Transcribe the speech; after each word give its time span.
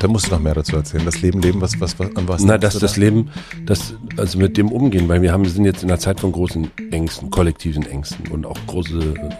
Da 0.00 0.08
musst 0.08 0.26
du 0.26 0.30
noch 0.32 0.40
mehr 0.40 0.54
dazu 0.54 0.76
erzählen. 0.76 1.04
Das 1.04 1.20
Leben 1.20 1.40
leben, 1.40 1.60
was, 1.60 1.80
was, 1.80 1.98
was 1.98 2.14
an 2.16 2.28
was? 2.28 2.42
Na, 2.44 2.58
dass 2.58 2.78
das 2.78 2.96
Leben, 2.96 3.30
das, 3.64 3.94
also 4.16 4.38
mit 4.38 4.56
dem 4.56 4.70
umgehen, 4.70 5.08
weil 5.08 5.22
wir 5.22 5.32
haben, 5.32 5.44
wir 5.44 5.50
sind 5.50 5.64
jetzt 5.64 5.82
in 5.82 5.90
einer 5.90 5.98
Zeit 5.98 6.20
von 6.20 6.32
großen 6.32 6.70
Ängsten, 6.90 7.30
kollektiven 7.30 7.86
Ängsten 7.86 8.28
und 8.28 8.46
auch 8.46 8.58
große 8.66 8.98
äh, 8.98 9.30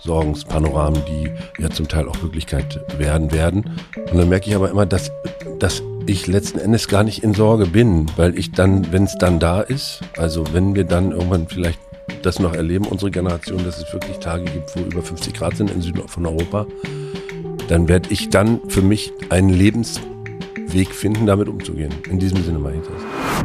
Sorgenspanoramen, 0.00 1.02
die 1.06 1.30
ja 1.62 1.70
zum 1.70 1.88
Teil 1.88 2.08
auch 2.08 2.20
Wirklichkeit 2.22 2.80
werden 2.98 3.32
werden. 3.32 3.64
Und 4.10 4.18
dann 4.18 4.28
merke 4.28 4.48
ich 4.48 4.56
aber 4.56 4.70
immer, 4.70 4.86
dass, 4.86 5.10
dass 5.58 5.82
ich 6.06 6.26
letzten 6.26 6.58
Endes 6.58 6.88
gar 6.88 7.04
nicht 7.04 7.22
in 7.22 7.34
Sorge 7.34 7.66
bin, 7.66 8.06
weil 8.16 8.38
ich 8.38 8.52
dann, 8.52 8.92
wenn 8.92 9.04
es 9.04 9.16
dann 9.18 9.38
da 9.38 9.60
ist, 9.60 10.00
also 10.16 10.44
wenn 10.52 10.74
wir 10.74 10.84
dann 10.84 11.12
irgendwann 11.12 11.48
vielleicht 11.48 11.78
das 12.22 12.38
noch 12.38 12.54
erleben, 12.54 12.86
unsere 12.86 13.10
Generation, 13.10 13.64
dass 13.64 13.78
es 13.78 13.92
wirklich 13.92 14.18
Tage 14.18 14.44
gibt, 14.44 14.74
wo 14.74 14.80
über 14.80 15.02
50 15.02 15.34
Grad 15.34 15.56
sind 15.56 15.70
im 15.70 15.82
Süden 15.82 16.06
von 16.08 16.26
Europa, 16.26 16.66
dann 17.68 17.88
werde 17.88 18.10
ich 18.10 18.30
dann 18.30 18.60
für 18.68 18.82
mich 18.82 19.12
einen 19.30 19.50
Lebensweg 19.50 20.92
finden, 20.92 21.26
damit 21.26 21.48
umzugehen. 21.48 21.94
In 22.08 22.18
diesem 22.18 22.42
Sinne 22.42 22.58
meine 22.58 22.78
ich 22.78 22.88
das. 22.88 23.44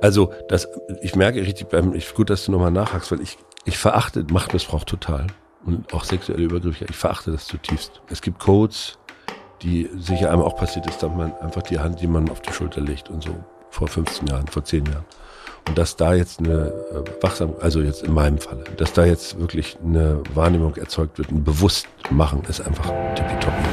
Also, 0.00 0.32
das, 0.48 0.68
ich 1.00 1.14
merke 1.14 1.40
richtig 1.40 1.68
beim, 1.68 1.94
ich, 1.94 2.12
gut, 2.14 2.28
dass 2.30 2.44
du 2.44 2.52
nochmal 2.52 2.70
nachhakst, 2.70 3.12
weil 3.12 3.20
ich, 3.20 3.38
ich 3.64 3.78
verachte 3.78 4.24
Machtmissbrauch 4.30 4.84
total. 4.84 5.26
Und 5.64 5.94
auch 5.94 6.04
sexuelle 6.04 6.42
Übergriffe, 6.42 6.84
ich 6.88 6.96
verachte 6.96 7.32
das 7.32 7.46
zutiefst. 7.46 8.02
Es 8.10 8.20
gibt 8.20 8.38
Codes, 8.38 8.98
die 9.62 9.88
sicher 9.96 10.30
einem 10.30 10.42
auch 10.42 10.56
passiert 10.56 10.86
ist, 10.86 11.02
dass 11.02 11.10
man 11.10 11.32
einfach 11.38 11.62
die 11.62 11.78
Hand 11.78 12.00
jemandem 12.00 12.32
auf 12.32 12.42
die 12.42 12.52
Schulter 12.52 12.82
legt 12.82 13.08
und 13.08 13.22
so. 13.22 13.34
Vor 13.70 13.88
15 13.88 14.28
Jahren, 14.28 14.46
vor 14.46 14.64
10 14.64 14.84
Jahren. 14.84 15.04
Und 15.66 15.78
dass 15.78 15.96
da 15.96 16.14
jetzt 16.14 16.40
eine 16.40 16.72
äh, 16.92 17.22
Wachsam, 17.22 17.54
also 17.60 17.80
jetzt 17.80 18.02
in 18.02 18.12
meinem 18.12 18.38
Falle, 18.38 18.64
dass 18.76 18.92
da 18.92 19.04
jetzt 19.04 19.38
wirklich 19.38 19.76
eine 19.84 20.20
Wahrnehmung 20.34 20.76
erzeugt 20.76 21.18
wird, 21.18 21.30
ein 21.30 21.42
Bewusstmachen 21.42 22.42
ist 22.48 22.60
einfach 22.60 22.92
tippitoppi. 23.14 23.64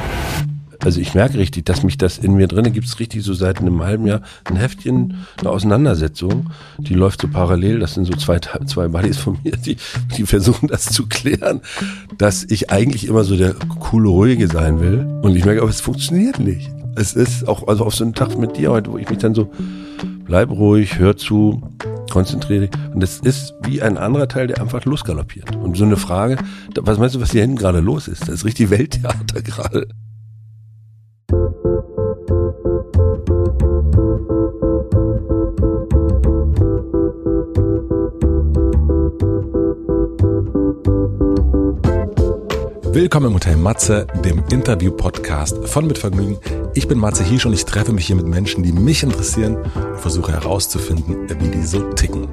Also 0.84 1.00
ich 1.00 1.14
merke 1.14 1.38
richtig, 1.38 1.64
dass 1.66 1.84
mich 1.84 1.96
das 1.96 2.18
in 2.18 2.34
mir 2.34 2.48
drinne 2.48 2.72
gibt 2.72 2.88
es 2.88 2.98
richtig 2.98 3.22
so 3.22 3.34
seit 3.34 3.60
einem 3.60 3.82
halben 3.84 4.06
Jahr 4.06 4.22
ein 4.44 4.56
Heftchen, 4.56 5.26
eine 5.38 5.50
Auseinandersetzung, 5.50 6.50
die 6.78 6.94
läuft 6.94 7.20
so 7.20 7.28
parallel, 7.28 7.78
das 7.78 7.94
sind 7.94 8.04
so 8.04 8.14
zwei, 8.14 8.40
zwei 8.40 8.88
Buddies 8.88 9.18
von 9.18 9.38
mir, 9.44 9.52
die, 9.52 9.76
die 10.16 10.26
versuchen 10.26 10.66
das 10.66 10.86
zu 10.86 11.06
klären, 11.06 11.60
dass 12.18 12.42
ich 12.42 12.70
eigentlich 12.70 13.06
immer 13.06 13.22
so 13.22 13.36
der 13.36 13.54
coole, 13.54 14.08
ruhige 14.08 14.48
sein 14.48 14.80
will 14.80 15.06
und 15.22 15.36
ich 15.36 15.44
merke, 15.44 15.62
aber 15.62 15.70
es 15.70 15.80
funktioniert 15.80 16.40
nicht. 16.40 16.68
Es 16.94 17.14
ist 17.14 17.48
auch, 17.48 17.68
also 17.68 17.84
auf 17.84 17.94
so 17.94 18.04
einen 18.04 18.14
Tag 18.14 18.36
mit 18.38 18.56
dir 18.56 18.70
heute, 18.70 18.92
wo 18.92 18.98
ich 18.98 19.08
mich 19.08 19.18
dann 19.18 19.34
so, 19.34 19.50
bleib 20.24 20.50
ruhig, 20.50 20.98
hör 20.98 21.16
zu, 21.16 21.62
konzentriere 22.10 22.68
dich. 22.68 22.80
Und 22.94 23.02
es 23.02 23.18
ist 23.20 23.54
wie 23.62 23.80
ein 23.80 23.96
anderer 23.96 24.28
Teil, 24.28 24.46
der 24.46 24.60
einfach 24.60 24.84
losgaloppiert. 24.84 25.56
Und 25.56 25.76
so 25.76 25.84
eine 25.84 25.96
Frage, 25.96 26.36
was 26.80 26.98
meinst 26.98 27.14
du, 27.14 27.20
was 27.20 27.32
hier 27.32 27.40
hinten 27.40 27.56
gerade 27.56 27.80
los 27.80 28.08
ist? 28.08 28.22
Das 28.22 28.36
ist 28.36 28.44
richtig 28.44 28.70
Welttheater 28.70 29.42
gerade. 29.42 29.88
Willkommen 42.94 43.28
im 43.28 43.34
Hotel 43.34 43.56
Matze, 43.56 44.06
dem 44.22 44.44
Interview-Podcast 44.50 45.66
von 45.66 45.86
Mit 45.86 45.96
Vergnügen. 45.96 46.36
Ich 46.74 46.86
bin 46.86 46.98
Matze 46.98 47.24
Hiesch 47.24 47.46
und 47.46 47.54
ich 47.54 47.64
treffe 47.64 47.90
mich 47.90 48.06
hier 48.06 48.16
mit 48.16 48.26
Menschen, 48.26 48.62
die 48.62 48.72
mich 48.72 49.02
interessieren 49.02 49.56
und 49.56 49.98
versuche 49.98 50.32
herauszufinden, 50.32 51.26
wie 51.40 51.48
die 51.48 51.62
so 51.62 51.80
ticken. 51.94 52.28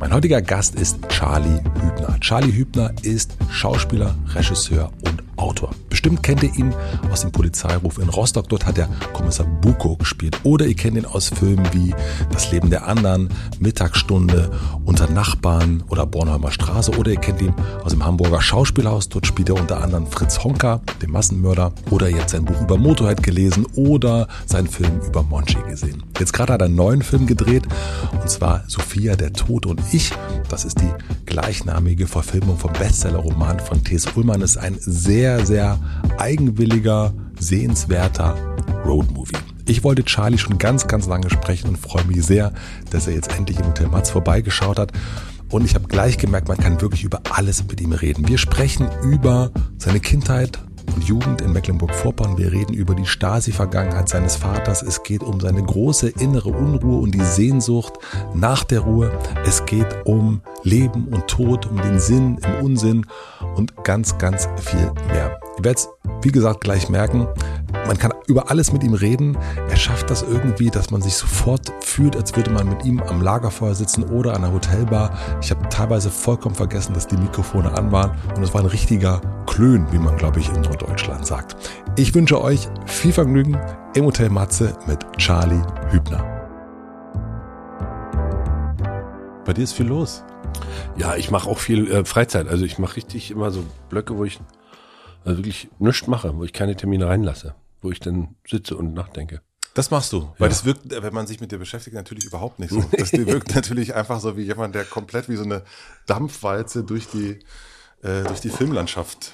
Mein 0.00 0.12
heutiger 0.12 0.42
Gast 0.42 0.74
ist 0.74 1.08
Charlie 1.08 1.60
Hübner. 1.80 2.18
Charlie 2.18 2.52
Hübner 2.52 2.92
ist 3.02 3.36
Schauspieler, 3.50 4.16
Regisseur 4.34 4.90
und 5.06 5.21
Autor. 5.42 5.74
Bestimmt 5.90 6.22
kennt 6.22 6.42
ihr 6.44 6.54
ihn 6.54 6.72
aus 7.10 7.22
dem 7.22 7.32
Polizeiruf 7.32 7.98
in 7.98 8.08
Rostock. 8.08 8.48
Dort 8.48 8.64
hat 8.64 8.78
er 8.78 8.88
Kommissar 9.12 9.44
Buko 9.44 9.96
gespielt. 9.96 10.38
Oder 10.44 10.66
ihr 10.66 10.76
kennt 10.76 10.96
ihn 10.96 11.04
aus 11.04 11.30
Filmen 11.30 11.66
wie 11.72 11.92
Das 12.30 12.52
Leben 12.52 12.70
der 12.70 12.86
anderen, 12.86 13.28
Mittagsstunde, 13.58 14.50
Unter 14.84 15.10
Nachbarn 15.10 15.82
oder 15.88 16.06
Bornholmer 16.06 16.52
Straße. 16.52 16.92
Oder 16.96 17.10
ihr 17.10 17.20
kennt 17.20 17.42
ihn 17.42 17.54
aus 17.82 17.90
dem 17.90 18.04
Hamburger 18.04 18.40
Schauspielhaus. 18.40 19.08
Dort 19.08 19.26
spielt 19.26 19.48
er 19.48 19.56
unter 19.56 19.82
anderem 19.82 20.06
Fritz 20.06 20.44
Honka, 20.44 20.80
den 21.02 21.10
Massenmörder. 21.10 21.72
Oder 21.90 22.08
ihr 22.08 22.20
habt 22.20 22.30
sein 22.30 22.44
Buch 22.44 22.60
über 22.60 22.78
Motorhead 22.78 23.22
gelesen 23.22 23.66
oder 23.74 24.28
seinen 24.46 24.68
Film 24.68 25.00
über 25.04 25.24
Monchi 25.24 25.58
gesehen. 25.68 26.04
Jetzt 26.20 26.32
gerade 26.32 26.52
hat 26.52 26.60
er 26.60 26.66
einen 26.66 26.76
neuen 26.76 27.02
Film 27.02 27.26
gedreht. 27.26 27.64
Und 28.12 28.30
zwar 28.30 28.62
Sophia, 28.68 29.16
der 29.16 29.32
Tod 29.32 29.66
und 29.66 29.80
ich. 29.92 30.12
Das 30.48 30.64
ist 30.64 30.80
die 30.80 30.92
gleichnamige 31.26 32.06
Verfilmung 32.06 32.58
vom 32.58 32.72
Bestsellerroman 32.74 33.58
von 33.58 33.82
T.S. 33.82 34.06
Ullmann. 34.14 34.40
Das 34.40 34.50
ist 34.50 34.58
ein 34.58 34.76
sehr, 34.78 35.31
sehr 35.40 35.78
eigenwilliger, 36.18 37.12
sehenswerter 37.38 38.36
Roadmovie. 38.84 39.36
Ich 39.66 39.84
wollte 39.84 40.04
Charlie 40.04 40.38
schon 40.38 40.58
ganz, 40.58 40.86
ganz 40.86 41.06
lange 41.06 41.30
sprechen 41.30 41.68
und 41.68 41.78
freue 41.78 42.04
mich 42.04 42.24
sehr, 42.24 42.52
dass 42.90 43.06
er 43.06 43.14
jetzt 43.14 43.36
endlich 43.36 43.58
im 43.58 43.66
Hotel 43.66 43.88
Matz 43.88 44.10
vorbeigeschaut 44.10 44.78
hat. 44.78 44.92
Und 45.50 45.64
ich 45.64 45.74
habe 45.74 45.86
gleich 45.86 46.18
gemerkt, 46.18 46.48
man 46.48 46.56
kann 46.56 46.80
wirklich 46.80 47.04
über 47.04 47.20
alles 47.30 47.64
mit 47.68 47.80
ihm 47.80 47.92
reden. 47.92 48.26
Wir 48.26 48.38
sprechen 48.38 48.88
über 49.02 49.50
seine 49.78 50.00
Kindheit, 50.00 50.58
und 50.94 51.04
Jugend 51.04 51.40
in 51.40 51.52
Mecklenburg-Vorpommern. 51.52 52.38
Wir 52.38 52.52
reden 52.52 52.74
über 52.74 52.94
die 52.94 53.06
Stasi-Vergangenheit 53.06 54.08
seines 54.08 54.36
Vaters. 54.36 54.82
Es 54.82 55.02
geht 55.02 55.22
um 55.22 55.40
seine 55.40 55.62
große 55.62 56.08
innere 56.08 56.50
Unruhe 56.50 57.00
und 57.00 57.14
die 57.14 57.24
Sehnsucht 57.24 57.94
nach 58.34 58.64
der 58.64 58.80
Ruhe. 58.80 59.10
Es 59.44 59.64
geht 59.66 59.88
um 60.04 60.40
Leben 60.62 61.08
und 61.08 61.28
Tod, 61.28 61.66
um 61.66 61.76
den 61.76 61.98
Sinn 61.98 62.38
im 62.38 62.64
Unsinn 62.64 63.06
und 63.56 63.84
ganz, 63.84 64.16
ganz 64.18 64.48
viel 64.56 64.92
mehr. 65.08 65.41
Ihr 65.58 65.64
werdet 65.64 65.78
es, 65.78 65.88
wie 66.22 66.32
gesagt, 66.32 66.62
gleich 66.62 66.88
merken. 66.88 67.28
Man 67.86 67.98
kann 67.98 68.12
über 68.26 68.50
alles 68.50 68.72
mit 68.72 68.82
ihm 68.84 68.94
reden. 68.94 69.36
Er 69.68 69.76
schafft 69.76 70.08
das 70.08 70.22
irgendwie, 70.22 70.70
dass 70.70 70.90
man 70.90 71.02
sich 71.02 71.14
sofort 71.14 71.72
fühlt, 71.80 72.16
als 72.16 72.34
würde 72.36 72.50
man 72.50 72.68
mit 72.68 72.84
ihm 72.84 73.00
am 73.02 73.20
Lagerfeuer 73.20 73.74
sitzen 73.74 74.04
oder 74.04 74.34
an 74.34 74.44
einer 74.44 74.54
Hotelbar. 74.54 75.18
Ich 75.42 75.50
habe 75.50 75.68
teilweise 75.68 76.10
vollkommen 76.10 76.54
vergessen, 76.54 76.94
dass 76.94 77.06
die 77.06 77.16
Mikrofone 77.16 77.72
an 77.76 77.92
waren 77.92 78.12
und 78.36 78.42
es 78.42 78.54
war 78.54 78.62
ein 78.62 78.66
richtiger 78.66 79.20
Klön, 79.46 79.86
wie 79.92 79.98
man, 79.98 80.16
glaube 80.16 80.40
ich, 80.40 80.48
in 80.48 80.60
Norddeutschland 80.62 81.26
sagt. 81.26 81.56
Ich 81.96 82.14
wünsche 82.14 82.40
euch 82.40 82.68
viel 82.86 83.12
Vergnügen 83.12 83.58
im 83.94 84.06
Hotel 84.06 84.30
Matze 84.30 84.74
mit 84.86 85.00
Charlie 85.18 85.62
Hübner. 85.90 86.24
Bei 89.44 89.52
dir 89.52 89.64
ist 89.64 89.72
viel 89.72 89.86
los. 89.86 90.24
Ja, 90.96 91.16
ich 91.16 91.30
mache 91.30 91.50
auch 91.50 91.58
viel 91.58 91.90
äh, 91.90 92.04
Freizeit. 92.04 92.48
Also 92.48 92.64
ich 92.64 92.78
mache 92.78 92.96
richtig 92.96 93.30
immer 93.30 93.50
so 93.50 93.64
Blöcke, 93.90 94.16
wo 94.16 94.24
ich 94.24 94.38
also 95.24 95.38
wirklich 95.38 95.68
nichts 95.78 96.06
mache, 96.06 96.36
wo 96.36 96.44
ich 96.44 96.52
keine 96.52 96.76
Termine 96.76 97.08
reinlasse, 97.08 97.54
wo 97.80 97.90
ich 97.90 98.00
dann 98.00 98.36
sitze 98.46 98.76
und 98.76 98.94
nachdenke. 98.94 99.40
Das 99.74 99.90
machst 99.90 100.12
du, 100.12 100.28
weil 100.38 100.46
ja. 100.46 100.48
das 100.48 100.64
wirkt, 100.66 100.82
wenn 100.90 101.14
man 101.14 101.26
sich 101.26 101.40
mit 101.40 101.50
dir 101.50 101.58
beschäftigt, 101.58 101.96
natürlich 101.96 102.24
überhaupt 102.24 102.58
nicht 102.58 102.70
so. 102.70 102.84
Das 102.96 103.12
wirkt 103.12 103.54
natürlich 103.54 103.94
einfach 103.94 104.20
so 104.20 104.36
wie 104.36 104.42
jemand, 104.42 104.74
der 104.74 104.84
komplett 104.84 105.28
wie 105.30 105.36
so 105.36 105.44
eine 105.44 105.62
Dampfwalze 106.06 106.84
durch 106.84 107.08
die, 107.08 107.38
äh, 108.02 108.24
durch 108.24 108.40
die 108.40 108.50
Filmlandschaft 108.50 109.32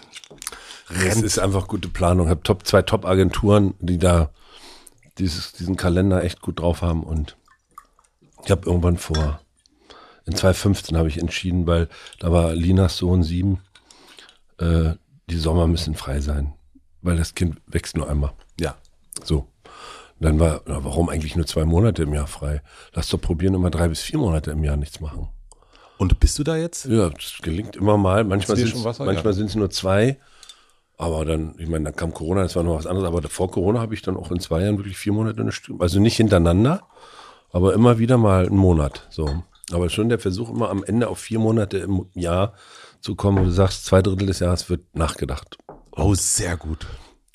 rennt. 0.91 1.17
Es 1.17 1.23
ist 1.23 1.39
einfach 1.41 1.67
gute 1.67 1.89
Planung. 1.89 2.27
Ich 2.27 2.31
habe 2.31 2.43
top, 2.43 2.67
zwei 2.67 2.83
Top-Agenturen, 2.83 3.75
die 3.81 3.99
da 3.99 4.31
dieses, 5.19 5.53
diesen 5.53 5.77
Kalender 5.77 6.23
echt 6.23 6.41
gut 6.41 6.61
drauf 6.61 6.83
haben 6.83 7.03
und 7.03 7.37
ich 8.45 8.51
habe 8.53 8.67
irgendwann 8.67 8.97
vor, 8.97 9.41
in 10.25 10.37
2015 10.37 10.97
habe 10.97 11.09
ich 11.09 11.19
entschieden, 11.19 11.67
weil 11.67 11.89
da 12.21 12.31
war 12.31 12.55
Linas 12.55 12.97
Sohn 12.97 13.25
sieben, 13.25 13.61
äh, 14.59 14.93
die 15.31 15.39
Sommer 15.39 15.67
müssen 15.67 15.95
frei 15.95 16.21
sein, 16.21 16.55
weil 17.03 17.17
das 17.17 17.35
Kind 17.35 17.61
wächst 17.67 17.97
nur 17.97 18.09
einmal. 18.09 18.33
Ja. 18.59 18.77
So. 19.25 19.47
Und 20.19 20.25
dann 20.25 20.41
war, 20.41 20.63
na, 20.67 20.85
warum 20.85 21.09
eigentlich 21.09 21.37
nur 21.37 21.47
zwei 21.47 21.65
Monate 21.65 22.03
im 22.03 22.15
Jahr 22.15 22.27
frei? 22.27 22.63
Lass 22.93 23.09
doch 23.09 23.21
probieren, 23.21 23.55
immer 23.55 23.71
drei 23.71 23.89
bis 23.89 24.01
vier 24.01 24.19
Monate 24.19 24.51
im 24.51 24.65
Jahr 24.65 24.77
nichts 24.77 25.01
machen. 25.01 25.29
Und 25.99 26.19
bist 26.21 26.39
du 26.39 26.45
da 26.45 26.57
jetzt? 26.57 26.87
Ja, 26.87 27.11
das 27.11 27.39
gelingt 27.43 27.77
immer 27.77 27.97
mal. 27.97 28.25
Manchmal 28.25 28.57
sind 28.57 29.47
es 29.47 29.55
nur 29.55 29.71
zwei. 29.71 30.19
Aber 30.97 31.25
dann, 31.25 31.55
ich 31.59 31.69
meine, 31.69 31.85
dann 31.85 31.97
kam 31.97 32.13
Corona, 32.13 32.43
das 32.43 32.57
war 32.57 32.65
noch 32.65 32.77
was 32.77 32.87
anderes. 32.87 33.07
Aber 33.07 33.23
vor 33.29 33.51
Corona 33.51 33.81
habe 33.81 33.95
ich 33.95 34.03
dann 34.03 34.17
auch 34.17 34.33
in 34.33 34.41
zwei 34.41 34.63
Jahren 34.63 34.79
wirklich 34.79 34.97
vier 34.97 35.13
Monate 35.13 35.41
eine 35.41 35.53
Stimme. 35.53 35.81
Also 35.81 36.01
nicht 36.01 36.17
hintereinander, 36.17 36.83
aber 37.53 37.75
immer 37.75 37.99
wieder 37.99 38.19
mal 38.19 38.47
einen 38.47 38.57
Monat. 38.57 39.07
So. 39.11 39.43
Aber 39.71 39.91
schon 39.91 40.09
der 40.09 40.19
Versuch, 40.19 40.51
immer 40.51 40.71
am 40.71 40.83
Ende 40.83 41.09
auf 41.09 41.19
vier 41.19 41.39
Monate 41.39 41.79
im 41.79 42.07
Jahr 42.15 42.55
zu 43.01 43.15
kommen, 43.15 43.39
wo 43.39 43.45
du 43.45 43.51
sagst, 43.51 43.85
zwei 43.85 44.03
Drittel 44.03 44.27
des 44.27 44.41
Jahres 44.41 44.69
wird 44.71 44.97
nachgedacht. 44.97 45.59
Oh, 45.93 46.15
sehr 46.15 46.57
gut. 46.57 46.87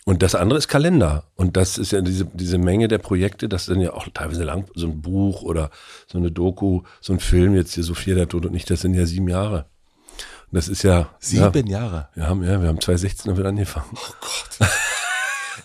Und 0.05 0.21
das 0.21 0.35
andere 0.35 0.59
ist 0.59 0.67
Kalender. 0.67 1.23
Und 1.35 1.55
das 1.55 1.77
ist 1.77 1.91
ja 1.91 2.01
diese, 2.01 2.25
diese 2.25 2.57
Menge 2.57 2.87
der 2.87 2.97
Projekte, 2.97 3.47
das 3.47 3.65
sind 3.65 3.79
ja 3.79 3.93
auch 3.93 4.07
teilweise 4.13 4.43
lang, 4.43 4.65
so 4.75 4.87
ein 4.87 5.01
Buch 5.01 5.43
oder 5.43 5.69
so 6.07 6.17
eine 6.17 6.31
Doku, 6.31 6.81
so 6.99 7.13
ein 7.13 7.19
Film, 7.19 7.55
jetzt 7.55 7.73
hier 7.73 7.83
Sophia 7.83 8.15
der 8.15 8.27
Tod 8.27 8.45
und 8.45 8.51
nicht, 8.51 8.69
das 8.69 8.81
sind 8.81 8.93
ja 8.93 9.05
sieben 9.05 9.29
Jahre. 9.29 9.65
Und 10.51 10.57
das 10.57 10.67
ist 10.67 10.83
ja. 10.83 11.09
Sieben 11.19 11.67
ja, 11.67 11.79
Jahre. 11.79 12.09
Wir 12.15 12.27
haben, 12.27 12.43
ja, 12.43 12.61
wir 12.61 12.67
haben 12.67 12.81
2016 12.81 13.33
damit 13.33 13.45
angefangen. 13.45 13.89
Oh 13.93 14.13
Gott. 14.19 14.69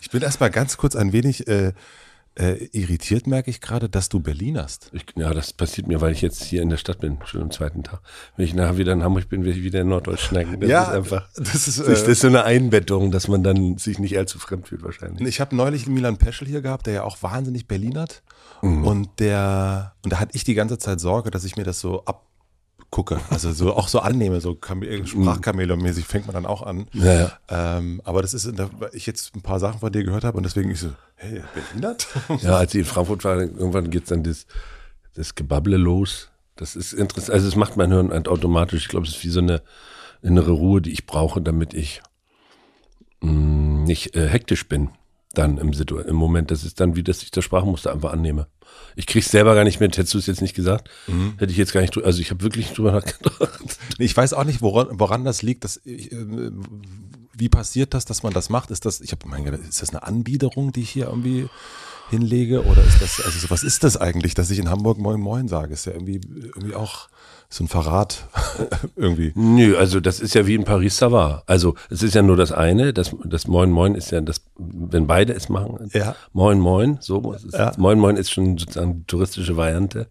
ich 0.01 0.11
bin 0.11 0.23
erstmal 0.23 0.51
ganz 0.51 0.77
kurz 0.77 0.95
ein 0.95 1.13
wenig, 1.13 1.49
äh, 1.49 1.73
äh, 2.39 2.69
irritiert, 2.73 3.27
merke 3.27 3.51
ich 3.51 3.61
gerade, 3.61 3.89
dass 3.89 4.09
du 4.09 4.21
Berlinerst. 4.21 4.91
Ich, 4.93 5.05
ja, 5.17 5.35
das 5.35 5.53
passiert 5.53 5.89
mir, 5.89 6.01
weil 6.01 6.13
ich 6.13 6.23
jetzt 6.23 6.45
hier 6.45 6.63
in 6.63 6.69
der 6.69 6.77
Stadt 6.77 7.01
bin, 7.01 7.19
schon 7.25 7.43
am 7.43 7.51
zweiten 7.51 7.83
Tag. 7.83 8.01
Wenn 8.37 8.45
ich 8.47 8.55
nachher 8.55 8.79
wieder 8.79 8.93
in 8.93 9.03
Hamburg 9.03 9.29
bin, 9.29 9.45
werde 9.45 9.59
ich 9.59 9.65
wieder 9.65 9.81
in 9.81 9.89
Norddeutsch 9.89 10.21
schneiden. 10.21 10.61
Das 10.61 10.71
Ja, 10.71 10.85
ist 10.85 10.89
einfach, 10.91 11.29
das 11.37 11.69
ist, 11.69 11.81
das 11.81 12.03
äh, 12.05 12.13
ist 12.13 12.21
so 12.21 12.29
eine 12.29 12.45
Einbettung, 12.45 13.11
dass 13.11 13.29
man 13.29 13.43
dann 13.43 13.79
sich 13.79 13.99
nicht 13.99 14.17
allzu 14.17 14.39
fremd 14.39 14.69
fühlt 14.69 14.83
wahrscheinlich. 14.85 15.27
Ich 15.27 15.41
habe 15.41 15.57
neulich 15.57 15.87
Milan 15.89 16.17
Peschel 16.17 16.47
hier 16.47 16.63
gehabt, 16.63 16.87
der 16.87 16.95
ja 16.95 17.03
auch 17.03 17.23
wahnsinnig 17.23 17.67
Berlinert. 17.67 18.23
Mhm. 18.63 18.85
Und 18.85 19.21
der, 19.21 19.95
und 20.05 20.13
da 20.13 20.21
hatte 20.21 20.35
ich 20.35 20.45
die 20.45 20.55
ganze 20.55 20.79
Zeit 20.79 21.01
Sorge, 21.01 21.31
dass 21.31 21.45
ich 21.45 21.57
mir 21.57 21.65
das 21.65 21.81
so 21.81 22.05
abgucke. 22.91 23.21
Also 23.31 23.53
so 23.53 23.75
auch 23.75 23.89
so 23.89 24.01
annehme, 24.01 24.41
so 24.41 24.55
Kam- 24.55 24.83
Sprachkameleon-mäßig 24.83 26.05
fängt 26.05 26.27
man 26.27 26.35
dann 26.35 26.47
auch 26.47 26.63
an. 26.63 26.87
Ja, 26.95 27.13
ja. 27.15 27.33
Ähm, 27.79 28.01
aber 28.05 28.23
das 28.23 28.35
ist, 28.35 28.47
weil 28.59 28.91
ich 28.93 29.07
jetzt 29.07 29.35
ein 29.37 29.43
paar 29.43 29.61
Sachen 29.61 29.81
von 29.81 29.93
dir 29.93 30.05
gehört 30.05 30.25
habe 30.25 30.37
und 30.37 30.43
deswegen 30.45 30.71
ich 30.71 30.81
so, 30.81 30.91
hey, 31.17 31.43
Berlinert? 31.55 32.07
Ja, 32.43 32.57
als 32.57 32.75
ich 32.75 32.81
in 32.81 32.85
Frankfurt 32.87 33.25
war, 33.25 33.37
irgendwann 33.37 33.91
geht's 33.91 34.09
dann 34.09 34.23
das, 34.25 34.47
das 35.15 35.35
Gebabble 35.35 35.77
los. 35.77 36.31
Das 36.57 36.77
ist 36.77 36.93
interessant. 36.93 37.35
Also 37.35 37.47
es 37.49 37.57
macht 37.57 37.77
mein 37.77 37.93
Hirn 37.93 38.11
halt 38.11 38.27
automatisch. 38.27 38.83
Ich 38.83 38.89
glaube, 38.89 39.07
es 39.07 39.17
ist 39.17 39.25
wie 39.25 39.29
so 39.29 39.41
eine 39.41 39.63
innere 40.23 40.51
Ruhe, 40.51 40.81
die 40.81 40.91
ich 40.91 41.07
brauche, 41.07 41.41
damit 41.41 41.75
ich 41.75 42.03
mh, 43.21 43.85
nicht 43.85 44.17
äh, 44.17 44.29
hektisch 44.29 44.69
bin. 44.69 44.91
Dann 45.39 45.59
im, 45.59 45.73
Situ 45.73 45.99
im 45.99 46.17
Moment. 46.17 46.51
Das 46.51 46.65
ist 46.65 46.81
dann 46.81 46.97
wie, 46.97 47.03
dass 47.05 47.23
ich 47.23 47.31
das 47.31 47.45
Sprachmuster 47.45 47.93
einfach 47.93 48.13
annehme. 48.13 48.47
Ich 48.97 49.07
krieg's 49.07 49.31
selber 49.31 49.55
gar 49.55 49.65
nicht 49.65 49.79
mit. 49.81 49.97
Hättest 49.97 50.15
du 50.15 50.19
es 50.19 50.27
jetzt 50.27 50.43
nicht 50.43 50.55
gesagt, 50.55 50.91
hätte 51.39 51.53
ich 51.53 51.57
jetzt 51.59 51.73
gar 51.73 51.81
nicht 51.81 51.95
drü- 51.95 52.03
Also 52.03 52.21
ich 52.21 52.31
habe 52.31 52.43
wirklich 52.43 52.67
nicht 52.67 52.79
drüber 52.79 52.93
nachgedacht. 52.93 53.79
Nee, 53.99 54.05
Ich 54.05 54.17
weiß 54.17 54.33
auch 54.35 54.45
nicht, 54.45 54.61
woran, 54.63 54.89
woran 54.99 55.25
das 55.25 55.43
liegt. 55.43 55.65
Dass 55.65 55.81
ich, 55.85 56.11
äh, 56.13 56.51
wie 57.35 57.49
passiert 57.49 57.95
das, 57.95 58.05
dass 58.05 58.23
man 58.25 58.33
das 58.33 58.51
macht? 58.51 58.71
Ist 58.73 58.85
das, 58.85 59.01
ich 59.01 59.13
habe 59.13 59.29
mein 59.29 59.45
Gott, 59.45 59.55
ist 59.61 59.81
das 59.81 59.91
eine 59.91 60.03
Anbiederung, 60.03 60.73
die 60.73 60.83
ich 60.83 60.91
hier 60.91 61.07
irgendwie 61.07 61.49
hinlege? 62.11 62.65
Oder 62.65 62.83
ist 62.85 63.01
das, 63.01 63.21
also 63.25 63.39
so, 63.39 63.51
was 63.51 63.63
ist 63.63 63.85
das 63.85 63.97
eigentlich, 63.97 64.35
dass 64.35 64.51
ich 64.51 64.59
in 64.59 64.71
Hamburg 64.71 64.99
Moin 64.99 65.21
Moin 65.21 65.49
sage? 65.49 65.73
Ist 65.75 65.87
ja 65.87 65.93
irgendwie, 65.93 66.21
irgendwie 66.55 66.75
auch 66.75 67.09
so 67.51 67.65
ein 67.65 67.69
Verrat 67.69 68.29
irgendwie. 68.97 69.33
Nö, 69.35 69.77
also 69.77 70.01
das 70.01 70.21
ist 70.21 70.35
ja 70.35 70.47
wie 70.47 70.55
in 70.55 70.65
Paris 70.65 71.01
va. 71.01 71.43
Also 71.47 71.77
es 71.89 72.03
ist 72.03 72.15
ja 72.15 72.23
nur 72.23 72.37
das 72.37 72.53
eine, 72.53 72.93
das, 72.93 73.15
das 73.25 73.47
Moin 73.47 73.71
Moin 73.71 73.95
ist 73.95 74.11
ja 74.11 74.21
das, 74.21 74.43
wenn 74.59 75.07
beide 75.07 75.33
es 75.33 75.49
machen, 75.49 75.89
Ja. 75.95 76.15
Moin 76.33 76.61
Moin, 76.61 76.99
so 77.01 77.33
es 77.33 77.45
ist, 77.45 77.55
Ja. 77.55 77.73
Moin 77.79 77.99
Moin 77.99 78.17
ist 78.17 78.31
schon 78.31 78.59
sozusagen 78.59 79.05
touristische 79.07 79.57
Variante, 79.57 80.09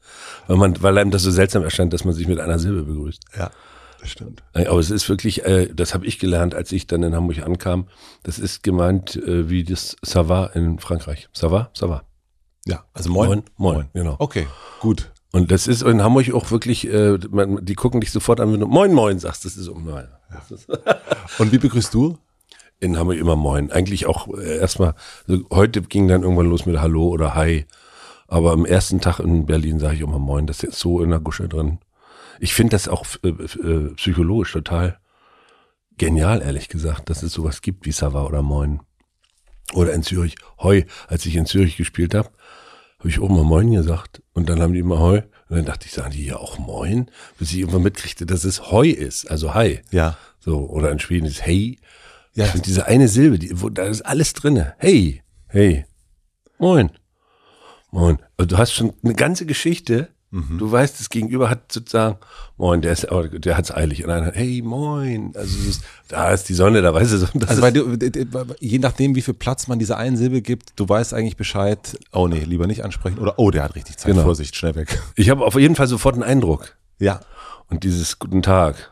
weil 0.47 0.57
man, 0.57 0.81
weil 0.81 0.97
einem 0.97 1.11
das 1.11 1.21
so 1.21 1.31
seltsam 1.31 1.63
erscheint, 1.63 1.93
dass 1.93 2.05
man 2.05 2.15
sich 2.15 2.27
mit 2.27 2.39
einer 2.39 2.57
Silbe 2.57 2.83
begrüßt. 2.83 3.21
Ja, 3.37 3.51
das 3.99 4.09
stimmt. 4.09 4.43
Äh, 4.53 4.65
Aber 4.67 4.79
es 4.79 4.91
ist 4.91 5.07
wirklich, 5.09 5.45
äh, 5.45 5.67
das 5.73 5.93
habe 5.93 6.05
ich 6.05 6.19
gelernt, 6.19 6.55
als 6.55 6.71
ich 6.71 6.87
dann 6.87 7.03
in 7.03 7.15
Hamburg 7.15 7.39
ankam. 7.39 7.87
Das 8.23 8.39
ist 8.39 8.63
gemeint 8.63 9.15
äh, 9.15 9.49
wie 9.49 9.63
das 9.63 9.95
Ça 10.05 10.27
va 10.27 10.47
in 10.53 10.79
Frankreich. 10.79 11.27
Ça 11.33 11.51
va, 11.51 11.71
ça 11.75 11.87
va. 11.89 12.03
Ja, 12.65 12.83
also 12.93 13.09
Moin. 13.09 13.29
Moin, 13.29 13.43
Moin, 13.57 13.89
genau. 13.93 14.15
Okay, 14.19 14.47
gut. 14.79 15.11
Und 15.31 15.51
das 15.51 15.67
ist 15.67 15.83
in 15.83 16.01
Hamburg 16.03 16.33
auch 16.33 16.51
wirklich, 16.51 16.87
äh, 16.91 17.17
man, 17.29 17.63
die 17.63 17.75
gucken 17.75 18.01
dich 18.01 18.11
sofort 18.11 18.39
an, 18.39 18.51
wenn 18.53 18.59
du 18.59 18.67
Moin 18.67 18.93
Moin 18.93 19.19
sagst. 19.19 19.45
Das 19.45 19.57
ist 19.57 19.67
um. 19.67 19.87
Das 20.31 20.51
ist, 20.51 20.69
Und 21.39 21.51
wie 21.51 21.57
begrüßt 21.57 21.93
du? 21.93 22.17
In 22.79 22.97
Hamburg 22.97 23.17
immer 23.17 23.35
Moin. 23.35 23.71
Eigentlich 23.71 24.05
auch 24.05 24.27
äh, 24.37 24.57
erstmal, 24.57 24.93
also 25.27 25.43
heute 25.51 25.81
ging 25.81 26.07
dann 26.07 26.23
irgendwann 26.23 26.49
los 26.49 26.65
mit 26.65 26.79
Hallo 26.79 27.07
oder 27.07 27.35
Hi. 27.35 27.65
Aber 28.27 28.51
am 28.51 28.65
ersten 28.65 28.99
Tag 28.99 29.19
in 29.19 29.45
Berlin 29.45 29.79
sage 29.79 29.95
ich 29.95 30.01
immer 30.01 30.19
Moin. 30.19 30.47
Das 30.47 30.57
ist 30.57 30.63
jetzt 30.63 30.79
so 30.79 31.01
in 31.01 31.09
der 31.09 31.19
Gusche 31.19 31.47
drin. 31.47 31.79
Ich 32.39 32.53
finde 32.53 32.71
das 32.71 32.87
auch 32.87 33.05
äh, 33.23 33.29
äh, 33.29 33.93
psychologisch 33.95 34.51
total 34.51 34.99
genial, 35.97 36.41
ehrlich 36.41 36.69
gesagt, 36.69 37.09
dass 37.09 37.23
es 37.23 37.33
sowas 37.33 37.61
gibt 37.61 37.85
wie 37.85 37.91
Sava 37.91 38.23
oder 38.23 38.41
Moin. 38.41 38.81
Oder 39.73 39.93
in 39.93 40.03
Zürich, 40.03 40.35
Hoi. 40.59 40.85
Als 41.07 41.25
ich 41.25 41.35
in 41.35 41.45
Zürich 41.45 41.75
gespielt 41.75 42.13
habe, 42.13 42.29
habe 42.99 43.09
ich 43.09 43.19
auch 43.19 43.29
mal 43.29 43.43
Moin 43.43 43.71
gesagt. 43.71 44.21
Und 44.33 44.49
dann 44.49 44.61
haben 44.61 44.73
die 44.73 44.79
immer 44.79 44.99
Hoi. 44.99 45.23
Und 45.49 45.57
dann 45.57 45.65
dachte 45.65 45.87
ich, 45.87 45.91
sagen 45.91 46.11
die 46.11 46.23
hier 46.23 46.39
auch 46.39 46.57
Moin? 46.57 47.11
Bis 47.37 47.51
ich 47.51 47.59
irgendwann 47.59 47.83
mitkriegte, 47.83 48.25
dass 48.25 48.43
es 48.43 48.71
Hoi 48.71 48.89
ist, 48.89 49.29
also 49.29 49.53
Hi. 49.53 49.81
Ja. 49.91 50.17
So, 50.39 50.69
oder 50.69 50.91
in 50.91 50.99
Schweden 50.99 51.25
ist 51.25 51.45
Hey. 51.45 51.79
Ja. 52.37 52.45
Finde 52.45 52.67
diese 52.67 52.85
eine 52.85 53.07
Silbe, 53.07 53.39
die, 53.39 53.61
wo, 53.61 53.69
da 53.69 53.85
ist 53.87 54.03
alles 54.03 54.33
drinne. 54.33 54.75
Hey, 54.77 55.23
hey, 55.47 55.85
moin, 56.59 56.91
moin. 57.89 58.19
Also 58.37 58.49
du 58.49 58.57
hast 58.59 58.73
schon 58.73 58.93
eine 59.03 59.15
ganze 59.15 59.47
Geschichte. 59.47 60.09
Mhm. 60.29 60.57
Du 60.57 60.69
weißt, 60.69 60.99
das 60.99 61.09
Gegenüber 61.09 61.49
hat 61.49 61.71
sozusagen, 61.71 62.17
moin, 62.57 62.81
der 62.81 62.91
ist, 62.91 63.07
der 63.11 63.57
hat's 63.57 63.71
eilig. 63.71 64.03
Und 64.03 64.09
einer, 64.11 64.31
hey, 64.33 64.61
moin. 64.61 65.31
Also 65.35 65.57
ist, 65.69 65.83
da 66.09 66.31
ist 66.31 66.49
die 66.49 66.53
Sonne, 66.53 66.81
da 66.81 66.93
weißt 66.93 67.13
du 67.13 67.17
so. 67.19 67.27
Also 67.47 67.61
weil 67.61 67.71
du, 67.71 67.97
je 68.59 68.79
nachdem, 68.79 69.15
wie 69.15 69.21
viel 69.21 69.33
Platz 69.33 69.67
man 69.67 69.79
dieser 69.79 69.97
einen 69.97 70.17
Silbe 70.17 70.41
gibt, 70.41 70.71
du 70.75 70.87
weißt 70.87 71.13
eigentlich 71.13 71.37
Bescheid, 71.37 71.97
oh 72.11 72.27
nee, 72.27 72.39
lieber 72.43 72.67
nicht 72.67 72.83
ansprechen 72.83 73.19
oder 73.19 73.39
oh, 73.39 73.51
der 73.51 73.63
hat 73.63 73.75
richtig 73.75 73.97
Zeit, 73.97 74.11
Genau. 74.11 74.23
Vorsicht, 74.23 74.55
schnell 74.55 74.75
weg. 74.75 75.01
ich 75.15 75.29
habe 75.29 75.45
auf 75.45 75.55
jeden 75.55 75.75
Fall 75.75 75.87
sofort 75.87 76.15
einen 76.15 76.23
Eindruck. 76.23 76.75
Ja. 76.99 77.21
Und 77.69 77.83
dieses 77.83 78.19
Guten 78.19 78.41
Tag. 78.41 78.91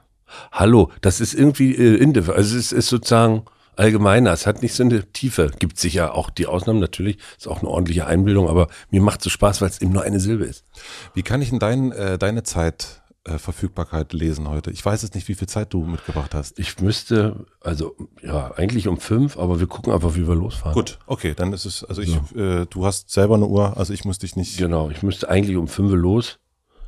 Hallo, 0.52 0.92
das 1.02 1.20
ist 1.22 1.34
irgendwie 1.34 1.74
äh, 1.76 1.96
indif 1.96 2.30
also 2.30 2.58
es 2.58 2.72
ist 2.72 2.88
sozusagen 2.90 3.44
allgemeiner, 3.78 4.32
es 4.34 4.46
hat 4.46 4.62
nicht 4.62 4.74
so 4.74 4.84
eine 4.84 5.12
Tiefe. 5.12 5.52
Gibt 5.60 5.80
sicher 5.80 6.16
auch 6.16 6.30
die 6.30 6.48
Ausnahmen 6.48 6.80
natürlich, 6.80 7.18
ist 7.38 7.48
auch 7.48 7.60
eine 7.60 7.70
ordentliche 7.70 8.08
Einbildung, 8.08 8.50
aber 8.50 8.68
mir 8.90 9.02
macht 9.02 9.22
so 9.22 9.30
Spaß, 9.30 9.62
weil 9.62 9.70
es 9.70 9.82
eben 9.82 9.92
nur 9.92 10.04
eine 10.04 10.20
Silbe 10.20 10.46
ist. 10.46 10.66
Wie 11.14 11.24
kann 11.24 11.42
ich 11.42 11.50
denn 11.50 11.60
dein, 11.60 11.92
äh, 11.92 12.18
deine 12.18 12.44
Zeit 12.44 13.02
äh, 13.26 13.38
Verfügbarkeit 13.38 14.14
lesen 14.14 14.50
heute? 14.50 14.72
Ich 14.72 14.86
weiß 14.86 15.02
jetzt 15.02 15.16
nicht, 15.16 15.28
wie 15.28 15.36
viel 15.36 15.48
Zeit 15.48 15.74
du 15.74 15.84
mitgebracht 15.86 16.34
hast. 16.34 16.60
Ich 16.60 16.80
müsste, 16.80 17.46
also 17.62 17.96
ja, 18.22 18.52
eigentlich 18.56 18.88
um 18.88 19.00
fünf, 19.00 19.38
aber 19.38 19.60
wir 19.60 19.68
gucken 19.68 19.94
einfach, 19.94 20.16
wie 20.16 20.28
wir 20.28 20.36
losfahren. 20.36 20.74
Gut, 20.74 21.00
okay, 21.08 21.34
dann 21.36 21.54
ist 21.54 21.66
es, 21.66 21.84
also 21.84 22.02
ich, 22.02 22.16
äh, 22.36 22.66
du 22.66 22.86
hast 22.86 23.10
selber 23.12 23.36
eine 23.36 23.46
Uhr, 23.46 23.78
also 23.78 23.94
ich 23.94 24.06
muss 24.06 24.20
dich 24.20 24.36
nicht. 24.36 24.58
Genau, 24.58 24.90
ich 24.90 25.04
müsste 25.04 25.30
eigentlich 25.30 25.58
um 25.58 25.68
fünf 25.68 25.92
los, 25.94 26.40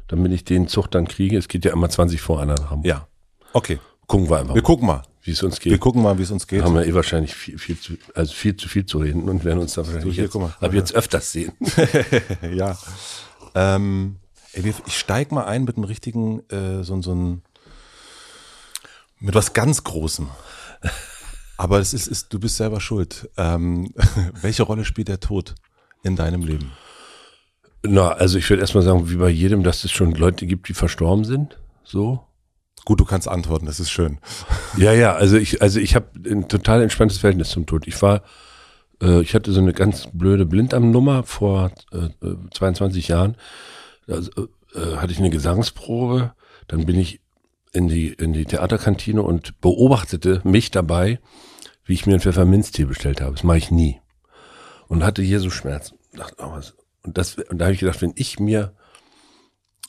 damit 0.08 0.32
ich 0.32 0.46
den 0.46 0.68
Zug 0.68 0.90
dann 0.92 1.08
kriege. 1.08 1.38
Es 1.38 1.48
geht 1.48 1.66
ja 1.66 1.74
immer 1.74 1.90
20 1.90 2.22
vor 2.22 2.42
einer 2.42 2.70
Hamburg. 2.70 2.86
Ja. 2.86 3.08
Okay, 3.54 3.80
Gucken 4.08 4.30
wir 4.30 4.38
einfach, 4.40 4.56
wir 4.56 4.62
mal, 4.62 4.66
gucken 4.66 4.88
mal. 4.88 5.04
Wie 5.28 5.32
es 5.32 5.44
uns 5.44 5.64
Wir 5.64 5.74
geht. 5.74 5.82
gucken 5.82 6.02
mal, 6.02 6.18
wie 6.18 6.24
es 6.24 6.32
uns 6.32 6.48
geht. 6.48 6.64
haben 6.64 6.74
wir 6.74 6.86
eh 6.86 6.94
wahrscheinlich 6.94 7.36
viel, 7.36 7.58
viel 7.60 7.78
zu, 7.80 7.94
also 8.16 8.34
viel 8.34 8.56
zu 8.56 8.70
viel 8.70 8.86
zu 8.86 9.00
reden 9.00 9.28
und 9.30 9.44
werden 9.44 9.60
uns 9.60 9.74
da 9.74 9.86
wahrscheinlich 9.86 10.16
hier, 10.16 10.24
jetzt, 10.24 10.36
mal. 10.36 10.56
ab 10.60 10.74
jetzt 10.74 10.96
öfters 10.96 11.32
sehen. 11.32 11.52
ja. 12.54 12.78
Ähm, 13.54 14.16
wir- 14.54 14.74
ich 14.86 14.98
steig 14.98 15.32
mal 15.32 15.46
ein 15.46 15.66
mit 15.66 15.76
einem 15.76 15.84
richtigen, 15.84 16.40
äh, 16.50 16.84
so, 16.84 17.02
so 17.02 17.14
ein, 17.14 17.42
mit 19.20 19.36
was 19.36 19.54
ganz 19.54 19.84
Großem. 19.84 20.30
Aber 21.58 21.80
es 21.80 21.94
ist, 21.94 22.08
ist, 22.08 22.32
du 22.34 22.40
bist 22.40 22.56
selber 22.58 22.80
schuld. 22.80 23.30
Ähm, 23.36 23.94
welche 24.42 24.64
Rolle 24.64 24.86
spielt 24.86 25.08
der 25.08 25.20
Tod 25.20 25.56
in 26.04 26.16
deinem 26.16 26.44
Leben? 26.44 26.72
Na, 27.84 28.10
also 28.12 28.38
ich 28.38 28.50
würde 28.50 28.62
erstmal 28.62 28.84
sagen, 28.84 29.10
wie 29.10 29.16
bei 29.18 29.30
jedem, 29.30 29.64
dass 29.64 29.84
es 29.84 29.92
schon 29.92 30.14
Leute 30.14 30.46
gibt, 30.46 30.70
die 30.70 30.74
verstorben 30.74 31.26
sind. 31.26 31.58
So. 31.84 32.24
Gut, 32.88 33.02
du 33.02 33.04
kannst 33.04 33.28
antworten, 33.28 33.66
das 33.66 33.82
ist 33.82 33.92
schön. 33.92 34.20
Ja, 34.78 34.94
ja, 34.94 35.14
also 35.14 35.36
ich, 35.36 35.62
also 35.62 35.78
ich 35.78 35.94
habe 35.94 36.08
ein 36.26 36.48
total 36.48 36.82
entspanntes 36.82 37.18
Verhältnis 37.18 37.50
zum 37.50 37.66
Tod. 37.66 37.86
Ich 37.86 38.02
war, 38.02 38.22
äh, 39.02 39.20
ich 39.20 39.36
hatte 39.36 39.52
so 39.52 39.60
eine 39.60 39.74
ganz 39.74 40.08
blöde 40.14 40.46
Blinddarmnummer 40.46 41.24
vor 41.24 41.72
äh, 41.92 42.06
äh, 42.26 42.38
22 42.54 43.10
Jahren. 43.10 43.36
Also, 44.08 44.48
äh, 44.74 44.96
hatte 44.96 45.12
ich 45.12 45.20
eine 45.20 45.32
Gesangsprobe, 45.32 46.32
dann 46.70 46.86
bin 46.86 46.98
ich 46.98 47.20
in 47.74 47.90
die, 47.90 48.14
in 48.14 48.32
die 48.32 48.46
Theaterkantine 48.46 49.22
und 49.22 49.60
beobachtete 49.60 50.40
mich 50.46 50.72
dabei, 50.72 51.20
wie 51.84 51.94
ich 51.94 52.06
mir 52.06 52.14
einen 52.14 52.22
Pfefferminztee 52.22 52.86
bestellt 52.86 53.20
habe. 53.20 53.34
Das 53.34 53.44
mache 53.44 53.58
ich 53.58 53.70
nie. 53.70 54.00
Und 54.88 55.04
hatte 55.04 55.22
hier 55.22 55.42
so 55.42 55.50
Schmerzen. 55.50 55.98
Dachte, 56.14 56.36
oh, 56.38 56.54
was? 56.54 56.78
Und, 57.04 57.18
das, 57.18 57.36
und 57.36 57.58
da 57.58 57.66
habe 57.66 57.74
ich 57.74 57.82
gedacht, 57.82 58.02
wenn 58.02 58.14
ich 58.16 58.40
mir, 58.40 58.78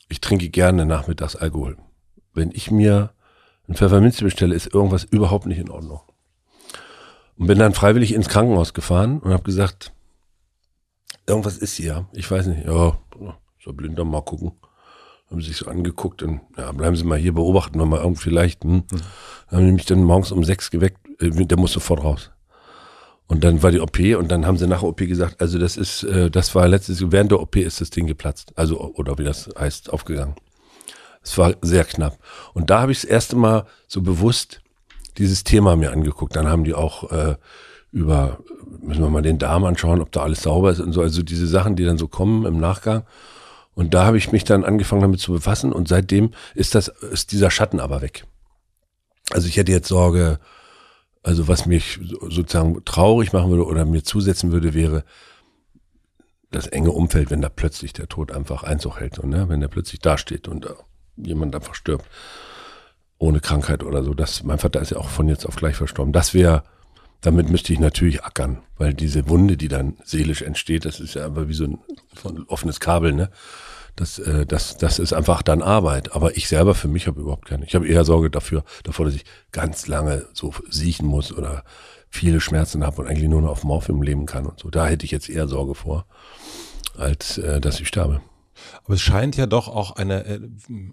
ich 0.09 0.19
trinke 0.19 0.49
gerne 0.49 0.85
nachmittags 0.85 1.37
Alkohol. 1.37 1.77
Wenn 2.33 2.51
ich 2.51 2.71
mir 2.71 3.11
einen 3.67 3.75
Pfefferminztee 3.75 4.23
bestelle, 4.23 4.55
ist 4.55 4.73
irgendwas 4.73 5.03
überhaupt 5.03 5.45
nicht 5.45 5.59
in 5.59 5.69
Ordnung. 5.69 6.01
Und 7.37 7.47
bin 7.47 7.59
dann 7.59 7.73
freiwillig 7.73 8.13
ins 8.13 8.29
Krankenhaus 8.29 8.73
gefahren 8.73 9.19
und 9.19 9.31
habe 9.31 9.43
gesagt, 9.43 9.93
irgendwas 11.25 11.57
ist 11.57 11.75
hier. 11.75 12.07
Ich 12.13 12.29
weiß 12.29 12.47
nicht, 12.47 12.65
ja, 12.65 12.97
so 13.63 13.73
blind 13.73 13.97
dann 13.97 14.09
mal 14.09 14.21
gucken. 14.21 14.51
Haben 15.29 15.41
sich 15.41 15.57
so 15.57 15.67
angeguckt 15.67 16.23
und 16.23 16.41
ja, 16.57 16.71
bleiben 16.71 16.95
Sie 16.95 17.03
mal 17.03 17.17
hier, 17.17 17.33
beobachten 17.33 17.77
wir 17.77 17.85
mal 17.85 17.99
irgendwie 17.99 18.23
vielleicht. 18.23 18.63
Hm. 18.63 18.83
Dann 18.89 19.59
haben 19.59 19.65
die 19.67 19.71
mich 19.73 19.85
dann 19.85 20.03
morgens 20.03 20.31
um 20.31 20.43
sechs 20.43 20.71
geweckt, 20.71 20.97
äh, 21.21 21.29
der 21.29 21.57
muss 21.57 21.71
sofort 21.71 22.03
raus. 22.03 22.31
Und 23.27 23.43
dann 23.43 23.61
war 23.61 23.69
die 23.69 23.79
OP 23.79 23.99
und 24.17 24.31
dann 24.31 24.47
haben 24.47 24.57
sie 24.57 24.67
nach 24.67 24.79
der 24.79 24.89
OP 24.89 24.97
gesagt, 24.97 25.39
also 25.39 25.59
das 25.59 25.77
ist, 25.77 26.01
äh, 26.01 26.31
das 26.31 26.55
war 26.55 26.67
letztes, 26.67 27.11
während 27.11 27.31
der 27.31 27.39
OP 27.39 27.57
ist 27.57 27.79
das 27.79 27.91
Ding 27.91 28.07
geplatzt. 28.07 28.53
Also, 28.55 28.79
oder 28.79 29.19
wie 29.19 29.23
das 29.23 29.51
heißt, 29.57 29.93
aufgegangen. 29.93 30.33
Es 31.21 31.37
war 31.37 31.53
sehr 31.61 31.85
knapp. 31.85 32.17
Und 32.53 32.69
da 32.69 32.81
habe 32.81 32.91
ich 32.91 33.01
das 33.01 33.09
erste 33.09 33.35
Mal 33.35 33.65
so 33.87 34.01
bewusst 34.01 34.61
dieses 35.17 35.43
Thema 35.43 35.75
mir 35.75 35.91
angeguckt. 35.91 36.35
Dann 36.35 36.47
haben 36.47 36.63
die 36.63 36.73
auch 36.73 37.11
äh, 37.11 37.35
über, 37.91 38.39
müssen 38.81 39.01
wir 39.01 39.09
mal 39.09 39.21
den 39.21 39.37
Darm 39.39 39.65
anschauen, 39.65 40.01
ob 40.01 40.11
da 40.11 40.21
alles 40.21 40.43
sauber 40.43 40.71
ist 40.71 40.79
und 40.79 40.93
so. 40.93 41.01
Also 41.01 41.23
diese 41.23 41.47
Sachen, 41.47 41.75
die 41.75 41.85
dann 41.85 41.97
so 41.97 42.07
kommen 42.07 42.45
im 42.45 42.59
Nachgang. 42.59 43.03
Und 43.75 43.93
da 43.93 44.05
habe 44.05 44.17
ich 44.17 44.31
mich 44.31 44.43
dann 44.43 44.65
angefangen 44.65 45.01
damit 45.01 45.19
zu 45.19 45.31
befassen 45.31 45.71
und 45.71 45.87
seitdem 45.87 46.31
ist 46.53 46.75
das, 46.75 46.87
ist 46.87 47.31
dieser 47.31 47.49
Schatten 47.51 47.79
aber 47.79 48.01
weg. 48.01 48.25
Also 49.31 49.47
ich 49.47 49.57
hätte 49.57 49.71
jetzt 49.71 49.87
Sorge, 49.87 50.39
also 51.23 51.47
was 51.47 51.65
mich 51.65 51.99
so- 52.03 52.29
sozusagen 52.29 52.83
traurig 52.83 53.31
machen 53.31 53.49
würde 53.51 53.65
oder 53.65 53.85
mir 53.85 54.03
zusetzen 54.03 54.51
würde, 54.51 54.73
wäre, 54.73 55.03
das 56.51 56.67
enge 56.67 56.91
Umfeld, 56.91 57.29
wenn 57.29 57.41
da 57.41 57.49
plötzlich 57.49 57.93
der 57.93 58.07
Tod 58.07 58.31
einfach 58.31 58.63
Einzug 58.63 58.99
hält 58.99 59.19
und 59.19 59.29
ne, 59.29 59.49
wenn 59.49 59.59
der 59.59 59.67
plötzlich 59.67 59.99
dasteht 60.01 60.47
und 60.47 60.65
äh, 60.65 60.69
jemand 61.23 61.55
einfach 61.55 61.75
stirbt 61.75 62.05
ohne 63.19 63.41
Krankheit 63.41 63.83
oder 63.83 64.03
so. 64.03 64.13
Das, 64.13 64.43
mein 64.43 64.57
Vater 64.57 64.81
ist 64.81 64.91
ja 64.91 64.97
auch 64.97 65.09
von 65.09 65.27
jetzt 65.27 65.45
auf 65.45 65.57
gleich 65.57 65.75
verstorben. 65.75 66.13
Das 66.13 66.33
wäre, 66.33 66.63
damit 67.21 67.49
müsste 67.49 67.73
ich 67.73 67.79
natürlich 67.79 68.23
ackern, 68.23 68.59
weil 68.77 68.93
diese 68.93 69.27
Wunde, 69.27 69.57
die 69.57 69.67
dann 69.67 69.97
seelisch 70.03 70.41
entsteht, 70.41 70.85
das 70.85 70.99
ist 70.99 71.15
ja 71.15 71.25
aber 71.25 71.49
wie 71.49 71.53
so 71.53 71.65
ein, 71.65 71.79
ein 72.23 72.45
offenes 72.47 72.79
Kabel, 72.79 73.13
ne? 73.13 73.29
Das, 73.95 74.17
äh, 74.17 74.45
das, 74.45 74.77
das 74.77 74.97
ist 74.97 75.11
einfach 75.11 75.41
dann 75.41 75.61
Arbeit. 75.61 76.15
Aber 76.15 76.37
ich 76.37 76.47
selber 76.47 76.73
für 76.73 76.87
mich 76.87 77.07
habe 77.07 77.19
überhaupt 77.19 77.49
keine. 77.49 77.65
Ich 77.65 77.75
habe 77.75 77.85
eher 77.85 78.05
Sorge 78.05 78.29
dafür, 78.29 78.63
davor, 78.83 79.05
dass 79.05 79.15
ich 79.15 79.25
ganz 79.51 79.87
lange 79.87 80.25
so 80.31 80.53
siechen 80.69 81.05
muss 81.05 81.33
oder 81.33 81.65
viele 82.09 82.39
Schmerzen 82.39 82.85
habe 82.85 83.01
und 83.01 83.07
eigentlich 83.07 83.27
nur 83.27 83.41
noch 83.41 83.49
auf 83.49 83.65
Morphium 83.65 84.01
leben 84.01 84.25
kann 84.25 84.45
und 84.45 84.59
so. 84.59 84.69
Da 84.69 84.87
hätte 84.87 85.03
ich 85.03 85.11
jetzt 85.11 85.29
eher 85.29 85.49
Sorge 85.49 85.75
vor, 85.75 86.05
als 86.97 87.39
äh, 87.39 87.59
dass 87.59 87.81
ich 87.81 87.89
sterbe. 87.89 88.21
Aber 88.83 88.93
es 88.93 89.01
scheint 89.01 89.37
ja 89.37 89.45
doch 89.45 89.67
auch 89.67 89.91
eine 89.95 90.25
äh, 90.25 90.39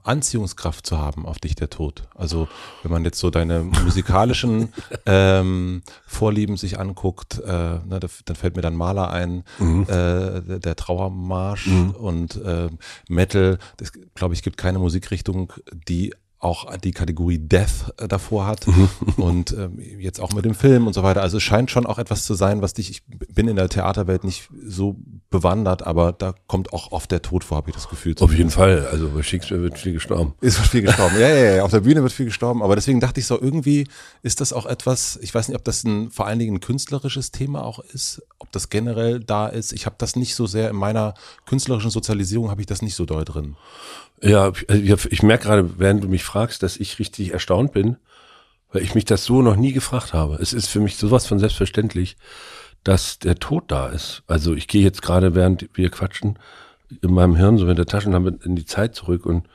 Anziehungskraft 0.03 0.87
zu 0.87 0.99
haben 0.99 1.27
auf 1.27 1.39
dich, 1.39 1.55
der 1.55 1.71
Tod. 1.71 2.09
Also 2.15 2.49
wenn 2.83 2.93
man 2.93 3.05
jetzt 3.05 3.19
so 3.19 3.31
deine 3.31 3.63
musikalischen 3.63 4.73
ähm, 5.07 5.83
Vorlieben 6.07 6.57
sich 6.57 6.79
anguckt, 6.79 7.39
äh, 7.39 7.51
ne, 7.51 8.01
dann 8.01 8.37
fällt 8.37 8.57
mir 8.57 8.63
dann 8.63 8.77
Maler 8.77 9.11
ein, 9.11 9.45
mhm. 9.59 9.83
äh, 9.89 10.59
der 10.61 10.77
Trauermarsch 10.77 11.67
mhm. 11.67 11.91
und 11.91 12.37
äh, 12.37 12.69
Metal. 13.09 13.59
Das 13.77 13.93
glaube 14.15 14.35
ich 14.35 14.43
gibt 14.43 14.57
keine 14.57 14.79
Musikrichtung, 14.79 15.53
die 15.73 16.15
auch 16.39 16.77
die 16.77 16.93
Kategorie 16.93 17.39
Death 17.39 17.93
äh, 17.99 18.09
davor 18.09 18.47
hat 18.47 18.67
mhm. 18.67 18.89
und 19.17 19.53
ähm, 19.53 19.79
jetzt 19.99 20.21
auch 20.21 20.33
mit 20.33 20.45
dem 20.45 20.55
Film 20.55 20.87
und 20.87 20.93
so 20.93 21.03
weiter. 21.03 21.23
Also 21.23 21.39
es 21.39 21.43
scheint 21.43 21.71
schon 21.71 21.87
auch 21.87 21.99
etwas 21.99 22.25
zu 22.25 22.35
sein, 22.35 22.61
was 22.61 22.75
dich, 22.75 22.91
ich 22.91 23.03
bin 23.07 23.49
in 23.49 23.57
der 23.57 23.69
Theaterwelt 23.69 24.23
nicht 24.23 24.49
so 24.67 24.97
bewandert, 25.31 25.87
aber 25.87 26.13
da 26.13 26.35
kommt 26.47 26.73
auch 26.73 26.93
oft 26.93 27.11
der 27.11 27.23
Tod 27.23 27.43
vor, 27.43 27.57
habe 27.57 27.71
ich 27.71 27.75
das 27.75 27.89
Gefühl. 27.89 28.15
Auf 28.21 28.35
jeden 28.35 28.51
Fall, 28.51 28.87
also 28.91 29.09
bei 29.09 29.23
Shakespeare 29.23 29.63
wird 29.63 29.79
viel 29.79 29.95
gestorben. 29.95 30.35
Ist 30.41 30.59
viel 30.59 30.83
gestorben, 30.83 31.17
ja, 31.21 31.29
ja, 31.29 31.55
ja, 31.57 31.65
auf 31.65 31.71
der 31.71 31.81
Bühne 31.81 32.03
wird 32.03 32.13
viel 32.13 32.27
gestorben, 32.27 32.63
aber 32.63 32.75
deswegen 32.77 33.01
dachte 33.01 33.21
ich 33.21 33.27
so, 33.27 33.41
irgendwie 33.41 33.89
ist 34.23 34.41
das 34.41 34.53
auch 34.53 34.67
etwas, 34.67 35.19
ich 35.23 35.35
weiß 35.35 35.49
nicht, 35.49 35.57
ob 35.57 35.65
das 35.65 35.85
ein, 35.85 36.11
vor 36.11 36.27
allen 36.27 36.39
Dingen 36.39 36.57
ein 36.57 36.61
künstlerisches 36.61 37.31
Thema 37.33 37.65
auch 37.65 37.81
ist, 37.81 38.23
ob 38.39 38.53
das 38.53 38.69
generell 38.69 39.21
da 39.21 39.49
ist. 39.49 39.73
Ich 39.73 39.87
habe 39.87 39.97
das 39.99 40.17
nicht 40.17 40.35
so 40.35 40.47
sehr 40.47 40.69
in 40.71 40.77
meiner 40.77 41.15
künstlerischen 41.47 41.91
Sozialisierung, 41.91 42.51
habe 42.51 42.61
ich 42.61 42.67
das 42.67 42.83
nicht 42.83 42.95
so 42.95 43.07
doll 43.07 43.25
drin. 43.25 43.57
Ja, 44.23 44.53
ich, 44.69 45.13
ich 45.13 45.23
merke 45.23 45.45
gerade, 45.45 45.79
während 45.79 46.05
du 46.05 46.09
mich 46.09 46.25
fragst, 46.25 46.63
dass 46.63 46.77
ich 46.77 46.99
richtig 46.99 47.33
erstaunt 47.33 47.73
bin, 47.73 47.97
weil 48.73 48.83
ich 48.83 48.95
mich 48.95 49.05
das 49.05 49.25
so 49.25 49.43
noch 49.43 49.57
nie 49.57 49.73
gefragt 49.73 50.15
habe. 50.15 50.37
Es 50.37 50.53
ist 50.53 50.69
für 50.69 50.81
mich 50.81 50.97
sowas 50.97 51.27
von 51.27 51.39
selbstverständlich, 51.39 52.17
dass 52.83 53.19
der 53.19 53.37
Tod 53.37 53.65
da 53.69 53.89
ist. 53.89 54.23
Also 54.27 54.55
ich 54.55 54.69
gehe 54.69 54.83
jetzt 54.83 55.03
gerade, 55.03 55.35
während 55.35 55.69
wir 55.75 55.91
quatschen, 55.91 56.39
in 57.03 57.13
meinem 57.13 57.37
Hirn 57.37 57.59
so 57.59 57.69
in 57.69 57.77
der 57.77 57.87
Taschenlampe 57.87 58.39
in 58.45 58.57
die 58.57 58.65
Zeit 58.65 58.95
zurück 58.95 59.27
und 59.27 59.49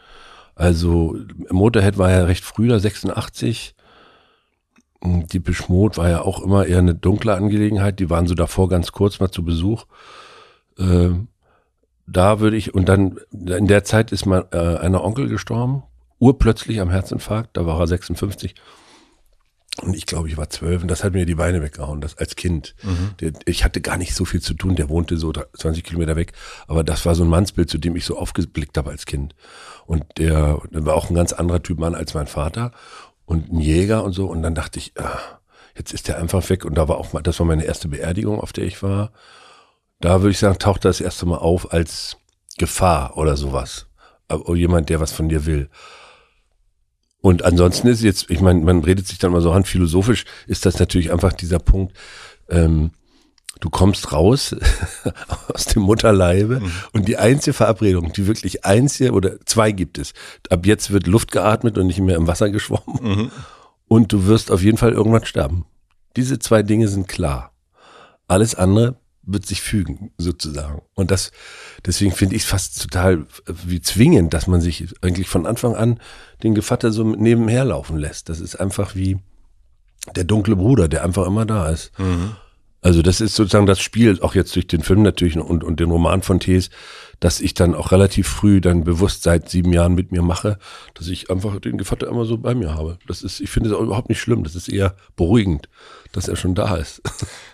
also 0.53 1.15
Motorhead 1.49 1.97
war 1.97 2.11
ja 2.11 2.25
recht 2.25 2.43
früh, 2.43 2.67
da 2.67 2.77
86. 2.77 3.73
Die 5.03 5.39
Beschmut 5.39 5.97
war 5.97 6.09
ja 6.09 6.21
auch 6.21 6.43
immer 6.43 6.65
eher 6.67 6.77
eine 6.77 6.93
dunkle 6.93 7.33
Angelegenheit. 7.33 7.99
Die 7.99 8.09
waren 8.09 8.27
so 8.27 8.35
davor 8.35 8.69
ganz 8.69 8.91
kurz 8.91 9.19
mal 9.19 9.31
zu 9.31 9.43
Besuch. 9.43 9.85
Ähm, 10.77 11.29
da 12.07 12.39
würde 12.39 12.57
ich, 12.57 12.73
und 12.73 12.89
dann 12.89 13.19
in 13.31 13.67
der 13.67 13.83
Zeit 13.83 14.11
ist 14.11 14.25
mein 14.25 14.43
äh, 14.51 14.57
einer 14.57 15.03
Onkel 15.03 15.27
gestorben, 15.27 15.83
urplötzlich 16.19 16.79
am 16.81 16.89
Herzinfarkt, 16.89 17.57
da 17.57 17.65
war 17.65 17.79
er 17.79 17.87
56. 17.87 18.55
Und 19.81 19.95
ich 19.95 20.05
glaube, 20.05 20.27
ich 20.27 20.35
war 20.35 20.49
zwölf 20.49 20.81
und 20.81 20.89
das 20.89 21.03
hat 21.03 21.13
mir 21.13 21.25
die 21.25 21.35
Beine 21.35 21.61
weggehauen, 21.61 22.01
das 22.01 22.17
als 22.17 22.35
Kind. 22.35 22.75
Mhm. 22.83 23.11
Der, 23.21 23.31
ich 23.45 23.63
hatte 23.63 23.79
gar 23.79 23.97
nicht 23.97 24.13
so 24.13 24.25
viel 24.25 24.41
zu 24.41 24.53
tun, 24.53 24.75
der 24.75 24.89
wohnte 24.89 25.17
so 25.17 25.31
20 25.31 25.83
Kilometer 25.83 26.17
weg, 26.17 26.33
aber 26.67 26.83
das 26.83 27.05
war 27.05 27.15
so 27.15 27.23
ein 27.23 27.29
Mannsbild, 27.29 27.69
zu 27.69 27.77
dem 27.77 27.95
ich 27.95 28.05
so 28.05 28.17
aufgeblickt 28.17 28.77
habe 28.77 28.91
als 28.91 29.05
Kind. 29.05 29.33
Und 29.85 30.03
der, 30.17 30.59
der 30.71 30.85
war 30.85 30.95
auch 30.95 31.09
ein 31.09 31.15
ganz 31.15 31.31
anderer 31.31 31.63
Typ 31.63 31.79
Mann 31.79 31.95
als 31.95 32.13
mein 32.13 32.27
Vater 32.27 32.71
und 33.25 33.51
ein 33.51 33.59
Jäger 33.59 34.03
und 34.03 34.11
so. 34.11 34.27
Und 34.27 34.43
dann 34.43 34.55
dachte 34.55 34.77
ich, 34.77 34.93
ah, 34.97 35.39
jetzt 35.75 35.93
ist 35.93 36.07
der 36.07 36.19
einfach 36.19 36.49
weg. 36.49 36.65
Und 36.65 36.75
da 36.75 36.87
war 36.87 36.97
auch 36.97 37.13
mal, 37.13 37.21
das 37.21 37.39
war 37.39 37.45
meine 37.45 37.63
erste 37.63 37.87
Beerdigung, 37.87 38.39
auf 38.39 38.53
der 38.53 38.65
ich 38.65 38.83
war. 38.83 39.11
Da 40.01 40.21
würde 40.21 40.31
ich 40.31 40.39
sagen, 40.39 40.57
taucht 40.59 40.83
das 40.83 40.99
erste 40.99 41.25
Mal 41.25 41.37
auf 41.37 41.71
als 41.71 42.17
Gefahr 42.57 43.17
oder 43.17 43.37
sowas. 43.37 43.87
Oder 44.29 44.55
jemand, 44.55 44.89
der 44.89 44.99
was 44.99 45.11
von 45.11 45.29
dir 45.29 45.45
will. 45.45 45.69
Und 47.21 47.43
ansonsten 47.43 47.87
ist 47.87 48.01
jetzt, 48.01 48.29
ich 48.31 48.41
meine, 48.41 48.61
man 48.61 48.83
redet 48.83 49.07
sich 49.07 49.19
dann 49.19 49.31
mal 49.31 49.41
so 49.41 49.51
an, 49.51 49.63
philosophisch 49.63 50.25
ist 50.47 50.65
das 50.65 50.79
natürlich 50.79 51.11
einfach 51.11 51.33
dieser 51.33 51.59
Punkt, 51.59 51.95
ähm, 52.49 52.91
du 53.59 53.69
kommst 53.69 54.11
raus 54.11 54.55
aus 55.53 55.65
dem 55.65 55.83
Mutterleibe 55.83 56.61
mhm. 56.61 56.71
und 56.93 57.07
die 57.07 57.17
einzige 57.17 57.53
Verabredung, 57.53 58.11
die 58.11 58.25
wirklich 58.25 58.65
einzige 58.65 59.11
oder 59.11 59.39
zwei 59.45 59.71
gibt 59.71 59.99
es. 59.99 60.13
Ab 60.49 60.65
jetzt 60.65 60.89
wird 60.89 61.05
Luft 61.05 61.31
geatmet 61.31 61.77
und 61.77 61.85
nicht 61.85 61.99
mehr 61.99 62.15
im 62.15 62.25
Wasser 62.25 62.49
geschwommen 62.49 62.99
mhm. 63.01 63.31
und 63.87 64.11
du 64.11 64.25
wirst 64.25 64.49
auf 64.49 64.63
jeden 64.63 64.77
Fall 64.77 64.93
irgendwann 64.93 65.25
sterben. 65.25 65.65
Diese 66.15 66.39
zwei 66.39 66.63
Dinge 66.63 66.87
sind 66.87 67.07
klar. 67.07 67.53
Alles 68.27 68.55
andere 68.55 69.00
wird 69.33 69.45
sich 69.45 69.61
fügen, 69.61 70.11
sozusagen. 70.17 70.81
Und 70.93 71.11
das, 71.11 71.31
deswegen 71.85 72.11
finde 72.11 72.35
ich 72.35 72.43
es 72.43 72.47
fast 72.49 72.81
total 72.81 73.25
wie 73.45 73.81
zwingend, 73.81 74.33
dass 74.33 74.47
man 74.47 74.61
sich 74.61 74.93
eigentlich 75.01 75.27
von 75.27 75.45
Anfang 75.45 75.75
an 75.75 75.99
den 76.43 76.55
Gevatter 76.55 76.91
so 76.91 77.03
nebenher 77.03 77.65
laufen 77.65 77.97
lässt. 77.97 78.29
Das 78.29 78.39
ist 78.39 78.55
einfach 78.55 78.95
wie 78.95 79.19
der 80.15 80.23
dunkle 80.23 80.55
Bruder, 80.55 80.87
der 80.87 81.03
einfach 81.03 81.27
immer 81.27 81.45
da 81.45 81.69
ist. 81.69 81.97
Mhm. 81.99 82.35
Also 82.83 83.03
das 83.03 83.21
ist 83.21 83.35
sozusagen 83.35 83.67
das 83.67 83.79
Spiel, 83.79 84.19
auch 84.21 84.33
jetzt 84.33 84.55
durch 84.55 84.65
den 84.65 84.81
Film 84.81 85.03
natürlich 85.03 85.37
und, 85.37 85.63
und 85.63 85.79
den 85.79 85.91
Roman 85.91 86.23
von 86.23 86.39
Thees, 86.39 86.71
dass 87.19 87.39
ich 87.39 87.53
dann 87.53 87.75
auch 87.75 87.91
relativ 87.91 88.27
früh 88.27 88.59
dann 88.59 88.83
bewusst 88.83 89.21
seit 89.21 89.49
sieben 89.49 89.71
Jahren 89.71 89.93
mit 89.93 90.11
mir 90.11 90.23
mache, 90.23 90.57
dass 90.95 91.07
ich 91.07 91.29
einfach 91.29 91.59
den 91.59 91.77
Gevatter 91.77 92.07
immer 92.07 92.25
so 92.25 92.39
bei 92.39 92.55
mir 92.55 92.73
habe. 92.73 92.97
Das 93.05 93.21
ist, 93.21 93.39
ich 93.39 93.51
finde 93.51 93.69
es 93.69 93.75
auch 93.75 93.81
überhaupt 93.81 94.09
nicht 94.09 94.19
schlimm. 94.19 94.43
Das 94.43 94.55
ist 94.55 94.67
eher 94.67 94.95
beruhigend, 95.15 95.69
dass 96.11 96.27
er 96.27 96.35
schon 96.35 96.55
da 96.55 96.75
ist. 96.75 97.01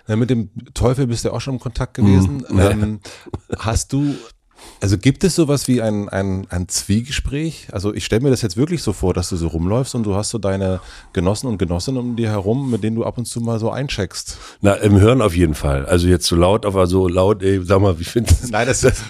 Ja, 0.08 0.16
mit 0.16 0.30
dem 0.30 0.50
Teufel 0.74 1.08
bist 1.08 1.24
du 1.26 1.30
ja 1.30 1.34
auch 1.34 1.42
schon 1.42 1.56
im 1.56 1.60
Kontakt 1.60 1.96
gewesen. 1.96 2.46
Mhm. 2.50 2.60
Ähm, 2.60 3.00
hast 3.60 3.92
du 3.92 4.16
also 4.80 4.98
gibt 4.98 5.24
es 5.24 5.36
sowas 5.36 5.68
wie 5.68 5.82
ein, 5.82 6.08
ein, 6.10 6.46
ein 6.50 6.68
Zwiegespräch? 6.68 7.68
Also 7.72 7.94
ich 7.94 8.06
stelle 8.06 8.22
mir 8.22 8.30
das 8.30 8.42
jetzt 8.42 8.58
wirklich 8.58 8.84
so 8.84 8.94
vor, 8.94 9.14
dass 9.14 9.30
du 9.30 9.36
so 9.36 9.48
rumläufst 9.48 9.96
und 9.96 10.04
du 10.04 10.16
hast 10.16 10.30
so 10.30 10.38
deine 10.38 10.80
Genossen 11.14 11.48
und 11.48 11.58
Genossinnen 11.58 12.00
um 12.00 12.16
dir 12.16 12.30
herum, 12.30 12.70
mit 12.70 12.84
denen 12.84 12.96
du 12.96 13.04
ab 13.04 13.18
und 13.18 13.26
zu 13.26 13.42
mal 13.42 13.60
so 13.60 13.72
eincheckst. 13.72 14.38
Na, 14.62 14.74
im 14.74 15.00
Hören 15.00 15.22
auf 15.22 15.36
jeden 15.36 15.56
Fall. 15.56 15.86
Also 15.86 16.08
jetzt 16.08 16.28
so 16.28 16.36
laut, 16.36 16.66
aber 16.66 16.86
so 16.86 17.08
laut, 17.08 17.42
ey, 17.42 17.64
sag 17.64 17.82
mal, 17.82 18.00
wie 18.00 18.04
findest 18.04 18.44
du 18.44 18.52
Nein, 18.52 18.68
das 18.68 18.84
ist 18.84 19.04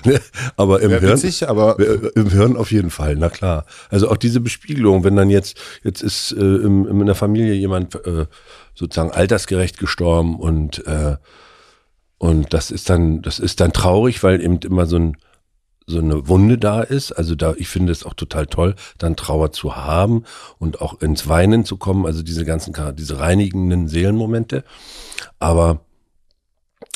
aber 0.56 0.80
im 0.82 0.92
Hören, 0.92 1.04
witzig, 1.04 1.50
aber 1.50 1.78
im 2.16 2.32
Hören 2.32 2.56
auf 2.56 2.72
jeden 2.72 2.90
Fall, 2.90 3.16
na 3.18 3.30
klar. 3.30 3.66
Also 3.90 4.10
auch 4.10 4.18
diese 4.18 4.40
Bespiegelung, 4.40 5.04
wenn 5.04 5.16
dann 5.16 5.30
jetzt, 5.30 5.58
jetzt 5.84 6.02
ist 6.02 6.32
äh, 6.32 6.40
im, 6.40 6.88
in 6.88 7.06
der 7.06 7.16
Familie 7.16 7.54
jemand 7.54 7.96
äh, 8.06 8.26
sozusagen 8.78 9.12
altersgerecht 9.12 9.78
gestorben 9.78 10.38
und 10.40 10.86
äh, 10.86 11.18
und 12.20 12.52
das 12.54 12.72
ist 12.72 12.90
dann, 12.90 13.22
das 13.22 13.38
ist 13.38 13.60
dann 13.60 13.74
traurig, 13.74 14.24
weil 14.24 14.42
eben 14.42 14.58
immer 14.60 14.88
so 14.88 14.98
ein 14.98 15.18
so 15.90 16.00
eine 16.00 16.28
Wunde 16.28 16.58
da 16.58 16.82
ist. 16.82 17.14
Also 17.14 17.36
da, 17.36 17.54
ich 17.56 17.70
finde 17.70 17.94
es 17.94 18.06
auch 18.06 18.14
total 18.14 18.46
toll, 18.48 18.76
dann 18.98 19.16
Trauer 19.16 19.54
zu 19.54 19.78
haben 19.78 20.26
und 20.60 20.82
auch 20.82 21.02
ins 21.02 21.30
Weinen 21.30 21.64
zu 21.64 21.78
kommen. 21.78 22.06
Also 22.06 22.24
diese 22.24 22.44
ganzen, 22.44 22.76
diese 22.98 23.20
reinigenden 23.20 23.88
Seelenmomente. 23.88 24.66
Aber 25.40 25.80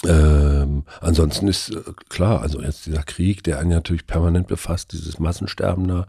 ähm, 0.05 0.83
ansonsten 0.99 1.47
ist 1.47 1.69
äh, 1.69 1.81
klar, 2.09 2.41
also 2.41 2.61
jetzt 2.61 2.85
dieser 2.85 3.03
Krieg, 3.03 3.43
der 3.43 3.59
einen 3.59 3.69
natürlich 3.69 4.07
permanent 4.07 4.47
befasst, 4.47 4.91
dieses 4.91 5.19
Massensterben 5.19 5.87
da, 5.87 6.07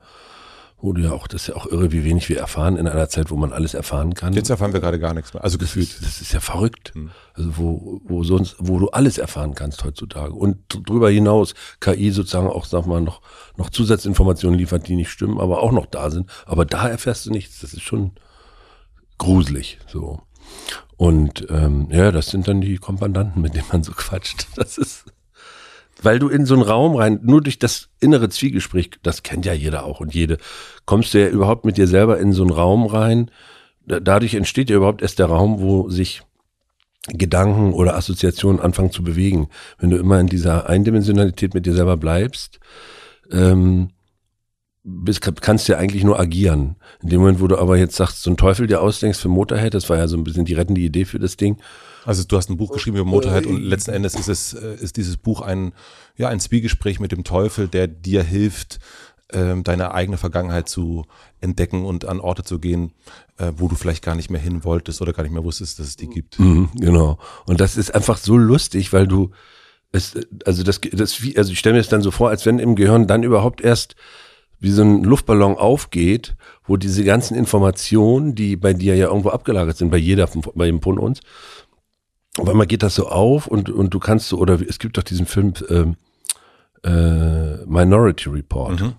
wo 0.82 0.92
du 0.92 1.00
ja 1.00 1.12
auch, 1.12 1.28
das 1.28 1.42
ist 1.42 1.48
ja 1.48 1.54
auch 1.54 1.66
irre, 1.66 1.92
wie 1.92 2.04
wenig 2.04 2.28
wir 2.28 2.38
erfahren 2.38 2.76
in 2.76 2.88
einer 2.88 3.08
Zeit, 3.08 3.30
wo 3.30 3.36
man 3.36 3.52
alles 3.52 3.72
erfahren 3.72 4.14
kann. 4.14 4.32
Jetzt 4.32 4.50
erfahren 4.50 4.72
wir 4.72 4.80
gerade 4.80 4.98
gar 4.98 5.14
nichts 5.14 5.32
mehr. 5.32 5.44
Also 5.44 5.56
das 5.56 5.68
gefühlt. 5.68 5.88
Ist, 5.88 6.04
das 6.04 6.20
ist 6.20 6.32
ja 6.32 6.40
verrückt. 6.40 6.90
Hm. 6.94 7.12
Also 7.34 7.56
wo, 7.56 8.00
wo 8.04 8.24
sonst, 8.24 8.56
wo 8.58 8.80
du 8.80 8.88
alles 8.90 9.16
erfahren 9.16 9.54
kannst 9.54 9.84
heutzutage. 9.84 10.32
Und 10.32 10.58
darüber 10.68 11.08
hinaus 11.08 11.54
KI 11.78 12.10
sozusagen 12.10 12.48
auch, 12.48 12.64
sag 12.64 12.86
mal, 12.86 13.00
noch, 13.00 13.22
noch 13.56 13.70
Zusatzinformationen 13.70 14.58
liefert, 14.58 14.88
die 14.88 14.96
nicht 14.96 15.10
stimmen, 15.10 15.40
aber 15.40 15.62
auch 15.62 15.70
noch 15.70 15.86
da 15.86 16.10
sind. 16.10 16.28
Aber 16.46 16.64
da 16.64 16.88
erfährst 16.88 17.26
du 17.26 17.30
nichts. 17.30 17.60
Das 17.60 17.74
ist 17.74 17.82
schon 17.82 18.10
gruselig, 19.18 19.78
so. 19.86 20.20
Und 20.96 21.46
ähm, 21.48 21.88
ja, 21.92 22.10
das 22.10 22.26
sind 22.26 22.48
dann 22.48 22.60
die 22.60 22.76
Kompandanten, 22.78 23.40
mit 23.40 23.54
denen 23.54 23.66
man 23.70 23.84
so 23.84 23.92
quatscht. 23.92 24.48
Das 24.56 24.78
ist 24.78 25.04
weil 26.02 26.18
du 26.18 26.28
in 26.28 26.46
so 26.46 26.54
einen 26.54 26.62
Raum 26.62 26.96
rein, 26.96 27.20
nur 27.22 27.42
durch 27.42 27.58
das 27.58 27.88
innere 28.00 28.28
Zwiegespräch, 28.28 28.90
das 29.02 29.22
kennt 29.22 29.46
ja 29.46 29.52
jeder 29.52 29.84
auch 29.84 30.00
und 30.00 30.14
jede, 30.14 30.38
kommst 30.84 31.14
du 31.14 31.20
ja 31.20 31.28
überhaupt 31.28 31.64
mit 31.64 31.76
dir 31.76 31.86
selber 31.86 32.18
in 32.18 32.32
so 32.32 32.42
einen 32.42 32.52
Raum 32.52 32.86
rein. 32.86 33.30
Dadurch 33.86 34.34
entsteht 34.34 34.70
ja 34.70 34.76
überhaupt 34.76 35.02
erst 35.02 35.18
der 35.18 35.26
Raum, 35.26 35.60
wo 35.60 35.88
sich 35.88 36.22
Gedanken 37.08 37.72
oder 37.72 37.96
Assoziationen 37.96 38.60
anfangen 38.60 38.92
zu 38.92 39.02
bewegen. 39.02 39.48
Wenn 39.78 39.90
du 39.90 39.96
immer 39.96 40.20
in 40.20 40.28
dieser 40.28 40.68
Eindimensionalität 40.68 41.54
mit 41.54 41.66
dir 41.66 41.74
selber 41.74 41.96
bleibst, 41.96 42.60
ähm, 43.32 43.90
bist, 44.84 45.20
kannst 45.20 45.68
ja 45.68 45.78
eigentlich 45.78 46.04
nur 46.04 46.18
agieren. 46.18 46.76
In 47.02 47.08
dem 47.08 47.20
Moment, 47.20 47.40
wo 47.40 47.46
du 47.46 47.56
aber 47.58 47.76
jetzt 47.76 47.96
sagst, 47.96 48.22
so 48.22 48.30
ein 48.30 48.36
Teufel 48.36 48.66
dir 48.66 48.80
ausdenkst 48.80 49.18
für 49.18 49.28
Motorhead, 49.28 49.74
das 49.74 49.88
war 49.88 49.96
ja 49.96 50.08
so 50.08 50.16
ein 50.16 50.24
bisschen 50.24 50.44
die 50.44 50.54
rettende 50.54 50.80
Idee 50.80 51.04
für 51.04 51.18
das 51.18 51.36
Ding. 51.36 51.58
Also 52.04 52.24
du 52.24 52.36
hast 52.36 52.50
ein 52.50 52.56
Buch 52.56 52.72
geschrieben 52.72 52.96
über 52.96 53.06
Motorhead 53.06 53.46
und 53.46 53.62
letzten 53.62 53.92
Endes 53.92 54.14
ist 54.14 54.28
es, 54.28 54.54
äh, 54.54 54.74
ist 54.74 54.96
dieses 54.96 55.16
Buch 55.16 55.40
ein, 55.40 55.72
ja, 56.16 56.28
ein 56.28 56.40
Zwiegespräch 56.40 56.98
mit 56.98 57.12
dem 57.12 57.22
Teufel, 57.22 57.68
der 57.68 57.86
dir 57.86 58.24
hilft, 58.24 58.80
ähm, 59.32 59.62
deine 59.62 59.94
eigene 59.94 60.18
Vergangenheit 60.18 60.68
zu 60.68 61.06
entdecken 61.40 61.84
und 61.84 62.04
an 62.04 62.20
Orte 62.20 62.42
zu 62.42 62.58
gehen, 62.58 62.92
äh, 63.38 63.52
wo 63.56 63.68
du 63.68 63.76
vielleicht 63.76 64.04
gar 64.04 64.16
nicht 64.16 64.30
mehr 64.30 64.40
hin 64.40 64.64
wolltest 64.64 65.00
oder 65.00 65.12
gar 65.12 65.22
nicht 65.22 65.32
mehr 65.32 65.44
wusstest, 65.44 65.78
dass 65.78 65.86
es 65.86 65.96
die 65.96 66.08
gibt. 66.08 66.38
Mhm, 66.38 66.70
genau. 66.74 67.18
Und 67.46 67.60
das 67.60 67.76
ist 67.76 67.94
einfach 67.94 68.18
so 68.18 68.36
lustig, 68.36 68.92
weil 68.92 69.06
du 69.06 69.30
es, 69.92 70.14
also 70.44 70.62
das, 70.62 70.80
das, 70.92 71.20
also 71.36 71.52
ich 71.52 71.58
stelle 71.58 71.74
mir 71.74 71.80
das 71.80 71.88
dann 71.88 72.02
so 72.02 72.10
vor, 72.10 72.30
als 72.30 72.46
wenn 72.46 72.58
im 72.58 72.74
Gehirn 72.74 73.06
dann 73.06 73.22
überhaupt 73.22 73.60
erst 73.60 73.94
wie 74.62 74.70
so 74.70 74.82
ein 74.82 75.02
Luftballon 75.02 75.56
aufgeht, 75.56 76.36
wo 76.64 76.76
diese 76.76 77.02
ganzen 77.02 77.36
Informationen, 77.36 78.36
die 78.36 78.56
bei 78.56 78.72
dir 78.72 78.94
ja 78.94 79.08
irgendwo 79.08 79.30
abgelagert 79.30 79.76
sind, 79.76 79.90
bei 79.90 79.96
jeder, 79.96 80.28
bei 80.54 80.66
jedem 80.66 80.80
von 80.80 80.98
uns, 80.98 81.20
auf 82.38 82.48
einmal 82.48 82.68
geht 82.68 82.84
das 82.84 82.94
so 82.94 83.08
auf 83.08 83.48
und, 83.48 83.68
und 83.68 83.92
du 83.92 83.98
kannst 83.98 84.28
so, 84.28 84.38
oder 84.38 84.60
es 84.66 84.78
gibt 84.78 84.96
doch 84.96 85.02
diesen 85.02 85.26
Film 85.26 85.52
ähm, 85.68 85.96
äh, 86.84 87.66
Minority 87.66 88.28
Report. 88.30 88.80
Mhm. 88.80 88.92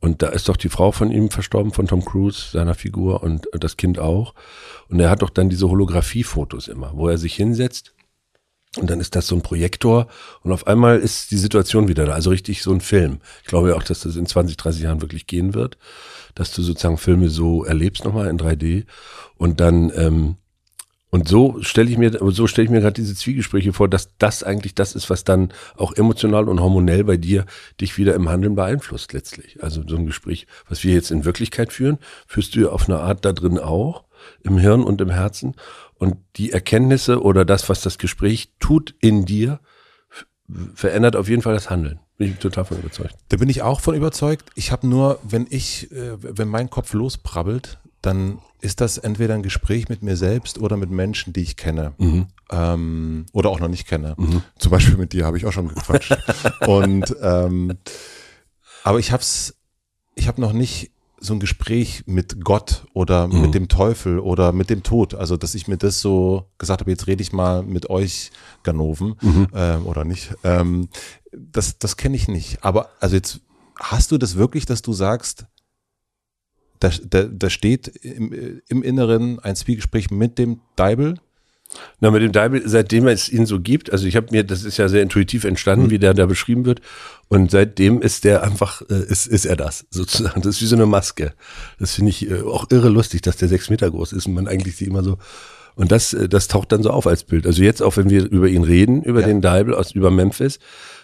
Und 0.00 0.22
da 0.22 0.28
ist 0.28 0.48
doch 0.48 0.56
die 0.56 0.68
Frau 0.68 0.92
von 0.92 1.10
ihm 1.10 1.30
verstorben, 1.30 1.72
von 1.72 1.86
Tom 1.86 2.04
Cruise, 2.04 2.50
seiner 2.52 2.74
Figur 2.74 3.22
und 3.22 3.48
das 3.52 3.76
Kind 3.76 3.98
auch. 3.98 4.34
Und 4.88 5.00
er 5.00 5.10
hat 5.10 5.22
doch 5.22 5.30
dann 5.30 5.48
diese 5.48 5.68
Holographie-Fotos 5.68 6.68
immer, 6.68 6.92
wo 6.94 7.08
er 7.08 7.18
sich 7.18 7.34
hinsetzt 7.34 7.94
und 8.76 8.90
dann 8.90 9.00
ist 9.00 9.16
das 9.16 9.26
so 9.26 9.34
ein 9.34 9.42
Projektor 9.42 10.08
und 10.42 10.52
auf 10.52 10.66
einmal 10.66 10.98
ist 10.98 11.30
die 11.30 11.38
Situation 11.38 11.88
wieder 11.88 12.04
da. 12.04 12.12
Also 12.12 12.30
richtig 12.30 12.62
so 12.62 12.72
ein 12.72 12.80
Film. 12.80 13.20
Ich 13.42 13.48
glaube 13.48 13.70
ja 13.70 13.74
auch, 13.76 13.82
dass 13.82 14.00
das 14.00 14.16
in 14.16 14.26
20, 14.26 14.56
30 14.56 14.82
Jahren 14.82 15.00
wirklich 15.00 15.26
gehen 15.26 15.54
wird, 15.54 15.78
dass 16.34 16.52
du 16.52 16.62
sozusagen 16.62 16.98
Filme 16.98 17.30
so 17.30 17.64
erlebst 17.64 18.04
nochmal 18.04 18.28
in 18.28 18.38
3D 18.38 18.84
und 19.36 19.60
dann 19.60 19.90
ähm, 19.96 20.36
und 21.10 21.26
so 21.26 21.62
stelle 21.62 21.90
ich 21.90 21.96
mir, 21.96 22.12
so 22.32 22.46
stelle 22.46 22.66
ich 22.66 22.70
mir 22.70 22.80
gerade 22.80 22.92
diese 22.92 23.14
Zwiegespräche 23.14 23.72
vor, 23.72 23.88
dass 23.88 24.10
das 24.18 24.42
eigentlich 24.42 24.74
das 24.74 24.94
ist, 24.94 25.08
was 25.08 25.24
dann 25.24 25.52
auch 25.76 25.94
emotional 25.94 26.48
und 26.48 26.60
hormonell 26.60 27.04
bei 27.04 27.16
dir 27.16 27.46
dich 27.80 27.96
wieder 27.96 28.14
im 28.14 28.28
Handeln 28.28 28.54
beeinflusst 28.54 29.14
letztlich. 29.14 29.62
Also 29.62 29.82
so 29.86 29.96
ein 29.96 30.04
Gespräch, 30.04 30.46
was 30.68 30.84
wir 30.84 30.92
jetzt 30.92 31.10
in 31.10 31.24
Wirklichkeit 31.24 31.72
führen, 31.72 31.98
führst 32.26 32.54
du 32.54 32.60
ja 32.60 32.68
auf 32.68 32.88
eine 32.88 33.00
Art 33.00 33.24
da 33.24 33.32
drin 33.32 33.58
auch, 33.58 34.04
im 34.42 34.58
Hirn 34.58 34.84
und 34.84 35.00
im 35.00 35.10
Herzen. 35.10 35.54
Und 35.98 36.16
die 36.36 36.52
Erkenntnisse 36.52 37.22
oder 37.22 37.44
das, 37.44 37.68
was 37.68 37.82
das 37.82 37.98
Gespräch 37.98 38.52
tut 38.60 38.94
in 39.00 39.24
dir, 39.24 39.60
verändert 40.74 41.16
auf 41.16 41.28
jeden 41.28 41.42
Fall 41.42 41.54
das 41.54 41.70
Handeln. 41.70 42.00
Bin 42.16 42.30
ich 42.32 42.38
total 42.38 42.64
von 42.64 42.78
überzeugt. 42.78 43.14
Da 43.28 43.36
bin 43.36 43.48
ich 43.48 43.62
auch 43.62 43.80
von 43.80 43.94
überzeugt. 43.94 44.50
Ich 44.54 44.72
habe 44.72 44.86
nur, 44.86 45.20
wenn 45.22 45.46
ich, 45.50 45.92
äh, 45.92 46.16
wenn 46.20 46.48
mein 46.48 46.70
Kopf 46.70 46.92
losprabbelt, 46.92 47.78
dann 48.02 48.38
ist 48.60 48.80
das 48.80 48.98
entweder 48.98 49.34
ein 49.34 49.42
Gespräch 49.42 49.88
mit 49.88 50.02
mir 50.02 50.16
selbst 50.16 50.58
oder 50.58 50.76
mit 50.76 50.90
Menschen, 50.90 51.32
die 51.32 51.42
ich 51.42 51.56
kenne. 51.56 51.94
Mhm. 51.98 52.26
Ähm, 52.50 53.26
oder 53.32 53.50
auch 53.50 53.60
noch 53.60 53.68
nicht 53.68 53.86
kenne. 53.86 54.14
Mhm. 54.16 54.42
Zum 54.58 54.72
Beispiel 54.72 54.96
mit 54.96 55.12
dir 55.12 55.26
habe 55.26 55.36
ich 55.36 55.46
auch 55.46 55.52
schon 55.52 55.68
gequatscht. 55.68 56.16
Und 56.66 57.14
ähm, 57.20 57.78
aber 58.82 58.98
ich 58.98 59.12
hab's, 59.12 59.54
ich 60.14 60.28
habe 60.28 60.40
noch 60.40 60.52
nicht 60.52 60.90
so 61.20 61.32
ein 61.34 61.40
Gespräch 61.40 62.04
mit 62.06 62.44
Gott 62.44 62.86
oder 62.92 63.28
mhm. 63.28 63.42
mit 63.42 63.54
dem 63.54 63.68
Teufel 63.68 64.18
oder 64.18 64.52
mit 64.52 64.70
dem 64.70 64.82
Tod. 64.82 65.14
Also, 65.14 65.36
dass 65.36 65.54
ich 65.54 65.68
mir 65.68 65.76
das 65.76 66.00
so 66.00 66.46
gesagt 66.58 66.80
habe, 66.80 66.90
jetzt 66.90 67.06
rede 67.06 67.22
ich 67.22 67.32
mal 67.32 67.62
mit 67.62 67.90
euch, 67.90 68.30
Ganoven, 68.62 69.14
mhm. 69.20 69.48
ähm, 69.54 69.86
oder 69.86 70.04
nicht. 70.04 70.34
Ähm, 70.44 70.88
das 71.32 71.78
das 71.78 71.96
kenne 71.96 72.16
ich 72.16 72.28
nicht. 72.28 72.64
Aber 72.64 72.90
also 73.00 73.16
jetzt 73.16 73.40
hast 73.78 74.10
du 74.10 74.18
das 74.18 74.36
wirklich, 74.36 74.66
dass 74.66 74.82
du 74.82 74.92
sagst, 74.92 75.46
da, 76.80 76.90
da, 77.04 77.24
da 77.24 77.50
steht 77.50 77.88
im, 77.88 78.60
im 78.68 78.82
Inneren 78.82 79.40
ein 79.40 79.56
Zwiegespräch 79.56 80.10
mit 80.10 80.38
dem 80.38 80.60
Deibel 80.76 81.18
na, 82.00 82.10
mit 82.10 82.22
dem 82.22 82.32
Deibel, 82.32 82.62
seitdem 82.64 83.06
es 83.08 83.28
ihn 83.28 83.46
so 83.46 83.60
gibt, 83.60 83.92
also 83.92 84.06
ich 84.06 84.16
habe 84.16 84.28
mir, 84.30 84.44
das 84.44 84.64
ist 84.64 84.78
ja 84.78 84.88
sehr 84.88 85.02
intuitiv 85.02 85.44
entstanden, 85.44 85.86
mhm. 85.86 85.90
wie 85.90 85.98
der 85.98 86.14
da 86.14 86.26
beschrieben 86.26 86.64
wird. 86.64 86.80
Und 87.28 87.50
seitdem 87.50 88.00
ist 88.00 88.24
der 88.24 88.42
einfach, 88.42 88.82
äh, 88.88 89.04
ist, 89.04 89.26
ist 89.26 89.44
er 89.44 89.56
das, 89.56 89.86
sozusagen. 89.90 90.40
Das 90.40 90.56
ist 90.56 90.62
wie 90.62 90.66
so 90.66 90.76
eine 90.76 90.86
Maske. 90.86 91.34
Das 91.78 91.94
finde 91.94 92.10
ich 92.10 92.30
äh, 92.30 92.42
auch 92.42 92.66
irre 92.70 92.88
lustig, 92.88 93.20
dass 93.22 93.36
der 93.36 93.48
sechs 93.48 93.68
Meter 93.68 93.90
groß 93.90 94.12
ist 94.12 94.26
und 94.26 94.34
man 94.34 94.48
eigentlich 94.48 94.76
sie 94.76 94.86
immer 94.86 95.02
so. 95.02 95.18
Und 95.74 95.92
das, 95.92 96.14
äh, 96.14 96.28
das 96.28 96.48
taucht 96.48 96.72
dann 96.72 96.82
so 96.82 96.90
auf 96.90 97.06
als 97.06 97.24
Bild. 97.24 97.46
Also 97.46 97.62
jetzt 97.62 97.82
auch, 97.82 97.96
wenn 97.96 98.08
wir 98.08 98.24
über 98.30 98.48
ihn 98.48 98.64
reden, 98.64 99.02
über 99.02 99.20
ja. 99.20 99.26
den 99.26 99.42
Deibel 99.42 99.74
aus, 99.74 99.92
über 99.92 100.10
Memphis, 100.10 100.58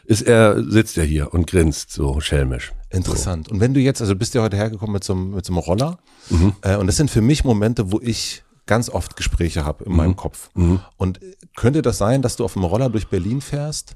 ist 0.07 0.23
er, 0.23 0.63
sitzt 0.63 0.97
er 0.97 1.05
hier 1.05 1.35
und 1.35 1.47
grinst 1.47 1.93
so 1.93 2.21
schelmisch. 2.21 2.73
Interessant. 2.91 3.49
So. 3.49 3.55
Und 3.55 3.61
wenn 3.61 3.75
du 3.75 3.81
jetzt, 3.81 4.01
also 4.01 4.17
bist 4.17 4.35
du 4.35 4.41
heute 4.41 4.57
hergekommen 4.57 4.93
mit 4.93 5.05
so 5.05 5.13
einem, 5.13 5.35
mit 5.35 5.45
so 5.45 5.53
einem 5.53 5.59
Roller, 5.59 5.99
mhm. 6.31 6.55
äh, 6.63 6.77
und 6.77 6.87
das 6.87 6.97
sind 6.97 7.11
für 7.11 7.21
mich 7.21 7.45
Momente, 7.45 7.93
wo 7.93 8.01
ich 8.01 8.44
ganz 8.67 8.89
oft 8.89 9.17
Gespräche 9.17 9.65
habe 9.65 9.85
in 9.85 9.93
mhm. 9.93 9.97
meinem 9.97 10.17
Kopf. 10.17 10.51
Mhm. 10.55 10.81
Und 10.97 11.21
könnte 11.57 11.83
das 11.83 11.99
sein, 11.99 12.23
dass 12.23 12.37
du 12.37 12.45
auf 12.45 12.55
dem 12.55 12.65
Roller 12.65 12.91
durch 12.91 13.09
Berlin 13.09 13.41
fährst 13.41 13.95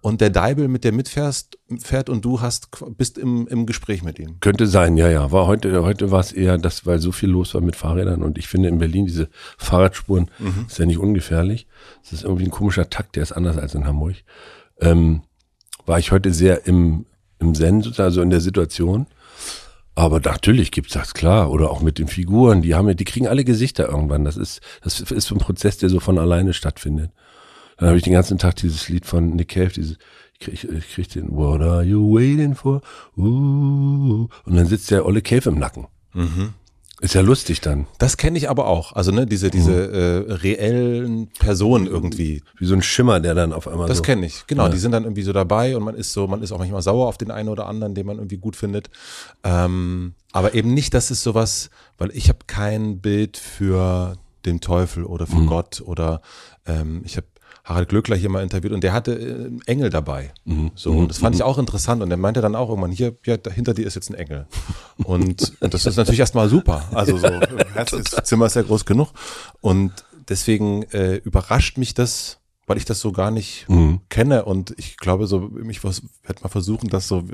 und 0.00 0.20
der 0.20 0.30
Deibel 0.30 0.68
mit 0.68 0.84
dir 0.84 0.92
mitfährst, 0.92 1.58
fährt 1.78 2.08
und 2.08 2.24
du 2.24 2.40
hast, 2.40 2.68
bist 2.96 3.18
im, 3.18 3.46
im 3.48 3.66
Gespräch 3.66 4.02
mit 4.02 4.18
ihm? 4.18 4.40
Könnte 4.40 4.66
sein, 4.66 4.96
ja, 4.96 5.08
ja. 5.08 5.30
War 5.30 5.46
heute, 5.46 5.82
heute 5.82 6.10
war 6.10 6.20
es 6.20 6.32
eher 6.32 6.56
das, 6.56 6.86
weil 6.86 7.00
so 7.00 7.12
viel 7.12 7.28
los 7.28 7.54
war 7.54 7.60
mit 7.60 7.76
Fahrrädern 7.76 8.22
und 8.22 8.38
ich 8.38 8.48
finde 8.48 8.68
in 8.68 8.78
Berlin 8.78 9.06
diese 9.06 9.28
Fahrradspuren 9.58 10.30
mhm. 10.38 10.66
ist 10.68 10.78
ja 10.78 10.86
nicht 10.86 10.98
ungefährlich. 10.98 11.66
Es 12.02 12.12
ist 12.12 12.24
irgendwie 12.24 12.44
ein 12.44 12.50
komischer 12.50 12.88
Takt, 12.88 13.16
der 13.16 13.22
ist 13.22 13.32
anders 13.32 13.58
als 13.58 13.74
in 13.74 13.86
Hamburg. 13.86 14.16
Ähm, 14.80 15.22
war 15.84 15.98
ich 15.98 16.12
heute 16.12 16.32
sehr 16.32 16.66
im, 16.66 17.06
im 17.38 17.54
Zen, 17.54 17.92
also 17.98 18.22
in 18.22 18.30
der 18.30 18.40
Situation 18.40 19.06
aber 20.00 20.20
natürlich 20.20 20.70
gibt's 20.70 20.94
das, 20.94 21.14
klar. 21.14 21.50
Oder 21.50 21.70
auch 21.70 21.80
mit 21.80 21.98
den 21.98 22.08
Figuren, 22.08 22.62
die 22.62 22.74
haben 22.74 22.88
ja, 22.88 22.94
die 22.94 23.04
kriegen 23.04 23.28
alle 23.28 23.44
Gesichter 23.44 23.88
irgendwann. 23.88 24.24
Das 24.24 24.36
ist, 24.36 24.60
das 24.82 25.00
ist 25.00 25.26
so 25.26 25.34
ein 25.34 25.40
Prozess, 25.40 25.78
der 25.78 25.88
so 25.88 26.00
von 26.00 26.18
alleine 26.18 26.52
stattfindet. 26.52 27.12
Dann 27.76 27.88
habe 27.88 27.98
ich 27.98 28.04
den 28.04 28.12
ganzen 28.12 28.38
Tag 28.38 28.56
dieses 28.56 28.88
Lied 28.88 29.06
von 29.06 29.30
Nick 29.30 29.48
Cave, 29.48 29.70
dieses, 29.70 29.96
ich 30.34 30.40
krieg, 30.40 30.64
ich 30.64 30.94
krieg 30.94 31.08
den 31.10 31.30
What 31.30 31.62
are 31.62 31.82
you 31.82 32.14
waiting 32.14 32.54
for? 32.54 32.82
Uh, 33.16 34.28
und 34.44 34.56
dann 34.56 34.66
sitzt 34.66 34.90
der 34.90 35.06
Olle 35.06 35.22
Cave 35.22 35.48
im 35.48 35.58
Nacken. 35.58 35.86
Mhm. 36.12 36.54
Ist 37.00 37.14
ja 37.14 37.22
lustig 37.22 37.62
dann. 37.62 37.86
Das 37.98 38.18
kenne 38.18 38.36
ich 38.36 38.50
aber 38.50 38.66
auch. 38.66 38.92
Also 38.92 39.10
ne, 39.10 39.26
diese 39.26 39.50
diese 39.50 39.70
mhm. 39.70 40.30
äh, 40.30 40.32
reellen 40.34 41.28
Personen 41.38 41.86
irgendwie. 41.86 42.42
Wie 42.58 42.66
so 42.66 42.74
ein 42.74 42.82
Schimmer, 42.82 43.20
der 43.20 43.34
dann 43.34 43.54
auf 43.54 43.66
einmal. 43.66 43.88
Das 43.88 43.98
so 43.98 44.02
kenne 44.02 44.26
ich. 44.26 44.46
Genau. 44.46 44.64
Ja. 44.64 44.68
Die 44.68 44.78
sind 44.78 44.92
dann 44.92 45.04
irgendwie 45.04 45.22
so 45.22 45.32
dabei 45.32 45.76
und 45.76 45.82
man 45.82 45.94
ist 45.94 46.12
so, 46.12 46.26
man 46.26 46.42
ist 46.42 46.52
auch 46.52 46.58
manchmal 46.58 46.82
sauer 46.82 47.08
auf 47.08 47.16
den 47.16 47.30
einen 47.30 47.48
oder 47.48 47.66
anderen, 47.66 47.94
den 47.94 48.06
man 48.06 48.18
irgendwie 48.18 48.36
gut 48.36 48.54
findet. 48.54 48.90
Ähm, 49.44 50.12
aber 50.32 50.54
eben 50.54 50.74
nicht, 50.74 50.92
dass 50.92 51.10
es 51.10 51.22
sowas, 51.22 51.70
weil 51.96 52.10
ich 52.12 52.28
habe 52.28 52.40
kein 52.46 53.00
Bild 53.00 53.38
für 53.38 54.16
den 54.44 54.60
Teufel 54.60 55.04
oder 55.04 55.26
für 55.26 55.36
mhm. 55.36 55.46
Gott 55.46 55.82
oder 55.84 56.20
ähm, 56.66 57.02
ich 57.04 57.16
habe 57.16 57.26
Harald 57.64 57.88
Glöckler 57.88 58.16
hier 58.16 58.30
mal 58.30 58.42
interviewt 58.42 58.72
und 58.72 58.82
der 58.82 58.92
hatte 58.92 59.12
äh, 59.12 59.50
Engel 59.70 59.90
dabei. 59.90 60.32
Mhm. 60.44 60.70
So, 60.74 60.92
und 60.92 61.08
das 61.08 61.18
fand 61.18 61.34
ich 61.34 61.42
mhm. 61.42 61.46
auch 61.46 61.58
interessant. 61.58 62.02
Und 62.02 62.10
er 62.10 62.16
meinte 62.16 62.40
dann 62.40 62.56
auch 62.56 62.68
irgendwann, 62.68 62.92
hier, 62.92 63.16
ja, 63.24 63.36
hinter 63.52 63.74
dir 63.74 63.86
ist 63.86 63.94
jetzt 63.94 64.10
ein 64.10 64.14
Engel. 64.14 64.46
Und, 65.04 65.52
und 65.60 65.74
das 65.74 65.86
ist 65.86 65.96
natürlich 65.96 66.20
erstmal 66.20 66.48
super. 66.48 66.84
Also 66.92 67.18
so, 67.18 67.28
das 67.74 67.90
Zimmer 68.24 68.46
ist 68.46 68.56
ja 68.56 68.62
groß 68.62 68.84
genug. 68.84 69.10
Und 69.60 69.92
deswegen 70.28 70.84
äh, 70.84 71.16
überrascht 71.16 71.78
mich 71.78 71.94
das, 71.94 72.38
weil 72.66 72.76
ich 72.76 72.84
das 72.84 73.00
so 73.00 73.12
gar 73.12 73.30
nicht 73.30 73.68
mhm. 73.68 74.00
kenne. 74.08 74.44
Und 74.44 74.74
ich 74.78 74.96
glaube, 74.96 75.26
so, 75.26 75.50
ich 75.68 75.82
werde 75.84 76.42
mal 76.42 76.48
versuchen, 76.48 76.88
das 76.88 77.08
so 77.08 77.24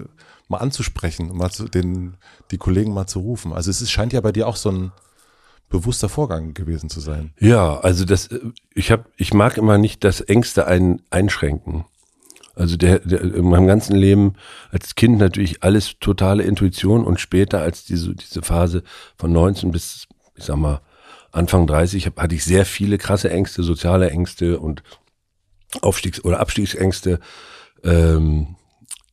mal 0.48 0.58
anzusprechen, 0.58 1.36
mal 1.36 1.50
zu 1.50 1.64
den, 1.64 2.16
die 2.50 2.58
Kollegen 2.58 2.92
mal 2.92 3.06
zu 3.06 3.20
rufen. 3.20 3.52
Also 3.52 3.70
es 3.70 3.82
ist, 3.82 3.90
scheint 3.90 4.12
ja 4.12 4.20
bei 4.20 4.32
dir 4.32 4.46
auch 4.48 4.56
so 4.56 4.70
ein 4.70 4.92
bewusster 5.68 6.08
Vorgang 6.08 6.54
gewesen 6.54 6.88
zu 6.88 7.00
sein. 7.00 7.32
Ja, 7.38 7.78
also 7.80 8.04
das, 8.04 8.28
ich 8.74 8.90
habe, 8.90 9.06
ich 9.16 9.34
mag 9.34 9.56
immer 9.56 9.78
nicht 9.78 10.04
das 10.04 10.20
Ängste 10.20 10.66
ein, 10.66 11.02
einschränken. 11.10 11.84
Also 12.54 12.76
der, 12.76 13.00
der, 13.00 13.20
in 13.20 13.48
meinem 13.48 13.66
ganzen 13.66 13.94
Leben 13.94 14.34
als 14.70 14.94
Kind 14.94 15.18
natürlich 15.18 15.62
alles 15.62 15.98
totale 16.00 16.42
Intuition 16.42 17.04
und 17.04 17.20
später 17.20 17.60
als 17.60 17.84
diese, 17.84 18.14
diese 18.14 18.42
Phase 18.42 18.82
von 19.18 19.30
19 19.32 19.70
bis, 19.72 20.06
ich 20.36 20.44
sag 20.44 20.56
mal, 20.56 20.80
Anfang 21.32 21.66
30 21.66 22.06
hab, 22.06 22.18
hatte 22.18 22.34
ich 22.34 22.44
sehr 22.44 22.64
viele 22.64 22.96
krasse 22.96 23.28
Ängste, 23.28 23.62
soziale 23.62 24.10
Ängste 24.10 24.58
und 24.58 24.82
Aufstiegs- 25.82 26.24
oder 26.24 26.40
Abstiegsängste. 26.40 27.20
Ähm, 27.84 28.56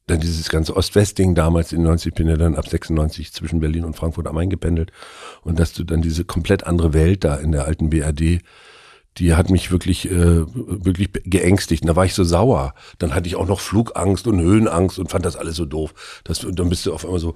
dann 0.07 0.19
dieses 0.19 0.49
ganze 0.49 0.75
Ost-West-Ding 0.75 1.33
damals 1.33 1.71
in 1.71 1.83
90, 1.83 2.13
bin 2.13 2.27
ja 2.27 2.35
dann 2.35 2.55
ab 2.55 2.67
96 2.67 3.31
zwischen 3.31 3.59
Berlin 3.59 3.85
und 3.85 3.95
Frankfurt 3.95 4.27
am 4.27 4.35
Main 4.35 4.49
gependelt. 4.49 4.91
Und 5.41 5.59
dass 5.59 5.73
du 5.73 5.83
dann 5.83 6.01
diese 6.01 6.25
komplett 6.25 6.65
andere 6.65 6.93
Welt 6.93 7.23
da 7.23 7.35
in 7.35 7.51
der 7.51 7.65
alten 7.65 7.89
BRD, 7.89 8.41
die 9.17 9.35
hat 9.35 9.49
mich 9.49 9.71
wirklich, 9.71 10.09
äh, 10.09 10.45
wirklich 10.45 11.09
geängstigt. 11.23 11.83
Und 11.83 11.87
da 11.87 11.95
war 11.95 12.05
ich 12.05 12.15
so 12.15 12.23
sauer. 12.23 12.73
Dann 12.97 13.13
hatte 13.13 13.27
ich 13.27 13.35
auch 13.35 13.47
noch 13.47 13.59
Flugangst 13.59 14.27
und 14.27 14.41
Höhenangst 14.41 14.99
und 14.99 15.09
fand 15.09 15.25
das 15.25 15.35
alles 15.35 15.55
so 15.55 15.65
doof. 15.65 15.93
Das, 16.23 16.43
und 16.43 16.59
dann 16.59 16.69
bist 16.69 16.85
du 16.85 16.93
auf 16.93 17.05
einmal 17.05 17.19
so, 17.19 17.35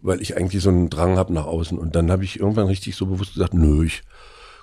weil 0.00 0.20
ich 0.20 0.36
eigentlich 0.36 0.62
so 0.62 0.70
einen 0.70 0.90
Drang 0.90 1.16
habe 1.16 1.32
nach 1.32 1.46
außen. 1.46 1.78
Und 1.78 1.94
dann 1.94 2.10
habe 2.10 2.24
ich 2.24 2.40
irgendwann 2.40 2.66
richtig 2.66 2.96
so 2.96 3.06
bewusst 3.06 3.34
gesagt, 3.34 3.54
nö, 3.54 3.84
ich 3.84 4.02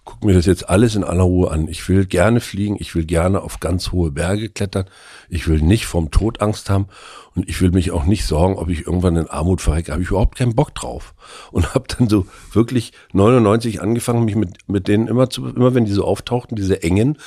gucke 0.05 0.25
mir 0.25 0.33
das 0.33 0.45
jetzt 0.45 0.69
alles 0.69 0.95
in 0.95 1.03
aller 1.03 1.23
Ruhe 1.23 1.51
an. 1.51 1.67
Ich 1.67 1.87
will 1.87 2.05
gerne 2.05 2.39
fliegen, 2.39 2.75
ich 2.79 2.93
will 2.95 3.05
gerne 3.05 3.41
auf 3.41 3.59
ganz 3.59 3.91
hohe 3.91 4.11
Berge 4.11 4.49
klettern, 4.49 4.85
ich 5.29 5.47
will 5.47 5.61
nicht 5.61 5.85
vom 5.85 6.11
Tod 6.11 6.41
Angst 6.41 6.69
haben 6.69 6.87
und 7.35 7.47
ich 7.47 7.61
will 7.61 7.71
mich 7.71 7.91
auch 7.91 8.05
nicht 8.05 8.25
sorgen, 8.25 8.55
ob 8.55 8.69
ich 8.69 8.85
irgendwann 8.85 9.15
in 9.15 9.29
Armut 9.29 9.61
verrecke. 9.61 9.91
Habe 9.91 10.03
ich 10.03 10.09
überhaupt 10.09 10.37
keinen 10.37 10.55
Bock 10.55 10.75
drauf. 10.75 11.13
Und 11.51 11.73
habe 11.73 11.85
dann 11.87 12.09
so 12.09 12.25
wirklich 12.51 12.93
99 13.13 13.81
angefangen, 13.81 14.25
mich 14.25 14.35
mit, 14.35 14.67
mit 14.67 14.87
denen 14.87 15.07
immer 15.07 15.29
zu, 15.29 15.47
immer 15.47 15.73
wenn 15.73 15.85
die 15.85 15.91
so 15.91 16.05
auftauchten, 16.05 16.55
diese 16.55 16.83
engen, 16.83 17.17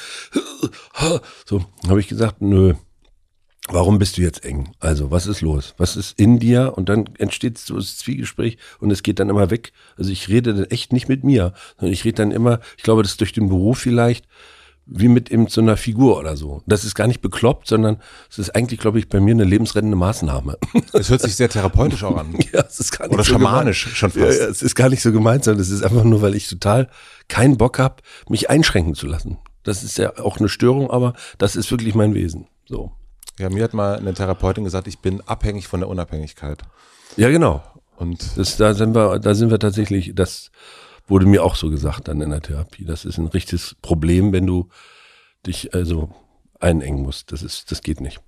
so 1.46 1.64
habe 1.88 2.00
ich 2.00 2.08
gesagt, 2.08 2.42
nö, 2.42 2.74
Warum 3.68 3.98
bist 3.98 4.16
du 4.16 4.22
jetzt 4.22 4.44
eng? 4.44 4.72
Also, 4.78 5.10
was 5.10 5.26
ist 5.26 5.40
los? 5.40 5.74
Was 5.76 5.96
ist 5.96 6.18
in 6.18 6.38
dir? 6.38 6.74
Und 6.76 6.88
dann 6.88 7.06
entsteht 7.18 7.58
so 7.58 7.76
das 7.76 7.98
Zwiegespräch 7.98 8.58
und 8.78 8.90
es 8.92 9.02
geht 9.02 9.18
dann 9.18 9.28
immer 9.28 9.50
weg. 9.50 9.72
Also, 9.96 10.10
ich 10.10 10.28
rede 10.28 10.54
dann 10.54 10.64
echt 10.66 10.92
nicht 10.92 11.08
mit 11.08 11.24
mir, 11.24 11.52
sondern 11.76 11.92
ich 11.92 12.04
rede 12.04 12.16
dann 12.16 12.30
immer, 12.30 12.60
ich 12.76 12.84
glaube, 12.84 13.02
das 13.02 13.12
ist 13.12 13.20
durch 13.20 13.32
den 13.32 13.48
Beruf 13.48 13.78
vielleicht, 13.78 14.26
wie 14.86 15.08
mit 15.08 15.30
eben 15.32 15.48
so 15.48 15.60
einer 15.60 15.76
Figur 15.76 16.16
oder 16.16 16.36
so. 16.36 16.62
Das 16.66 16.84
ist 16.84 16.94
gar 16.94 17.08
nicht 17.08 17.20
bekloppt, 17.20 17.66
sondern 17.66 18.00
es 18.30 18.38
ist 18.38 18.54
eigentlich, 18.54 18.78
glaube 18.78 19.00
ich, 19.00 19.08
bei 19.08 19.18
mir 19.18 19.32
eine 19.32 19.44
lebensrettende 19.44 19.96
Maßnahme. 19.96 20.58
Es 20.92 21.10
hört 21.10 21.20
sich 21.22 21.34
sehr 21.34 21.48
therapeutisch 21.48 22.04
auch 22.04 22.16
an. 22.16 22.38
ja, 22.52 22.64
es 22.68 22.78
ist 22.78 22.92
gar 22.92 23.06
nicht 23.06 23.14
Oder 23.14 23.24
so 23.24 23.32
schamanisch 23.32 23.82
gemeint. 23.82 23.96
schon 23.96 24.10
fast. 24.12 24.38
Ja, 24.38 24.44
ja, 24.44 24.50
es 24.50 24.62
ist 24.62 24.76
gar 24.76 24.88
nicht 24.88 25.02
so 25.02 25.10
gemeint, 25.10 25.44
sondern 25.44 25.60
es 25.60 25.70
ist 25.70 25.82
einfach 25.82 26.04
nur, 26.04 26.22
weil 26.22 26.36
ich 26.36 26.48
total 26.48 26.88
keinen 27.28 27.56
Bock 27.56 27.80
habe, 27.80 27.96
mich 28.28 28.48
einschränken 28.48 28.94
zu 28.94 29.08
lassen. 29.08 29.38
Das 29.64 29.82
ist 29.82 29.98
ja 29.98 30.16
auch 30.18 30.38
eine 30.38 30.48
Störung, 30.48 30.90
aber 30.90 31.14
das 31.38 31.56
ist 31.56 31.70
wirklich 31.72 31.96
mein 31.96 32.14
Wesen. 32.14 32.46
So. 32.66 32.92
Ja, 33.38 33.50
mir 33.50 33.64
hat 33.64 33.74
mal 33.74 33.96
eine 33.98 34.14
Therapeutin 34.14 34.64
gesagt, 34.64 34.86
ich 34.88 35.00
bin 35.00 35.20
abhängig 35.22 35.68
von 35.68 35.80
der 35.80 35.88
Unabhängigkeit. 35.88 36.62
Ja, 37.16 37.28
genau. 37.30 37.62
Und 37.96 38.36
Das, 38.36 38.56
da 38.56 38.74
sind 38.74 38.94
wir, 38.94 39.18
da 39.18 39.34
sind 39.34 39.50
wir 39.50 39.58
tatsächlich, 39.58 40.12
das 40.14 40.50
wurde 41.06 41.26
mir 41.26 41.44
auch 41.44 41.54
so 41.54 41.70
gesagt 41.70 42.08
dann 42.08 42.20
in 42.20 42.30
der 42.30 42.42
Therapie. 42.42 42.84
Das 42.84 43.04
ist 43.04 43.18
ein 43.18 43.26
richtiges 43.28 43.76
Problem, 43.82 44.32
wenn 44.32 44.46
du 44.46 44.68
dich 45.46 45.74
also 45.74 46.10
einengen 46.60 47.02
musst. 47.02 47.32
Das 47.32 47.42
ist, 47.42 47.70
das 47.70 47.82
geht 47.82 48.00
nicht. 48.00 48.20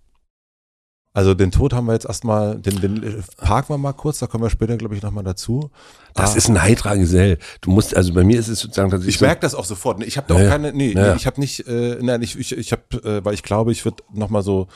also 1.15 1.35
den 1.35 1.51
Tod 1.51 1.73
haben 1.73 1.87
wir 1.87 1.95
jetzt 1.95 2.07
erstmal, 2.07 2.59
den, 2.61 2.81
den 2.81 3.25
parken 3.39 3.75
wir 3.75 3.79
mal 3.79 3.93
kurz, 3.95 4.21
da 4.21 4.27
kommen 4.29 4.45
wir 4.45 4.51
später, 4.51 4.77
glaube 4.77 4.95
ich, 4.95 5.03
nochmal 5.03 5.25
dazu. 5.25 5.71
Das 6.15 6.35
Ah, 6.35 6.37
ist 6.37 6.49
ein 6.49 6.63
heiterer 6.63 6.97
Gesell. 6.97 7.39
Du 7.61 7.71
musst, 7.71 7.97
also 7.97 8.13
bei 8.15 8.23
mir 8.23 8.39
ist 8.39 8.49
es 8.49 8.61
sozusagen, 8.61 8.91
dass 8.91 9.05
ich, 9.05 9.19
so, 9.19 9.25
merke 9.25 9.41
das 9.41 9.55
auch 9.57 9.65
sofort. 9.65 10.03
Ich 10.05 10.17
habe 10.17 10.29
da 10.29 10.35
auch 10.35 10.41
ja. 10.41 10.49
keine, 10.49 10.73
nee, 10.73 10.93
ja. 10.93 11.11
nee 11.11 11.17
ich 11.17 11.27
habe 11.27 11.41
nicht, 11.41 11.67
äh, 11.67 11.99
nein, 12.01 12.23
ich, 12.23 12.39
ich, 12.39 12.57
ich 12.57 12.71
habe, 12.73 12.83
äh, 13.03 13.25
weil 13.25 13.35
ich 13.35 13.43
glaube, 13.43 13.73
ich 13.73 13.85
würde 13.85 14.03
nochmal 14.13 14.43
so, 14.43 14.69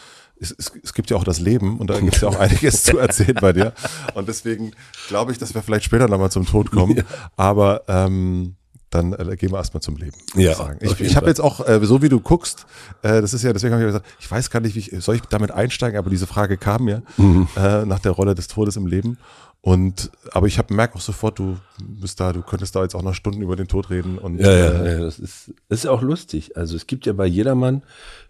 es, 0.42 0.55
es, 0.59 0.72
es 0.83 0.92
gibt 0.94 1.09
ja 1.11 1.16
auch 1.16 1.24
das 1.24 1.40
Leben 1.40 1.78
und 1.78 1.88
da 1.88 1.98
gibt 2.00 2.16
es 2.16 2.20
ja 2.20 2.28
auch 2.28 2.37
einiges 2.38 2.83
zu 2.83 2.98
erzählen 2.98 3.37
bei 3.40 3.52
dir. 3.52 3.72
Und 4.14 4.28
deswegen 4.28 4.72
glaube 5.09 5.33
ich, 5.33 5.38
dass 5.38 5.55
wir 5.55 5.62
vielleicht 5.62 5.85
später 5.85 6.09
nochmal 6.09 6.31
zum 6.31 6.44
Tod 6.46 6.70
kommen. 6.70 7.02
Aber 7.37 7.83
ähm, 7.88 8.57
dann 8.90 9.14
äh, 9.14 9.37
gehen 9.37 9.50
wir 9.52 9.57
erstmal 9.59 9.81
zum 9.81 9.96
Leben. 9.96 10.16
Ja, 10.35 10.50
ich 10.50 10.57
sagen. 10.59 10.78
Ich, 10.83 11.00
ich 11.00 11.16
habe 11.16 11.26
jetzt 11.28 11.40
auch, 11.40 11.66
äh, 11.66 11.81
so 11.85 12.02
wie 12.02 12.09
du 12.11 12.20
guckst, 12.20 12.66
äh, 13.02 13.22
das 13.22 13.33
ist 13.33 13.42
ja, 13.42 13.52
deswegen 13.52 13.72
habe 13.72 13.83
ich 13.83 13.88
gesagt, 13.88 14.07
ich 14.20 14.31
weiß 14.31 14.50
gar 14.50 14.61
nicht, 14.61 14.74
wie 14.74 14.81
ich, 14.81 14.92
soll 15.02 15.14
ich 15.14 15.22
damit 15.22 15.50
einsteigen, 15.50 15.98
aber 15.98 16.11
diese 16.11 16.26
Frage 16.26 16.59
kam 16.59 16.85
mir 16.85 17.02
Mhm. 17.16 17.48
äh, 17.57 17.87
nach 17.87 18.00
der 18.00 18.12
Rolle 18.12 18.35
des 18.35 18.48
Todes 18.48 18.76
im 18.76 18.87
Leben. 18.87 19.16
Und 19.64 20.11
aber 20.33 20.48
ich 20.48 20.59
habe 20.59 20.74
merkt 20.74 20.96
auch 20.96 21.00
sofort, 21.00 21.38
du 21.38 21.57
bist 21.81 22.18
da, 22.18 22.33
du 22.33 22.42
könntest 22.42 22.74
da 22.74 22.83
jetzt 22.83 22.96
auch 22.96 23.02
noch 23.02 23.14
Stunden 23.14 23.42
über 23.42 23.55
den 23.55 23.68
Tod 23.68 23.90
reden 23.90 24.18
und 24.18 24.40
Ja, 24.40 24.50
ja, 24.52 24.70
äh, 24.72 24.92
ja 24.94 25.00
das, 25.05 25.20
ist, 25.20 25.52
das 25.68 25.78
ist 25.81 25.87
auch 25.87 26.02
lustig. 26.02 26.57
Also 26.57 26.74
es 26.74 26.88
gibt 26.88 27.07
ja 27.07 27.12
bei 27.12 27.26
jedermann 27.26 27.83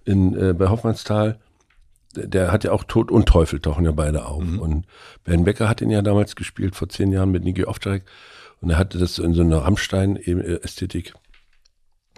in, 0.05 0.37
äh, 0.37 0.53
bei 0.53 0.69
Hoffmannsthal, 0.69 1.39
der, 2.15 2.53
hat 2.53 2.65
ja 2.65 2.73
auch 2.73 2.85
Tod 2.85 3.11
und 3.11 3.27
Teufel 3.27 3.61
tauchen 3.61 3.85
ja 3.85 3.93
beide 3.93 4.27
auf. 4.27 4.43
Und 4.43 4.87
Ben 5.25 5.45
Becker 5.45 5.69
hat 5.69 5.81
ihn 5.81 5.91
ja 5.91 6.03
damals 6.03 6.37
gespielt, 6.37 6.77
vor 6.77 6.89
zehn 6.89 7.13
Jahren 7.13 7.31
mit 7.31 7.45
Niki 7.45 7.65
Oftarek. 7.65 8.05
Und 8.61 8.71
er 8.71 8.79
hatte 8.79 8.99
das 8.99 9.19
in 9.19 9.35
so 9.35 9.43
einer 9.43 9.59
Rammstein-Ästhetik. 9.59 11.15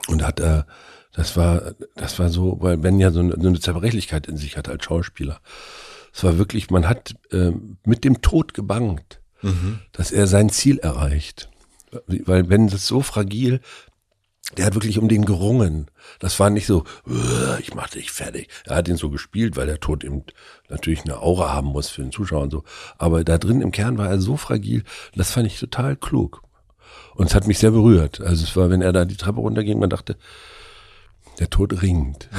Und 0.09 0.26
hat 0.26 0.40
er, 0.40 0.66
das 1.12 1.37
war, 1.37 1.74
das 1.94 2.18
war 2.18 2.28
so, 2.28 2.59
weil 2.61 2.76
Ben 2.76 3.00
ja 3.00 3.11
so 3.11 3.20
eine, 3.20 3.33
so 3.40 3.48
eine 3.48 3.61
Zerbrechlichkeit 3.61 4.26
in 4.26 4.37
sich 4.37 4.57
hat 4.57 4.68
als 4.68 4.85
Schauspieler. 4.85 5.40
Es 6.12 6.22
war 6.22 6.38
wirklich, 6.38 6.70
man 6.70 6.88
hat 6.88 7.14
äh, 7.33 7.52
mit 7.85 8.04
dem 8.04 8.20
Tod 8.20 8.54
gebangt, 8.54 9.20
dass 9.92 10.11
er 10.11 10.26
sein 10.26 10.48
Ziel 10.48 10.78
erreicht. 10.78 11.50
Weil 12.07 12.48
wenn 12.48 12.68
das 12.68 12.87
so 12.87 13.02
fragil, 13.02 13.61
der 14.57 14.66
hat 14.66 14.74
wirklich 14.74 14.98
um 14.98 15.09
den 15.09 15.24
gerungen. 15.24 15.90
Das 16.20 16.38
war 16.38 16.50
nicht 16.50 16.66
so, 16.66 16.85
"Uah, 17.07 17.59
ich 17.61 17.74
mach 17.74 17.88
dich 17.88 18.12
fertig. 18.12 18.48
Er 18.64 18.76
hat 18.76 18.88
ihn 18.88 18.96
so 18.96 19.11
gespielt, 19.11 19.57
weil 19.57 19.66
der 19.66 19.80
Tod 19.80 20.04
eben 20.04 20.22
natürlich 20.68 21.02
eine 21.02 21.20
Aura 21.20 21.52
haben 21.52 21.68
muss 21.68 21.88
für 21.88 22.02
den 22.02 22.12
Zuschauer 22.12 22.42
und 22.42 22.50
so. 22.50 22.64
Aber 22.98 23.24
da 23.24 23.38
drin 23.38 23.62
im 23.62 23.72
Kern 23.72 23.98
war 23.98 24.09
er 24.09 24.20
so 24.20 24.37
fragil, 24.37 24.85
das 25.14 25.30
fand 25.30 25.46
ich 25.46 25.59
total 25.59 25.96
klug. 25.96 26.42
Und 27.14 27.26
es 27.26 27.35
hat 27.35 27.46
mich 27.46 27.59
sehr 27.59 27.70
berührt. 27.70 28.20
Also 28.20 28.44
es 28.44 28.54
war, 28.57 28.70
wenn 28.70 28.83
er 28.83 28.92
da 28.92 29.04
die 29.04 29.16
Treppe 29.16 29.40
runterging, 29.40 29.78
man 29.78 29.90
dachte, 29.90 30.16
der 31.38 31.50
Tod 31.50 31.83
ringt. 31.83 32.28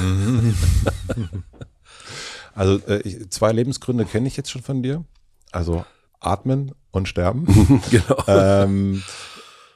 Also 2.56 2.76
äh, 2.88 3.28
zwei 3.30 3.52
Lebensgründe 3.52 4.06
kenne 4.06 4.28
ich 4.28 4.38
jetzt 4.38 4.50
schon 4.50 4.64
von 4.64 4.82
dir. 4.82 5.04
Also 5.52 5.86
atmen 6.22 6.72
und 6.92 7.10
sterben. 7.10 7.46
genau. 7.92 8.24
ähm, 8.28 9.04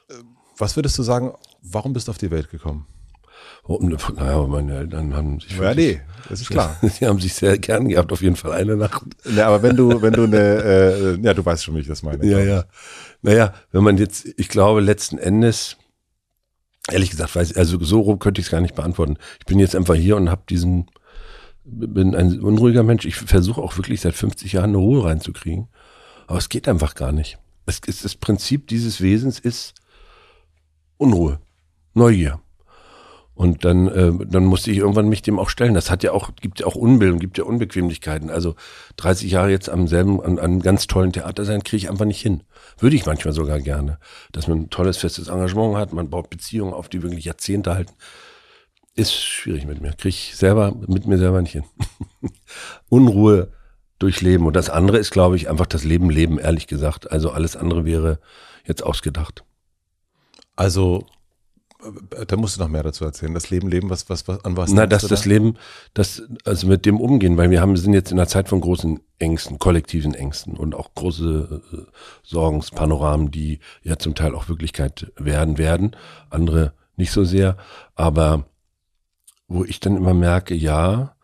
äh, 0.08 0.14
was 0.56 0.76
würdest 0.76 0.98
du 0.98 1.02
sagen, 1.02 1.34
warum 1.62 1.92
bist 1.92 2.08
du 2.08 2.10
auf 2.10 2.18
die 2.18 2.30
Welt 2.30 2.50
gekommen? 2.50 2.86
Und, 3.62 3.90
naja, 4.16 4.46
meine 4.46 4.78
Eltern 4.78 5.14
haben 5.14 5.40
sich 5.40 5.56
Ja, 5.56 5.74
nee, 5.74 6.00
das 6.28 6.40
ist 6.40 6.50
klar. 6.50 6.76
Sie 6.82 7.06
haben 7.06 7.20
sich 7.20 7.34
sehr 7.34 7.58
gern 7.58 7.88
gehabt, 7.88 8.12
auf 8.12 8.22
jeden 8.22 8.36
Fall 8.36 8.52
eine 8.52 8.76
Nacht. 8.76 9.02
ne, 9.24 9.44
aber 9.44 9.62
wenn 9.62 9.76
du, 9.76 10.02
wenn 10.02 10.12
du 10.12 10.24
eine, 10.24 10.38
äh, 10.38 11.20
ja, 11.20 11.34
du 11.34 11.44
weißt 11.44 11.64
schon, 11.64 11.76
wie 11.76 11.80
ich 11.80 11.86
das 11.86 12.02
meine. 12.02 12.24
Ja, 12.26 12.40
ja. 12.40 12.64
Naja, 13.22 13.54
wenn 13.70 13.84
man 13.84 13.96
jetzt, 13.98 14.26
ich 14.36 14.48
glaube, 14.48 14.80
letzten 14.80 15.18
Endes, 15.18 15.76
ehrlich 16.90 17.10
gesagt, 17.10 17.36
weiß, 17.36 17.56
also 17.56 17.82
so 17.82 18.00
rum 18.00 18.18
könnte 18.18 18.40
ich 18.40 18.46
es 18.46 18.50
gar 18.50 18.60
nicht 18.60 18.74
beantworten. 18.74 19.18
Ich 19.38 19.46
bin 19.46 19.58
jetzt 19.58 19.76
einfach 19.76 19.94
hier 19.94 20.16
und 20.16 20.30
habe 20.30 20.42
diesen, 20.48 20.90
bin 21.64 22.14
ein 22.14 22.40
unruhiger 22.40 22.82
Mensch. 22.82 23.04
Ich 23.04 23.16
versuche 23.16 23.60
auch 23.60 23.76
wirklich 23.76 24.00
seit 24.00 24.14
50 24.14 24.54
Jahren 24.54 24.70
eine 24.70 24.78
Ruhe 24.78 25.04
reinzukriegen. 25.04 25.68
Aber 26.26 26.38
es 26.38 26.48
geht 26.48 26.68
einfach 26.68 26.94
gar 26.94 27.12
nicht. 27.12 27.38
Es 27.66 27.80
ist, 27.86 28.04
das 28.04 28.16
Prinzip 28.16 28.66
dieses 28.68 29.00
Wesens 29.00 29.38
ist 29.38 29.74
Unruhe, 30.96 31.40
Neugier. 31.94 32.40
Und 33.40 33.64
dann, 33.64 33.88
äh, 33.88 34.12
dann 34.26 34.44
musste 34.44 34.70
ich 34.70 34.76
irgendwann 34.76 35.08
mich 35.08 35.22
dem 35.22 35.38
auch 35.38 35.48
stellen. 35.48 35.72
Das 35.72 35.90
hat 35.90 36.02
ja 36.02 36.12
auch, 36.12 36.30
gibt 36.36 36.60
ja 36.60 36.66
auch 36.66 36.74
Unbildung, 36.74 37.18
gibt 37.18 37.38
ja 37.38 37.44
Unbequemlichkeiten. 37.44 38.28
Also 38.28 38.54
30 38.96 39.30
Jahre 39.30 39.50
jetzt 39.50 39.70
am 39.70 39.88
selben, 39.88 40.20
an, 40.20 40.38
an 40.38 40.44
einem 40.44 40.60
ganz 40.60 40.86
tollen 40.86 41.14
Theater 41.14 41.46
sein, 41.46 41.64
kriege 41.64 41.78
ich 41.78 41.90
einfach 41.90 42.04
nicht 42.04 42.20
hin. 42.20 42.42
Würde 42.78 42.96
ich 42.96 43.06
manchmal 43.06 43.32
sogar 43.32 43.58
gerne. 43.60 43.98
Dass 44.32 44.46
man 44.46 44.58
ein 44.58 44.70
tolles, 44.70 44.98
festes 44.98 45.28
Engagement 45.28 45.76
hat, 45.76 45.94
man 45.94 46.10
baut 46.10 46.28
Beziehungen 46.28 46.74
auf, 46.74 46.90
die 46.90 47.02
wirklich 47.02 47.24
Jahrzehnte 47.24 47.74
halten. 47.74 47.94
Ist 48.94 49.14
schwierig 49.14 49.64
mit 49.66 49.80
mir. 49.80 49.92
Kriege 49.92 50.10
ich 50.10 50.36
selber, 50.36 50.76
mit 50.86 51.06
mir 51.06 51.16
selber 51.16 51.40
nicht 51.40 51.52
hin. 51.52 51.64
Unruhe 52.90 53.52
durchleben. 53.98 54.46
Und 54.46 54.54
das 54.54 54.68
andere 54.68 54.98
ist, 54.98 55.12
glaube 55.12 55.36
ich, 55.36 55.48
einfach 55.48 55.66
das 55.66 55.84
Leben 55.84 56.10
leben, 56.10 56.38
ehrlich 56.38 56.66
gesagt. 56.66 57.10
Also 57.10 57.30
alles 57.30 57.56
andere 57.56 57.86
wäre 57.86 58.18
jetzt 58.66 58.82
ausgedacht. 58.82 59.44
Also, 60.56 61.06
da 62.26 62.36
musst 62.36 62.56
du 62.56 62.60
noch 62.60 62.68
mehr 62.68 62.82
dazu 62.82 63.04
erzählen. 63.04 63.34
Das 63.34 63.50
Leben, 63.50 63.68
Leben, 63.68 63.90
was, 63.90 64.08
was, 64.08 64.28
was 64.28 64.44
an 64.44 64.56
was? 64.56 64.72
Na, 64.72 64.86
dass 64.86 65.06
das 65.06 65.22
da? 65.22 65.28
Leben, 65.28 65.56
das, 65.94 66.22
also 66.44 66.66
mit 66.66 66.86
dem 66.86 67.00
umgehen, 67.00 67.36
weil 67.36 67.50
wir 67.50 67.60
haben, 67.60 67.76
sind 67.76 67.94
jetzt 67.94 68.12
in 68.12 68.18
einer 68.18 68.28
Zeit 68.28 68.48
von 68.48 68.60
großen 68.60 69.00
Ängsten, 69.18 69.58
kollektiven 69.58 70.14
Ängsten 70.14 70.56
und 70.56 70.74
auch 70.74 70.94
große 70.94 71.62
äh, 71.72 71.76
Sorgenspanoramen, 72.22 73.30
die 73.30 73.60
ja 73.82 73.98
zum 73.98 74.14
Teil 74.14 74.34
auch 74.34 74.48
Wirklichkeit 74.48 75.12
werden 75.16 75.58
werden, 75.58 75.96
andere 76.28 76.72
nicht 76.96 77.12
so 77.12 77.24
sehr, 77.24 77.56
aber 77.94 78.44
wo 79.48 79.64
ich 79.64 79.80
dann 79.80 79.96
immer 79.96 80.14
merke, 80.14 80.54
ja, 80.54 81.16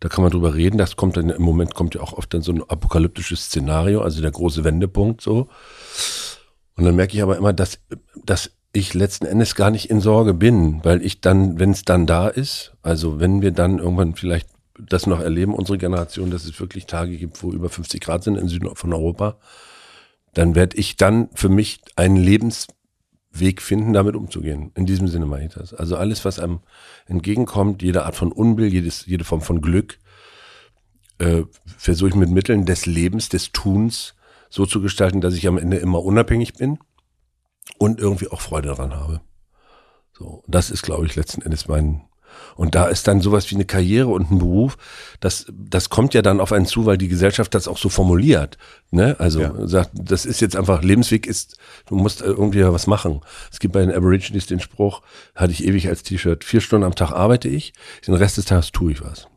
da 0.00 0.08
kann 0.08 0.22
man 0.22 0.30
drüber 0.30 0.54
reden, 0.54 0.78
das 0.78 0.96
kommt 0.96 1.16
dann, 1.16 1.30
im 1.30 1.42
Moment 1.42 1.74
kommt 1.74 1.94
ja 1.94 2.00
auch 2.00 2.12
oft 2.12 2.32
dann 2.32 2.42
so 2.42 2.52
ein 2.52 2.62
apokalyptisches 2.62 3.44
Szenario, 3.44 4.00
also 4.00 4.22
der 4.22 4.30
große 4.30 4.64
Wendepunkt 4.64 5.20
so. 5.20 5.48
Und 6.76 6.84
dann 6.84 6.94
merke 6.94 7.16
ich 7.16 7.22
aber 7.22 7.36
immer, 7.36 7.52
dass, 7.52 7.80
dass 8.24 8.52
ich 8.72 8.94
letzten 8.94 9.26
Endes 9.26 9.54
gar 9.54 9.70
nicht 9.70 9.90
in 9.90 10.00
Sorge 10.00 10.34
bin, 10.34 10.84
weil 10.84 11.04
ich 11.04 11.20
dann, 11.20 11.58
wenn 11.58 11.70
es 11.70 11.84
dann 11.84 12.06
da 12.06 12.28
ist, 12.28 12.74
also 12.82 13.18
wenn 13.18 13.42
wir 13.42 13.50
dann 13.50 13.78
irgendwann 13.78 14.14
vielleicht 14.14 14.48
das 14.78 15.06
noch 15.06 15.20
erleben, 15.20 15.54
unsere 15.54 15.78
Generation, 15.78 16.30
dass 16.30 16.44
es 16.44 16.60
wirklich 16.60 16.86
Tage 16.86 17.16
gibt, 17.16 17.42
wo 17.42 17.52
über 17.52 17.68
50 17.68 18.00
Grad 18.00 18.22
sind 18.22 18.36
im 18.36 18.48
Süden 18.48 18.74
von 18.74 18.92
Europa, 18.92 19.38
dann 20.34 20.54
werde 20.54 20.76
ich 20.76 20.96
dann 20.96 21.28
für 21.34 21.48
mich 21.48 21.80
einen 21.96 22.16
Lebensweg 22.16 23.60
finden, 23.60 23.92
damit 23.92 24.14
umzugehen. 24.14 24.70
In 24.76 24.86
diesem 24.86 25.08
Sinne 25.08 25.26
meine 25.26 25.46
ich 25.46 25.54
das. 25.54 25.74
Also 25.74 25.96
alles, 25.96 26.24
was 26.24 26.38
einem 26.38 26.60
entgegenkommt, 27.06 27.82
jede 27.82 28.04
Art 28.04 28.14
von 28.14 28.30
Unbill, 28.30 28.72
jedes, 28.72 29.06
jede 29.06 29.24
Form 29.24 29.40
von 29.40 29.60
Glück, 29.60 29.98
äh, 31.18 31.42
versuche 31.66 32.10
ich 32.10 32.14
mit 32.14 32.30
Mitteln 32.30 32.66
des 32.66 32.86
Lebens, 32.86 33.28
des 33.28 33.50
Tuns 33.50 34.14
so 34.50 34.64
zu 34.64 34.80
gestalten, 34.80 35.20
dass 35.20 35.34
ich 35.34 35.48
am 35.48 35.58
Ende 35.58 35.78
immer 35.78 36.04
unabhängig 36.04 36.54
bin 36.54 36.78
und 37.78 38.00
irgendwie 38.00 38.28
auch 38.28 38.40
Freude 38.40 38.68
daran 38.68 38.94
habe. 38.94 39.20
So, 40.12 40.42
das 40.46 40.70
ist, 40.70 40.82
glaube 40.82 41.06
ich, 41.06 41.16
letzten 41.16 41.42
Endes 41.42 41.68
mein, 41.68 42.02
Und 42.56 42.74
da 42.74 42.86
ist 42.86 43.06
dann 43.06 43.20
sowas 43.20 43.50
wie 43.50 43.54
eine 43.54 43.64
Karriere 43.64 44.08
und 44.08 44.30
ein 44.30 44.38
Beruf, 44.38 44.76
das, 45.20 45.46
das 45.52 45.90
kommt 45.90 46.14
ja 46.14 46.22
dann 46.22 46.40
auf 46.40 46.52
einen 46.52 46.66
zu, 46.66 46.86
weil 46.86 46.98
die 46.98 47.08
Gesellschaft 47.08 47.54
das 47.54 47.68
auch 47.68 47.78
so 47.78 47.88
formuliert. 47.88 48.58
Ne? 48.90 49.16
Also 49.18 49.40
ja. 49.40 49.66
sagt, 49.66 49.90
das 49.94 50.26
ist 50.26 50.40
jetzt 50.40 50.56
einfach, 50.56 50.82
Lebensweg 50.82 51.26
ist, 51.26 51.56
du 51.86 51.94
musst 51.94 52.20
irgendwie 52.20 52.64
was 52.64 52.86
machen. 52.86 53.20
Es 53.52 53.60
gibt 53.60 53.74
bei 53.74 53.80
den 53.80 53.92
Aborigines 53.92 54.46
den 54.46 54.60
Spruch, 54.60 55.02
hatte 55.34 55.52
ich 55.52 55.64
ewig 55.64 55.88
als 55.88 56.02
T-Shirt, 56.02 56.44
vier 56.44 56.60
Stunden 56.60 56.84
am 56.84 56.94
Tag 56.94 57.12
arbeite 57.12 57.48
ich, 57.48 57.72
den 58.06 58.14
Rest 58.14 58.36
des 58.36 58.46
Tages 58.46 58.72
tue 58.72 58.92
ich 58.92 59.02
was. 59.02 59.28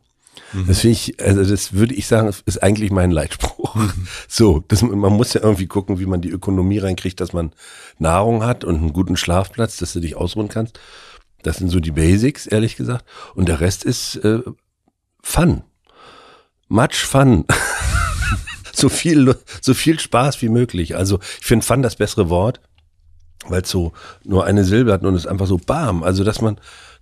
Mhm. 0.52 0.66
Das 0.66 0.80
finde 0.80 0.92
ich, 0.92 1.20
also 1.22 1.44
das 1.44 1.72
würde 1.72 1.94
ich 1.94 2.06
sagen, 2.06 2.32
ist 2.44 2.62
eigentlich 2.62 2.90
mein 2.90 3.10
Leitspruch. 3.10 3.74
Mhm. 3.74 3.92
So, 4.28 4.64
das, 4.68 4.82
man 4.82 5.12
muss 5.12 5.34
ja 5.34 5.42
irgendwie 5.42 5.66
gucken, 5.66 5.98
wie 5.98 6.06
man 6.06 6.20
die 6.20 6.30
Ökonomie 6.30 6.78
reinkriegt, 6.78 7.20
dass 7.20 7.32
man 7.32 7.52
Nahrung 7.98 8.44
hat 8.44 8.64
und 8.64 8.76
einen 8.76 8.92
guten 8.92 9.16
Schlafplatz, 9.16 9.76
dass 9.76 9.92
du 9.92 10.00
dich 10.00 10.16
ausruhen 10.16 10.48
kannst. 10.48 10.80
Das 11.42 11.58
sind 11.58 11.68
so 11.68 11.80
die 11.80 11.90
Basics, 11.90 12.46
ehrlich 12.46 12.76
gesagt. 12.76 13.04
Und 13.34 13.48
der 13.48 13.60
Rest 13.60 13.84
ist 13.84 14.16
äh, 14.16 14.40
Fun. 15.22 15.64
Much 16.68 16.94
Fun. 16.94 17.44
so 18.72 18.88
viel, 18.88 19.36
so 19.60 19.74
viel 19.74 20.00
Spaß 20.00 20.40
wie 20.42 20.48
möglich. 20.48 20.96
Also 20.96 21.18
ich 21.40 21.46
finde 21.46 21.66
Fun 21.66 21.82
das 21.82 21.96
bessere 21.96 22.30
Wort, 22.30 22.60
weil 23.46 23.62
es 23.62 23.70
so 23.70 23.92
nur 24.24 24.44
eine 24.44 24.64
Silbe 24.64 24.92
hat 24.92 25.04
und 25.04 25.14
es 25.14 25.26
einfach 25.26 25.46
so 25.46 25.58
bam. 25.58 26.02
Also 26.02 26.24
dass 26.24 26.40
man 26.40 26.58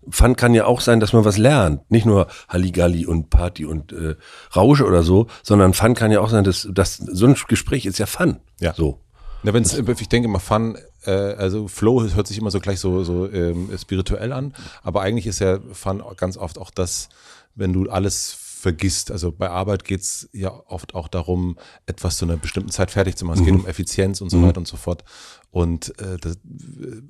Fun 0.09 0.37
kann 0.37 0.55
ja 0.55 0.65
auch 0.65 0.81
sein, 0.81 1.01
dass 1.01 1.13
man 1.13 1.25
was 1.25 1.37
lernt. 1.37 1.91
Nicht 1.91 2.07
nur 2.07 2.27
Halligalli 2.49 3.07
und 3.07 3.31
Party 3.31 3.65
und 3.65 3.93
äh, 3.93 4.17
Rausche 4.57 4.87
oder 4.87 5.03
so, 5.03 5.27
sondern 5.43 5.75
Fun 5.75 5.95
kann 5.95 6.11
ja 6.11 6.21
auch 6.21 6.31
sein, 6.31 6.45
dass, 6.45 6.69
dass 6.73 6.97
so 6.97 7.27
ein 7.27 7.37
Gespräch 7.49 7.87
ist 7.87 7.99
ja 7.99 8.07
Fun. 8.07 8.41
Ja. 8.61 8.75
So. 8.75 9.01
Ja, 9.43 9.55
wenn's, 9.55 9.75
ich 9.75 10.09
denke 10.09 10.29
immer 10.29 10.41
Fun, 10.41 10.77
äh, 11.05 11.11
also 11.11 11.69
Flow 11.69 12.03
hört 12.03 12.27
sich 12.27 12.39
immer 12.39 12.51
so 12.51 12.61
gleich 12.61 12.81
so, 12.81 13.05
so 13.05 13.31
ähm, 13.31 13.71
spirituell 13.79 14.33
an, 14.33 14.55
aber 14.83 15.03
eigentlich 15.03 15.27
ist 15.27 15.39
ja 15.39 15.59
Fun 15.73 16.03
ganz 16.17 16.37
oft 16.37 16.59
auch 16.59 16.71
das, 16.71 17.09
wenn 17.55 17.73
du 17.73 17.89
alles 17.91 18.37
vergisst. 18.61 19.11
Also 19.11 19.33
bei 19.33 19.49
Arbeit 19.49 19.85
geht's 19.85 20.29
ja 20.33 20.53
oft 20.67 20.95
auch 20.95 21.09
darum, 21.09 21.59
etwas 21.87 22.19
zu 22.19 22.27
einer 22.27 22.37
bestimmten 22.37 22.71
Zeit 22.71 22.91
fertig 22.91 23.17
zu 23.17 23.25
machen. 23.25 23.37
Es 23.37 23.41
mhm. 23.41 23.45
geht 23.47 23.55
um 23.55 23.67
Effizienz 23.67 24.21
und 24.21 24.29
so 24.31 24.37
mhm. 24.37 24.49
weiter 24.49 24.59
und 24.59 24.69
so 24.69 24.77
fort. 24.77 25.05
Und, 25.51 25.99
äh, 25.99 26.19
das, 26.21 26.39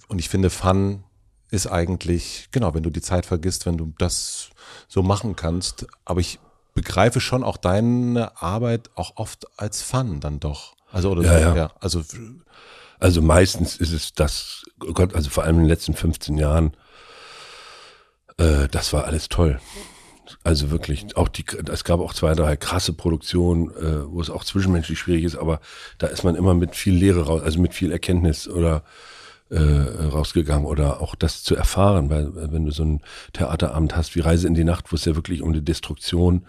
und 0.08 0.18
ich 0.18 0.28
finde, 0.28 0.50
Fun 0.50 1.04
ist 1.50 1.66
eigentlich, 1.66 2.48
genau, 2.52 2.74
wenn 2.74 2.82
du 2.82 2.90
die 2.90 3.02
Zeit 3.02 3.26
vergisst, 3.26 3.66
wenn 3.66 3.76
du 3.76 3.92
das 3.98 4.50
so 4.88 5.02
machen 5.02 5.36
kannst. 5.36 5.86
Aber 6.04 6.20
ich 6.20 6.38
begreife 6.74 7.20
schon 7.20 7.42
auch 7.42 7.56
deine 7.56 8.40
Arbeit 8.40 8.90
auch 8.94 9.12
oft 9.16 9.46
als 9.58 9.82
Fun 9.82 10.20
dann 10.20 10.40
doch. 10.40 10.76
Also 10.92 11.10
oder 11.10 11.22
ja, 11.22 11.32
so, 11.32 11.38
ja. 11.38 11.56
ja. 11.56 11.72
Also 11.80 12.02
also 13.00 13.22
meistens 13.22 13.76
ist 13.76 13.92
es 13.92 14.12
das, 14.12 14.62
oh 14.86 14.92
Gott, 14.92 15.14
also 15.14 15.30
vor 15.30 15.44
allem 15.44 15.56
in 15.56 15.62
den 15.62 15.68
letzten 15.68 15.94
15 15.94 16.36
Jahren, 16.36 16.76
äh, 18.36 18.68
das 18.70 18.92
war 18.92 19.04
alles 19.04 19.30
toll. 19.30 19.58
Also 20.44 20.70
wirklich, 20.70 21.16
auch 21.16 21.28
die, 21.28 21.44
es 21.72 21.82
gab 21.84 21.98
auch 22.00 22.12
zwei, 22.12 22.34
drei 22.34 22.56
krasse 22.56 22.92
Produktionen, 22.92 23.70
äh, 23.70 24.06
wo 24.06 24.20
es 24.20 24.28
auch 24.28 24.44
zwischenmenschlich 24.44 24.98
schwierig 24.98 25.24
ist, 25.24 25.36
aber 25.36 25.60
da 25.98 26.08
ist 26.08 26.24
man 26.24 26.36
immer 26.36 26.54
mit 26.54 26.76
viel 26.76 26.94
Lehre 26.94 27.24
raus, 27.24 27.42
also 27.42 27.58
mit 27.58 27.72
viel 27.72 27.90
Erkenntnis 27.90 28.46
oder 28.46 28.84
äh, 29.50 29.60
rausgegangen 29.60 30.66
oder 30.66 31.00
auch 31.00 31.14
das 31.14 31.42
zu 31.42 31.56
erfahren, 31.56 32.10
weil 32.10 32.30
wenn 32.34 32.64
du 32.64 32.70
so 32.70 32.84
ein 32.84 33.00
Theaterabend 33.32 33.96
hast 33.96 34.14
wie 34.14 34.20
Reise 34.20 34.46
in 34.46 34.54
die 34.54 34.64
Nacht, 34.64 34.92
wo 34.92 34.96
es 34.96 35.04
ja 35.04 35.16
wirklich 35.16 35.42
um 35.42 35.52
die 35.52 35.64
Destruktion 35.64 36.46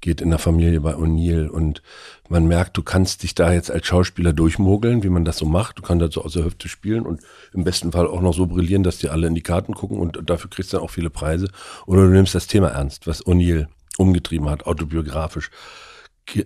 geht 0.00 0.20
in 0.20 0.30
der 0.30 0.38
Familie 0.38 0.80
bei 0.80 0.94
O'Neill 0.94 1.48
und 1.48 1.82
man 2.28 2.46
merkt, 2.48 2.76
du 2.76 2.82
kannst 2.82 3.22
dich 3.22 3.34
da 3.34 3.52
jetzt 3.52 3.70
als 3.70 3.86
Schauspieler 3.86 4.32
durchmogeln, 4.32 5.02
wie 5.02 5.10
man 5.10 5.24
das 5.24 5.36
so 5.36 5.44
macht. 5.44 5.78
Du 5.78 5.82
kannst 5.82 6.02
da 6.02 6.10
so 6.10 6.24
aus 6.24 6.32
der 6.32 6.44
Hüfte 6.44 6.68
spielen 6.68 7.04
und 7.04 7.20
im 7.52 7.64
besten 7.64 7.92
Fall 7.92 8.06
auch 8.06 8.22
noch 8.22 8.34
so 8.34 8.46
brillieren, 8.46 8.82
dass 8.82 8.98
dir 8.98 9.12
alle 9.12 9.26
in 9.26 9.34
die 9.34 9.42
Karten 9.42 9.74
gucken 9.74 9.98
und 9.98 10.18
dafür 10.28 10.48
kriegst 10.48 10.72
du 10.72 10.78
dann 10.78 10.84
auch 10.84 10.90
viele 10.90 11.10
Preise. 11.10 11.48
Oder 11.86 12.02
du 12.02 12.08
nimmst 12.08 12.34
das 12.34 12.46
Thema 12.46 12.68
ernst, 12.68 13.06
was 13.06 13.26
O'Neill 13.26 13.66
umgetrieben 13.98 14.48
hat, 14.48 14.66
autobiografisch. 14.66 15.50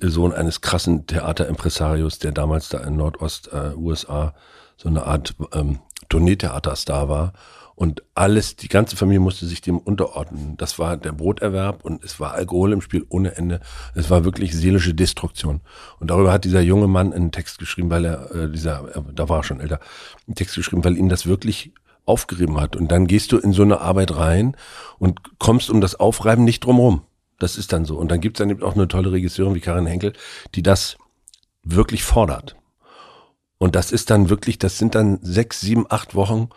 Sohn 0.01 0.33
eines 0.33 0.63
krassen 0.63 1.07
Theaterimpresarios, 1.07 2.19
der 2.19 2.33
damals 2.33 2.71
da 2.71 2.79
in 2.79 2.97
Nordost-USA 2.97 4.29
äh, 4.29 4.33
so 4.77 4.89
eine 4.89 5.05
Art 5.07 5.35
ähm, 5.53 5.81
Tourneetheaterstar 6.09 7.09
war 7.09 7.33
und 7.77 8.05
alles, 8.15 8.55
die 8.55 8.69
ganze 8.69 8.97
Familie 8.97 9.21
musste 9.21 9.47
sich 9.47 9.61
dem 9.61 9.79
unterordnen. 9.79 10.57
Das 10.57 10.79
war 10.79 10.97
der 10.97 11.13
Broterwerb 11.13 11.85
und 11.85 12.05
es 12.05 12.21
war 12.21 12.35
Alkohol 12.35 12.73
im 12.73 12.81
Spiel 12.81 13.05
ohne 13.09 13.37
Ende. 13.37 13.61
Es 13.95 14.11
war 14.11 14.25
wirklich 14.25 14.55
seelische 14.55 14.95
Destruktion. 14.95 15.61
Und 15.99 16.11
darüber 16.11 16.33
hat 16.33 16.45
dieser 16.45 16.61
junge 16.61 16.87
Mann 16.87 17.13
einen 17.13 17.33
Text 17.33 17.59
geschrieben, 17.59 17.91
weil 17.91 18.05
er, 18.05 18.31
äh, 18.33 18.51
dieser, 18.51 18.97
äh, 18.97 19.03
da 19.13 19.29
war 19.29 19.41
er 19.41 19.45
schon 19.45 19.61
älter, 19.61 19.81
einen 20.27 20.37
Text 20.37 20.55
geschrieben, 20.55 20.85
weil 20.85 20.97
ihn 20.97 21.09
das 21.09 21.27
wirklich 21.27 21.73
aufgerieben 22.07 22.61
hat. 22.61 22.77
Und 22.77 22.93
dann 22.93 23.09
gehst 23.09 23.33
du 23.33 23.39
in 23.39 23.53
so 23.53 23.63
eine 23.63 23.81
Arbeit 23.81 24.15
rein 24.15 24.57
und 24.99 25.39
kommst 25.41 25.69
um 25.69 25.81
das 25.81 25.97
Aufreiben 25.97 26.45
nicht 26.45 26.65
drumherum. 26.65 27.03
Das 27.41 27.57
ist 27.57 27.73
dann 27.73 27.85
so. 27.85 27.97
Und 27.97 28.13
dann 28.13 28.21
gibt's 28.21 28.39
dann 28.39 28.51
eben 28.51 28.63
auch 28.63 28.75
eine 28.75 28.87
tolle 28.87 29.11
Regisseurin 29.11 29.57
wie 29.57 29.61
Karin 29.61 29.87
Henkel, 29.87 30.13
die 30.55 30.63
das 30.63 30.97
wirklich 31.65 32.05
fordert. 32.05 32.55
Und 33.59 33.77
das 33.77 33.93
ist 33.93 34.11
dann 34.11 34.29
wirklich, 34.29 34.59
das 34.59 34.79
sind 34.79 34.95
dann 34.95 35.19
sechs, 35.23 35.61
sieben, 35.61 35.87
acht 35.89 36.15
Wochen, 36.15 36.49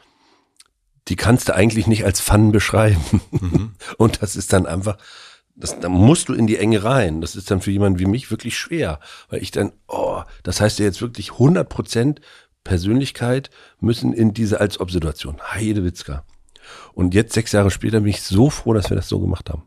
die 1.08 1.16
kannst 1.16 1.50
du 1.50 1.56
eigentlich 1.56 1.88
nicht 1.88 2.04
als 2.06 2.20
Fun 2.20 2.52
beschreiben. 2.52 3.22
Mhm. 3.32 3.74
Und 3.98 4.22
das 4.22 4.36
ist 4.36 4.52
dann 4.54 4.66
einfach, 4.66 4.98
das, 5.56 5.80
da 5.80 5.90
musst 5.90 6.30
du 6.30 6.34
in 6.34 6.48
die 6.48 6.58
Enge 6.58 6.84
rein. 6.84 7.22
Das 7.22 7.36
ist 7.36 7.50
dann 7.50 7.62
für 7.62 7.72
jemanden 7.72 8.00
wie 8.00 8.06
mich 8.06 8.30
wirklich 8.30 8.58
schwer, 8.58 9.00
weil 9.30 9.42
ich 9.42 9.52
dann, 9.52 9.72
oh, 9.88 10.22
das 10.44 10.62
heißt 10.62 10.80
ja 10.80 10.86
jetzt 10.86 11.02
wirklich 11.02 11.34
100 11.34 11.68
Prozent 11.68 12.22
Persönlichkeit 12.64 13.50
müssen 13.80 14.14
in 14.14 14.34
diese 14.34 14.60
als 14.60 14.80
Ob-Situation. 14.80 15.38
Heide 15.42 15.84
Witzka. 15.84 16.26
Und 16.94 17.14
jetzt 17.14 17.34
sechs 17.34 17.54
Jahre 17.54 17.72
später 17.72 18.02
bin 18.02 18.10
ich 18.10 18.22
so 18.22 18.50
froh, 18.50 18.74
dass 18.74 18.90
wir 18.90 18.98
das 18.98 19.08
so 19.08 19.20
gemacht 19.20 19.50
haben. 19.50 19.64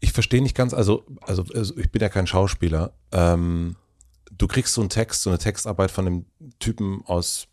Ich 0.00 0.12
verstehe 0.12 0.42
nicht 0.42 0.54
ganz, 0.54 0.74
also, 0.74 1.06
also, 1.22 1.44
also 1.54 1.76
ich 1.78 1.90
bin 1.90 2.02
ja 2.02 2.10
kein 2.10 2.26
Schauspieler. 2.26 2.92
Ähm, 3.12 3.76
du 4.30 4.46
kriegst 4.46 4.74
so 4.74 4.80
einen 4.80 4.90
Text, 4.90 5.22
so 5.22 5.30
eine 5.30 5.38
Textarbeit 5.38 5.90
von 5.90 6.06
einem 6.06 6.24
Typen 6.58 7.02
aus 7.06 7.48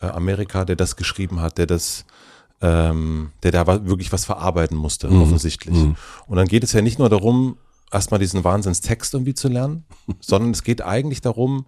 äh, 0.00 0.06
Amerika, 0.06 0.64
der 0.64 0.76
das 0.76 0.96
geschrieben 0.96 1.40
hat, 1.40 1.58
der 1.58 1.66
das 1.66 2.04
ähm, 2.62 3.32
der 3.42 3.52
da 3.52 3.66
wirklich 3.86 4.12
was 4.12 4.24
verarbeiten 4.24 4.76
musste, 4.76 5.08
mhm. 5.08 5.22
offensichtlich. 5.22 5.74
Mhm. 5.74 5.96
Und 6.26 6.36
dann 6.36 6.46
geht 6.46 6.62
es 6.62 6.72
ja 6.72 6.82
nicht 6.82 6.98
nur 6.98 7.08
darum, 7.08 7.56
erstmal 7.90 8.20
diesen 8.20 8.44
Wahnsinnstext 8.44 9.14
irgendwie 9.14 9.34
zu 9.34 9.48
lernen, 9.48 9.84
sondern 10.20 10.50
es 10.50 10.62
geht 10.62 10.82
eigentlich 10.82 11.20
darum, 11.20 11.66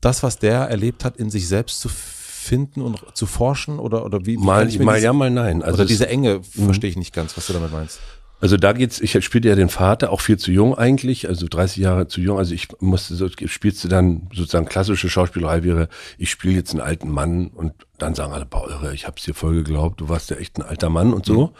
das, 0.00 0.22
was 0.22 0.38
der 0.38 0.60
erlebt 0.60 1.04
hat, 1.04 1.16
in 1.16 1.30
sich 1.30 1.46
selbst 1.48 1.80
zu 1.80 1.88
finden 1.88 2.80
und 2.80 3.04
zu 3.14 3.26
forschen 3.26 3.78
oder, 3.78 4.04
oder 4.04 4.20
wie? 4.20 4.38
wie 4.38 4.44
mal, 4.44 4.66
mal 4.78 5.02
ja, 5.02 5.12
mal 5.12 5.30
nein. 5.30 5.62
Also 5.62 5.74
oder 5.74 5.84
diese 5.84 6.08
Enge 6.08 6.40
mhm. 6.54 6.64
verstehe 6.64 6.88
ich 6.88 6.96
nicht 6.96 7.12
ganz, 7.12 7.36
was 7.36 7.46
du 7.46 7.52
damit 7.52 7.72
meinst. 7.72 8.00
Also 8.40 8.56
da 8.56 8.72
geht's, 8.72 9.00
ich 9.00 9.22
spielte 9.22 9.48
ja 9.48 9.54
den 9.54 9.68
Vater, 9.68 10.10
auch 10.10 10.20
viel 10.20 10.38
zu 10.38 10.50
jung 10.50 10.76
eigentlich, 10.76 11.28
also 11.28 11.46
30 11.46 11.76
Jahre 11.76 12.08
zu 12.08 12.20
jung. 12.20 12.38
Also 12.38 12.54
ich 12.54 12.68
musste 12.80 13.14
so, 13.14 13.28
spielst 13.28 13.84
du 13.84 13.88
dann 13.88 14.28
sozusagen 14.32 14.66
klassische 14.66 15.10
Schauspielerei 15.10 15.62
wäre, 15.62 15.88
ich 16.16 16.30
spiele 16.30 16.54
jetzt 16.54 16.70
einen 16.72 16.80
alten 16.80 17.10
Mann 17.10 17.48
und 17.48 17.74
dann 17.98 18.14
sagen 18.14 18.32
alle, 18.32 18.46
boah, 18.46 18.68
irre, 18.68 18.94
ich 18.94 19.06
hab's 19.06 19.24
dir 19.24 19.34
voll 19.34 19.54
geglaubt, 19.56 20.00
du 20.00 20.08
warst 20.08 20.30
ja 20.30 20.36
echt 20.36 20.58
ein 20.58 20.62
alter 20.62 20.88
Mann 20.88 21.12
und 21.12 21.26
so. 21.26 21.48
Mhm. 21.48 21.50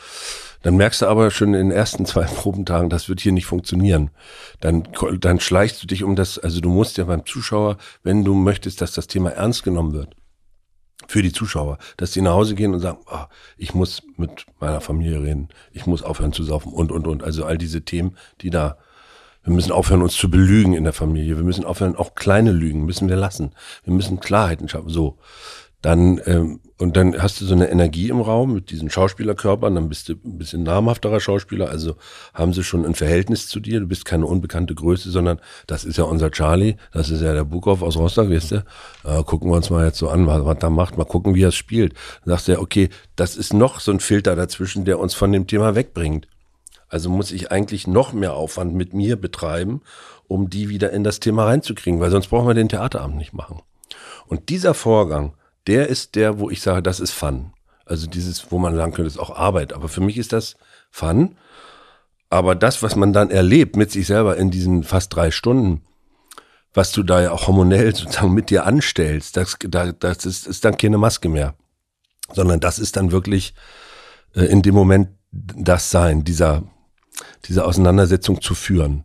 Dann 0.63 0.77
merkst 0.77 1.03
du 1.03 1.07
aber 1.07 1.31
schon 1.31 1.55
in 1.55 1.69
den 1.69 1.71
ersten 1.71 2.07
zwei 2.07 2.25
Probentagen, 2.25 2.89
das 2.89 3.09
wird 3.09 3.21
hier 3.21 3.33
nicht 3.33 3.47
funktionieren. 3.47 4.11
Dann, 4.61 4.89
dann 5.21 5.41
schleichst 5.41 5.83
du 5.83 5.87
dich 5.87 6.03
um 6.03 6.17
das, 6.17 6.39
also 6.39 6.61
du 6.61 6.71
musst 6.71 6.97
ja 6.97 7.05
beim 7.05 7.27
Zuschauer, 7.27 7.77
wenn 8.03 8.25
du 8.25 8.35
möchtest, 8.35 8.81
dass 8.81 8.93
das 8.93 9.07
Thema 9.07 9.31
ernst 9.31 9.65
genommen 9.65 9.93
wird, 9.93 10.17
für 11.11 11.23
die 11.23 11.33
Zuschauer, 11.33 11.79
dass 11.97 12.13
die 12.13 12.21
nach 12.21 12.33
Hause 12.33 12.55
gehen 12.55 12.73
und 12.73 12.79
sagen, 12.79 12.99
oh, 13.11 13.25
ich 13.57 13.75
muss 13.75 14.03
mit 14.17 14.47
meiner 14.61 14.81
Familie 14.81 15.21
reden, 15.21 15.49
ich 15.73 15.87
muss 15.87 16.05
aufhören 16.05 16.33
zu 16.33 16.45
saufen 16.45 16.73
und, 16.73 16.93
und, 16.93 17.09
und. 17.09 17.25
Also 17.25 17.45
all 17.45 17.59
diese 17.59 17.83
Themen, 17.83 18.17
die 18.43 18.51
da, 18.51 18.79
wir 19.43 19.53
müssen 19.53 19.73
aufhören, 19.73 20.03
uns 20.03 20.15
zu 20.15 20.31
belügen 20.31 20.73
in 20.75 20.85
der 20.85 20.93
Familie. 20.93 21.37
Wir 21.37 21.43
müssen 21.43 21.65
aufhören, 21.65 21.97
auch 21.97 22.15
kleine 22.15 22.53
Lügen 22.53 22.85
müssen 22.85 23.09
wir 23.09 23.17
lassen. 23.17 23.53
Wir 23.83 23.93
müssen 23.93 24.21
Klarheiten 24.21 24.69
schaffen. 24.69 24.89
So 24.89 25.19
dann 25.83 26.21
ähm, 26.27 26.61
und 26.81 26.97
dann 26.97 27.21
hast 27.21 27.41
du 27.41 27.45
so 27.45 27.55
eine 27.55 27.69
Energie 27.69 28.09
im 28.09 28.23
Raum 28.23 28.55
mit 28.55 28.71
diesen 28.71 28.89
Schauspielerkörpern, 28.89 29.75
dann 29.75 29.91
bist 29.91 30.09
du 30.09 30.15
ein 30.15 30.39
bisschen 30.39 30.63
namhafterer 30.63 31.21
Schauspieler, 31.21 31.69
also 31.69 31.97
haben 32.33 32.55
sie 32.55 32.65
schon 32.65 32.87
ein 32.87 32.95
Verhältnis 32.95 33.49
zu 33.49 33.61
dir, 33.61 33.81
du 33.81 33.87
bist 33.87 34.07
keine 34.07 34.25
unbekannte 34.25 34.75
Größe, 34.75 35.11
sondern 35.11 35.41
das 35.67 35.85
ist 35.85 35.99
ja 35.99 36.05
unser 36.05 36.31
Charlie, 36.31 36.77
das 36.93 37.11
ist 37.11 37.21
ja 37.21 37.35
der 37.35 37.45
Bukow 37.45 37.83
aus 37.83 37.99
Rostock, 37.99 38.31
weißt 38.31 38.53
du, 38.53 38.65
äh, 39.05 39.23
gucken 39.25 39.51
wir 39.51 39.57
uns 39.57 39.69
mal 39.69 39.85
jetzt 39.85 39.99
so 39.99 40.09
an, 40.09 40.27
was, 40.27 40.45
was 40.47 40.59
da 40.59 40.71
macht, 40.71 40.97
mal 40.97 41.05
gucken, 41.05 41.35
wie 41.35 41.43
er 41.43 41.49
es 41.49 41.55
spielt. 41.55 41.93
Dann 42.25 42.33
sagst 42.35 42.49
du 42.49 42.53
ja, 42.53 42.59
okay, 42.61 42.89
das 43.15 43.37
ist 43.37 43.53
noch 43.53 43.81
so 43.81 43.93
ein 43.93 44.01
Filter 44.01 44.35
dazwischen, 44.35 44.87
der 44.87 44.99
uns 44.99 45.13
von 45.13 45.33
dem 45.33 45.47
Thema 45.47 45.75
wegbringt. 45.75 46.29
Also 46.89 47.11
muss 47.11 47.31
ich 47.31 47.53
eigentlich 47.53 47.87
noch 47.87 48.15
mehr 48.15 48.35
Aufwand 48.35 48.75
mit 48.75 48.95
mir 48.95 49.17
betreiben, 49.17 49.83
um 50.29 50.49
die 50.49 50.71
wieder 50.71 50.93
in 50.93 51.05
das 51.05 51.21
Thema 51.21 51.45
reinzukriegen, 51.45 52.01
weil 52.01 52.11
sonst 52.11 52.29
brauchen 52.29 52.49
wir 52.49 52.55
den 52.55 52.71
Theaterabend 52.71 53.17
nicht 53.17 53.35
machen. 53.35 53.61
Und 54.27 54.49
dieser 54.49 54.75
Vorgang, 54.75 55.35
der 55.67 55.89
ist 55.89 56.15
der, 56.15 56.39
wo 56.39 56.51
ich 56.51 56.63
sage, 56.63 56.83
das 56.83 57.01
ist 57.01 57.13
Fun. 57.13 57.53
Also 57.85 58.07
dieses, 58.07 58.51
wo 58.53 58.59
man 58.59 58.77
sagen 58.77 58.93
könnte, 58.93 59.09
ist 59.09 59.19
auch 59.19 59.37
Arbeit. 59.37 59.73
Aber 59.73 59.89
für 59.89 60.01
mich 60.01 60.17
ist 60.17 60.33
das 60.33 60.57
Fun. 60.91 61.37
Aber 62.29 62.55
das, 62.55 62.83
was 62.83 62.95
man 62.95 63.13
dann 63.13 63.31
erlebt 63.31 63.77
mit 63.77 63.91
sich 63.91 64.07
selber 64.07 64.37
in 64.37 64.51
diesen 64.51 64.85
fast 64.85 65.15
drei 65.15 65.31
Stunden, 65.31 65.83
was 66.73 66.93
du 66.93 67.03
da 67.03 67.21
ja 67.21 67.33
auch 67.33 67.49
hormonell 67.49 67.95
sozusagen 67.97 68.33
mit 68.33 68.51
dir 68.51 68.65
anstellst, 68.65 69.37
das, 69.37 69.59
das 69.99 70.25
ist, 70.25 70.47
ist 70.47 70.65
dann 70.65 70.77
keine 70.77 70.99
Maske 70.99 71.29
mehr. 71.29 71.55
Sondern 72.33 72.61
das 72.61 72.79
ist 72.79 72.97
dann 72.97 73.11
wirklich 73.11 73.55
äh, 74.35 74.45
in 74.45 74.63
dem 74.63 74.75
Moment 74.75 75.09
das 75.33 75.91
sein, 75.91 76.23
dieser, 76.25 76.63
diese 77.47 77.65
Auseinandersetzung 77.65 78.41
zu 78.41 78.55
führen. 78.55 79.05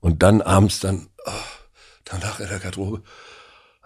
Und 0.00 0.22
dann 0.22 0.42
abends 0.42 0.80
dann, 0.80 1.08
oh, 1.24 1.30
danach 2.04 2.40
in 2.40 2.48
der 2.48 2.58
Garderobe, 2.58 3.02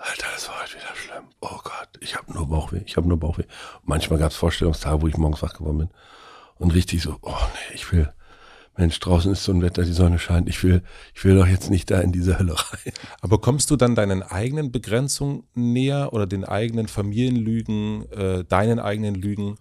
Alter, 0.00 0.26
das 0.32 0.48
war 0.48 0.62
heute 0.62 0.76
wieder 0.76 0.96
schlimm. 0.96 1.24
Oh 1.42 1.58
Gott, 1.62 1.88
ich 2.00 2.16
habe 2.16 2.32
nur 2.32 2.48
Bauchweh, 2.48 2.80
ich 2.86 2.96
habe 2.96 3.06
nur 3.06 3.20
Bauchweh. 3.20 3.44
Manchmal 3.84 4.18
gab 4.18 4.30
es 4.30 4.36
Vorstellungstage, 4.36 5.02
wo 5.02 5.08
ich 5.08 5.18
morgens 5.18 5.42
wach 5.42 5.52
geworden 5.52 5.76
bin 5.76 5.90
und 6.56 6.70
richtig 6.70 7.02
so, 7.02 7.18
oh 7.20 7.34
nee, 7.52 7.74
ich 7.74 7.92
will, 7.92 8.10
Mensch, 8.78 8.98
draußen 8.98 9.30
ist 9.30 9.44
so 9.44 9.52
ein 9.52 9.60
Wetter, 9.60 9.82
die 9.82 9.92
Sonne 9.92 10.18
scheint, 10.18 10.48
ich 10.48 10.64
will, 10.64 10.82
ich 11.14 11.22
will 11.26 11.36
doch 11.36 11.46
jetzt 11.46 11.68
nicht 11.68 11.90
da 11.90 12.00
in 12.00 12.12
diese 12.12 12.38
Hölle 12.38 12.54
rein. 12.54 12.94
Aber 13.20 13.42
kommst 13.42 13.70
du 13.70 13.76
dann 13.76 13.94
deinen 13.94 14.22
eigenen 14.22 14.72
Begrenzungen 14.72 15.44
näher 15.54 16.14
oder 16.14 16.26
den 16.26 16.46
eigenen 16.46 16.88
Familienlügen, 16.88 18.10
äh, 18.10 18.44
deinen 18.44 18.78
eigenen 18.78 19.16
Lügen, 19.16 19.56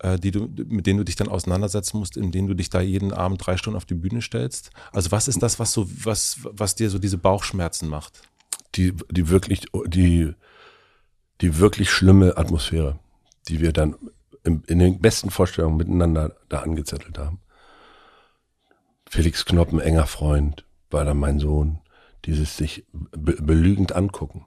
äh, 0.00 0.18
die 0.18 0.32
du, 0.32 0.50
mit 0.66 0.86
denen 0.86 0.98
du 0.98 1.04
dich 1.04 1.16
dann 1.16 1.28
auseinandersetzen 1.28 1.98
musst, 1.98 2.18
in 2.18 2.30
denen 2.30 2.46
du 2.46 2.52
dich 2.52 2.68
da 2.68 2.82
jeden 2.82 3.14
Abend 3.14 3.46
drei 3.46 3.56
Stunden 3.56 3.78
auf 3.78 3.86
die 3.86 3.94
Bühne 3.94 4.20
stellst? 4.20 4.70
Also 4.92 5.12
was 5.12 5.28
ist 5.28 5.42
das, 5.42 5.58
was 5.58 5.72
so, 5.72 5.88
was, 6.04 6.36
was 6.42 6.74
dir 6.74 6.90
so 6.90 6.98
diese 6.98 7.16
Bauchschmerzen 7.16 7.88
macht? 7.88 8.20
Die, 8.74 8.94
die 9.10 9.28
wirklich, 9.28 9.66
die, 9.86 10.34
die 11.40 11.58
wirklich 11.58 11.90
schlimme 11.90 12.36
Atmosphäre, 12.36 12.98
die 13.48 13.60
wir 13.60 13.72
dann 13.72 13.96
in, 14.44 14.62
in 14.66 14.78
den 14.78 15.00
besten 15.00 15.30
Vorstellungen 15.30 15.76
miteinander 15.76 16.36
da 16.48 16.60
angezettelt 16.60 17.18
haben. 17.18 17.40
Felix 19.08 19.44
Knoppen, 19.44 19.80
enger 19.80 20.06
Freund, 20.06 20.64
war 20.90 21.04
dann 21.04 21.18
mein 21.18 21.38
Sohn, 21.38 21.80
dieses 22.24 22.56
sich 22.56 22.84
be 22.92 23.36
belügend 23.40 23.92
angucken. 23.94 24.46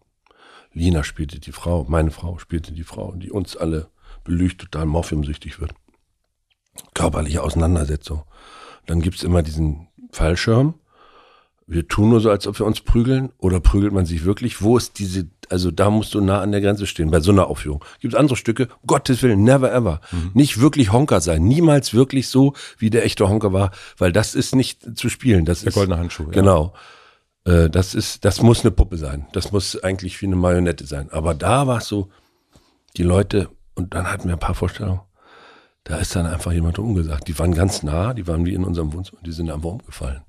Lina 0.74 1.04
spielte 1.04 1.40
die 1.40 1.52
Frau, 1.52 1.86
meine 1.88 2.12
Frau 2.12 2.38
spielte 2.38 2.72
die 2.72 2.84
Frau, 2.84 3.14
die 3.16 3.32
uns 3.32 3.58
alle 3.58 3.90
belügt, 4.24 4.62
total 4.62 4.86
morphiumsüchtig 4.86 5.60
wird. 5.60 5.74
Körperliche 6.94 7.44
Auseinandersetzung. 7.44 8.24
Dann 8.86 9.02
gibt's 9.02 9.24
immer 9.24 9.42
diesen 9.42 9.88
Fallschirm. 10.12 10.76
Wir 11.72 11.88
tun 11.88 12.10
nur 12.10 12.20
so, 12.20 12.30
als 12.30 12.48
ob 12.48 12.60
wir 12.60 12.66
uns 12.66 12.82
prügeln, 12.82 13.32
oder 13.38 13.60
prügelt 13.60 13.94
man 13.94 14.06
sich 14.06 14.26
wirklich? 14.26 14.62
Wo 14.62 14.78
ist 14.78 15.00
diese 15.00 15.28
also 15.52 15.70
da 15.70 15.90
musst 15.90 16.14
du 16.14 16.22
nah 16.22 16.42
an 16.42 16.52
der 16.52 16.62
Grenze 16.62 16.88
stehen, 16.88 17.12
bei 17.12 17.20
so 17.20 17.32
einer 17.32 17.48
Aufführung. 17.48 17.84
Gibt 18.00 18.16
andere 18.16 18.38
Stücke, 18.38 18.70
Gottes 18.88 19.22
Willen, 19.22 19.44
never 19.44 19.72
ever. 19.72 20.00
Mhm. 20.12 20.32
Nicht 20.34 20.62
wirklich 20.62 20.94
Honker 20.94 21.20
sein. 21.20 21.44
Niemals 21.44 21.94
wirklich 21.94 22.30
so, 22.30 22.54
wie 22.78 22.90
der 22.90 23.04
echte 23.04 23.28
Honker 23.28 23.52
war, 23.52 23.72
weil 23.98 24.14
das 24.14 24.34
ist 24.34 24.56
nicht 24.56 24.98
zu 24.98 25.10
spielen. 25.10 25.44
Das 25.44 25.60
der 25.60 25.70
ist, 25.70 25.74
goldene 25.76 25.98
Handschuh. 25.98 26.28
Genau. 26.28 26.74
Äh, 27.44 27.70
das 27.70 27.94
ist, 27.96 28.24
das 28.24 28.42
muss 28.42 28.62
eine 28.62 28.72
Puppe 28.72 28.98
sein. 28.98 29.28
Das 29.34 29.52
muss 29.52 29.82
eigentlich 29.84 30.22
wie 30.22 30.28
eine 30.28 30.38
Marionette 30.38 30.86
sein. 30.86 31.10
Aber 31.12 31.34
da 31.34 31.68
war 31.68 31.80
es 31.80 31.88
so, 31.88 32.10
die 32.96 33.04
Leute, 33.04 33.50
und 33.76 33.94
dann 33.94 34.10
hatten 34.10 34.30
wir 34.30 34.36
ein 34.36 34.40
paar 34.40 34.56
Vorstellungen, 34.56 35.02
da 35.84 35.98
ist 35.98 36.16
dann 36.16 36.28
einfach 36.28 36.54
jemand 36.54 36.80
umgesagt. 36.80 37.28
Die 37.28 37.38
waren 37.38 37.54
ganz 37.54 37.84
nah, 37.84 38.14
die 38.14 38.28
waren 38.28 38.46
wie 38.46 38.54
in 38.54 38.64
unserem 38.64 38.94
Wohnzimmer, 38.94 39.22
die 39.26 39.32
sind 39.32 39.50
einfach 39.50 39.70
umgefallen. 39.70 40.22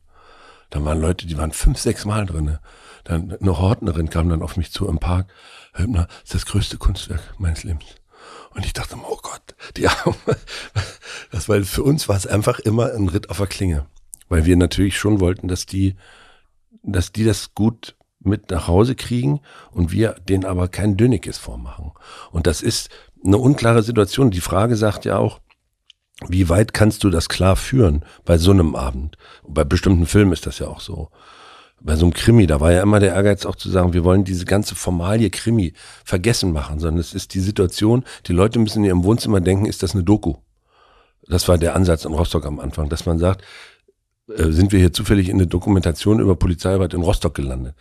Da 0.72 0.82
waren 0.86 1.02
Leute, 1.02 1.26
die 1.26 1.36
waren 1.36 1.52
fünf, 1.52 1.78
sechs 1.78 2.06
Mal 2.06 2.24
drinne. 2.24 2.60
Dann 3.04 3.36
eine 3.38 3.58
Hortnerin 3.58 4.08
kam 4.08 4.30
dann 4.30 4.42
auf 4.42 4.56
mich 4.56 4.72
zu 4.72 4.88
im 4.88 4.98
Park. 4.98 5.30
Hübner, 5.74 6.06
das 6.06 6.22
ist 6.22 6.34
das 6.34 6.46
größte 6.46 6.78
Kunstwerk 6.78 7.34
meines 7.38 7.62
Lebens. 7.62 7.84
Und 8.54 8.64
ich 8.64 8.72
dachte, 8.72 8.96
oh 8.96 9.18
Gott, 9.20 9.54
die 9.76 9.86
Arme. 9.86 10.16
Das, 11.30 11.48
weil 11.48 11.64
für 11.64 11.82
uns 11.82 12.08
war 12.08 12.16
es 12.16 12.26
einfach 12.26 12.58
immer 12.58 12.92
ein 12.94 13.08
Ritt 13.08 13.28
auf 13.28 13.36
der 13.36 13.46
Klinge. 13.46 13.84
Weil 14.30 14.46
wir 14.46 14.56
natürlich 14.56 14.96
schon 14.96 15.20
wollten, 15.20 15.46
dass 15.46 15.66
die, 15.66 15.96
dass 16.82 17.12
die 17.12 17.24
das 17.24 17.54
gut 17.54 17.94
mit 18.20 18.50
nach 18.50 18.66
Hause 18.66 18.94
kriegen 18.94 19.40
und 19.72 19.92
wir 19.92 20.14
denen 20.26 20.46
aber 20.46 20.68
kein 20.68 20.96
Dönekes 20.96 21.36
vormachen. 21.36 21.92
Und 22.30 22.46
das 22.46 22.62
ist 22.62 22.88
eine 23.22 23.36
unklare 23.36 23.82
Situation. 23.82 24.30
Die 24.30 24.40
Frage 24.40 24.76
sagt 24.76 25.04
ja 25.04 25.18
auch, 25.18 25.40
wie 26.28 26.48
weit 26.48 26.72
kannst 26.74 27.04
du 27.04 27.10
das 27.10 27.28
klar 27.28 27.56
führen 27.56 28.04
bei 28.24 28.38
so 28.38 28.50
einem 28.50 28.74
Abend? 28.74 29.16
Bei 29.46 29.64
bestimmten 29.64 30.06
Filmen 30.06 30.32
ist 30.32 30.46
das 30.46 30.58
ja 30.58 30.68
auch 30.68 30.80
so 30.80 31.10
bei 31.84 31.96
so 31.96 32.06
einem 32.06 32.12
Krimi, 32.12 32.46
da 32.46 32.60
war 32.60 32.72
ja 32.72 32.82
immer 32.82 33.00
der 33.00 33.14
Ehrgeiz 33.14 33.44
auch 33.44 33.56
zu 33.56 33.68
sagen, 33.68 33.92
wir 33.92 34.04
wollen 34.04 34.24
diese 34.24 34.44
ganze 34.44 34.74
Formalie 34.74 35.30
Krimi 35.30 35.74
vergessen 36.04 36.52
machen, 36.52 36.78
sondern 36.78 37.00
es 37.00 37.12
ist 37.12 37.34
die 37.34 37.40
Situation, 37.40 38.04
die 38.26 38.32
Leute 38.32 38.58
müssen 38.58 38.78
in 38.78 38.84
ihrem 38.88 39.04
Wohnzimmer 39.04 39.40
denken, 39.40 39.66
ist 39.66 39.82
das 39.82 39.94
eine 39.94 40.04
Doku? 40.04 40.36
Das 41.26 41.48
war 41.48 41.58
der 41.58 41.74
Ansatz 41.74 42.04
in 42.04 42.12
Rostock 42.12 42.46
am 42.46 42.60
Anfang, 42.60 42.88
dass 42.88 43.06
man 43.06 43.18
sagt, 43.18 43.42
äh, 44.28 44.50
sind 44.50 44.72
wir 44.72 44.78
hier 44.78 44.92
zufällig 44.92 45.28
in 45.28 45.36
eine 45.36 45.46
Dokumentation 45.46 46.20
über 46.20 46.36
Polizeiarbeit 46.36 46.94
in 46.94 47.02
Rostock 47.02 47.34
gelandet. 47.34 47.74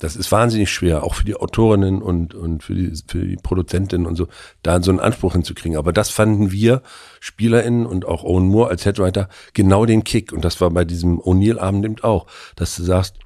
Das 0.00 0.16
ist 0.16 0.32
wahnsinnig 0.32 0.72
schwer, 0.72 1.04
auch 1.04 1.14
für 1.14 1.24
die 1.24 1.36
Autorinnen 1.36 2.02
und, 2.02 2.34
und 2.34 2.64
für, 2.64 2.74
die, 2.74 2.92
für 3.06 3.24
die 3.24 3.36
Produzentinnen 3.36 4.06
und 4.06 4.16
so, 4.16 4.26
da 4.62 4.82
so 4.82 4.90
einen 4.90 4.98
Anspruch 4.98 5.34
hinzukriegen. 5.34 5.78
Aber 5.78 5.92
das 5.92 6.10
fanden 6.10 6.50
wir 6.50 6.82
SpielerInnen 7.20 7.86
und 7.86 8.04
auch 8.04 8.24
Owen 8.24 8.48
Moore 8.48 8.70
als 8.70 8.84
Headwriter 8.84 9.28
genau 9.52 9.86
den 9.86 10.02
Kick. 10.02 10.32
Und 10.32 10.44
das 10.44 10.60
war 10.60 10.70
bei 10.70 10.84
diesem 10.84 11.20
O'Neill-Abend 11.20 11.84
eben 11.84 12.00
auch, 12.02 12.26
dass 12.56 12.74
du 12.74 12.82
sagst, 12.82 13.18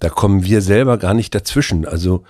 da 0.00 0.08
kommen 0.08 0.42
wir 0.44 0.62
selber 0.62 0.96
gar 0.96 1.12
nicht 1.12 1.34
dazwischen. 1.34 1.86
Also 1.86 2.24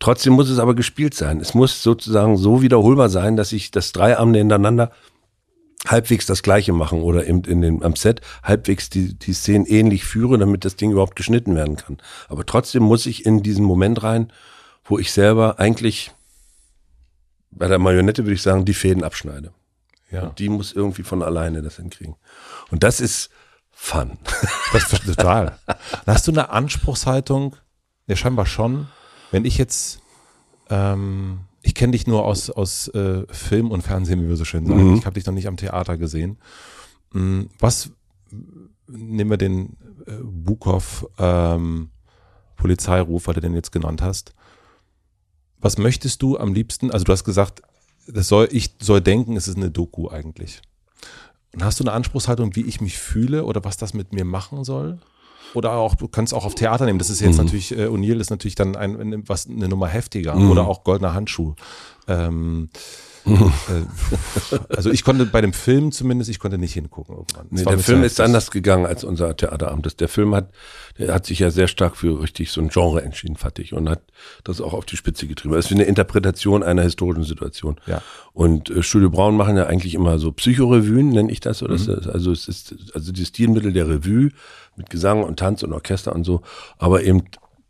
trotzdem 0.00 0.34
muss 0.34 0.50
es 0.50 0.58
aber 0.58 0.74
gespielt 0.74 1.14
sein. 1.14 1.40
Es 1.40 1.54
muss 1.54 1.82
sozusagen 1.82 2.36
so 2.36 2.60
wiederholbar 2.60 3.08
sein, 3.08 3.36
dass 3.36 3.52
ich 3.52 3.70
das 3.70 3.92
drei 3.92 4.18
Abende 4.18 4.38
hintereinander 4.38 4.92
halbwegs 5.86 6.26
das 6.26 6.42
Gleiche 6.42 6.72
machen 6.72 7.00
oder 7.00 7.26
eben 7.26 7.42
in 7.44 7.62
den, 7.62 7.82
am 7.82 7.96
Set 7.96 8.20
halbwegs 8.42 8.90
die, 8.90 9.14
die 9.14 9.32
Szenen 9.32 9.66
ähnlich 9.66 10.04
führe, 10.04 10.36
damit 10.38 10.64
das 10.64 10.76
Ding 10.76 10.90
überhaupt 10.90 11.16
geschnitten 11.16 11.56
werden 11.56 11.76
kann. 11.76 11.98
Aber 12.28 12.44
trotzdem 12.44 12.82
muss 12.82 13.06
ich 13.06 13.24
in 13.24 13.42
diesen 13.42 13.64
Moment 13.64 14.02
rein, 14.02 14.32
wo 14.84 14.98
ich 14.98 15.12
selber 15.12 15.58
eigentlich 15.58 16.12
bei 17.50 17.66
der 17.66 17.78
Marionette 17.78 18.24
würde 18.24 18.34
ich 18.34 18.42
sagen, 18.42 18.64
die 18.64 18.74
Fäden 18.74 19.02
abschneide. 19.02 19.52
Ja. 20.10 20.24
Und 20.24 20.38
die 20.38 20.48
muss 20.48 20.72
irgendwie 20.72 21.02
von 21.02 21.22
alleine 21.22 21.62
das 21.62 21.76
hinkriegen. 21.76 22.16
Und 22.70 22.82
das 22.84 23.00
ist, 23.00 23.30
Fun. 23.82 24.18
Das 24.72 24.92
ist 24.92 25.06
total. 25.06 25.58
Hast 26.06 26.28
du 26.28 26.32
eine 26.32 26.50
Anspruchshaltung? 26.50 27.56
Ja, 28.06 28.14
scheinbar 28.14 28.44
schon. 28.44 28.88
Wenn 29.30 29.44
ich 29.44 29.56
jetzt, 29.56 30.00
ähm, 30.68 31.40
ich 31.62 31.74
kenne 31.74 31.92
dich 31.92 32.06
nur 32.06 32.24
aus, 32.24 32.50
aus 32.50 32.88
äh, 32.88 33.24
Film 33.28 33.70
und 33.70 33.82
Fernsehen, 33.82 34.22
wie 34.22 34.28
wir 34.28 34.36
so 34.36 34.44
schön 34.44 34.66
sagen. 34.66 34.90
Mhm. 34.90 34.96
Ich 34.96 35.06
habe 35.06 35.14
dich 35.14 35.26
noch 35.26 35.34
nicht 35.34 35.46
am 35.46 35.56
Theater 35.56 35.98
gesehen. 35.98 36.38
Mm, 37.12 37.42
was, 37.58 37.90
nehmen 38.86 39.30
wir 39.30 39.36
den 39.36 39.76
äh, 40.06 40.12
Bukow 40.22 41.06
ähm, 41.18 41.90
Polizeiruf, 42.56 43.26
weil 43.26 43.34
du 43.34 43.40
den 43.40 43.54
jetzt 43.54 43.72
genannt 43.72 44.02
hast. 44.02 44.34
Was 45.58 45.78
möchtest 45.78 46.22
du 46.22 46.38
am 46.38 46.54
liebsten? 46.54 46.90
Also 46.90 47.04
du 47.04 47.12
hast 47.12 47.24
gesagt, 47.24 47.62
das 48.06 48.28
soll, 48.28 48.48
ich 48.50 48.76
soll 48.80 49.00
denken, 49.00 49.36
es 49.36 49.48
ist 49.48 49.56
eine 49.56 49.70
Doku 49.70 50.08
eigentlich. 50.08 50.62
Und 51.54 51.64
hast 51.64 51.80
du 51.80 51.84
eine 51.84 51.92
Anspruchshaltung, 51.92 52.54
wie 52.56 52.64
ich 52.64 52.80
mich 52.80 52.98
fühle 52.98 53.44
oder 53.44 53.64
was 53.64 53.76
das 53.76 53.92
mit 53.92 54.12
mir 54.12 54.24
machen 54.24 54.64
soll? 54.64 54.98
Oder 55.54 55.72
auch, 55.72 55.94
du 55.94 56.08
kannst 56.08 56.34
auch 56.34 56.44
auf 56.44 56.54
Theater 56.54 56.86
nehmen. 56.86 56.98
Das 56.98 57.10
ist 57.10 57.20
jetzt 57.20 57.38
mhm. 57.38 57.44
natürlich, 57.44 57.72
äh, 57.72 57.86
O'Neill 57.86 58.20
ist 58.20 58.30
natürlich 58.30 58.54
dann 58.54 58.76
ein, 58.76 59.24
was, 59.26 59.48
eine 59.48 59.68
Nummer 59.68 59.88
heftiger. 59.88 60.34
Mhm. 60.34 60.50
Oder 60.50 60.66
auch 60.66 60.84
Goldener 60.84 61.14
Handschuh. 61.14 61.54
Ähm, 62.08 62.70
äh, 63.26 64.58
also 64.74 64.90
ich 64.90 65.04
konnte 65.04 65.26
bei 65.26 65.40
dem 65.40 65.52
Film 65.52 65.92
zumindest, 65.92 66.30
ich 66.30 66.38
konnte 66.38 66.58
nicht 66.58 66.72
hingucken 66.72 67.16
irgendwann. 67.16 67.46
Nee, 67.50 67.64
der 67.64 67.78
Film 67.78 68.02
ist 68.02 68.20
anders 68.20 68.50
gegangen 68.50 68.86
als 68.86 69.04
unser 69.04 69.36
Theaterabend. 69.36 70.00
Der 70.00 70.08
Film 70.08 70.34
hat, 70.34 70.50
der 70.98 71.12
hat 71.12 71.26
sich 71.26 71.38
ja 71.38 71.50
sehr 71.50 71.68
stark 71.68 71.96
für 71.96 72.22
richtig 72.22 72.50
so 72.50 72.60
ein 72.60 72.68
Genre 72.68 73.02
entschieden, 73.02 73.36
ich, 73.58 73.72
und 73.74 73.88
hat 73.88 74.02
das 74.44 74.60
auch 74.60 74.72
auf 74.72 74.86
die 74.86 74.96
Spitze 74.96 75.26
getrieben. 75.26 75.54
Das 75.54 75.66
ist 75.66 75.70
wie 75.70 75.74
eine 75.74 75.84
Interpretation 75.84 76.62
einer 76.62 76.82
historischen 76.82 77.24
Situation. 77.24 77.76
Ja. 77.86 78.02
Und 78.32 78.70
äh, 78.70 78.82
Studio 78.82 79.10
Braun 79.10 79.36
machen 79.36 79.56
ja 79.56 79.66
eigentlich 79.66 79.94
immer 79.94 80.18
so 80.18 80.32
Psychorevuen, 80.32 81.10
nenne 81.10 81.30
ich 81.30 81.40
das. 81.40 81.62
Oder 81.62 81.78
mhm. 81.78 81.86
das, 81.86 82.08
also 82.08 82.32
es 82.32 82.48
ist 82.48 82.74
also 82.94 83.12
die 83.12 83.24
Stilmittel 83.24 83.72
der 83.72 83.88
Revue 83.88 84.30
mit 84.76 84.90
Gesang 84.90 85.22
und 85.24 85.38
Tanz 85.38 85.62
und 85.62 85.72
Orchester 85.72 86.14
und 86.14 86.24
so, 86.24 86.42
aber 86.78 87.02
eben 87.02 87.24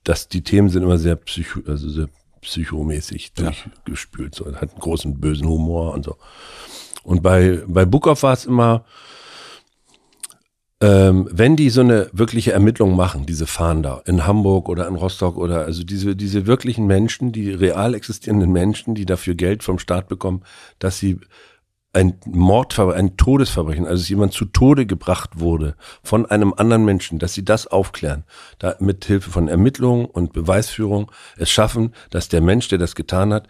dass 0.04 0.28
die 0.28 0.42
Themen 0.42 0.68
sind 0.68 0.82
immer 0.82 0.98
sehr 0.98 1.16
psycho, 1.16 1.60
also 1.66 1.88
sehr 1.88 2.08
psychomäßig 2.40 3.32
ja. 3.38 3.44
durchgespült. 3.84 4.34
So. 4.34 4.46
Hat 4.46 4.70
einen 4.70 4.80
großen 4.80 5.20
bösen 5.20 5.46
Humor 5.46 5.92
und 5.94 6.04
so. 6.04 6.16
Und 7.02 7.22
bei, 7.22 7.62
bei 7.66 7.84
Bukov 7.84 8.22
war 8.22 8.32
es 8.32 8.46
immer, 8.46 8.84
ähm, 10.82 11.28
wenn 11.30 11.56
die 11.56 11.68
so 11.68 11.82
eine 11.82 12.08
wirkliche 12.12 12.52
Ermittlung 12.52 12.96
machen, 12.96 13.26
diese 13.26 13.46
Fahnder 13.46 14.02
in 14.06 14.26
Hamburg 14.26 14.68
oder 14.68 14.88
in 14.88 14.94
Rostock 14.94 15.36
oder 15.36 15.66
also 15.66 15.84
diese, 15.84 16.16
diese 16.16 16.46
wirklichen 16.46 16.86
Menschen, 16.86 17.32
die 17.32 17.50
real 17.50 17.94
existierenden 17.94 18.50
Menschen, 18.50 18.94
die 18.94 19.04
dafür 19.04 19.34
Geld 19.34 19.62
vom 19.62 19.78
Staat 19.78 20.08
bekommen, 20.08 20.42
dass 20.78 20.98
sie 20.98 21.20
ein 21.92 22.20
Mordverbrechen, 22.26 22.98
ein 22.98 23.16
Todesverbrechen, 23.16 23.86
also 23.86 24.04
jemand 24.04 24.32
zu 24.32 24.44
Tode 24.44 24.86
gebracht 24.86 25.40
wurde 25.40 25.74
von 26.02 26.26
einem 26.26 26.54
anderen 26.56 26.84
Menschen, 26.84 27.18
dass 27.18 27.34
sie 27.34 27.44
das 27.44 27.66
aufklären, 27.66 28.24
da 28.58 28.76
mit 28.78 29.04
Hilfe 29.04 29.30
von 29.30 29.48
Ermittlungen 29.48 30.04
und 30.04 30.32
Beweisführung 30.32 31.10
es 31.36 31.50
schaffen, 31.50 31.94
dass 32.10 32.28
der 32.28 32.42
Mensch, 32.42 32.68
der 32.68 32.78
das 32.78 32.94
getan 32.94 33.32
hat, 33.32 33.48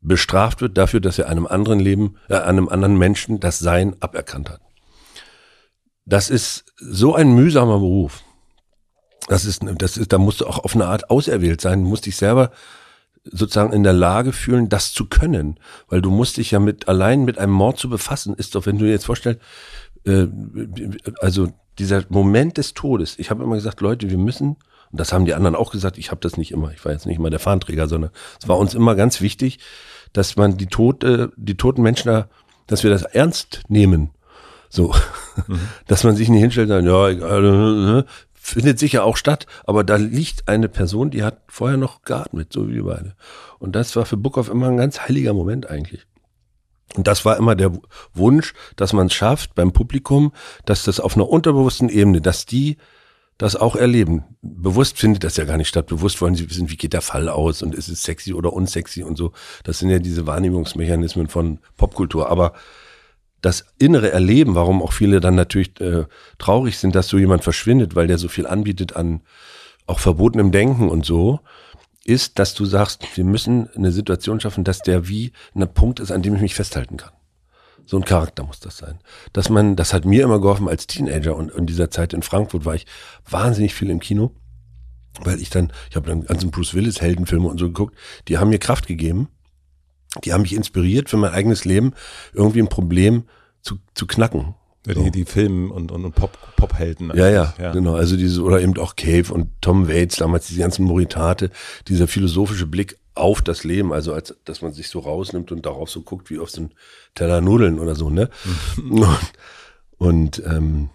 bestraft 0.00 0.60
wird 0.60 0.78
dafür, 0.78 1.00
dass 1.00 1.18
er 1.18 1.28
einem 1.28 1.46
anderen 1.46 1.80
Leben, 1.80 2.16
äh, 2.28 2.36
einem 2.36 2.68
anderen 2.68 2.96
Menschen 2.96 3.40
das 3.40 3.58
Sein 3.58 3.96
aberkannt 4.00 4.50
hat. 4.50 4.60
Das 6.06 6.30
ist 6.30 6.66
so 6.76 7.14
ein 7.14 7.34
mühsamer 7.34 7.78
Beruf. 7.78 8.22
Das 9.28 9.46
ist, 9.46 9.62
das 9.78 9.96
ist, 9.96 10.12
da 10.12 10.18
musst 10.18 10.42
du 10.42 10.46
auch 10.46 10.58
auf 10.58 10.74
eine 10.74 10.86
Art 10.86 11.08
auserwählt 11.08 11.60
sein, 11.60 11.82
musst 11.82 12.04
dich 12.04 12.16
selber 12.16 12.50
sozusagen 13.24 13.72
in 13.72 13.82
der 13.82 13.92
Lage 13.92 14.32
fühlen, 14.32 14.68
das 14.68 14.92
zu 14.92 15.06
können. 15.06 15.58
Weil 15.88 16.02
du 16.02 16.10
musst 16.10 16.36
dich 16.36 16.50
ja 16.50 16.58
mit, 16.58 16.88
allein 16.88 17.24
mit 17.24 17.38
einem 17.38 17.52
Mord 17.52 17.78
zu 17.78 17.88
befassen, 17.88 18.34
ist 18.34 18.54
doch, 18.54 18.66
wenn 18.66 18.78
du 18.78 18.84
dir 18.84 18.90
jetzt 18.90 19.06
vorstellst, 19.06 19.40
äh, 20.04 20.26
also 21.20 21.48
dieser 21.78 22.04
Moment 22.08 22.56
des 22.58 22.74
Todes. 22.74 23.18
Ich 23.18 23.30
habe 23.30 23.42
immer 23.42 23.56
gesagt, 23.56 23.80
Leute, 23.80 24.10
wir 24.10 24.18
müssen, 24.18 24.56
und 24.92 25.00
das 25.00 25.12
haben 25.12 25.24
die 25.24 25.34
anderen 25.34 25.56
auch 25.56 25.72
gesagt, 25.72 25.98
ich 25.98 26.10
habe 26.10 26.20
das 26.20 26.36
nicht 26.36 26.52
immer, 26.52 26.72
ich 26.72 26.84
war 26.84 26.92
jetzt 26.92 27.06
nicht 27.06 27.18
immer 27.18 27.30
der 27.30 27.40
Fahnenträger, 27.40 27.88
sondern 27.88 28.10
es 28.40 28.48
war 28.48 28.58
uns 28.58 28.74
immer 28.74 28.94
ganz 28.94 29.20
wichtig, 29.20 29.58
dass 30.12 30.36
man 30.36 30.56
die 30.56 30.66
tote, 30.66 31.32
die 31.36 31.56
toten 31.56 31.82
Menschen 31.82 32.08
da, 32.08 32.28
dass 32.66 32.84
wir 32.84 32.90
das 32.90 33.02
ernst 33.02 33.62
nehmen. 33.68 34.10
So, 34.68 34.94
mhm. 35.46 35.60
dass 35.86 36.04
man 36.04 36.16
sich 36.16 36.28
nicht 36.28 36.40
hinstellt 36.40 36.70
und 36.70 36.84
sagt, 36.84 36.86
ja, 36.86 37.08
egal, 37.08 38.04
äh, 38.04 38.04
findet 38.44 38.78
sicher 38.78 39.04
auch 39.04 39.16
statt, 39.16 39.46
aber 39.64 39.84
da 39.84 39.96
liegt 39.96 40.48
eine 40.48 40.68
Person, 40.68 41.10
die 41.10 41.22
hat 41.22 41.42
vorher 41.48 41.78
noch 41.78 42.02
geatmet, 42.02 42.52
so 42.52 42.68
wie 42.68 42.74
wir 42.74 42.84
beide. 42.84 43.16
Und 43.58 43.74
das 43.74 43.96
war 43.96 44.04
für 44.04 44.18
Bookoff 44.18 44.50
immer 44.50 44.68
ein 44.68 44.76
ganz 44.76 45.00
heiliger 45.00 45.32
Moment 45.32 45.70
eigentlich. 45.70 46.06
Und 46.94 47.06
das 47.06 47.24
war 47.24 47.38
immer 47.38 47.54
der 47.54 47.72
Wunsch, 48.12 48.52
dass 48.76 48.92
man 48.92 49.06
es 49.06 49.14
schafft 49.14 49.54
beim 49.54 49.72
Publikum, 49.72 50.32
dass 50.66 50.84
das 50.84 51.00
auf 51.00 51.16
einer 51.16 51.28
unterbewussten 51.28 51.88
Ebene, 51.88 52.20
dass 52.20 52.44
die 52.44 52.76
das 53.38 53.56
auch 53.56 53.76
erleben. 53.76 54.24
Bewusst 54.42 54.98
findet 54.98 55.24
das 55.24 55.38
ja 55.38 55.44
gar 55.44 55.56
nicht 55.56 55.68
statt. 55.68 55.86
Bewusst 55.86 56.20
wollen 56.20 56.34
sie 56.34 56.48
wissen, 56.48 56.70
wie 56.70 56.76
geht 56.76 56.92
der 56.92 57.00
Fall 57.00 57.30
aus 57.30 57.62
und 57.62 57.74
ist 57.74 57.88
es 57.88 58.02
sexy 58.02 58.34
oder 58.34 58.52
unsexy 58.52 59.02
und 59.02 59.16
so. 59.16 59.32
Das 59.64 59.78
sind 59.78 59.88
ja 59.88 59.98
diese 59.98 60.26
Wahrnehmungsmechanismen 60.26 61.28
von 61.28 61.58
Popkultur. 61.78 62.28
Aber 62.28 62.52
das 63.44 63.66
innere 63.78 64.10
Erleben, 64.10 64.54
warum 64.54 64.82
auch 64.82 64.92
viele 64.92 65.20
dann 65.20 65.34
natürlich 65.34 65.78
äh, 65.80 66.04
traurig 66.38 66.78
sind, 66.78 66.94
dass 66.94 67.08
so 67.08 67.18
jemand 67.18 67.44
verschwindet, 67.44 67.94
weil 67.94 68.06
der 68.06 68.16
so 68.16 68.28
viel 68.28 68.46
anbietet 68.46 68.96
an 68.96 69.20
auch 69.86 69.98
verbotenem 69.98 70.50
Denken 70.50 70.88
und 70.88 71.04
so, 71.04 71.40
ist, 72.04 72.38
dass 72.38 72.54
du 72.54 72.64
sagst, 72.64 73.04
wir 73.16 73.24
müssen 73.24 73.68
eine 73.74 73.92
Situation 73.92 74.40
schaffen, 74.40 74.64
dass 74.64 74.78
der 74.78 75.08
wie 75.08 75.32
ein 75.54 75.72
Punkt 75.72 76.00
ist, 76.00 76.10
an 76.10 76.22
dem 76.22 76.34
ich 76.34 76.40
mich 76.40 76.54
festhalten 76.54 76.96
kann. 76.96 77.12
So 77.84 77.98
ein 77.98 78.04
Charakter 78.06 78.44
muss 78.44 78.60
das 78.60 78.78
sein. 78.78 78.98
Dass 79.34 79.50
man, 79.50 79.76
das 79.76 79.92
hat 79.92 80.06
mir 80.06 80.24
immer 80.24 80.40
geholfen 80.40 80.68
als 80.68 80.86
Teenager 80.86 81.36
und 81.36 81.50
in 81.50 81.66
dieser 81.66 81.90
Zeit 81.90 82.14
in 82.14 82.22
Frankfurt 82.22 82.64
war 82.64 82.74
ich 82.74 82.86
wahnsinnig 83.28 83.74
viel 83.74 83.90
im 83.90 84.00
Kino, 84.00 84.30
weil 85.22 85.38
ich 85.40 85.50
dann, 85.50 85.70
ich 85.90 85.96
habe 85.96 86.08
dann 86.08 86.24
ganzen 86.24 86.50
Bruce 86.50 86.72
Willis 86.72 87.02
Heldenfilme 87.02 87.48
und 87.48 87.58
so 87.58 87.66
geguckt, 87.66 87.94
die 88.28 88.38
haben 88.38 88.48
mir 88.48 88.58
Kraft 88.58 88.86
gegeben 88.86 89.28
die 90.22 90.32
haben 90.32 90.42
mich 90.42 90.54
inspiriert 90.54 91.08
für 91.08 91.16
mein 91.16 91.32
eigenes 91.32 91.64
Leben, 91.64 91.92
irgendwie 92.32 92.60
ein 92.60 92.68
Problem 92.68 93.24
zu, 93.62 93.78
zu 93.94 94.06
knacken. 94.06 94.54
Ja, 94.86 94.92
die, 94.92 95.10
die 95.10 95.24
Filme 95.24 95.72
und, 95.72 95.90
und, 95.90 96.04
und 96.04 96.14
Pop, 96.14 96.36
Pop-Helden. 96.56 97.10
Ja, 97.14 97.30
ja, 97.30 97.54
ja, 97.58 97.72
genau. 97.72 97.94
Also 97.94 98.18
diese, 98.18 98.42
oder 98.42 98.60
eben 98.60 98.76
auch 98.76 98.96
Cave 98.96 99.32
und 99.32 99.48
Tom 99.62 99.88
Waits, 99.88 100.16
damals 100.16 100.46
diese 100.46 100.60
ganzen 100.60 100.84
Moritate, 100.84 101.50
dieser 101.88 102.06
philosophische 102.06 102.66
Blick 102.66 102.98
auf 103.14 103.40
das 103.40 103.64
Leben, 103.64 103.94
also 103.94 104.12
als, 104.12 104.34
dass 104.44 104.60
man 104.60 104.72
sich 104.72 104.88
so 104.88 104.98
rausnimmt 104.98 105.52
und 105.52 105.64
darauf 105.64 105.88
so 105.88 106.02
guckt, 106.02 106.28
wie 106.28 106.38
auf 106.38 106.50
so 106.50 106.62
ein 106.62 106.72
Teller 107.14 107.40
Nudeln 107.40 107.78
oder 107.78 107.94
so, 107.94 108.10
ne? 108.10 108.28
Und, 108.76 109.06
und 109.96 110.42
ähm, 110.44 110.90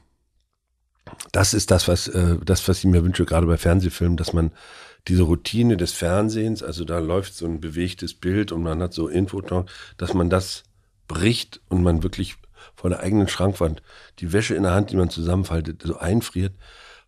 das 1.31 1.53
ist 1.53 1.71
das, 1.71 1.87
was, 1.87 2.07
äh, 2.09 2.35
das, 2.43 2.67
was 2.67 2.79
ich 2.79 2.85
mir 2.85 3.03
wünsche, 3.03 3.25
gerade 3.25 3.47
bei 3.47 3.57
Fernsehfilmen, 3.57 4.17
dass 4.17 4.33
man 4.33 4.51
diese 5.07 5.23
Routine 5.23 5.77
des 5.77 5.91
Fernsehens, 5.91 6.61
also 6.61 6.85
da 6.85 6.99
läuft 6.99 7.33
so 7.33 7.45
ein 7.45 7.59
bewegtes 7.59 8.13
Bild 8.13 8.51
und 8.51 8.63
man 8.63 8.81
hat 8.81 8.93
so 8.93 9.07
Infotalk, 9.07 9.69
dass 9.97 10.13
man 10.13 10.29
das 10.29 10.63
bricht 11.07 11.61
und 11.69 11.81
man 11.83 12.03
wirklich 12.03 12.35
vor 12.75 12.89
der 12.89 12.99
eigenen 12.99 13.27
Schrankwand 13.27 13.81
die 14.19 14.33
Wäsche 14.33 14.55
in 14.55 14.63
der 14.63 14.73
Hand, 14.73 14.91
die 14.91 14.97
man 14.97 15.09
zusammenfaltet, 15.09 15.81
so 15.83 15.97
einfriert, 15.97 16.53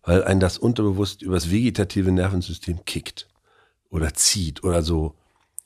weil 0.02 0.24
ein 0.24 0.40
das 0.40 0.58
unterbewusst 0.58 1.22
übers 1.22 1.50
vegetative 1.50 2.10
Nervensystem 2.10 2.84
kickt 2.84 3.28
oder 3.90 4.14
zieht 4.14 4.64
oder 4.64 4.82
so 4.82 5.14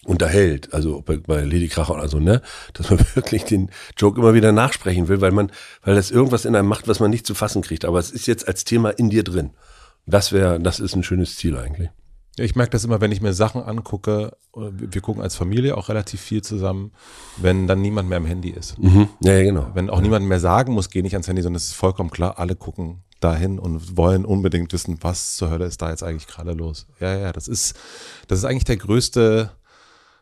unterhält, 0.05 0.72
also 0.72 1.03
bei, 1.03 1.16
bei 1.16 1.41
Lady 1.43 1.68
Kracher 1.68 1.95
oder 1.95 2.09
so, 2.09 2.20
ne, 2.20 2.43
dass 2.74 2.91
man 2.91 3.01
wirklich 3.14 3.45
den 3.45 3.70
Joke 3.97 4.20
immer 4.20 4.35
wieder 4.35 4.53
nachsprechen 4.53 5.09
will, 5.09 5.20
weil 5.20 5.33
man, 5.33 5.51
weil 5.83 5.95
das 5.95 6.11
irgendwas 6.11 6.45
in 6.45 6.55
einem 6.55 6.68
macht, 6.68 6.87
was 6.87 7.01
man 7.01 7.11
nicht 7.11 7.27
zu 7.27 7.35
fassen 7.35 7.62
kriegt. 7.62 7.85
Aber 7.85 7.99
es 7.99 8.11
ist 8.11 8.27
jetzt 8.27 8.47
als 8.47 8.64
Thema 8.64 8.91
in 8.91 9.11
dir 9.11 9.24
drin. 9.24 9.51
Das 10.07 10.31
wäre, 10.31 10.61
das 10.61 10.79
ist 10.79 10.95
ein 10.95 11.03
schönes 11.03 11.37
Ziel 11.37 11.57
eigentlich. 11.57 11.91
Ich 12.39 12.55
merke 12.55 12.70
das 12.70 12.84
immer, 12.84 13.01
wenn 13.01 13.12
ich 13.12 13.22
mir 13.22 13.32
Sachen 13.32 13.62
angucke, 13.62 14.37
wir 14.55 15.01
gucken 15.01 15.22
als 15.22 15.37
Familie 15.37 15.76
auch 15.76 15.89
relativ 15.89 16.20
viel 16.20 16.43
zusammen, 16.43 16.93
wenn 17.39 17.66
dann 17.66 17.80
niemand 17.80 18.09
mehr 18.09 18.18
am 18.18 18.26
Handy 18.26 18.51
ist. 18.51 18.78
Mhm. 18.78 19.09
Ja, 19.20 19.32
ja, 19.32 19.43
genau. 19.43 19.70
Wenn 19.72 19.89
auch 19.89 20.01
niemand 20.01 20.26
mehr 20.26 20.41
sagen 20.41 20.74
muss, 20.74 20.91
geh 20.91 21.03
nicht 21.03 21.14
ans 21.14 21.28
Handy, 21.28 21.43
sondern 21.43 21.57
es 21.57 21.68
ist 21.68 21.74
vollkommen 21.74 22.11
klar, 22.11 22.39
alle 22.39 22.55
gucken 22.55 23.03
dahin 23.20 23.59
und 23.59 23.97
wollen 23.97 24.24
unbedingt 24.26 24.72
wissen, 24.72 24.99
was 25.01 25.37
zur 25.37 25.51
Hölle 25.51 25.64
ist 25.64 25.80
da 25.80 25.91
jetzt 25.91 26.03
eigentlich 26.03 26.26
gerade 26.26 26.53
los. 26.53 26.87
Ja, 27.01 27.16
ja, 27.16 27.32
das 27.32 27.49
ist, 27.49 27.74
das 28.28 28.41
ist 28.41 28.45
eigentlich 28.45 28.64
der 28.64 28.76
größte, 28.76 29.51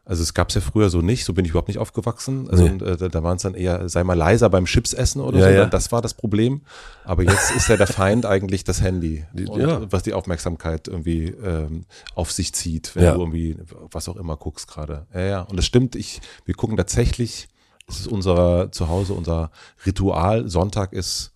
also 0.06 0.22
es 0.22 0.34
gab 0.34 0.50
es 0.50 0.54
ja 0.54 0.60
früher 0.60 0.90
so 0.90 1.00
nicht, 1.00 1.24
so 1.24 1.32
bin 1.32 1.46
ich 1.46 1.52
überhaupt 1.52 1.68
nicht 1.68 1.78
aufgewachsen. 1.78 2.48
Also 2.50 2.68
nee. 2.68 2.84
äh, 2.84 2.96
da, 2.96 3.08
da 3.08 3.22
waren 3.22 3.36
es 3.36 3.42
dann 3.42 3.54
eher, 3.54 3.88
sei 3.88 4.04
mal 4.04 4.14
leiser 4.14 4.50
beim 4.50 4.66
Chipsessen 4.66 5.22
oder 5.22 5.38
ja, 5.38 5.46
so, 5.46 5.52
ja. 5.52 5.66
das 5.66 5.92
war 5.92 6.02
das 6.02 6.12
Problem. 6.12 6.60
Aber 7.04 7.22
jetzt 7.22 7.52
ist 7.56 7.68
ja 7.68 7.78
der 7.78 7.86
Feind 7.86 8.26
eigentlich 8.26 8.64
das 8.64 8.82
Handy, 8.82 9.24
und, 9.32 9.60
ja. 9.60 9.80
was 9.90 10.02
die 10.02 10.12
Aufmerksamkeit 10.12 10.88
irgendwie 10.88 11.28
ähm, 11.28 11.86
auf 12.14 12.32
sich 12.32 12.52
zieht, 12.52 12.94
wenn 12.94 13.14
du 13.14 13.20
irgendwie 13.20 13.56
was 13.90 14.08
auch 14.08 14.16
immer 14.16 14.36
guckst 14.36 14.68
gerade. 14.68 15.06
Ja, 15.14 15.20
ja. 15.20 15.40
Und 15.42 15.56
das 15.56 15.64
stimmt, 15.64 15.96
ich, 15.96 16.20
wir 16.44 16.54
gucken 16.54 16.76
tatsächlich, 16.76 17.48
es 17.88 18.00
ist 18.00 18.08
unser 18.08 18.72
Zuhause, 18.72 19.14
unser 19.14 19.50
Ritual, 19.86 20.48
Sonntag 20.50 20.92
ist 20.92 21.32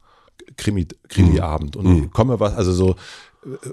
Krimi, 0.56 0.86
Krimi-Abend. 1.08 1.76
Und 1.76 1.86
mhm. 1.86 2.10
komme 2.10 2.38
was, 2.40 2.54
also 2.54 2.72
so, 2.72 2.96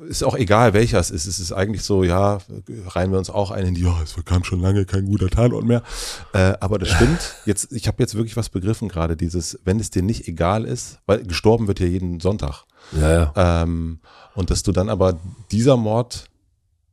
ist 0.07 0.23
auch 0.23 0.35
egal, 0.35 0.73
welcher 0.73 0.99
es 0.99 1.09
ist. 1.09 1.25
Es 1.25 1.39
ist 1.39 1.51
eigentlich 1.51 1.83
so, 1.83 2.03
ja, 2.03 2.39
reihen 2.87 3.11
wir 3.11 3.17
uns 3.17 3.29
auch 3.29 3.51
ein 3.51 3.67
in 3.67 3.75
die, 3.75 3.81
ja, 3.81 3.95
es 4.03 4.15
kam 4.25 4.43
schon 4.43 4.61
lange 4.61 4.85
kein 4.85 5.05
guter 5.05 5.29
Tatort 5.29 5.65
mehr. 5.65 5.81
Äh, 6.33 6.53
aber 6.59 6.77
das 6.77 6.89
stimmt. 6.89 7.35
Jetzt, 7.45 7.71
ich 7.71 7.87
habe 7.87 8.01
jetzt 8.01 8.15
wirklich 8.15 8.37
was 8.37 8.49
begriffen 8.49 8.89
gerade, 8.89 9.17
dieses, 9.17 9.59
wenn 9.65 9.79
es 9.79 9.89
dir 9.89 10.03
nicht 10.03 10.27
egal 10.27 10.65
ist, 10.65 10.99
weil 11.05 11.23
gestorben 11.23 11.67
wird 11.67 11.79
ja 11.79 11.87
jeden 11.87 12.19
Sonntag. 12.19 12.65
Ja, 12.99 13.11
ja. 13.35 13.63
Ähm, 13.63 13.99
und 14.35 14.51
dass 14.51 14.63
du 14.63 14.71
dann 14.71 14.89
aber 14.89 15.19
dieser 15.51 15.77
Mord 15.77 16.25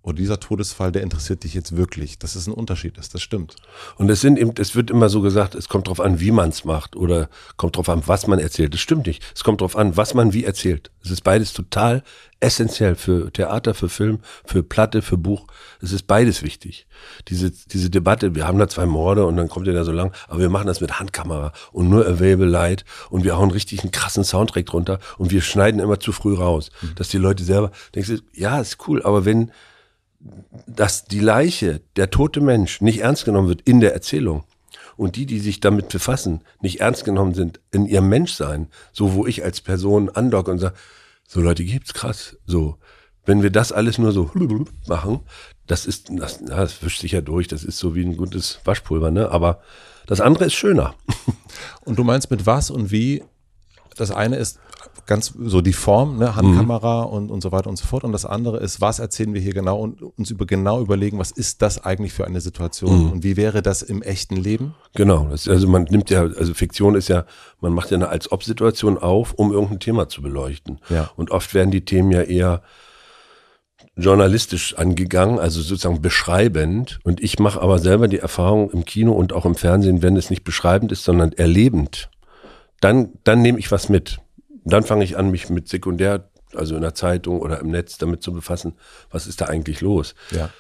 oder 0.03 0.17
dieser 0.17 0.41
Todesfall, 0.41 0.91
der 0.91 1.03
interessiert 1.03 1.45
dich 1.45 1.55
jetzt 1.55 1.77
wirklich. 1.77 2.19
Das 2.19 2.35
ist 2.35 2.49
ein 2.49 2.53
Unterschied 2.53 2.99
ist, 2.99 3.15
das 3.15 3.23
stimmt. 3.23 3.57
Und 3.97 4.11
es 4.11 4.21
sind 4.21 4.39
eben, 4.39 4.53
es 4.59 4.75
wird 4.75 4.91
immer 4.91 5.09
so 5.09 5.21
gesagt, 5.21 5.55
es 5.55 5.69
kommt 5.69 5.89
drauf 5.89 6.01
an, 6.01 6.19
wie 6.19 6.33
man 6.33 6.49
es 6.49 6.65
macht 6.65 6.97
oder 6.97 7.29
kommt 7.57 7.77
drauf 7.77 7.89
an, 7.89 8.03
was 8.07 8.27
man 8.27 8.41
erzählt. 8.41 8.75
Das 8.75 8.81
stimmt 8.81 9.07
nicht. 9.07 9.23
Es 9.35 9.45
kommt 9.45 9.61
drauf 9.61 9.77
an, 9.77 9.97
was 9.97 10.15
man 10.15 10.33
wie 10.33 10.45
erzählt. 10.45 10.91
Es 11.05 11.11
ist 11.11 11.23
beides 11.23 11.53
total 11.53 12.03
essentiell 12.41 12.97
für 12.97 13.33
Theater, 13.33 13.75
für 13.75 13.89
Film, 13.89 14.19
für 14.45 14.65
Platte, 14.65 15.03
für 15.03 15.17
Buch. 15.17 15.47
Es 15.81 15.93
ist 15.93 16.09
beides 16.09 16.43
wichtig. 16.43 16.89
Diese, 17.29 17.53
diese 17.53 17.89
Debatte, 17.89 18.35
wir 18.35 18.49
haben 18.49 18.59
da 18.59 18.67
zwei 18.67 18.87
Morde 18.87 19.25
und 19.27 19.37
dann 19.37 19.49
kommt 19.49 19.69
ihr 19.69 19.73
da 19.73 19.85
so 19.85 19.93
lang, 19.93 20.13
aber 20.27 20.41
wir 20.41 20.51
machen 20.51 20.67
das 20.67 20.81
mit 20.81 20.99
Handkamera 20.99 21.53
und 21.71 21.89
nur 21.89 22.05
Available 22.05 22.47
Light 22.47 22.85
und 23.11 23.23
wir 23.23 23.37
hauen 23.37 23.53
richtig 23.53 23.83
einen 23.83 23.93
krassen 23.93 24.25
Soundtrack 24.25 24.67
drunter 24.67 24.99
und 25.19 25.31
wir 25.31 25.41
schneiden 25.41 25.81
immer 25.81 26.01
zu 26.01 26.11
früh 26.11 26.35
raus, 26.35 26.71
mhm. 26.81 26.97
dass 26.97 27.09
die 27.09 27.19
Leute 27.19 27.45
selber 27.45 27.71
denken, 27.95 28.21
ja, 28.33 28.61
ist 28.61 28.89
cool, 28.89 29.03
aber 29.05 29.25
wenn, 29.25 29.53
dass 30.67 31.05
die 31.05 31.21
Leiche, 31.21 31.81
der 31.97 32.11
tote 32.11 32.41
Mensch, 32.41 32.81
nicht 32.81 33.01
ernst 33.01 33.25
genommen 33.25 33.49
wird 33.49 33.63
in 33.63 33.81
der 33.81 33.95
Erzählung 33.95 34.45
und 34.97 35.17
die, 35.17 35.27
die 35.27 35.41
sich 35.41 35.61
damit 35.61 35.89
befassen, 35.89 36.43
nicht 36.61 36.81
ernst 36.81 37.05
genommen 37.05 37.35
sind 37.35 37.61
in 37.71 37.87
ihrem 37.87 38.09
Menschsein, 38.09 38.69
so 38.93 39.15
wo 39.15 39.27
ich 39.27 39.45
als 39.45 39.61
Person 39.61 40.11
andocke 40.11 40.51
und 40.51 40.59
sage, 40.59 40.75
so 41.27 41.41
Leute 41.41 41.65
gibt's 41.65 41.95
krass, 41.95 42.37
so. 42.47 42.79
Wenn 43.25 43.43
wir 43.43 43.51
das 43.51 43.71
alles 43.71 43.99
nur 43.99 44.11
so 44.11 44.31
machen, 44.89 45.21
das 45.67 45.87
ist, 45.87 46.09
das, 46.11 46.45
das 46.45 46.83
wischt 46.83 47.01
sich 47.01 47.13
ja 47.13 47.21
durch, 47.21 47.47
das 47.47 47.63
ist 47.63 47.79
so 47.79 47.95
wie 47.95 48.05
ein 48.05 48.17
gutes 48.17 48.59
Waschpulver, 48.65 49.13
ne? 49.13 49.31
Aber 49.31 49.63
das 50.07 50.21
andere 50.21 50.47
ist 50.47 50.55
schöner. 50.55 50.95
Und 51.85 51.99
du 51.99 52.05
meinst 52.05 52.31
mit 52.31 52.47
was 52.47 52.71
und 52.71 52.91
wie? 52.91 53.23
Das 53.97 54.11
eine 54.11 54.37
ist 54.37 54.59
ganz 55.07 55.35
so 55.39 55.61
die 55.61 55.73
Form, 55.73 56.19
ne, 56.19 56.37
Handkamera 56.37 57.07
mhm. 57.07 57.13
und, 57.13 57.31
und 57.31 57.43
so 57.43 57.53
weiter 57.53 57.69
und 57.69 57.77
so 57.77 57.87
fort. 57.87 58.05
Und 58.05 58.13
das 58.13 58.25
andere 58.25 58.59
ist, 58.59 58.81
was 58.81 58.99
erzählen 58.99 59.35
wir 59.35 59.41
hier 59.41 59.55
genau 59.55 59.79
und 59.79 60.03
uns 60.03 60.31
über 60.31 60.47
genau 60.47 60.81
überlegen, 60.81 61.19
was 61.19 61.31
ist 61.31 61.63
das 61.63 61.85
eigentlich 61.85 62.13
für 62.13 62.27
eine 62.27 62.41
Situation 62.41 63.07
mhm. 63.07 63.13
und 63.13 63.25
wie 63.25 63.37
wäre 63.37 63.63
das 63.63 63.83
im 63.83 64.03
echten 64.03 64.37
Leben? 64.37 64.75
Genau, 64.95 65.27
das, 65.31 65.49
also 65.49 65.69
man 65.69 65.85
nimmt 65.85 66.11
ja, 66.11 66.23
also 66.23 66.55
Fiktion 66.55 66.95
ist 66.95 67.09
ja, 67.09 67.25
man 67.61 67.73
macht 67.73 67.91
ja 67.91 67.97
eine 67.97 68.09
Als-Ob-Situation 68.09 68.99
auf, 68.99 69.35
um 69.35 69.53
irgendein 69.53 69.81
Thema 69.81 70.09
zu 70.09 70.23
beleuchten. 70.23 70.79
Ja. 70.89 71.11
Und 71.17 71.31
oft 71.31 71.55
werden 71.55 71.71
die 71.71 71.85
Themen 71.85 72.11
ja 72.11 72.23
eher 72.23 72.63
journalistisch 73.97 74.75
angegangen, 74.79 75.39
also 75.39 75.61
sozusagen 75.61 76.01
beschreibend. 76.01 77.01
Und 77.05 77.23
ich 77.23 77.39
mache 77.39 77.61
aber 77.61 77.79
selber 77.79 78.09
die 78.09 78.19
Erfahrung 78.19 78.71
im 78.71 78.85
Kino 78.85 79.13
und 79.13 79.33
auch 79.33 79.45
im 79.45 79.55
Fernsehen, 79.55 80.03
wenn 80.03 80.17
es 80.17 80.31
nicht 80.31 80.45
beschreibend 80.45 80.93
ist, 80.93 81.05
sondern 81.05 81.33
erlebend, 81.33 82.09
dann, 82.81 83.11
dann 83.25 83.43
nehme 83.43 83.59
ich 83.59 83.71
was 83.71 83.89
mit. 83.89 84.19
Und 84.65 84.73
dann 84.73 84.85
fange 84.85 85.05
ich 85.05 85.17
an, 85.17 85.31
mich 85.31 85.51
mit 85.51 85.69
Sekundär, 85.69 86.29
also 86.55 86.75
in 86.75 86.83
der 86.83 86.95
Zeitung 86.95 87.41
oder 87.41 87.61
im 87.61 87.71
Netz 87.71 87.99
damit 87.99 88.23
zu 88.23 88.33
befassen, 88.33 88.75
was 89.11 89.27
ist 89.27 89.41
da 89.41 89.47
eigentlich 89.47 89.81
los. 89.81 90.15
Ja. 90.31 90.51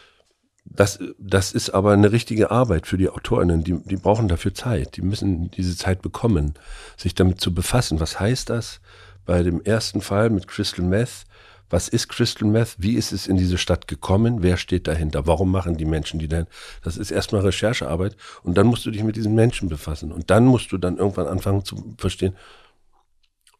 Das, 0.64 1.00
das 1.18 1.52
ist 1.52 1.70
aber 1.70 1.92
eine 1.92 2.12
richtige 2.12 2.50
Arbeit 2.50 2.86
für 2.86 2.96
die 2.96 3.08
AutorInnen. 3.08 3.64
Die, 3.64 3.82
die 3.84 3.96
brauchen 3.96 4.28
dafür 4.28 4.54
Zeit. 4.54 4.96
Die 4.96 5.02
müssen 5.02 5.50
diese 5.50 5.76
Zeit 5.76 6.02
bekommen, 6.02 6.54
sich 6.96 7.14
damit 7.14 7.40
zu 7.40 7.52
befassen. 7.52 8.00
Was 8.00 8.20
heißt 8.20 8.48
das 8.48 8.80
bei 9.24 9.42
dem 9.42 9.60
ersten 9.62 10.00
Fall 10.00 10.30
mit 10.30 10.46
Crystal 10.46 10.84
Meth? 10.84 11.24
Was 11.68 11.88
ist 11.88 12.08
Crystal 12.08 12.46
Meth? 12.46 12.76
Wie 12.78 12.94
ist 12.94 13.12
es 13.12 13.26
in 13.26 13.36
diese 13.36 13.58
Stadt 13.58 13.88
gekommen? 13.88 14.42
Wer 14.42 14.56
steht 14.56 14.86
dahinter? 14.86 15.26
Warum 15.26 15.50
machen 15.50 15.76
die 15.76 15.84
Menschen 15.84 16.20
die 16.20 16.28
denn? 16.28 16.46
Das 16.84 16.96
ist 16.96 17.10
erstmal 17.10 17.42
Recherchearbeit 17.42 18.16
und 18.42 18.56
dann 18.56 18.66
musst 18.66 18.86
du 18.86 18.90
dich 18.90 19.02
mit 19.02 19.16
diesen 19.16 19.34
Menschen 19.34 19.68
befassen 19.68 20.12
und 20.12 20.30
dann 20.30 20.44
musst 20.44 20.70
du 20.70 20.78
dann 20.78 20.98
irgendwann 20.98 21.26
anfangen 21.26 21.64
zu 21.64 21.94
verstehen, 21.96 22.36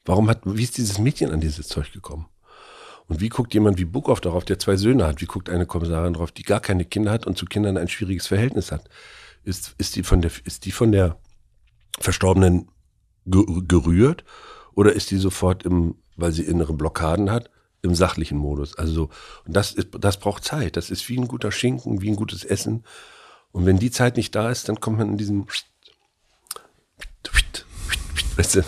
Warum 0.05 0.28
hat, 0.28 0.40
wie 0.44 0.62
ist 0.62 0.78
dieses 0.78 0.98
Mädchen 0.98 1.30
an 1.30 1.40
dieses 1.40 1.68
Zeug 1.68 1.92
gekommen? 1.92 2.26
Und 3.07 3.20
wie 3.20 3.28
guckt 3.28 3.53
jemand 3.55 3.78
wie 3.78 3.84
Bukow 3.84 4.20
darauf, 4.20 4.44
der 4.44 4.59
zwei 4.59 4.76
Söhne 4.76 5.07
hat? 5.07 5.20
Wie 5.20 5.26
guckt 5.26 5.48
eine 5.48 5.66
Kommissarin 5.66 6.14
darauf, 6.14 6.32
die 6.32 6.42
gar 6.42 6.61
keine 6.61 6.84
Kinder 6.84 7.11
hat 7.11 7.26
und 7.26 7.36
zu 7.36 7.46
Kindern 7.46 7.76
ein 7.76 7.88
schwieriges 7.88 8.26
Verhältnis 8.26 8.72
hat? 8.72 8.88
Ist, 9.44 9.74
ist 9.78 9.96
die 9.96 10.03
von 10.03 10.22
der, 10.22 10.30
ist 10.44 10.64
die 10.64 10.72
von 10.72 10.92
der 10.92 11.18
Verstorbenen 12.00 12.68
gerührt 13.24 14.24
oder 14.74 14.92
ist 14.92 15.11
die 15.11 15.18
sofort 15.18 15.64
im, 15.64 15.96
weil 16.16 16.32
sie 16.32 16.42
innere 16.42 16.72
Blockaden 16.72 17.30
hat, 17.30 17.50
im 17.82 17.94
sachlichen 17.94 18.38
Modus? 18.38 18.76
Also, 18.78 19.11
und 19.44 19.55
das 19.55 19.72
ist, 19.72 19.88
das 19.98 20.18
braucht 20.18 20.44
Zeit. 20.44 20.76
Das 20.76 20.90
ist 20.90 21.09
wie 21.09 21.18
ein 21.18 21.28
guter 21.28 21.53
Schinken, 21.53 22.00
wie 22.00 22.11
ein 22.11 22.16
gutes 22.16 22.44
Essen. 22.44 22.84
Und 23.50 23.66
wenn 23.66 23.78
die 23.78 23.90
Zeit 23.90 24.16
nicht 24.16 24.34
da 24.34 24.50
ist, 24.50 24.68
dann 24.68 24.80
kommt 24.80 24.98
man 24.98 25.11
in 25.11 25.18
diesem, 25.18 25.46
weißt 28.36 28.57
du, 28.57 28.64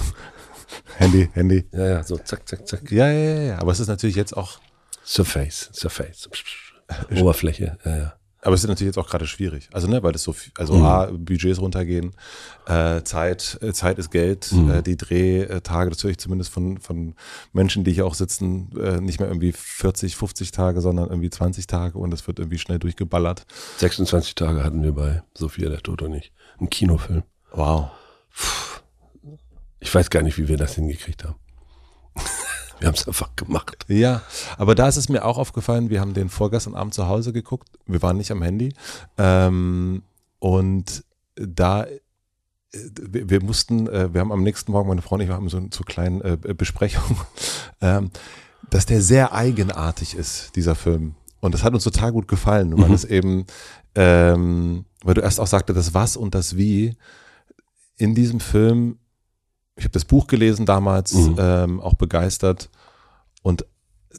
Handy, 0.96 1.28
Handy. 1.32 1.64
Ja, 1.72 1.86
ja, 1.86 2.02
so 2.04 2.16
zack, 2.16 2.48
zack, 2.48 2.66
zack. 2.66 2.90
Ja, 2.90 3.08
ja, 3.10 3.34
ja, 3.34 3.42
ja. 3.42 3.58
Aber 3.58 3.72
es 3.72 3.80
ist 3.80 3.88
natürlich 3.88 4.16
jetzt 4.16 4.36
auch. 4.36 4.58
Surface, 5.04 5.70
Surface. 5.72 6.28
Oberfläche, 7.10 7.78
ja, 7.84 7.96
ja. 7.96 8.14
Aber 8.44 8.54
es 8.54 8.62
ist 8.62 8.68
natürlich 8.68 8.94
jetzt 8.94 8.98
auch 8.98 9.08
gerade 9.08 9.26
schwierig. 9.26 9.70
Also, 9.72 9.88
ne, 9.88 10.02
weil 10.02 10.12
das 10.12 10.22
so 10.22 10.34
viel, 10.34 10.52
also 10.58 10.74
mhm. 10.74 10.84
A, 10.84 11.06
Budgets 11.06 11.58
runtergehen, 11.58 12.14
äh, 12.66 13.02
Zeit, 13.02 13.58
äh, 13.62 13.72
Zeit 13.72 13.98
ist 13.98 14.10
Geld, 14.10 14.52
mhm. 14.52 14.70
äh, 14.70 14.82
die 14.82 14.98
Drehtage, 14.98 15.88
das 15.88 16.04
höre 16.04 16.10
ich 16.10 16.18
zumindest 16.18 16.52
von, 16.52 16.78
von 16.78 17.14
Menschen, 17.54 17.84
die 17.84 17.92
hier 17.92 18.04
auch 18.04 18.14
sitzen, 18.14 18.70
äh, 18.78 19.00
nicht 19.00 19.18
mehr 19.18 19.30
irgendwie 19.30 19.52
40, 19.52 20.14
50 20.14 20.50
Tage, 20.50 20.82
sondern 20.82 21.08
irgendwie 21.08 21.30
20 21.30 21.66
Tage 21.66 21.96
und 21.96 22.12
es 22.12 22.26
wird 22.26 22.38
irgendwie 22.38 22.58
schnell 22.58 22.78
durchgeballert. 22.78 23.46
26 23.78 24.34
Tage 24.34 24.62
hatten 24.62 24.82
wir 24.82 24.92
bei 24.92 25.22
Sophia 25.32 25.70
der 25.70 25.80
Tod 25.80 26.02
und 26.02 26.12
ich. 26.12 26.30
Ein 26.60 26.68
Kinofilm. 26.68 27.22
Wow. 27.50 27.92
Puh. 28.36 28.73
Ich 29.84 29.94
weiß 29.94 30.08
gar 30.08 30.22
nicht, 30.22 30.38
wie 30.38 30.48
wir 30.48 30.56
das 30.56 30.76
hingekriegt 30.76 31.24
haben. 31.24 31.34
wir 32.80 32.88
haben 32.88 32.94
es 32.94 33.06
einfach 33.06 33.36
gemacht. 33.36 33.84
Ja, 33.88 34.22
aber 34.56 34.74
da 34.74 34.88
ist 34.88 34.96
es 34.96 35.10
mir 35.10 35.26
auch 35.26 35.36
aufgefallen, 35.36 35.90
wir 35.90 36.00
haben 36.00 36.14
den 36.14 36.30
vorgestern 36.30 36.74
Abend 36.74 36.94
zu 36.94 37.06
Hause 37.06 37.34
geguckt, 37.34 37.68
wir 37.86 38.00
waren 38.00 38.16
nicht 38.16 38.30
am 38.30 38.40
Handy 38.40 38.72
ähm, 39.18 40.02
und 40.38 41.04
da 41.36 41.84
äh, 41.84 41.98
wir, 42.72 43.28
wir 43.28 43.42
mussten, 43.42 43.86
äh, 43.88 44.12
wir 44.12 44.22
haben 44.22 44.32
am 44.32 44.42
nächsten 44.42 44.72
Morgen, 44.72 44.88
meine 44.88 45.02
Frau 45.02 45.16
und 45.16 45.20
ich, 45.20 45.28
wir 45.28 45.34
haben 45.34 45.50
so 45.50 45.58
eine 45.58 45.68
so 45.70 45.84
kleine 45.84 46.24
äh, 46.24 46.54
Besprechung, 46.54 47.18
ähm, 47.82 48.10
dass 48.70 48.86
der 48.86 49.02
sehr 49.02 49.34
eigenartig 49.34 50.16
ist, 50.16 50.56
dieser 50.56 50.74
Film. 50.74 51.14
Und 51.40 51.52
das 51.52 51.62
hat 51.62 51.74
uns 51.74 51.84
total 51.84 52.10
gut 52.10 52.26
gefallen, 52.26 52.76
weil 52.78 52.88
mhm. 52.88 52.94
es 52.94 53.04
eben, 53.04 53.44
ähm, 53.94 54.86
weil 55.04 55.12
du 55.12 55.20
erst 55.20 55.40
auch 55.40 55.46
sagte, 55.46 55.74
das 55.74 55.92
Was 55.92 56.16
und 56.16 56.34
das 56.34 56.56
Wie 56.56 56.96
in 57.98 58.14
diesem 58.14 58.40
Film 58.40 58.96
ich 59.76 59.84
habe 59.84 59.92
das 59.92 60.04
Buch 60.04 60.26
gelesen 60.26 60.66
damals, 60.66 61.14
mhm. 61.14 61.36
ähm, 61.38 61.80
auch 61.80 61.94
begeistert. 61.94 62.70
Und 63.42 63.66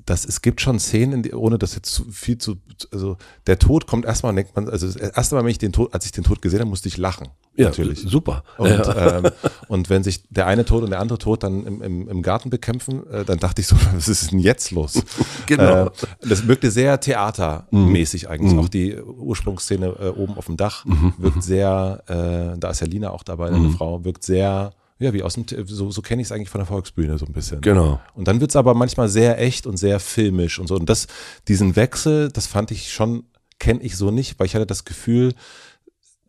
das, 0.06 0.26
es 0.26 0.42
gibt 0.42 0.62
schon 0.62 0.80
Szenen, 0.80 1.24
die, 1.24 1.34
ohne 1.34 1.58
das 1.58 1.76
jetzt 1.76 1.94
zu 1.94 2.06
viel 2.12 2.38
zu, 2.38 2.58
also 2.92 3.18
der 3.48 3.60
Tod 3.60 3.88
kommt 3.88 4.06
erstmal, 4.06 4.36
denkt 4.36 4.56
man, 4.56 4.70
also 4.70 4.86
das 4.88 4.96
erste 4.96 5.36
Mal, 5.36 5.44
wenn 5.44 5.52
ich 5.52 5.58
den 5.58 5.72
Tod, 5.72 5.94
als 5.94 6.06
ich 6.06 6.12
den 6.12 6.24
Tod 6.24 6.42
gesehen 6.42 6.60
habe, 6.60 6.70
musste 6.70 6.90
ich 6.90 6.98
lachen. 6.98 7.30
Ja, 7.56 7.66
natürlich. 7.66 8.02
Super. 8.02 8.44
Und, 8.58 8.70
ja. 8.70 9.18
ähm, 9.20 9.32
und 9.70 9.90
wenn 9.90 10.04
sich 10.04 10.28
der 10.30 10.48
eine 10.48 10.66
Tod 10.66 10.84
und 10.84 10.90
der 10.90 11.00
andere 11.00 11.18
Tod 11.18 11.44
dann 11.44 11.66
im, 11.66 11.82
im, 11.82 12.10
im 12.10 12.22
Garten 12.22 12.50
bekämpfen, 12.50 13.08
äh, 13.08 13.24
dann 13.24 13.40
dachte 13.40 13.62
ich 13.62 13.68
so, 13.68 13.78
was 13.94 14.10
ist 14.10 14.32
denn 14.32 14.40
jetzt 14.40 14.72
los? 14.72 15.02
genau. 15.46 15.86
Äh, 15.86 15.92
das 16.28 16.48
wirkte 16.48 16.72
sehr 16.72 17.00
theatermäßig 17.00 18.24
mhm. 18.24 18.30
eigentlich. 18.30 18.54
Mhm. 18.54 18.60
Auch 18.60 18.70
die 18.70 18.98
Ursprungsszene 18.98 19.88
äh, 19.88 20.10
oben 20.10 20.38
auf 20.38 20.48
dem 20.48 20.58
Dach 20.58 20.84
mhm. 20.86 21.14
wirkt 21.18 21.44
sehr, 21.44 22.04
äh, 22.08 22.60
da 22.60 22.70
ist 22.72 22.82
ja 22.82 22.88
Lina 22.88 23.12
auch 23.12 23.24
dabei, 23.24 23.48
eine 23.48 23.60
mhm. 23.60 23.72
Frau, 23.72 24.04
wirkt 24.04 24.24
sehr 24.24 24.74
ja, 24.98 25.14
wie 25.14 25.24
aus 25.24 25.34
dem, 25.34 25.46
so, 25.66 25.92
so 25.92 26.02
kenne 26.02 26.22
ich 26.22 26.28
es 26.28 26.32
eigentlich 26.32 26.50
von 26.50 26.60
der 26.60 26.68
Volksbühne 26.68 27.18
so 27.18 27.26
ein 27.26 27.34
bisschen. 27.34 27.62
Genau. 27.62 28.00
Und 28.14 28.28
dann 28.28 28.40
wird 28.40 28.52
es 28.52 28.56
aber 28.56 28.74
manchmal 28.74 29.10
sehr 29.10 29.42
echt 29.42 29.68
und 29.68 29.78
sehr 29.78 30.00
filmisch 30.00 30.58
und 30.60 30.68
so. 30.68 30.76
Und 30.76 30.90
das, 30.90 31.08
diesen 31.48 31.76
Wechsel, 31.76 32.30
das 32.32 32.48
fand 32.48 32.72
ich 32.72 32.94
schon, 32.94 33.26
kenne 33.60 33.82
ich 33.82 33.98
so 33.98 34.10
nicht, 34.10 34.40
weil 34.40 34.48
ich 34.48 34.56
hatte 34.56 34.66
das 34.66 34.86
Gefühl, 34.86 35.34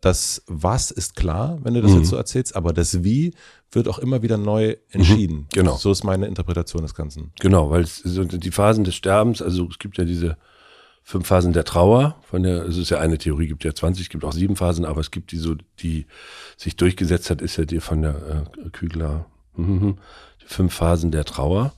das 0.01 0.43
Was 0.47 0.91
ist 0.91 1.15
klar, 1.15 1.59
wenn 1.63 1.73
du 1.73 1.81
das 1.81 1.91
mhm. 1.91 1.99
jetzt 1.99 2.09
so 2.09 2.17
erzählst, 2.17 2.55
aber 2.55 2.73
das 2.73 3.03
Wie 3.03 3.33
wird 3.71 3.87
auch 3.87 3.99
immer 3.99 4.21
wieder 4.21 4.37
neu 4.37 4.75
entschieden. 4.91 5.37
Mhm, 5.37 5.47
genau. 5.53 5.77
So 5.77 5.91
ist 5.91 6.03
meine 6.03 6.27
Interpretation 6.27 6.83
des 6.83 6.93
Ganzen. 6.93 7.31
Genau, 7.39 7.69
weil 7.69 7.81
es, 7.81 8.03
die 8.03 8.51
Phasen 8.51 8.83
des 8.83 8.95
Sterbens, 8.95 9.41
also 9.41 9.67
es 9.69 9.79
gibt 9.79 9.97
ja 9.97 10.05
diese 10.05 10.37
fünf 11.07 11.25
Phasen 11.25 11.53
der 11.53 11.63
Trauer. 11.63 12.17
Von 12.29 12.43
der, 12.43 12.65
es 12.65 12.75
ist 12.75 12.89
ja 12.89 12.99
eine 12.99 13.17
Theorie, 13.17 13.47
gibt 13.47 13.63
ja 13.63 13.73
20, 13.73 14.09
gibt 14.09 14.25
auch 14.25 14.33
sieben 14.33 14.57
Phasen, 14.57 14.83
aber 14.83 14.99
es 14.99 15.09
gibt 15.09 15.31
die 15.31 15.37
so, 15.37 15.55
die 15.79 16.05
sich 16.57 16.75
durchgesetzt 16.75 17.29
hat, 17.29 17.41
ist 17.41 17.55
ja 17.55 17.63
die 17.63 17.79
von 17.79 18.01
der 18.01 18.45
äh, 18.57 18.69
Kügler, 18.71 19.25
mhm, 19.55 19.99
die 20.41 20.53
fünf 20.53 20.73
Phasen 20.73 21.11
der 21.11 21.23
Trauer. 21.23 21.71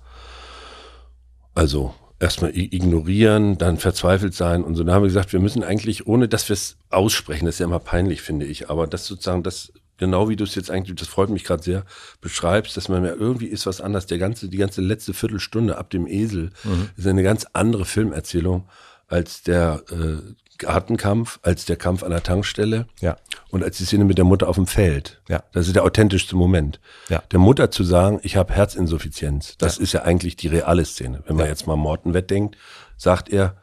Also 1.53 1.93
erstmal 2.19 2.57
ignorieren, 2.57 3.59
dann 3.59 3.77
verzweifelt 3.77 4.33
sein 4.33 4.63
und 4.63 4.73
so. 4.73 4.83
Da 4.83 4.93
haben 4.95 5.03
wir 5.03 5.09
gesagt, 5.09 5.31
wir 5.31 5.39
müssen 5.39 5.63
eigentlich, 5.63 6.07
ohne 6.07 6.27
dass 6.27 6.49
wir 6.49 6.55
es 6.55 6.77
aussprechen, 6.89 7.45
das 7.45 7.55
ist 7.55 7.59
ja 7.59 7.67
immer 7.67 7.77
peinlich, 7.77 8.23
finde 8.23 8.47
ich, 8.47 8.71
aber 8.71 8.87
das 8.87 9.05
sozusagen, 9.05 9.43
das 9.43 9.71
genau 9.97 10.27
wie 10.29 10.37
du 10.37 10.43
es 10.43 10.55
jetzt 10.55 10.71
eigentlich, 10.71 10.95
das 10.97 11.07
freut 11.07 11.29
mich 11.29 11.43
gerade 11.43 11.61
sehr, 11.61 11.85
beschreibst, 12.19 12.75
dass 12.77 12.89
man 12.89 13.05
ja 13.05 13.13
irgendwie 13.13 13.45
ist 13.45 13.67
was 13.67 13.79
anderes. 13.79 14.07
Der 14.07 14.17
ganze, 14.17 14.49
die 14.49 14.57
ganze 14.57 14.81
letzte 14.81 15.13
Viertelstunde 15.13 15.77
ab 15.77 15.91
dem 15.91 16.07
Esel 16.07 16.49
mhm. 16.63 16.89
ist 16.97 17.05
eine 17.05 17.21
ganz 17.21 17.45
andere 17.53 17.85
Filmerzählung 17.85 18.67
als 19.09 19.43
der 19.43 19.83
äh, 19.91 20.33
Gartenkampf, 20.59 21.39
als 21.41 21.65
der 21.65 21.77
Kampf 21.77 22.03
an 22.03 22.11
der 22.11 22.21
Tankstelle 22.21 22.85
ja. 22.99 23.17
und 23.49 23.63
als 23.63 23.77
die 23.77 23.85
Szene 23.85 24.05
mit 24.05 24.17
der 24.17 24.25
Mutter 24.25 24.47
auf 24.47 24.55
dem 24.55 24.67
Feld. 24.67 25.21
Ja. 25.27 25.43
Das 25.51 25.67
ist 25.67 25.75
der 25.75 25.83
authentischste 25.83 26.35
Moment. 26.35 26.79
Ja. 27.09 27.23
Der 27.31 27.39
Mutter 27.39 27.71
zu 27.71 27.83
sagen, 27.83 28.19
ich 28.23 28.35
habe 28.35 28.53
Herzinsuffizienz, 28.53 29.57
das 29.57 29.77
ja. 29.77 29.83
ist 29.83 29.93
ja 29.93 30.01
eigentlich 30.03 30.35
die 30.35 30.47
reale 30.47 30.85
Szene. 30.85 31.23
Wenn 31.25 31.37
man 31.37 31.45
ja. 31.45 31.51
jetzt 31.51 31.65
mal 31.65 31.75
Morten 31.75 32.13
wegdenkt, 32.13 32.57
sagt 32.97 33.29
er, 33.29 33.57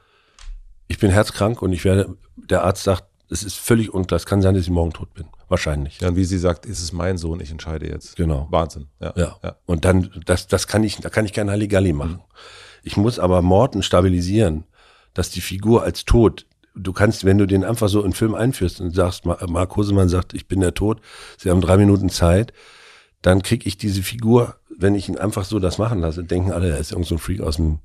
ich 0.89 0.99
bin 0.99 1.11
herzkrank 1.11 1.63
und 1.63 1.73
ich 1.73 1.85
werde, 1.85 2.17
der 2.37 2.65
Arzt 2.65 2.83
sagt, 2.83 3.05
es 3.29 3.43
ist 3.43 3.57
völlig 3.57 3.93
unklar, 3.93 4.17
es 4.17 4.27
kann 4.27 4.41
sein, 4.41 4.55
dass 4.55 4.63
ich 4.63 4.71
morgen 4.71 4.93
tot 4.93 5.13
bin. 5.13 5.27
Wahrscheinlich. 5.49 6.01
Ja, 6.01 6.09
und 6.09 6.17
wie 6.17 6.25
sie 6.25 6.39
sagt, 6.39 6.65
ist 6.65 6.81
es 6.81 6.93
mein 6.93 7.19
Sohn, 7.19 7.41
ich 7.41 7.51
entscheide 7.51 7.89
jetzt. 7.89 8.17
Genau. 8.17 8.47
Wahnsinn. 8.51 8.89
Ja. 9.01 9.13
ja. 9.17 9.37
ja. 9.43 9.57
Und 9.67 9.85
dann, 9.85 10.11
das, 10.25 10.47
das 10.47 10.67
kann 10.67 10.83
ich, 10.85 10.97
da 10.97 11.09
kann 11.09 11.25
ich 11.25 11.33
kein 11.33 11.51
Halligalli 11.51 11.93
machen. 11.93 12.13
Mhm. 12.13 12.21
Ich 12.83 12.97
muss 12.97 13.19
aber 13.19 13.43
Morten 13.43 13.83
stabilisieren 13.83 14.65
dass 15.17 15.31
die 15.31 15.41
Figur 15.41 15.83
als 15.83 16.05
tot, 16.05 16.47
du 16.75 16.93
kannst, 16.93 17.25
wenn 17.25 17.39
du 17.39 17.47
den 17.47 17.65
einfach 17.65 17.89
so 17.89 18.01
in 18.01 18.11
den 18.11 18.13
Film 18.13 18.35
einführst 18.35 18.81
und 18.81 18.95
sagst, 18.95 19.25
Mark 19.25 19.77
Hosemann 19.77 20.09
sagt, 20.09 20.35
ich 20.35 20.47
bin 20.47 20.61
der 20.61 20.75
Tod, 20.75 21.01
sie 21.39 21.51
haben 21.51 21.61
drei 21.61 21.79
Minuten 21.79 22.11
Zeit, 22.11 22.53
dann 23.23 23.43
krieg 23.43 23.67
ich 23.67 23.79
diese 23.79 24.03
Figur, 24.03 24.57
wenn 24.79 24.95
ich 24.95 25.09
ihn 25.09 25.17
einfach 25.17 25.47
so 25.47 25.59
das 25.59 25.79
machen 25.79 26.01
lasse, 26.01 26.23
denken 26.23 26.53
alle, 26.53 26.71
er 26.71 26.79
ist 26.79 26.93
irgend 26.93 27.07
so 27.07 27.15
ein 27.15 27.19
Freak 27.19 27.41
aus 27.41 27.57
dem, 27.57 27.79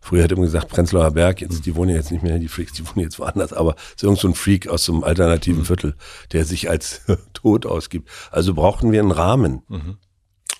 früher 0.00 0.22
hätte 0.22 0.36
man 0.36 0.44
gesagt 0.44 0.68
Prenzlauer 0.68 1.10
Berg, 1.10 1.40
jetzt, 1.40 1.66
die 1.66 1.74
wohnen 1.74 1.94
jetzt 1.94 2.12
nicht 2.12 2.22
mehr, 2.22 2.38
die 2.38 2.46
Freaks, 2.46 2.72
die 2.72 2.86
wohnen 2.86 3.00
jetzt 3.00 3.18
woanders, 3.18 3.52
aber 3.52 3.74
ist 3.96 4.04
irgend 4.04 4.20
so 4.20 4.28
ein 4.28 4.34
Freak 4.34 4.68
aus 4.68 4.84
so 4.84 4.92
einem 4.92 5.02
alternativen 5.02 5.62
mhm. 5.62 5.66
Viertel, 5.66 5.94
der 6.32 6.44
sich 6.44 6.70
als 6.70 7.02
tot 7.32 7.66
ausgibt. 7.66 8.08
Also 8.30 8.54
brauchten 8.54 8.92
wir 8.92 9.00
einen 9.00 9.10
Rahmen. 9.10 9.62
Mhm. 9.68 9.96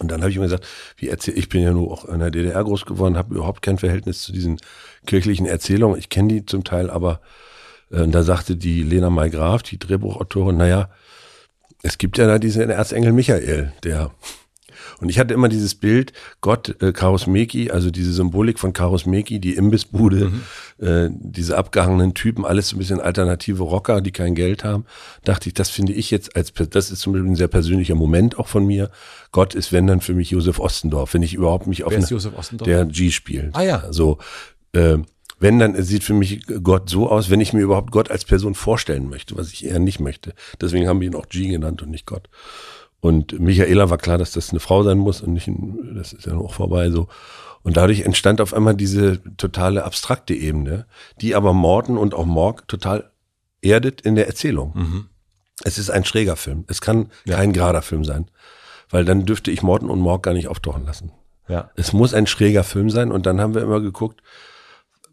Und 0.01 0.11
dann 0.11 0.23
habe 0.23 0.31
ich 0.31 0.39
mir 0.39 0.45
gesagt, 0.45 0.67
wie 0.97 1.09
erzähl, 1.09 1.37
ich 1.37 1.51
bin 1.51 1.63
ja 1.63 1.73
nur 1.73 1.93
auch 1.93 2.07
in 2.07 2.21
der 2.21 2.31
DDR 2.31 2.65
groß 2.65 2.87
geworden, 2.87 3.19
habe 3.19 3.35
überhaupt 3.35 3.61
kein 3.61 3.77
Verhältnis 3.77 4.23
zu 4.23 4.33
diesen 4.33 4.59
kirchlichen 5.07 5.45
Erzählungen. 5.45 5.99
Ich 5.99 6.09
kenne 6.09 6.29
die 6.29 6.47
zum 6.47 6.65
Teil, 6.65 6.89
aber 6.89 7.21
äh, 7.91 8.09
da 8.09 8.23
sagte 8.23 8.57
die 8.57 8.83
Lena 8.83 9.11
May 9.11 9.29
Graf, 9.29 9.63
die 9.63 9.79
Drehbuchautorin, 9.79 10.57
naja, 10.57 10.89
es 11.83 11.99
gibt 11.99 12.17
ja 12.17 12.27
da 12.27 12.39
diesen 12.39 12.71
Erzengel 12.71 13.13
Michael, 13.13 13.73
der 13.85 14.11
und 15.01 15.09
ich 15.09 15.19
hatte 15.19 15.35
immer 15.35 15.49
dieses 15.49 15.75
Bild, 15.75 16.13
Gott, 16.41 16.81
äh, 16.83 16.93
Karusmeki, 16.93 17.71
also 17.71 17.91
diese 17.91 18.13
Symbolik 18.13 18.59
von 18.59 18.73
Karusmeki, 18.73 19.39
die 19.39 19.55
Imbissbude, 19.55 20.31
mhm. 20.31 20.87
äh, 20.87 21.09
diese 21.13 21.57
abgehangenen 21.57 22.15
Typen, 22.15 22.45
alles 22.45 22.69
so 22.69 22.77
ein 22.77 22.79
bisschen 22.79 23.01
alternative 23.01 23.63
Rocker, 23.63 24.01
die 24.01 24.13
kein 24.13 24.35
Geld 24.35 24.65
haben. 24.65 24.85
Dachte 25.25 25.49
ich, 25.49 25.55
das 25.55 25.71
finde 25.71 25.93
ich 25.93 26.11
jetzt 26.11 26.37
als, 26.37 26.53
das 26.53 26.91
ist 26.91 27.01
zum 27.01 27.13
Beispiel 27.13 27.31
ein 27.31 27.37
sehr 27.37 27.49
persönlicher 27.49 27.95
Moment 27.95 28.39
auch 28.39 28.49
von 28.49 28.67
mir. 28.67 28.91
Gott 29.33 29.55
ist, 29.55 29.73
wenn 29.73 29.87
dann 29.87 30.01
für 30.01 30.15
mich 30.15 30.31
Josef 30.31 30.59
Ostendorf, 30.59 31.15
wenn 31.15 31.23
ich 31.23 31.35
überhaupt 31.35 31.67
mich 31.67 31.85
auf 31.85 31.93
Wer 31.93 31.99
ist 31.99 32.11
Josef 32.11 32.37
Ostendorf? 32.37 32.67
der 32.67 32.85
G 32.87 33.11
spielt. 33.11 33.55
Ah 33.55 33.63
ja. 33.63 33.93
So, 33.93 34.19
äh, 34.73 34.99
wenn, 35.41 35.59
dann 35.59 35.83
sieht 35.83 36.05
für 36.05 36.13
mich 36.13 36.47
Gott 36.63 36.91
so 36.91 37.09
aus, 37.09 37.31
wenn 37.31 37.41
ich 37.41 37.55
mir 37.55 37.63
überhaupt 37.63 37.91
Gott 37.91 38.11
als 38.11 38.25
Person 38.27 38.55
vorstellen 38.55 39.09
möchte, 39.09 39.37
was 39.37 39.53
ich 39.53 39.65
eher 39.65 39.79
nicht 39.79 39.99
möchte. 39.99 40.35
Deswegen 40.61 40.87
haben 40.87 41.01
wir 41.01 41.09
ihn 41.09 41.15
auch 41.15 41.29
G 41.29 41.49
genannt 41.49 41.83
und 41.83 41.91
nicht 41.91 42.07
Gott. 42.07 42.29
Und 43.01 43.39
Michaela 43.41 43.89
war 43.91 43.99
klar, 43.99 44.19
dass 44.19 44.33
das 44.33 44.51
eine 44.51 44.61
Frau 44.61 44.83
sein 44.83 44.99
muss 44.99 45.23
und 45.23 45.33
nicht, 45.33 45.49
ein, 45.49 45.95
das 45.95 46.13
ist 46.13 46.27
ja 46.27 46.35
auch 46.35 46.53
vorbei 46.55 46.91
so. 46.91 47.09
Und 47.63 47.77
dadurch 47.77 48.03
entstand 48.03 48.41
auf 48.41 48.55
einmal 48.55 48.75
diese 48.75 49.21
totale 49.37 49.85
abstrakte 49.85 50.35
Ebene, 50.35 50.87
die 51.21 51.35
aber 51.35 51.53
Morten 51.53 51.99
und 51.99 52.15
auch 52.15 52.27
Morg 52.27 52.67
total 52.69 53.11
erdet 53.63 54.01
in 54.01 54.15
der 54.15 54.27
Erzählung. 54.27 54.73
Mhm. 54.75 55.07
Es 55.63 55.79
ist 55.79 55.91
ein 55.91 56.05
schräger 56.05 56.37
Film. 56.37 56.65
Es 56.69 56.81
kann 56.81 57.11
ja. 57.25 57.37
kein 57.37 57.53
gerader 57.53 57.83
Film 57.83 58.05
sein. 58.05 58.31
Weil 58.89 59.05
dann 59.05 59.27
dürfte 59.27 59.51
ich 59.51 59.63
Morten 59.63 59.91
und 59.91 60.01
Morg 60.01 60.23
gar 60.23 60.33
nicht 60.33 60.49
auftauchen 60.49 60.85
lassen. 60.85 61.13
Ja. 61.49 61.71
Es 61.77 61.93
muss 61.93 62.15
ein 62.15 62.27
schräger 62.27 62.65
Film 62.65 62.91
sein 62.91 63.13
und 63.13 63.27
dann 63.27 63.41
haben 63.41 63.55
wir 63.55 63.63
immer 63.63 63.81
geguckt, 63.81 64.23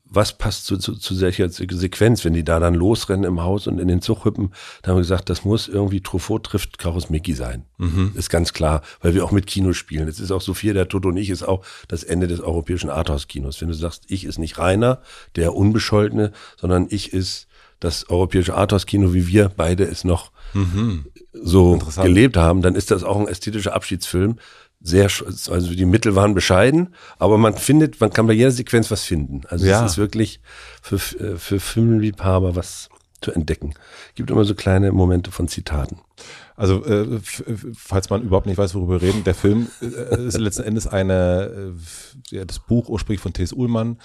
was 0.09 0.37
passt 0.37 0.65
zu, 0.65 0.77
zu, 0.77 0.95
zu 0.95 1.15
solcher 1.15 1.49
Sequenz, 1.49 2.23
wenn 2.23 2.33
die 2.33 2.43
da 2.43 2.59
dann 2.59 2.73
losrennen 2.73 3.25
im 3.25 3.41
Haus 3.41 3.67
und 3.67 3.79
in 3.79 3.87
den 3.87 4.01
Zug 4.01 4.25
hüppen, 4.25 4.51
da 4.81 4.89
haben 4.89 4.97
wir 4.97 5.01
gesagt, 5.01 5.29
das 5.29 5.43
muss 5.45 5.67
irgendwie 5.67 6.01
Truffaut 6.01 6.45
trifft 6.45 6.77
Karus 6.77 7.09
Mickey 7.09 7.33
sein. 7.33 7.65
Mhm. 7.77 8.13
Ist 8.15 8.29
ganz 8.29 8.53
klar, 8.53 8.81
weil 9.01 9.13
wir 9.13 9.23
auch 9.25 9.31
mit 9.31 9.47
Kino 9.47 9.73
spielen. 9.73 10.07
Es 10.07 10.19
ist 10.19 10.31
auch 10.31 10.41
Sophia, 10.41 10.73
der 10.73 10.87
Toto 10.87 11.09
und 11.09 11.17
ich 11.17 11.29
ist 11.29 11.43
auch 11.43 11.63
das 11.87 12.03
Ende 12.03 12.27
des 12.27 12.39
europäischen 12.39 12.89
Arthouse-Kinos. 12.89 13.61
Wenn 13.61 13.67
du 13.67 13.73
sagst, 13.73 14.03
ich 14.07 14.23
ist 14.23 14.39
nicht 14.39 14.57
Rainer, 14.57 15.01
der 15.35 15.55
Unbescholtene, 15.55 16.31
sondern 16.59 16.87
ich 16.89 17.13
ist 17.13 17.47
das 17.79 18.09
europäische 18.09 18.55
Arthouse-Kino, 18.55 19.13
wie 19.13 19.27
wir 19.27 19.51
beide 19.55 19.83
es 19.83 20.03
noch 20.03 20.31
mhm. 20.53 21.05
so 21.33 21.79
gelebt 22.01 22.37
haben, 22.37 22.61
dann 22.61 22.75
ist 22.75 22.91
das 22.91 23.03
auch 23.03 23.19
ein 23.19 23.27
ästhetischer 23.27 23.75
Abschiedsfilm, 23.75 24.37
sehr, 24.79 25.05
also 25.05 25.73
die 25.73 25.85
Mittel 25.85 26.15
waren 26.15 26.33
bescheiden, 26.33 26.93
aber 27.17 27.37
man 27.37 27.55
findet, 27.55 27.99
man 27.99 28.11
kann 28.11 28.27
bei 28.27 28.33
jeder 28.33 28.51
Sequenz 28.51 28.91
was 28.91 29.03
finden. 29.03 29.41
Also 29.47 29.65
ja. 29.65 29.83
es 29.83 29.93
ist 29.93 29.97
wirklich 29.97 30.39
für, 30.81 30.95
äh, 30.95 31.37
für 31.37 31.59
Filmliebhaber 31.59 32.55
was 32.55 32.89
zu 33.21 33.31
entdecken. 33.31 33.73
Gibt 34.15 34.29
immer 34.29 34.45
so 34.45 34.53
kleine 34.53 34.91
Momente 34.91 35.31
von 35.31 35.47
Zitaten. 35.47 35.99
Also 36.55 36.83
äh, 36.85 37.19
falls 37.75 38.09
man 38.09 38.23
überhaupt 38.23 38.47
nicht 38.47 38.57
weiß, 38.57 38.73
worüber 38.75 39.01
wir 39.01 39.07
reden, 39.07 39.23
der 39.23 39.35
Film 39.35 39.67
äh, 39.81 40.25
ist 40.25 40.37
letzten 40.37 40.63
Endes 40.63 40.87
eine, 40.87 41.73
äh, 42.31 42.35
ja, 42.35 42.45
das 42.45 42.59
Buch 42.59 42.89
ursprünglich 42.89 43.21
von 43.21 43.33
T.S. 43.33 43.53
Ullmann, 43.53 43.97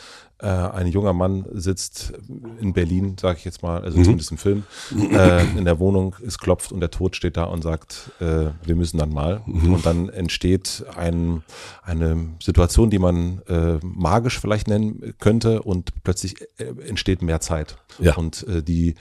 äh, 0.43 0.47
ein 0.47 0.89
junger 0.89 1.13
Mann 1.13 1.45
sitzt 1.53 2.13
in 2.61 2.73
Berlin, 2.73 3.17
sage 3.19 3.39
ich 3.39 3.45
jetzt 3.45 3.63
mal, 3.63 3.83
also 3.83 3.99
mhm. 3.99 4.05
zumindest 4.05 4.33
im 4.33 4.39
Film, 4.39 4.65
äh, 5.13 5.45
in 5.57 5.65
der 5.65 5.79
Wohnung, 5.79 6.17
es 6.27 6.39
klopft 6.39 6.73
und 6.73 6.81
der 6.81 6.91
Tod 6.91 7.17
steht 7.17 7.37
da 7.37 7.45
und 7.45 7.63
sagt, 7.63 8.11
äh, 8.21 8.51
wir 8.65 8.75
müssen 8.75 8.99
dann 8.99 9.11
mal. 9.11 9.43
Mhm. 9.47 9.75
Und 9.75 9.87
dann 9.87 10.09
entsteht 10.09 10.85
ein, 10.97 11.43
eine 11.83 12.29
Situation, 12.43 12.91
die 12.91 12.99
man 12.99 13.41
äh, 13.49 13.79
magisch 13.83 14.41
vielleicht 14.41 14.69
nennen 14.69 15.15
könnte 15.19 15.63
und 15.63 16.03
plötzlich 16.03 16.41
äh, 16.59 16.65
entsteht 16.89 17.23
mehr 17.23 17.41
Zeit. 17.41 17.77
Ja. 17.99 18.17
Und 18.17 18.47
äh, 18.49 18.63
die 18.63 18.97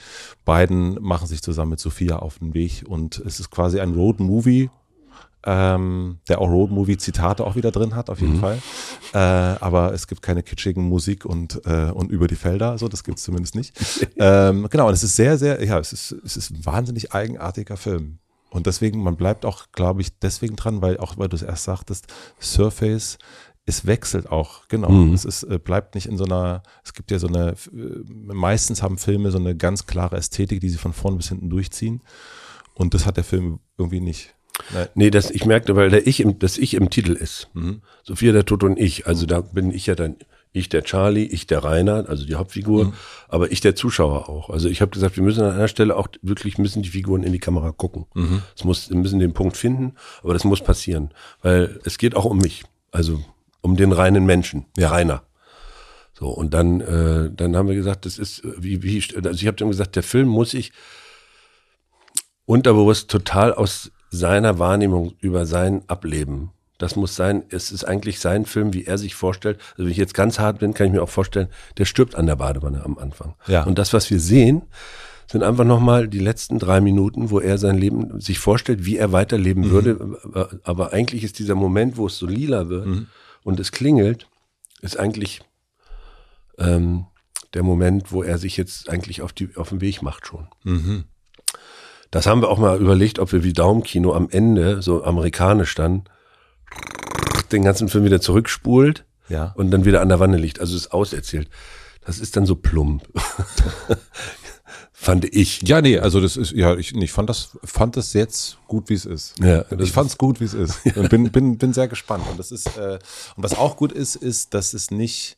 beiden 0.46 1.02
machen 1.02 1.28
sich 1.28 1.42
zusammen 1.42 1.72
mit 1.72 1.80
Sophia 1.80 2.18
auf 2.18 2.40
den 2.40 2.54
Weg 2.54 2.84
und 2.88 3.20
es 3.20 3.40
ist 3.40 3.50
quasi 3.50 3.80
ein 3.80 3.94
Road-Movie, 3.94 4.70
ähm, 5.46 6.20
der 6.28 6.40
auch 6.40 6.50
Road-Movie-Zitate 6.50 7.46
auch 7.46 7.56
wieder 7.56 7.72
drin 7.72 7.96
hat, 7.96 8.10
auf 8.10 8.22
jeden 8.22 8.36
mhm. 8.36 8.40
Fall. 8.40 8.62
Äh, 9.14 9.18
aber 9.18 9.94
es 9.94 10.08
gibt 10.08 10.22
keine 10.22 10.44
kitschigen 10.44 10.84
Musik 10.84 11.26
und, 11.26 11.66
äh, 11.66 11.92
und 11.92 12.12
über 12.12 12.28
die 12.28 12.36
Felder, 12.36 12.78
so, 12.78 12.88
das 12.88 13.04
gibt 13.04 13.18
es 13.18 13.24
zumindest 13.24 13.56
nicht. 13.56 13.74
ähm, 14.18 14.68
genau, 14.70 14.88
und 14.88 14.94
es 14.94 15.04
ist 15.04 15.16
sehr, 15.16 15.38
sehr, 15.38 15.64
ja, 15.64 15.80
es 15.80 15.94
ist, 15.94 16.12
es 16.24 16.38
ist 16.38 16.52
ein 16.52 16.66
wahnsinnig 16.66 17.14
eigenartiger 17.14 17.78
Film. 17.78 18.20
Und 18.52 18.68
deswegen, 18.68 19.02
man 19.02 19.16
bleibt 19.16 19.46
auch, 19.46 19.68
glaube 19.72 20.02
ich, 20.02 20.20
deswegen 20.20 20.58
dran, 20.58 20.82
weil 20.82 20.98
auch, 20.98 21.18
weil 21.18 21.30
du 21.30 21.38
es 21.38 21.42
erst 21.42 21.64
sagtest, 21.64 22.08
Surface, 22.40 23.18
es 23.66 23.86
wechselt 23.86 24.30
auch, 24.30 24.68
genau. 24.68 24.90
Mhm. 24.90 25.14
Es 25.14 25.24
ist, 25.24 25.44
äh, 25.44 25.58
bleibt 25.58 25.96
nicht 25.96 26.08
in 26.08 26.18
so 26.18 26.26
einer, 26.26 26.64
es 26.84 26.94
gibt 26.94 27.12
ja 27.12 27.20
so 27.20 27.28
eine, 27.28 27.52
äh, 27.52 28.04
meistens 28.08 28.82
haben 28.82 28.98
Filme 28.98 29.32
so 29.32 29.38
eine 29.38 29.56
ganz 29.56 29.86
klare 29.86 30.18
Ästhetik, 30.18 30.60
die 30.60 30.70
sie 30.70 30.78
von 30.78 30.94
vorn 30.94 31.18
bis 31.18 31.30
hinten 31.30 31.50
durchziehen. 31.50 32.02
Und 32.74 32.94
das 32.94 33.06
hat 33.06 33.18
der 33.18 33.24
Film 33.24 33.60
irgendwie 33.78 34.02
nicht. 34.02 34.36
Nein. 34.74 34.88
Nee, 34.96 35.10
das, 35.10 35.32
ich 35.32 35.46
merkte, 35.46 35.76
weil 35.76 35.90
der 35.90 36.08
Ich 36.08 36.20
im, 36.20 36.40
das 36.40 36.58
Ich 36.58 36.74
im 36.74 36.90
Titel 36.90 37.14
ist. 37.14 37.50
Mhm. 37.54 37.82
Sophia, 38.04 38.32
der 38.32 38.46
Tod 38.46 38.64
und 38.64 38.78
ich. 38.78 39.08
Also 39.08 39.26
da 39.26 39.42
bin 39.42 39.72
ich 39.72 39.88
ja 39.88 39.96
dann, 39.96 40.16
ich 40.54 40.70
der 40.70 40.84
Charlie, 40.84 41.26
ich 41.26 41.48
der 41.48 41.64
Rainer, 41.64 42.06
also 42.10 42.26
die 42.26 42.36
Hauptfigur, 42.36 42.86
mhm. 42.86 42.94
aber 43.30 43.52
ich 43.52 43.62
der 43.62 43.76
Zuschauer 43.76 44.30
auch. 44.30 44.50
Also 44.50 44.68
ich 44.68 44.82
habe 44.82 44.92
gesagt, 44.92 45.16
wir 45.16 45.24
müssen 45.24 45.44
an 45.44 45.54
einer 45.54 45.68
Stelle 45.68 45.96
auch 45.96 46.08
wirklich 46.22 46.58
müssen 46.58 46.84
die 46.84 46.90
Figuren 46.90 47.24
in 47.24 47.32
die 47.32 47.40
Kamera 47.40 47.72
gucken. 47.72 48.06
Mhm. 48.14 48.42
Es 48.56 48.64
muss, 48.64 48.90
wir 48.90 48.98
müssen 48.98 49.20
den 49.20 49.34
Punkt 49.34 49.56
finden, 49.56 49.94
aber 50.24 50.34
das 50.34 50.44
muss 50.44 50.62
passieren, 50.62 51.14
weil 51.42 51.80
es 51.86 51.98
geht 51.98 52.16
auch 52.16 52.26
um 52.26 52.40
mich, 52.40 52.64
also 52.92 53.24
um 53.62 53.78
den 53.78 53.92
reinen 53.92 54.26
Menschen, 54.26 54.66
ja. 54.78 54.90
Rainer. 54.90 55.24
So 56.14 56.28
und 56.28 56.54
dann, 56.54 56.82
äh, 56.82 57.32
dann 57.34 57.56
haben 57.56 57.70
wir 57.70 57.76
gesagt, 57.76 58.06
das 58.06 58.20
ist 58.20 58.44
wie 58.58 58.84
wie, 58.84 59.02
also 59.16 59.30
ich 59.32 59.48
habe 59.48 59.58
dann 59.58 59.70
gesagt, 59.70 59.96
der 59.96 60.04
Film 60.04 60.28
muss 60.28 60.54
ich 60.54 60.74
unterbewusst 62.46 63.10
total 63.10 63.54
aus 63.54 63.92
seiner 64.12 64.60
Wahrnehmung 64.60 65.14
über 65.20 65.46
sein 65.48 65.82
Ableben. 65.88 66.52
Das 66.78 66.96
muss 66.96 67.16
sein, 67.16 67.44
es 67.50 67.72
ist 67.72 67.84
eigentlich 67.86 68.20
sein 68.20 68.46
Film, 68.46 68.74
wie 68.74 68.86
er 68.86 68.98
sich 68.98 69.16
vorstellt. 69.16 69.60
Also 69.72 69.84
wenn 69.84 69.92
ich 69.92 69.98
jetzt 69.98 70.14
ganz 70.14 70.40
hart 70.40 70.60
bin, 70.60 70.74
kann 70.74 70.88
ich 70.88 70.94
mir 70.94 71.02
auch 71.02 71.10
vorstellen, 71.10 71.48
der 71.78 71.86
stirbt 71.86 72.16
an 72.16 72.26
der 72.26 72.36
Badewanne 72.36 72.84
am 72.84 72.98
Anfang. 72.98 73.36
Ja. 73.48 73.64
Und 73.64 73.80
das, 73.80 73.94
was 73.94 74.10
wir 74.10 74.20
sehen, 74.20 74.64
sind 75.32 75.44
einfach 75.44 75.64
nochmal 75.64 76.08
die 76.08 76.20
letzten 76.20 76.60
drei 76.60 76.82
Minuten, 76.82 77.30
wo 77.30 77.40
er 77.40 77.58
sein 77.58 77.78
Leben 77.78 78.20
sich 78.20 78.40
vorstellt, 78.40 78.84
wie 78.84 78.98
er 78.98 79.14
weiterleben 79.14 79.68
mhm. 79.68 79.72
würde. 79.72 80.60
Aber 80.64 80.92
eigentlich 80.92 81.24
ist 81.24 81.40
dieser 81.40 81.56
Moment, 81.56 81.98
wo 81.98 82.08
es 82.08 82.18
so 82.18 82.26
lila 82.26 82.68
wird 82.68 82.88
mhm. 82.88 83.08
und 83.44 83.60
es 83.60 83.72
klingelt, 83.72 84.28
ist 84.82 85.00
eigentlich 85.00 85.42
ähm, 86.58 87.06
der 87.54 87.64
Moment, 87.64 88.12
wo 88.12 88.24
er 88.24 88.38
sich 88.38 88.58
jetzt 88.58 88.90
eigentlich 88.90 89.22
auf, 89.22 89.32
die, 89.32 89.56
auf 89.56 89.70
den 89.70 89.82
Weg 89.82 90.02
macht 90.02 90.26
schon. 90.28 90.48
Mhm. 90.64 91.06
Das 92.12 92.28
haben 92.28 92.42
wir 92.42 92.50
auch 92.50 92.58
mal 92.58 92.80
überlegt, 92.80 93.20
ob 93.20 93.32
wir 93.32 93.44
wie 93.44 93.54
Daumenkino 93.54 94.14
am 94.14 94.30
Ende, 94.30 94.82
so 94.82 95.04
amerikanisch 95.04 95.74
dann, 95.76 96.04
den 97.52 97.64
ganzen 97.64 97.90
Film 97.90 98.04
wieder 98.04 98.22
zurückspult 98.22 99.06
ja. 99.30 99.54
und 99.56 99.72
dann 99.72 99.86
wieder 99.86 100.02
an 100.02 100.10
der 100.10 100.20
Wanne 100.20 100.38
liegt. 100.38 100.60
Also 100.60 100.76
es 100.76 100.84
ist 100.84 100.92
auserzählt. 100.92 101.50
Das 102.06 102.20
ist 102.20 102.36
dann 102.36 102.46
so 102.46 102.56
plump. 102.56 103.04
fand 105.02 105.26
ich. 105.34 105.62
Ja, 105.64 105.82
nee, 105.82 105.98
also 105.98 106.22
das 106.22 106.38
ist, 106.38 106.52
ja, 106.52 106.76
ich, 106.76 106.96
ich 106.96 107.12
fand 107.12 107.30
das, 107.30 107.58
fand 107.64 107.98
das 107.98 108.14
jetzt 108.14 108.60
gut, 108.68 108.90
wie 108.90 108.94
es 108.94 109.06
ist. 109.06 109.40
Ja, 109.40 109.66
ich 109.80 109.92
fand 109.92 110.12
es 110.12 110.18
gut, 110.18 110.40
wie 110.40 110.46
es 110.46 110.54
ist. 110.54 110.80
Und 110.96 111.10
bin, 111.10 111.32
bin, 111.32 111.58
bin 111.58 111.74
sehr 111.74 111.88
gespannt. 111.88 112.26
Und 112.30 112.38
das 112.38 112.52
ist, 112.52 112.78
äh, 112.78 113.00
und 113.36 113.44
was 113.44 113.58
auch 113.58 113.78
gut 113.78 113.92
ist, 113.92 114.16
ist, 114.16 114.54
dass 114.54 114.76
es 114.76 114.92
nicht, 114.92 115.38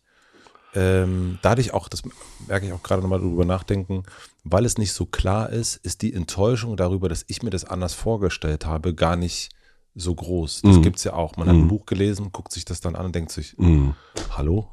ähm, 0.76 1.40
dadurch 1.44 1.74
auch, 1.74 1.88
das 1.88 2.02
merke 2.48 2.66
ich 2.66 2.74
auch 2.74 2.84
gerade 2.84 3.02
nochmal 3.02 3.20
drüber 3.20 3.46
nachdenken, 3.46 4.04
weil 4.44 4.66
es 4.66 4.78
nicht 4.78 4.94
so 4.94 5.06
klar 5.06 5.50
ist, 5.50 5.78
ist 5.78 6.02
die 6.02 6.14
Enttäuschung 6.14 6.78
darüber, 6.78 7.10
dass 7.10 7.26
ich 7.28 7.44
mir 7.44 7.50
das 7.50 7.66
anders 7.66 7.94
vorgestellt 7.94 8.66
habe, 8.66 8.94
gar 8.94 9.16
nicht 9.16 9.50
so 9.96 10.14
groß. 10.14 10.62
Das 10.64 10.78
mm. 10.78 10.88
es 10.96 11.04
ja 11.04 11.14
auch. 11.14 11.38
Man 11.38 11.48
hat 11.48 11.56
ein 11.56 11.64
mhm. 11.64 11.68
Buch 11.68 11.86
gelesen, 11.86 12.32
guckt 12.32 12.52
sich 12.52 12.66
das 12.66 12.82
dann 12.82 12.96
an 12.96 13.06
und 13.06 13.16
denkt 13.16 13.32
sich, 13.32 13.56
mm. 13.58 13.92
hallo? 14.32 14.70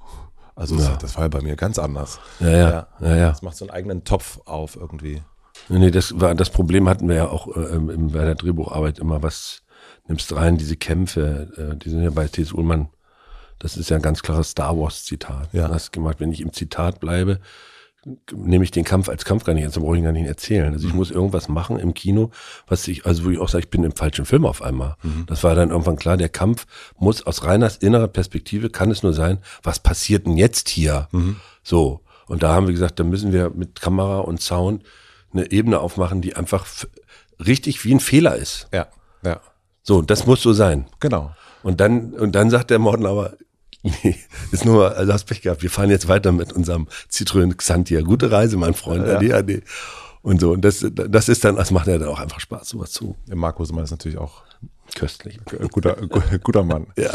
Also 0.56 0.76
ja. 0.76 0.96
das, 0.96 1.16
war 1.16 1.24
ja 1.24 1.28
bei 1.28 1.42
mir 1.42 1.56
ganz 1.56 1.78
anders. 1.78 2.18
Ja, 2.40 2.50
ja, 2.50 2.88
ja, 3.00 3.16
ja. 3.16 3.28
Das 3.30 3.42
macht 3.42 3.56
so 3.56 3.66
einen 3.66 3.70
eigenen 3.70 4.04
Topf 4.04 4.40
auf 4.46 4.76
irgendwie. 4.76 5.22
Nee, 5.68 5.90
das 5.90 6.18
war 6.18 6.34
das 6.34 6.50
Problem 6.50 6.88
hatten 6.88 7.08
wir 7.08 7.16
ja 7.16 7.28
auch 7.28 7.48
äh, 7.54 7.78
bei 7.78 8.24
der 8.24 8.34
Drehbucharbeit 8.34 8.98
immer, 8.98 9.22
was 9.22 9.62
nimmst 10.08 10.34
rein, 10.34 10.56
diese 10.56 10.76
Kämpfe, 10.76 11.72
äh, 11.74 11.76
die 11.76 11.90
sind 11.90 12.02
ja 12.02 12.10
bei 12.10 12.26
T.S. 12.28 12.52
Ullmann 12.52 12.88
das 13.60 13.76
ist 13.76 13.90
ja 13.90 13.96
ein 13.96 14.02
ganz 14.02 14.22
klares 14.22 14.50
Star 14.50 14.76
Wars-Zitat. 14.76 15.52
Ja. 15.52 15.68
Das 15.68 15.92
gemacht, 15.92 16.18
wenn 16.18 16.32
ich 16.32 16.40
im 16.40 16.52
Zitat 16.52 16.98
bleibe, 16.98 17.40
nehme 18.32 18.64
ich 18.64 18.70
den 18.70 18.84
Kampf 18.84 19.08
als 19.08 19.24
Kampf 19.24 19.44
gar 19.44 19.52
nicht, 19.52 19.64
also 19.64 19.80
brauche 19.80 19.96
ich 19.96 20.02
gar 20.02 20.12
nicht 20.12 20.26
erzählen. 20.26 20.72
Also 20.72 20.86
ich 20.86 20.92
mhm. 20.92 20.98
muss 20.98 21.10
irgendwas 21.10 21.48
machen 21.48 21.78
im 21.78 21.92
Kino, 21.92 22.30
was 22.66 22.88
ich, 22.88 23.04
also 23.04 23.24
wo 23.24 23.30
ich 23.30 23.38
auch 23.38 23.48
sage, 23.48 23.64
ich 23.64 23.70
bin 23.70 23.84
im 23.84 23.94
falschen 23.94 24.24
Film 24.24 24.46
auf 24.46 24.62
einmal. 24.62 24.96
Mhm. 25.02 25.26
Das 25.26 25.44
war 25.44 25.54
dann 25.54 25.70
irgendwann 25.70 25.96
klar, 25.96 26.16
der 26.16 26.30
Kampf 26.30 26.66
muss 26.98 27.26
aus 27.26 27.44
reiner 27.44 27.70
innerer 27.80 28.08
Perspektive, 28.08 28.70
kann 28.70 28.90
es 28.90 29.02
nur 29.02 29.12
sein, 29.12 29.38
was 29.62 29.80
passiert 29.80 30.26
denn 30.26 30.36
jetzt 30.36 30.68
hier? 30.68 31.08
Mhm. 31.12 31.36
So. 31.62 32.00
Und 32.26 32.42
da 32.42 32.54
haben 32.54 32.66
wir 32.66 32.72
gesagt, 32.72 33.00
da 33.00 33.04
müssen 33.04 33.32
wir 33.32 33.50
mit 33.50 33.80
Kamera 33.80 34.20
und 34.20 34.40
Sound 34.40 34.84
eine 35.32 35.50
Ebene 35.50 35.80
aufmachen, 35.80 36.20
die 36.20 36.36
einfach 36.36 36.66
richtig 37.44 37.84
wie 37.84 37.94
ein 37.94 38.00
Fehler 38.00 38.36
ist. 38.36 38.68
Ja, 38.72 38.86
ja. 39.22 39.40
So, 39.82 40.02
das 40.02 40.26
muss 40.26 40.42
so 40.42 40.52
sein. 40.52 40.86
Genau. 41.00 41.32
Und 41.62 41.80
dann, 41.80 42.14
und 42.14 42.34
dann 42.34 42.50
sagt 42.50 42.70
der 42.70 42.78
Morden 42.78 43.06
aber, 43.06 43.34
Nee, 43.82 44.16
ist 44.52 44.64
nur 44.64 44.76
mal, 44.76 44.92
also 44.92 45.12
hast 45.12 45.24
Pech 45.24 45.40
gehabt. 45.42 45.62
Wir 45.62 45.70
fahren 45.70 45.90
jetzt 45.90 46.06
weiter 46.06 46.32
mit 46.32 46.52
unserem 46.52 46.86
Citroën 47.10 47.54
Xantia. 47.54 48.02
Gute 48.02 48.30
Reise, 48.30 48.56
mein 48.56 48.74
Freund. 48.74 49.06
Ja. 49.06 49.16
AD, 49.16 49.32
AD. 49.32 49.62
Und 50.22 50.40
so. 50.40 50.52
Und 50.52 50.62
das, 50.62 50.84
das 50.90 51.28
ist 51.28 51.44
dann, 51.44 51.56
das 51.56 51.70
macht 51.70 51.86
ja 51.86 51.98
dann 51.98 52.08
auch 52.08 52.20
einfach 52.20 52.40
Spaß, 52.40 52.68
sowas 52.68 52.92
zu. 52.92 53.16
Der 53.26 53.36
Marco 53.36 53.64
Mann 53.72 53.84
ist 53.84 53.90
natürlich 53.90 54.18
auch 54.18 54.42
köstlich. 54.94 55.40
Guter, 55.70 55.96
guter 56.42 56.62
Mann. 56.62 56.88
ja. 56.96 57.10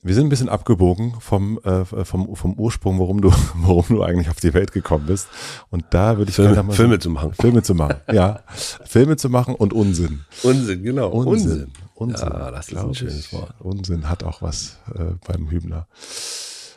Wir 0.00 0.14
sind 0.14 0.26
ein 0.26 0.28
bisschen 0.28 0.48
abgebogen 0.48 1.14
vom, 1.18 1.58
äh, 1.64 1.84
vom, 1.84 2.36
vom 2.36 2.54
Ursprung, 2.54 3.00
warum 3.00 3.20
du, 3.20 3.32
warum 3.56 3.84
du 3.88 4.02
eigentlich 4.02 4.30
auf 4.30 4.36
die 4.36 4.54
Welt 4.54 4.70
gekommen 4.70 5.06
bist. 5.06 5.26
Und 5.70 5.86
da 5.90 6.18
würde 6.18 6.30
ich 6.30 6.36
Filme, 6.36 6.52
gerne 6.52 6.68
mal 6.68 6.72
Filme 6.72 6.98
zu 7.00 7.10
machen. 7.10 7.32
Filme 7.32 7.62
zu 7.62 7.74
machen, 7.74 7.96
ja. 8.12 8.44
Filme 8.84 9.16
zu 9.16 9.28
machen 9.28 9.56
und 9.56 9.72
Unsinn. 9.72 10.20
Unsinn, 10.44 10.84
genau. 10.84 11.08
Unsinn. 11.08 11.50
Unsinn. 11.50 11.72
Unsinn. 11.98 12.28
Ja, 12.28 12.50
das 12.52 12.68
ist 12.68 12.76
ein 12.78 12.94
schönes 12.94 13.32
Wort. 13.32 13.54
Unsinn 13.58 14.08
hat 14.08 14.22
auch 14.22 14.40
was 14.40 14.78
äh, 14.94 15.14
beim 15.26 15.50
Hübner. 15.50 15.88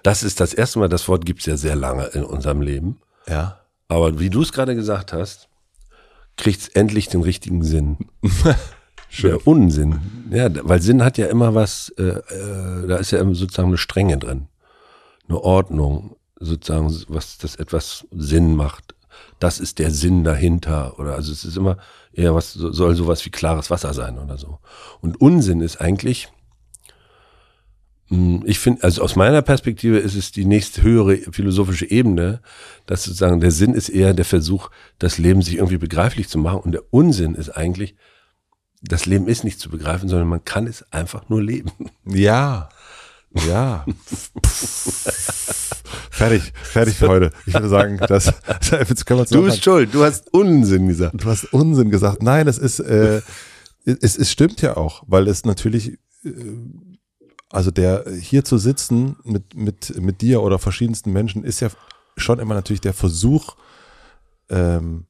Das 0.01 0.23
ist 0.23 0.39
das 0.39 0.53
erste 0.53 0.79
Mal, 0.79 0.89
das 0.89 1.07
Wort 1.07 1.27
gibt's 1.27 1.45
ja 1.45 1.57
sehr 1.57 1.75
lange 1.75 2.05
in 2.07 2.23
unserem 2.23 2.61
Leben. 2.61 2.99
Ja. 3.27 3.59
Aber 3.87 4.19
wie 4.19 4.31
du 4.31 4.41
es 4.41 4.51
gerade 4.51 4.73
gesagt 4.73 5.13
hast, 5.13 5.47
kriegt's 6.37 6.69
endlich 6.69 7.07
den 7.07 7.21
richtigen 7.21 7.63
Sinn. 7.63 7.97
Schön. 9.09 9.31
Der 9.31 9.45
Unsinn. 9.45 9.99
Ja, 10.31 10.49
weil 10.67 10.81
Sinn 10.81 11.03
hat 11.03 11.19
ja 11.19 11.27
immer 11.27 11.53
was, 11.53 11.89
äh, 11.99 12.03
äh, 12.03 12.87
da 12.87 12.95
ist 12.95 13.11
ja 13.11 13.19
immer 13.19 13.35
sozusagen 13.35 13.67
eine 13.67 13.77
Strenge 13.77 14.17
drin. 14.17 14.47
Eine 15.27 15.39
Ordnung, 15.39 16.15
sozusagen, 16.39 16.91
was 17.09 17.37
das 17.37 17.57
etwas 17.57 18.07
Sinn 18.09 18.55
macht. 18.55 18.90
Das 19.39 19.59
ist 19.59 19.79
der 19.79 19.91
Sinn 19.91 20.23
dahinter. 20.23 20.99
Oder 20.99 21.15
also 21.15 21.31
es 21.31 21.45
ist 21.45 21.57
immer 21.57 21.77
eher 22.13 22.35
was, 22.35 22.53
soll 22.53 22.95
sowas 22.95 23.25
wie 23.25 23.31
klares 23.31 23.69
Wasser 23.69 23.93
sein 23.93 24.17
oder 24.19 24.37
so. 24.37 24.59
Und 25.01 25.19
Unsinn 25.19 25.61
ist 25.61 25.79
eigentlich, 25.79 26.29
Hm, 28.11 28.43
ich 28.45 28.59
finde, 28.59 28.83
also 28.83 29.01
aus 29.01 29.15
meiner 29.15 29.41
Perspektive 29.41 29.97
ist 29.97 30.15
es 30.15 30.33
die 30.33 30.43
nächste 30.43 30.83
höhere 30.83 31.15
philosophische 31.31 31.89
Ebene, 31.89 32.41
dass 32.85 33.05
sozusagen 33.05 33.39
der 33.39 33.51
Sinn 33.51 33.73
ist 33.73 33.87
eher 33.87 34.13
der 34.13 34.25
Versuch, 34.25 34.69
das 34.99 35.17
Leben 35.17 35.41
sich 35.41 35.55
irgendwie 35.55 35.77
begreiflich 35.77 36.27
zu 36.27 36.37
machen 36.37 36.59
und 36.59 36.73
der 36.73 36.83
Unsinn 36.91 37.35
ist 37.35 37.49
eigentlich, 37.51 37.95
das 38.81 39.05
Leben 39.05 39.29
ist 39.29 39.45
nicht 39.45 39.61
zu 39.61 39.69
begreifen, 39.69 40.09
sondern 40.09 40.27
man 40.27 40.43
kann 40.43 40.67
es 40.67 40.91
einfach 40.91 41.29
nur 41.29 41.41
leben. 41.41 41.71
Ja, 42.05 42.67
ja. 43.33 43.85
fertig, 46.11 46.53
fertig 46.63 46.95
für 46.95 47.07
heute. 47.07 47.31
Ich 47.45 47.53
würde 47.53 47.69
sagen, 47.69 47.97
das, 47.97 48.33
jetzt 48.71 49.05
können 49.05 49.19
wir 49.19 49.25
Du 49.25 49.43
bist 49.43 49.63
schuld, 49.63 49.93
du 49.93 50.03
hast 50.03 50.33
Unsinn 50.33 50.87
gesagt. 50.87 51.23
Du 51.23 51.29
hast 51.29 51.45
Unsinn 51.53 51.89
gesagt. 51.89 52.21
Nein, 52.23 52.47
es 52.47 52.57
ist, 52.57 52.79
äh, 52.79 53.21
es, 53.85 54.17
es 54.17 54.31
stimmt 54.31 54.61
ja 54.61 54.77
auch, 54.77 55.03
weil 55.07 55.27
es 55.27 55.45
natürlich, 55.45 55.97
äh, 56.23 56.31
also 57.49 57.71
der 57.71 58.05
hier 58.19 58.43
zu 58.43 58.57
sitzen 58.57 59.17
mit, 59.23 59.55
mit, 59.55 59.99
mit 60.01 60.21
dir 60.21 60.41
oder 60.41 60.59
verschiedensten 60.59 61.11
Menschen 61.11 61.43
ist 61.43 61.59
ja 61.59 61.69
schon 62.17 62.39
immer 62.39 62.53
natürlich 62.53 62.81
der 62.81 62.93
Versuch, 62.93 63.55
ähm, 64.49 65.05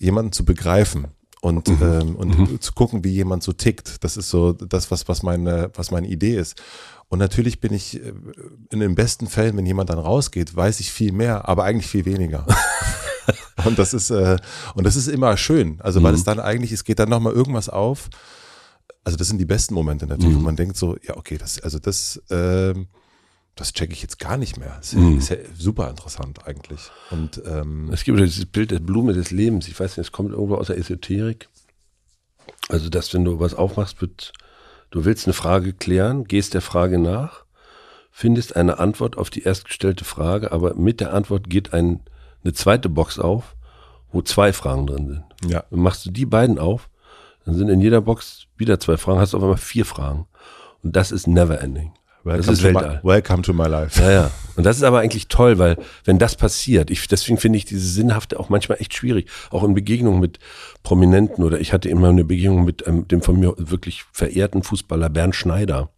jemanden 0.00 0.32
zu 0.32 0.44
begreifen 0.44 1.08
und, 1.40 1.68
mhm. 1.68 1.82
ähm, 1.82 2.16
und 2.16 2.38
mhm. 2.38 2.60
zu 2.60 2.72
gucken, 2.72 3.04
wie 3.04 3.10
jemand 3.10 3.42
so 3.42 3.52
tickt. 3.52 4.02
Das 4.04 4.16
ist 4.16 4.30
so 4.30 4.52
das, 4.52 4.90
was, 4.90 5.08
was 5.08 5.22
meine, 5.22 5.70
was 5.74 5.90
meine 5.90 6.08
Idee 6.08 6.36
ist. 6.36 6.60
Und 7.08 7.18
natürlich 7.18 7.60
bin 7.60 7.72
ich 7.72 8.02
äh, 8.02 8.12
in 8.70 8.80
den 8.80 8.94
besten 8.94 9.26
Fällen, 9.26 9.56
wenn 9.56 9.66
jemand 9.66 9.90
dann 9.90 9.98
rausgeht, 9.98 10.54
weiß 10.54 10.80
ich 10.80 10.92
viel 10.92 11.12
mehr, 11.12 11.48
aber 11.48 11.64
eigentlich 11.64 11.86
viel 11.86 12.04
weniger. 12.04 12.46
und 13.64 13.78
das 13.78 13.94
ist, 13.94 14.10
äh, 14.10 14.36
und 14.74 14.84
das 14.84 14.96
ist 14.96 15.08
immer 15.08 15.36
schön. 15.36 15.80
Also, 15.80 16.02
weil 16.02 16.12
mhm. 16.12 16.18
es 16.18 16.24
dann 16.24 16.40
eigentlich, 16.40 16.72
es 16.72 16.84
geht 16.84 16.98
dann 16.98 17.08
nochmal 17.08 17.32
irgendwas 17.32 17.68
auf. 17.68 18.10
Also, 19.04 19.16
das 19.16 19.28
sind 19.28 19.38
die 19.38 19.46
besten 19.46 19.74
Momente 19.74 20.06
natürlich, 20.06 20.34
mhm. 20.34 20.40
wo 20.40 20.44
man 20.44 20.56
denkt 20.56 20.76
so, 20.76 20.96
ja, 21.02 21.16
okay, 21.16 21.38
das, 21.38 21.60
also 21.60 21.78
das, 21.78 22.22
ähm, 22.30 22.88
das 23.56 23.72
checke 23.72 23.92
ich 23.92 24.02
jetzt 24.02 24.18
gar 24.18 24.36
nicht 24.36 24.58
mehr. 24.58 24.76
Das 24.76 24.92
mhm. 24.92 25.18
ist 25.18 25.30
ja 25.30 25.36
super 25.56 25.88
interessant 25.88 26.46
eigentlich. 26.46 26.90
Und 27.10 27.42
ähm, 27.46 27.90
es 27.90 28.04
gibt 28.04 28.20
dieses 28.20 28.44
Bild 28.44 28.70
der 28.70 28.80
Blume 28.80 29.14
des 29.14 29.30
Lebens. 29.30 29.66
Ich 29.66 29.80
weiß 29.80 29.96
nicht, 29.96 30.06
es 30.06 30.12
kommt 30.12 30.32
irgendwo 30.32 30.56
aus 30.56 30.66
der 30.66 30.76
Esoterik. 30.76 31.48
Also, 32.68 32.90
dass 32.90 33.14
wenn 33.14 33.24
du 33.24 33.40
was 33.40 33.54
aufmachst, 33.54 34.02
wird 34.02 34.32
Du 34.90 35.04
willst 35.04 35.26
eine 35.26 35.34
Frage 35.34 35.72
klären, 35.72 36.24
gehst 36.24 36.54
der 36.54 36.62
Frage 36.62 36.98
nach, 36.98 37.44
findest 38.10 38.56
eine 38.56 38.78
Antwort 38.78 39.18
auf 39.18 39.30
die 39.30 39.42
erstgestellte 39.42 40.04
Frage, 40.04 40.50
aber 40.50 40.74
mit 40.74 41.00
der 41.00 41.12
Antwort 41.12 41.50
geht 41.50 41.72
ein, 41.72 42.00
eine 42.42 42.52
zweite 42.52 42.88
Box 42.88 43.18
auf, 43.18 43.54
wo 44.12 44.22
zwei 44.22 44.52
Fragen 44.52 44.86
drin 44.86 45.06
sind. 45.08 45.50
Ja. 45.50 45.64
Dann 45.70 45.80
machst 45.80 46.06
du 46.06 46.10
die 46.10 46.26
beiden 46.26 46.58
auf, 46.58 46.88
dann 47.44 47.54
sind 47.54 47.68
in 47.68 47.80
jeder 47.80 48.00
Box 48.00 48.46
wieder 48.56 48.80
zwei 48.80 48.96
Fragen, 48.96 49.20
hast 49.20 49.34
auf 49.34 49.42
einmal 49.42 49.58
vier 49.58 49.84
Fragen. 49.84 50.26
Und 50.82 50.96
das 50.96 51.12
ist 51.12 51.26
never 51.26 51.60
ending. 51.60 51.92
Welcome 52.28 52.46
das 52.46 52.58
ist 52.58 52.62
Weltall. 52.62 53.00
My, 53.02 53.10
welcome 53.10 53.42
to 53.42 53.54
my 53.54 53.66
life. 53.66 54.02
Ja, 54.02 54.10
ja. 54.10 54.30
Und 54.54 54.64
das 54.64 54.76
ist 54.76 54.82
aber 54.82 54.98
eigentlich 55.00 55.28
toll, 55.28 55.58
weil 55.58 55.78
wenn 56.04 56.18
das 56.18 56.36
passiert, 56.36 56.90
ich, 56.90 57.08
deswegen 57.08 57.38
finde 57.38 57.56
ich 57.56 57.64
diese 57.64 57.88
Sinnhafte 57.88 58.38
auch 58.38 58.50
manchmal 58.50 58.78
echt 58.80 58.92
schwierig. 58.92 59.30
Auch 59.50 59.64
in 59.64 59.72
Begegnungen 59.72 60.20
mit 60.20 60.38
Prominenten 60.82 61.42
oder 61.42 61.58
ich 61.58 61.72
hatte 61.72 61.88
immer 61.88 62.10
eine 62.10 62.24
Begegnung 62.24 62.66
mit 62.66 62.86
ähm, 62.86 63.08
dem 63.08 63.22
von 63.22 63.40
mir 63.40 63.54
wirklich 63.56 64.04
verehrten 64.12 64.62
Fußballer 64.62 65.08
Bernd 65.08 65.36
Schneider. 65.36 65.88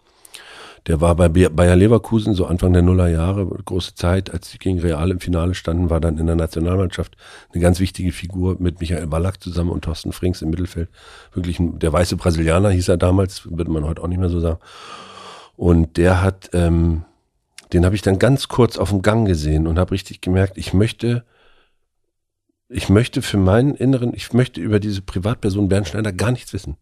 Der 0.87 1.01
war 1.01 1.17
bei 1.17 1.29
Bayer 1.29 1.77
Leverkusen 1.77 2.35
so 2.35 2.47
Anfang 2.47 2.73
der 2.73 2.83
Nullerjahre, 2.83 3.47
große 3.47 3.97
Zeit, 3.97 4.33
als 4.33 4.51
sie 4.51 4.59
gegen 4.59 4.79
Real 4.79 5.11
im 5.11 5.21
Finale 5.21 5.55
standen, 5.55 5.91
war 5.91 6.01
dann 6.01 6.17
in 6.17 6.27
der 6.27 6.37
Nationalmannschaft 6.37 7.17
eine 7.53 7.61
ganz 7.61 7.81
wichtige 7.81 8.13
Figur 8.13 8.57
mit 8.61 8.81
Michael 8.81 9.09
Ballack 9.09 9.43
zusammen 9.43 9.71
und 9.71 9.85
Thorsten 9.85 10.13
Frings 10.13 10.43
im 10.43 10.51
Mittelfeld. 10.51 10.89
Wirklich 11.35 11.59
ein, 11.59 11.81
der 11.81 11.93
weiße 11.93 12.17
Brasilianer 12.17 12.71
hieß 12.71 12.89
er 12.89 12.97
damals, 12.97 13.51
würde 13.51 13.71
man 13.71 13.85
heute 13.85 14.03
auch 14.03 14.09
nicht 14.09 14.21
mehr 14.21 14.31
so 14.31 14.41
sagen. 14.41 14.59
Und 15.61 15.99
der 15.99 16.23
hat, 16.23 16.49
ähm, 16.55 17.05
den 17.75 17.85
habe 17.85 17.95
ich 17.95 18.01
dann 18.01 18.19
ganz 18.19 18.49
kurz 18.49 18.79
auf 18.79 18.89
dem 18.89 19.03
Gang 19.03 19.29
gesehen 19.29 19.67
und 19.67 19.79
habe 19.79 19.91
richtig 19.91 20.23
gemerkt, 20.23 20.57
ich 20.57 20.73
möchte, 20.73 21.23
ich 22.71 22.89
möchte 22.89 23.21
für 23.21 23.37
meinen 23.37 23.75
Inneren, 23.75 24.15
ich 24.15 24.33
möchte 24.33 24.59
über 24.59 24.81
diese 24.81 25.03
Privatperson 25.03 25.69
Bernd 25.69 25.87
Schneider 25.87 26.13
gar 26.13 26.31
nichts 26.31 26.55
wissen. 26.55 26.79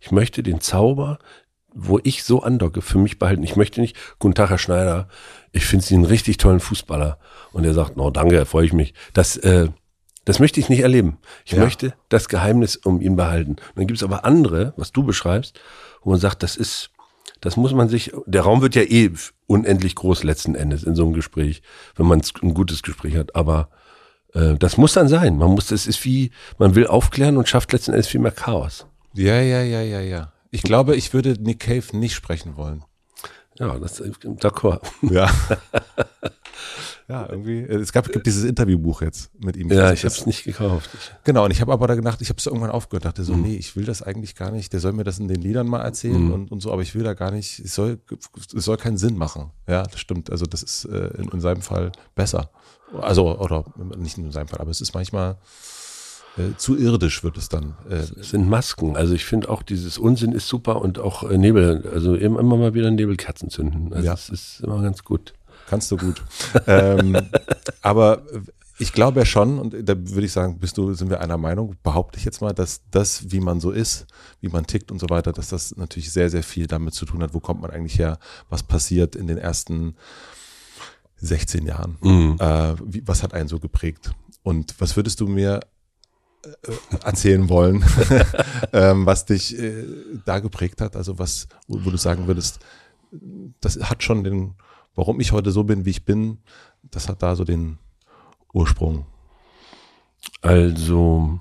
Ich 0.00 0.10
möchte 0.10 0.42
den 0.42 0.62
Zauber, 0.62 1.18
wo 1.74 2.00
ich 2.02 2.24
so 2.24 2.42
andocke, 2.42 2.80
für 2.80 2.96
mich 2.96 3.18
behalten. 3.18 3.42
Ich 3.42 3.56
möchte 3.56 3.82
nicht, 3.82 3.94
guten 4.18 4.34
Tag, 4.34 4.48
Herr 4.48 4.56
Schneider, 4.56 5.08
ich 5.52 5.66
finde 5.66 5.84
Sie 5.84 5.94
einen 5.94 6.06
richtig 6.06 6.38
tollen 6.38 6.60
Fußballer. 6.60 7.18
Und 7.52 7.66
er 7.66 7.74
sagt, 7.74 7.98
no, 7.98 8.10
danke, 8.10 8.46
freue 8.46 8.64
ich 8.64 8.72
mich. 8.72 8.94
Das, 9.12 9.36
äh, 9.36 9.68
das 10.24 10.38
möchte 10.38 10.60
ich 10.60 10.70
nicht 10.70 10.80
erleben. 10.80 11.18
Ich 11.44 11.52
ja. 11.52 11.58
möchte 11.58 11.92
das 12.08 12.30
Geheimnis 12.30 12.74
um 12.74 13.02
ihn 13.02 13.16
behalten. 13.16 13.50
Und 13.50 13.76
dann 13.76 13.86
gibt 13.86 13.98
es 13.98 14.02
aber 14.02 14.24
andere, 14.24 14.72
was 14.78 14.92
du 14.92 15.02
beschreibst, 15.02 15.60
wo 16.00 16.08
man 16.08 16.18
sagt, 16.18 16.42
das 16.42 16.56
ist, 16.56 16.90
das 17.40 17.56
muss 17.56 17.72
man 17.72 17.88
sich, 17.88 18.12
der 18.26 18.42
Raum 18.42 18.60
wird 18.62 18.74
ja 18.74 18.82
eh 18.82 19.10
unendlich 19.46 19.94
groß 19.94 20.24
letzten 20.24 20.54
Endes 20.54 20.82
in 20.82 20.94
so 20.94 21.04
einem 21.04 21.12
Gespräch, 21.12 21.62
wenn 21.96 22.06
man 22.06 22.22
ein 22.42 22.54
gutes 22.54 22.82
Gespräch 22.82 23.16
hat, 23.16 23.34
aber 23.34 23.70
äh, 24.34 24.54
das 24.54 24.76
muss 24.76 24.92
dann 24.92 25.08
sein. 25.08 25.36
Man 25.36 25.50
muss, 25.50 25.68
das 25.68 25.86
ist 25.86 26.04
wie, 26.04 26.30
man 26.58 26.74
will 26.74 26.86
aufklären 26.86 27.36
und 27.36 27.48
schafft 27.48 27.72
letzten 27.72 27.92
Endes 27.92 28.08
viel 28.08 28.20
mehr 28.20 28.32
Chaos. 28.32 28.86
Ja, 29.14 29.40
ja, 29.40 29.62
ja, 29.62 29.80
ja, 29.82 30.00
ja. 30.00 30.32
Ich 30.50 30.62
glaube, 30.62 30.96
ich 30.96 31.12
würde 31.12 31.36
Nick 31.40 31.60
Cave 31.60 31.96
nicht 31.96 32.14
sprechen 32.14 32.56
wollen. 32.56 32.84
Ja, 33.58 33.78
das 33.78 34.00
ist 34.00 34.24
d'accord. 34.24 34.80
Ja. 35.02 35.28
Ja, 37.08 37.26
irgendwie. 37.28 37.60
Es 37.60 37.92
gab, 37.92 38.12
gibt 38.12 38.26
dieses 38.26 38.44
Interviewbuch 38.44 39.00
jetzt 39.00 39.30
mit 39.42 39.56
ihm. 39.56 39.72
Ja, 39.72 39.92
ich 39.92 40.04
habe 40.04 40.14
es 40.14 40.26
nicht 40.26 40.44
gekauft. 40.44 40.90
Genau, 41.24 41.46
und 41.46 41.50
ich 41.50 41.62
habe 41.62 41.72
aber 41.72 41.86
da 41.86 41.94
gedacht, 41.94 42.20
ich 42.20 42.28
habe 42.28 42.38
es 42.38 42.44
irgendwann 42.44 42.70
aufgehört, 42.70 43.06
dachte 43.06 43.24
so, 43.24 43.32
mhm. 43.32 43.42
nee, 43.42 43.56
ich 43.56 43.76
will 43.76 43.86
das 43.86 44.02
eigentlich 44.02 44.34
gar 44.34 44.50
nicht. 44.50 44.74
Der 44.74 44.80
soll 44.80 44.92
mir 44.92 45.04
das 45.04 45.18
in 45.18 45.26
den 45.26 45.40
Liedern 45.40 45.66
mal 45.66 45.80
erzählen 45.80 46.22
mhm. 46.22 46.32
und, 46.32 46.52
und 46.52 46.60
so, 46.60 46.70
aber 46.70 46.82
ich 46.82 46.94
will 46.94 47.04
da 47.04 47.14
gar 47.14 47.30
nicht, 47.30 47.60
es 47.60 47.74
soll, 47.74 47.98
es 48.54 48.64
soll 48.64 48.76
keinen 48.76 48.98
Sinn 48.98 49.16
machen. 49.16 49.50
Ja, 49.66 49.84
das 49.84 50.00
stimmt. 50.00 50.30
Also 50.30 50.44
das 50.44 50.62
ist 50.62 50.84
äh, 50.84 51.08
in, 51.16 51.28
in 51.28 51.40
seinem 51.40 51.62
Fall 51.62 51.92
besser. 52.14 52.50
Also, 53.00 53.38
oder 53.38 53.64
nicht 53.96 54.18
in 54.18 54.30
seinem 54.30 54.48
Fall, 54.48 54.60
aber 54.60 54.70
es 54.70 54.82
ist 54.82 54.92
manchmal 54.92 55.38
äh, 56.36 56.56
zu 56.56 56.76
irdisch 56.76 57.24
wird 57.24 57.38
es 57.38 57.48
dann. 57.48 57.74
Äh, 57.88 57.94
es 58.20 58.30
sind 58.30 58.48
Masken. 58.48 58.96
Also 58.96 59.14
ich 59.14 59.24
finde 59.24 59.48
auch 59.48 59.62
dieses 59.62 59.96
Unsinn 59.96 60.32
ist 60.32 60.46
super 60.46 60.80
und 60.82 60.98
auch 60.98 61.28
äh, 61.28 61.38
Nebel, 61.38 61.88
also 61.92 62.14
immer, 62.14 62.40
immer 62.40 62.56
mal 62.56 62.74
wieder 62.74 62.90
Nebelkerzen 62.90 63.50
zünden. 63.50 63.92
Also 63.92 64.06
ja. 64.06 64.12
es 64.12 64.28
ist 64.28 64.60
immer 64.60 64.82
ganz 64.82 65.04
gut. 65.04 65.32
Kannst 65.68 65.90
du 65.90 65.96
gut. 65.96 66.22
ähm, 66.66 67.16
aber 67.82 68.22
ich 68.78 68.92
glaube 68.92 69.20
ja 69.20 69.26
schon, 69.26 69.58
und 69.58 69.74
da 69.88 69.94
würde 69.96 70.26
ich 70.26 70.32
sagen, 70.32 70.58
bist 70.58 70.78
du, 70.78 70.94
sind 70.94 71.10
wir 71.10 71.20
einer 71.20 71.36
Meinung, 71.36 71.74
behaupte 71.82 72.18
ich 72.18 72.24
jetzt 72.24 72.40
mal, 72.40 72.54
dass 72.54 72.82
das, 72.90 73.30
wie 73.30 73.40
man 73.40 73.60
so 73.60 73.70
ist, 73.70 74.06
wie 74.40 74.48
man 74.48 74.66
tickt 74.66 74.92
und 74.92 75.00
so 75.00 75.10
weiter, 75.10 75.32
dass 75.32 75.48
das 75.48 75.76
natürlich 75.76 76.12
sehr, 76.12 76.30
sehr 76.30 76.44
viel 76.44 76.66
damit 76.66 76.94
zu 76.94 77.04
tun 77.04 77.22
hat, 77.22 77.34
wo 77.34 77.40
kommt 77.40 77.60
man 77.60 77.70
eigentlich 77.70 77.98
her, 77.98 78.18
was 78.48 78.62
passiert 78.62 79.16
in 79.16 79.26
den 79.26 79.38
ersten 79.38 79.96
16 81.16 81.66
Jahren, 81.66 81.98
mhm. 82.00 82.36
äh, 82.38 82.74
wie, 82.84 83.02
was 83.06 83.22
hat 83.22 83.34
einen 83.34 83.48
so 83.48 83.58
geprägt? 83.58 84.12
Und 84.44 84.74
was 84.78 84.96
würdest 84.96 85.20
du 85.20 85.26
mir 85.26 85.60
äh, 86.44 86.72
erzählen 87.02 87.48
wollen, 87.48 87.84
ähm, 88.72 89.04
was 89.04 89.26
dich 89.26 89.58
äh, 89.58 89.84
da 90.24 90.38
geprägt 90.38 90.80
hat, 90.80 90.94
also 90.94 91.18
was, 91.18 91.48
wo, 91.66 91.84
wo 91.84 91.90
du 91.90 91.96
sagen 91.96 92.28
würdest, 92.28 92.60
das 93.60 93.76
hat 93.80 94.04
schon 94.04 94.22
den 94.22 94.54
warum 94.98 95.20
ich 95.20 95.30
heute 95.30 95.52
so 95.52 95.62
bin, 95.62 95.84
wie 95.84 95.90
ich 95.90 96.04
bin, 96.04 96.38
das 96.82 97.08
hat 97.08 97.22
da 97.22 97.36
so 97.36 97.44
den 97.44 97.78
Ursprung. 98.52 99.06
Also, 100.42 101.38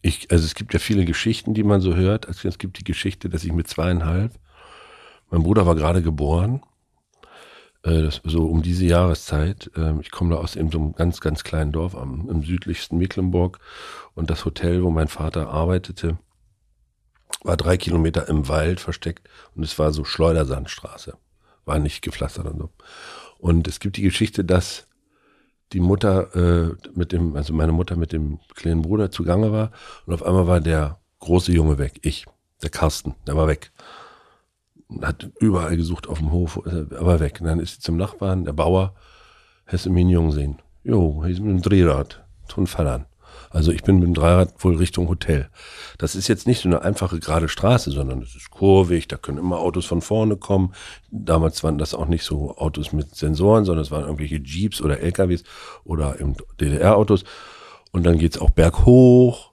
ich, 0.00 0.30
also 0.30 0.46
es 0.46 0.54
gibt 0.54 0.72
ja 0.72 0.78
viele 0.78 1.04
Geschichten, 1.04 1.52
die 1.52 1.64
man 1.64 1.82
so 1.82 1.94
hört. 1.94 2.28
Also 2.28 2.48
es 2.48 2.56
gibt 2.56 2.78
die 2.78 2.84
Geschichte, 2.84 3.28
dass 3.28 3.44
ich 3.44 3.52
mit 3.52 3.68
zweieinhalb, 3.68 4.32
mein 5.30 5.42
Bruder 5.42 5.66
war 5.66 5.74
gerade 5.74 6.00
geboren, 6.00 6.62
äh, 7.82 8.00
das, 8.00 8.22
so 8.24 8.46
um 8.46 8.62
diese 8.62 8.86
Jahreszeit. 8.86 9.70
Äh, 9.76 10.00
ich 10.00 10.10
komme 10.10 10.34
da 10.34 10.40
aus 10.40 10.56
eben 10.56 10.70
so 10.70 10.78
einem 10.78 10.94
ganz, 10.94 11.20
ganz 11.20 11.44
kleinen 11.44 11.72
Dorf 11.72 11.94
am, 11.94 12.26
im 12.30 12.42
südlichsten 12.42 12.96
Mecklenburg 12.96 13.58
und 14.14 14.30
das 14.30 14.46
Hotel, 14.46 14.82
wo 14.82 14.90
mein 14.90 15.08
Vater 15.08 15.50
arbeitete, 15.50 16.18
war 17.42 17.58
drei 17.58 17.76
Kilometer 17.76 18.28
im 18.28 18.48
Wald 18.48 18.80
versteckt 18.80 19.28
und 19.54 19.62
es 19.62 19.78
war 19.78 19.92
so 19.92 20.04
Schleudersandstraße 20.04 21.18
war 21.70 21.78
nicht 21.78 22.02
gepflastert 22.02 22.46
und 22.46 22.58
so. 22.58 22.70
Und 23.38 23.68
es 23.68 23.78
gibt 23.78 23.96
die 23.96 24.02
Geschichte, 24.02 24.44
dass 24.44 24.86
die 25.72 25.80
Mutter 25.80 26.34
äh, 26.34 26.74
mit 26.94 27.12
dem, 27.12 27.36
also 27.36 27.54
meine 27.54 27.72
Mutter 27.72 27.96
mit 27.96 28.12
dem 28.12 28.40
kleinen 28.54 28.82
Bruder 28.82 29.10
zugange 29.12 29.52
war 29.52 29.70
und 30.04 30.12
auf 30.12 30.24
einmal 30.24 30.48
war 30.48 30.60
der 30.60 30.98
große 31.20 31.52
Junge 31.52 31.78
weg, 31.78 32.00
ich, 32.02 32.26
der 32.60 32.70
Carsten, 32.70 33.14
der 33.26 33.36
war 33.36 33.46
weg. 33.46 33.70
Hat 35.00 35.30
überall 35.38 35.76
gesucht 35.76 36.08
auf 36.08 36.18
dem 36.18 36.32
Hof, 36.32 36.60
er 36.66 37.06
war 37.06 37.20
weg. 37.20 37.38
Und 37.40 37.46
dann 37.46 37.60
ist 37.60 37.74
sie 37.74 37.80
zum 37.80 37.96
Nachbarn, 37.96 38.44
der 38.44 38.52
Bauer, 38.52 38.96
hast 39.66 39.86
du 39.86 39.90
mir 39.90 40.00
einen 40.00 40.10
Jungen 40.10 40.32
sehen? 40.32 40.58
Jo, 40.82 41.22
hier 41.22 41.32
ist 41.32 41.40
mit 41.40 41.50
dem 41.50 41.62
Drehrad, 41.62 42.24
tun 42.48 42.66
Fallern. 42.66 43.06
Also 43.50 43.72
ich 43.72 43.82
bin 43.82 43.96
mit 43.96 44.04
dem 44.06 44.14
Dreirad 44.14 44.54
wohl 44.58 44.76
Richtung 44.76 45.08
Hotel. 45.08 45.50
Das 45.98 46.14
ist 46.14 46.28
jetzt 46.28 46.46
nicht 46.46 46.62
so 46.62 46.68
eine 46.68 46.82
einfache 46.82 47.18
gerade 47.18 47.48
Straße, 47.48 47.90
sondern 47.90 48.22
es 48.22 48.34
ist 48.34 48.50
kurvig, 48.50 49.08
da 49.08 49.16
können 49.16 49.38
immer 49.38 49.58
Autos 49.58 49.86
von 49.86 50.00
vorne 50.00 50.36
kommen. 50.36 50.72
Damals 51.10 51.62
waren 51.62 51.76
das 51.76 51.92
auch 51.92 52.06
nicht 52.06 52.24
so 52.24 52.56
Autos 52.56 52.92
mit 52.92 53.14
Sensoren, 53.14 53.64
sondern 53.64 53.82
es 53.82 53.90
waren 53.90 54.04
irgendwelche 54.04 54.36
Jeeps 54.36 54.80
oder 54.80 55.00
LKWs 55.00 55.42
oder 55.84 56.16
DDR-Autos. 56.60 57.24
Und 57.92 58.04
dann 58.06 58.18
geht's 58.18 58.38
auch 58.38 58.50
berghoch. 58.50 59.50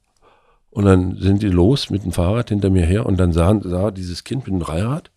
Und 0.70 0.86
dann 0.86 1.18
sind 1.18 1.42
die 1.42 1.50
los 1.50 1.90
mit 1.90 2.04
dem 2.04 2.12
Fahrrad 2.12 2.50
hinter 2.50 2.70
mir 2.70 2.86
her 2.86 3.08
und 3.08 3.18
dann 3.18 3.34
sahen, 3.34 3.62
sah 3.64 3.90
dieses 3.90 4.24
Kind 4.24 4.46
mit 4.46 4.54
dem 4.54 4.60
Dreirad 4.60 5.12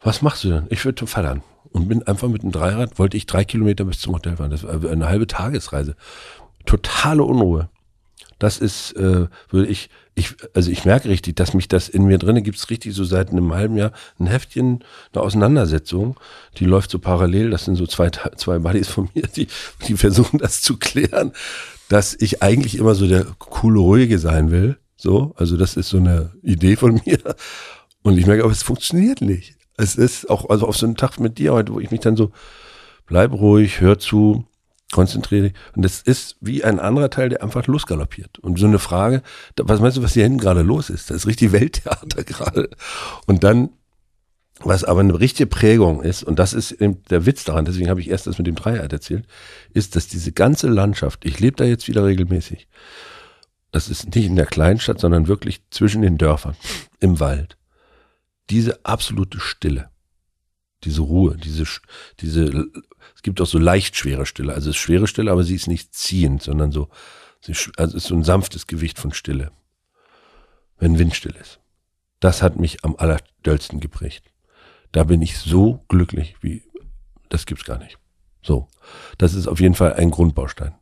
was 0.00 0.22
machst 0.22 0.44
du 0.44 0.48
denn? 0.48 0.66
Ich 0.70 0.84
würde 0.84 1.06
fallern. 1.06 1.42
Und 1.70 1.88
bin 1.88 2.02
einfach 2.04 2.28
mit 2.28 2.42
dem 2.42 2.52
Dreirad, 2.52 2.98
wollte 2.98 3.16
ich 3.16 3.26
drei 3.26 3.44
Kilometer 3.44 3.84
bis 3.84 4.00
zum 4.00 4.14
Hotel 4.14 4.36
fahren. 4.36 4.50
Das 4.50 4.64
war 4.64 4.90
eine 4.90 5.08
halbe 5.08 5.26
Tagesreise. 5.26 5.96
Totale 6.68 7.22
Unruhe. 7.22 7.70
Das 8.38 8.58
ist, 8.58 8.92
äh, 8.92 9.26
würde 9.48 9.68
ich, 9.68 9.88
ich, 10.14 10.34
also 10.52 10.70
ich 10.70 10.84
merke 10.84 11.08
richtig, 11.08 11.34
dass 11.34 11.54
mich 11.54 11.66
das 11.66 11.88
in 11.88 12.04
mir 12.04 12.18
drinne 12.18 12.42
gibt 12.42 12.58
es 12.58 12.68
richtig 12.68 12.94
so 12.94 13.04
seit 13.04 13.30
einem 13.30 13.54
halben 13.54 13.78
Jahr 13.78 13.92
ein 14.20 14.26
Heftchen, 14.26 14.84
eine 15.14 15.22
Auseinandersetzung, 15.22 16.20
die 16.58 16.66
läuft 16.66 16.90
so 16.90 16.98
parallel. 16.98 17.48
Das 17.48 17.64
sind 17.64 17.76
so 17.76 17.86
zwei, 17.86 18.10
zwei 18.10 18.58
Buddies 18.58 18.88
von 18.88 19.08
mir, 19.14 19.22
die, 19.34 19.48
die 19.86 19.96
versuchen 19.96 20.38
das 20.38 20.60
zu 20.60 20.76
klären, 20.76 21.32
dass 21.88 22.14
ich 22.20 22.42
eigentlich 22.42 22.76
immer 22.76 22.94
so 22.94 23.08
der 23.08 23.24
coole, 23.38 23.80
ruhige 23.80 24.18
sein 24.18 24.50
will. 24.50 24.76
So, 24.98 25.32
also 25.36 25.56
das 25.56 25.74
ist 25.74 25.88
so 25.88 25.96
eine 25.96 26.32
Idee 26.42 26.76
von 26.76 27.00
mir. 27.06 27.18
Und 28.02 28.18
ich 28.18 28.26
merke, 28.26 28.44
aber 28.44 28.52
es 28.52 28.62
funktioniert 28.62 29.22
nicht. 29.22 29.56
Es 29.78 29.96
ist 29.96 30.28
auch, 30.28 30.50
also 30.50 30.66
auf 30.66 30.76
so 30.76 30.84
einen 30.84 30.96
Tag 30.96 31.18
mit 31.18 31.38
dir 31.38 31.54
heute, 31.54 31.72
wo 31.72 31.80
ich 31.80 31.90
mich 31.90 32.00
dann 32.00 32.16
so, 32.16 32.30
bleib 33.06 33.32
ruhig, 33.32 33.80
hör 33.80 33.98
zu, 33.98 34.44
konzentriere 34.92 35.48
dich. 35.48 35.52
Und 35.76 35.84
das 35.84 36.00
ist 36.00 36.36
wie 36.40 36.64
ein 36.64 36.80
anderer 36.80 37.10
Teil, 37.10 37.28
der 37.28 37.42
einfach 37.42 37.66
losgaloppiert. 37.66 38.38
Und 38.38 38.58
so 38.58 38.66
eine 38.66 38.78
Frage, 38.78 39.22
was 39.56 39.80
meinst 39.80 39.96
du, 39.96 40.02
was 40.02 40.14
hier 40.14 40.22
hinten 40.22 40.38
gerade 40.38 40.62
los 40.62 40.90
ist? 40.90 41.10
Das 41.10 41.18
ist 41.18 41.26
richtig 41.26 41.52
Welttheater 41.52 42.24
gerade. 42.24 42.70
Und 43.26 43.44
dann, 43.44 43.70
was 44.60 44.84
aber 44.84 45.00
eine 45.00 45.20
richtige 45.20 45.46
Prägung 45.46 46.02
ist, 46.02 46.22
und 46.22 46.38
das 46.38 46.52
ist 46.52 46.76
der 46.80 47.26
Witz 47.26 47.44
daran, 47.44 47.64
deswegen 47.64 47.90
habe 47.90 48.00
ich 48.00 48.08
erst 48.08 48.26
das 48.26 48.38
mit 48.38 48.46
dem 48.46 48.54
Dreieid 48.54 48.92
erzählt, 48.92 49.26
ist, 49.72 49.94
dass 49.94 50.08
diese 50.08 50.32
ganze 50.32 50.68
Landschaft, 50.68 51.24
ich 51.24 51.38
lebe 51.38 51.56
da 51.56 51.64
jetzt 51.64 51.86
wieder 51.86 52.04
regelmäßig, 52.04 52.66
das 53.70 53.88
ist 53.88 54.14
nicht 54.14 54.24
in 54.24 54.36
der 54.36 54.46
Kleinstadt, 54.46 54.98
sondern 54.98 55.28
wirklich 55.28 55.60
zwischen 55.70 56.02
den 56.02 56.16
Dörfern, 56.16 56.56
im 57.00 57.20
Wald. 57.20 57.56
Diese 58.48 58.86
absolute 58.86 59.38
Stille, 59.38 59.90
diese 60.84 61.02
Ruhe, 61.02 61.36
diese, 61.36 61.64
diese 62.20 62.66
es 63.18 63.22
gibt 63.22 63.40
auch 63.40 63.46
so 63.46 63.58
leicht 63.58 63.96
schwere 63.96 64.26
Stille. 64.26 64.54
Also 64.54 64.70
es 64.70 64.76
ist 64.76 64.80
schwere 64.80 65.08
Stille, 65.08 65.32
aber 65.32 65.42
sie 65.42 65.56
ist 65.56 65.66
nicht 65.66 65.92
ziehend, 65.92 66.40
sondern 66.40 66.70
so, 66.70 66.88
sie, 67.40 67.52
also 67.76 67.96
es 67.96 68.04
ist 68.04 68.08
so 68.10 68.14
ein 68.14 68.22
sanftes 68.22 68.68
Gewicht 68.68 69.00
von 69.00 69.12
Stille. 69.12 69.50
Wenn 70.78 71.00
Windstill 71.00 71.34
ist. 71.34 71.58
Das 72.20 72.44
hat 72.44 72.60
mich 72.60 72.84
am 72.84 72.94
allerdollsten 72.94 73.80
geprägt. 73.80 74.32
Da 74.92 75.02
bin 75.02 75.20
ich 75.20 75.36
so 75.36 75.84
glücklich, 75.88 76.36
wie, 76.42 76.62
das 77.28 77.44
gibt's 77.44 77.64
gar 77.64 77.78
nicht. 77.78 77.98
So. 78.40 78.68
Das 79.18 79.34
ist 79.34 79.48
auf 79.48 79.58
jeden 79.58 79.74
Fall 79.74 79.94
ein 79.94 80.12
Grundbaustein. 80.12 80.76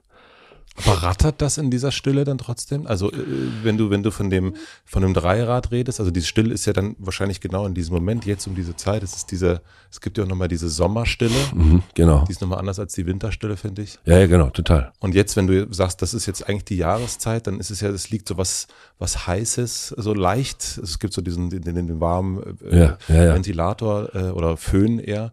Aber 0.84 1.02
rattert 1.02 1.40
das 1.42 1.58
in 1.58 1.70
dieser 1.70 1.92
Stille 1.92 2.24
dann 2.24 2.38
trotzdem? 2.38 2.86
Also 2.86 3.10
äh, 3.10 3.16
wenn 3.62 3.76
du, 3.76 3.90
wenn 3.90 4.02
du 4.02 4.10
von 4.10 4.30
dem, 4.30 4.54
von 4.84 5.02
dem 5.02 5.14
Dreirad 5.14 5.70
redest, 5.70 6.00
also 6.00 6.10
diese 6.10 6.26
Stille 6.26 6.52
ist 6.52 6.66
ja 6.66 6.72
dann 6.72 6.96
wahrscheinlich 6.98 7.40
genau 7.40 7.66
in 7.66 7.74
diesem 7.74 7.94
Moment, 7.94 8.26
jetzt 8.26 8.46
um 8.46 8.54
diese 8.54 8.76
Zeit, 8.76 9.02
es 9.02 9.16
ist 9.16 9.30
diese, 9.30 9.62
es 9.90 10.00
gibt 10.00 10.18
ja 10.18 10.24
auch 10.24 10.28
nochmal 10.28 10.48
diese 10.48 10.68
Sommerstille. 10.68 11.30
Mhm, 11.54 11.82
genau. 11.94 12.24
Die 12.26 12.32
ist 12.32 12.40
nochmal 12.40 12.58
anders 12.58 12.78
als 12.78 12.94
die 12.94 13.06
Winterstille, 13.06 13.56
finde 13.56 13.82
ich. 13.82 13.98
Ja, 14.04 14.18
ja, 14.18 14.26
genau, 14.26 14.50
total. 14.50 14.92
Und 15.00 15.14
jetzt, 15.14 15.36
wenn 15.36 15.46
du 15.46 15.72
sagst, 15.72 16.02
das 16.02 16.14
ist 16.14 16.26
jetzt 16.26 16.48
eigentlich 16.48 16.64
die 16.64 16.76
Jahreszeit, 16.76 17.46
dann 17.46 17.60
ist 17.60 17.70
es 17.70 17.80
ja, 17.80 17.88
es 17.88 18.10
liegt 18.10 18.28
so 18.28 18.36
was, 18.36 18.66
was 18.98 19.26
Heißes, 19.26 19.94
so 19.96 20.14
leicht. 20.14 20.78
Es 20.82 20.98
gibt 20.98 21.14
so 21.14 21.22
diesen, 21.22 21.50
den, 21.50 21.62
den, 21.62 21.74
den 21.74 22.00
warmen 22.00 22.58
äh, 22.70 22.78
ja, 22.78 22.98
ja, 23.08 23.24
ja. 23.24 23.34
Ventilator 23.34 24.14
äh, 24.14 24.30
oder 24.30 24.56
Föhn 24.56 24.98
eher. 24.98 25.32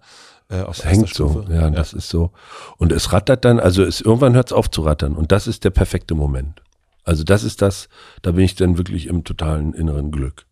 Äh, 0.53 0.69
es 0.69 0.85
hängt 0.85 1.13
so, 1.13 1.45
ja, 1.49 1.61
ja, 1.61 1.69
das 1.71 1.93
ist 1.93 2.09
so. 2.09 2.31
Und 2.77 2.91
es 2.91 3.11
rattert 3.11 3.43
dann, 3.43 3.59
also 3.59 3.83
es, 3.83 4.01
irgendwann 4.01 4.35
hört 4.35 4.47
es 4.47 4.53
auf 4.53 4.69
zu 4.69 4.81
rattern 4.81 5.15
und 5.15 5.31
das 5.31 5.47
ist 5.47 5.63
der 5.63 5.71
perfekte 5.71 6.13
Moment. 6.13 6.61
Also 7.03 7.23
das 7.23 7.43
ist 7.43 7.61
das, 7.61 7.89
da 8.21 8.31
bin 8.31 8.45
ich 8.45 8.55
dann 8.55 8.77
wirklich 8.77 9.07
im 9.07 9.23
totalen 9.23 9.73
inneren 9.73 10.11
Glück. 10.11 10.45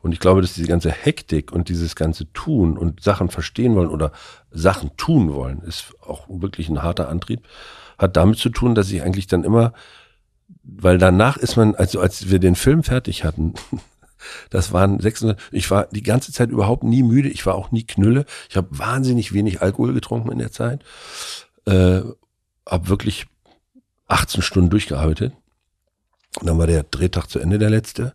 Und 0.00 0.12
ich 0.12 0.20
glaube, 0.20 0.42
dass 0.42 0.54
diese 0.54 0.68
ganze 0.68 0.90
Hektik 0.90 1.50
und 1.50 1.68
dieses 1.68 1.96
ganze 1.96 2.32
Tun 2.32 2.78
und 2.78 3.02
Sachen 3.02 3.30
verstehen 3.30 3.74
wollen 3.74 3.88
oder 3.88 4.12
Sachen 4.52 4.96
tun 4.96 5.32
wollen, 5.32 5.60
ist 5.62 5.92
auch 6.06 6.26
wirklich 6.28 6.68
ein 6.68 6.82
harter 6.82 7.08
Antrieb, 7.08 7.40
hat 7.96 8.16
damit 8.16 8.38
zu 8.38 8.50
tun, 8.50 8.76
dass 8.76 8.92
ich 8.92 9.02
eigentlich 9.02 9.26
dann 9.26 9.42
immer, 9.42 9.72
weil 10.62 10.98
danach 10.98 11.36
ist 11.36 11.56
man, 11.56 11.74
also 11.74 12.00
als 12.00 12.30
wir 12.30 12.38
den 12.38 12.54
Film 12.54 12.84
fertig 12.84 13.24
hatten, 13.24 13.54
das 14.50 14.72
waren 14.72 15.00
600. 15.00 15.38
Ich 15.52 15.70
war 15.70 15.86
die 15.86 16.02
ganze 16.02 16.32
Zeit 16.32 16.50
überhaupt 16.50 16.84
nie 16.84 17.02
müde. 17.02 17.28
Ich 17.28 17.46
war 17.46 17.54
auch 17.54 17.70
nie 17.70 17.84
Knülle. 17.84 18.24
Ich 18.48 18.56
habe 18.56 18.68
wahnsinnig 18.70 19.32
wenig 19.32 19.62
Alkohol 19.62 19.94
getrunken 19.94 20.32
in 20.32 20.38
der 20.38 20.52
Zeit. 20.52 20.82
Äh, 21.66 22.02
hab 22.66 22.88
wirklich 22.88 23.26
18 24.08 24.42
Stunden 24.42 24.70
durchgearbeitet. 24.70 25.34
Und 26.40 26.46
dann 26.46 26.58
war 26.58 26.66
der 26.66 26.82
Drehtag 26.82 27.26
zu 27.26 27.38
Ende, 27.38 27.58
der 27.58 27.70
letzte. 27.70 28.14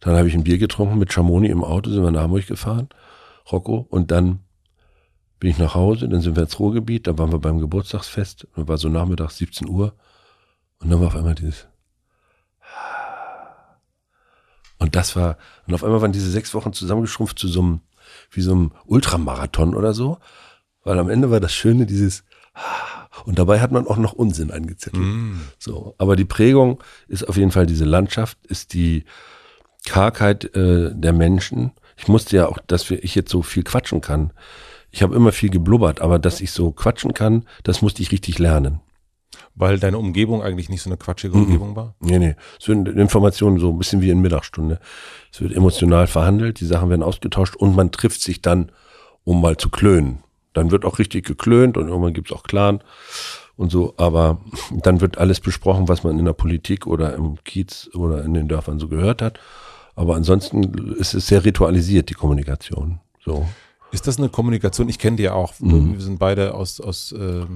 Dann 0.00 0.16
habe 0.16 0.28
ich 0.28 0.34
ein 0.34 0.44
Bier 0.44 0.58
getrunken 0.58 0.98
mit 0.98 1.12
Schamoni 1.12 1.48
im 1.48 1.64
Auto, 1.64 1.90
sind 1.90 2.02
wir 2.02 2.10
nach 2.10 2.22
Hamburg 2.22 2.46
gefahren, 2.46 2.88
Rocco. 3.50 3.86
Und 3.90 4.10
dann 4.10 4.40
bin 5.40 5.50
ich 5.50 5.58
nach 5.58 5.74
Hause, 5.74 6.08
dann 6.08 6.20
sind 6.20 6.36
wir 6.36 6.44
ins 6.44 6.58
Ruhrgebiet, 6.58 7.06
da 7.06 7.18
waren 7.18 7.32
wir 7.32 7.38
beim 7.38 7.58
Geburtstagsfest. 7.58 8.46
Und 8.54 8.68
war 8.68 8.78
so 8.78 8.88
nachmittags 8.88 9.36
17 9.38 9.68
Uhr. 9.68 9.94
Und 10.80 10.90
dann 10.90 11.00
war 11.00 11.08
auf 11.08 11.16
einmal 11.16 11.34
dieses 11.34 11.66
und 14.78 14.96
das 14.96 15.16
war, 15.16 15.36
und 15.66 15.74
auf 15.74 15.84
einmal 15.84 16.00
waren 16.00 16.12
diese 16.12 16.30
sechs 16.30 16.54
Wochen 16.54 16.72
zusammengeschrumpft 16.72 17.38
zu 17.38 17.48
so 17.48 17.60
einem, 17.60 17.80
wie 18.30 18.42
so 18.42 18.52
einem 18.52 18.72
Ultramarathon 18.86 19.74
oder 19.74 19.92
so. 19.92 20.18
Weil 20.84 20.98
am 20.98 21.10
Ende 21.10 21.30
war 21.30 21.40
das 21.40 21.52
Schöne 21.52 21.86
dieses, 21.86 22.24
und 23.24 23.38
dabei 23.38 23.60
hat 23.60 23.72
man 23.72 23.86
auch 23.86 23.96
noch 23.96 24.12
Unsinn 24.12 24.50
angezettelt. 24.50 25.02
Mm. 25.02 25.40
So, 25.58 25.94
aber 25.98 26.16
die 26.16 26.24
Prägung 26.24 26.82
ist 27.08 27.28
auf 27.28 27.36
jeden 27.36 27.50
Fall 27.50 27.66
diese 27.66 27.84
Landschaft, 27.84 28.38
ist 28.46 28.72
die 28.74 29.04
Kargheit 29.86 30.54
äh, 30.56 30.92
der 30.94 31.12
Menschen. 31.12 31.72
Ich 31.96 32.08
musste 32.08 32.36
ja 32.36 32.46
auch, 32.46 32.58
dass 32.66 32.88
wir, 32.90 33.02
ich 33.02 33.14
jetzt 33.14 33.30
so 33.30 33.42
viel 33.42 33.64
quatschen 33.64 34.00
kann. 34.00 34.32
Ich 34.90 35.02
habe 35.02 35.14
immer 35.14 35.32
viel 35.32 35.50
geblubbert, 35.50 36.00
aber 36.00 36.18
dass 36.18 36.40
ich 36.40 36.52
so 36.52 36.70
quatschen 36.70 37.12
kann, 37.12 37.44
das 37.64 37.82
musste 37.82 38.02
ich 38.02 38.12
richtig 38.12 38.38
lernen. 38.38 38.80
Weil 39.58 39.80
deine 39.80 39.98
Umgebung 39.98 40.40
eigentlich 40.40 40.68
nicht 40.68 40.82
so 40.82 40.88
eine 40.88 40.96
quatschige 40.96 41.36
mhm. 41.36 41.44
Umgebung 41.44 41.76
war? 41.76 41.94
Nee, 42.00 42.18
nee. 42.18 42.36
Es 42.60 42.68
werden 42.68 42.86
Informationen 42.86 43.58
so 43.58 43.70
ein 43.70 43.78
bisschen 43.78 44.00
wie 44.00 44.10
in 44.10 44.20
Mittagsstunde. 44.20 44.78
Es 45.32 45.40
wird 45.40 45.52
emotional 45.52 46.06
verhandelt, 46.06 46.60
die 46.60 46.64
Sachen 46.64 46.90
werden 46.90 47.02
ausgetauscht 47.02 47.56
und 47.56 47.74
man 47.74 47.90
trifft 47.90 48.22
sich 48.22 48.40
dann, 48.40 48.70
um 49.24 49.40
mal 49.40 49.56
zu 49.56 49.68
klönen. 49.68 50.22
Dann 50.52 50.70
wird 50.70 50.84
auch 50.84 51.00
richtig 51.00 51.26
geklönt 51.26 51.76
und 51.76 51.88
irgendwann 51.88 52.14
gibt's 52.14 52.32
auch 52.32 52.44
Clan 52.44 52.80
und 53.56 53.70
so, 53.72 53.94
aber 53.96 54.40
dann 54.70 55.00
wird 55.00 55.18
alles 55.18 55.40
besprochen, 55.40 55.88
was 55.88 56.04
man 56.04 56.18
in 56.18 56.24
der 56.24 56.34
Politik 56.34 56.86
oder 56.86 57.14
im 57.14 57.42
Kiez 57.42 57.90
oder 57.94 58.24
in 58.24 58.34
den 58.34 58.46
Dörfern 58.46 58.78
so 58.78 58.86
gehört 58.86 59.22
hat. 59.22 59.40
Aber 59.96 60.14
ansonsten 60.14 60.94
ist 60.94 61.14
es 61.14 61.26
sehr 61.26 61.44
ritualisiert, 61.44 62.10
die 62.10 62.14
Kommunikation. 62.14 63.00
So. 63.24 63.48
Ist 63.90 64.06
das 64.06 64.18
eine 64.18 64.28
Kommunikation? 64.28 64.88
Ich 64.88 64.98
kenne 64.98 65.16
die 65.16 65.22
ja 65.24 65.32
auch. 65.32 65.58
Mhm. 65.60 65.94
Wir 65.94 66.00
sind 66.00 66.18
beide 66.18 66.54
aus, 66.54 66.80
aus 66.80 67.12
äh, 67.12 67.46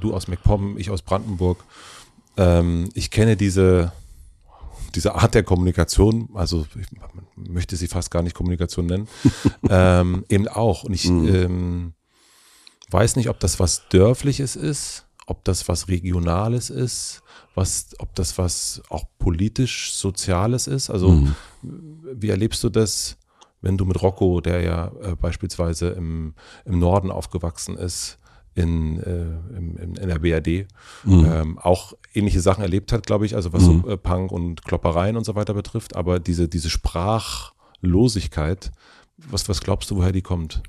du 0.00 0.14
aus 0.14 0.28
MacPom, 0.28 0.76
ich 0.76 0.90
aus 0.90 1.02
Brandenburg. 1.02 1.62
Ähm, 2.36 2.88
ich 2.94 3.10
kenne 3.10 3.36
diese, 3.36 3.92
diese 4.94 5.14
Art 5.14 5.34
der 5.34 5.44
Kommunikation, 5.44 6.30
also 6.34 6.66
ich 6.78 6.88
möchte 7.36 7.76
sie 7.76 7.86
fast 7.86 8.10
gar 8.10 8.22
nicht 8.22 8.34
Kommunikation 8.34 8.86
nennen, 8.86 9.08
ähm, 9.68 10.24
eben 10.28 10.48
auch. 10.48 10.84
Und 10.84 10.94
ich 10.94 11.08
mhm. 11.08 11.34
ähm, 11.34 11.92
weiß 12.90 13.16
nicht, 13.16 13.28
ob 13.28 13.38
das 13.38 13.60
was 13.60 13.88
Dörfliches 13.88 14.56
ist, 14.56 15.06
ob 15.26 15.44
das 15.44 15.68
was 15.68 15.88
Regionales 15.88 16.70
ist, 16.70 17.22
was, 17.54 17.90
ob 17.98 18.14
das 18.14 18.38
was 18.38 18.82
auch 18.88 19.04
politisch 19.18 19.92
Soziales 19.92 20.66
ist. 20.66 20.90
Also 20.90 21.10
mhm. 21.10 21.34
wie 21.62 22.30
erlebst 22.30 22.64
du 22.64 22.68
das? 22.68 23.16
Wenn 23.60 23.76
du 23.76 23.84
mit 23.84 24.00
Rocco, 24.02 24.40
der 24.40 24.62
ja 24.62 24.92
äh, 25.02 25.16
beispielsweise 25.16 25.90
im, 25.90 26.34
im 26.64 26.78
Norden 26.78 27.10
aufgewachsen 27.10 27.76
ist, 27.76 28.18
in, 28.54 29.00
äh, 29.02 29.56
im, 29.56 29.76
in 29.76 30.08
der 30.08 30.18
BRD, 30.18 30.66
mhm. 31.04 31.24
ähm, 31.24 31.58
auch 31.58 31.92
ähnliche 32.12 32.40
Sachen 32.40 32.62
erlebt 32.62 32.92
hat, 32.92 33.06
glaube 33.06 33.26
ich, 33.26 33.36
also 33.36 33.52
was 33.52 33.62
mhm. 33.62 33.82
so 33.82 33.90
äh, 33.90 33.96
Punk 33.96 34.32
und 34.32 34.64
Kloppereien 34.64 35.16
und 35.16 35.24
so 35.24 35.34
weiter 35.34 35.54
betrifft, 35.54 35.96
aber 35.96 36.18
diese, 36.18 36.48
diese 36.48 36.70
Sprachlosigkeit, 36.70 38.72
was, 39.16 39.48
was 39.48 39.60
glaubst 39.60 39.90
du, 39.90 39.96
woher 39.96 40.12
die 40.12 40.22
kommt? 40.22 40.62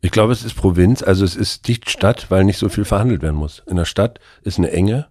Ich 0.00 0.10
glaube, 0.10 0.32
es 0.32 0.44
ist 0.44 0.54
Provinz, 0.54 1.02
also 1.02 1.24
es 1.24 1.36
ist 1.36 1.68
dicht 1.68 1.88
Stadt, 1.88 2.30
weil 2.30 2.44
nicht 2.44 2.58
so 2.58 2.68
viel 2.68 2.84
verhandelt 2.84 3.22
werden 3.22 3.36
muss. 3.36 3.62
In 3.66 3.76
der 3.76 3.84
Stadt 3.84 4.18
ist 4.42 4.58
eine 4.58 4.72
Enge, 4.72 5.06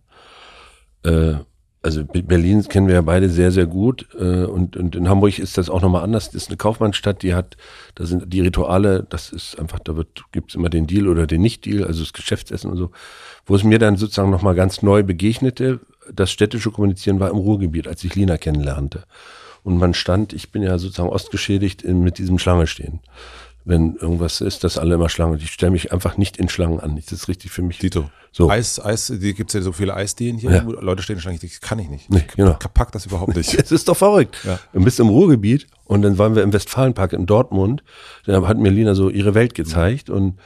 äh, 1.03 1.35
also 1.83 2.03
Berlin 2.05 2.63
kennen 2.67 2.87
wir 2.87 2.95
ja 2.95 3.01
beide 3.01 3.29
sehr, 3.29 3.51
sehr 3.51 3.65
gut. 3.65 4.07
Äh, 4.19 4.45
und, 4.45 4.77
und 4.77 4.95
in 4.95 5.09
Hamburg 5.09 5.39
ist 5.39 5.57
das 5.57 5.69
auch 5.69 5.81
nochmal 5.81 6.03
anders. 6.03 6.27
Das 6.27 6.43
ist 6.43 6.49
eine 6.49 6.57
Kaufmannsstadt, 6.57 7.23
die 7.23 7.33
hat, 7.33 7.57
da 7.95 8.05
sind 8.05 8.31
die 8.31 8.41
Rituale, 8.41 9.05
das 9.09 9.31
ist 9.31 9.59
einfach, 9.59 9.79
da 9.79 9.95
wird, 9.95 10.23
gibt's 10.31 10.53
immer 10.53 10.69
den 10.69 10.85
Deal 10.85 11.07
oder 11.07 11.25
den 11.25 11.41
Nicht-Deal, 11.41 11.83
also 11.83 12.01
das 12.01 12.13
Geschäftsessen 12.13 12.69
und 12.69 12.77
so. 12.77 12.91
Wo 13.45 13.55
es 13.55 13.63
mir 13.63 13.79
dann 13.79 13.97
sozusagen 13.97 14.29
nochmal 14.29 14.53
ganz 14.53 14.83
neu 14.83 15.01
begegnete, 15.01 15.79
das 16.13 16.31
städtische 16.31 16.69
Kommunizieren 16.71 17.19
war 17.19 17.31
im 17.31 17.37
Ruhrgebiet, 17.37 17.87
als 17.87 18.03
ich 18.03 18.13
Lina 18.13 18.37
kennenlernte. 18.37 19.03
Und 19.63 19.77
man 19.77 19.93
stand, 19.95 20.33
ich 20.33 20.51
bin 20.51 20.61
ja 20.61 20.77
sozusagen 20.77 21.09
ostgeschädigt, 21.09 21.81
in, 21.81 22.01
mit 22.03 22.19
diesem 22.19 22.37
Schlange 22.37 22.67
stehen. 22.67 22.99
Wenn 23.63 23.95
irgendwas 23.95 24.41
ist, 24.41 24.63
dass 24.63 24.77
alle 24.77 24.95
immer 24.95 25.09
Schlangen. 25.09 25.37
Ich 25.37 25.51
stelle 25.51 25.71
mich 25.71 25.91
einfach 25.91 26.17
nicht 26.17 26.37
in 26.37 26.49
Schlangen 26.49 26.79
an. 26.79 26.95
Das 26.95 27.11
ist 27.11 27.27
richtig 27.27 27.51
für 27.51 27.61
mich. 27.61 27.79
Dito. 27.79 28.09
So. 28.31 28.49
Eis, 28.49 28.83
Eis, 28.83 29.07
die 29.07 29.33
gibt's 29.33 29.53
ja 29.53 29.61
so 29.61 29.71
viele 29.71 29.93
Eisdielen 29.93 30.37
hier. 30.37 30.51
Ja. 30.51 30.61
Leute 30.61 31.03
stehen 31.03 31.17
in 31.17 31.21
Schlangen. 31.21 31.39
Das 31.41 31.61
kann 31.61 31.79
ich 31.79 31.89
nicht. 31.89 32.09
Nee, 32.09 32.23
ich 32.27 32.35
genau. 32.35 32.57
pack 32.73 32.91
das 32.91 33.05
überhaupt 33.05 33.35
nicht. 33.35 33.53
Es 33.61 33.71
ist 33.71 33.87
doch 33.87 33.97
verrückt. 33.97 34.37
Ja. 34.43 34.59
Du 34.73 34.83
bist 34.83 34.99
im 34.99 35.09
Ruhrgebiet 35.09 35.67
und 35.85 36.01
dann 36.01 36.17
waren 36.17 36.35
wir 36.35 36.43
im 36.43 36.53
Westfalenpark 36.53 37.13
in 37.13 37.25
Dortmund. 37.25 37.83
Da 38.25 38.47
hat 38.47 38.57
mir 38.57 38.69
Lina 38.69 38.95
so 38.95 39.09
ihre 39.09 39.35
Welt 39.35 39.53
gezeigt 39.53 40.09
und 40.09 40.39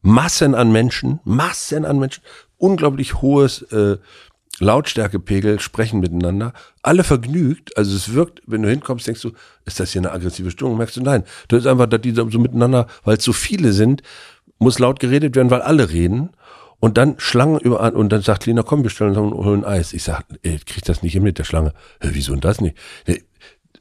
Massen 0.00 0.54
an 0.54 0.72
Menschen, 0.72 1.20
Massen 1.24 1.84
an 1.84 1.98
Menschen, 1.98 2.22
unglaublich 2.56 3.20
hohes 3.20 3.62
äh, 3.72 3.98
Lautstärkepegel 4.60 5.60
sprechen 5.60 6.00
miteinander, 6.00 6.52
alle 6.82 7.04
vergnügt. 7.04 7.76
Also 7.76 7.94
es 7.94 8.12
wirkt, 8.14 8.42
wenn 8.46 8.62
du 8.62 8.68
hinkommst, 8.68 9.06
denkst 9.06 9.22
du, 9.22 9.32
ist 9.64 9.80
das 9.80 9.92
hier 9.92 10.00
eine 10.00 10.12
aggressive 10.12 10.50
Stimmung? 10.50 10.76
Merkst 10.76 10.96
du, 10.96 11.02
nein, 11.02 11.24
das 11.48 11.60
ist 11.60 11.66
einfach, 11.66 11.86
dass 11.86 12.00
die 12.00 12.12
so 12.12 12.24
miteinander, 12.24 12.86
weil 13.04 13.16
es 13.18 13.24
so 13.24 13.32
viele 13.32 13.72
sind, 13.72 14.02
muss 14.58 14.78
laut 14.78 15.00
geredet 15.00 15.36
werden, 15.36 15.50
weil 15.50 15.62
alle 15.62 15.90
reden. 15.90 16.30
Und 16.80 16.96
dann 16.96 17.16
Schlangen 17.18 17.58
überall, 17.58 17.94
und 17.94 18.10
dann 18.10 18.22
sagt 18.22 18.46
Lina, 18.46 18.62
komm, 18.62 18.84
wir 18.84 18.90
stellen 18.90 19.16
uns 19.16 19.32
und 19.34 19.44
holen 19.44 19.64
Eis. 19.64 19.92
Ich 19.92 20.04
sag, 20.04 20.24
ey, 20.42 20.60
krieg 20.64 20.84
das 20.84 21.02
nicht 21.02 21.12
hin 21.12 21.24
mit 21.24 21.38
der 21.38 21.44
Schlange. 21.44 21.72
Hä, 22.00 22.10
wieso 22.12 22.32
denn 22.32 22.40
das 22.40 22.60
nicht? 22.60 22.76
Ey, 23.04 23.24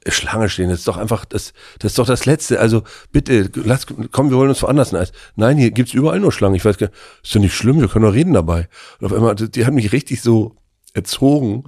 Schlange 0.07 0.49
stehen, 0.49 0.69
das 0.69 0.79
ist 0.79 0.87
doch 0.87 0.97
einfach, 0.97 1.25
das, 1.25 1.53
das 1.79 1.91
ist 1.91 1.99
doch 1.99 2.07
das 2.07 2.25
Letzte. 2.25 2.59
Also 2.59 2.83
bitte, 3.11 3.51
lass, 3.55 3.85
komm, 4.11 4.29
wir 4.29 4.37
holen 4.37 4.49
uns 4.49 4.63
woanders 4.63 4.93
ein 4.93 5.01
Eis. 5.01 5.11
Nein, 5.35 5.57
hier 5.57 5.71
gibt's 5.71 5.93
überall 5.93 6.19
nur 6.19 6.31
Schlangen. 6.31 6.55
Ich 6.55 6.65
weiß 6.65 6.77
gar 6.77 6.87
nicht, 6.87 6.97
ist 7.23 7.35
doch 7.35 7.39
nicht 7.39 7.55
schlimm, 7.55 7.79
wir 7.81 7.87
können 7.87 8.05
doch 8.05 8.13
reden 8.13 8.33
dabei. 8.33 8.67
Und 8.99 9.07
auf 9.07 9.13
einmal, 9.13 9.35
die 9.35 9.65
haben 9.65 9.75
mich 9.75 9.91
richtig 9.91 10.21
so 10.21 10.55
erzogen. 10.97 11.63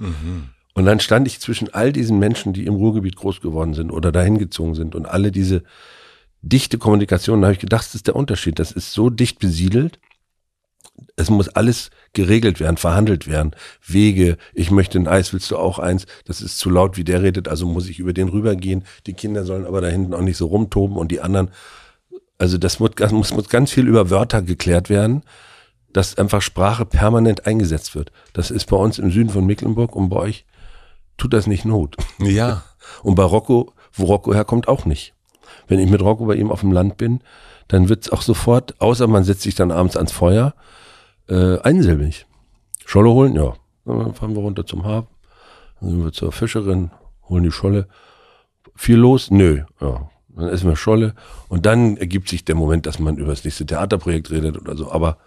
Und 0.74 0.86
dann 0.86 1.00
stand 1.00 1.28
ich 1.28 1.40
zwischen 1.40 1.74
all 1.74 1.92
diesen 1.92 2.20
Menschen, 2.20 2.54
die 2.54 2.66
im 2.66 2.76
Ruhrgebiet 2.76 3.16
groß 3.16 3.42
geworden 3.42 3.74
sind 3.74 3.92
oder 3.92 4.12
dahin 4.12 4.38
gezogen 4.38 4.76
sind 4.76 4.96
und 4.96 5.06
alle 5.06 5.32
diese 5.32 5.64
dichte 6.42 6.78
Kommunikation, 6.78 7.42
da 7.42 7.48
habe 7.48 7.54
ich 7.54 7.60
gedacht, 7.60 7.86
das 7.86 7.96
ist 7.96 8.08
der 8.08 8.16
Unterschied. 8.16 8.60
Das 8.60 8.72
ist 8.72 8.94
so 8.94 9.10
dicht 9.10 9.40
besiedelt. 9.40 10.00
Es 11.16 11.30
muss 11.30 11.50
alles 11.50 11.92
geregelt 12.14 12.60
werden, 12.60 12.78
verhandelt 12.78 13.28
werden. 13.28 13.52
Wege, 13.86 14.38
ich 14.54 14.72
möchte 14.72 14.98
ein 15.00 15.08
Eis, 15.08 15.34
willst 15.34 15.52
du 15.52 15.58
auch 15.58 15.80
eins? 15.80 16.06
Das 16.26 16.42
ist 16.42 16.58
zu 16.58 16.70
laut, 16.70 16.98
wie 16.98 17.04
der 17.04 17.22
redet, 17.22 17.48
also 17.48 17.66
muss 17.66 17.90
ich 17.90 18.00
über 18.00 18.14
den 18.14 18.30
rübergehen. 18.30 18.84
Die 19.06 19.14
Kinder 19.14 19.44
sollen 19.44 19.66
aber 19.66 19.82
da 19.82 19.88
hinten 19.88 20.14
auch 20.14 20.22
nicht 20.22 20.38
so 20.38 20.48
rumtoben 20.48 20.98
und 20.98 21.12
die 21.12 21.22
anderen. 21.22 21.52
Also 22.38 22.58
das 22.58 22.80
muss, 22.80 22.92
das 22.96 23.12
muss, 23.12 23.34
muss 23.34 23.50
ganz 23.50 23.72
viel 23.72 23.88
über 23.88 24.10
Wörter 24.10 24.42
geklärt 24.42 24.90
werden, 24.90 25.24
dass 25.94 26.18
einfach 26.18 26.42
Sprache 26.42 26.86
permanent 26.86 27.46
eingesetzt 27.46 27.96
wird. 27.96 28.12
Das 28.34 28.52
ist 28.52 28.66
bei 28.66 28.78
uns 28.78 29.00
im 29.00 29.12
Süden 29.12 29.30
von 29.30 29.46
Mecklenburg 29.46 29.96
und 29.96 30.10
bei 30.10 30.18
euch 30.18 30.46
tut 31.18 31.34
das 31.34 31.48
nicht 31.48 31.66
Not. 31.66 31.96
Ja. 32.20 32.64
Und 33.04 33.14
bei 33.16 33.24
Rocco, 33.24 33.74
wo 33.94 34.06
Rocco 34.06 34.34
herkommt, 34.34 34.68
auch 34.68 34.86
nicht. 34.86 35.14
Wenn 35.68 35.80
ich 35.80 35.90
mit 35.92 36.02
Rocco 36.02 36.26
bei 36.26 36.36
ihm 36.36 36.50
auf 36.50 36.62
dem 36.62 36.72
Land 36.72 36.98
bin, 36.98 37.22
dann 37.68 37.88
wird's 37.88 38.10
auch 38.10 38.24
sofort, 38.24 38.82
außer 38.82 39.06
man 39.06 39.24
setzt 39.24 39.42
sich 39.42 39.54
dann 39.54 39.72
abends 39.72 39.96
ans 39.96 40.12
Feuer, 40.12 40.56
äh, 41.28 41.60
einsilbig. 41.60 42.26
Scholle 42.86 43.10
holen, 43.12 43.36
ja. 43.36 43.54
Dann 43.86 44.16
fahren 44.16 44.36
wir 44.36 44.42
runter 44.42 44.66
zum 44.66 44.86
Hafen, 44.86 45.08
dann 45.80 45.90
sind 45.92 46.04
wir 46.04 46.12
zur 46.12 46.32
Fischerin, 46.32 46.90
holen 47.28 47.44
die 47.44 47.52
Scholle. 47.52 47.88
Viel 48.76 48.98
los? 48.98 49.30
Nö, 49.30 49.64
ja. 49.80 50.10
Dann 50.30 50.50
essen 50.50 50.70
wir 50.70 50.76
Scholle 50.76 51.14
und 51.48 51.66
dann 51.66 51.98
ergibt 51.98 52.30
sich 52.30 52.46
der 52.46 52.56
Moment, 52.56 52.86
dass 52.86 52.98
man 52.98 53.18
über 53.18 53.32
das 53.32 53.44
nächste 53.44 53.66
Theaterprojekt 53.66 54.32
redet 54.32 54.58
oder 54.58 54.76
so. 54.76 54.92
Aber 54.92 55.18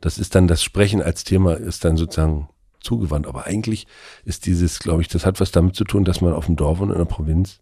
das 0.00 0.18
ist 0.18 0.34
dann 0.34 0.46
das 0.48 0.62
Sprechen 0.62 1.02
als 1.02 1.24
Thema, 1.24 1.54
ist 1.54 1.84
dann 1.84 1.96
sozusagen 1.96 2.48
zugewandt. 2.80 3.26
Aber 3.26 3.46
eigentlich 3.46 3.86
ist 4.24 4.46
dieses, 4.46 4.78
glaube 4.78 5.02
ich, 5.02 5.08
das 5.08 5.26
hat 5.26 5.40
was 5.40 5.50
damit 5.50 5.74
zu 5.76 5.84
tun, 5.84 6.04
dass 6.04 6.20
man 6.20 6.32
auf 6.32 6.46
dem 6.46 6.56
Dorf 6.56 6.80
und 6.80 6.90
in 6.90 6.98
der 6.98 7.04
Provinz 7.04 7.60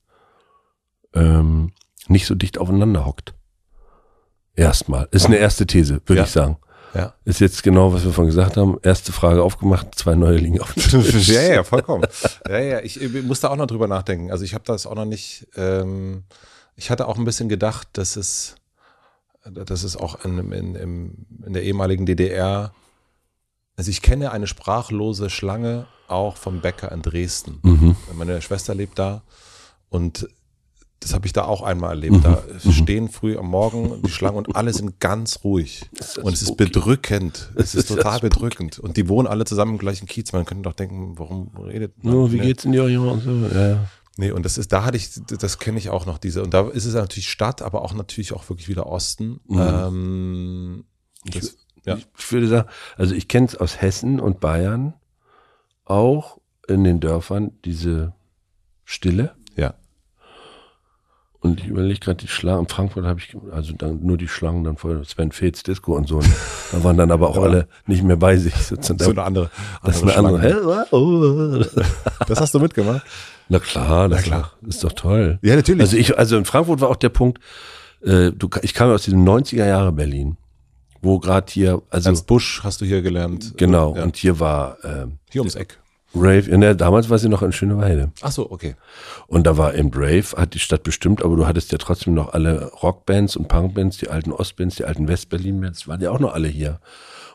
ähm, 1.14 1.72
nicht 2.09 2.26
so 2.26 2.35
dicht 2.35 2.59
aufeinander 2.59 3.07
hockt. 3.07 3.35
Erstmal. 4.57 5.09
Ist 5.11 5.26
eine 5.26 5.37
erste 5.37 5.66
These, 5.66 6.01
würde 6.07 6.20
Ja. 6.20 6.24
ich 6.24 6.30
sagen. 6.30 6.59
Ja. 6.95 7.14
Ist 7.24 7.41
jetzt 7.41 7.64
genau, 7.64 7.93
was 7.93 8.05
wir 8.05 8.12
vorhin 8.12 8.30
gesagt 8.30 8.57
haben. 8.57 8.78
Erste 8.82 9.11
Frage 9.12 9.43
aufgemacht, 9.43 9.97
zwei 9.97 10.14
neue 10.14 10.37
liegen 10.37 10.61
auf 10.61 10.72
dem 10.74 10.82
Tisch. 11.03 11.28
ja, 11.28 11.43
ja, 11.43 11.64
vollkommen. 11.64 12.07
Ja, 12.49 12.59
ja, 12.61 12.80
ich, 12.80 13.01
ich 13.01 13.22
muss 13.24 13.41
da 13.41 13.49
auch 13.49 13.57
noch 13.57 13.66
drüber 13.66 13.89
nachdenken. 13.89 14.30
Also 14.30 14.45
ich 14.45 14.55
habe 14.55 14.62
das 14.64 14.87
auch 14.87 14.95
noch 14.95 15.05
nicht, 15.05 15.49
ähm, 15.57 16.22
ich 16.76 16.91
hatte 16.91 17.09
auch 17.09 17.18
ein 17.18 17.24
bisschen 17.24 17.49
gedacht, 17.49 17.89
dass 17.95 18.14
es, 18.14 18.55
dass 19.51 19.82
es 19.82 19.97
auch 19.97 20.24
in, 20.24 20.53
in, 20.53 20.74
in, 20.74 21.53
der 21.53 21.62
ehemaligen 21.62 22.07
DDR, 22.07 22.72
also 23.76 23.90
ich 23.90 24.03
kenne 24.03 24.32
eine 24.32 24.47
sprachlose 24.47 25.30
Schlange 25.30 25.86
auch 26.09 26.36
vom 26.36 26.61
Bäcker 26.61 26.92
in 26.92 27.03
Dresden. 27.03 27.59
Mhm. 27.62 27.97
Meine 28.14 28.40
Schwester 28.42 28.74
lebt 28.74 28.99
da 28.99 29.22
und 29.88 30.28
das 31.01 31.12
habe 31.12 31.26
ich 31.26 31.34
da 31.34 31.45
auch 31.45 31.61
einmal 31.61 31.90
erlebt. 31.90 32.24
Da 32.24 32.42
stehen 32.70 33.11
früh 33.11 33.36
am 33.36 33.51
Morgen 33.51 34.01
die 34.03 34.11
Schlangen 34.11 34.38
und 34.38 34.57
alle 34.57 34.72
sind 34.72 35.01
ganz 35.01 35.40
ruhig. 35.45 35.84
das 35.92 36.16
Und 36.16 36.32
es 36.32 36.40
ist 36.40 36.57
bedrückend. 36.57 37.51
Es 37.57 37.74
ist 37.74 37.84
ist 37.84 37.90
ja 37.90 37.97
total 37.97 38.20
bedrückend. 38.20 38.78
Und 38.78 38.97
die 38.97 39.07
wohnen 39.07 39.28
alle 39.28 39.45
zusammen 39.45 39.72
im 39.72 39.78
gleichen 39.78 40.07
Kiez. 40.07 40.32
Man 40.32 40.47
könnte 40.47 40.62
doch 40.62 40.72
denken, 40.72 41.18
warum 41.18 41.51
redet 41.59 42.03
man? 42.03 42.14
No, 42.14 42.32
wie 42.32 42.38
Nee. 42.38 42.47
geht's 42.47 42.64
in 42.64 42.72
die 42.72 42.78
so? 42.78 42.86
Ja, 43.53 43.68
ja. 43.68 43.84
Nee, 44.16 44.30
und 44.30 44.44
das 44.44 44.58
ist, 44.58 44.72
da 44.72 44.84
hatte 44.84 44.96
ich, 44.96 45.10
das 45.26 45.58
kenne 45.58 45.78
ich 45.78 45.90
auch 45.90 46.06
noch, 46.06 46.18
diese, 46.18 46.42
und 46.42 46.54
da 46.54 46.68
ist 46.68 46.84
es 46.84 46.94
natürlich 46.94 47.28
Stadt, 47.28 47.62
aber 47.62 47.82
auch 47.82 47.94
natürlich 47.94 48.32
auch 48.32 48.48
wirklich 48.48 48.68
wieder 48.68 48.86
Osten. 48.86 49.40
Ähm, 49.50 50.84
das, 51.24 51.56
ja. 51.84 51.98
Ich 52.16 52.32
würde 52.32 52.46
sagen, 52.46 52.68
also 52.96 53.14
ich 53.14 53.26
kenne 53.26 53.46
es 53.46 53.56
aus 53.56 53.80
Hessen 53.80 54.20
und 54.20 54.40
Bayern 54.40 54.94
auch 55.84 56.40
in 56.68 56.84
den 56.84 57.00
Dörfern 57.00 57.52
diese 57.64 58.14
Stille. 58.84 59.34
Ja. 61.45 61.51
Und 61.51 61.61
ich 61.61 61.66
überlege 61.66 62.01
gerade 62.01 62.16
die 62.16 62.28
Schlangen. 62.28 62.62
In 62.62 62.68
Frankfurt 62.68 63.05
habe 63.05 63.20
ich 63.20 63.36
also 63.53 63.72
dann 63.74 64.01
nur 64.03 64.16
die 64.16 64.28
Schlangen 64.28 64.64
dann 64.64 64.76
vor 64.76 65.05
Sven 65.05 65.30
Feths 65.32 65.62
Disco 65.62 65.95
und 65.95 66.09
so. 66.09 66.18
Ne? 66.20 66.26
Da 66.72 66.82
waren 66.82 66.97
dann 66.97 67.11
aber 67.11 67.28
auch 67.28 67.36
alle 67.42 67.68
nicht 67.86 68.03
mehr 68.03 68.16
bei 68.16 68.36
sich. 68.36 68.55
Sitzen. 68.55 68.99
So 68.99 69.11
eine 69.11 69.22
andere, 69.22 69.51
das 69.84 69.97
ist 69.97 70.03
eine 70.03 70.12
Schlange. 70.12 70.28
andere. 70.40 70.86
Oh. 70.90 71.64
Das 72.26 72.40
hast 72.40 72.55
du 72.55 72.61
mitgemacht? 72.61 73.03
Na 73.49 73.59
klar, 73.59 74.09
na 74.09 74.16
klar. 74.22 74.53
Ist 74.66 74.82
doch 74.82 74.92
toll. 74.92 75.38
Ja, 75.42 75.55
natürlich. 75.57 75.82
Also 75.82 75.97
ich, 75.99 76.16
also 76.18 76.36
in 76.38 76.45
Frankfurt 76.47 76.80
war 76.80 76.88
auch 76.88 76.97
der 76.97 77.11
Punkt, 77.11 77.40
äh, 78.03 78.32
du, 78.32 78.49
ich 78.62 78.72
kam 78.74 78.90
aus 78.90 79.03
diesem 79.03 79.22
90er 79.24 79.66
Jahre 79.66 79.92
Berlin, 79.92 80.38
wo 81.03 81.18
gerade 81.18 81.53
hier, 81.53 81.82
also 81.90 82.09
Ernst 82.09 82.26
Busch 82.26 82.61
hast 82.64 82.80
du 82.80 82.86
hier 82.86 83.03
gelernt. 83.03 83.53
genau, 83.59 83.95
Ja. 83.97 84.03
und 84.05 84.16
hier 84.16 84.40
war 84.40 84.78
ähm, 84.82 85.18
Hier 85.30 85.42
ums 85.42 85.55
Eck. 85.57 85.78
Rave, 86.14 86.50
ja, 86.50 86.56
ne, 86.56 86.76
damals 86.76 87.10
war 87.10 87.18
sie 87.18 87.28
noch 87.28 87.42
in 87.42 87.52
Schöneweide. 87.52 88.12
Ach 88.22 88.30
so, 88.30 88.50
okay. 88.50 88.76
Und 89.26 89.46
da 89.46 89.56
war 89.56 89.74
eben 89.74 89.90
Rave, 89.92 90.36
hat 90.36 90.54
die 90.54 90.60
Stadt 90.60 90.84
bestimmt, 90.84 91.24
aber 91.24 91.36
du 91.36 91.46
hattest 91.46 91.72
ja 91.72 91.78
trotzdem 91.78 92.14
noch 92.14 92.32
alle 92.32 92.70
Rockbands 92.82 93.36
und 93.36 93.48
Punkbands, 93.48 93.98
die 93.98 94.08
alten 94.08 94.32
Ostbands, 94.32 94.76
die 94.76 94.84
alten 94.84 95.08
Westberlin-Bands, 95.08 95.88
waren 95.88 96.00
ja 96.00 96.10
auch 96.10 96.20
noch 96.20 96.34
alle 96.34 96.48
hier. 96.48 96.80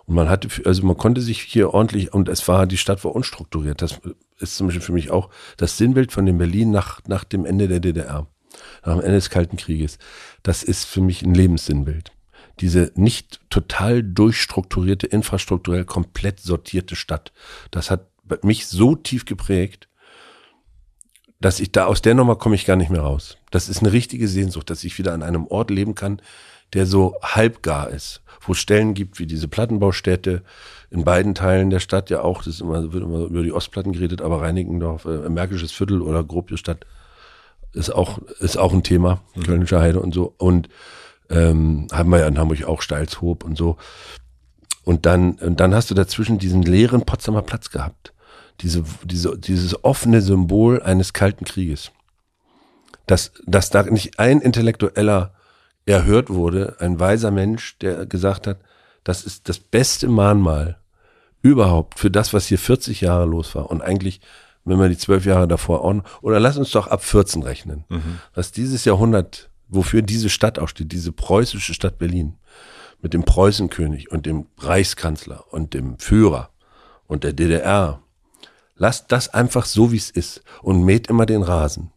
Und 0.06 0.16
man 0.16 0.30
hatte, 0.30 0.48
also 0.66 0.86
man 0.86 0.98
konnte 0.98 1.22
sich 1.22 1.42
hier 1.42 1.74
ordentlich, 1.74 2.14
und 2.14 2.30
es 2.30 2.48
war, 2.48 2.66
die 2.68 2.78
Stadt 2.78 3.04
war 3.04 3.14
unstrukturiert. 3.14 3.82
Das 3.82 4.00
ist 4.40 4.56
zum 4.56 4.68
Beispiel 4.68 4.82
für 4.82 4.94
mich 4.94 5.12
auch 5.12 5.30
das 5.58 5.78
Sinnbild 5.78 6.12
von 6.12 6.26
dem 6.26 6.38
Berlin 6.38 6.72
nach, 6.72 7.02
nach 7.08 7.24
dem 7.24 7.46
Ende 7.46 7.68
der 7.68 7.80
DDR, 7.80 8.28
nach 8.86 8.94
dem 8.94 9.02
Ende 9.02 9.16
des 9.16 9.30
Kalten 9.30 9.58
Krieges. 9.58 10.00
Das 10.42 10.64
ist 10.64 10.86
für 10.86 11.02
mich 11.02 11.22
ein 11.22 11.34
Lebenssinnbild. 11.34 12.12
Diese 12.60 12.92
nicht 12.96 13.40
total 13.50 14.04
durchstrukturierte, 14.04 15.08
infrastrukturell 15.08 15.86
komplett 15.86 16.40
sortierte 16.40 16.96
Stadt. 16.96 17.32
Das 17.72 17.90
hat 17.90 18.09
mich 18.44 18.68
so 18.68 18.96
tief 18.96 19.26
geprägt, 19.26 19.88
dass 21.40 21.60
ich 21.60 21.72
da 21.72 21.86
aus 21.86 22.02
der 22.02 22.16
Nummer 22.16 22.36
komme 22.36 22.56
ich 22.56 22.66
gar 22.66 22.76
nicht 22.76 22.90
mehr 22.90 23.02
raus. 23.02 23.38
Das 23.52 23.70
ist 23.70 23.82
eine 23.82 23.94
richtige 23.94 24.28
Sehnsucht, 24.28 24.70
dass 24.70 24.84
ich 24.84 24.98
wieder 24.98 25.14
an 25.14 25.24
einem 25.24 25.48
Ort 25.48 25.70
leben 25.72 25.96
kann, 25.96 26.22
der 26.74 26.86
so 26.86 27.16
halbgar 27.22 27.90
ist, 27.90 28.22
wo 28.42 28.52
es 28.52 28.60
Stellen 28.60 28.94
gibt 28.94 29.20
wie 29.20 29.26
diese 29.26 29.48
Plattenbaustädte 29.48 30.44
in 30.92 31.04
beiden 31.04 31.36
Teilen 31.36 31.70
der 31.70 31.80
Stadt 31.80 32.10
ja 32.10 32.22
auch, 32.22 32.40
das 32.40 32.56
ist 32.56 32.62
immer, 32.62 32.94
wird 32.94 33.04
immer 33.04 33.26
über 33.26 33.44
die 33.44 33.54
Ostplatten 33.54 33.94
geredet, 33.94 34.22
aber 34.22 34.42
Reinickendorf, 34.42 35.06
äh, 35.06 35.30
Märkisches 35.30 35.72
Viertel 35.72 36.02
oder 36.02 36.24
Gropiusstadt 36.24 36.86
ist 37.74 37.94
auch, 37.94 38.20
ist 38.40 38.58
auch 38.58 38.74
ein 38.74 38.84
Thema, 38.84 39.22
Kölnische 39.46 39.80
Heide 39.80 40.00
und 40.00 40.14
so. 40.14 40.34
Und 40.38 40.70
ähm, 41.30 41.88
haben 41.92 42.10
wir 42.10 42.20
ja 42.20 42.28
in 42.28 42.40
Hamburg 42.40 42.64
auch 42.64 42.82
Steilshoop 42.82 43.44
und 43.44 43.58
so. 43.58 43.78
Und 44.84 45.06
dann, 45.06 45.34
und 45.34 45.60
dann 45.60 45.76
hast 45.76 45.92
du 45.92 45.96
dazwischen 45.96 46.40
diesen 46.40 46.64
leeren 46.64 47.06
Potsdamer 47.06 47.44
Platz 47.44 47.70
gehabt. 47.70 48.14
Diese, 48.62 48.84
diese, 49.04 49.38
dieses 49.38 49.84
offene 49.84 50.22
Symbol 50.22 50.82
eines 50.82 51.14
Kalten 51.14 51.46
Krieges. 51.46 51.92
Dass, 53.06 53.32
dass 53.46 53.70
da 53.70 53.84
nicht 53.84 54.20
ein 54.20 54.42
Intellektueller 54.42 55.34
erhört 55.86 56.30
wurde, 56.30 56.76
ein 56.80 57.00
weiser 57.00 57.32
Mensch, 57.32 57.78
der 57.80 58.06
gesagt 58.06 58.46
hat, 58.48 58.60
das 59.04 59.24
ist 59.24 59.50
das 59.50 59.60
beste 59.60 60.08
Mahnmal 60.08 60.78
überhaupt 61.42 61.98
für 61.98 62.12
das, 62.12 62.34
was 62.34 62.48
hier 62.48 62.60
40 62.60 63.02
Jahre 63.02 63.26
los 63.26 63.56
war. 63.56 63.72
Und 63.72 63.82
eigentlich, 63.82 64.20
wenn 64.66 64.80
wir 64.80 64.90
die 64.90 64.98
zwölf 64.98 65.26
Jahre 65.26 65.48
davor 65.48 65.84
auch, 65.84 65.94
noch- 65.94 66.22
oder 66.22 66.40
lass 66.40 66.58
uns 66.58 66.72
doch 66.72 66.88
ab 66.88 67.04
14 67.04 67.42
rechnen, 67.44 67.86
was 68.36 68.52
dieses 68.52 68.86
Jahrhundert, 68.86 69.50
wofür 69.68 70.02
diese 70.02 70.30
Stadt 70.30 70.60
auch 70.60 70.68
steht, 70.68 70.92
diese 70.92 71.12
preußische 71.12 71.74
Stadt 71.74 71.98
Berlin, 71.98 72.36
mit 73.02 73.14
dem 73.14 73.24
Preußenkönig 73.24 74.12
und 74.12 74.26
dem 74.26 74.48
Reichskanzler 74.58 75.46
und 75.52 75.74
dem 75.74 75.98
Führer 76.00 76.50
und 77.08 77.24
der 77.24 77.34
DDR. 77.34 78.02
Lasst 78.80 79.12
das 79.12 79.32
einfach 79.34 79.66
so, 79.66 79.92
wie 79.92 79.98
es 79.98 80.10
ist 80.10 80.42
und 80.64 80.84
mäht 80.84 81.08
immer 81.08 81.26
den 81.26 81.44
Rasen. 81.44 81.92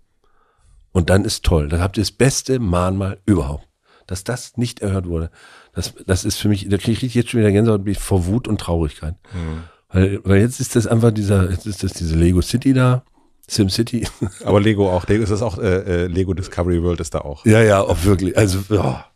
Und 0.91 1.09
dann 1.09 1.25
ist 1.25 1.45
toll. 1.45 1.69
Dann 1.69 1.81
habt 1.81 1.97
ihr 1.97 2.03
das 2.03 2.13
beste 2.13 2.59
Mahnmal 2.59 3.19
überhaupt. 3.25 3.67
dass 4.09 4.25
das 4.25 4.59
nicht 4.59 4.81
erhört 4.81 5.07
wurde. 5.07 5.31
Das, 5.75 5.95
das 6.07 6.25
ist 6.25 6.37
für 6.37 6.49
mich, 6.49 6.69
da 6.69 6.77
kriege 6.77 7.07
ich 7.07 7.15
jetzt 7.15 7.31
schon 7.31 7.41
wieder 7.41 7.53
Gänsehaut 7.53 7.89
vor 7.97 8.27
Wut 8.27 8.47
und 8.49 8.61
Traurigkeit. 8.61 9.15
Mhm. 9.33 9.63
Weil, 9.89 10.21
weil 10.25 10.41
jetzt 10.41 10.61
ist 10.61 10.75
das 10.77 10.87
einfach 10.87 11.13
dieser, 11.13 11.51
jetzt 11.51 11.67
ist 11.67 11.83
das 11.83 11.93
diese 11.93 12.17
Lego 12.17 12.43
City 12.43 12.75
da, 12.75 13.05
SimCity. 13.47 14.07
Aber 14.45 14.61
Lego 14.61 14.91
auch, 14.91 15.07
Lego 15.07 15.23
ist 15.23 15.31
das 15.31 15.41
auch, 15.41 15.59
äh, 15.59 16.05
äh, 16.05 16.07
Lego 16.09 16.35
Discovery 16.35 16.83
World 16.83 17.01
ist 17.01 17.15
da 17.15 17.21
auch. 17.21 17.47
Ja, 17.47 17.63
ja, 17.63 17.81
auch 17.81 18.05
wirklich. 18.05 18.37
Also, 18.37 18.59
ja. 18.75 19.07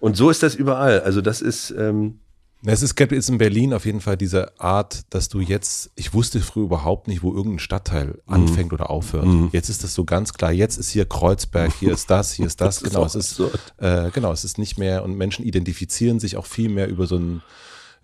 Und 0.00 0.16
so 0.16 0.30
ist 0.30 0.42
das 0.42 0.54
überall. 0.54 1.00
Also 1.00 1.20
das 1.20 1.42
ist, 1.42 1.70
ähm, 1.72 2.20
es 2.64 2.82
ist, 2.82 3.00
ist 3.00 3.28
in 3.28 3.38
Berlin 3.38 3.72
auf 3.72 3.86
jeden 3.86 4.00
Fall 4.00 4.16
diese 4.16 4.58
Art, 4.60 5.02
dass 5.10 5.28
du 5.28 5.40
jetzt, 5.40 5.90
ich 5.94 6.12
wusste 6.12 6.40
früher 6.40 6.64
überhaupt 6.64 7.06
nicht, 7.06 7.22
wo 7.22 7.32
irgendein 7.32 7.60
Stadtteil 7.60 8.06
mhm. 8.26 8.34
anfängt 8.34 8.72
oder 8.72 8.90
aufhört. 8.90 9.26
Mhm. 9.26 9.50
Jetzt 9.52 9.68
ist 9.68 9.84
das 9.84 9.94
so 9.94 10.04
ganz 10.04 10.32
klar. 10.34 10.50
Jetzt 10.50 10.76
ist 10.76 10.90
hier 10.90 11.04
Kreuzberg, 11.04 11.72
hier 11.78 11.92
ist 11.92 12.10
das, 12.10 12.32
hier 12.32 12.46
ist 12.46 12.60
das. 12.60 12.80
das 12.80 12.90
genau, 12.90 13.04
ist 13.04 13.14
es 13.14 13.38
ist, 13.38 13.50
äh, 13.78 14.10
genau, 14.10 14.32
es 14.32 14.44
ist 14.44 14.58
nicht 14.58 14.78
mehr 14.78 15.04
und 15.04 15.16
Menschen 15.16 15.44
identifizieren 15.44 16.18
sich 16.18 16.36
auch 16.36 16.46
viel 16.46 16.68
mehr 16.68 16.88
über 16.88 17.06
so 17.06 17.16
einen 17.16 17.42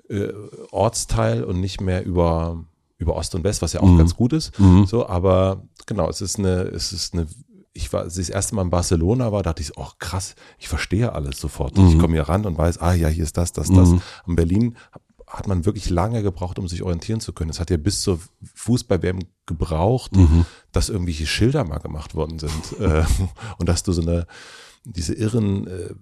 äh, 0.09 0.29
Ortsteil 0.71 1.43
und 1.43 1.61
nicht 1.61 1.81
mehr 1.81 2.05
über 2.05 2.65
über 2.99 3.17
Ost 3.17 3.35
und 3.35 3.45
West, 3.45 3.61
was 3.61 3.73
ja 3.73 3.81
auch 3.81 3.89
mhm. 3.89 3.99
ganz 3.99 4.15
gut 4.15 4.33
ist. 4.33 4.59
Mhm. 4.59 4.87
So, 4.87 5.07
aber 5.07 5.65
genau, 5.87 6.09
es 6.09 6.21
ist 6.21 6.39
eine, 6.39 6.63
es 6.63 6.93
ist 6.93 7.13
eine 7.15 7.27
ich 7.75 7.93
war, 7.93 8.03
als 8.03 8.17
ich 8.17 8.29
das 8.29 8.35
erste 8.35 8.55
Mal 8.55 8.63
in 8.63 8.71
Barcelona 8.71 9.33
war, 9.33 9.43
dachte 9.43 9.61
ich, 9.61 9.77
oh 9.77 9.89
krass, 9.99 10.37
ich 10.59 10.69
verstehe 10.69 11.13
alles 11.13 11.39
sofort. 11.39 11.77
Mhm. 11.77 11.89
Ich 11.89 11.99
komme 11.99 12.15
hier 12.15 12.23
ran 12.23 12.47
und 12.47 12.57
weiß, 12.57 12.79
ah 12.79 12.95
ja, 12.95 13.09
hier 13.09 13.25
ist 13.25 13.37
das, 13.37 13.53
das, 13.53 13.69
das. 13.69 13.91
Mhm. 13.91 14.03
In 14.29 14.37
Berlin 14.37 14.77
hat 15.27 15.49
man 15.49 15.67
wirklich 15.67 15.91
lange 15.91 16.23
gebraucht, 16.23 16.61
um 16.61 16.69
sich 16.69 16.83
orientieren 16.83 17.19
zu 17.19 17.33
können. 17.33 17.51
Es 17.51 17.59
hat 17.59 17.71
ja 17.71 17.77
bis 17.77 18.03
zur 18.03 18.21
Fußball-WM 18.55 19.19
gebraucht, 19.47 20.15
mhm. 20.15 20.47
dass 20.71 20.89
irgendwelche 20.89 21.27
Schilder 21.27 21.65
mal 21.65 21.79
gemacht 21.79 22.15
worden 22.15 22.39
sind. 22.39 22.55
Äh, 22.85 23.05
und 23.59 23.69
dass 23.69 23.83
du 23.83 23.93
so 23.93 24.03
eine, 24.03 24.27
diese 24.85 25.15
irren, 25.15 25.67
äh, 25.67 25.95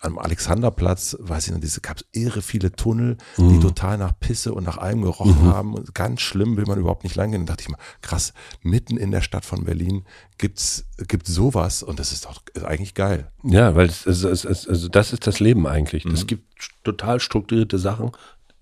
am 0.00 0.18
Alexanderplatz, 0.18 1.16
weiß 1.18 1.46
ich 1.46 1.52
nicht, 1.52 1.64
diese 1.64 1.80
gab 1.80 1.96
es 1.96 2.04
irre 2.12 2.42
viele 2.42 2.72
Tunnel, 2.72 3.16
mhm. 3.38 3.48
die 3.48 3.60
total 3.60 3.96
nach 3.96 4.18
Pisse 4.20 4.52
und 4.52 4.64
nach 4.64 4.76
allem 4.76 5.02
gerochen 5.02 5.44
mhm. 5.44 5.52
haben. 5.52 5.74
Und 5.74 5.94
ganz 5.94 6.20
schlimm 6.20 6.56
will 6.56 6.66
man 6.66 6.78
überhaupt 6.78 7.04
nicht 7.04 7.16
lang 7.16 7.30
gehen. 7.30 7.46
Da 7.46 7.52
dachte 7.52 7.62
ich 7.62 7.68
mal, 7.70 7.78
krass, 8.02 8.34
mitten 8.62 8.98
in 8.98 9.10
der 9.10 9.22
Stadt 9.22 9.44
von 9.44 9.64
Berlin 9.64 10.04
gibt's 10.36 10.84
gibt 11.08 11.26
sowas 11.26 11.82
und 11.82 11.98
das 11.98 12.12
ist 12.12 12.26
doch 12.26 12.42
ist 12.52 12.64
eigentlich 12.64 12.94
geil. 12.94 13.30
Ja, 13.44 13.74
weil 13.74 13.86
es, 13.86 14.06
es, 14.06 14.24
es, 14.24 14.68
also 14.68 14.88
das 14.88 15.12
ist 15.12 15.26
das 15.26 15.40
Leben 15.40 15.66
eigentlich. 15.66 16.04
Es 16.04 16.22
mhm. 16.22 16.26
gibt 16.26 16.44
total 16.84 17.20
strukturierte 17.20 17.78
Sachen, 17.78 18.12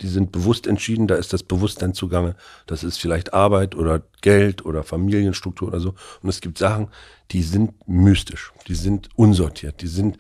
die 0.03 0.09
sind 0.09 0.31
bewusst 0.33 0.67
entschieden, 0.67 1.07
da 1.07 1.15
ist 1.15 1.33
das 1.33 1.43
Bewusstsein 1.43 1.95
zugange. 1.95 2.37
Das 2.67 2.85
ist 2.85 2.99
vielleicht 2.99 3.33
Arbeit 3.33 3.75
oder 3.75 4.03
Geld 4.21 4.65
oder 4.65 4.83
Familienstruktur 4.83 5.69
oder 5.69 5.81
so. 5.81 5.95
Und 6.23 6.29
es 6.29 6.41
gibt 6.41 6.59
Sachen, 6.59 6.89
die 7.33 7.43
sind 7.43 7.73
mystisch, 7.89 8.53
die 8.69 8.75
sind 8.75 9.09
unsortiert, 9.17 9.83
die 9.83 9.89
sind, 9.89 10.19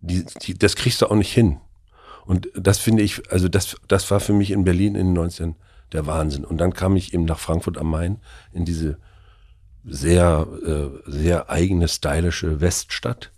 die, 0.00 0.24
die, 0.42 0.54
das 0.54 0.76
kriegst 0.76 1.02
du 1.02 1.06
auch 1.06 1.16
nicht 1.16 1.32
hin. 1.32 1.58
Und 2.26 2.48
das 2.56 2.78
finde 2.78 3.02
ich, 3.02 3.30
also 3.30 3.48
das, 3.48 3.76
das 3.86 4.10
war 4.10 4.20
für 4.20 4.32
mich 4.32 4.50
in 4.50 4.64
Berlin 4.64 4.94
in 4.94 5.08
den 5.08 5.12
19 5.12 5.56
der 5.92 6.06
Wahnsinn. 6.06 6.44
Und 6.44 6.58
dann 6.58 6.72
kam 6.72 6.96
ich 6.96 7.12
eben 7.12 7.24
nach 7.24 7.38
Frankfurt 7.38 7.78
am 7.78 7.90
Main 7.90 8.18
in 8.52 8.64
diese 8.64 8.98
sehr, 9.84 10.46
äh, 10.64 11.10
sehr 11.10 11.50
eigene, 11.50 11.88
stylische 11.88 12.60
Weststadt 12.60 13.30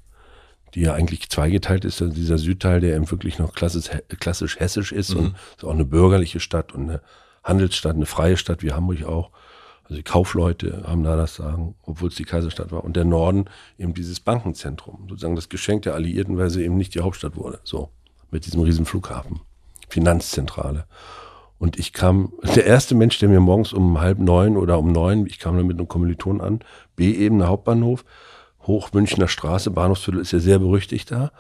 die 0.77 0.83
ja 0.83 0.93
eigentlich 0.93 1.31
zweigeteilt 1.31 1.87
ist, 1.87 2.03
also 2.03 2.13
dieser 2.13 2.37
Südteil, 2.37 2.81
der 2.81 2.97
eben 2.97 3.11
wirklich 3.11 3.39
noch 3.39 3.55
klassisch, 3.55 3.89
klassisch 4.21 4.61
hessisch 4.61 4.93
ist 4.93 5.15
mhm. 5.15 5.19
und 5.19 5.37
ist 5.57 5.65
auch 5.65 5.73
eine 5.73 5.87
bürgerliche 5.87 6.39
Stadt 6.39 6.73
und 6.73 6.91
eine 6.91 7.01
Handelsstadt, 7.43 7.97
eine 7.97 8.05
freie 8.05 8.37
Stadt 8.37 8.63
wie 8.63 8.73
Hamburg 8.73 9.05
auch. 9.05 9.31
Also 9.87 9.97
die 9.97 10.03
Kaufleute 10.03 10.83
haben 10.87 11.05
da 11.05 11.17
das 11.17 11.37
Sagen, 11.37 11.77
obwohl 11.85 12.09
es 12.09 12.17
die 12.17 12.25
Kaiserstadt 12.25 12.73
war. 12.73 12.83
Und 12.83 12.97
der 12.97 13.05
Norden 13.05 13.45
eben 13.79 13.95
dieses 13.95 14.19
Bankenzentrum, 14.19 15.07
sozusagen 15.09 15.37
das 15.37 15.49
Geschenk 15.49 15.83
der 15.83 15.95
Alliierten, 15.95 16.37
weil 16.37 16.51
sie 16.51 16.65
eben 16.65 16.77
nicht 16.77 16.95
die 16.97 17.01
Hauptstadt 17.01 17.37
wurde. 17.37 17.61
So, 17.63 17.91
mit 18.33 18.47
diesem 18.47 18.63
riesen 18.63 18.85
Flughafen. 18.85 19.41
Finanzzentrale. 19.89 20.87
Und 21.59 21.79
ich 21.79 21.93
kam, 21.93 22.33
der 22.43 22.67
erste 22.67 22.95
Mensch, 22.97 23.19
der 23.19 23.29
mir 23.29 23.41
morgens 23.41 23.73
um 23.73 24.01
halb 24.01 24.19
neun 24.19 24.57
oder 24.57 24.79
um 24.79 24.91
neun, 24.91 25.25
ich 25.27 25.39
kam 25.39 25.57
dann 25.57 25.67
mit 25.67 25.79
einem 25.79 25.89
Kommiliton 25.89 26.41
an, 26.41 26.61
B-Ebene 26.97 27.47
Hauptbahnhof, 27.47 28.05
Hochmünchner 28.67 29.29
Straße, 29.29 29.71
Bahnhofsviertel 29.71 30.21
ist 30.21 30.33
ja 30.33 30.41
sehr 30.41 30.59
berüchtigt 30.59 31.13
da. 31.13 31.31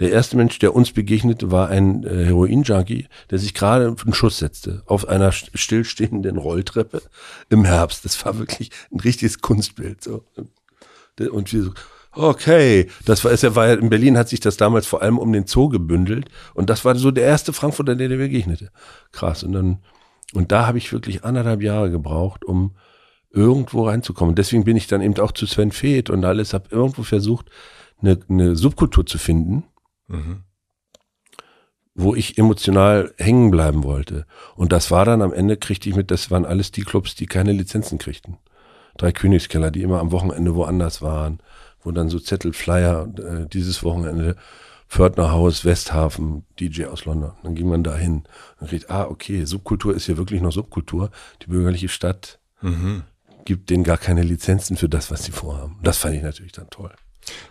Der 0.00 0.10
erste 0.10 0.36
Mensch, 0.36 0.58
der 0.58 0.74
uns 0.74 0.90
begegnete, 0.92 1.52
war 1.52 1.68
ein 1.68 2.04
äh, 2.04 2.24
Heroin-Junkie, 2.24 3.06
der 3.30 3.38
sich 3.38 3.54
gerade 3.54 3.94
einen 4.04 4.14
Schuss 4.14 4.38
setzte 4.38 4.82
auf 4.86 5.08
einer 5.08 5.30
stillstehenden 5.30 6.36
Rolltreppe 6.36 7.02
im 7.48 7.64
Herbst. 7.64 8.04
Das 8.04 8.24
war 8.24 8.38
wirklich 8.38 8.70
ein 8.92 9.00
richtiges 9.00 9.40
Kunstbild. 9.40 10.02
So. 10.02 10.24
Und 11.30 11.52
wir 11.52 11.62
so, 11.62 11.72
okay, 12.10 12.90
das 13.04 13.24
war, 13.24 13.30
ist 13.30 13.42
ja, 13.42 13.54
war 13.54 13.72
in 13.72 13.88
Berlin 13.88 14.18
hat 14.18 14.28
sich 14.28 14.40
das 14.40 14.56
damals 14.56 14.86
vor 14.86 15.00
allem 15.02 15.18
um 15.18 15.32
den 15.32 15.46
Zoo 15.46 15.68
gebündelt 15.68 16.28
und 16.54 16.70
das 16.70 16.84
war 16.84 16.96
so 16.96 17.12
der 17.12 17.24
erste 17.24 17.52
Frankfurter, 17.52 17.94
der 17.94 18.08
der 18.08 18.16
begegnete. 18.16 18.70
Krass. 19.12 19.44
Und 19.44 19.52
dann, 19.52 19.78
und 20.32 20.50
da 20.50 20.66
habe 20.66 20.78
ich 20.78 20.92
wirklich 20.92 21.24
anderthalb 21.24 21.62
Jahre 21.62 21.92
gebraucht, 21.92 22.44
um 22.44 22.74
irgendwo 23.30 23.86
reinzukommen. 23.86 24.34
Deswegen 24.34 24.64
bin 24.64 24.76
ich 24.76 24.86
dann 24.88 25.02
eben 25.02 25.18
auch 25.18 25.32
zu 25.32 25.46
Sven 25.46 25.72
Feth 25.72 26.10
und 26.10 26.24
alles, 26.24 26.52
habe 26.52 26.68
irgendwo 26.70 27.04
versucht, 27.04 27.46
eine, 28.00 28.18
eine 28.28 28.56
Subkultur 28.56 29.06
zu 29.06 29.18
finden, 29.18 29.64
mhm. 30.06 30.42
wo 31.94 32.14
ich 32.14 32.38
emotional 32.38 33.14
hängen 33.18 33.50
bleiben 33.50 33.84
wollte. 33.84 34.26
Und 34.56 34.72
das 34.72 34.90
war 34.90 35.04
dann 35.04 35.22
am 35.22 35.32
Ende, 35.32 35.56
kriegte 35.56 35.88
ich 35.88 35.96
mit, 35.96 36.10
das 36.10 36.30
waren 36.30 36.44
alles 36.44 36.72
die 36.72 36.82
Clubs, 36.82 37.14
die 37.14 37.26
keine 37.26 37.52
Lizenzen 37.52 37.98
kriegten. 37.98 38.38
Drei 38.96 39.12
Königskeller, 39.12 39.70
die 39.70 39.82
immer 39.82 40.00
am 40.00 40.12
Wochenende 40.12 40.54
woanders 40.54 41.02
waren, 41.02 41.40
wo 41.82 41.90
dann 41.90 42.08
so 42.08 42.18
Zettel, 42.18 42.52
Flyer, 42.52 43.08
äh, 43.18 43.46
dieses 43.48 43.82
Wochenende 43.82 44.36
Pförtnerhaus, 44.88 45.64
Westhafen, 45.64 46.44
DJ 46.60 46.86
aus 46.86 47.04
London. 47.04 47.32
Dann 47.42 47.54
ging 47.54 47.68
man 47.68 47.82
da 47.82 47.96
hin 47.96 48.24
und 48.60 48.68
kriegt, 48.68 48.90
ah, 48.90 49.06
okay, 49.06 49.44
Subkultur 49.44 49.94
ist 49.94 50.06
hier 50.06 50.16
wirklich 50.16 50.40
noch 50.40 50.52
Subkultur. 50.52 51.10
Die 51.42 51.46
bürgerliche 51.46 51.88
Stadt 51.88 52.38
mhm 52.60 53.02
gibt 53.44 53.70
denen 53.70 53.84
gar 53.84 53.98
keine 53.98 54.22
Lizenzen 54.22 54.76
für 54.76 54.88
das, 54.88 55.10
was 55.10 55.24
sie 55.24 55.32
vorhaben. 55.32 55.78
Das 55.82 55.98
fand 55.98 56.14
ich 56.14 56.22
natürlich 56.22 56.52
dann 56.52 56.70
toll. 56.70 56.92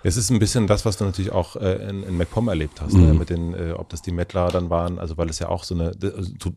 Es 0.03 0.17
ist 0.17 0.30
ein 0.30 0.39
bisschen 0.39 0.67
das, 0.67 0.86
was 0.86 0.97
du 0.97 1.05
natürlich 1.05 1.32
auch 1.32 1.55
äh, 1.55 1.89
in, 1.89 2.03
in 2.03 2.17
MacPom 2.17 2.47
erlebt 2.47 2.82
hast, 2.82 2.93
ne? 2.93 2.99
mhm. 2.99 3.07
ne? 3.07 3.13
mit 3.13 3.30
den, 3.30 3.53
äh, 3.53 3.71
ob 3.74 3.89
das 3.89 4.01
die 4.01 4.11
Mettler 4.11 4.49
dann 4.49 4.69
waren, 4.69 4.99
also 4.99 5.17
weil 5.17 5.30
es 5.30 5.39
ja 5.39 5.49
auch 5.49 5.63
so 5.63 5.76
eine, 5.76 5.91
die, 5.91 6.11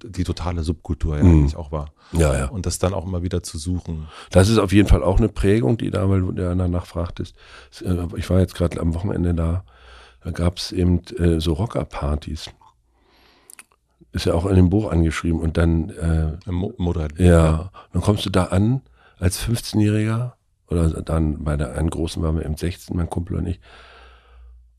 die 0.04 0.24
totale 0.24 0.62
Subkultur 0.62 1.16
ja 1.16 1.24
mhm. 1.24 1.30
eigentlich 1.30 1.56
auch 1.56 1.72
war. 1.72 1.92
Ja, 2.12 2.36
ja. 2.36 2.46
Und 2.46 2.66
das 2.66 2.78
dann 2.78 2.94
auch 2.94 3.06
immer 3.06 3.22
wieder 3.22 3.42
zu 3.42 3.58
suchen. 3.58 4.08
Das 4.30 4.48
ist 4.48 4.58
auf 4.58 4.72
jeden 4.72 4.88
Fall 4.88 5.02
auch 5.02 5.18
eine 5.18 5.28
Prägung, 5.28 5.78
die 5.78 5.90
da, 5.90 6.08
weil 6.08 6.20
du 6.20 6.32
danach 6.32 6.86
fragtest. 6.86 7.36
Äh, 7.82 8.06
ich 8.16 8.28
war 8.30 8.40
jetzt 8.40 8.54
gerade 8.54 8.80
am 8.80 8.94
Wochenende 8.94 9.34
da, 9.34 9.64
da 10.22 10.30
gab 10.30 10.58
es 10.58 10.72
eben 10.72 11.02
äh, 11.18 11.40
so 11.40 11.52
Rockerpartys. 11.52 12.50
Ist 14.12 14.24
ja 14.24 14.34
auch 14.34 14.46
in 14.46 14.56
dem 14.56 14.70
Buch 14.70 14.90
angeschrieben 14.90 15.40
und 15.40 15.56
dann 15.56 15.90
äh, 15.90 16.50
Modell. 16.50 17.10
Ja, 17.18 17.70
dann 17.92 18.02
kommst 18.02 18.24
du 18.24 18.30
da 18.30 18.44
an 18.44 18.82
als 19.18 19.46
15-Jähriger 19.46 20.35
oder 20.68 20.88
dann 21.02 21.44
bei 21.44 21.56
der 21.56 21.76
einen 21.76 21.90
großen 21.90 22.22
waren 22.22 22.36
wir 22.36 22.44
im 22.44 22.56
16, 22.56 22.96
mein 22.96 23.10
Kumpel 23.10 23.36
und 23.36 23.46
ich. 23.46 23.60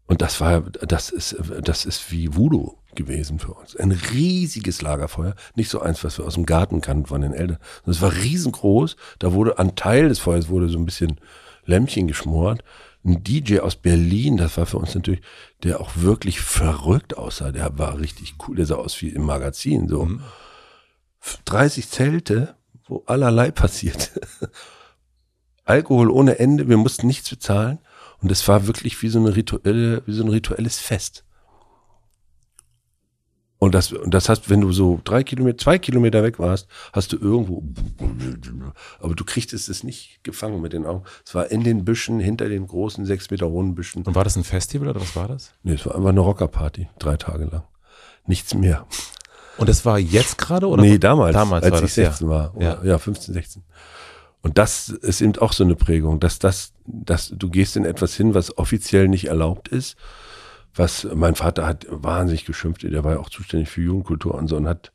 Und 0.05 0.21
das 0.21 0.39
war, 0.39 0.61
das 0.61 1.09
ist, 1.09 1.35
das 1.61 1.85
ist 1.85 2.11
wie 2.11 2.33
Voodoo 2.33 2.77
gewesen 2.95 3.39
für 3.39 3.53
uns. 3.53 3.75
Ein 3.75 3.91
riesiges 3.91 4.81
Lagerfeuer. 4.81 5.35
Nicht 5.55 5.69
so 5.69 5.81
eins, 5.81 6.03
was 6.03 6.17
wir 6.17 6.25
aus 6.25 6.35
dem 6.35 6.45
Garten 6.45 6.79
kannten 6.79 7.07
von 7.07 7.21
den 7.21 7.33
Eltern. 7.33 7.57
Es 7.85 8.01
war 8.01 8.13
riesengroß. 8.13 8.95
Da 9.19 9.33
wurde 9.33 9.59
an 9.59 9.75
Teil 9.75 10.07
des 10.07 10.19
Feuers 10.19 10.47
wurde 10.47 10.69
so 10.69 10.77
ein 10.77 10.85
bisschen 10.85 11.19
Lämpchen 11.65 12.07
geschmort. 12.07 12.63
Ein 13.03 13.23
DJ 13.23 13.59
aus 13.59 13.75
Berlin, 13.75 14.37
das 14.37 14.57
war 14.57 14.65
für 14.65 14.77
uns 14.77 14.95
natürlich, 14.95 15.21
der 15.63 15.81
auch 15.81 15.91
wirklich 15.95 16.39
verrückt 16.39 17.17
aussah. 17.17 17.51
Der 17.51 17.77
war 17.77 17.99
richtig 17.99 18.35
cool. 18.47 18.55
Der 18.55 18.65
sah 18.65 18.75
aus 18.75 19.01
wie 19.01 19.09
im 19.09 19.23
Magazin, 19.23 19.89
so. 19.89 20.05
Mhm. 20.05 20.21
30 21.45 21.89
Zelte 21.89 22.55
wo 22.87 23.03
allerlei 23.05 23.51
passiert. 23.63 24.11
Alkohol 25.67 26.09
ohne 26.09 26.39
Ende, 26.39 26.67
wir 26.67 26.77
mussten 26.77 27.07
nichts 27.07 27.29
bezahlen 27.29 27.79
und 28.21 28.31
es 28.31 28.47
war 28.47 28.67
wirklich 28.67 29.01
wie 29.01 29.09
so 29.09 29.19
eine 29.19 29.35
rituelle, 29.35 30.01
wie 30.05 30.13
so 30.13 30.23
ein 30.23 30.29
rituelles 30.29 30.79
Fest. 30.79 31.23
Und 33.59 33.73
das, 33.73 33.91
und 33.91 34.13
das 34.13 34.29
heißt, 34.29 34.51
wenn 34.51 34.61
du 34.61 34.71
so 34.71 35.01
drei 35.03 35.23
Kilometer, 35.23 35.57
zwei 35.57 35.79
Kilometer 35.79 36.21
weg 36.21 36.37
warst, 36.37 36.67
hast 36.93 37.11
du 37.11 37.17
irgendwo, 37.17 37.63
aber 38.99 39.15
du 39.15 39.25
kriegtest 39.25 39.67
es 39.67 39.83
nicht 39.83 40.23
gefangen 40.23 40.61
mit 40.61 40.73
den 40.73 40.85
Augen. 40.85 41.03
Es 41.25 41.33
war 41.33 41.49
in 41.49 41.63
den 41.63 41.83
Büschen, 41.83 42.19
hinter 42.19 42.49
den 42.49 42.67
großen 42.67 43.05
sechs 43.05 43.31
Meter 43.31 43.49
hohen 43.49 43.73
Büschen. 43.73 44.03
Und 44.03 44.13
war 44.13 44.23
das 44.23 44.35
ein 44.35 44.43
Festival 44.43 44.89
oder 44.89 45.01
was 45.01 45.15
war 45.15 45.27
das? 45.27 45.53
Nee, 45.63 45.73
es 45.73 45.85
war 45.87 45.95
einfach 45.95 46.09
eine 46.09 46.19
Rockerparty, 46.19 46.87
drei 46.99 47.17
Tage 47.17 47.45
lang. 47.45 47.63
Nichts 48.27 48.53
mehr. 48.53 48.85
Und 49.57 49.69
das 49.69 49.85
war 49.85 49.97
jetzt 49.97 50.37
gerade 50.37 50.67
oder? 50.67 50.83
Nee, 50.83 50.99
damals, 50.99 51.33
damals 51.33 51.65
als 51.65 51.81
ich 51.81 51.93
16 51.93 52.27
ja. 52.27 52.33
war. 52.33 52.55
Oder, 52.55 52.83
ja. 52.83 52.91
ja, 52.91 52.97
15, 52.99 53.33
16. 53.33 53.63
Und 54.47 54.57
das 54.57 54.87
ist 54.87 55.19
eben 55.19 55.37
auch 55.39 55.51
so 55.51 55.65
eine 55.65 55.75
Prägung, 55.75 56.21
dass 56.21 56.39
das, 56.39 56.71
dass 56.85 57.33
du 57.35 57.49
gehst 57.49 57.75
in 57.75 57.83
etwas 57.83 58.15
hin, 58.15 58.33
was 58.33 58.57
offiziell 58.57 59.09
nicht 59.09 59.25
erlaubt 59.25 59.67
ist. 59.67 59.97
Was 60.73 61.05
mein 61.13 61.35
Vater 61.35 61.67
hat 61.67 61.85
wahnsinnig 61.89 62.45
geschimpft, 62.45 62.83
der 62.83 63.03
war 63.03 63.15
ja 63.15 63.19
auch 63.19 63.29
zuständig 63.29 63.67
für 63.67 63.81
Jugendkultur 63.81 64.35
und 64.35 64.47
so 64.47 64.55
und 64.55 64.65
hat 64.65 64.93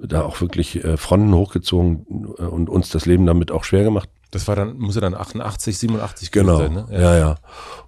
da 0.00 0.22
auch 0.22 0.40
wirklich 0.40 0.82
äh, 0.82 0.96
Fronten 0.96 1.32
hochgezogen 1.32 2.06
äh, 2.38 2.42
und 2.42 2.68
uns 2.68 2.88
das 2.88 3.06
Leben 3.06 3.24
damit 3.24 3.52
auch 3.52 3.62
schwer 3.62 3.84
gemacht. 3.84 4.08
Das 4.32 4.48
war 4.48 4.56
dann, 4.56 4.76
muss 4.78 4.96
ja 4.96 5.00
dann 5.00 5.14
88, 5.14 5.78
87 5.78 6.32
genau. 6.32 6.58
sein, 6.58 6.72
ne? 6.72 6.88
Ja, 6.90 6.98
ja. 6.98 7.18
ja. 7.18 7.34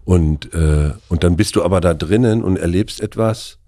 Und, 0.05 0.55
äh, 0.55 0.93
und 1.09 1.25
dann 1.25 1.35
bist 1.35 1.57
du 1.57 1.65
aber 1.65 1.81
da 1.81 1.93
drinnen 1.95 2.45
und 2.45 2.57
erlebst 2.57 3.01
etwas, 3.01 3.59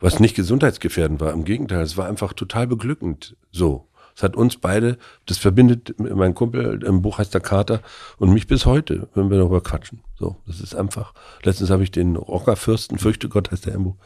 was 0.00 0.18
nicht 0.18 0.34
gesundheitsgefährdend 0.34 1.20
war. 1.20 1.32
Im 1.32 1.44
Gegenteil, 1.44 1.82
es 1.82 1.96
war 1.96 2.08
einfach 2.08 2.32
total 2.32 2.66
beglückend. 2.66 3.36
So. 3.52 3.86
Es 4.16 4.22
hat 4.22 4.34
uns 4.34 4.56
beide, 4.56 4.96
das 5.26 5.36
verbindet 5.36 5.94
mein 5.98 6.34
Kumpel 6.34 6.82
im 6.82 7.02
Buch 7.02 7.18
heißt 7.18 7.34
der 7.34 7.42
Kater 7.42 7.82
und 8.16 8.32
mich 8.32 8.46
bis 8.46 8.64
heute, 8.64 9.08
wenn 9.14 9.28
wir 9.28 9.36
darüber 9.36 9.60
quatschen. 9.60 10.02
So, 10.18 10.36
das 10.46 10.60
ist 10.60 10.74
einfach. 10.74 11.12
Letztens 11.42 11.68
habe 11.68 11.82
ich 11.82 11.90
den 11.90 12.16
Rockerfürsten, 12.16 12.98
fürchte 12.98 13.28
Gott 13.28 13.52
heißt 13.52 13.66
der 13.66 13.72
Buch, 13.72 13.96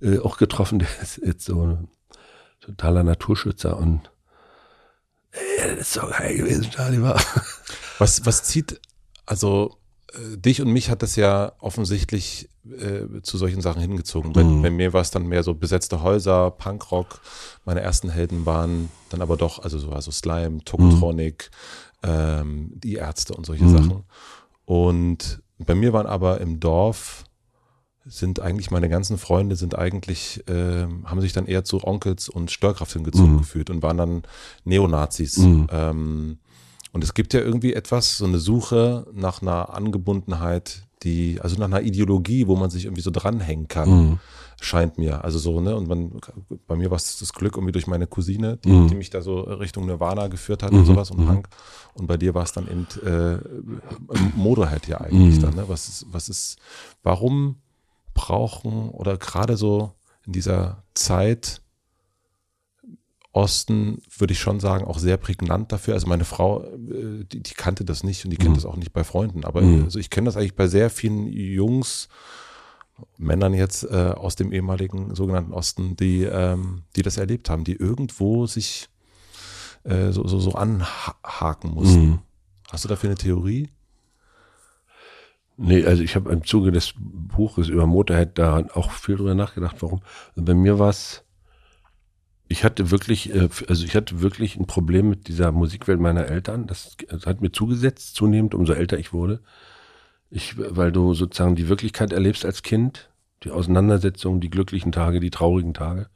äh, 0.00 0.20
auch 0.20 0.36
getroffen. 0.36 0.78
Der 0.78 0.88
ist 1.02 1.20
jetzt 1.24 1.44
so 1.44 1.60
ein 1.60 1.88
totaler 2.60 3.02
Naturschützer 3.02 3.76
und 3.76 4.12
ey, 5.32 5.70
das 5.70 5.88
ist 5.88 5.92
so 5.94 6.06
geil 6.06 6.36
gewesen, 6.36 6.70
Charlie 6.70 7.02
war. 7.02 7.20
Was, 7.98 8.24
was 8.24 8.44
zieht, 8.44 8.80
also 9.26 9.76
äh, 9.76 9.81
dich 10.36 10.60
und 10.60 10.70
mich 10.72 10.90
hat 10.90 11.02
das 11.02 11.16
ja 11.16 11.52
offensichtlich 11.60 12.48
äh, 12.66 13.22
zu 13.22 13.38
solchen 13.38 13.60
Sachen 13.60 13.80
hingezogen. 13.82 14.32
Bei, 14.32 14.44
Mhm. 14.44 14.62
bei 14.62 14.70
mir 14.70 14.92
war 14.92 15.00
es 15.00 15.10
dann 15.10 15.26
mehr 15.26 15.42
so 15.42 15.54
besetzte 15.54 16.02
Häuser, 16.02 16.50
Punkrock. 16.50 17.20
Meine 17.64 17.80
ersten 17.80 18.08
Helden 18.10 18.46
waren 18.46 18.88
dann 19.10 19.22
aber 19.22 19.36
doch, 19.36 19.58
also 19.58 19.78
so 19.78 19.90
also 19.90 20.10
Slime, 20.10 20.62
Tokotronic, 20.64 21.50
ähm, 22.02 22.70
die 22.74 22.94
Ärzte 22.94 23.34
und 23.34 23.46
solche 23.46 23.64
Mhm. 23.64 23.76
Sachen. 23.76 24.04
Und 24.64 25.42
bei 25.58 25.74
mir 25.74 25.92
waren 25.92 26.06
aber 26.06 26.40
im 26.40 26.60
Dorf 26.60 27.24
sind 28.04 28.40
eigentlich 28.40 28.72
meine 28.72 28.88
ganzen 28.88 29.16
Freunde 29.16 29.54
sind 29.54 29.78
eigentlich 29.78 30.42
ähm, 30.48 31.08
haben 31.08 31.20
sich 31.20 31.32
dann 31.32 31.46
eher 31.46 31.62
zu 31.62 31.84
Onkels 31.84 32.28
und 32.28 32.50
Störkraft 32.50 32.92
hingezogen 32.94 33.34
Mhm. 33.34 33.38
gefühlt 33.38 33.70
und 33.70 33.80
waren 33.82 33.96
dann 33.96 34.22
Neonazis. 34.64 35.36
Mhm. 35.38 35.68
Ähm, 35.70 36.38
und 36.92 37.02
es 37.04 37.14
gibt 37.14 37.32
ja 37.34 37.40
irgendwie 37.40 37.72
etwas, 37.74 38.18
so 38.18 38.24
eine 38.26 38.38
Suche 38.38 39.06
nach 39.12 39.42
einer 39.42 39.74
Angebundenheit, 39.74 40.82
die, 41.02 41.40
also 41.40 41.56
nach 41.56 41.64
einer 41.66 41.82
Ideologie, 41.82 42.46
wo 42.46 42.54
man 42.54 42.70
sich 42.70 42.84
irgendwie 42.84 43.02
so 43.02 43.10
dranhängen 43.10 43.66
kann, 43.66 43.88
Mhm. 43.90 44.18
scheint 44.60 44.98
mir. 44.98 45.24
Also 45.24 45.40
so, 45.40 45.60
ne? 45.60 45.74
Und 45.74 45.88
man, 45.88 46.20
bei 46.68 46.76
mir 46.76 46.90
war 46.90 46.96
es 46.96 47.18
das 47.18 47.32
Glück 47.32 47.56
irgendwie 47.56 47.72
durch 47.72 47.88
meine 47.88 48.06
Cousine, 48.06 48.58
die, 48.58 48.68
Mhm. 48.68 48.86
die 48.88 48.94
mich 48.94 49.10
da 49.10 49.20
so 49.22 49.40
Richtung 49.40 49.86
Nirvana 49.86 50.28
geführt 50.28 50.62
hat 50.62 50.70
Mhm. 50.72 50.78
und 50.80 50.84
sowas 50.86 51.10
und 51.10 51.18
Mhm. 51.20 51.26
Punk. 51.26 51.48
Und 51.94 52.06
bei 52.06 52.16
dir 52.16 52.34
war 52.34 52.44
es 52.44 52.52
dann 52.52 52.68
eben 52.68 52.86
äh, 53.02 53.38
Motorhead 54.36 54.86
ja 54.86 55.00
eigentlich 55.00 55.38
Mhm. 55.38 55.42
dann, 55.42 55.54
ne? 55.56 55.64
Was 55.68 55.88
ist, 55.88 56.06
was 56.10 56.28
ist, 56.28 56.58
warum 57.02 57.56
brauchen 58.14 58.90
oder 58.90 59.16
gerade 59.16 59.56
so 59.56 59.92
in 60.26 60.32
dieser 60.32 60.84
Zeit 60.94 61.61
Osten, 63.32 64.02
würde 64.18 64.32
ich 64.32 64.40
schon 64.40 64.60
sagen, 64.60 64.84
auch 64.84 64.98
sehr 64.98 65.16
prägnant 65.16 65.72
dafür. 65.72 65.94
Also 65.94 66.06
meine 66.06 66.24
Frau, 66.24 66.62
äh, 66.64 67.24
die, 67.24 67.42
die 67.42 67.54
kannte 67.54 67.84
das 67.84 68.04
nicht 68.04 68.24
und 68.24 68.30
die 68.30 68.36
kennt 68.36 68.50
Mhm. 68.50 68.54
das 68.56 68.66
auch 68.66 68.76
nicht 68.76 68.92
bei 68.92 69.04
Freunden. 69.04 69.44
Aber 69.44 69.62
Mhm. 69.62 69.84
also 69.84 69.98
ich 69.98 70.10
kenne 70.10 70.26
das 70.26 70.36
eigentlich 70.36 70.54
bei 70.54 70.68
sehr 70.68 70.90
vielen 70.90 71.26
Jungs, 71.26 72.08
Männern 73.16 73.54
jetzt 73.54 73.84
äh, 73.84 74.12
aus 74.14 74.36
dem 74.36 74.52
ehemaligen 74.52 75.14
sogenannten 75.14 75.52
Osten, 75.52 75.96
die, 75.96 76.22
ähm, 76.24 76.82
die 76.94 77.02
das 77.02 77.16
erlebt 77.16 77.48
haben, 77.50 77.64
die 77.64 77.74
irgendwo 77.74 78.46
sich 78.46 78.88
äh, 79.84 80.12
so, 80.12 80.26
so, 80.28 80.38
so 80.38 80.52
anhaken 80.52 81.70
mussten. 81.72 82.06
Mhm. 82.06 82.18
Hast 82.70 82.84
du 82.84 82.88
dafür 82.88 83.08
eine 83.10 83.18
Theorie? 83.18 83.70
Nee, 85.56 85.84
also 85.84 86.02
ich 86.02 86.14
habe 86.16 86.30
im 86.32 86.44
Zuge 86.44 86.70
des 86.72 86.94
Buches 86.98 87.68
über 87.68 87.86
Motorhead 87.86 88.38
da 88.38 88.64
auch 88.74 88.90
viel 88.92 89.16
drüber 89.16 89.34
nachgedacht, 89.34 89.76
warum. 89.80 90.00
Also 90.30 90.44
bei 90.44 90.54
mir 90.54 90.78
war 90.78 90.90
es, 90.90 91.21
ich 92.52 92.64
hatte 92.64 92.90
wirklich, 92.90 93.34
äh, 93.34 93.48
also 93.68 93.84
ich 93.84 93.96
hatte 93.96 94.20
wirklich 94.20 94.56
ein 94.56 94.66
Problem 94.66 95.08
mit 95.08 95.26
dieser 95.26 95.50
Musikwelt 95.52 95.98
meiner 95.98 96.26
Eltern. 96.26 96.66
Das, 96.66 96.96
hat 97.24 97.40
mir 97.40 97.50
zugesetzt, 97.50 98.14
zunehmend, 98.14 98.54
umso 98.54 98.74
älter 98.74 98.98
ich 98.98 99.12
wurde. 99.12 99.40
Ich, 100.30 100.54
weil 100.56 100.92
du 100.92 101.14
sozusagen 101.14 101.56
die 101.56 101.68
Wirklichkeit 101.68 102.12
erlebst 102.12 102.44
als 102.44 102.62
Kind, 102.62 103.10
die 103.42 103.50
Auseinandersetzung, 103.50 104.40
die 104.40 104.50
glücklichen 104.50 104.92
Tage, 104.92 105.18
die 105.18 105.30
traurigen 105.30 105.74
Tage, 105.74 106.08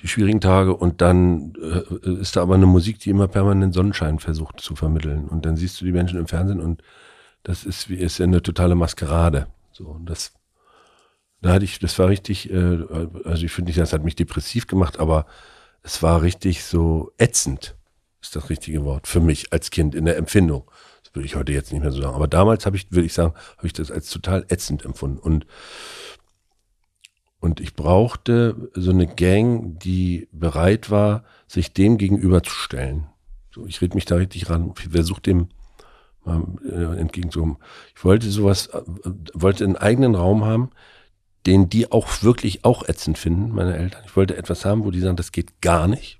die 0.00 0.08
schwierigen 0.08 0.40
Tage 0.40 0.74
und 0.76 1.00
dann 1.00 1.54
äh, 1.60 2.20
ist 2.20 2.36
da 2.36 2.42
aber 2.42 2.54
eine 2.54 2.66
Musik, 2.66 3.00
die 3.00 3.10
immer 3.10 3.28
permanent 3.28 3.74
Sonnenschein 3.74 4.18
versucht 4.20 4.60
zu 4.60 4.76
vermitteln. 4.76 5.28
Und 5.28 5.44
dann 5.44 5.56
siehst 5.56 5.80
du 5.80 5.84
die 5.84 5.92
Menschen 5.92 6.18
im 6.18 6.28
Fernsehen 6.28 6.60
und 6.60 6.82
das 7.42 7.64
ist 7.64 7.88
wie 7.88 7.96
ist 7.96 8.20
eine 8.20 8.42
totale 8.42 8.76
Maskerade. 8.76 9.48
So 9.72 9.86
und 9.86 10.06
das 10.08 10.35
da 11.40 11.52
hatte 11.52 11.64
ich, 11.64 11.78
das 11.78 11.98
war 11.98 12.08
richtig, 12.08 12.50
äh, 12.50 12.78
also 13.24 13.44
ich 13.44 13.52
finde 13.52 13.70
nicht, 13.70 13.78
das 13.78 13.92
hat 13.92 14.04
mich 14.04 14.16
depressiv 14.16 14.66
gemacht, 14.66 14.98
aber 14.98 15.26
es 15.82 16.02
war 16.02 16.22
richtig 16.22 16.64
so 16.64 17.12
ätzend, 17.18 17.76
ist 18.20 18.34
das 18.34 18.50
richtige 18.50 18.84
Wort 18.84 19.06
für 19.06 19.20
mich 19.20 19.52
als 19.52 19.70
Kind 19.70 19.94
in 19.94 20.04
der 20.04 20.16
Empfindung. 20.16 20.70
Das 21.04 21.14
würde 21.14 21.26
ich 21.26 21.36
heute 21.36 21.52
jetzt 21.52 21.72
nicht 21.72 21.82
mehr 21.82 21.92
so 21.92 22.00
sagen. 22.00 22.14
Aber 22.14 22.28
damals 22.28 22.66
habe 22.66 22.76
ich, 22.76 22.90
würde 22.90 23.06
ich 23.06 23.12
sagen, 23.12 23.34
habe 23.56 23.66
ich 23.66 23.72
das 23.72 23.90
als 23.90 24.10
total 24.10 24.44
ätzend 24.48 24.84
empfunden 24.84 25.18
und 25.18 25.46
und 27.38 27.60
ich 27.60 27.74
brauchte 27.74 28.70
so 28.74 28.90
eine 28.90 29.06
Gang, 29.06 29.78
die 29.78 30.26
bereit 30.32 30.90
war, 30.90 31.22
sich 31.46 31.72
dem 31.72 31.98
gegenüberzustellen. 31.98 33.06
So, 33.54 33.66
ich 33.66 33.80
rede 33.80 33.94
mich 33.94 34.04
da 34.04 34.16
richtig 34.16 34.50
ran. 34.50 34.74
Versuche 34.74 35.20
dem 35.20 35.48
mal 36.24 36.42
äh, 36.68 36.98
entgegenzukommen. 36.98 37.58
Ich 37.94 38.04
wollte 38.04 38.28
sowas, 38.30 38.66
äh, 38.68 38.82
wollte 39.32 39.64
einen 39.64 39.76
eigenen 39.76 40.14
Raum 40.14 40.44
haben, 40.44 40.70
den 41.46 41.68
die 41.68 41.92
auch 41.92 42.22
wirklich 42.22 42.64
auch 42.64 42.88
ätzend 42.88 43.18
finden, 43.18 43.52
meine 43.52 43.76
Eltern. 43.76 44.02
Ich 44.04 44.16
wollte 44.16 44.36
etwas 44.36 44.64
haben, 44.64 44.84
wo 44.84 44.90
die 44.90 45.00
sagen, 45.00 45.16
das 45.16 45.32
geht 45.32 45.60
gar 45.60 45.86
nicht. 45.86 46.18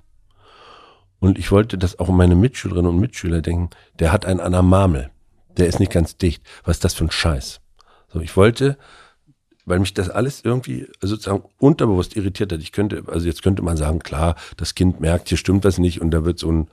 Und 1.18 1.38
ich 1.38 1.50
wollte, 1.50 1.78
dass 1.78 1.98
auch 1.98 2.08
meine 2.08 2.36
Mitschülerinnen 2.36 2.90
und 2.90 3.00
Mitschüler 3.00 3.42
denken, 3.42 3.70
der 3.98 4.12
hat 4.12 4.26
einen 4.26 4.40
an 4.40 4.52
der 4.52 4.62
Marmel. 4.62 5.10
Der 5.56 5.66
ist 5.66 5.80
nicht 5.80 5.92
ganz 5.92 6.16
dicht. 6.16 6.42
Was 6.64 6.76
ist 6.76 6.84
das 6.84 6.94
für 6.94 7.04
ein 7.04 7.10
Scheiß? 7.10 7.60
So, 8.12 8.20
ich 8.20 8.36
wollte, 8.36 8.76
weil 9.64 9.80
mich 9.80 9.94
das 9.94 10.10
alles 10.10 10.42
irgendwie 10.44 10.86
sozusagen 11.00 11.44
unterbewusst 11.58 12.16
irritiert 12.16 12.52
hat. 12.52 12.60
Ich 12.60 12.72
könnte, 12.72 13.02
also 13.06 13.26
jetzt 13.26 13.42
könnte 13.42 13.62
man 13.62 13.76
sagen, 13.76 13.98
klar, 13.98 14.36
das 14.56 14.74
Kind 14.74 15.00
merkt, 15.00 15.28
hier 15.28 15.38
stimmt 15.38 15.64
was 15.64 15.78
nicht 15.78 16.00
und 16.00 16.10
da 16.10 16.24
wird 16.24 16.38
so 16.38 16.52
ein 16.52 16.68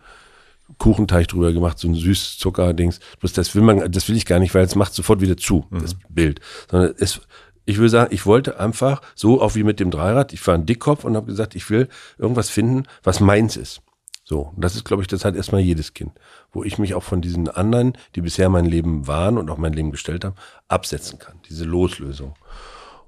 Kuchenteig 0.77 1.27
drüber 1.27 1.51
gemacht, 1.53 1.79
so 1.79 1.87
ein 1.87 1.95
süßes 1.95 2.37
Zuckerdings. 2.37 2.99
Bloß 3.19 3.33
das 3.33 3.55
will 3.55 3.63
man, 3.63 3.91
das 3.91 4.07
will 4.07 4.15
ich 4.15 4.25
gar 4.25 4.39
nicht, 4.39 4.53
weil 4.53 4.65
es 4.65 4.75
macht 4.75 4.93
sofort 4.93 5.21
wieder 5.21 5.37
zu, 5.37 5.65
das 5.71 5.95
Bild. 6.09 6.39
Sondern 6.69 6.93
es, 6.97 7.21
ich 7.65 7.79
will 7.79 7.89
sagen, 7.89 8.13
ich 8.13 8.25
wollte 8.25 8.59
einfach, 8.59 9.01
so 9.15 9.41
auch 9.41 9.55
wie 9.55 9.63
mit 9.63 9.79
dem 9.79 9.91
Dreirad, 9.91 10.33
ich 10.33 10.45
war 10.45 10.55
ein 10.55 10.65
Dickkopf 10.65 11.03
und 11.03 11.15
habe 11.15 11.27
gesagt, 11.27 11.55
ich 11.55 11.69
will 11.69 11.87
irgendwas 12.17 12.49
finden, 12.49 12.83
was 13.03 13.19
meins 13.19 13.57
ist. 13.57 13.81
So, 14.25 14.51
und 14.55 14.63
das 14.63 14.75
ist, 14.75 14.85
glaube 14.85 15.01
ich, 15.01 15.07
das 15.07 15.25
hat 15.25 15.35
erstmal 15.35 15.61
jedes 15.61 15.93
Kind, 15.93 16.11
wo 16.51 16.63
ich 16.63 16.77
mich 16.77 16.93
auch 16.93 17.03
von 17.03 17.21
diesen 17.21 17.49
anderen, 17.49 17.93
die 18.15 18.21
bisher 18.21 18.49
mein 18.49 18.65
Leben 18.65 19.05
waren 19.05 19.37
und 19.37 19.49
auch 19.49 19.57
mein 19.57 19.73
Leben 19.73 19.91
gestellt 19.91 20.23
haben, 20.23 20.35
absetzen 20.69 21.19
kann. 21.19 21.39
Diese 21.49 21.65
Loslösung. 21.65 22.35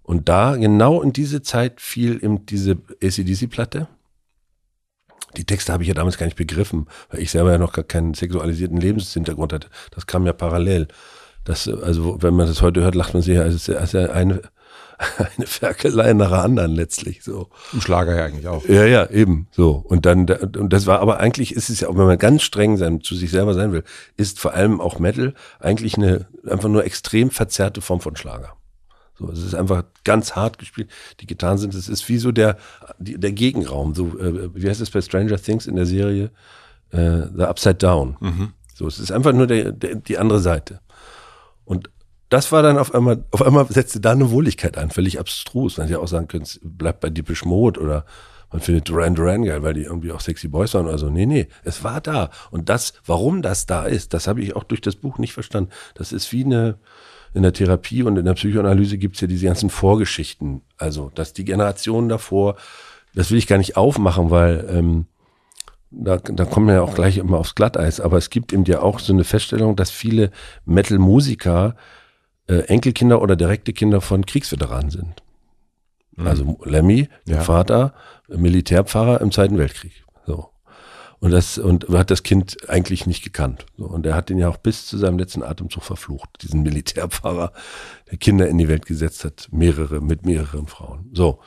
Und 0.04 0.30
da, 0.30 0.56
genau 0.56 1.02
in 1.02 1.14
diese 1.14 1.42
Zeit 1.42 1.80
fiel 1.80 2.24
eben 2.24 2.46
diese 2.46 2.78
ACDC-Platte. 3.02 3.88
Die 5.38 5.46
Texte 5.46 5.74
habe 5.74 5.84
ich 5.84 5.88
ja 5.88 5.96
damals 5.96 6.18
gar 6.18 6.28
nicht 6.28 6.38
begriffen, 6.38 6.88
weil 7.10 7.22
ich 7.22 7.32
selber 7.32 7.52
ja 7.52 7.58
noch 7.58 7.74
gar 7.74 7.84
keinen 7.84 8.14
sexualisierten 8.14 8.78
Lebenshintergrund 8.78 9.52
hatte. 9.52 9.70
Das 9.92 10.08
kam 10.08 10.26
ja 10.26 10.34
parallel. 10.34 10.88
Das, 11.46 11.68
also, 11.68 12.22
wenn 12.22 12.34
man 12.34 12.48
das 12.48 12.62
heute 12.62 12.82
hört, 12.82 12.96
lacht 12.96 13.14
man 13.14 13.24
sich 13.24 13.38
ist 13.38 13.68
ja, 13.68 13.80
ist 13.80 13.94
ja 13.94 14.10
eine, 14.10 14.42
eine 15.38 15.46
Ferkelei 15.46 16.12
nach 16.14 16.30
der 16.30 16.44
anderen 16.44 16.72
letztlich, 16.72 17.24
so. 17.24 17.50
Im 17.72 17.82
Schlager 17.82 18.16
ja 18.16 18.26
eigentlich 18.26 18.48
auch. 18.48 18.68
Ja, 18.68 18.84
ja, 18.86 19.10
eben, 19.10 19.48
so. 19.52 19.74
Und 19.88 20.08
dann, 20.08 20.28
und 20.28 20.74
das 20.74 20.88
war, 20.88 21.00
aber 21.00 21.20
eigentlich 21.20 21.54
ist 21.54 21.70
es 21.70 21.82
ja 21.82 21.88
auch, 21.88 21.98
wenn 21.98 22.08
man 22.08 22.18
ganz 22.18 22.42
streng 22.42 22.78
sein, 22.78 23.02
zu 23.02 23.16
sich 23.16 23.30
selber 23.30 23.54
sein 23.54 23.72
will, 23.72 23.84
ist 24.18 24.40
vor 24.40 24.54
allem 24.56 24.82
auch 24.82 24.98
Metal 24.98 25.36
eigentlich 25.60 25.98
eine, 25.98 26.28
einfach 26.50 26.68
nur 26.70 26.84
extrem 26.84 27.30
verzerrte 27.30 27.82
Form 27.82 28.02
von 28.02 28.16
Schlager. 28.16 28.54
So, 29.18 29.30
es 29.30 29.44
ist 29.44 29.56
einfach 29.56 29.84
ganz 30.04 30.36
hart 30.36 30.58
gespielt. 30.58 30.90
Die 31.20 31.28
Gitarren 31.28 31.58
sind, 31.60 31.74
es 31.74 31.88
ist 31.88 32.10
wie 32.10 32.18
so 32.18 32.32
der, 32.32 32.58
der 32.98 33.32
Gegenraum. 33.32 33.94
So, 33.94 34.20
äh, 34.20 34.54
wie 34.54 34.68
heißt 34.68 34.82
es 34.82 34.90
bei 34.90 35.02
Stranger 35.02 35.38
Things 35.38 35.68
in 35.68 35.76
der 35.76 35.86
Serie? 35.86 36.32
Äh, 36.90 37.22
The 37.36 37.44
Upside 37.44 37.76
Down. 37.76 38.18
So, 38.74 38.88
es 38.88 39.00
ist 39.00 39.12
einfach 39.12 39.32
nur 39.32 39.48
der, 39.48 39.72
der, 39.72 39.96
die 39.96 40.18
andere 40.18 40.40
Seite. 40.40 40.82
Und 41.66 41.90
das 42.30 42.52
war 42.52 42.64
dann 42.64 42.78
auf 42.78 42.94
einmal, 42.94 43.24
auf 43.32 43.42
einmal 43.42 43.66
setzte 43.68 44.00
da 44.00 44.12
eine 44.12 44.32
Wohligkeit 44.32 44.78
ein, 44.78 44.90
völlig 44.90 45.20
abstrus. 45.20 45.78
Man 45.78 45.88
hätte 45.88 46.00
auch 46.00 46.08
sagen 46.08 46.28
können, 46.28 46.46
bleibt 46.64 47.02
bei 47.02 47.10
Deepish 47.10 47.46
Mode 47.46 47.80
oder 47.80 48.06
man 48.52 48.62
findet 48.62 48.88
Duran 48.88 49.16
Duran 49.16 49.44
geil, 49.44 49.64
weil 49.64 49.74
die 49.74 49.84
irgendwie 49.84 50.12
auch 50.12 50.22
sexy 50.22 50.48
Boys 50.48 50.74
waren 50.74 50.88
oder 50.88 50.98
so. 50.98 51.10
Nee, 51.10 51.26
nee, 51.26 51.48
es 51.64 51.84
war 51.84 52.02
da. 52.02 52.30
Und 52.52 52.70
das, 52.70 52.94
warum 53.06 53.42
das 53.42 53.66
da 53.66 53.86
ist, 53.86 54.14
das 54.14 54.28
habe 54.28 54.42
ich 54.42 54.56
auch 54.56 54.64
durch 54.64 54.82
das 54.82 54.96
Buch 54.96 55.18
nicht 55.18 55.34
verstanden. 55.34 55.72
Das 55.94 56.12
ist 56.12 56.32
wie 56.32 56.46
eine, 56.46 56.78
in 57.34 57.44
der 57.44 57.54
Therapie 57.54 58.04
und 58.04 58.18
in 58.18 58.26
der 58.26 58.34
Psychoanalyse 58.34 58.98
gibt's 58.98 59.20
ja 59.20 59.28
diese 59.28 59.46
ganzen 59.46 59.70
Vorgeschichten. 59.70 60.62
Also, 60.78 61.12
dass 61.14 61.34
die 61.34 61.44
Generationen 61.44 62.08
davor, 62.08 62.56
das 63.14 63.30
will 63.30 63.38
ich 63.38 63.48
gar 63.48 63.58
nicht 63.58 63.76
aufmachen, 63.76 64.32
weil 64.32 64.66
ähm, 64.70 65.06
da, 65.92 66.18
da 66.18 66.46
kommen 66.46 66.68
wir 66.68 66.76
ja 66.76 66.82
auch 66.82 66.96
gleich 66.96 67.18
immer 67.18 67.38
aufs 67.38 67.56
Glatteis, 67.56 68.00
aber 68.00 68.18
es 68.18 68.30
gibt 68.30 68.54
eben 68.54 68.66
ja 68.66 68.82
auch 68.82 69.00
so 69.00 69.14
eine 69.14 69.24
Feststellung, 69.24 69.76
dass 69.76 69.92
viele 69.92 70.32
Metal-Musiker 70.66 71.76
äh, 72.48 72.60
Enkelkinder 72.68 73.22
oder 73.22 73.36
direkte 73.36 73.74
Kinder 73.74 74.02
von 74.02 74.26
Kriegsveteranen 74.26 74.90
sind. 74.90 75.24
Also 76.18 76.60
Lemmy, 76.64 77.10
der 77.28 77.38
Ja. 77.38 77.42
Vater, 77.42 77.94
Militärpfarrer 78.30 79.22
im 79.22 79.32
Zweiten 79.32 79.58
Weltkrieg. 79.58 80.06
So. 80.26 80.50
Und 81.20 81.32
das, 81.32 81.58
und 81.58 81.90
hat 81.90 82.12
das 82.12 82.24
Kind 82.24 82.70
eigentlich 82.70 83.06
nicht 83.08 83.24
gekannt. 83.24 83.66
So, 83.78 83.86
und 83.86 84.06
er 84.06 84.16
hat 84.16 84.30
ihn 84.30 84.38
ja 84.38 84.48
auch 84.50 84.58
bis 84.58 84.86
zu 84.86 84.98
seinem 84.98 85.18
letzten 85.18 85.44
Atemzug 85.44 85.84
verflucht, 85.84 86.30
diesen 86.42 86.62
Militärpfarrer, 86.62 87.52
der 88.12 88.18
Kinder 88.18 88.48
in 88.48 88.58
die 88.58 88.68
Welt 88.68 88.86
gesetzt 88.86 89.26
hat, 89.26 89.50
mehrere, 89.52 90.02
mit 90.02 90.26
mehreren 90.26 90.68
Frauen. 90.68 91.10
So. 91.14 91.40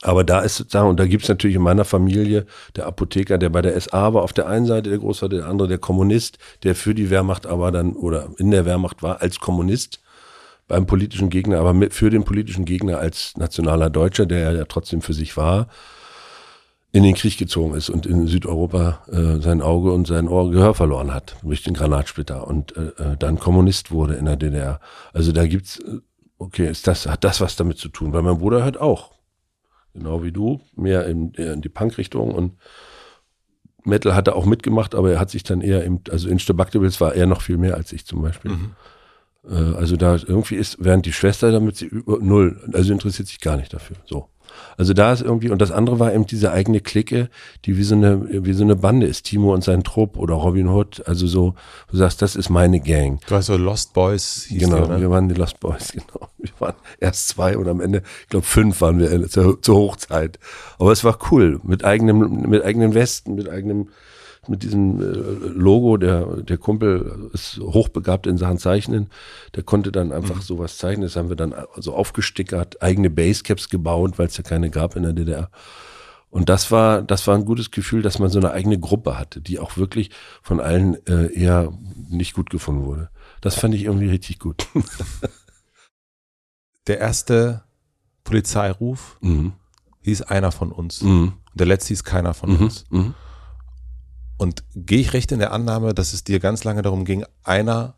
Aber 0.00 0.24
da 0.24 0.40
ist 0.40 0.56
sozusagen, 0.56 0.88
und 0.88 0.98
da 0.98 1.06
gibt's 1.06 1.28
natürlich 1.28 1.56
in 1.56 1.62
meiner 1.62 1.84
Familie 1.84 2.46
der 2.76 2.86
Apotheker, 2.86 3.38
der 3.38 3.50
bei 3.50 3.62
der 3.62 3.78
SA 3.80 4.14
war, 4.14 4.22
auf 4.22 4.32
der 4.32 4.48
einen 4.48 4.66
Seite 4.66 4.90
der 4.90 4.98
Großvater, 4.98 5.36
der 5.36 5.46
andere 5.46 5.68
der 5.68 5.78
Kommunist, 5.78 6.38
der 6.62 6.74
für 6.74 6.94
die 6.94 7.10
Wehrmacht 7.10 7.46
aber 7.46 7.70
dann, 7.70 7.92
oder 7.92 8.30
in 8.38 8.50
der 8.50 8.64
Wehrmacht 8.64 9.02
war, 9.02 9.20
als 9.20 9.38
Kommunist 9.38 10.00
beim 10.68 10.86
politischen 10.86 11.28
Gegner, 11.28 11.58
aber 11.58 11.74
mit, 11.74 11.92
für 11.92 12.10
den 12.10 12.24
politischen 12.24 12.64
Gegner 12.64 12.98
als 12.98 13.36
nationaler 13.36 13.90
Deutscher, 13.90 14.26
der 14.26 14.52
ja 14.52 14.64
trotzdem 14.64 15.02
für 15.02 15.12
sich 15.12 15.36
war, 15.36 15.68
in 16.92 17.02
den 17.02 17.14
Krieg 17.14 17.38
gezogen 17.38 17.74
ist 17.74 17.88
und 17.88 18.04
in 18.06 18.26
Südeuropa 18.26 19.02
äh, 19.10 19.40
sein 19.40 19.62
Auge 19.62 19.92
und 19.92 20.06
sein 20.06 20.28
Ohr 20.28 20.50
Gehör 20.50 20.74
verloren 20.74 21.12
hat 21.12 21.36
durch 21.42 21.62
den 21.62 21.74
Granatsplitter 21.74 22.46
und 22.46 22.76
äh, 22.76 22.88
äh 23.02 23.16
dann 23.18 23.38
Kommunist 23.38 23.90
wurde 23.90 24.14
in 24.14 24.26
der 24.26 24.36
DDR. 24.36 24.78
Also 25.14 25.32
da 25.32 25.46
gibt's, 25.46 25.78
äh, 25.78 26.00
okay, 26.38 26.68
ist 26.68 26.86
das, 26.86 27.06
hat 27.06 27.24
das 27.24 27.40
was 27.40 27.56
damit 27.56 27.78
zu 27.78 27.88
tun? 27.88 28.12
Weil 28.12 28.22
mein 28.22 28.38
Bruder 28.38 28.62
hört 28.62 28.78
auch, 28.78 29.10
genau 29.94 30.22
wie 30.22 30.32
du, 30.32 30.60
mehr 30.74 31.06
in, 31.06 31.32
in 31.34 31.62
die 31.62 31.68
Punk-Richtung 31.68 32.32
und 32.32 32.54
Metal 33.84 34.14
hat 34.14 34.28
er 34.28 34.36
auch 34.36 34.46
mitgemacht, 34.46 34.94
aber 34.94 35.12
er 35.12 35.20
hat 35.20 35.30
sich 35.30 35.42
dann 35.42 35.60
eher 35.60 35.84
im, 35.84 36.00
also 36.10 36.28
in 36.28 36.38
Stabaktables 36.38 37.00
war 37.00 37.14
er 37.14 37.26
noch 37.26 37.42
viel 37.42 37.58
mehr 37.58 37.76
als 37.76 37.92
ich 37.92 38.06
zum 38.06 38.22
Beispiel. 38.22 38.52
Mhm. 38.52 38.72
Äh, 39.48 39.76
also 39.76 39.96
da 39.96 40.14
irgendwie 40.14 40.54
ist, 40.54 40.76
während 40.78 41.06
die 41.06 41.12
Schwester 41.12 41.50
damit 41.50 41.76
sie 41.76 41.86
über 41.86 42.18
null, 42.20 42.60
also 42.72 42.92
interessiert 42.92 43.28
sich 43.28 43.40
gar 43.40 43.56
nicht 43.56 43.74
dafür. 43.74 43.96
So. 44.04 44.28
Also 44.76 44.94
da 44.94 45.12
ist 45.12 45.22
irgendwie, 45.22 45.50
und 45.50 45.60
das 45.60 45.70
andere 45.70 45.98
war 45.98 46.12
eben 46.12 46.26
diese 46.26 46.52
eigene 46.52 46.80
Clique, 46.80 47.28
die 47.64 47.76
wie 47.76 47.82
so 47.82 47.94
eine, 47.94 48.44
wie 48.44 48.52
so 48.52 48.64
eine 48.64 48.76
Bande 48.76 49.06
ist. 49.06 49.24
Timo 49.24 49.52
und 49.52 49.64
sein 49.64 49.82
Trupp 49.82 50.16
oder 50.16 50.34
Robin 50.34 50.68
Hood. 50.68 51.02
Also 51.06 51.26
so, 51.26 51.54
du 51.90 51.96
sagst, 51.96 52.22
das 52.22 52.36
ist 52.36 52.50
meine 52.50 52.80
Gang. 52.80 53.20
Du 53.26 53.34
hast 53.34 53.46
so 53.46 53.56
Lost 53.56 53.92
Boys. 53.94 54.46
Hieß 54.48 54.64
genau, 54.64 54.86
der, 54.86 54.96
ne? 54.96 55.00
wir 55.00 55.10
waren 55.10 55.28
die 55.28 55.34
Lost 55.34 55.60
Boys, 55.60 55.92
genau. 55.92 56.28
Wir 56.38 56.52
waren 56.58 56.74
erst 57.00 57.28
zwei 57.28 57.56
und 57.56 57.68
am 57.68 57.80
Ende, 57.80 58.02
ich 58.22 58.28
glaube, 58.28 58.46
fünf 58.46 58.80
waren 58.80 58.98
wir 58.98 59.28
zur, 59.28 59.60
zur 59.62 59.76
Hochzeit. 59.76 60.38
Aber 60.78 60.92
es 60.92 61.04
war 61.04 61.18
cool. 61.30 61.60
Mit 61.62 61.84
eigenem, 61.84 62.48
mit 62.48 62.64
eigenen 62.64 62.94
Westen, 62.94 63.34
mit 63.34 63.48
eigenem, 63.48 63.88
mit 64.48 64.62
diesem 64.62 65.00
äh, 65.00 65.48
Logo, 65.48 65.96
der, 65.96 66.42
der 66.42 66.58
Kumpel 66.58 67.30
ist 67.32 67.60
hochbegabt 67.60 68.26
in 68.26 68.38
Sachen 68.38 68.58
Zeichnen, 68.58 69.08
der 69.54 69.62
konnte 69.62 69.92
dann 69.92 70.12
einfach 70.12 70.36
mhm. 70.36 70.42
sowas 70.42 70.78
zeichnen. 70.78 71.02
Das 71.02 71.16
haben 71.16 71.28
wir 71.28 71.36
dann 71.36 71.54
so 71.76 71.94
aufgestickert, 71.94 72.82
eigene 72.82 73.10
Basecaps 73.10 73.68
gebaut, 73.68 74.18
weil 74.18 74.26
es 74.26 74.36
ja 74.36 74.42
keine 74.42 74.70
gab 74.70 74.96
in 74.96 75.04
der 75.04 75.12
DDR. 75.12 75.50
Und 76.32 76.48
das 76.48 76.70
war, 76.70 77.02
das 77.02 77.26
war 77.26 77.36
ein 77.36 77.44
gutes 77.44 77.70
Gefühl, 77.70 78.00
dass 78.00 78.18
man 78.18 78.30
so 78.30 78.38
eine 78.38 78.52
eigene 78.52 78.80
Gruppe 78.80 79.18
hatte, 79.18 79.42
die 79.42 79.58
auch 79.58 79.76
wirklich 79.76 80.10
von 80.42 80.60
allen 80.60 80.94
äh, 81.06 81.30
eher 81.32 81.78
nicht 82.08 82.32
gut 82.32 82.48
gefunden 82.48 82.86
wurde. 82.86 83.10
Das 83.42 83.56
fand 83.56 83.74
ich 83.74 83.84
irgendwie 83.84 84.08
richtig 84.08 84.38
gut. 84.38 84.66
der 86.86 86.98
erste 86.98 87.64
Polizeiruf 88.24 89.18
mhm. 89.20 89.52
hieß 90.00 90.22
einer 90.22 90.52
von 90.52 90.72
uns. 90.72 91.02
Mhm. 91.02 91.34
Der 91.54 91.66
letzte 91.66 91.88
hieß 91.88 92.02
keiner 92.02 92.32
von 92.32 92.50
mhm. 92.50 92.56
uns. 92.56 92.84
Mhm. 92.90 93.14
Und 94.36 94.64
gehe 94.74 95.00
ich 95.00 95.12
recht 95.12 95.32
in 95.32 95.38
der 95.38 95.52
Annahme, 95.52 95.94
dass 95.94 96.12
es 96.12 96.24
dir 96.24 96.40
ganz 96.40 96.64
lange 96.64 96.82
darum 96.82 97.04
ging, 97.04 97.24
einer 97.44 97.94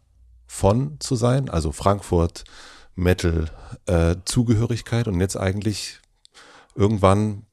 von 0.47 0.97
zu 1.01 1.17
sein, 1.17 1.49
also 1.49 1.73
Frankfurt, 1.73 2.45
Metal, 2.95 3.51
äh, 3.87 4.17
Zugehörigkeit 4.25 5.09
und 5.09 5.21
jetzt 5.21 5.37
eigentlich 5.37 6.01
irgendwann 6.77 7.47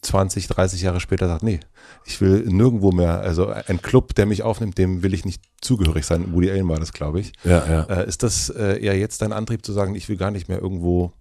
20, 0.00 0.46
30 0.48 0.82
Jahre 0.82 1.00
später 1.00 1.26
sagt, 1.26 1.42
nee, 1.42 1.60
ich 2.04 2.20
will 2.20 2.44
nirgendwo 2.46 2.92
mehr, 2.92 3.20
also 3.20 3.48
ein 3.48 3.82
Club, 3.82 4.14
der 4.14 4.26
mich 4.26 4.42
aufnimmt, 4.42 4.78
dem 4.78 5.02
will 5.02 5.14
ich 5.14 5.24
nicht 5.24 5.42
zugehörig 5.60 6.04
sein. 6.04 6.32
Woody 6.32 6.50
Allen 6.50 6.68
war 6.68 6.78
das, 6.78 6.92
glaube 6.92 7.20
ich. 7.20 7.32
Ja, 7.44 7.66
ja. 7.68 7.82
Äh, 7.84 8.08
ist 8.08 8.22
das 8.22 8.50
äh, 8.50 8.80
eher 8.82 8.96
jetzt 8.96 9.22
dein 9.22 9.32
Antrieb 9.32 9.64
zu 9.64 9.72
sagen, 9.72 9.94
ich 9.94 10.08
will 10.08 10.16
gar 10.16 10.30
nicht 10.30 10.48
mehr 10.48 10.60
irgendwo 10.60 11.12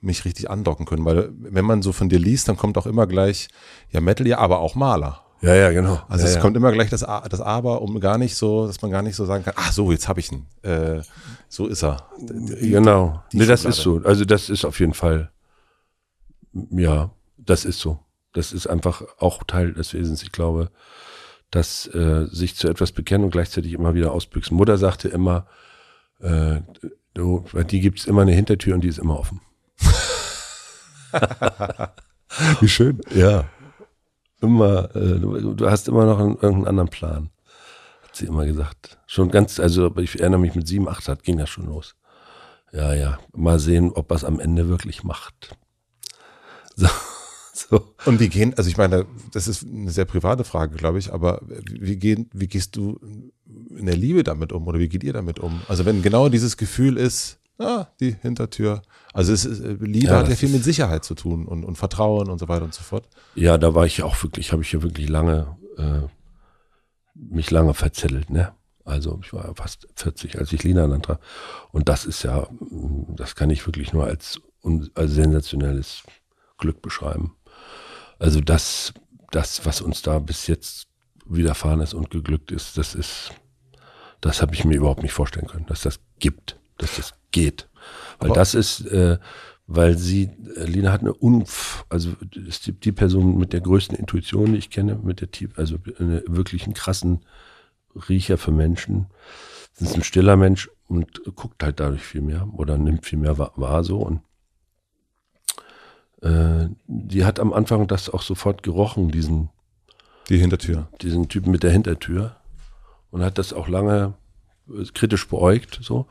mich 0.00 0.24
richtig 0.24 0.50
andocken 0.50 0.86
können? 0.86 1.04
Weil 1.04 1.30
wenn 1.32 1.64
man 1.64 1.82
so 1.82 1.92
von 1.92 2.08
dir 2.08 2.18
liest, 2.18 2.48
dann 2.48 2.56
kommt 2.56 2.78
auch 2.78 2.86
immer 2.86 3.06
gleich, 3.06 3.48
ja, 3.90 4.00
Metal, 4.00 4.26
ja, 4.26 4.38
aber 4.38 4.60
auch 4.60 4.74
Maler. 4.74 5.24
Ja, 5.42 5.54
ja, 5.56 5.72
genau. 5.72 6.00
Also 6.08 6.24
ja, 6.24 6.30
es 6.30 6.36
ja. 6.36 6.40
kommt 6.40 6.56
immer 6.56 6.70
gleich 6.70 6.88
das, 6.88 7.02
A, 7.02 7.28
das 7.28 7.40
Aber, 7.40 7.82
um 7.82 7.98
gar 7.98 8.16
nicht 8.16 8.36
so, 8.36 8.68
dass 8.68 8.80
man 8.80 8.92
gar 8.92 9.02
nicht 9.02 9.16
so 9.16 9.26
sagen 9.26 9.44
kann, 9.44 9.54
ach 9.56 9.72
so, 9.72 9.90
jetzt 9.90 10.06
habe 10.06 10.20
ich 10.20 10.30
ihn. 10.30 10.46
Äh, 10.62 11.00
so 11.48 11.66
ist 11.66 11.82
er. 11.82 12.08
Die, 12.20 12.70
genau. 12.70 13.24
Die 13.32 13.38
nee, 13.38 13.46
das 13.46 13.64
ist 13.64 13.78
so. 13.78 14.00
Also 14.04 14.24
das 14.24 14.48
ist 14.48 14.64
auf 14.64 14.78
jeden 14.78 14.94
Fall, 14.94 15.32
ja, 16.70 17.10
das 17.36 17.64
ist 17.64 17.80
so. 17.80 17.98
Das 18.32 18.52
ist 18.52 18.68
einfach 18.68 19.02
auch 19.18 19.42
Teil 19.42 19.72
des 19.72 19.92
Wesens. 19.94 20.22
Ich 20.22 20.30
glaube, 20.30 20.70
dass 21.50 21.88
äh, 21.88 22.26
sich 22.30 22.54
zu 22.54 22.68
etwas 22.68 22.92
bekennen 22.92 23.24
und 23.24 23.32
gleichzeitig 23.32 23.72
immer 23.72 23.94
wieder 23.94 24.12
ausbüchsen. 24.12 24.56
Mutter 24.56 24.78
sagte 24.78 25.08
immer, 25.08 25.48
äh, 26.20 26.60
du, 27.14 27.44
die 27.68 27.80
gibt's 27.80 28.04
immer 28.04 28.22
eine 28.22 28.32
Hintertür 28.32 28.74
und 28.74 28.82
die 28.82 28.88
ist 28.88 29.00
immer 29.00 29.18
offen. 29.18 29.40
Wie 32.60 32.68
schön. 32.68 33.00
Ja 33.12 33.46
immer, 34.42 34.94
äh, 34.94 35.18
du, 35.18 35.70
hast 35.70 35.88
immer 35.88 36.04
noch 36.04 36.18
einen, 36.18 36.34
irgendeinen 36.34 36.66
anderen 36.66 36.88
Plan. 36.88 37.30
Hat 38.02 38.16
sie 38.16 38.26
immer 38.26 38.44
gesagt. 38.44 38.98
Schon 39.06 39.30
ganz, 39.30 39.60
also 39.60 39.96
ich 39.96 40.20
erinnere 40.20 40.40
mich 40.40 40.54
mit 40.54 40.66
sieben, 40.66 40.88
acht 40.88 41.08
hat, 41.08 41.22
ging 41.22 41.38
das 41.38 41.48
schon 41.48 41.66
los. 41.66 41.94
Ja, 42.72 42.94
ja. 42.94 43.18
Mal 43.34 43.58
sehen, 43.58 43.92
ob 43.92 44.10
es 44.12 44.24
am 44.24 44.40
Ende 44.40 44.68
wirklich 44.68 45.04
macht. 45.04 45.56
So. 46.74 46.88
So. 47.52 47.94
Und 48.06 48.18
wie 48.18 48.28
gehen, 48.28 48.54
also 48.56 48.70
ich 48.70 48.78
meine, 48.78 49.06
das 49.32 49.46
ist 49.46 49.66
eine 49.66 49.90
sehr 49.90 50.06
private 50.06 50.42
Frage, 50.42 50.74
glaube 50.76 50.98
ich, 50.98 51.12
aber 51.12 51.42
wie, 51.42 51.96
gehen, 51.96 52.30
wie 52.32 52.46
gehst 52.46 52.76
du 52.76 52.98
in 53.76 53.86
der 53.86 53.96
Liebe 53.96 54.24
damit 54.24 54.52
um 54.52 54.66
oder 54.66 54.78
wie 54.78 54.88
geht 54.88 55.04
ihr 55.04 55.12
damit 55.12 55.38
um? 55.38 55.60
Also 55.68 55.84
wenn 55.84 56.00
genau 56.00 56.30
dieses 56.30 56.56
Gefühl 56.56 56.96
ist, 56.96 57.38
ah, 57.62 57.88
die 58.00 58.16
Hintertür, 58.20 58.82
also 59.12 59.32
es 59.32 59.44
ist, 59.44 59.60
äh, 59.60 59.76
Liebe 59.80 60.06
ja, 60.06 60.18
hat 60.18 60.28
ja 60.28 60.36
viel 60.36 60.48
mit 60.48 60.64
Sicherheit 60.64 61.04
zu 61.04 61.14
tun 61.14 61.46
und, 61.46 61.64
und 61.64 61.76
Vertrauen 61.76 62.30
und 62.30 62.38
so 62.38 62.48
weiter 62.48 62.64
und 62.64 62.74
so 62.74 62.82
fort. 62.82 63.08
Ja, 63.34 63.58
da 63.58 63.74
war 63.74 63.86
ich 63.86 64.02
auch 64.02 64.22
wirklich, 64.22 64.52
habe 64.52 64.62
ich 64.62 64.72
ja 64.72 64.82
wirklich 64.82 65.08
lange, 65.08 65.56
äh, 65.78 66.08
mich 67.14 67.50
lange 67.50 67.74
verzettelt, 67.74 68.30
ne? 68.30 68.54
Also 68.84 69.20
ich 69.22 69.32
war 69.32 69.54
fast 69.54 69.86
40, 69.94 70.38
als 70.38 70.52
ich 70.52 70.64
Lina 70.64 70.86
dann 70.88 71.02
traf. 71.02 71.18
Und 71.70 71.88
das 71.88 72.04
ist 72.04 72.24
ja, 72.24 72.48
das 73.16 73.36
kann 73.36 73.50
ich 73.50 73.64
wirklich 73.66 73.92
nur 73.92 74.04
als, 74.06 74.40
als 74.94 75.12
sensationelles 75.12 76.02
Glück 76.58 76.82
beschreiben. 76.82 77.36
Also 78.18 78.40
das, 78.40 78.92
das, 79.30 79.64
was 79.66 79.80
uns 79.80 80.02
da 80.02 80.18
bis 80.18 80.46
jetzt 80.48 80.88
widerfahren 81.26 81.80
ist 81.80 81.94
und 81.94 82.10
geglückt 82.10 82.50
ist, 82.50 82.76
das 82.76 82.94
ist, 82.94 83.32
das 84.20 84.42
habe 84.42 84.54
ich 84.54 84.64
mir 84.64 84.76
überhaupt 84.76 85.02
nicht 85.02 85.12
vorstellen 85.12 85.46
können, 85.46 85.66
dass 85.66 85.82
das 85.82 86.00
gibt, 86.18 86.58
dass 86.78 86.96
das 86.96 87.14
geht. 87.32 87.68
Weil 88.18 88.30
Aber 88.30 88.38
das 88.38 88.54
ist, 88.54 88.82
äh, 88.86 89.18
weil 89.66 89.96
sie, 89.96 90.30
äh, 90.56 90.64
Lina 90.64 90.92
hat 90.92 91.00
eine 91.00 91.14
Unf, 91.14 91.84
also 91.88 92.12
ist 92.46 92.66
die, 92.66 92.72
die, 92.72 92.92
Person 92.92 93.38
mit 93.38 93.52
der 93.52 93.60
größten 93.60 93.96
Intuition, 93.96 94.52
die 94.52 94.58
ich 94.58 94.70
kenne, 94.70 95.00
mit 95.02 95.20
der 95.20 95.30
Tief, 95.30 95.50
also 95.56 95.76
eine 95.98 96.22
wirklich 96.26 96.64
einen 96.64 96.74
krassen 96.74 97.20
Riecher 98.08 98.38
für 98.38 98.52
Menschen. 98.52 99.06
Sie 99.72 99.84
ist 99.84 99.94
ein 99.94 100.04
stiller 100.04 100.36
Mensch 100.36 100.70
und 100.88 101.22
guckt 101.34 101.62
halt 101.62 101.80
dadurch 101.80 102.02
viel 102.02 102.20
mehr 102.20 102.48
oder 102.54 102.76
nimmt 102.76 103.06
viel 103.06 103.18
mehr 103.18 103.38
wahr, 103.38 103.52
wahr 103.56 103.84
so 103.84 103.98
und 103.98 104.20
äh, 106.20 106.68
die 106.86 107.24
hat 107.24 107.40
am 107.40 107.52
Anfang 107.52 107.88
das 107.88 108.10
auch 108.10 108.22
sofort 108.22 108.62
gerochen, 108.62 109.10
diesen 109.10 109.48
die 110.28 110.38
Hintertür, 110.38 110.88
diesen 111.00 111.28
Typen 111.28 111.50
mit 111.50 111.62
der 111.62 111.72
Hintertür 111.72 112.36
und 113.10 113.22
hat 113.22 113.38
das 113.38 113.52
auch 113.52 113.68
lange 113.68 114.14
kritisch 114.94 115.28
beäugt 115.28 115.80
so 115.82 116.06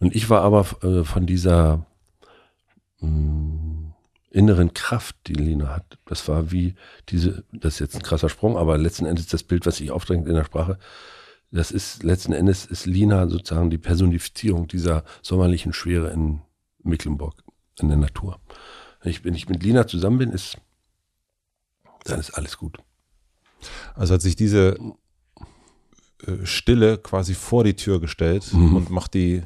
und 0.00 0.14
ich 0.14 0.30
war 0.30 0.42
aber 0.42 0.66
äh, 0.82 1.04
von 1.04 1.26
dieser 1.26 1.86
mh, 3.00 3.08
mm, 3.08 3.94
inneren 4.30 4.72
Kraft, 4.74 5.16
die 5.26 5.34
Lina 5.34 5.74
hat. 5.74 5.98
Das 6.06 6.26
war 6.28 6.52
wie 6.52 6.74
diese, 7.08 7.44
das 7.52 7.74
ist 7.74 7.80
jetzt 7.80 7.96
ein 7.96 8.02
krasser 8.02 8.28
Sprung, 8.28 8.56
aber 8.56 8.78
letzten 8.78 9.06
Endes 9.06 9.26
das 9.26 9.42
Bild, 9.42 9.66
was 9.66 9.76
sich 9.76 9.90
aufdrängt 9.90 10.28
in 10.28 10.34
der 10.34 10.44
Sprache, 10.44 10.78
das 11.50 11.72
ist 11.72 12.04
letzten 12.04 12.32
Endes 12.32 12.64
ist 12.64 12.86
Lina 12.86 13.28
sozusagen 13.28 13.70
die 13.70 13.78
Personifizierung 13.78 14.68
dieser 14.68 15.02
sommerlichen 15.20 15.72
Schwere 15.72 16.10
in 16.10 16.42
Mecklenburg, 16.82 17.42
in 17.80 17.88
der 17.88 17.96
Natur. 17.96 18.40
Wenn 19.02 19.10
ich, 19.10 19.24
wenn 19.24 19.34
ich 19.34 19.48
mit 19.48 19.62
Lina 19.62 19.86
zusammen 19.86 20.18
bin, 20.18 20.30
ist, 20.30 20.58
dann 22.04 22.20
ist 22.20 22.30
alles 22.30 22.56
gut. 22.56 22.78
Also 23.94 24.14
hat 24.14 24.22
sich 24.22 24.36
diese 24.36 24.76
äh, 24.76 24.92
Stille 26.44 26.98
quasi 26.98 27.34
vor 27.34 27.64
die 27.64 27.74
Tür 27.74 28.00
gestellt 28.00 28.52
mhm. 28.52 28.76
und 28.76 28.90
macht 28.90 29.14
die 29.14 29.42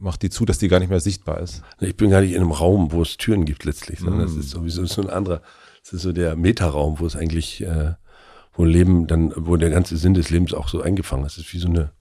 macht 0.00 0.22
die 0.22 0.30
zu, 0.30 0.44
dass 0.44 0.58
die 0.58 0.68
gar 0.68 0.78
nicht 0.78 0.90
mehr 0.90 1.00
sichtbar 1.00 1.40
ist. 1.40 1.62
Ich 1.80 1.96
bin 1.96 2.10
gar 2.10 2.20
nicht 2.20 2.32
in 2.32 2.42
einem 2.42 2.52
Raum, 2.52 2.92
wo 2.92 3.02
es 3.02 3.16
Türen 3.16 3.44
gibt 3.44 3.64
letztlich, 3.64 4.00
sondern 4.00 4.20
mm. 4.20 4.26
das 4.26 4.36
ist 4.36 4.50
sowieso 4.50 4.84
so 4.86 5.02
ein 5.02 5.10
anderer, 5.10 5.42
das 5.82 5.94
ist 5.94 6.02
so 6.02 6.12
der 6.12 6.36
Metaraum, 6.36 6.98
wo 6.98 7.06
es 7.06 7.16
eigentlich, 7.16 7.62
äh, 7.62 7.94
wo 8.54 8.64
Leben 8.64 9.06
dann, 9.06 9.32
wo 9.36 9.56
der 9.56 9.70
ganze 9.70 9.96
Sinn 9.96 10.14
des 10.14 10.30
Lebens 10.30 10.54
auch 10.54 10.68
so 10.68 10.80
eingefangen 10.80 11.24
ist. 11.24 11.38
Das 11.38 11.46
ist 11.46 11.52
wie 11.52 11.58
so 11.58 11.68
eine, 11.68 11.92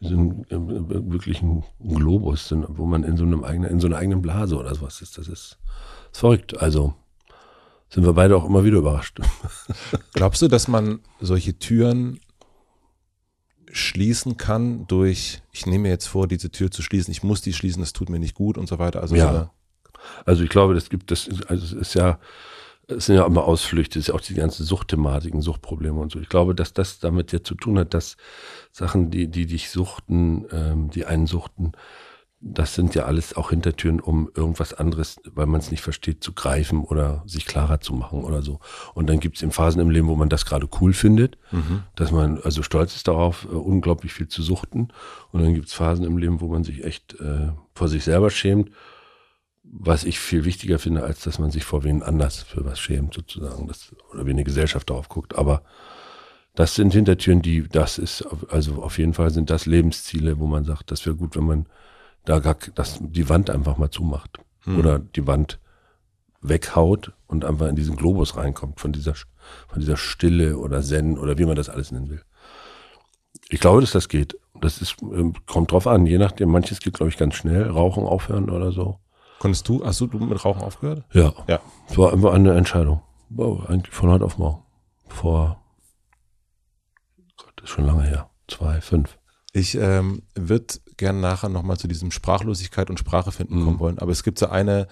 wie 0.00 0.08
so 0.08 0.16
ein 0.16 0.44
äh, 0.48 1.10
wirklich 1.10 1.42
ein 1.42 1.64
Globus, 1.80 2.54
wo 2.68 2.86
man 2.86 3.04
in 3.04 3.16
so 3.16 3.24
einem 3.24 3.44
eigenen, 3.44 3.70
in 3.70 3.80
so 3.80 3.86
einer 3.86 3.96
eigenen 3.96 4.22
Blase 4.22 4.56
oder 4.56 4.74
sowas 4.74 5.00
ist. 5.00 5.18
Das 5.18 5.28
ist, 5.28 5.58
ist 6.12 6.18
verrückt. 6.20 6.58
Also 6.60 6.94
sind 7.90 8.04
wir 8.04 8.12
beide 8.12 8.36
auch 8.36 8.44
immer 8.44 8.64
wieder 8.64 8.78
überrascht. 8.78 9.20
Glaubst 10.14 10.42
du, 10.42 10.48
dass 10.48 10.68
man 10.68 11.00
solche 11.20 11.58
Türen 11.58 12.20
schließen 13.74 14.36
kann 14.36 14.86
durch, 14.86 15.42
ich 15.50 15.66
nehme 15.66 15.84
mir 15.84 15.88
jetzt 15.88 16.06
vor, 16.06 16.28
diese 16.28 16.50
Tür 16.50 16.70
zu 16.70 16.80
schließen, 16.80 17.10
ich 17.10 17.24
muss 17.24 17.42
die 17.42 17.52
schließen, 17.52 17.82
das 17.82 17.92
tut 17.92 18.08
mir 18.08 18.20
nicht 18.20 18.34
gut 18.34 18.56
und 18.56 18.68
so 18.68 18.78
weiter. 18.78 19.00
Also 19.00 19.16
ja. 19.16 19.32
so 19.32 19.50
also 20.24 20.44
ich 20.44 20.50
glaube, 20.50 20.74
das 20.74 20.90
gibt, 20.90 21.10
das 21.10 21.28
also 21.48 21.64
es 21.64 21.72
ist 21.72 21.94
ja, 21.94 22.18
es 22.86 23.06
sind 23.06 23.16
ja 23.16 23.26
immer 23.26 23.44
Ausflüchte, 23.44 23.98
es 23.98 24.04
ist 24.04 24.08
ja 24.08 24.14
auch 24.14 24.20
die 24.20 24.34
ganzen 24.34 24.64
Suchtthematiken, 24.64 25.40
Suchtprobleme 25.40 25.98
und 25.98 26.12
so. 26.12 26.20
Ich 26.20 26.28
glaube, 26.28 26.54
dass 26.54 26.72
das 26.72 27.00
damit 27.00 27.32
ja 27.32 27.42
zu 27.42 27.54
tun 27.54 27.78
hat, 27.78 27.94
dass 27.94 28.16
Sachen, 28.70 29.10
die, 29.10 29.28
die 29.28 29.46
dich 29.46 29.70
suchten, 29.70 30.46
ähm, 30.52 30.90
die 30.90 31.06
einen 31.06 31.26
suchten, 31.26 31.72
das 32.46 32.74
sind 32.74 32.94
ja 32.94 33.06
alles 33.06 33.34
auch 33.34 33.50
Hintertüren, 33.50 34.00
um 34.00 34.30
irgendwas 34.34 34.74
anderes, 34.74 35.16
weil 35.24 35.46
man 35.46 35.60
es 35.60 35.70
nicht 35.70 35.80
versteht, 35.80 36.22
zu 36.22 36.34
greifen 36.34 36.84
oder 36.84 37.22
sich 37.24 37.46
klarer 37.46 37.80
zu 37.80 37.94
machen 37.94 38.22
oder 38.22 38.42
so. 38.42 38.60
Und 38.92 39.08
dann 39.08 39.18
gibt 39.18 39.36
es 39.36 39.42
in 39.42 39.50
Phasen 39.50 39.80
im 39.80 39.88
Leben, 39.88 40.08
wo 40.08 40.14
man 40.14 40.28
das 40.28 40.44
gerade 40.44 40.68
cool 40.80 40.92
findet, 40.92 41.38
mhm. 41.52 41.84
dass 41.96 42.12
man 42.12 42.38
also 42.42 42.62
stolz 42.62 42.94
ist 42.96 43.08
darauf, 43.08 43.46
äh, 43.46 43.54
unglaublich 43.54 44.12
viel 44.12 44.28
zu 44.28 44.42
suchten. 44.42 44.88
Und 45.32 45.42
dann 45.42 45.54
gibt 45.54 45.68
es 45.68 45.72
Phasen 45.72 46.04
im 46.04 46.18
Leben, 46.18 46.42
wo 46.42 46.48
man 46.48 46.64
sich 46.64 46.84
echt 46.84 47.18
äh, 47.18 47.52
vor 47.74 47.88
sich 47.88 48.04
selber 48.04 48.28
schämt, 48.28 48.70
was 49.62 50.04
ich 50.04 50.18
viel 50.18 50.44
wichtiger 50.44 50.78
finde, 50.78 51.02
als 51.02 51.22
dass 51.22 51.38
man 51.38 51.50
sich 51.50 51.64
vor 51.64 51.82
wen 51.82 52.02
anders 52.02 52.42
für 52.42 52.66
was 52.66 52.78
schämt, 52.78 53.14
sozusagen, 53.14 53.66
das, 53.68 53.94
oder 54.12 54.26
wie 54.26 54.30
eine 54.32 54.44
Gesellschaft 54.44 54.90
darauf 54.90 55.08
guckt. 55.08 55.34
Aber 55.34 55.62
das 56.54 56.74
sind 56.74 56.92
Hintertüren, 56.92 57.40
die, 57.40 57.66
das 57.66 57.96
ist, 57.96 58.22
also 58.50 58.82
auf 58.82 58.98
jeden 58.98 59.14
Fall 59.14 59.30
sind 59.30 59.48
das 59.48 59.64
Lebensziele, 59.64 60.38
wo 60.38 60.46
man 60.46 60.64
sagt, 60.64 60.90
das 60.90 61.06
wäre 61.06 61.16
gut, 61.16 61.36
wenn 61.36 61.44
man 61.44 61.66
da 62.24 62.38
gar, 62.38 62.56
dass 62.74 62.98
die 63.00 63.28
Wand 63.28 63.50
einfach 63.50 63.76
mal 63.76 63.90
zumacht 63.90 64.38
hm. 64.60 64.78
oder 64.78 64.98
die 64.98 65.26
Wand 65.26 65.60
weghaut 66.40 67.12
und 67.26 67.44
einfach 67.44 67.68
in 67.68 67.76
diesen 67.76 67.96
Globus 67.96 68.36
reinkommt 68.36 68.80
von 68.80 68.92
dieser, 68.92 69.14
von 69.14 69.80
dieser 69.80 69.96
Stille 69.96 70.58
oder 70.58 70.82
Zen 70.82 71.18
oder 71.18 71.38
wie 71.38 71.46
man 71.46 71.56
das 71.56 71.68
alles 71.68 71.90
nennen 71.90 72.10
will. 72.10 72.22
Ich 73.48 73.60
glaube, 73.60 73.80
dass 73.80 73.92
das 73.92 74.08
geht. 74.08 74.38
Das 74.60 74.80
ist, 74.80 74.96
ähm, 75.02 75.34
kommt 75.46 75.72
drauf 75.72 75.86
an, 75.86 76.06
je 76.06 76.18
nachdem. 76.18 76.50
Manches 76.50 76.80
geht, 76.80 76.94
glaube 76.94 77.10
ich, 77.10 77.16
ganz 77.16 77.34
schnell. 77.34 77.68
Rauchen 77.68 78.04
aufhören 78.04 78.50
oder 78.50 78.72
so. 78.72 78.98
Konntest 79.38 79.68
du, 79.68 79.84
hast 79.84 80.00
du 80.00 80.06
mit 80.06 80.44
Rauchen 80.44 80.62
aufgehört? 80.62 81.04
Ja. 81.12 81.34
Ja. 81.48 81.60
Es 81.88 81.98
war 81.98 82.12
einfach 82.12 82.32
eine 82.32 82.54
Entscheidung. 82.56 83.02
Wow, 83.28 83.68
eigentlich 83.68 83.94
von 83.94 84.10
heute 84.10 84.24
auf 84.24 84.38
morgen. 84.38 84.62
Vor, 85.08 85.62
Gott, 87.36 87.52
das 87.56 87.64
ist 87.64 87.70
schon 87.70 87.86
lange 87.86 88.04
her. 88.04 88.30
Zwei, 88.48 88.80
fünf. 88.80 89.18
Ich 89.52 89.74
ähm, 89.74 90.22
würde 90.34 90.74
gerne 90.96 91.20
nachher 91.20 91.48
nochmal 91.48 91.76
zu 91.76 91.88
diesem 91.88 92.10
Sprachlosigkeit 92.10 92.90
und 92.90 92.98
Sprache 92.98 93.32
finden 93.32 93.60
mhm. 93.60 93.64
kommen 93.64 93.78
wollen. 93.80 93.98
Aber 93.98 94.12
es 94.12 94.22
gibt 94.22 94.38
so 94.38 94.48
eine, 94.48 94.88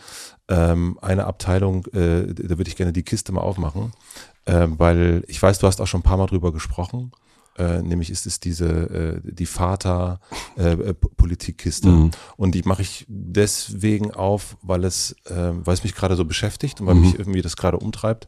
ähm, 0.48 0.98
eine 1.02 1.26
Abteilung, 1.26 1.86
äh, 1.86 2.32
da 2.34 2.58
würde 2.58 2.68
ich 2.68 2.76
gerne 2.76 2.92
die 2.92 3.02
Kiste 3.02 3.32
mal 3.32 3.40
aufmachen, 3.40 3.92
äh, 4.44 4.66
weil 4.68 5.24
ich 5.28 5.42
weiß, 5.42 5.58
du 5.58 5.66
hast 5.66 5.80
auch 5.80 5.86
schon 5.86 6.00
ein 6.00 6.04
paar 6.04 6.16
Mal 6.16 6.26
drüber 6.26 6.52
gesprochen. 6.52 7.12
Äh, 7.58 7.82
nämlich 7.82 8.08
ist 8.08 8.24
es 8.24 8.40
diese 8.40 8.66
äh, 8.66 9.20
die 9.22 9.44
Vater 9.44 10.20
äh, 10.56 10.72
äh 10.72 10.94
Politikkiste 10.94 11.88
mhm. 11.88 12.10
und 12.38 12.54
die 12.54 12.62
mache 12.62 12.80
ich 12.80 13.04
deswegen 13.08 14.10
auf, 14.10 14.56
weil 14.62 14.84
es 14.84 15.14
äh, 15.26 15.52
weil 15.52 15.74
es 15.74 15.84
mich 15.84 15.94
gerade 15.94 16.16
so 16.16 16.24
beschäftigt 16.24 16.80
und 16.80 16.86
weil 16.86 16.94
mhm. 16.94 17.00
mich 17.02 17.18
irgendwie 17.18 17.42
das 17.42 17.58
gerade 17.58 17.76
umtreibt 17.76 18.26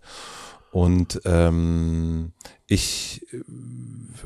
und 0.73 1.23
ähm, 1.25 2.33
ich 2.67 3.27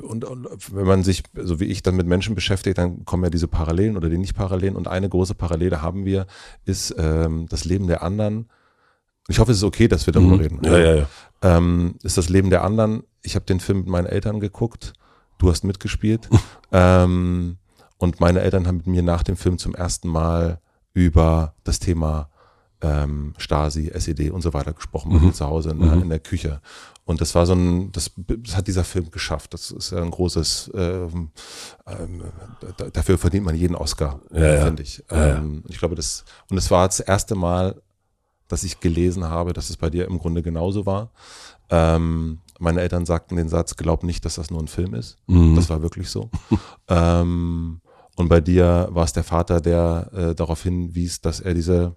und, 0.01 0.25
und 0.25 0.49
wenn 0.75 0.87
man 0.87 1.03
sich 1.03 1.23
so 1.35 1.61
wie 1.61 1.65
ich 1.65 1.83
dann 1.83 1.97
mit 1.97 2.07
Menschen 2.07 2.35
beschäftigt, 2.35 2.79
dann 2.79 3.05
kommen 3.05 3.25
ja 3.25 3.31
diese 3.31 3.49
Parallelen 3.49 3.97
oder 3.97 4.09
die 4.09 4.19
nicht 4.19 4.35
Parallelen 4.35 4.77
und 4.77 4.89
eine 4.89 5.09
große 5.09 5.35
Parallele 5.35 5.83
haben 5.83 6.05
wir 6.05 6.27
ist 6.65 6.95
ähm, 6.99 7.47
das 7.49 7.65
Leben 7.65 7.87
der 7.87 8.03
anderen. 8.03 8.49
Ich 9.29 9.39
hoffe, 9.41 9.53
es 9.53 9.59
ist 9.59 9.65
okay, 9.65 9.89
dass 9.89 10.07
wir 10.07 10.13
darüber 10.13 10.37
mhm. 10.37 10.41
reden. 10.41 10.61
Ja, 10.63 10.79
ja, 10.79 10.95
ja. 10.95 11.09
Ähm, 11.43 11.97
ist 12.03 12.17
das 12.17 12.29
Leben 12.29 12.51
der 12.51 12.65
anderen. 12.65 13.03
Ich 13.23 13.35
habe 13.35 13.45
den 13.45 13.61
Film 13.61 13.81
mit 13.81 13.89
meinen 13.89 14.07
Eltern 14.07 14.41
geguckt. 14.41 14.95
Du 15.39 15.51
hast 15.51 15.65
mitgespielt. 15.65 16.29
ähm, 16.73 17.59
und 17.99 18.21
meine 18.21 18.41
Eltern 18.41 18.67
haben 18.67 18.79
mit 18.79 18.87
mir 18.87 19.03
nach 19.03 19.23
dem 19.23 19.37
Film 19.37 19.59
zum 19.59 19.75
ersten 19.75 20.09
Mal 20.09 20.61
über 20.95 21.55
das 21.65 21.79
Thema 21.79 22.31
ähm, 22.81 23.35
Stasi, 23.39 23.91
SED 23.93 24.31
und 24.31 24.43
so 24.43 24.55
weiter 24.55 24.73
gesprochen 24.73 25.13
mhm. 25.13 25.35
zu 25.35 25.45
Hause 25.45 25.71
in, 25.71 25.79
mhm. 25.79 26.03
in, 26.03 26.09
der 26.09 26.21
Küche. 26.21 26.61
Und 27.09 27.23
das 27.23 27.35
war 27.35 27.47
so 27.47 27.55
ein, 27.55 27.91
das, 27.93 28.11
das, 28.19 28.55
hat 28.55 28.67
dieser 28.67 28.85
Film 28.85 29.11
geschafft. 29.11 29.55
Das 29.55 29.71
ist 29.71 29.93
ja 29.93 30.03
ein 30.03 30.11
großes, 30.11 30.71
ähm, 30.75 31.31
ähm, 31.87 32.23
dafür 32.93 33.17
verdient 33.17 33.47
man 33.47 33.55
jeden 33.55 33.75
Oscar, 33.75 34.21
ja, 34.31 34.63
finde 34.63 34.83
ich. 34.83 35.03
Ja, 35.11 35.39
ähm, 35.39 35.65
ich 35.69 35.79
glaube, 35.79 35.95
das, 35.95 36.27
und 36.51 36.59
es 36.59 36.71
war 36.71 36.87
das 36.87 37.01
erste 37.01 37.35
Mal, 37.35 37.81
dass 38.47 38.63
ich 38.63 38.81
gelesen 38.81 39.25
habe, 39.25 39.55
dass 39.55 39.71
es 39.71 39.79
bei 39.79 39.89
dir 39.89 40.05
im 40.05 40.19
Grunde 40.19 40.43
genauso 40.43 40.85
war. 40.85 41.11
Ähm, 41.71 42.41
meine 42.59 42.83
Eltern 42.83 43.07
sagten 43.07 43.37
den 43.37 43.49
Satz, 43.49 43.77
glaub 43.77 44.05
nicht, 44.05 44.27
dass 44.27 44.35
das 44.35 44.51
nur 44.51 44.61
ein 44.61 44.69
Film 44.69 44.93
ist. 44.93 45.17
Mhm. 45.29 45.57
Das 45.57 45.71
war 45.71 45.81
wirklich 45.81 46.11
so. 46.11 46.29
ähm, 46.89 47.81
und 48.17 48.29
bei 48.29 48.43
dir 48.43 48.89
war 48.91 49.05
es 49.05 49.15
der 49.15 49.25
Vater, 49.25 49.63
der 49.63 50.11
äh, 50.13 50.35
darauf 50.35 50.63
hinwies, 50.63 51.23
dass 51.23 51.41
er 51.41 51.55
diese 51.55 51.97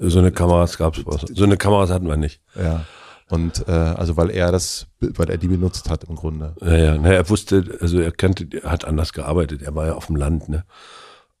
so 0.00 0.20
eine 0.20 0.30
Kameras 0.30 0.78
gab's. 0.78 1.02
So 1.34 1.42
eine 1.42 1.56
Kameras 1.56 1.90
hatten 1.90 2.06
wir 2.06 2.16
nicht. 2.16 2.40
Ja. 2.54 2.84
Und 3.30 3.66
äh, 3.68 3.72
also 3.72 4.16
weil 4.16 4.30
er 4.30 4.52
das, 4.52 4.86
weil 5.00 5.30
er 5.30 5.38
die 5.38 5.48
benutzt 5.48 5.88
hat 5.88 6.04
im 6.04 6.16
Grunde. 6.16 6.54
Ja, 6.60 6.76
ja. 6.76 6.98
Na, 6.98 7.10
er 7.10 7.28
wusste, 7.30 7.78
also 7.80 7.98
er 7.98 8.12
kannte, 8.12 8.46
er 8.62 8.70
hat 8.70 8.84
anders 8.84 9.12
gearbeitet. 9.12 9.62
Er 9.62 9.74
war 9.74 9.86
ja 9.86 9.94
auf 9.94 10.06
dem 10.06 10.16
Land, 10.16 10.48
ne? 10.48 10.64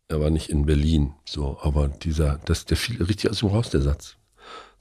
Er 0.08 0.20
war 0.20 0.30
nicht 0.30 0.50
in 0.50 0.66
Berlin. 0.66 1.14
So, 1.24 1.58
aber 1.62 1.88
dieser, 1.88 2.38
das, 2.44 2.64
der 2.64 2.76
fiel 2.76 3.02
richtig 3.02 3.30
aus 3.30 3.40
dem 3.40 3.48
raus, 3.48 3.70
der 3.70 3.82
Satz. 3.82 4.16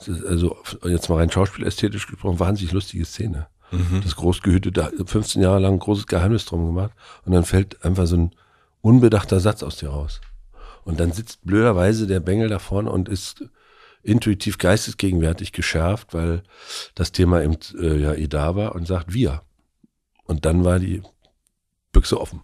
also 0.07 0.57
jetzt 0.85 1.09
mal 1.09 1.17
rein 1.17 1.31
schauspielästhetisch 1.31 2.07
gesprochen, 2.07 2.39
wahnsinnig 2.39 2.73
lustige 2.73 3.05
Szene. 3.05 3.47
Mhm. 3.71 4.01
Das 4.03 4.15
großgehütete, 4.15 4.91
15 5.05 5.41
Jahre 5.41 5.59
lang 5.59 5.73
ein 5.73 5.79
großes 5.79 6.07
Geheimnis 6.07 6.45
drum 6.45 6.65
gemacht. 6.65 6.91
Und 7.25 7.33
dann 7.33 7.43
fällt 7.43 7.83
einfach 7.83 8.05
so 8.05 8.15
ein 8.15 8.31
unbedachter 8.81 9.39
Satz 9.39 9.63
aus 9.63 9.77
dir 9.77 9.89
raus. 9.89 10.21
Und 10.83 10.99
dann 10.99 11.11
sitzt 11.11 11.45
blöderweise 11.45 12.07
der 12.07 12.19
Bengel 12.19 12.49
da 12.49 12.59
vorne 12.59 12.91
und 12.91 13.09
ist 13.09 13.45
intuitiv 14.03 14.57
geistesgegenwärtig 14.57 15.53
geschärft, 15.53 16.13
weil 16.13 16.43
das 16.93 17.11
Thema 17.11 17.41
eben 17.41 17.57
äh, 17.79 17.97
ja 17.97 18.13
eh 18.13 18.27
da 18.27 18.55
war 18.55 18.75
und 18.75 18.85
sagt 18.85 19.13
wir. 19.13 19.41
Und 20.25 20.45
dann 20.45 20.63
war 20.63 20.79
die 20.79 21.01
Büchse 21.91 22.19
offen. 22.19 22.41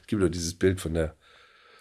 Es 0.00 0.06
gibt 0.06 0.22
doch 0.22 0.28
dieses 0.28 0.54
Bild 0.54 0.80
von 0.80 0.94
der. 0.94 1.16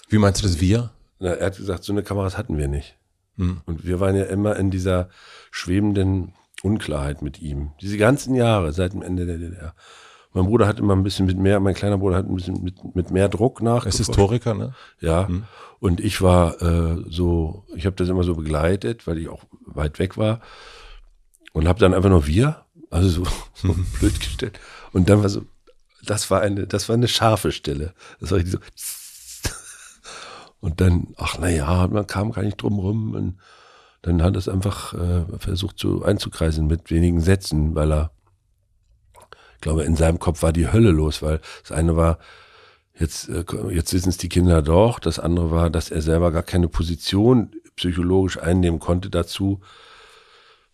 Wie 0.10 0.18
meinst 0.18 0.42
du 0.42 0.48
das 0.48 0.60
wir? 0.60 0.92
Na, 1.20 1.34
er 1.34 1.48
hat 1.48 1.58
gesagt, 1.58 1.84
so 1.84 1.94
eine 1.94 2.04
Kameras 2.04 2.38
hatten 2.38 2.58
wir 2.58 2.68
nicht. 2.68 2.98
Mhm. 3.36 3.62
Und 3.66 3.86
wir 3.86 4.00
waren 4.00 4.16
ja 4.16 4.24
immer 4.26 4.56
in 4.56 4.72
dieser 4.72 5.10
schwebenden 5.52 6.34
Unklarheit 6.64 7.22
mit 7.22 7.42
ihm. 7.42 7.72
Diese 7.82 7.98
ganzen 7.98 8.36
Jahre 8.36 8.74
seit 8.74 8.94
dem 8.94 9.02
Ende 9.02 9.26
der 9.26 9.38
DDR. 9.38 9.76
Mein 10.34 10.46
Bruder 10.46 10.68
hat 10.68 10.80
immer 10.80 10.96
ein 10.96 11.04
bisschen 11.04 11.26
mit 11.26 11.38
mehr, 11.38 11.60
mein 11.60 11.74
kleiner 11.74 11.98
Bruder 11.98 12.18
hat 12.18 12.28
ein 12.28 12.36
bisschen 12.36 12.64
mit, 12.64 12.96
mit 12.96 13.10
mehr 13.10 13.30
Druck 13.30 13.62
nach. 13.62 13.86
Er 13.86 13.90
ist 13.90 13.98
Historiker, 13.98 14.54
ne? 14.54 14.74
Ja. 15.00 15.28
Mhm. 15.28 15.46
Und 15.80 16.02
ich 16.02 16.22
war 16.22 16.62
äh, 16.62 17.04
so, 17.10 17.66
ich 17.76 17.86
habe 17.86 17.96
das 17.96 18.10
immer 18.10 18.24
so 18.24 18.36
begleitet, 18.36 19.08
weil 19.08 19.18
ich 19.18 19.30
auch 19.30 19.44
weit 19.66 19.98
weg 19.98 20.18
war. 20.18 20.42
Und 21.54 21.68
habe 21.68 21.80
dann 21.80 21.96
einfach 21.96 22.10
nur 22.10 22.28
wir, 22.28 22.66
also 22.92 23.10
so, 23.10 23.24
so 23.56 23.76
blöd 24.00 24.20
gestellt. 24.20 24.60
Und 24.92 25.10
dann 25.10 25.22
war 25.22 25.30
so, 25.30 25.44
das 26.06 26.30
war 26.30 26.42
eine, 26.42 26.68
das 26.68 26.90
war 26.90 26.96
eine 26.96 27.08
scharfe 27.08 27.52
Stelle. 27.52 27.94
Das 28.20 28.32
war 28.32 28.38
richtig 28.38 28.54
so. 28.54 28.60
Und 30.62 30.82
dann, 30.82 31.08
ach 31.18 31.38
na 31.40 31.50
ja, 31.50 31.88
man 31.88 32.06
kam 32.06 32.32
gar 32.32 32.44
nicht 32.44 32.62
drum 32.62 32.78
rum. 32.78 33.16
Und 33.16 33.38
dann 34.02 34.22
hat 34.22 34.36
es 34.36 34.48
einfach 34.48 34.94
äh, 34.94 35.26
versucht 35.40 35.80
so 35.80 36.04
einzukreisen 36.04 36.68
mit 36.68 36.92
wenigen 36.92 37.20
Sätzen, 37.20 37.76
weil 37.76 37.92
er 37.92 38.12
ich 39.60 39.62
glaube, 39.62 39.84
in 39.84 39.98
seinem 39.98 40.20
Kopf 40.20 40.42
war 40.42 40.54
die 40.54 40.72
Hölle 40.72 40.92
los, 40.92 41.22
weil 41.22 41.42
das 41.64 41.74
eine 41.74 41.98
war, 41.98 42.18
jetzt, 42.98 43.28
äh, 43.28 43.44
jetzt 43.72 43.94
wissen 43.94 44.08
es 44.08 44.16
die 44.16 44.30
Kinder 44.30 44.62
doch, 44.62 45.00
das 45.00 45.20
andere 45.20 45.52
war, 45.52 45.70
dass 45.70 45.92
er 45.92 46.02
selber 46.02 46.32
gar 46.32 46.44
keine 46.44 46.70
Position 46.70 47.52
psychologisch 47.76 48.40
einnehmen 48.40 48.80
konnte 48.80 49.10
dazu, 49.10 49.60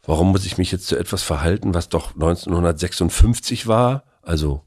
warum 0.04 0.30
muss 0.30 0.46
ich 0.46 0.60
mich 0.60 0.72
jetzt 0.72 0.86
zu 0.86 1.00
etwas 1.00 1.24
verhalten, 1.24 1.74
was 1.74 1.90
doch 1.90 2.14
1956 2.14 3.66
war, 3.66 4.04
also 4.22 4.62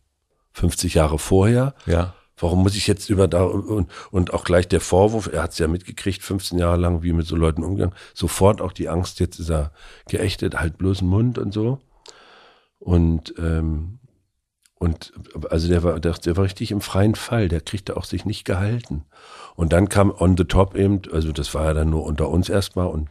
50 0.55 0.95
Jahre 0.95 1.21
vorher. 1.21 1.75
Ja. 1.87 2.15
Warum 2.37 2.65
muss 2.65 2.75
ich 2.75 2.89
jetzt 2.89 3.11
über 3.11 3.29
da 3.29 3.45
und, 3.45 3.89
und 4.11 4.35
auch 4.35 4.43
gleich 4.43 4.67
der 4.67 4.81
Vorwurf, 4.81 5.31
er 5.33 5.45
hat 5.45 5.53
es 5.53 5.59
ja 5.59 5.69
mitgekriegt, 5.69 6.25
15 6.25 6.59
Jahre 6.59 6.77
lang, 6.77 7.05
wie 7.05 7.13
mit 7.13 7.27
so 7.27 7.37
Leuten 7.37 7.63
umgegangen, 7.63 7.95
sofort 8.15 8.61
auch 8.61 8.73
die 8.73 8.89
Angst, 8.89 9.21
jetzt 9.21 9.39
ist 9.39 9.51
er 9.51 9.71
geächtet, 10.09 10.59
halt 10.59 10.77
bloß 10.77 11.01
einen 11.01 11.11
Mund 11.11 11.39
und 11.39 11.53
so. 11.53 11.79
Und 12.81 13.35
ähm, 13.39 13.99
und 14.79 15.13
also 15.51 15.69
der 15.69 15.83
war, 15.83 15.99
der, 15.99 16.13
der 16.13 16.37
war 16.37 16.45
richtig 16.45 16.71
im 16.71 16.81
freien 16.81 17.17
Fall, 17.17 17.49
der 17.49 17.61
kriegte 17.61 17.97
auch 17.97 18.05
sich 18.05 18.25
nicht 18.25 18.45
gehalten. 18.45 19.05
Und 19.57 19.73
dann 19.73 19.89
kam 19.89 20.13
On 20.17 20.37
the 20.37 20.45
Top 20.45 20.77
eben, 20.77 21.03
also 21.13 21.33
das 21.33 21.53
war 21.53 21.65
ja 21.65 21.75
dann 21.75 21.91
nur 21.91 22.05
unter 22.05 22.29
uns 22.29 22.49
erstmal 22.49 22.87
und 22.87 23.09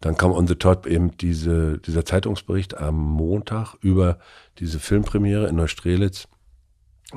dann 0.00 0.16
kam 0.16 0.32
On 0.32 0.46
the 0.46 0.54
Top 0.54 0.86
eben 0.86 1.16
diese, 1.16 1.78
dieser 1.78 2.04
Zeitungsbericht 2.04 2.76
am 2.76 2.96
Montag 2.96 3.74
über 3.80 4.18
diese 4.58 4.78
Filmpremiere 4.78 5.48
in 5.48 5.56
Neustrelitz 5.56 6.28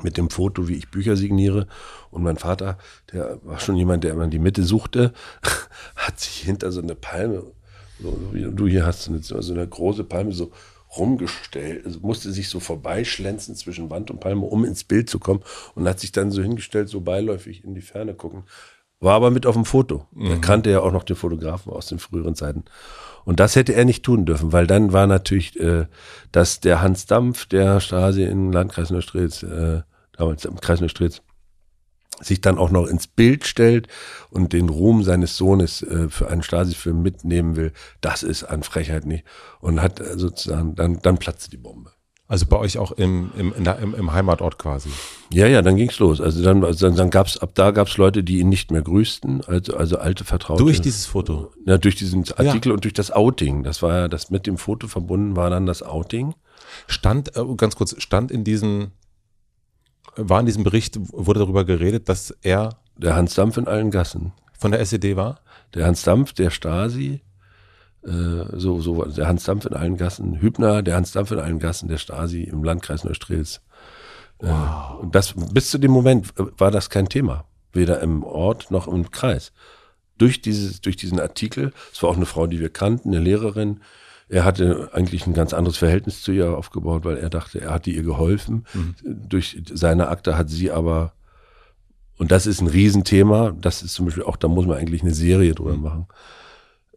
mit 0.02 0.18
dem 0.18 0.30
Foto, 0.30 0.68
wie 0.68 0.76
ich 0.76 0.90
Bücher 0.90 1.16
signiere. 1.16 1.68
Und 2.12 2.24
mein 2.24 2.38
Vater, 2.38 2.78
der 3.12 3.40
war 3.44 3.60
schon 3.60 3.76
jemand, 3.76 4.04
der 4.04 4.14
immer 4.14 4.24
in 4.24 4.32
die 4.32 4.40
Mitte 4.40 4.64
suchte, 4.64 5.14
hat 5.96 6.20
sich 6.20 6.40
hinter 6.40 6.72
so 6.72 6.82
eine 6.82 6.96
Palme 6.96 7.44
So, 8.02 8.18
wie 8.32 8.44
du 8.44 8.68
hier 8.68 8.86
hast 8.86 9.04
so 9.04 9.54
eine 9.54 9.68
große 9.68 10.04
Palme 10.04 10.32
so 10.32 10.52
rumgestellt, 11.00 11.86
also 11.86 12.00
musste 12.00 12.32
sich 12.32 12.50
so 12.50 12.60
vorbeischlänzen 12.60 13.56
zwischen 13.56 13.90
Wand 13.90 14.12
und 14.12 14.20
Palme, 14.20 14.46
um 14.46 14.66
ins 14.66 14.84
Bild 14.84 15.10
zu 15.10 15.20
kommen 15.20 15.42
und 15.76 15.88
hat 15.88 16.00
sich 16.00 16.12
dann 16.12 16.32
so 16.32 16.42
hingestellt, 16.42 16.90
so 16.90 17.02
beiläufig 17.02 17.64
in 17.64 17.76
die 17.76 17.82
Ferne 17.82 18.14
gucken. 18.14 18.44
War 19.00 19.14
aber 19.14 19.30
mit 19.30 19.46
auf 19.46 19.54
dem 19.54 19.66
Foto. 19.66 20.08
Mhm. 20.12 20.26
Er 20.26 20.42
kannte 20.42 20.72
ja 20.72 20.80
auch 20.80 20.92
noch 20.92 21.04
den 21.04 21.16
Fotografen 21.16 21.72
aus 21.72 21.88
den 21.88 22.00
früheren 22.00 22.36
Zeiten. 22.36 22.66
Und 23.26 23.40
das 23.40 23.56
hätte 23.56 23.74
er 23.74 23.86
nicht 23.86 24.04
tun 24.04 24.26
dürfen, 24.26 24.54
weil 24.54 24.68
dann 24.68 24.94
war 24.94 25.06
natürlich, 25.06 25.60
äh, 25.60 25.86
dass 26.32 26.62
der 26.62 26.82
Hans 26.82 27.06
Dampf, 27.06 27.46
der 27.46 27.80
Stasi 27.80 28.24
im 28.24 28.52
Landkreis 28.52 28.90
Neustrelitz, 28.90 29.44
äh, 29.44 29.82
damals 30.18 30.46
im 30.46 30.60
Kreis 30.60 30.82
Neustrelitz, 30.82 31.22
sich 32.22 32.42
dann 32.42 32.58
auch 32.58 32.72
noch 32.72 32.88
ins 32.88 33.08
Bild 33.08 33.46
stellt 33.46 33.88
und 34.30 34.54
den 34.54 34.70
Ruhm 34.70 35.04
seines 35.04 35.38
Sohnes 35.38 35.82
äh, 35.84 36.10
für 36.10 36.30
einen 36.30 36.44
Stasi-Film 36.44 37.02
mitnehmen 37.02 37.56
will, 37.56 37.74
das 38.02 38.24
ist 38.24 38.44
an 38.44 38.64
Frechheit 38.64 39.06
nicht. 39.06 39.24
Und 39.60 39.82
hat 39.82 40.00
äh, 40.00 40.18
sozusagen, 40.18 40.76
dann, 40.76 41.00
dann 41.02 41.18
platzte 41.18 41.50
die 41.50 41.58
Bombe. 41.58 41.92
Also 42.30 42.46
bei 42.46 42.58
euch 42.58 42.78
auch 42.78 42.92
im, 42.92 43.32
im, 43.38 43.54
im, 43.54 43.94
im, 43.94 44.12
Heimatort 44.12 44.60
quasi. 44.60 44.90
Ja, 45.32 45.48
ja, 45.48 45.62
dann 45.62 45.78
ging's 45.78 45.98
los. 46.00 46.20
Also 46.20 46.44
dann, 46.44 46.62
also 46.66 46.86
dann, 46.86 46.98
dann 46.98 47.10
gab's 47.10 47.38
ab 47.38 47.52
da 47.54 47.72
gab's 47.72 47.96
Leute, 47.96 48.22
die 48.22 48.40
ihn 48.40 48.50
nicht 48.50 48.70
mehr 48.70 48.82
grüßten, 48.82 49.46
also, 49.46 49.78
also 49.78 49.98
alte 49.98 50.26
Vertraute. 50.26 50.62
Durch 50.62 50.82
dieses 50.82 51.06
Foto? 51.06 51.54
Ja, 51.66 51.78
durch 51.78 51.96
diesen 51.96 52.26
Artikel 52.36 52.70
ja. 52.70 52.74
und 52.74 52.84
durch 52.84 52.94
das 52.94 53.12
Outing. 53.12 53.64
Das 53.64 53.82
war 53.82 53.94
ja, 53.94 54.08
das 54.10 54.30
mit 54.30 54.46
dem 54.46 54.58
Foto 54.58 54.90
verbunden 54.90 55.38
war 55.38 55.50
dann 55.50 55.66
das 55.66 55.82
Outing. 55.84 56.36
Stand, 56.88 57.38
äh, 57.38 57.44
ganz 57.56 57.78
kurz, 57.78 57.96
stand 57.98 58.30
in 58.30 58.44
diesem, 58.44 58.92
war 60.18 60.40
in 60.40 60.46
diesem 60.46 60.64
Bericht, 60.64 60.98
wurde 61.12 61.40
darüber 61.40 61.66
geredet, 61.66 62.10
dass 62.10 62.32
er. 62.42 62.78
Der 62.98 63.16
Hans 63.16 63.36
Dampf 63.36 63.58
in 63.58 63.68
allen 63.68 63.92
Gassen. 63.92 64.34
Von 64.58 64.72
der 64.72 64.80
SED 64.80 65.16
war? 65.16 65.40
Der 65.76 65.86
Hans 65.86 66.02
Dampf, 66.02 66.34
der 66.34 66.50
Stasi, 66.50 67.22
äh, 68.04 68.46
so, 68.54 68.82
so, 68.82 69.04
der 69.06 69.28
Hans 69.28 69.44
Dampf 69.44 69.66
in 69.66 69.74
allen 69.74 69.98
Gassen, 69.98 70.42
Hübner, 70.42 70.82
der 70.82 70.96
Hans 70.96 71.12
Dampf 71.12 71.32
in 71.32 71.40
allen 71.40 71.60
Gassen, 71.60 71.90
der 71.90 71.98
Stasi 71.98 72.44
im 72.44 72.64
Landkreis 72.64 73.04
Neustrelitz. 73.04 73.62
Äh, 74.40 74.48
wow. 74.48 75.00
Und 75.02 75.14
das, 75.14 75.34
bis 75.52 75.70
zu 75.70 75.78
dem 75.78 75.92
Moment 75.92 76.34
war 76.36 76.72
das 76.72 76.90
kein 76.90 77.10
Thema. 77.10 77.46
Weder 77.74 78.00
im 78.02 78.24
Ort 78.24 78.72
noch 78.72 78.88
im 78.88 79.12
Kreis. 79.12 79.52
Durch 80.18 80.42
dieses, 80.42 80.82
durch 80.82 80.96
diesen 80.96 81.20
Artikel, 81.20 81.74
es 81.94 82.02
war 82.02 82.10
auch 82.10 82.16
eine 82.16 82.26
Frau, 82.26 82.48
die 82.48 82.60
wir 82.60 82.70
kannten, 82.70 83.10
eine 83.10 83.20
Lehrerin, 83.20 83.82
er 84.30 84.44
hatte 84.44 84.90
eigentlich 84.94 85.26
ein 85.26 85.34
ganz 85.34 85.54
anderes 85.54 85.78
Verhältnis 85.78 86.22
zu 86.22 86.32
ihr 86.32 86.58
aufgebaut, 86.58 87.06
weil 87.06 87.18
er 87.18 87.30
dachte, 87.30 87.62
er 87.62 87.72
hatte 87.72 87.92
ihr 87.92 88.04
geholfen. 88.04 88.66
Mhm. 88.74 88.96
Durch 89.04 89.62
seine 89.74 90.10
Akte 90.10 90.38
hat 90.38 90.50
sie 90.50 90.72
aber, 90.72 91.14
und 92.18 92.32
das 92.32 92.46
ist 92.46 92.62
ein 92.62 92.68
Riesenthema, 92.68 93.56
das 93.60 93.84
ist 93.84 93.94
zum 93.94 94.06
Beispiel 94.06 94.24
auch, 94.24 94.36
da 94.36 94.48
muss 94.48 94.66
man 94.66 94.78
eigentlich 94.78 95.02
eine 95.02 95.14
Serie 95.14 95.56
drüber 95.56 95.78
mhm. 95.78 95.82
machen. 95.84 96.08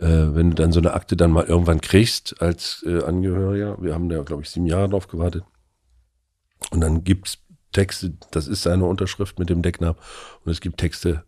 Äh, 0.01 0.35
wenn 0.35 0.51
du 0.51 0.57
dann 0.57 0.73
so 0.73 0.81
eine 0.81 0.94
Akte 0.94 1.16
dann 1.16 1.31
mal 1.31 1.44
irgendwann 1.44 1.81
kriegst 1.81 2.40
als 2.43 2.85
äh, 2.86 3.05
Angehöriger, 3.05 3.81
wir 3.81 3.94
haben 3.94 4.09
da, 4.09 4.23
glaube 4.23 4.43
ich, 4.43 4.51
sieben 4.51 4.66
Jahre 4.66 4.89
drauf 4.89 5.07
gewartet. 5.07 5.44
Und 6.70 6.81
dann 6.81 7.05
gibt's 7.05 7.39
Texte, 7.73 8.15
das 8.32 8.48
ist 8.48 8.62
seine 8.62 8.86
Unterschrift 8.86 9.39
mit 9.39 9.51
dem 9.51 9.62
Decknamen. 9.62 9.97
Und 10.44 10.51
es 10.51 10.61
gibt 10.61 10.78
Texte, 10.78 11.24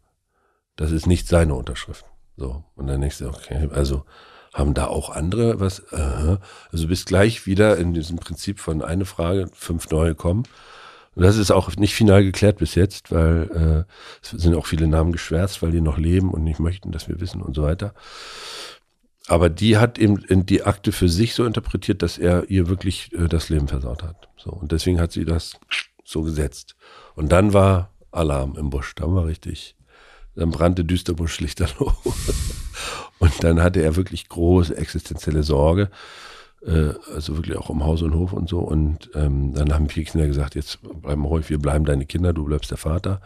das 0.74 0.90
ist 0.90 1.06
nicht 1.06 1.28
seine 1.28 1.54
Unterschrift. 1.54 2.04
So. 2.36 2.64
Und 2.74 2.88
dann 2.88 3.00
denkst 3.00 3.18
du, 3.18 3.28
okay, 3.28 3.68
also 3.72 4.04
haben 4.52 4.74
da 4.74 4.86
auch 4.86 5.10
andere 5.10 5.60
was? 5.60 5.80
Äh, 5.92 6.36
also 6.70 6.88
bist 6.88 7.06
gleich 7.06 7.46
wieder 7.46 7.76
in 7.78 7.94
diesem 7.94 8.18
Prinzip 8.18 8.60
von 8.60 8.82
eine 8.82 9.04
Frage, 9.04 9.48
fünf 9.54 9.90
neue 9.90 10.14
kommen. 10.14 10.44
Und 11.14 11.22
das 11.24 11.36
ist 11.36 11.50
auch 11.50 11.74
nicht 11.76 11.94
final 11.94 12.24
geklärt 12.24 12.58
bis 12.58 12.74
jetzt, 12.74 13.12
weil 13.12 13.86
äh, 13.88 13.92
es 14.22 14.30
sind 14.30 14.54
auch 14.54 14.66
viele 14.66 14.86
Namen 14.86 15.12
geschwärzt, 15.12 15.62
weil 15.62 15.70
die 15.70 15.80
noch 15.80 15.98
leben 15.98 16.30
und 16.30 16.42
nicht 16.42 16.58
möchten, 16.58 16.90
dass 16.90 17.08
wir 17.08 17.20
wissen 17.20 17.42
und 17.42 17.54
so 17.54 17.62
weiter. 17.62 17.94
Aber 19.28 19.50
die 19.50 19.76
hat 19.76 19.98
eben 19.98 20.18
in 20.24 20.46
die 20.46 20.64
Akte 20.64 20.90
für 20.90 21.08
sich 21.08 21.34
so 21.34 21.44
interpretiert, 21.44 22.02
dass 22.02 22.18
er 22.18 22.50
ihr 22.50 22.68
wirklich 22.68 23.12
äh, 23.12 23.28
das 23.28 23.48
Leben 23.50 23.68
versaut 23.68 24.02
hat. 24.02 24.28
So 24.36 24.50
und 24.50 24.72
deswegen 24.72 25.00
hat 25.00 25.12
sie 25.12 25.24
das 25.24 25.54
so 26.04 26.22
gesetzt. 26.22 26.76
Und 27.14 27.30
dann 27.30 27.52
war 27.52 27.90
Alarm 28.10 28.56
im 28.56 28.70
Busch. 28.70 28.94
Da 28.94 29.04
war 29.12 29.26
richtig, 29.26 29.76
dann 30.34 30.50
brannte 30.50 30.84
Düsterbusch 30.84 31.40
lichterloh. 31.40 31.92
Und 33.18 33.44
dann 33.44 33.62
hatte 33.62 33.82
er 33.82 33.96
wirklich 33.96 34.28
große 34.28 34.76
existenzielle 34.76 35.42
Sorge, 35.42 35.90
äh, 36.66 36.94
also 37.14 37.36
wirklich 37.36 37.56
auch 37.56 37.68
um 37.68 37.84
Haus 37.84 38.02
und 38.02 38.14
Hof 38.14 38.32
und 38.32 38.48
so. 38.48 38.60
Und 38.60 39.10
ähm, 39.14 39.54
dann 39.54 39.72
haben 39.72 39.88
vier 39.88 40.04
Kinder 40.04 40.26
gesagt, 40.26 40.54
jetzt 40.54 40.80
bleiben 40.82 41.24
ruhig, 41.24 41.48
wir 41.48 41.58
bleiben 41.58 41.84
deine 41.84 42.06
Kinder, 42.06 42.32
du 42.32 42.44
bleibst 42.44 42.70
der 42.70 42.78
Vater, 42.78 43.20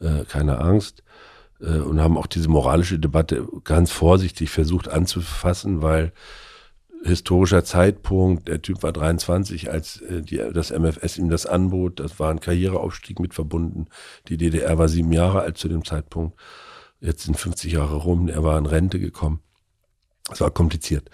äh, 0.00 0.24
keine 0.24 0.58
Angst. 0.58 1.02
Äh, 1.60 1.78
und 1.78 2.00
haben 2.00 2.16
auch 2.16 2.26
diese 2.26 2.48
moralische 2.48 2.98
Debatte 2.98 3.46
ganz 3.64 3.90
vorsichtig 3.90 4.50
versucht 4.50 4.88
anzufassen, 4.88 5.82
weil 5.82 6.12
historischer 7.02 7.64
Zeitpunkt, 7.64 8.48
der 8.48 8.62
Typ 8.62 8.82
war 8.82 8.92
23, 8.92 9.70
als 9.70 10.00
äh, 10.02 10.22
die, 10.22 10.36
das 10.52 10.70
MFS 10.70 11.18
ihm 11.18 11.30
das 11.30 11.46
anbot, 11.46 12.00
das 12.00 12.18
war 12.18 12.30
ein 12.30 12.40
Karriereaufstieg 12.40 13.20
mit 13.20 13.34
verbunden. 13.34 13.86
Die 14.28 14.36
DDR 14.36 14.78
war 14.78 14.88
sieben 14.88 15.12
Jahre 15.12 15.40
alt 15.40 15.58
zu 15.58 15.68
dem 15.68 15.84
Zeitpunkt. 15.84 16.38
Jetzt 17.00 17.24
sind 17.24 17.36
50 17.36 17.72
Jahre 17.72 17.96
rum, 17.96 18.28
er 18.28 18.44
war 18.44 18.58
in 18.58 18.66
Rente 18.66 19.00
gekommen. 19.00 19.40
Es 20.30 20.40
war 20.40 20.50
kompliziert, 20.50 21.10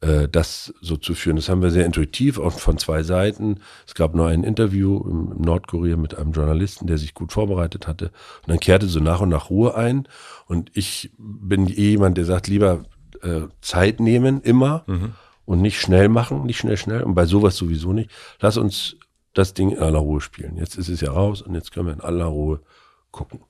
äh, 0.00 0.28
das 0.28 0.74
so 0.80 0.96
zu 0.96 1.14
führen. 1.14 1.36
Das 1.36 1.48
haben 1.48 1.62
wir 1.62 1.70
sehr 1.70 1.86
intuitiv, 1.86 2.38
auch 2.38 2.58
von 2.58 2.76
zwei 2.78 3.04
Seiten. 3.04 3.60
Es 3.86 3.94
gab 3.94 4.14
nur 4.14 4.26
ein 4.26 4.42
Interview 4.42 5.00
im 5.08 5.40
Nordkorea 5.40 5.96
mit 5.96 6.16
einem 6.16 6.32
Journalisten, 6.32 6.88
der 6.88 6.98
sich 6.98 7.14
gut 7.14 7.32
vorbereitet 7.32 7.86
hatte. 7.86 8.06
Und 8.42 8.48
dann 8.48 8.60
kehrte 8.60 8.88
so 8.88 8.98
nach 8.98 9.20
und 9.20 9.28
nach 9.28 9.50
Ruhe 9.50 9.76
ein. 9.76 10.08
Und 10.46 10.70
ich 10.74 11.12
bin 11.16 11.68
eh 11.68 11.90
jemand, 11.90 12.18
der 12.18 12.24
sagt, 12.24 12.48
lieber 12.48 12.84
äh, 13.22 13.42
Zeit 13.60 14.00
nehmen, 14.00 14.40
immer. 14.42 14.82
Mhm. 14.86 15.14
Und 15.48 15.62
nicht 15.62 15.80
schnell 15.80 16.10
machen, 16.10 16.44
nicht 16.44 16.58
schnell, 16.58 16.76
schnell. 16.76 17.02
Und 17.02 17.14
bei 17.14 17.24
sowas 17.24 17.56
sowieso 17.56 17.94
nicht. 17.94 18.10
Lass 18.38 18.58
uns 18.58 18.96
das 19.32 19.54
Ding 19.54 19.70
in 19.70 19.78
aller 19.78 19.98
Ruhe 19.98 20.20
spielen. 20.20 20.58
Jetzt 20.58 20.76
ist 20.76 20.90
es 20.90 21.00
ja 21.00 21.10
raus 21.10 21.40
und 21.40 21.54
jetzt 21.54 21.72
können 21.72 21.86
wir 21.86 21.94
in 21.94 22.02
aller 22.02 22.26
Ruhe 22.26 22.60
gucken. 23.12 23.40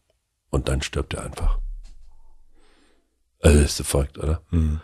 Und 0.49 0.69
dann 0.69 0.81
stirbt 0.81 1.15
er 1.15 1.25
einfach. 1.25 1.59
Also 3.41 3.59
ist 3.59 3.83
verrückt, 3.85 4.17
oder? 4.17 4.43
Mhm. 4.51 4.81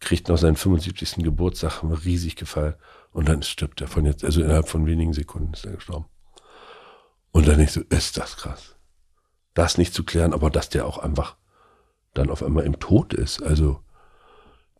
Kriegt 0.00 0.28
noch 0.28 0.36
seinen 0.36 0.56
75. 0.56 1.24
Geburtstag, 1.24 1.80
haben 1.80 1.88
wir 1.88 2.04
riesig 2.04 2.36
gefeiert. 2.36 2.78
Und 3.10 3.26
dann 3.26 3.42
stirbt 3.42 3.80
er 3.80 3.88
von 3.88 4.04
jetzt, 4.04 4.22
also 4.22 4.42
innerhalb 4.42 4.68
von 4.68 4.84
wenigen 4.84 5.14
Sekunden 5.14 5.54
ist 5.54 5.64
er 5.64 5.72
gestorben. 5.72 6.04
Und 7.30 7.48
dann 7.48 7.56
nicht 7.56 7.72
so, 7.72 7.80
ist 7.88 8.18
das 8.18 8.36
krass. 8.36 8.76
Das 9.54 9.78
nicht 9.78 9.94
zu 9.94 10.04
klären, 10.04 10.34
aber 10.34 10.50
dass 10.50 10.68
der 10.68 10.84
auch 10.84 10.98
einfach 10.98 11.38
dann 12.12 12.28
auf 12.28 12.42
einmal 12.42 12.64
im 12.64 12.78
Tod 12.80 13.14
ist. 13.14 13.42
Also 13.42 13.80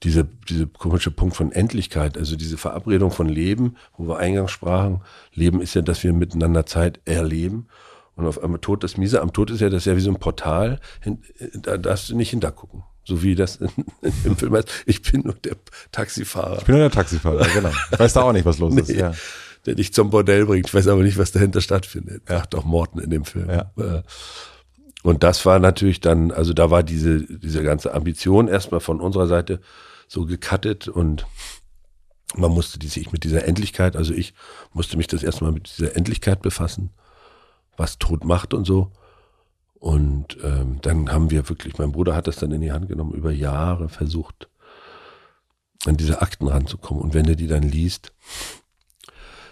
diese, 0.05 0.25
diese 0.49 0.67
komische 0.67 1.11
Punkt 1.11 1.35
von 1.35 1.51
Endlichkeit, 1.51 2.19
also 2.19 2.37
diese 2.37 2.59
Verabredung 2.59 3.11
von 3.11 3.29
Leben, 3.29 3.77
wo 3.97 4.07
wir 4.07 4.19
eingangs 4.19 4.51
sprachen, 4.51 5.01
Leben 5.33 5.61
ist 5.61 5.75
ja, 5.75 5.83
dass 5.83 6.05
wir 6.05 6.13
miteinander 6.13 6.67
Zeit 6.67 7.01
erleben. 7.05 7.67
Und 8.17 8.27
auf 8.27 8.41
einmal 8.41 8.61
Tod, 8.61 8.85
das 8.85 8.97
Miese 8.97 9.21
am 9.21 9.33
Tod 9.33 9.51
ist 9.51 9.61
ja, 9.61 9.71
das 9.71 9.83
ist 9.83 9.87
ja 9.87 9.97
wie 9.97 10.01
so 10.01 10.11
ein 10.11 10.21
Portal, 10.21 10.79
da 11.55 11.79
darfst 11.79 12.11
du 12.11 12.17
nicht 12.17 12.31
hintergucken. 12.31 12.85
So 13.07 13.23
wie 13.23 13.35
das 13.35 13.57
in, 13.57 13.69
in, 14.03 14.13
im 14.25 14.37
Film 14.37 14.55
heißt. 14.55 14.69
Ich 14.87 15.03
bin 15.03 15.23
nur 15.23 15.35
der 15.35 15.57
Taxifahrer. 15.91 16.59
Ich 16.59 16.65
bin 16.65 16.77
nur 16.77 16.85
der 16.85 16.91
Taxifahrer, 16.91 17.47
genau. 17.53 17.73
Ich 17.93 17.99
weiß 17.99 18.13
da 18.13 18.23
auch 18.23 18.33
nicht, 18.33 18.47
was 18.47 18.59
los 18.59 18.73
nee, 18.73 18.83
ist. 18.83 18.91
Ja. 18.91 19.13
Der 19.67 19.75
dich 19.75 19.93
zum 19.93 20.11
Bordell 20.11 20.47
bringt. 20.47 20.69
Ich 20.69 20.75
weiß 20.75 20.89
aber 20.89 21.03
nicht, 21.03 21.19
was 21.19 21.33
dahinter 21.33 21.61
stattfindet. 21.61 22.23
Ja. 22.29 22.41
Ach 22.43 22.47
doch, 22.47 22.65
Morten 22.65 23.01
in 23.01 23.11
dem 23.11 23.25
Film. 23.25 23.51
Ja. 23.51 23.73
Äh, 23.77 24.03
und 25.03 25.23
das 25.23 25.45
war 25.45 25.59
natürlich 25.59 26.01
dann, 26.01 26.31
also 26.31 26.55
da 26.55 26.71
war 26.71 26.83
diese, 26.83 27.21
diese 27.21 27.63
ganze 27.63 27.93
Ambition 27.93 28.49
erstmal 28.49 28.81
von 28.81 29.01
unserer 29.01 29.27
Seite 29.27 29.61
so 30.15 30.25
gecuttet 30.25 30.89
und 30.89 31.27
man 32.37 32.51
musste 32.51 32.79
die, 32.79 32.89
sich 32.89 33.13
mit 33.13 33.25
dieser 33.25 33.47
Endlichkeit, 33.47 33.97
also 33.97 34.15
ich 34.15 34.35
musste 34.73 34.97
mich 34.97 35.07
das 35.07 35.23
erstmal 35.23 35.53
mit 35.53 35.77
dieser 35.77 35.97
Endlichkeit 35.97 36.41
befassen, 36.41 36.91
was 37.77 37.99
Tod 37.99 38.25
macht 38.25 38.55
und 38.55 38.65
so. 38.65 38.91
Und 39.75 40.39
ähm, 40.43 40.79
dann 40.81 41.13
haben 41.13 41.31
wir 41.31 41.49
wirklich, 41.49 41.77
mein 41.77 41.93
Bruder 41.93 42.17
hat 42.17 42.27
das 42.27 42.37
dann 42.37 42.53
in 42.53 42.63
die 42.63 42.73
Hand 42.73 42.89
genommen, 42.89 43.13
über 43.13 43.31
Jahre 43.31 43.89
versucht, 43.89 44.49
an 45.85 45.97
diese 45.99 46.23
Akten 46.23 46.49
ranzukommen. 46.49 47.03
Und 47.03 47.13
wenn 47.13 47.29
er 47.29 47.37
die 47.37 47.49
dann 47.49 47.63
liest, 47.63 48.13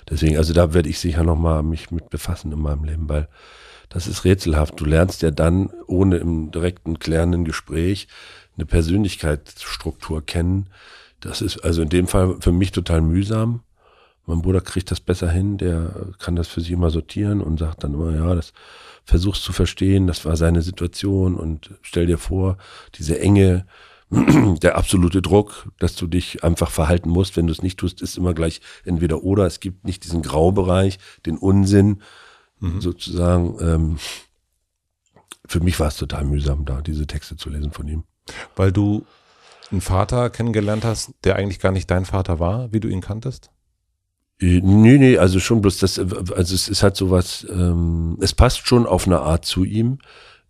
deswegen, 0.09 0.39
also 0.39 0.55
da 0.55 0.73
werde 0.73 0.89
ich 0.89 0.99
sicher 0.99 1.23
nochmal 1.23 1.63
mich 1.63 1.91
mit 1.91 2.09
befassen 2.09 2.51
in 2.51 2.61
meinem 2.61 2.85
Leben, 2.85 3.09
weil 3.09 3.29
das 3.91 4.07
ist 4.07 4.25
rätselhaft. 4.25 4.81
Du 4.81 4.87
lernst 4.87 5.21
ja 5.21 5.31
dann, 5.31 5.69
ohne 5.87 6.17
im 6.17 6.51
direkten 6.51 6.99
klärenden 6.99 7.45
Gespräch, 7.45 8.09
eine 8.57 8.67
Persönlichkeitsstruktur 8.67 10.25
kennen. 10.25 10.69
Das 11.21 11.41
ist 11.41 11.61
also 11.61 11.83
in 11.83 11.89
dem 11.89 12.07
Fall 12.07 12.37
für 12.41 12.53
mich 12.53 12.73
total 12.73 13.01
mühsam. 13.01 13.63
Mein 14.27 14.43
Bruder 14.43 14.61
kriegt 14.61 14.91
das 14.91 15.01
besser 15.01 15.31
hin, 15.31 15.59
der 15.59 16.13
kann 16.19 16.37
das 16.37 16.49
für 16.49 16.61
sich 16.61 16.71
immer 16.71 16.91
sortieren 16.91 17.41
und 17.41 17.59
sagt 17.59 17.83
dann 17.83 17.95
immer, 17.95 18.15
ja, 18.15 18.35
das 18.35 18.53
versuchst 19.05 19.43
zu 19.43 19.53
verstehen, 19.53 20.07
das 20.07 20.25
war 20.25 20.37
seine 20.37 20.63
Situation 20.63 21.35
und 21.35 21.71
stell 21.83 22.07
dir 22.07 22.19
vor, 22.19 22.57
diese 22.95 23.19
Enge, 23.19 23.67
der 24.63 24.77
absolute 24.77 25.23
Druck, 25.23 25.73
dass 25.79 25.97
du 25.97 26.07
dich 26.07 26.45
einfach 26.45 26.71
verhalten 26.71 27.09
musst, 27.09 27.37
wenn 27.37 27.47
du 27.47 27.53
es 27.53 27.63
nicht 27.63 27.79
tust, 27.79 28.03
ist 28.03 28.17
immer 28.17 28.35
gleich 28.35 28.61
entweder 28.85 29.25
oder. 29.25 29.47
Es 29.47 29.59
gibt 29.59 29.85
nicht 29.85 30.05
diesen 30.05 30.23
Graubereich, 30.23 30.99
den 31.25 31.39
Unsinn 31.39 32.03
mhm. 32.61 32.81
sozusagen. 32.81 33.57
Ähm, 33.61 33.99
für 35.47 35.61
mich 35.61 35.81
war 35.81 35.89
es 35.89 35.97
total 35.97 36.25
mühsam, 36.25 36.65
da 36.65 36.83
diese 36.83 37.07
Texte 37.07 37.37
zu 37.37 37.51
lesen 37.51 37.73
von 37.73 37.89
ihm. 37.89 38.05
Weil 38.57 38.73
du 38.73 39.05
einen 39.71 39.81
Vater 39.81 40.31
kennengelernt 40.31 40.85
hast, 40.85 41.13
der 41.25 41.37
eigentlich 41.37 41.61
gar 41.61 41.73
nicht 41.73 41.91
dein 41.91 42.05
Vater 42.05 42.39
war, 42.39 42.73
wie 42.73 42.81
du 42.81 42.89
ihn 42.89 43.01
kanntest? 43.01 43.51
Äh, 44.39 44.61
nee, 44.63 44.99
nee, 44.99 45.19
also 45.19 45.41
schon 45.41 45.61
bloß 45.61 45.79
das, 45.79 45.99
also 45.99 46.55
es 46.55 46.69
ist 46.69 46.83
halt 46.83 46.97
sowas, 46.97 47.47
ähm, 47.51 48.19
es 48.21 48.35
passt 48.35 48.67
schon 48.67 48.87
auf 48.87 49.07
eine 49.07 49.21
Art 49.21 49.45
zu 49.45 49.65
ihm. 49.65 49.99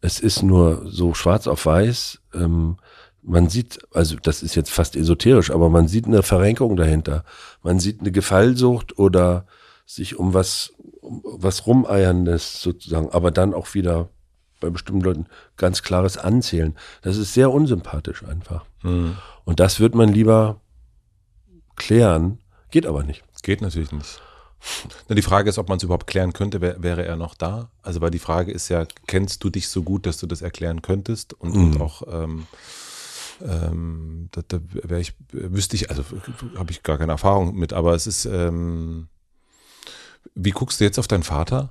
Es 0.00 0.18
ist 0.18 0.42
nur 0.42 0.90
so 0.90 1.14
schwarz 1.14 1.46
auf 1.46 1.64
weiß. 1.64 2.20
Ähm, 2.34 2.76
man 3.22 3.48
sieht, 3.48 3.78
also 3.92 4.16
das 4.20 4.42
ist 4.42 4.56
jetzt 4.56 4.70
fast 4.70 4.96
esoterisch, 4.96 5.52
aber 5.52 5.68
man 5.70 5.86
sieht 5.86 6.06
eine 6.06 6.24
Verrenkung 6.24 6.76
dahinter. 6.76 7.24
Man 7.62 7.78
sieht 7.78 8.00
eine 8.00 8.10
Gefallsucht 8.10 8.98
oder 8.98 9.46
sich 9.86 10.18
um 10.18 10.34
was, 10.34 10.72
um 11.00 11.22
was 11.24 11.66
rumeierndes 11.66 12.60
sozusagen, 12.60 13.10
aber 13.10 13.30
dann 13.30 13.54
auch 13.54 13.74
wieder 13.74 14.08
bei 14.62 14.70
bestimmten 14.70 15.02
Leuten 15.02 15.26
ganz 15.58 15.82
klares 15.82 16.16
Anzählen. 16.16 16.74
Das 17.02 17.18
ist 17.18 17.34
sehr 17.34 17.50
unsympathisch 17.50 18.24
einfach. 18.24 18.64
Mhm. 18.82 19.18
Und 19.44 19.60
das 19.60 19.80
wird 19.80 19.94
man 19.94 20.08
lieber 20.08 20.60
klären, 21.76 22.38
geht 22.70 22.86
aber 22.86 23.02
nicht. 23.02 23.22
Geht 23.42 23.60
natürlich 23.60 23.92
nicht. 23.92 24.22
Die 25.08 25.22
Frage 25.22 25.50
ist, 25.50 25.58
ob 25.58 25.68
man 25.68 25.78
es 25.78 25.82
überhaupt 25.82 26.06
klären 26.06 26.32
könnte, 26.32 26.60
wär, 26.60 26.80
wäre 26.82 27.04
er 27.04 27.16
noch 27.16 27.34
da? 27.34 27.70
Also, 27.82 28.00
weil 28.00 28.12
die 28.12 28.20
Frage 28.20 28.52
ist 28.52 28.68
ja, 28.68 28.86
kennst 29.08 29.42
du 29.42 29.50
dich 29.50 29.68
so 29.68 29.82
gut, 29.82 30.06
dass 30.06 30.18
du 30.18 30.26
das 30.28 30.40
erklären 30.40 30.82
könntest? 30.82 31.34
Und, 31.34 31.54
mhm. 31.54 31.64
und 31.64 31.80
auch, 31.80 32.02
ähm, 32.08 32.46
ähm, 33.44 34.28
da, 34.30 34.42
da 34.48 34.96
ich, 34.96 35.14
wüsste 35.32 35.74
ich, 35.74 35.90
also 35.90 36.04
habe 36.56 36.70
ich 36.70 36.84
gar 36.84 36.98
keine 36.98 37.12
Erfahrung 37.12 37.56
mit, 37.56 37.72
aber 37.72 37.94
es 37.94 38.06
ist, 38.06 38.24
ähm, 38.24 39.08
wie 40.36 40.50
guckst 40.50 40.80
du 40.80 40.84
jetzt 40.84 41.00
auf 41.00 41.08
deinen 41.08 41.24
Vater? 41.24 41.70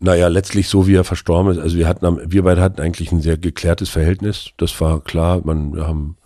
Naja, 0.00 0.28
letztlich 0.28 0.68
so 0.68 0.86
wie 0.86 0.94
er 0.94 1.04
verstorben 1.04 1.52
ist. 1.52 1.58
Also 1.58 1.76
wir 1.76 1.88
hatten, 1.88 2.20
wir 2.30 2.42
beide 2.42 2.60
hatten 2.60 2.80
eigentlich 2.80 3.12
ein 3.12 3.20
sehr 3.20 3.38
geklärtes 3.38 3.88
Verhältnis. 3.88 4.50
Das 4.56 4.80
war 4.80 5.00
klar. 5.00 5.40
Man, 5.44 5.74
wir 5.74 5.86
haben 5.86 6.16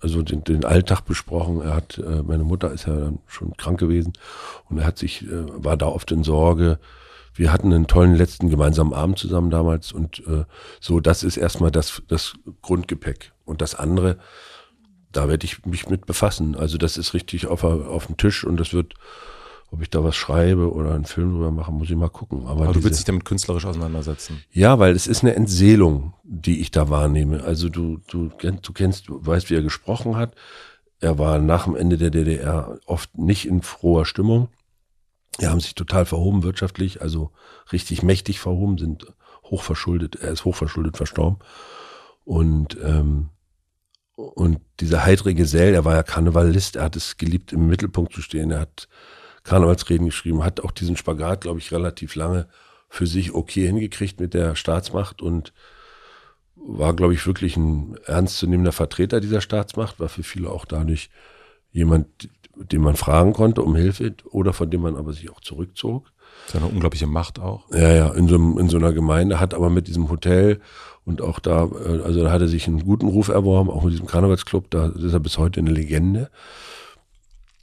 also 0.00 0.22
den, 0.22 0.44
den 0.44 0.64
Alltag 0.64 1.02
besprochen. 1.02 1.62
Er 1.62 1.74
hat, 1.74 1.98
äh, 1.98 2.22
meine 2.22 2.44
Mutter 2.44 2.70
ist 2.72 2.86
ja 2.86 2.94
dann 2.94 3.18
schon 3.26 3.56
krank 3.56 3.78
gewesen 3.80 4.12
und 4.68 4.78
er 4.78 4.86
hat 4.86 4.98
sich, 4.98 5.22
äh, 5.22 5.64
war 5.64 5.76
da 5.76 5.86
oft 5.86 6.10
in 6.12 6.24
Sorge. 6.24 6.78
Wir 7.34 7.52
hatten 7.52 7.72
einen 7.72 7.86
tollen 7.86 8.14
letzten 8.14 8.50
gemeinsamen 8.50 8.92
Abend 8.92 9.18
zusammen 9.18 9.50
damals 9.50 9.92
und 9.92 10.26
äh, 10.26 10.44
so, 10.80 11.00
das 11.00 11.22
ist 11.22 11.36
erstmal 11.36 11.70
das, 11.70 12.02
das 12.08 12.34
Grundgepäck. 12.62 13.32
Und 13.44 13.62
das 13.62 13.74
andere, 13.74 14.18
da 15.12 15.28
werde 15.28 15.46
ich 15.46 15.64
mich 15.64 15.88
mit 15.88 16.04
befassen. 16.04 16.56
Also 16.56 16.76
das 16.76 16.98
ist 16.98 17.14
richtig 17.14 17.46
auf, 17.46 17.64
auf 17.64 18.06
dem 18.06 18.16
Tisch 18.16 18.44
und 18.44 18.58
das 18.58 18.74
wird 18.74 18.94
ob 19.70 19.82
ich 19.82 19.90
da 19.90 20.02
was 20.02 20.16
schreibe 20.16 20.72
oder 20.72 20.94
einen 20.94 21.04
Film 21.04 21.32
drüber 21.32 21.50
mache, 21.50 21.72
muss 21.72 21.90
ich 21.90 21.96
mal 21.96 22.08
gucken. 22.08 22.46
Aber, 22.46 22.64
Aber 22.64 22.72
du 22.72 22.82
willst 22.84 22.98
dich 22.98 23.04
damit 23.04 23.24
künstlerisch 23.24 23.66
auseinandersetzen. 23.66 24.42
Ja, 24.50 24.78
weil 24.78 24.94
es 24.94 25.06
ist 25.06 25.22
eine 25.22 25.34
Entseelung, 25.34 26.14
die 26.24 26.60
ich 26.60 26.70
da 26.70 26.88
wahrnehme. 26.88 27.44
Also 27.44 27.68
du, 27.68 27.98
du, 28.08 28.30
du 28.38 28.72
kennst, 28.72 29.08
du 29.08 29.24
weißt, 29.24 29.50
wie 29.50 29.54
er 29.54 29.62
gesprochen 29.62 30.16
hat. 30.16 30.34
Er 31.00 31.18
war 31.18 31.38
nach 31.38 31.64
dem 31.64 31.76
Ende 31.76 31.98
der 31.98 32.10
DDR 32.10 32.78
oft 32.86 33.18
nicht 33.18 33.46
in 33.46 33.62
froher 33.62 34.06
Stimmung. 34.06 34.48
Er 35.38 35.50
haben 35.50 35.60
sich 35.60 35.74
total 35.74 36.06
verhoben 36.06 36.42
wirtschaftlich, 36.42 37.00
also 37.02 37.30
richtig 37.70 38.02
mächtig 38.02 38.40
verhoben, 38.40 38.78
sind 38.78 39.06
hochverschuldet, 39.44 40.16
er 40.16 40.32
ist 40.32 40.44
hochverschuldet 40.44 40.96
verstorben. 40.96 41.38
Und, 42.24 42.76
ähm, 42.82 43.28
und 44.16 44.60
dieser 44.80 45.04
heitere 45.04 45.34
Gesell, 45.34 45.74
er 45.74 45.84
war 45.84 45.94
ja 45.94 46.02
Karnevalist, 46.02 46.76
er 46.76 46.84
hat 46.84 46.96
es 46.96 47.18
geliebt, 47.18 47.52
im 47.52 47.68
Mittelpunkt 47.68 48.12
zu 48.12 48.20
stehen. 48.20 48.50
Er 48.50 48.60
hat 48.60 48.88
Karnevalsreden 49.48 50.06
geschrieben, 50.06 50.44
hat 50.44 50.60
auch 50.60 50.72
diesen 50.72 50.96
Spagat, 50.96 51.40
glaube 51.40 51.58
ich, 51.58 51.72
relativ 51.72 52.14
lange 52.14 52.48
für 52.88 53.06
sich 53.06 53.34
okay 53.34 53.66
hingekriegt 53.66 54.20
mit 54.20 54.34
der 54.34 54.54
Staatsmacht 54.54 55.22
und 55.22 55.52
war, 56.56 56.94
glaube 56.94 57.14
ich, 57.14 57.26
wirklich 57.26 57.56
ein 57.56 57.96
ernstzunehmender 58.04 58.72
Vertreter 58.72 59.20
dieser 59.20 59.40
Staatsmacht, 59.40 60.00
war 60.00 60.08
für 60.08 60.22
viele 60.22 60.50
auch 60.50 60.64
dadurch 60.64 61.10
jemand, 61.70 62.28
den 62.56 62.82
man 62.82 62.96
fragen 62.96 63.32
konnte 63.32 63.62
um 63.62 63.76
Hilfe 63.76 64.14
oder 64.30 64.52
von 64.52 64.70
dem 64.70 64.82
man 64.82 64.96
aber 64.96 65.12
sich 65.12 65.30
auch 65.30 65.40
zurückzog. 65.40 66.10
Das 66.46 66.54
ist 66.54 66.60
eine 66.60 66.70
unglaubliche 66.70 67.06
Macht 67.06 67.38
auch. 67.38 67.70
Ja, 67.72 67.92
ja, 67.94 68.08
in 68.14 68.28
so, 68.28 68.36
in 68.36 68.68
so 68.68 68.76
einer 68.76 68.92
Gemeinde, 68.92 69.40
hat 69.40 69.54
aber 69.54 69.70
mit 69.70 69.86
diesem 69.86 70.10
Hotel 70.10 70.60
und 71.04 71.22
auch 71.22 71.38
da, 71.38 71.64
äh, 71.64 72.02
also 72.02 72.22
da 72.22 72.32
hat 72.32 72.40
er 72.40 72.48
sich 72.48 72.66
einen 72.66 72.84
guten 72.84 73.08
Ruf 73.08 73.28
erworben, 73.28 73.70
auch 73.70 73.84
mit 73.84 73.92
diesem 73.92 74.06
Karnevalsclub, 74.06 74.70
da 74.70 74.88
ist 74.88 75.12
er 75.12 75.20
bis 75.20 75.38
heute 75.38 75.60
eine 75.60 75.70
Legende. 75.70 76.30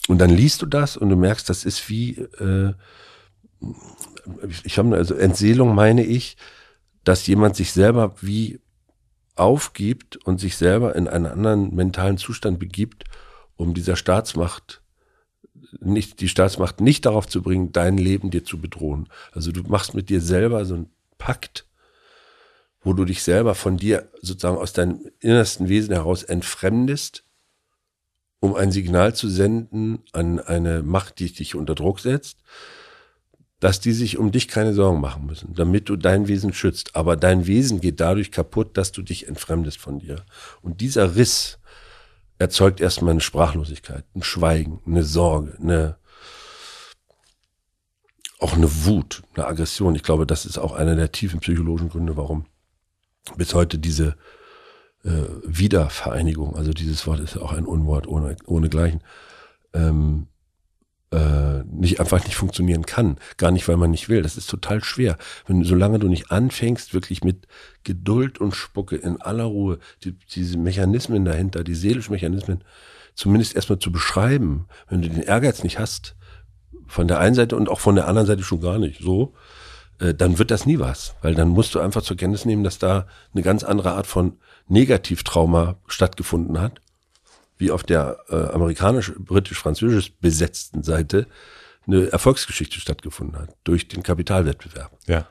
Und 0.08 0.20
dann 0.20 0.30
liest 0.30 0.62
du 0.62 0.66
das 0.66 0.98
und 0.98 1.10
du 1.10 1.16
merkst, 1.16 1.50
das 1.50 1.66
ist 1.66 1.90
wie, 1.90 2.18
äh, 2.40 2.74
ich 4.64 4.78
habe 4.78 4.96
also 4.96 5.16
Entseelung 5.16 5.74
meine 5.74 6.04
ich, 6.04 6.38
dass 7.04 7.26
jemand 7.28 7.56
sich 7.56 7.72
selber 7.72 8.16
wie 8.22 8.60
aufgibt 9.36 10.18
und 10.18 10.40
sich 10.40 10.58
selber 10.58 10.96
in 10.96 11.08
einen 11.08 11.26
anderen 11.26 11.76
mentalen 11.76 12.18
Zustand 12.18 12.60
begibt, 12.60 13.04
um 13.56 13.74
dieser 13.74 13.96
Staatsmacht 13.96 14.82
nicht, 15.80 16.22
die 16.22 16.30
Staatsmacht 16.30 16.82
nicht 16.82 17.06
darauf 17.06 17.28
zu 17.28 17.42
bringen, 17.42 17.72
dein 17.72 17.98
Leben 17.98 18.32
dir 18.32 18.44
zu 18.44 18.60
bedrohen. 18.60 19.10
Also 19.34 19.52
du 19.52 19.64
machst 19.64 19.94
mit 19.94 20.10
dir 20.10 20.22
selber 20.22 20.66
so 20.66 20.76
einen 20.76 20.90
Pakt, 21.18 21.66
wo 22.82 22.94
du 22.94 23.04
dich 23.04 23.24
selber 23.24 23.56
von 23.56 23.78
dir 23.78 24.10
sozusagen 24.22 24.58
aus 24.58 24.74
deinem 24.74 25.02
innersten 25.20 25.68
Wesen 25.68 25.94
heraus 25.94 26.24
entfremdest 26.24 27.25
um 28.40 28.56
ein 28.56 28.72
Signal 28.72 29.16
zu 29.16 29.30
senden 29.30 30.04
an 30.12 30.40
eine 30.40 30.84
Macht, 30.84 31.20
die 31.20 31.32
dich 31.32 31.56
unter 31.56 31.76
Druck 31.76 32.00
setzt, 32.00 32.38
dass 33.60 33.80
die 33.80 33.94
sich 33.94 34.18
um 34.18 34.32
dich 34.32 34.48
keine 34.48 34.74
Sorgen 34.74 35.00
machen 35.00 35.26
müssen, 35.26 35.54
damit 35.56 35.90
du 35.90 35.96
dein 35.96 36.28
Wesen 36.28 36.54
schützt. 36.54 36.96
Aber 36.96 37.16
dein 37.16 37.48
Wesen 37.48 37.82
geht 37.82 38.00
dadurch 38.00 38.32
kaputt, 38.32 38.78
dass 38.78 38.92
du 38.92 39.02
dich 39.02 39.28
entfremdest 39.28 39.80
von 39.80 40.00
dir. 40.00 40.26
Und 40.62 40.82
dieser 40.82 41.16
Riss 41.16 41.60
erzeugt 42.38 42.82
erstmal 42.82 43.12
eine 43.12 43.22
Sprachlosigkeit, 43.22 44.04
ein 44.14 44.24
Schweigen, 44.24 44.82
eine 44.86 45.04
Sorge, 45.04 45.58
eine, 45.60 45.98
auch 48.40 48.54
eine 48.54 48.86
Wut, 48.86 49.24
eine 49.34 49.48
Aggression. 49.48 49.96
Ich 49.96 50.04
glaube, 50.04 50.28
das 50.28 50.46
ist 50.46 50.58
auch 50.58 50.74
einer 50.74 50.96
der 50.96 51.12
tiefen 51.12 51.40
psychologischen 51.40 51.90
Gründe, 51.90 52.18
warum 52.18 52.46
bis 53.38 53.54
heute 53.54 53.80
diese 53.80 54.16
äh, 55.06 55.28
Wiedervereinigung, 55.44 56.56
also 56.56 56.72
dieses 56.72 57.06
Wort 57.06 57.20
ist 57.20 57.38
auch 57.38 57.54
ein 57.54 57.66
Unwort 57.66 58.08
ohne, 58.08 58.36
ohne 58.46 58.70
Gleichen, 58.70 59.02
ähm, 59.74 60.28
äh, 61.12 61.64
nicht 61.64 62.00
einfach 62.00 62.24
nicht 62.24 62.36
funktionieren 62.36 62.86
kann. 62.86 63.18
Gar 63.38 63.52
nicht, 63.52 63.68
weil 63.68 63.78
man 63.78 63.92
nicht 63.92 64.10
will. 64.10 64.24
Das 64.24 64.38
ist 64.38 64.50
total 64.50 64.84
schwer. 64.84 65.18
Wenn, 65.46 65.64
solange 65.64 66.00
du 66.00 66.08
nicht 66.08 66.32
anfängst, 66.32 66.94
wirklich 66.94 67.24
mit 67.24 67.48
Geduld 67.84 68.40
und 68.40 68.56
Spucke 68.56 68.96
in 68.96 69.22
aller 69.22 69.44
Ruhe 69.44 69.80
die, 70.04 70.14
diese 70.14 70.58
Mechanismen 70.58 71.24
dahinter, 71.24 71.64
die 71.64 71.76
seelischen 71.76 72.14
Mechanismen, 72.14 72.64
zumindest 73.14 73.56
erstmal 73.56 73.80
zu 73.80 73.92
beschreiben, 73.92 74.68
wenn 74.90 75.02
du 75.04 75.10
den 75.10 75.22
Ehrgeiz 75.22 75.64
nicht 75.64 75.80
hast, 75.80 76.16
von 76.88 77.08
der 77.08 77.20
einen 77.20 77.36
Seite 77.36 77.56
und 77.56 77.70
auch 77.70 77.80
von 77.80 77.96
der 77.96 78.08
anderen 78.08 78.28
Seite 78.28 78.44
schon 78.44 78.60
gar 78.60 78.80
nicht, 78.80 79.02
so, 79.02 79.34
äh, 80.00 80.14
dann 80.14 80.38
wird 80.40 80.52
das 80.52 80.66
nie 80.66 80.80
was. 80.80 81.16
Weil 81.22 81.36
dann 81.36 81.50
musst 81.50 81.76
du 81.76 81.80
einfach 81.80 82.02
zur 82.02 82.18
Kenntnis 82.18 82.46
nehmen, 82.46 82.64
dass 82.64 82.80
da 82.80 83.08
eine 83.34 83.44
ganz 83.44 83.64
andere 83.64 83.94
Art 83.94 84.08
von 84.08 84.38
Negativtrauma 84.68 85.78
stattgefunden 85.88 86.60
hat, 86.60 86.82
wie 87.58 87.72
auf 87.72 87.84
der 87.84 88.18
äh, 88.30 88.36
amerikanisch, 88.36 89.14
britisch-französisch 89.18 90.14
besetzten 90.20 90.84
Seite 90.84 91.28
eine 91.88 92.12
Erfolgsgeschichte 92.12 92.80
stattgefunden 92.80 93.40
hat, 93.40 93.56
durch 93.64 93.88
den 93.88 94.04
Kapitalwettbewerb. 94.04 94.92
Ja. 95.06 95.28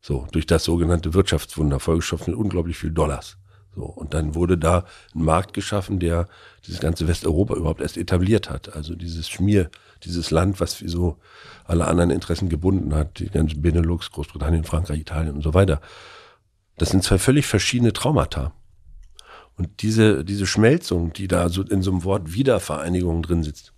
So, 0.00 0.26
durch 0.32 0.46
das 0.46 0.64
sogenannte 0.64 1.12
Wirtschaftswunder, 1.12 1.78
vollgestopft 1.78 2.26
mit 2.26 2.36
unglaublich 2.36 2.78
viel 2.78 2.90
Dollars. 2.90 3.36
So, 3.74 3.84
und 3.84 4.14
dann 4.14 4.34
wurde 4.34 4.58
da 4.58 4.84
ein 5.14 5.22
Markt 5.22 5.54
geschaffen, 5.54 6.00
der 6.00 6.26
dieses 6.66 6.80
ganze 6.80 7.06
Westeuropa 7.06 7.54
überhaupt 7.54 7.80
erst 7.80 7.98
etabliert 7.98 8.50
hat. 8.50 8.74
Also 8.74 8.94
dieses 8.94 9.28
Schmier, 9.28 9.70
dieses 10.02 10.30
Land, 10.30 10.58
was 10.58 10.82
wie 10.82 10.88
so 10.88 11.18
alle 11.66 11.86
anderen 11.86 12.10
Interessen 12.10 12.48
gebunden 12.48 12.94
hat, 12.94 13.18
die 13.20 13.28
ganze 13.28 13.56
Benelux, 13.56 14.10
Großbritannien, 14.10 14.64
Frankreich, 14.64 15.00
Italien 15.00 15.34
und 15.34 15.42
so 15.42 15.54
weiter. 15.54 15.80
Das 16.78 16.90
sind 16.90 17.04
zwei 17.04 17.18
völlig 17.18 17.46
verschiedene 17.46 17.92
Traumata. 17.92 18.52
Und 19.60 19.82
diese, 19.82 20.24
diese 20.24 20.46
Schmelzung, 20.46 21.12
die 21.12 21.28
da 21.28 21.50
so 21.50 21.60
in 21.60 21.82
so 21.82 21.90
einem 21.90 22.02
Wort 22.04 22.32
Wiedervereinigung 22.32 23.22
drin 23.22 23.42
sitzt, 23.42 23.74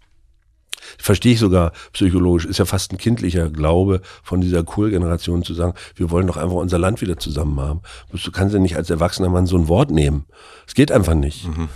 verstehe 0.97 1.33
ich 1.33 1.41
sogar 1.41 1.73
psychologisch, 1.93 2.45
ist 2.45 2.59
ja 2.59 2.67
fast 2.67 2.93
ein 2.93 2.99
kindlicher 2.99 3.51
Glaube 3.51 4.01
von 4.23 4.41
dieser 4.41 4.63
Cool-Generation 4.77 5.43
zu 5.43 5.55
sagen, 5.55 5.75
wir 5.97 6.13
wollen 6.13 6.29
doch 6.29 6.37
einfach 6.37 6.55
unser 6.55 6.79
Land 6.79 7.01
wieder 7.01 7.19
zusammen 7.19 7.59
haben. 7.59 7.81
Du 8.13 8.31
kannst 8.31 8.55
ja 8.55 8.61
nicht 8.61 8.77
als 8.77 8.91
erwachsener 8.91 9.29
Mann 9.29 9.49
so 9.49 9.59
ein 9.59 9.67
Wort 9.67 9.91
nehmen. 9.91 10.25
Es 10.69 10.75
geht 10.75 10.93
einfach 10.93 11.15
nicht. 11.15 11.49
Mhm. 11.49 11.69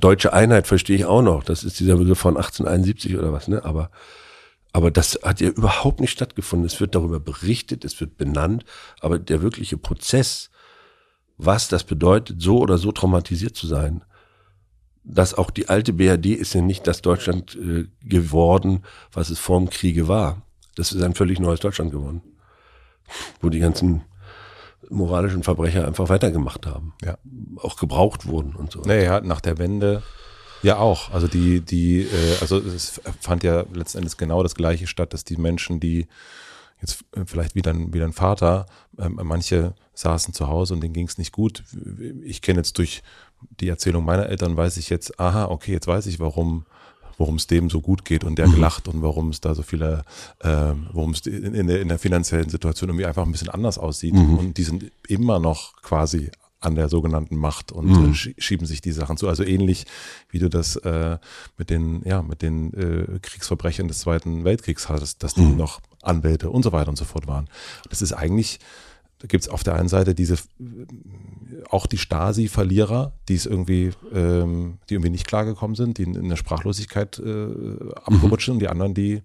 Deutsche 0.00 0.32
Einheit 0.32 0.66
verstehe 0.66 0.96
ich 0.96 1.04
auch 1.04 1.22
noch. 1.22 1.44
Das 1.44 1.62
ist 1.62 1.78
dieser 1.78 1.96
Begriff 1.96 2.18
von 2.18 2.36
1871 2.36 3.18
oder 3.18 3.32
was, 3.32 3.46
ne? 3.46 3.64
Aber, 3.64 3.92
aber 4.72 4.90
das 4.90 5.20
hat 5.22 5.40
ja 5.40 5.50
überhaupt 5.50 6.00
nicht 6.00 6.10
stattgefunden. 6.10 6.66
Es 6.66 6.80
wird 6.80 6.96
darüber 6.96 7.20
berichtet, 7.20 7.84
es 7.84 8.00
wird 8.00 8.16
benannt, 8.16 8.64
aber 9.00 9.20
der 9.20 9.42
wirkliche 9.42 9.78
Prozess, 9.78 10.50
was 11.38 11.68
das 11.68 11.84
bedeutet, 11.84 12.42
so 12.42 12.58
oder 12.58 12.78
so 12.78 12.92
traumatisiert 12.92 13.56
zu 13.56 13.66
sein. 13.66 14.04
Dass 15.04 15.34
auch 15.34 15.50
die 15.50 15.68
alte 15.68 15.92
BRD 15.92 16.26
ist 16.26 16.52
ja 16.52 16.60
nicht 16.60 16.86
das 16.86 17.00
Deutschland 17.00 17.56
äh, 17.56 17.86
geworden, 18.02 18.82
was 19.12 19.30
es 19.30 19.38
vor 19.38 19.58
dem 19.58 19.70
Kriege 19.70 20.08
war. 20.08 20.42
Das 20.74 20.92
ist 20.92 21.02
ein 21.02 21.14
völlig 21.14 21.40
neues 21.40 21.60
Deutschland 21.60 21.92
geworden. 21.92 22.22
Wo 23.40 23.48
die 23.48 23.60
ganzen 23.60 24.02
moralischen 24.90 25.42
Verbrecher 25.42 25.86
einfach 25.86 26.08
weitergemacht 26.08 26.66
haben. 26.66 26.94
Ja. 27.02 27.16
Auch 27.56 27.76
gebraucht 27.76 28.26
wurden 28.26 28.54
und 28.54 28.72
so. 28.72 28.80
Naja, 28.82 29.20
nach 29.20 29.40
der 29.40 29.58
Wende 29.58 30.02
ja 30.62 30.78
auch. 30.78 31.12
Also 31.12 31.28
die, 31.28 31.60
die, 31.60 32.02
äh, 32.02 32.36
also 32.40 32.58
es 32.58 33.00
fand 33.20 33.44
ja 33.44 33.64
letzten 33.72 33.98
Endes 33.98 34.16
genau 34.16 34.42
das 34.42 34.54
Gleiche 34.54 34.86
statt, 34.86 35.12
dass 35.12 35.24
die 35.24 35.36
Menschen, 35.36 35.80
die 35.80 36.08
jetzt 36.80 37.04
vielleicht 37.26 37.54
wieder 37.54 37.72
ein, 37.72 37.92
wieder 37.92 38.04
ein 38.04 38.12
Vater, 38.12 38.66
äh, 38.98 39.08
manche 39.08 39.74
saßen 39.98 40.32
zu 40.32 40.48
Hause 40.48 40.74
und 40.74 40.80
denen 40.80 40.94
ging 40.94 41.08
es 41.08 41.18
nicht 41.18 41.32
gut. 41.32 41.64
Ich 42.22 42.40
kenne 42.40 42.60
jetzt 42.60 42.78
durch 42.78 43.02
die 43.60 43.68
Erzählung 43.68 44.04
meiner 44.04 44.26
Eltern, 44.26 44.56
weiß 44.56 44.76
ich 44.76 44.90
jetzt, 44.90 45.18
aha, 45.18 45.46
okay, 45.46 45.72
jetzt 45.72 45.86
weiß 45.86 46.06
ich, 46.06 46.20
warum 46.20 46.64
worum 47.20 47.34
es 47.34 47.48
dem 47.48 47.68
so 47.68 47.80
gut 47.80 48.04
geht 48.04 48.22
und 48.22 48.38
der 48.38 48.46
mhm. 48.46 48.52
gelacht 48.52 48.86
und 48.86 49.02
warum 49.02 49.30
es 49.30 49.40
da 49.40 49.52
so 49.52 49.62
viele, 49.62 50.04
äh, 50.38 50.72
worum 50.92 51.10
es 51.10 51.26
in, 51.26 51.52
in, 51.52 51.66
der, 51.66 51.80
in 51.80 51.88
der 51.88 51.98
finanziellen 51.98 52.48
Situation 52.48 52.90
irgendwie 52.90 53.06
einfach 53.06 53.26
ein 53.26 53.32
bisschen 53.32 53.48
anders 53.48 53.76
aussieht. 53.76 54.14
Mhm. 54.14 54.38
Und 54.38 54.56
die 54.56 54.62
sind 54.62 54.92
immer 55.08 55.40
noch 55.40 55.82
quasi 55.82 56.30
an 56.60 56.76
der 56.76 56.88
sogenannten 56.88 57.36
Macht 57.36 57.72
und 57.72 57.88
mhm. 57.88 58.12
äh, 58.12 58.34
schieben 58.40 58.68
sich 58.68 58.80
die 58.80 58.92
Sachen 58.92 59.16
zu. 59.16 59.28
Also 59.28 59.42
ähnlich 59.42 59.84
wie 60.30 60.38
du 60.38 60.48
das 60.48 60.76
äh, 60.76 61.18
mit 61.56 61.70
den, 61.70 62.02
ja, 62.04 62.22
mit 62.22 62.42
den 62.42 62.72
äh, 62.74 63.18
Kriegsverbrechern 63.18 63.88
des 63.88 63.98
Zweiten 63.98 64.44
Weltkriegs 64.44 64.88
hattest, 64.88 65.24
dass 65.24 65.34
die 65.34 65.42
mhm. 65.42 65.56
noch 65.56 65.80
Anwälte 66.02 66.50
und 66.50 66.62
so 66.62 66.70
weiter 66.70 66.88
und 66.88 66.96
so 66.96 67.04
fort 67.04 67.26
waren. 67.26 67.48
Das 67.90 68.00
ist 68.00 68.12
eigentlich, 68.12 68.60
da 69.18 69.26
gibt's 69.26 69.48
auf 69.48 69.64
der 69.64 69.74
einen 69.74 69.88
Seite 69.88 70.14
diese 70.14 70.36
auch 71.70 71.86
die 71.86 71.98
Stasi-Verlierer, 71.98 73.12
die 73.28 73.34
es 73.34 73.46
irgendwie, 73.46 73.90
ähm, 74.12 74.78
die 74.88 74.94
irgendwie 74.94 75.10
nicht 75.10 75.26
klargekommen 75.26 75.74
sind, 75.74 75.98
die 75.98 76.04
in, 76.04 76.14
in 76.14 76.28
der 76.28 76.36
Sprachlosigkeit 76.36 77.18
äh, 77.18 77.48
abgerutscht 78.04 78.48
mhm. 78.48 78.58
die 78.58 78.68
anderen, 78.68 78.94
die 78.94 79.22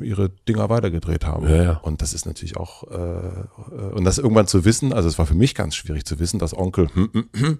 ihre 0.00 0.30
Dinger 0.48 0.68
weitergedreht 0.68 1.24
haben. 1.24 1.48
Ja, 1.48 1.62
ja. 1.62 1.72
Und 1.78 2.02
das 2.02 2.12
ist 2.12 2.26
natürlich 2.26 2.56
auch, 2.56 2.82
äh, 2.90 3.94
und 3.94 4.04
das 4.04 4.18
irgendwann 4.18 4.48
zu 4.48 4.64
wissen, 4.64 4.92
also 4.92 5.08
es 5.08 5.18
war 5.18 5.26
für 5.26 5.34
mich 5.34 5.54
ganz 5.54 5.76
schwierig 5.76 6.04
zu 6.04 6.18
wissen, 6.18 6.38
dass 6.38 6.56
Onkel, 6.56 6.88
hm, 6.92 7.10
hm, 7.12 7.28
hm, 7.36 7.58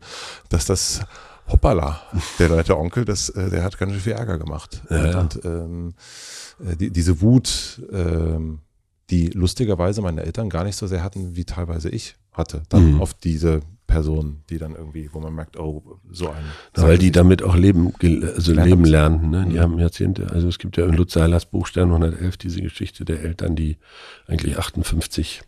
dass 0.48 0.66
das 0.66 1.02
hoppala, 1.48 2.00
der 2.40 2.48
Leute 2.48 2.76
Onkel, 2.76 3.04
das, 3.04 3.28
äh, 3.28 3.50
der 3.50 3.62
hat 3.62 3.78
ganz 3.78 3.92
schön 3.92 4.00
viel 4.00 4.12
Ärger 4.12 4.38
gemacht. 4.38 4.82
Ja, 4.90 5.20
und, 5.20 5.36
und 5.36 5.44
ähm, 5.44 5.94
äh, 6.64 6.76
die, 6.76 6.90
diese 6.90 7.20
Wut, 7.20 7.80
ähm, 7.92 8.58
die 9.10 9.28
lustigerweise 9.28 10.02
meine 10.02 10.22
Eltern 10.22 10.48
gar 10.50 10.64
nicht 10.64 10.76
so 10.76 10.86
sehr 10.86 11.02
hatten, 11.04 11.36
wie 11.36 11.44
teilweise 11.44 11.88
ich 11.88 12.16
hatte, 12.32 12.62
dann 12.68 12.94
Mhm. 12.94 13.00
auf 13.00 13.14
diese 13.14 13.60
Person, 13.86 14.42
die 14.50 14.58
dann 14.58 14.74
irgendwie, 14.74 15.08
wo 15.12 15.20
man 15.20 15.32
merkt, 15.32 15.56
oh, 15.58 16.00
so 16.10 16.28
ein. 16.28 16.42
Weil 16.74 16.98
die 16.98 17.12
damit 17.12 17.42
auch 17.44 17.54
leben, 17.54 17.92
also 18.02 18.52
Lernen 18.52 18.68
leben 18.68 18.84
lernen. 18.84 19.30
Ne? 19.30 19.46
Die 19.48 19.54
Mhm. 19.56 19.60
haben 19.60 19.78
Jahrzehnte, 19.78 20.28
also 20.32 20.48
es 20.48 20.58
gibt 20.58 20.76
ja 20.76 20.84
in 20.86 20.94
Lutz 20.94 21.12
Seilers 21.12 21.46
Buch 21.46 21.68
Stern 21.68 21.92
111 21.92 22.36
diese 22.36 22.60
Geschichte 22.60 23.04
der 23.04 23.20
Eltern, 23.22 23.54
die 23.54 23.76
eigentlich 24.26 24.58
58, 24.58 25.42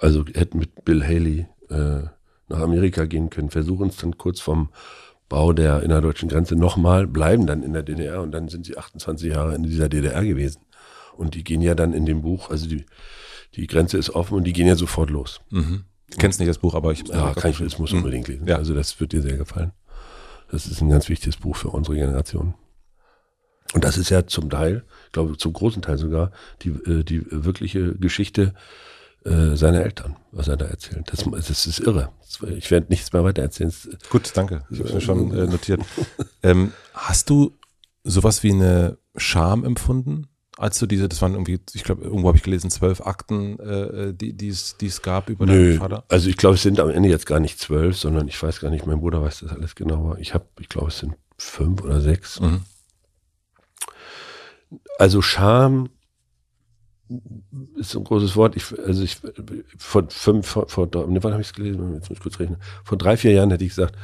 also 0.00 0.24
hätten 0.34 0.58
mit 0.58 0.84
Bill 0.84 1.02
Haley 1.04 1.46
äh, 1.70 2.02
nach 2.48 2.60
Amerika 2.60 3.04
gehen 3.06 3.30
können, 3.30 3.50
versuchen 3.50 3.88
es 3.88 3.96
dann 3.96 4.16
kurz 4.18 4.40
vom 4.40 4.70
Bau 5.28 5.52
der 5.52 5.82
innerdeutschen 5.82 6.28
Grenze 6.28 6.54
nochmal, 6.54 7.06
bleiben 7.06 7.46
dann 7.46 7.62
in 7.62 7.72
der 7.72 7.82
DDR 7.82 8.22
und 8.22 8.32
dann 8.32 8.48
sind 8.48 8.66
sie 8.66 8.76
28 8.76 9.32
Jahre 9.32 9.54
in 9.54 9.62
dieser 9.62 9.88
DDR 9.88 10.22
gewesen. 10.24 10.60
Und 11.16 11.34
die 11.34 11.44
gehen 11.44 11.60
ja 11.62 11.74
dann 11.74 11.92
in 11.92 12.06
dem 12.06 12.22
Buch, 12.22 12.50
also 12.50 12.66
die, 12.66 12.84
die 13.54 13.66
Grenze 13.66 13.98
ist 13.98 14.10
offen 14.10 14.34
und 14.36 14.44
die 14.44 14.52
gehen 14.52 14.66
ja 14.66 14.76
sofort 14.76 15.10
los. 15.10 15.40
Mhm. 15.50 15.84
Ich 16.10 16.18
kenn's 16.18 16.38
nicht 16.38 16.48
das 16.48 16.58
Buch, 16.58 16.74
aber 16.74 16.92
ich 16.92 17.06
Ja, 17.08 17.32
kann 17.34 17.50
ich, 17.50 17.58
das 17.58 17.78
muss 17.78 17.92
Mhm. 17.92 17.98
unbedingt 17.98 18.28
lesen. 18.28 18.46
Ja. 18.46 18.56
Also 18.56 18.74
das 18.74 18.98
wird 19.00 19.12
dir 19.12 19.22
sehr 19.22 19.36
gefallen. 19.36 19.72
Das 20.50 20.66
ist 20.66 20.80
ein 20.80 20.88
ganz 20.90 21.08
wichtiges 21.08 21.36
Buch 21.36 21.56
für 21.56 21.70
unsere 21.70 21.96
Generation. 21.96 22.54
Und 23.72 23.82
das 23.82 23.96
ist 23.98 24.10
ja 24.10 24.26
zum 24.26 24.50
Teil, 24.50 24.84
ich 25.06 25.12
glaube 25.12 25.36
zum 25.36 25.52
großen 25.52 25.82
Teil 25.82 25.98
sogar, 25.98 26.30
die, 26.62 26.68
äh, 26.68 27.02
die 27.02 27.24
wirkliche 27.30 27.94
Geschichte 27.96 28.54
äh, 29.24 29.56
seiner 29.56 29.80
Eltern, 29.82 30.16
was 30.32 30.48
er 30.48 30.56
da 30.56 30.66
erzählt. 30.66 31.10
Das, 31.10 31.24
das 31.48 31.66
ist 31.66 31.80
irre. 31.80 32.10
Ich 32.56 32.70
werde 32.70 32.88
nichts 32.90 33.12
mehr 33.12 33.24
weiter 33.24 33.42
erzählen. 33.42 33.70
Es- 33.70 33.88
Gut, 34.10 34.30
danke. 34.34 34.64
Ich 34.70 34.80
habe 34.80 34.92
mir 34.92 35.00
schon 35.00 35.32
äh, 35.36 35.46
notiert. 35.46 35.80
ähm, 36.42 36.72
hast 36.92 37.30
du 37.30 37.56
sowas 38.04 38.42
wie 38.42 38.52
eine 38.52 38.98
Scham 39.16 39.64
empfunden, 39.64 40.26
als 40.56 40.78
du 40.78 40.86
diese, 40.86 41.08
das 41.08 41.20
waren 41.20 41.32
irgendwie, 41.32 41.58
ich 41.72 41.84
glaube, 41.84 42.04
irgendwo 42.04 42.28
habe 42.28 42.36
ich 42.36 42.44
gelesen, 42.44 42.70
zwölf 42.70 43.00
Akten, 43.00 43.58
äh, 43.58 44.14
die 44.14 44.32
die 44.32 44.48
es 44.48 45.02
gab 45.02 45.28
über 45.28 45.46
Nö, 45.46 45.70
deinen 45.70 45.78
Vater? 45.78 46.04
also 46.08 46.28
ich 46.28 46.36
glaube, 46.36 46.54
es 46.54 46.62
sind 46.62 46.78
am 46.78 46.90
Ende 46.90 47.08
jetzt 47.08 47.26
gar 47.26 47.40
nicht 47.40 47.58
zwölf, 47.58 47.96
sondern 47.96 48.28
ich 48.28 48.40
weiß 48.40 48.60
gar 48.60 48.70
nicht, 48.70 48.86
mein 48.86 49.00
Bruder 49.00 49.22
weiß 49.22 49.40
das 49.40 49.50
alles 49.50 49.74
genauer. 49.74 50.18
Ich 50.18 50.34
habe, 50.34 50.46
ich 50.60 50.68
glaube, 50.68 50.88
es 50.88 50.98
sind 50.98 51.14
fünf 51.38 51.82
oder 51.82 52.00
sechs. 52.00 52.40
Mhm. 52.40 52.60
Also 54.98 55.22
Scham 55.22 55.90
ist 57.76 57.90
so 57.90 57.98
ein 57.98 58.04
großes 58.04 58.36
Wort. 58.36 58.56
Ich, 58.56 58.78
also 58.78 59.02
ich 59.02 59.18
vor 59.76 60.04
fünf, 60.08 60.46
vor, 60.46 60.68
vor 60.68 60.86
ne, 60.86 61.22
wann 61.22 61.32
habe 61.32 61.42
ich 61.42 61.48
es 61.48 61.54
gelesen? 61.54 61.94
Jetzt 61.94 62.08
muss 62.08 62.18
ich 62.18 62.22
kurz 62.22 62.38
rechnen. 62.38 62.58
Vor 62.84 62.96
drei, 62.96 63.16
vier 63.16 63.32
Jahren 63.32 63.50
hätte 63.50 63.64
ich 63.64 63.70
gesagt, 63.70 63.96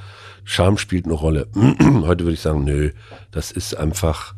Scham 0.44 0.78
spielt 0.78 1.04
eine 1.04 1.14
Rolle. 1.14 1.48
Heute 1.54 2.24
würde 2.24 2.32
ich 2.32 2.40
sagen, 2.40 2.64
nö, 2.64 2.90
das 3.30 3.52
ist 3.52 3.74
einfach. 3.74 4.34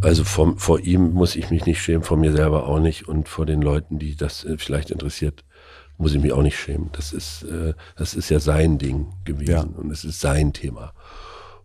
Also 0.00 0.24
vor, 0.24 0.56
vor 0.56 0.80
ihm 0.80 1.12
muss 1.12 1.36
ich 1.36 1.50
mich 1.50 1.66
nicht 1.66 1.82
schämen, 1.82 2.02
vor 2.02 2.16
mir 2.16 2.32
selber 2.32 2.66
auch 2.66 2.80
nicht 2.80 3.06
und 3.08 3.28
vor 3.28 3.44
den 3.46 3.60
Leuten, 3.60 3.98
die 3.98 4.16
das 4.16 4.44
äh, 4.44 4.56
vielleicht 4.58 4.90
interessiert, 4.90 5.44
muss 5.98 6.14
ich 6.14 6.20
mich 6.22 6.32
auch 6.32 6.42
nicht 6.42 6.58
schämen. 6.58 6.90
Das 6.92 7.12
ist, 7.12 7.42
äh, 7.42 7.74
das 7.96 8.14
ist 8.14 8.30
ja 8.30 8.40
sein 8.40 8.78
Ding 8.78 9.08
gewesen 9.24 9.50
Ja. 9.50 9.62
und 9.62 9.90
es 9.90 10.04
ist 10.04 10.20
sein 10.20 10.52
Thema. 10.52 10.92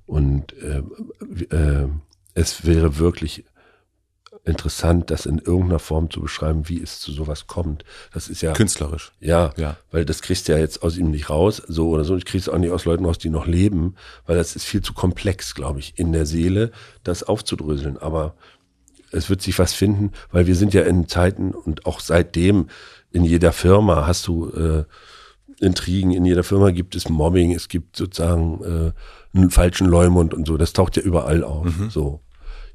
Und 0.05 0.53
äh, 0.61 0.83
äh, 1.55 1.87
es 2.33 2.65
wäre 2.65 2.97
wirklich 2.97 3.45
interessant, 4.45 5.09
das 5.09 5.25
in 5.25 5.39
irgendeiner 5.39 5.79
Form 5.79 6.09
zu 6.09 6.19
beschreiben, 6.21 6.67
wie 6.67 6.81
es 6.81 6.99
zu 6.99 7.11
sowas 7.11 7.47
kommt. 7.47 7.85
Das 8.13 8.27
ist 8.27 8.41
ja, 8.41 8.53
Künstlerisch. 8.53 9.11
ja, 9.19 9.53
Ja. 9.55 9.77
weil 9.91 10.03
das 10.05 10.21
kriegst 10.21 10.47
du 10.47 10.51
ja 10.51 10.57
jetzt 10.57 10.83
aus 10.83 10.97
ihm 10.97 11.11
nicht 11.11 11.29
raus, 11.29 11.61
so 11.67 11.89
oder 11.89 12.03
so. 12.03 12.17
Ich 12.17 12.25
krieg's 12.25 12.49
auch 12.49 12.57
nicht 12.57 12.71
aus 12.71 12.85
Leuten 12.85 13.05
raus, 13.05 13.17
die 13.17 13.29
noch 13.29 13.47
leben, 13.47 13.95
weil 14.25 14.35
das 14.35 14.55
ist 14.55 14.65
viel 14.65 14.81
zu 14.81 14.93
komplex, 14.93 15.55
glaube 15.55 15.79
ich, 15.79 15.97
in 15.97 16.11
der 16.11 16.25
Seele, 16.25 16.71
das 17.03 17.23
aufzudröseln. 17.23 17.97
Aber 17.97 18.35
es 19.11 19.29
wird 19.29 19.41
sich 19.41 19.57
was 19.59 19.73
finden, 19.73 20.11
weil 20.31 20.47
wir 20.47 20.55
sind 20.55 20.73
ja 20.73 20.81
in 20.81 21.07
Zeiten 21.07 21.51
und 21.51 21.85
auch 21.85 21.99
seitdem 22.01 22.67
in 23.11 23.23
jeder 23.23 23.53
Firma 23.53 24.07
hast 24.07 24.27
du 24.27 24.49
äh, 24.49 24.83
Intrigen, 25.63 26.11
in 26.11 26.25
jeder 26.25 26.43
Firma 26.43 26.71
gibt 26.71 26.95
es 26.95 27.07
Mobbing, 27.07 27.53
es 27.53 27.69
gibt 27.69 27.95
sozusagen 27.95 28.61
äh, 28.63 29.37
einen 29.37 29.51
falschen 29.51 29.87
Leumund 29.87 30.33
und 30.33 30.47
so. 30.47 30.57
Das 30.57 30.73
taucht 30.73 30.97
ja 30.97 31.03
überall 31.03 31.43
auf. 31.43 31.67
So. 31.89 32.19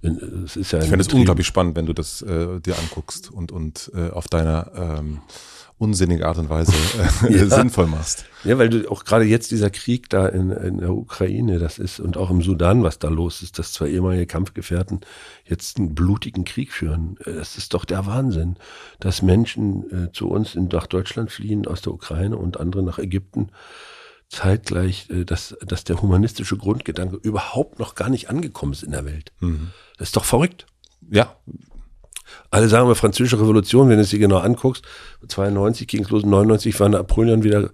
In- 0.03 0.45
Es 0.45 0.57
ist 0.57 0.73
ja 0.73 0.79
Ich 0.81 0.89
finde 0.89 1.05
es 1.05 1.13
unglaublich 1.13 1.47
spannend, 1.47 1.77
wenn 1.77 1.87
du 1.87 1.93
das 1.93 2.23
äh, 2.23 2.61
dir 2.61 2.79
anguckst 2.79 3.31
und, 3.31 3.51
und 3.53 3.91
äh, 3.95 4.11
auf 4.11 4.29
deiner 4.29 4.71
ähm, 4.75 5.21
unsinnige 5.77 6.27
Art 6.27 6.39
und 6.39 6.51
Weise 6.51 6.73
äh, 7.29 7.37
Ja. 7.37 7.47
sinnvoll 7.47 7.87
machst. 7.87 8.25
Ja, 8.45 8.59
weil 8.59 8.69
du 8.69 8.89
auch 8.91 9.05
gerade 9.05 9.25
jetzt 9.25 9.51
dieser 9.51 9.71
Krieg 9.71 10.09
da 10.09 10.27
in, 10.27 10.51
in 10.51 10.79
der 10.79 10.93
Ukraine, 10.95 11.59
das 11.59 11.79
ist, 11.79 11.99
und 12.01 12.17
auch 12.17 12.31
im 12.31 12.43
Sudan, 12.43 12.83
was 12.83 12.99
da 12.99 13.09
los 13.09 13.43
ist, 13.43 13.59
dass 13.59 13.73
zwei 13.73 13.89
ehemalige 13.89 14.27
Kampfgefährten 14.27 15.01
jetzt 15.45 15.79
einen 15.79 15.95
blutigen 15.95 16.45
Krieg 16.45 16.73
führen. 16.73 17.17
Äh, 17.25 17.33
Das 17.35 17.57
ist 17.59 17.75
doch 17.75 17.85
der 17.85 18.07
Wahnsinn, 18.07 18.57
dass 19.01 19.23
Menschen 19.23 20.07
äh, 20.07 20.13
zu 20.13 20.29
uns 20.29 20.55
in, 20.55 20.69
nach 20.69 20.87
Deutschland 20.87 21.31
fliehen, 21.33 21.67
aus 21.67 21.81
der 21.83 21.93
Ukraine 21.93 22.37
und 22.37 22.59
andere 22.61 22.83
nach 22.85 22.99
Ägypten, 22.99 23.49
zeitgleich, 24.29 25.09
äh, 25.11 25.25
dass, 25.25 25.57
dass 25.67 25.85
der 25.85 26.01
humanistische 26.03 26.57
Grundgedanke 26.57 27.17
überhaupt 27.17 27.79
noch 27.79 27.95
gar 27.95 28.09
nicht 28.09 28.29
angekommen 28.29 28.73
ist 28.73 28.83
in 28.83 28.93
der 28.93 29.05
Welt. 29.05 29.33
Das 29.99 30.09
ist 30.09 30.17
doch 30.17 30.25
verrückt. 30.25 30.67
Ja, 31.11 31.37
Alle 32.51 32.69
sagen 32.69 32.89
wir 32.89 32.95
französische 32.95 33.41
Revolution, 33.41 33.89
wenn 33.89 33.97
du 33.97 34.03
es 34.03 34.11
dir 34.11 34.19
genau 34.19 34.39
anguckst, 34.39 34.85
92 35.27 35.87
ging 35.87 36.05
es 36.05 36.11
los, 36.11 36.25
99 36.25 36.79
war 36.81 36.89
Napoleon 36.89 37.43
wieder 37.43 37.71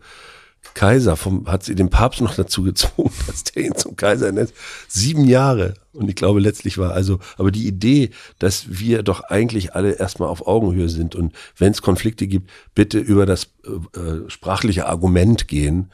Kaiser, 0.72 1.16
vom, 1.16 1.46
hat 1.46 1.62
sie 1.62 1.74
den 1.74 1.90
Papst 1.90 2.20
noch 2.20 2.34
dazu 2.34 2.62
gezwungen, 2.62 3.12
dass 3.26 3.44
der 3.44 3.64
ihn 3.64 3.76
zum 3.76 3.96
Kaiser 3.96 4.32
nennt. 4.32 4.52
Sieben 4.88 5.24
Jahre. 5.24 5.74
Und 5.92 6.08
ich 6.08 6.16
glaube, 6.16 6.40
letztlich 6.40 6.78
war 6.78 6.92
also, 6.92 7.20
aber 7.36 7.50
die 7.50 7.66
Idee, 7.66 8.10
dass 8.38 8.64
wir 8.68 9.02
doch 9.02 9.20
eigentlich 9.24 9.74
alle 9.74 9.92
erstmal 9.92 10.28
auf 10.28 10.46
Augenhöhe 10.46 10.88
sind 10.88 11.14
und 11.14 11.34
wenn 11.56 11.72
es 11.72 11.82
Konflikte 11.82 12.26
gibt, 12.26 12.50
bitte 12.74 12.98
über 12.98 13.26
das 13.26 13.48
äh, 13.64 13.98
äh, 13.98 14.30
sprachliche 14.30 14.86
Argument 14.86 15.46
gehen. 15.46 15.92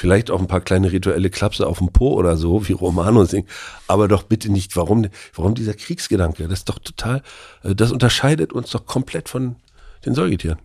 Vielleicht 0.00 0.30
auch 0.30 0.40
ein 0.40 0.46
paar 0.46 0.62
kleine 0.62 0.90
rituelle 0.92 1.28
Klapse 1.28 1.66
auf 1.66 1.76
dem 1.76 1.88
Po 1.92 2.14
oder 2.14 2.38
so, 2.38 2.66
wie 2.66 2.72
Romano 2.72 3.26
singt. 3.26 3.46
Aber 3.86 4.08
doch 4.08 4.22
bitte 4.22 4.50
nicht, 4.50 4.74
warum, 4.74 5.06
warum 5.34 5.54
dieser 5.54 5.74
Kriegsgedanke? 5.74 6.48
Das 6.48 6.60
ist 6.60 6.70
doch 6.70 6.78
total, 6.78 7.20
äh, 7.64 7.74
das 7.74 7.92
unterscheidet 7.92 8.54
uns 8.54 8.70
doch 8.70 8.86
komplett 8.86 9.28
von 9.28 9.56
den 10.06 10.14
Säugetieren. 10.14 10.58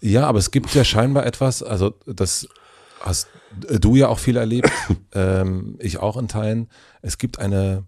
Ja, 0.00 0.26
aber 0.26 0.40
es 0.40 0.50
gibt 0.50 0.74
ja 0.74 0.82
scheinbar 0.82 1.24
etwas, 1.26 1.62
also 1.62 1.94
das 2.06 2.48
hast 3.00 3.28
du 3.80 3.94
ja 3.94 4.08
auch 4.08 4.18
viel 4.18 4.36
erlebt, 4.36 4.68
ähm, 5.12 5.76
ich 5.78 5.98
auch 5.98 6.16
in 6.16 6.26
Teilen. 6.26 6.68
Es 7.02 7.18
gibt 7.18 7.38
eine, 7.38 7.84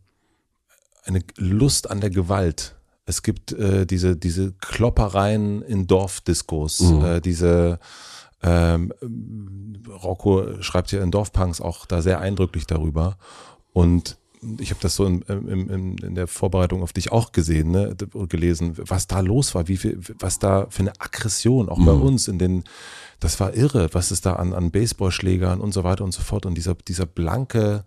eine 1.03 1.23
Lust 1.39 1.91
an 1.91 2.01
der 2.01 2.11
Gewalt. 2.11 2.77
Es 3.05 3.25
gibt 3.25 3.51
äh, 3.51 3.85
diese, 3.85 4.17
diese 4.17 4.53
Kloppereien 4.61 5.63
in 5.63 5.89
Dorfdiskos, 5.89 6.79
Mhm. 6.83 7.05
äh, 7.05 7.21
diese 7.21 7.81
ähm, 8.43 8.93
Rocco 9.89 10.63
schreibt 10.63 10.93
ja 10.93 11.03
in 11.03 11.11
Dorfpunks 11.11 11.61
auch 11.61 11.87
da 11.87 12.03
sehr 12.03 12.21
eindrücklich 12.21 12.67
darüber. 12.67 13.17
Und 13.73 14.19
ich 14.59 14.71
habe 14.71 14.81
das 14.81 14.97
so 14.97 15.07
in, 15.07 15.23
in, 15.23 15.99
in, 15.99 16.15
der 16.15 16.27
Vorbereitung 16.27 16.83
auf 16.83 16.93
dich 16.93 17.13
auch 17.13 17.33
gesehen, 17.33 17.71
ne, 17.71 17.97
gelesen, 18.29 18.75
was 18.77 19.07
da 19.07 19.21
los 19.21 19.55
war, 19.55 19.69
wie 19.69 19.77
viel, 19.77 19.99
was 20.19 20.39
da 20.39 20.67
für 20.71 20.83
eine 20.83 20.93
Aggression 21.01 21.69
auch 21.69 21.79
mhm. 21.79 21.87
bei 21.87 21.93
uns 21.93 22.29
in 22.29 22.39
den, 22.39 22.65
das 23.19 23.41
war 23.41 23.55
irre, 23.55 23.89
was 23.93 24.11
es 24.11 24.21
da 24.21 24.35
an, 24.35 24.53
an 24.53 24.71
Baseballschlägern 24.71 25.61
und 25.61 25.73
so 25.73 25.85
weiter 25.85 26.05
und 26.05 26.13
so 26.13 26.23
fort 26.23 26.47
und 26.47 26.55
dieser, 26.55 26.75
dieser 26.75 27.07
blanke, 27.07 27.85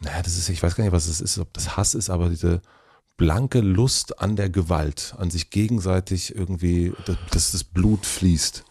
naja, 0.00 0.22
das 0.22 0.36
ist, 0.36 0.48
ich 0.48 0.62
weiß 0.62 0.76
gar 0.76 0.84
nicht, 0.84 0.92
was 0.92 1.08
es 1.08 1.20
ist, 1.20 1.38
ob 1.38 1.52
das 1.52 1.76
Hass 1.76 1.94
ist, 1.94 2.10
aber 2.10 2.28
diese 2.28 2.62
blanke 3.16 3.60
Lust 3.60 4.20
an 4.20 4.36
der 4.36 4.50
Gewalt, 4.50 5.14
an 5.18 5.30
sich 5.30 5.50
gegenseitig 5.50 6.34
irgendwie, 6.34 6.92
dass 7.30 7.52
das 7.52 7.64
Blut 7.64 8.04
fließt. 8.04 8.64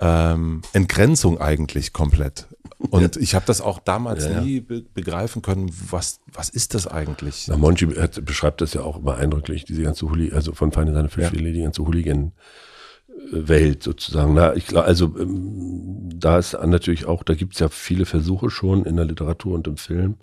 Ähm, 0.00 0.62
Entgrenzung 0.72 1.40
eigentlich 1.40 1.92
komplett. 1.92 2.46
Und 2.78 3.16
ich 3.16 3.34
habe 3.34 3.44
das 3.44 3.60
auch 3.60 3.80
damals 3.80 4.24
ja, 4.24 4.30
ja. 4.32 4.40
nie 4.40 4.60
be 4.60 4.82
begreifen 4.82 5.42
können, 5.42 5.68
was, 5.90 6.20
was 6.32 6.48
ist 6.48 6.74
das 6.74 6.86
eigentlich? 6.86 7.46
Na, 7.48 7.56
Monchi 7.56 7.86
beschreibt 7.86 8.60
das 8.60 8.72
ja 8.74 8.82
auch 8.82 8.98
immer 8.98 9.16
eindrücklich, 9.16 9.64
diese 9.64 9.82
ganze 9.82 10.08
Hooligan, 10.08 10.36
also 10.36 10.52
von 10.52 10.70
Feine 10.70 10.94
seine 10.94 11.08
Fischfilet, 11.08 11.48
ja. 11.48 11.52
die 11.52 11.62
ganze 11.62 11.82
Hooligan-Welt 11.84 13.82
sozusagen. 13.82 14.34
Na, 14.34 14.54
ich 14.54 14.68
glaube, 14.68 14.86
also 14.86 15.06
ähm, 15.18 16.08
da 16.14 16.38
ist 16.38 16.52
natürlich 16.52 17.06
auch, 17.06 17.24
da 17.24 17.34
gibt's 17.34 17.58
ja 17.58 17.68
viele 17.68 18.06
Versuche 18.06 18.48
schon 18.48 18.84
in 18.84 18.94
der 18.94 19.06
Literatur 19.06 19.54
und 19.54 19.66
im 19.66 19.76
Film 19.76 20.18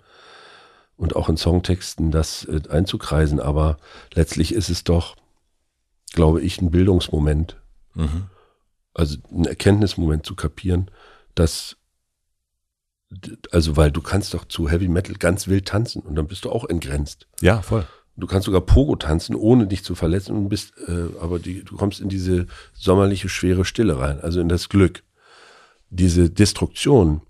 und 0.96 1.14
auch 1.14 1.28
in 1.28 1.36
Songtexten 1.36 2.10
das 2.10 2.44
äh, 2.44 2.62
einzukreisen, 2.70 3.38
aber 3.38 3.76
letztlich 4.14 4.54
ist 4.54 4.70
es 4.70 4.82
doch, 4.82 5.16
glaube 6.12 6.40
ich, 6.40 6.62
ein 6.62 6.70
Bildungsmoment. 6.70 7.58
Mhm. 7.94 8.28
Also 8.96 9.18
ein 9.30 9.44
Erkenntnismoment 9.44 10.24
zu 10.24 10.34
kapieren, 10.34 10.90
dass 11.34 11.76
also 13.52 13.76
weil 13.76 13.92
du 13.92 14.00
kannst 14.00 14.34
doch 14.34 14.46
zu 14.46 14.68
Heavy 14.68 14.88
Metal 14.88 15.14
ganz 15.14 15.46
wild 15.46 15.68
tanzen 15.68 16.02
und 16.02 16.16
dann 16.16 16.26
bist 16.26 16.44
du 16.44 16.50
auch 16.50 16.68
entgrenzt. 16.68 17.28
Ja, 17.40 17.62
voll. 17.62 17.86
Du 18.16 18.26
kannst 18.26 18.46
sogar 18.46 18.62
Pogo 18.62 18.96
tanzen, 18.96 19.36
ohne 19.36 19.66
dich 19.66 19.84
zu 19.84 19.94
verletzen 19.94 20.34
und 20.34 20.48
bist, 20.48 20.72
äh, 20.88 21.08
aber 21.20 21.38
die, 21.38 21.62
du 21.62 21.76
kommst 21.76 22.00
in 22.00 22.08
diese 22.08 22.46
sommerliche 22.72 23.28
schwere 23.28 23.64
Stille 23.64 23.98
rein, 23.98 24.20
also 24.20 24.40
in 24.40 24.48
das 24.48 24.68
Glück. 24.68 25.02
Diese 25.90 26.30
Destruktion, 26.30 27.20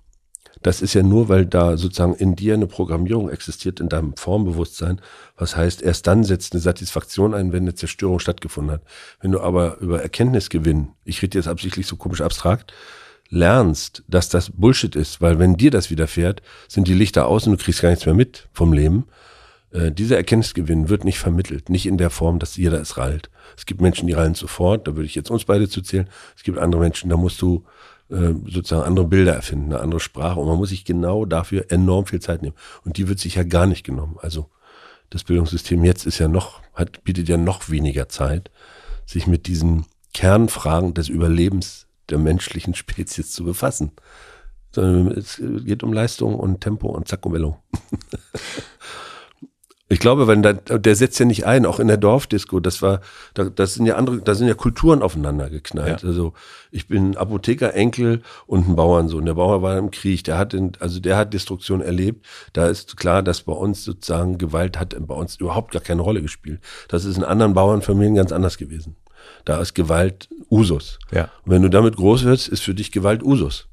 das 0.62 0.83
ist 0.83 0.95
ja 0.95 1.03
nur, 1.03 1.28
weil 1.28 1.47
da 1.47 1.77
sozusagen 1.77 2.15
in 2.15 2.35
dir 2.35 2.55
eine 2.55 2.66
Programmierung 2.66 3.31
existiert, 3.31 3.81
in 3.81 3.89
deinem 3.89 4.16
Formbewusstsein. 4.16 5.01
Was 5.37 5.57
heißt, 5.57 5.83
erst 5.83 6.07
dann 6.07 6.24
setzt 6.24 6.53
eine 6.53 6.62
Satisfaktion 6.62 7.35
ein, 7.35 7.53
wenn 7.53 7.65
eine 7.65 7.74
Zerstörung 7.74 8.19
stattgefunden 8.19 8.73
hat. 8.73 8.83
Wenn 9.20 9.33
du 9.33 9.41
aber 9.41 9.78
über 9.78 10.03
Erkenntnisgewinn, 10.03 10.89
ich 11.05 11.23
rede 11.23 11.39
jetzt 11.39 11.49
absichtlich 11.49 11.87
so 11.87 11.97
komisch 11.97 12.20
abstrakt, 12.20 12.73
lernst, 13.28 14.03
dass 14.09 14.28
das 14.28 14.51
Bullshit 14.51 14.95
ist, 14.97 15.20
weil 15.20 15.39
wenn 15.39 15.57
dir 15.57 15.70
das 15.70 15.91
widerfährt, 15.91 16.43
sind 16.69 16.89
die 16.89 16.95
Lichter 16.95 17.27
aus 17.27 17.47
und 17.47 17.59
du 17.59 17.62
kriegst 17.62 17.83
gar 17.83 17.91
nichts 17.91 18.07
mehr 18.07 18.15
mit 18.15 18.49
vom 18.53 18.73
Leben. 18.73 19.07
Äh, 19.73 19.91
dieser 19.93 20.16
Erkenntnisgewinn 20.16 20.89
wird 20.89 21.05
nicht 21.05 21.19
vermittelt, 21.19 21.69
nicht 21.69 21.87
in 21.87 21.99
der 21.99 22.11
Form, 22.11 22.39
dass 22.39 22.57
jeder 22.57 22.81
es 22.81 22.97
rallt. 22.97 23.31
Es 23.57 23.66
gibt 23.66 23.81
Menschen, 23.81 24.07
die 24.07 24.12
rallen 24.15 24.35
sofort, 24.35 24.87
da 24.87 24.95
würde 24.95 25.07
ich 25.07 25.15
jetzt 25.15 25.31
uns 25.31 25.45
beide 25.45 25.69
zu 25.69 25.83
zählen. 25.83 26.09
Es 26.37 26.45
gibt 26.45 26.59
andere 26.59 26.81
Menschen, 26.81 27.11
da 27.11 27.16
musst 27.16 27.43
du 27.43 27.65
äh, 28.11 28.35
sozusagen 28.47 28.85
andere 28.85 29.07
Bilder 29.07 29.35
erfinden, 29.35 29.73
eine 29.73 29.83
andere 29.83 30.01
Sprache 30.01 30.39
und 30.39 30.47
man 30.47 30.57
muss 30.57 30.69
sich 30.69 30.85
genau 30.85 31.24
dafür 31.24 31.66
enorm 31.70 32.07
viel 32.07 32.20
Zeit 32.20 32.43
nehmen. 32.43 32.55
Und 32.85 32.97
die 32.99 33.09
wird 33.09 33.19
sich 33.19 33.35
ja 33.35 33.43
gar 33.43 33.66
nicht 33.66 33.85
genommen. 33.85 34.16
Also 34.20 34.49
das 35.11 35.24
Bildungssystem 35.24 35.85
jetzt 35.85 36.07
ist 36.07 36.19
ja 36.19 36.28
noch, 36.28 36.62
hat, 36.74 37.03
bietet 37.05 37.28
ja 37.28 37.37
noch 37.37 37.69
weniger 37.69 38.09
Zeit, 38.09 38.51
sich 39.07 39.27
mit 39.27 39.47
diesen 39.47 39.87
Kernfragen 40.15 40.95
des 40.95 41.09
Überlebens 41.09 41.87
der 42.09 42.19
menschlichen 42.19 42.74
Spezies 42.77 43.33
zu 43.33 43.45
befassen. 43.45 43.93
Sondern 44.73 45.16
es 45.16 45.41
geht 45.65 45.83
um 45.83 45.93
Leistung 45.93 46.35
und 46.35 46.61
Tempo 46.61 46.89
und 46.89 47.09
Zack 47.09 47.24
und 47.24 47.33
Mello. 47.33 47.59
Ich 49.89 50.01
glaube, 50.01 50.27
wenn 50.27 50.43
da, 50.43 50.53
der 50.53 50.97
setzt 50.97 51.21
ja 51.21 51.27
nicht 51.27 51.47
ein, 51.47 51.65
auch 51.65 51.79
in 51.79 51.87
der 51.87 51.97
Dorfdisco, 51.97 52.59
das 52.59 52.83
war, 52.83 53.01
da, 53.35 53.45
das 53.45 53.75
sind 53.75 53.87
ja 53.87 53.95
andere, 53.95 54.21
da 54.21 54.35
sind 54.35 54.49
ja 54.49 54.55
Kulturen 54.55 55.01
aufeinander 55.01 55.49
geknallt. 55.49 56.03
Ja. 56.03 56.09
Also 56.09 56.33
ich 56.73 56.89
bin 56.89 57.17
Apotheker, 57.17 57.73
Enkel 57.73 58.23
und 58.49 58.69
ein 58.69 58.75
Bauernsohn. 58.75 59.25
Der 59.25 59.35
Bauer 59.35 59.63
war 59.63 59.79
im 59.79 59.93
Krieg, 59.93 60.25
der 60.25 60.39
hat, 60.39 60.55
in, 60.55 60.73
also 60.81 60.99
der 60.99 61.17
hat 61.17 61.35
Destruktion 61.35 61.81
erlebt. 61.81 62.27
Da 62.53 62.67
ist 62.67 62.97
klar, 62.97 63.23
dass 63.23 63.43
bei 63.43 63.53
uns 63.53 63.85
sozusagen 63.85 64.39
Gewalt 64.39 64.81
hat 64.81 64.97
bei 65.07 65.15
uns 65.15 65.37
überhaupt 65.37 65.71
gar 65.71 65.83
keine 65.83 66.03
Rolle 66.03 66.21
gespielt. 66.21 66.61
Das 66.89 67.05
ist 67.05 67.17
in 67.17 67.25
anderen 67.25 67.55
Bauernfamilien 67.55 68.17
ganz 68.17 68.33
anders 68.33 68.59
gewesen. 68.59 68.97
Da 69.45 69.61
ist 69.61 69.75
Gewalt 69.75 70.29
Usus. 70.51 70.99
Ja. 71.13 71.31
Und 71.45 71.53
wenn 71.53 71.63
du 71.63 71.71
damit 71.71 71.95
groß 71.97 72.25
wirst, 72.25 72.49
ist 72.49 72.63
für 72.63 72.75
dich 72.75 72.91
Gewalt 72.91 73.23
Usus. 73.23 73.69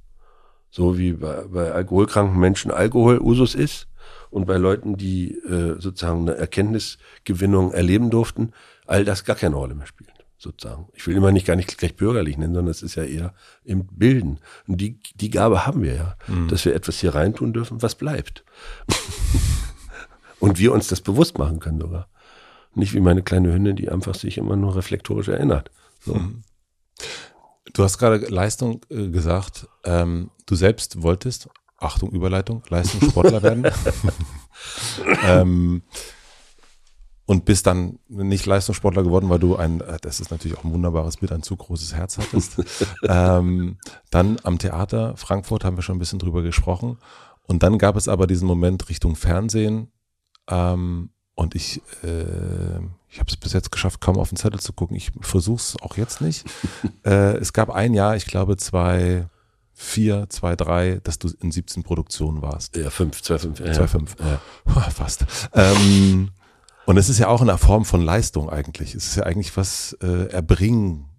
So 0.69 0.95
wie 0.97 1.13
bei, 1.13 1.43
bei 1.51 1.71
alkoholkranken 1.71 2.39
Menschen 2.39 2.69
Alkohol 2.69 3.19
Usus 3.19 3.55
ist 3.55 3.87
und 4.33 4.45
bei 4.45 4.57
Leuten, 4.57 4.97
die 4.97 5.35
äh, 5.35 5.79
sozusagen 5.79 6.21
eine 6.21 6.35
Erkenntnisgewinnung 6.35 7.71
erleben 7.71 8.09
durften, 8.09 8.51
all 8.87 9.05
das 9.05 9.25
gar 9.25 9.35
keine 9.35 9.55
Rolle 9.55 9.75
mehr 9.75 9.85
spielt. 9.85 10.09
Sozusagen. 10.39 10.87
Ich 10.93 11.07
will 11.07 11.15
immer 11.15 11.31
nicht 11.31 11.45
gar 11.45 11.55
nicht 11.55 11.77
gleich 11.77 11.95
bürgerlich 11.95 12.37
nennen, 12.37 12.53
sondern 12.53 12.71
es 12.71 12.81
ist 12.81 12.95
ja 12.95 13.03
eher 13.03 13.33
im 13.63 13.85
Bilden. 13.85 14.39
Und 14.67 14.81
die, 14.81 14.99
die 15.15 15.29
Gabe 15.29 15.65
haben 15.65 15.83
wir 15.83 15.93
ja, 15.93 16.17
mhm. 16.27 16.49
dass 16.49 16.65
wir 16.65 16.75
etwas 16.75 16.99
hier 16.99 17.15
reintun 17.15 17.53
dürfen, 17.53 17.81
was 17.81 17.95
bleibt. 17.95 18.43
und 20.39 20.59
wir 20.59 20.73
uns 20.73 20.87
das 20.87 20.99
bewusst 20.99 21.37
machen 21.37 21.59
können 21.59 21.79
sogar. 21.79 22.09
Nicht 22.73 22.93
wie 22.93 22.99
meine 22.99 23.21
kleine 23.21 23.53
Hündin, 23.53 23.75
die 23.75 23.89
einfach 23.89 24.15
sich 24.15 24.37
immer 24.37 24.57
nur 24.57 24.75
reflektorisch 24.75 25.29
erinnert. 25.29 25.71
So. 26.01 26.15
Mhm. 26.15 26.43
Du 27.71 27.83
hast 27.83 27.99
gerade 27.99 28.17
Leistung 28.17 28.81
äh, 28.89 29.09
gesagt. 29.09 29.67
Ähm, 29.85 30.31
du 30.45 30.55
selbst 30.55 31.01
wolltest, 31.03 31.49
Achtung, 31.83 32.11
Überleitung, 32.11 32.63
Leistungssportler 32.69 33.43
werden. 33.43 33.67
ähm, 35.25 35.83
und 37.25 37.45
bist 37.45 37.67
dann 37.67 37.99
nicht 38.09 38.45
Leistungssportler 38.45 39.03
geworden, 39.03 39.29
weil 39.29 39.39
du 39.39 39.55
ein, 39.55 39.81
äh, 39.81 39.97
das 40.01 40.19
ist 40.19 40.31
natürlich 40.31 40.57
auch 40.57 40.63
ein 40.63 40.73
wunderbares 40.73 41.17
Bild, 41.17 41.31
ein 41.31 41.43
zu 41.43 41.55
großes 41.55 41.93
Herz 41.93 42.17
hattest. 42.17 42.61
ähm, 43.07 43.77
dann 44.09 44.37
am 44.43 44.59
Theater 44.59 45.15
Frankfurt 45.15 45.63
haben 45.63 45.77
wir 45.77 45.83
schon 45.83 45.95
ein 45.95 45.99
bisschen 45.99 46.19
drüber 46.19 46.41
gesprochen. 46.41 46.97
Und 47.45 47.63
dann 47.63 47.77
gab 47.77 47.95
es 47.95 48.07
aber 48.07 48.27
diesen 48.27 48.47
Moment 48.47 48.89
Richtung 48.89 49.15
Fernsehen. 49.15 49.91
Ähm, 50.49 51.09
und 51.35 51.55
ich, 51.55 51.81
äh, 52.03 52.77
ich 53.09 53.19
habe 53.19 53.29
es 53.29 53.37
bis 53.37 53.53
jetzt 53.53 53.71
geschafft, 53.71 54.01
kaum 54.01 54.17
auf 54.17 54.29
den 54.29 54.37
Zettel 54.37 54.59
zu 54.59 54.73
gucken. 54.73 54.95
Ich 54.95 55.11
versuche 55.21 55.57
es 55.57 55.75
auch 55.81 55.97
jetzt 55.97 56.21
nicht. 56.21 56.45
äh, 57.05 57.37
es 57.37 57.53
gab 57.53 57.69
ein 57.69 57.93
Jahr, 57.93 58.15
ich 58.15 58.25
glaube 58.25 58.57
zwei, 58.57 59.27
vier, 59.73 60.27
zwei, 60.29 60.55
drei, 60.55 60.99
dass 61.03 61.19
du 61.19 61.29
in 61.41 61.51
17 61.51 61.83
Produktionen 61.83 62.41
warst. 62.41 62.75
Ja, 62.75 62.89
fünf, 62.89 63.21
zwei, 63.21 63.39
fünf. 63.39 63.59
Ja. 63.59 63.73
Zwei, 63.73 63.87
fünf. 63.87 64.15
Ja. 64.19 64.81
Fast. 64.89 65.25
Ähm, 65.53 66.29
und 66.85 66.97
es 66.97 67.09
ist 67.09 67.19
ja 67.19 67.27
auch 67.27 67.41
eine 67.41 67.57
Form 67.57 67.85
von 67.85 68.01
Leistung 68.01 68.49
eigentlich. 68.49 68.95
Es 68.95 69.07
ist 69.07 69.15
ja 69.15 69.23
eigentlich 69.23 69.55
was 69.57 69.97
äh, 70.01 70.27
erbringen 70.31 71.09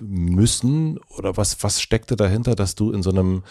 müssen 0.00 0.98
oder 1.16 1.36
was, 1.36 1.62
was 1.62 1.80
steckte 1.80 2.16
dahinter, 2.16 2.54
dass 2.54 2.74
du 2.74 2.92
in 2.92 3.02
so 3.02 3.10
einem 3.10 3.42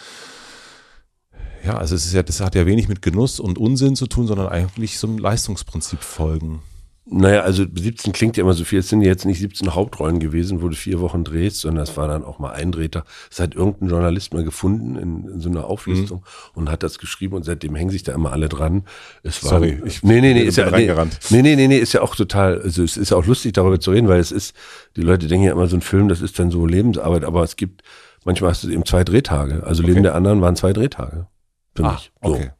ja, 1.64 1.76
also 1.76 1.96
es 1.96 2.06
ist 2.06 2.12
ja, 2.12 2.22
das 2.22 2.40
hat 2.40 2.54
ja 2.54 2.66
wenig 2.66 2.88
mit 2.88 3.02
Genuss 3.02 3.40
und 3.40 3.58
Unsinn 3.58 3.96
zu 3.96 4.06
tun, 4.06 4.26
sondern 4.26 4.48
eigentlich 4.48 4.98
so 4.98 5.08
einem 5.08 5.18
Leistungsprinzip 5.18 6.02
folgen. 6.02 6.62
Naja, 7.10 7.40
also 7.40 7.64
17 7.64 8.12
klingt 8.12 8.36
ja 8.36 8.42
immer 8.42 8.52
so 8.52 8.64
viel. 8.64 8.80
Es 8.80 8.88
sind 8.90 9.00
jetzt 9.00 9.24
nicht 9.24 9.38
17 9.38 9.74
Hauptrollen 9.74 10.20
gewesen, 10.20 10.60
wo 10.60 10.68
du 10.68 10.76
vier 10.76 11.00
Wochen 11.00 11.24
drehst, 11.24 11.60
sondern 11.60 11.84
es 11.84 11.96
war 11.96 12.06
dann 12.06 12.22
auch 12.22 12.38
mal 12.38 12.50
ein 12.50 12.70
Drehtag. 12.70 13.04
Es 13.30 13.40
hat 13.40 13.54
irgendein 13.54 13.88
Journalist 13.88 14.34
mal 14.34 14.44
gefunden 14.44 14.96
in, 14.96 15.24
in 15.26 15.40
so 15.40 15.48
einer 15.48 15.64
Auflistung 15.64 16.18
mhm. 16.18 16.60
und 16.60 16.70
hat 16.70 16.82
das 16.82 16.98
geschrieben 16.98 17.34
und 17.34 17.44
seitdem 17.44 17.74
hängen 17.74 17.90
sich 17.90 18.02
da 18.02 18.12
immer 18.12 18.32
alle 18.32 18.50
dran. 18.50 18.84
Es 19.22 19.42
war, 19.42 19.50
Sorry, 19.50 19.80
ich 19.86 20.02
nee, 20.02 20.20
nee, 20.20 20.34
nee, 20.34 20.42
ist 20.42 20.58
ja, 20.58 20.70
nee, 20.70 20.92
nee, 21.30 21.42
nee, 21.42 21.56
nee, 21.56 21.68
nee, 21.68 21.78
ist 21.78 21.94
ja 21.94 22.02
auch 22.02 22.14
total, 22.14 22.60
also 22.60 22.82
es 22.82 22.98
ist 22.98 23.10
ja 23.10 23.16
auch 23.16 23.26
lustig 23.26 23.54
darüber 23.54 23.80
zu 23.80 23.90
reden, 23.90 24.08
weil 24.08 24.20
es 24.20 24.30
ist, 24.30 24.54
die 24.94 25.02
Leute 25.02 25.28
denken 25.28 25.46
ja 25.46 25.52
immer 25.52 25.66
so 25.66 25.76
ein 25.76 25.82
Film, 25.82 26.08
das 26.08 26.20
ist 26.20 26.38
dann 26.38 26.50
so 26.50 26.66
Lebensarbeit, 26.66 27.24
aber 27.24 27.42
es 27.42 27.56
gibt, 27.56 27.82
manchmal 28.24 28.50
hast 28.50 28.64
du 28.64 28.68
eben 28.68 28.84
zwei 28.84 29.02
Drehtage. 29.02 29.62
Also 29.64 29.82
okay. 29.82 29.92
Leben 29.92 30.02
der 30.02 30.14
anderen 30.14 30.42
waren 30.42 30.56
zwei 30.56 30.74
Drehtage 30.74 31.26
für 31.74 31.84
ah, 31.84 31.92
mich. 31.92 32.12
So. 32.22 32.34
Okay. 32.34 32.50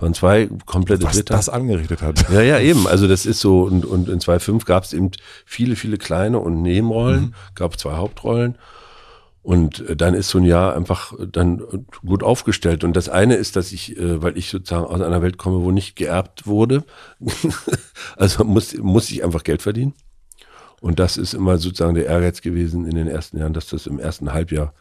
Waren 0.00 0.14
zwei 0.14 0.48
komplette 0.64 1.04
Was 1.04 1.16
Dritter. 1.16 1.34
das 1.34 1.48
angerichtet 1.48 2.00
hat. 2.00 2.30
Ja, 2.30 2.40
ja, 2.40 2.58
eben. 2.58 2.86
Also 2.86 3.06
das 3.06 3.26
ist 3.26 3.40
so, 3.40 3.62
und, 3.62 3.84
und 3.84 4.08
in 4.08 4.18
2.5 4.18 4.64
gab 4.64 4.84
es 4.84 4.92
eben 4.92 5.10
viele, 5.44 5.76
viele 5.76 5.98
kleine 5.98 6.38
und 6.38 6.62
Nebenrollen, 6.62 7.20
mhm. 7.20 7.34
gab 7.54 7.78
zwei 7.78 7.92
Hauptrollen. 7.92 8.56
Und 9.42 9.88
äh, 9.88 9.96
dann 9.96 10.14
ist 10.14 10.28
so 10.28 10.38
ein 10.38 10.44
Jahr 10.44 10.74
einfach 10.74 11.12
dann 11.30 11.86
gut 12.04 12.22
aufgestellt. 12.22 12.82
Und 12.82 12.94
das 12.94 13.08
eine 13.08 13.34
ist, 13.34 13.56
dass 13.56 13.72
ich, 13.72 13.96
äh, 13.98 14.22
weil 14.22 14.36
ich 14.36 14.50
sozusagen 14.50 14.86
aus 14.86 15.00
einer 15.00 15.22
Welt 15.22 15.38
komme, 15.38 15.62
wo 15.62 15.70
nicht 15.70 15.96
geerbt 15.96 16.46
wurde, 16.46 16.84
also 18.16 18.44
muss, 18.44 18.76
muss 18.78 19.10
ich 19.10 19.22
einfach 19.22 19.44
Geld 19.44 19.62
verdienen. 19.62 19.94
Und 20.80 20.98
das 20.98 21.18
ist 21.18 21.34
immer 21.34 21.58
sozusagen 21.58 21.94
der 21.94 22.06
Ehrgeiz 22.06 22.40
gewesen 22.40 22.86
in 22.86 22.96
den 22.96 23.06
ersten 23.06 23.38
Jahren, 23.38 23.52
dass 23.52 23.68
das 23.68 23.86
im 23.86 23.98
ersten 23.98 24.32
Halbjahr 24.32 24.72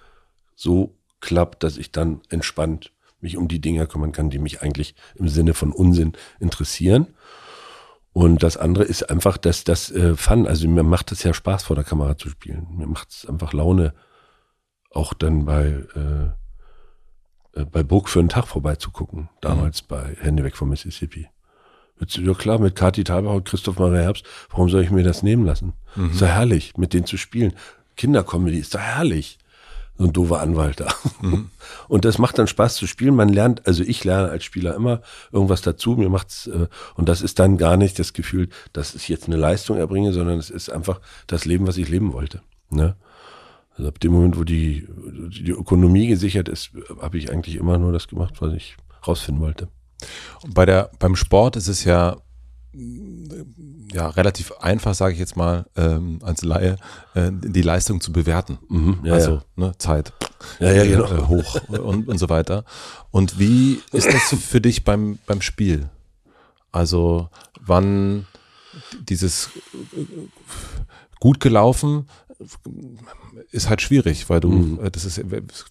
so 0.56 0.96
klappt, 1.20 1.64
dass 1.64 1.78
ich 1.78 1.92
dann 1.92 2.22
entspannt 2.30 2.92
mich 3.22 3.38
um 3.38 3.48
die 3.48 3.62
Dinge 3.62 3.86
kümmern 3.88 4.12
kann, 4.12 4.30
die 4.30 4.40
mich 4.40 4.62
eigentlich 4.62 4.96
im 5.16 5.28
Sinne 5.28 5.54
von 5.54 5.72
Unsinn 5.72 6.14
interessieren. 6.40 7.08
Und 8.14 8.44
das 8.44 8.58
andere 8.58 8.84
ist 8.84 9.10
einfach, 9.10 9.38
dass 9.38 9.64
das 9.64 9.92
äh, 9.92 10.16
Fun, 10.16 10.48
also 10.48 10.68
mir 10.68 10.84
macht 10.84 11.12
es 11.12 11.24
ja 11.24 11.34
Spaß, 11.34 11.64
vor 11.64 11.76
der 11.76 11.86
Kamera 11.86 12.18
zu 12.18 12.30
spielen. 12.30 12.68
Mir 12.76 12.88
macht 12.88 13.12
es 13.12 13.26
einfach 13.26 13.54
Laune, 13.54 13.94
auch 14.92 15.14
dann 15.14 15.46
bei, 15.46 15.86
äh, 15.96 17.60
äh, 17.60 17.66
bei 17.66 17.84
Burg 17.84 18.10
für 18.10 18.20
einen 18.20 18.30
Tag 18.30 18.48
vorbeizugucken, 18.48 19.30
damals 19.42 19.84
mhm. 19.84 19.86
bei 19.88 20.18
Hände 20.20 20.44
weg 20.44 20.58
vom 20.58 20.70
Mississippi. 20.70 21.28
Ja 22.02 22.34
klar, 22.34 22.60
mit 22.60 22.76
Kati 22.76 23.04
Thalbach 23.04 23.34
und 23.34 23.46
Christoph 23.46 23.78
Maria 23.78 24.02
Herbst, 24.02 24.26
warum 24.50 24.70
soll 24.70 24.84
ich 24.84 24.92
mir 24.92 25.04
das 25.04 25.22
nehmen 25.22 25.46
lassen? 25.46 25.74
Mhm. 25.96 26.12
Ist 26.12 26.22
doch 26.22 26.28
herrlich, 26.28 26.78
mit 26.78 26.94
denen 26.94 27.06
zu 27.06 27.18
spielen. 27.18 27.54
Kindercomedy 27.98 28.58
ist 28.58 28.74
doch 28.74 28.80
herrlich. 28.80 29.38
So 30.00 30.06
ein 30.06 30.14
doofer 30.14 30.40
Anwalt 30.40 30.80
da. 30.80 30.88
Mhm. 31.22 31.50
Und 31.90 32.06
das 32.06 32.18
macht 32.18 32.40
dann 32.40 32.48
Spaß 32.48 32.76
zu 32.76 32.88
spielen. 32.88 33.16
Man 33.16 33.28
lernt, 33.28 33.68
also 33.68 33.84
ich 33.84 34.06
lerne 34.06 34.30
als 34.30 34.46
Spieler 34.46 34.74
immer 34.74 35.02
irgendwas 35.34 35.62
dazu. 35.62 35.96
Mir 35.98 36.08
macht's, 36.08 36.48
äh, 36.48 36.68
und 36.96 37.10
das 37.10 37.22
ist 37.22 37.38
dann 37.38 37.58
gar 37.58 37.76
nicht 37.76 38.00
das 38.00 38.14
Gefühl, 38.14 38.48
dass 38.72 38.96
ich 38.96 39.10
jetzt 39.10 39.28
eine 39.28 39.36
Leistung 39.36 39.78
erbringe, 39.78 40.14
sondern 40.14 40.40
es 40.40 40.50
ist 40.50 40.70
einfach 40.72 41.02
das 41.28 41.44
Leben, 41.44 41.68
was 41.68 41.78
ich 41.78 41.90
leben 41.90 42.14
wollte. 42.14 42.42
Ne? 42.70 42.96
Also 43.76 43.90
ab 43.90 44.00
dem 44.00 44.14
Moment, 44.14 44.38
wo 44.38 44.46
die, 44.46 44.88
die 44.88 45.52
Ökonomie 45.52 46.08
gesichert 46.08 46.48
ist, 46.48 46.72
habe 47.02 47.18
ich 47.18 47.30
eigentlich 47.30 47.56
immer 47.56 47.78
nur 47.78 47.92
das 47.92 48.08
gemacht, 48.08 48.36
was 48.40 48.54
ich 48.54 48.78
rausfinden 49.06 49.44
wollte. 49.44 49.68
Bei 50.48 50.66
der, 50.66 50.92
beim 51.00 51.18
Sport 51.18 51.58
ist 51.58 51.68
es 51.68 51.84
ja, 51.84 52.18
ja 52.74 54.10
relativ 54.10 54.52
einfach, 54.60 54.94
sage 54.94 55.14
ich 55.14 55.20
jetzt 55.20 55.36
mal, 55.36 55.66
ähm, 55.76 56.20
als 56.24 56.44
Laie, 56.44 56.78
äh, 57.16 57.32
die 57.32 57.62
Leistung 57.62 58.02
zu 58.02 58.12
bewerten. 58.12 58.60
Mhm, 58.70 59.00
ja, 59.04 59.14
also 59.14 59.32
ja. 59.32 59.44
Ne, 59.56 59.78
Zeit 59.78 60.14
ja, 60.60 60.72
ja, 60.72 60.84
genau. 60.84 61.06
äh, 61.06 61.28
hoch 61.28 61.62
und, 61.68 62.08
und 62.08 62.18
so 62.18 62.30
weiter. 62.30 62.64
Und 63.12 63.40
wie 63.40 63.82
ist 63.92 64.08
das 64.08 64.40
für 64.40 64.62
dich 64.62 64.84
beim, 64.84 65.20
beim 65.26 65.42
Spiel? 65.42 65.90
Also 66.72 67.30
wann 67.60 68.28
dieses 69.02 69.50
äh, 69.96 70.06
gut 71.20 71.40
gelaufen 71.40 72.08
ist 73.52 73.70
halt 73.70 73.82
schwierig, 73.82 74.30
weil 74.30 74.40
du, 74.40 74.50
mhm. 74.50 74.86
Äh, 74.86 74.92
das 74.92 75.06
ist, 75.06 75.22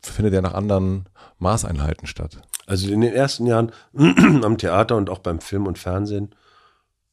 findet 0.03 0.35
ja 0.35 0.43
nach 0.43 0.55
anderen 0.55 1.07
Maßeinheiten 1.39 2.07
statt. 2.07 2.43
Also 2.66 2.91
in 2.91 3.01
den 3.01 3.15
ersten 3.15 3.47
Jahren 3.47 3.73
am 3.95 4.59
Theater 4.59 4.97
und 4.97 5.09
auch 5.09 5.20
beim 5.20 5.41
Film 5.41 5.66
und 5.66 5.79
Fernsehen 5.79 6.35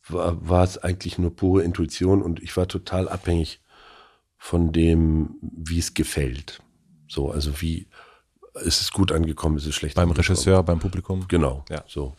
war, 0.07 0.48
war 0.48 0.64
es 0.64 0.77
eigentlich 0.77 1.18
nur 1.18 1.36
pure 1.36 1.64
Intuition 1.64 2.22
und 2.22 2.41
ich 2.41 2.56
war 2.57 2.68
total 2.68 3.10
abhängig 3.10 3.60
von 4.38 4.72
dem, 4.72 5.36
wie 5.41 5.80
es 5.80 5.94
gefällt. 5.94 6.61
So, 7.07 7.32
also 7.32 7.61
wie 7.61 7.88
ist 8.56 8.82
es 8.82 8.91
gut 8.91 9.11
angekommen, 9.11 9.57
ist 9.57 9.65
es 9.65 9.76
schlecht 9.76 9.95
Beim 9.95 10.11
Regisseur, 10.11 10.64
beim 10.64 10.80
Publikum? 10.80 11.26
Genau, 11.27 11.65
ja. 11.69 11.84
so. 11.88 12.15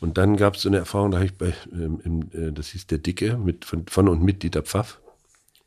Und 0.00 0.18
dann 0.18 0.36
gab 0.36 0.56
es 0.56 0.62
so 0.62 0.68
eine 0.68 0.78
Erfahrung, 0.78 1.12
da 1.12 1.18
habe 1.18 1.26
ich 1.26 1.38
bei, 1.38 1.54
ähm, 1.72 2.00
im, 2.04 2.22
äh, 2.32 2.52
das 2.52 2.68
hieß 2.68 2.88
Der 2.88 2.98
Dicke, 2.98 3.36
mit, 3.36 3.64
von, 3.64 3.86
von 3.86 4.08
und 4.08 4.22
mit 4.22 4.42
Dieter 4.42 4.62
Pfaff, 4.62 5.00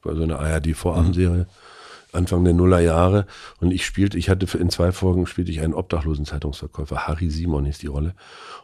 war 0.03 0.15
so 0.15 0.23
eine 0.23 0.37
ARD-Vorabendserie. 0.37 1.43
Mhm. 1.43 1.74
Anfang 2.15 2.43
der 2.43 2.53
Nullerjahre 2.53 3.27
und 3.59 3.71
ich 3.71 3.85
spielte, 3.85 4.17
ich 4.17 4.29
hatte 4.29 4.57
in 4.57 4.69
zwei 4.69 4.91
Folgen 4.91 5.27
spielte 5.27 5.51
ich 5.51 5.61
einen 5.61 5.73
obdachlosen 5.73 6.25
Zeitungsverkäufer, 6.25 7.07
Harry 7.07 7.29
Simon 7.29 7.65
ist 7.65 7.81
die 7.81 7.87
Rolle. 7.87 8.15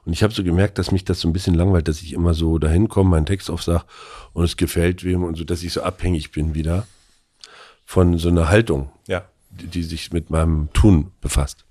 Und 0.05 0.13
ich 0.13 0.23
habe 0.23 0.33
so 0.33 0.43
gemerkt, 0.43 0.77
dass 0.77 0.91
mich 0.91 1.05
das 1.05 1.19
so 1.19 1.27
ein 1.27 1.33
bisschen 1.33 1.53
langweilt, 1.53 1.87
dass 1.87 2.01
ich 2.01 2.13
immer 2.13 2.33
so 2.33 2.57
dahin 2.57 2.87
komme, 2.87 3.11
meinen 3.11 3.25
Text 3.25 3.51
aufsag 3.51 3.85
und 4.33 4.43
es 4.43 4.57
gefällt 4.57 5.03
wem 5.03 5.23
und 5.23 5.37
so, 5.37 5.43
dass 5.43 5.63
ich 5.63 5.73
so 5.73 5.83
abhängig 5.83 6.31
bin 6.31 6.55
wieder 6.55 6.87
von 7.85 8.17
so 8.17 8.29
einer 8.29 8.49
Haltung, 8.49 8.89
ja. 9.07 9.23
die, 9.49 9.67
die 9.67 9.83
sich 9.83 10.11
mit 10.13 10.29
meinem 10.29 10.69
Tun 10.73 11.11
befasst. 11.21 11.65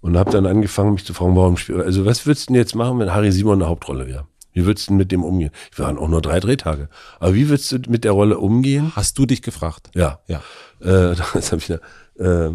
Und 0.00 0.16
habe 0.16 0.30
dann 0.30 0.46
angefangen, 0.46 0.94
mich 0.94 1.04
zu 1.04 1.14
fragen, 1.14 1.36
warum 1.36 1.56
spiele 1.56 1.84
Also 1.84 2.04
was 2.04 2.26
würdest 2.26 2.48
du 2.48 2.52
denn 2.52 2.60
jetzt 2.60 2.74
machen, 2.74 2.98
wenn 2.98 3.14
Harry 3.14 3.32
Simon 3.32 3.62
eine 3.62 3.68
Hauptrolle 3.68 4.06
wäre? 4.06 4.26
Wie 4.52 4.66
würdest 4.66 4.90
du 4.90 4.94
mit 4.94 5.12
dem 5.12 5.24
umgehen? 5.24 5.50
Wir 5.74 5.86
waren 5.86 5.98
auch 5.98 6.08
nur 6.08 6.20
drei 6.20 6.40
Drehtage. 6.40 6.88
Aber 7.18 7.34
wie 7.34 7.48
würdest 7.48 7.72
du 7.72 7.78
mit 7.88 8.04
der 8.04 8.12
Rolle 8.12 8.38
umgehen? 8.38 8.92
Hast 8.94 9.18
du 9.18 9.26
dich 9.26 9.42
gefragt? 9.42 9.90
Ja. 9.94 10.20
Ja. 10.28 10.42
Äh, 10.80 11.14
das 11.34 11.52
hab 11.52 11.58
ich 11.58 11.66
da, 11.66 11.74
äh, 12.18 12.54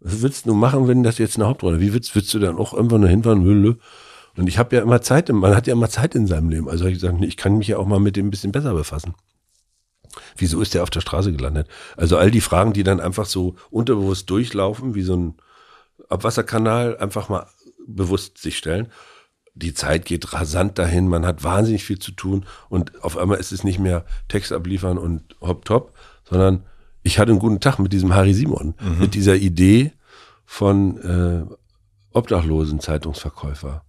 was 0.00 0.22
würdest 0.22 0.46
du 0.46 0.54
machen, 0.54 0.88
wenn 0.88 1.02
das 1.02 1.18
jetzt 1.18 1.36
eine 1.36 1.46
Hauptrolle? 1.46 1.80
Wie 1.80 1.92
würdest, 1.92 2.14
würdest 2.14 2.32
du 2.34 2.38
dann 2.38 2.56
auch 2.56 2.72
irgendwann 2.72 3.00
nur 3.00 3.10
hinfahren? 3.10 3.78
Und 4.36 4.46
ich 4.46 4.58
habe 4.58 4.76
ja 4.76 4.82
immer 4.82 5.00
Zeit, 5.00 5.28
man 5.28 5.56
hat 5.56 5.66
ja 5.66 5.72
immer 5.72 5.88
Zeit 5.88 6.14
in 6.14 6.26
seinem 6.26 6.50
Leben. 6.50 6.68
Also 6.68 6.84
hab 6.84 6.92
ich 6.92 7.00
gesagt, 7.00 7.22
ich 7.22 7.36
kann 7.36 7.58
mich 7.58 7.68
ja 7.68 7.78
auch 7.78 7.86
mal 7.86 7.98
mit 7.98 8.16
dem 8.16 8.28
ein 8.28 8.30
bisschen 8.30 8.52
besser 8.52 8.74
befassen. 8.74 9.14
Wieso 10.36 10.60
ist 10.60 10.74
der 10.74 10.82
auf 10.82 10.90
der 10.90 11.00
Straße 11.00 11.32
gelandet? 11.32 11.68
Also 11.96 12.16
all 12.16 12.30
die 12.30 12.40
Fragen, 12.40 12.72
die 12.72 12.84
dann 12.84 13.00
einfach 13.00 13.26
so 13.26 13.56
unterbewusst 13.70 14.30
durchlaufen, 14.30 14.94
wie 14.94 15.02
so 15.02 15.16
ein 15.16 15.34
Abwasserkanal, 16.08 16.96
einfach 16.98 17.28
mal 17.28 17.46
bewusst 17.86 18.38
sich 18.38 18.56
stellen 18.56 18.88
die 19.58 19.74
Zeit 19.74 20.04
geht 20.04 20.32
rasant 20.32 20.78
dahin, 20.78 21.08
man 21.08 21.26
hat 21.26 21.42
wahnsinnig 21.42 21.84
viel 21.84 21.98
zu 21.98 22.12
tun 22.12 22.46
und 22.68 23.02
auf 23.02 23.16
einmal 23.16 23.38
ist 23.38 23.52
es 23.52 23.64
nicht 23.64 23.78
mehr 23.78 24.04
Text 24.28 24.52
abliefern 24.52 24.98
und 24.98 25.36
hopp 25.40 25.64
top, 25.64 25.92
sondern 26.24 26.64
ich 27.02 27.18
hatte 27.18 27.32
einen 27.32 27.40
guten 27.40 27.60
Tag 27.60 27.78
mit 27.78 27.92
diesem 27.92 28.14
Harry 28.14 28.34
Simon, 28.34 28.74
mhm. 28.80 29.00
mit 29.00 29.14
dieser 29.14 29.34
Idee 29.34 29.92
von 30.44 30.98
äh, 30.98 31.54
obdachlosen 32.12 32.80
Zeitungsverkäufer. 32.80 33.82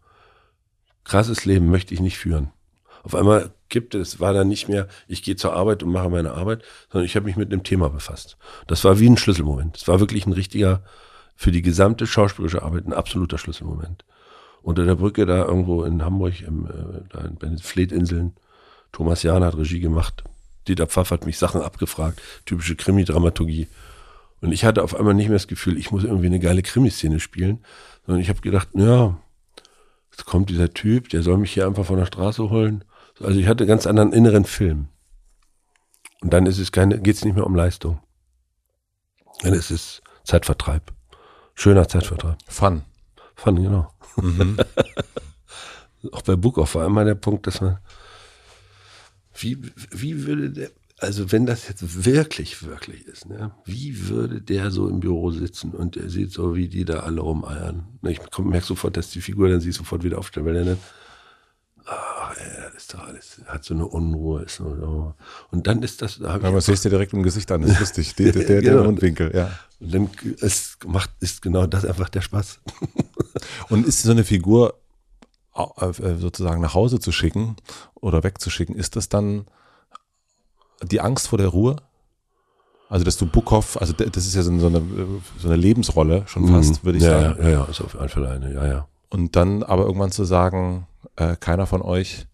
Krasses 1.03 1.45
Leben 1.45 1.69
möchte 1.69 1.93
ich 1.93 1.99
nicht 1.99 2.17
führen. 2.17 2.51
Auf 3.03 3.15
einmal 3.15 3.51
gibt 3.69 3.95
es, 3.95 4.19
war 4.19 4.33
da 4.33 4.43
nicht 4.43 4.67
mehr, 4.67 4.87
ich 5.07 5.23
gehe 5.23 5.35
zur 5.35 5.53
Arbeit 5.53 5.83
und 5.83 5.91
mache 5.91 6.09
meine 6.09 6.31
Arbeit, 6.31 6.63
sondern 6.91 7.05
ich 7.05 7.15
habe 7.15 7.25
mich 7.25 7.37
mit 7.37 7.51
einem 7.51 7.63
Thema 7.63 7.89
befasst. 7.89 8.37
Das 8.67 8.83
war 8.83 8.99
wie 8.99 9.09
ein 9.09 9.17
Schlüsselmoment. 9.17 9.77
Es 9.77 9.87
war 9.87 9.99
wirklich 9.99 10.25
ein 10.25 10.33
richtiger, 10.33 10.83
für 11.35 11.51
die 11.51 11.61
gesamte 11.61 12.05
schauspielerische 12.05 12.63
Arbeit 12.63 12.85
ein 12.85 12.93
absoluter 12.93 13.37
Schlüsselmoment 13.37 14.03
unter 14.61 14.85
der 14.85 14.95
Brücke 14.95 15.25
da 15.25 15.45
irgendwo 15.45 15.83
in 15.83 16.03
Hamburg, 16.03 16.41
im, 16.41 16.65
äh, 16.65 17.01
da 17.09 17.29
bei 17.39 17.47
den 17.47 17.57
Fleetinseln. 17.57 18.33
Thomas 18.91 19.23
Jahn 19.23 19.43
hat 19.43 19.57
Regie 19.57 19.79
gemacht. 19.79 20.23
Dieter 20.67 20.87
Pfaff 20.87 21.11
hat 21.11 21.25
mich 21.25 21.37
Sachen 21.37 21.61
abgefragt, 21.61 22.21
typische 22.45 22.75
Krimi-Dramaturgie. 22.75 23.67
Und 24.41 24.51
ich 24.51 24.65
hatte 24.65 24.83
auf 24.83 24.95
einmal 24.95 25.13
nicht 25.13 25.27
mehr 25.27 25.35
das 25.35 25.47
Gefühl, 25.47 25.77
ich 25.77 25.91
muss 25.91 26.03
irgendwie 26.03 26.27
eine 26.27 26.39
geile 26.39 26.61
Krimiszene 26.61 27.19
spielen, 27.19 27.63
sondern 28.05 28.21
ich 28.21 28.29
habe 28.29 28.41
gedacht, 28.41 28.69
ja, 28.73 29.17
jetzt 30.11 30.25
kommt 30.25 30.49
dieser 30.49 30.73
Typ, 30.73 31.09
der 31.09 31.23
soll 31.23 31.37
mich 31.37 31.53
hier 31.53 31.67
einfach 31.67 31.85
von 31.85 31.97
der 31.97 32.05
Straße 32.05 32.49
holen. 32.49 32.83
Also 33.19 33.39
ich 33.39 33.47
hatte 33.47 33.65
ganz 33.65 33.85
anderen 33.85 34.13
inneren 34.13 34.45
Film. 34.45 34.87
Und 36.21 36.33
dann 36.33 36.45
ist 36.45 36.59
es 36.59 36.71
keine, 36.71 36.99
geht 36.99 37.15
es 37.15 37.25
nicht 37.25 37.35
mehr 37.35 37.45
um 37.45 37.55
Leistung. 37.55 37.99
Dann 39.41 39.53
ist 39.53 39.71
es 39.71 40.01
Zeitvertreib. 40.23 40.93
Schöner 41.55 41.87
Zeitvertreib. 41.87 42.37
Fun. 42.47 42.83
Fun, 43.35 43.55
genau. 43.55 43.91
Mhm. 44.21 44.57
Auch 46.11 46.21
bei 46.21 46.35
Bookoff 46.35 46.75
war 46.75 46.85
immer 46.85 47.03
der 47.03 47.15
Punkt, 47.15 47.45
dass 47.47 47.59
man, 47.59 47.79
wie, 49.37 49.57
wie 49.91 50.25
würde 50.25 50.49
der, 50.49 50.69
also 50.97 51.31
wenn 51.31 51.45
das 51.45 51.67
jetzt 51.67 52.05
wirklich, 52.05 52.63
wirklich 52.63 53.05
ist, 53.05 53.27
ne, 53.27 53.51
wie 53.65 54.07
würde 54.07 54.41
der 54.41 54.71
so 54.71 54.87
im 54.87 54.99
Büro 54.99 55.31
sitzen 55.31 55.71
und 55.71 55.95
der 55.95 56.09
sieht 56.09 56.31
so, 56.31 56.55
wie 56.55 56.67
die 56.67 56.85
da 56.85 57.01
alle 57.01 57.21
rumeiern. 57.21 57.87
Ich 58.03 58.19
merke 58.37 58.65
sofort, 58.65 58.97
dass 58.97 59.11
die 59.11 59.21
Figur 59.21 59.49
dann 59.49 59.61
sich 59.61 59.75
sofort 59.75 60.03
wieder 60.03 60.17
aufstellt, 60.17 60.45
weil 60.45 60.53
der 60.53 60.65
dann, 60.65 60.77
ach, 61.89 62.35
ey, 62.37 62.63
das 62.63 62.83
ist 62.83 62.93
doch 62.93 62.99
alles, 63.05 63.41
hat 63.45 63.63
so 63.63 63.73
eine 63.73 63.85
Unruhe, 63.85 64.43
ist 64.43 64.55
so, 64.55 65.13
und 65.51 65.67
dann 65.67 65.81
ist 65.81 66.01
das, 66.01 66.19
da 66.19 66.35
Aber 66.35 66.51
das 66.51 66.65
siehst 66.65 66.85
du 66.85 66.89
direkt 66.89 67.13
im 67.13 67.23
Gesicht 67.23 67.51
an, 67.51 67.61
das 67.61 67.71
ist 67.71 67.79
lustig, 67.79 68.15
der, 68.15 68.31
der, 68.31 68.43
der, 68.43 68.61
genau. 68.61 68.83
Mundwinkel, 68.83 69.35
ja. 69.35 69.51
Und 69.79 69.93
dann 69.93 70.09
es 70.41 70.77
macht, 70.85 71.11
ist 71.19 71.41
genau 71.41 71.65
das 71.65 71.85
einfach 71.85 72.09
der 72.09 72.21
Spaß. 72.21 72.59
Und 73.69 73.85
ist 73.87 74.01
so 74.01 74.11
eine 74.11 74.23
Figur 74.23 74.75
äh, 75.55 76.15
sozusagen 76.17 76.61
nach 76.61 76.73
Hause 76.73 76.99
zu 76.99 77.11
schicken 77.11 77.55
oder 77.95 78.23
wegzuschicken, 78.23 78.75
ist 78.75 78.95
das 78.95 79.09
dann 79.09 79.45
die 80.83 81.01
Angst 81.01 81.27
vor 81.27 81.37
der 81.37 81.47
Ruhe? 81.47 81.77
Also, 82.89 83.05
dass 83.05 83.17
du 83.17 83.27
Buckhoff, 83.27 83.77
also 83.79 83.93
das 83.93 84.25
ist 84.25 84.33
ja 84.35 84.41
so 84.41 84.49
eine, 84.49 84.81
so 85.37 85.47
eine 85.47 85.57
Lebensrolle 85.57 86.23
schon 86.25 86.43
mhm. 86.43 86.55
fast, 86.55 86.83
würde 86.83 86.97
ich 86.97 87.03
ja, 87.03 87.21
sagen. 87.21 87.43
Ja, 87.43 87.49
ja, 87.49 87.63
ist 87.65 87.81
auf 87.81 87.93
jeden 87.93 88.09
Fall 88.09 88.25
eine, 88.25 88.53
ja, 88.53 88.65
ja. 88.65 88.87
Und 89.09 89.35
dann 89.35 89.63
aber 89.63 89.85
irgendwann 89.85 90.11
zu 90.11 90.23
sagen, 90.23 90.87
äh, 91.19 91.35
keiner 91.39 91.67
von 91.67 91.81
euch, 91.81 92.25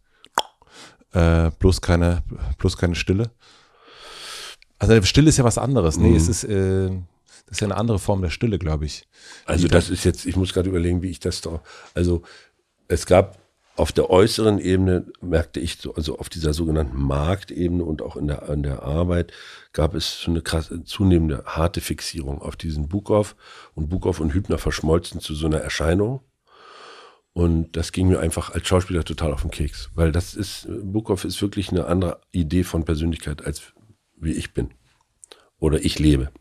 äh, 1.13 1.51
bloß 1.59 1.81
keine, 1.81 2.23
bloß 2.57 2.77
keine 2.77 2.95
Stille. 2.95 3.31
Also 4.79 5.01
Stille 5.03 5.29
ist 5.29 5.37
ja 5.37 5.43
was 5.43 5.57
anderes. 5.57 5.97
Nee, 5.97 6.11
mhm. 6.11 6.15
es 6.15 6.27
ist, 6.27 6.43
äh, 6.43 6.89
das 7.47 7.57
ist 7.57 7.61
ja 7.61 7.67
eine 7.67 7.77
andere 7.77 7.99
Form 7.99 8.21
der 8.21 8.29
Stille, 8.29 8.59
glaube 8.59 8.85
ich. 8.85 9.07
Also 9.45 9.67
das 9.67 9.89
ist 9.89 10.03
jetzt, 10.03 10.25
ich 10.25 10.35
muss 10.35 10.53
gerade 10.53 10.69
überlegen, 10.69 11.01
wie 11.01 11.09
ich 11.09 11.19
das 11.19 11.41
doch, 11.41 11.61
also 11.93 12.21
es 12.87 13.05
gab 13.05 13.39
auf 13.77 13.91
der 13.91 14.09
äußeren 14.09 14.59
Ebene 14.59 15.05
merkte 15.19 15.59
ich 15.59 15.77
so, 15.77 15.95
also 15.95 16.17
auf 16.17 16.29
dieser 16.29 16.53
sogenannten 16.53 17.01
Marktebene 17.01 17.83
und 17.83 18.01
auch 18.01 18.15
in 18.15 18.27
der, 18.27 18.47
in 18.47 18.63
der 18.63 18.83
Arbeit 18.83 19.33
gab 19.73 19.95
es 19.95 20.21
so 20.21 20.31
eine 20.31 20.41
krasse, 20.41 20.85
zunehmende 20.85 21.43
harte 21.45 21.81
Fixierung 21.81 22.41
auf 22.41 22.55
diesen 22.55 22.87
Bukow 22.87 23.35
und 23.73 23.89
Bukow 23.89 24.17
und 24.21 24.33
Hübner 24.33 24.57
verschmolzen 24.59 25.19
zu 25.19 25.35
so 25.35 25.47
einer 25.47 25.57
Erscheinung. 25.57 26.21
Und 27.35 27.75
das 27.75 27.91
ging 27.91 28.07
mir 28.07 28.21
einfach 28.21 28.51
als 28.51 28.65
Schauspieler 28.65 29.03
total 29.03 29.33
auf 29.33 29.41
den 29.41 29.51
Keks, 29.51 29.89
weil 29.93 30.13
das 30.13 30.35
ist, 30.35 30.69
Bukow 30.69 31.21
ist 31.25 31.41
wirklich 31.41 31.69
eine 31.69 31.85
andere 31.85 32.21
Idee 32.31 32.63
von 32.63 32.85
Persönlichkeit 32.85 33.45
als 33.45 33.73
wie 34.15 34.31
ich 34.31 34.53
bin 34.53 34.69
oder 35.59 35.83
ich 35.83 35.99
lebe. 35.99 36.31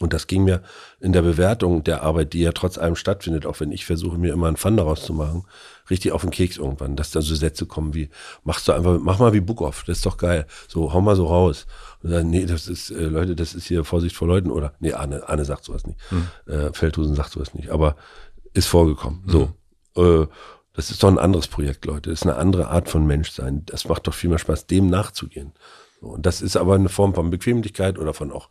Und 0.00 0.14
das 0.14 0.26
ging 0.26 0.44
mir 0.44 0.62
in 1.00 1.12
der 1.12 1.20
Bewertung 1.20 1.84
der 1.84 2.02
Arbeit, 2.02 2.32
die 2.32 2.40
ja 2.40 2.52
trotz 2.52 2.78
allem 2.78 2.96
stattfindet, 2.96 3.44
auch 3.44 3.60
wenn 3.60 3.72
ich 3.72 3.84
versuche, 3.84 4.16
mir 4.16 4.32
immer 4.32 4.46
einen 4.46 4.56
Fun 4.56 4.78
daraus 4.78 5.04
zu 5.04 5.12
machen, 5.12 5.44
richtig 5.90 6.12
auf 6.12 6.22
den 6.22 6.30
Keks 6.30 6.56
irgendwann, 6.56 6.96
dass 6.96 7.10
da 7.10 7.20
so 7.20 7.34
Sätze 7.34 7.66
kommen 7.66 7.92
wie, 7.92 8.08
machst 8.42 8.66
du 8.66 8.72
einfach, 8.72 8.98
mach 8.98 9.18
mal 9.18 9.34
wie 9.34 9.40
Bookoff, 9.40 9.84
das 9.86 9.98
ist 9.98 10.06
doch 10.06 10.16
geil. 10.16 10.46
So, 10.66 10.94
hau 10.94 11.02
mal 11.02 11.14
so 11.14 11.26
raus. 11.26 11.66
Und 12.02 12.10
dann, 12.10 12.30
nee, 12.30 12.46
das 12.46 12.68
ist, 12.68 12.90
äh, 12.90 13.04
Leute, 13.04 13.36
das 13.36 13.54
ist 13.54 13.66
hier 13.66 13.84
Vorsicht 13.84 14.16
vor 14.16 14.28
Leuten 14.28 14.50
oder, 14.50 14.72
nee, 14.80 14.94
Anne, 14.94 15.28
Anne 15.28 15.44
sagt 15.44 15.64
sowas 15.64 15.86
nicht. 15.86 16.00
Hm. 16.08 16.26
Äh, 16.46 16.72
Feldhusen 16.72 17.14
sagt 17.14 17.32
sowas 17.32 17.52
nicht, 17.52 17.68
aber 17.68 17.96
ist 18.54 18.66
vorgekommen. 18.66 19.22
So. 19.26 19.52
Äh, 19.96 20.26
Das 20.76 20.90
ist 20.90 21.02
doch 21.02 21.08
ein 21.08 21.20
anderes 21.20 21.46
Projekt, 21.46 21.84
Leute. 21.84 22.10
Das 22.10 22.20
ist 22.20 22.26
eine 22.26 22.36
andere 22.36 22.68
Art 22.68 22.88
von 22.88 23.06
Menschsein. 23.06 23.62
Das 23.66 23.86
macht 23.88 24.06
doch 24.08 24.14
viel 24.14 24.28
mehr 24.28 24.40
Spaß, 24.40 24.66
dem 24.66 24.88
nachzugehen. 24.88 25.52
Und 26.00 26.26
das 26.26 26.42
ist 26.42 26.56
aber 26.56 26.74
eine 26.74 26.88
Form 26.88 27.14
von 27.14 27.30
Bequemlichkeit 27.30 27.98
oder 27.98 28.12
von 28.12 28.32
auch 28.32 28.48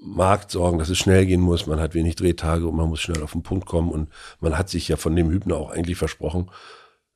Marktsorgen, 0.00 0.78
dass 0.78 0.88
es 0.88 0.98
schnell 0.98 1.24
gehen 1.24 1.40
muss. 1.40 1.66
Man 1.66 1.78
hat 1.80 1.94
wenig 1.94 2.16
Drehtage 2.16 2.66
und 2.66 2.76
man 2.76 2.88
muss 2.88 3.00
schnell 3.00 3.22
auf 3.22 3.32
den 3.32 3.44
Punkt 3.44 3.66
kommen. 3.66 3.90
Und 3.92 4.10
man 4.40 4.58
hat 4.58 4.68
sich 4.68 4.88
ja 4.88 4.96
von 4.96 5.14
dem 5.14 5.30
Hübner 5.30 5.56
auch 5.56 5.70
eigentlich 5.70 5.96
versprochen, 5.96 6.50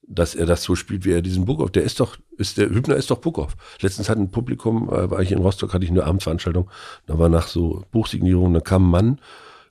dass 0.06 0.34
er 0.36 0.46
das 0.46 0.62
so 0.62 0.76
spielt, 0.76 1.04
wie 1.04 1.12
er 1.12 1.22
diesen 1.22 1.44
Bukow. 1.44 1.70
Der 1.70 1.82
ist 1.82 1.98
doch, 2.00 2.16
ist 2.36 2.56
der 2.56 2.70
Hübner 2.70 2.94
ist 2.96 3.10
doch 3.10 3.18
Bukow. 3.18 3.54
Letztens 3.80 4.08
hat 4.08 4.18
ein 4.18 4.30
Publikum, 4.30 4.88
äh, 4.90 5.10
war 5.10 5.20
ich 5.20 5.32
in 5.32 5.38
Rostock, 5.38 5.74
hatte 5.74 5.84
ich 5.84 5.90
eine 5.90 6.04
Abendveranstaltung, 6.04 6.70
da 7.06 7.18
war 7.18 7.28
nach 7.28 7.48
so 7.48 7.84
Buchsignierung, 7.90 8.54
da 8.54 8.60
kam 8.60 8.86
ein 8.86 8.90
Mann, 8.90 9.20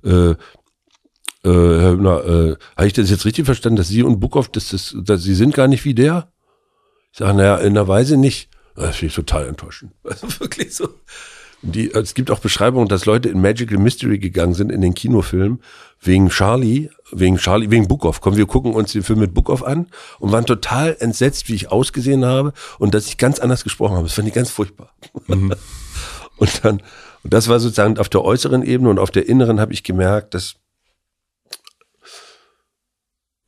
äh, 0.03 0.35
äh, 1.49 1.81
Herr 1.81 1.91
Hübner, 1.91 2.26
äh, 2.26 2.55
habe 2.77 2.88
ich 2.88 2.93
das 2.93 3.09
jetzt 3.09 3.26
richtig 3.26 3.45
verstanden, 3.45 3.77
dass 3.77 3.88
Sie 3.88 4.03
und 4.03 4.19
Bukow, 4.19 4.47
dass 4.49 4.69
das, 4.69 4.95
dass 5.03 5.23
Sie 5.23 5.35
sind 5.35 5.53
gar 5.53 5.67
nicht 5.67 5.85
wie 5.85 5.93
der? 5.93 6.31
Ich 7.11 7.19
sage, 7.19 7.35
naja, 7.35 7.57
in 7.57 7.73
der 7.73 7.88
Weise 7.88 8.17
nicht. 8.17 8.49
Das 8.76 8.95
finde 8.95 9.07
ich 9.07 9.15
total 9.15 9.47
enttäuschend. 9.47 9.93
Also 10.03 10.27
wirklich 10.39 10.73
so. 10.73 10.89
Die, 11.61 11.91
es 11.93 12.13
gibt 12.13 12.31
auch 12.31 12.39
Beschreibungen, 12.39 12.88
dass 12.88 13.05
Leute 13.05 13.27
in 13.27 13.41
Magical 13.41 13.77
Mystery 13.77 14.17
gegangen 14.17 14.53
sind 14.53 14.71
in 14.71 14.80
den 14.80 14.93
Kinofilm 14.93 15.59
wegen 15.99 16.30
Charlie, 16.30 16.89
wegen 17.11 17.38
Charlie, 17.38 17.69
wegen 17.69 17.89
Bookoff. 17.89 18.21
Komm, 18.21 18.38
wir 18.38 18.45
gucken 18.45 18.73
uns 18.73 18.93
den 18.93 19.03
Film 19.03 19.19
mit 19.19 19.34
Bookoff 19.34 19.63
an 19.63 19.88
und 20.19 20.31
waren 20.31 20.45
total 20.45 20.95
entsetzt, 20.99 21.49
wie 21.49 21.55
ich 21.55 21.69
ausgesehen 21.69 22.23
habe 22.23 22.53
und 22.77 22.93
dass 22.93 23.07
ich 23.07 23.17
ganz 23.17 23.39
anders 23.39 23.65
gesprochen 23.65 23.95
habe. 23.95 24.03
Das 24.05 24.13
fand 24.13 24.30
ich 24.30 24.34
ganz 24.34 24.49
furchtbar. 24.49 24.93
Mhm. 25.27 25.53
und 26.38 26.63
dann, 26.63 26.81
und 27.23 27.34
das 27.34 27.49
war 27.49 27.59
sozusagen 27.59 27.97
auf 27.97 28.07
der 28.07 28.23
äußeren 28.23 28.63
Ebene 28.63 28.89
und 28.89 28.99
auf 28.99 29.11
der 29.11 29.27
inneren 29.27 29.59
habe 29.59 29.73
ich 29.73 29.84
gemerkt, 29.84 30.34
dass 30.34 30.55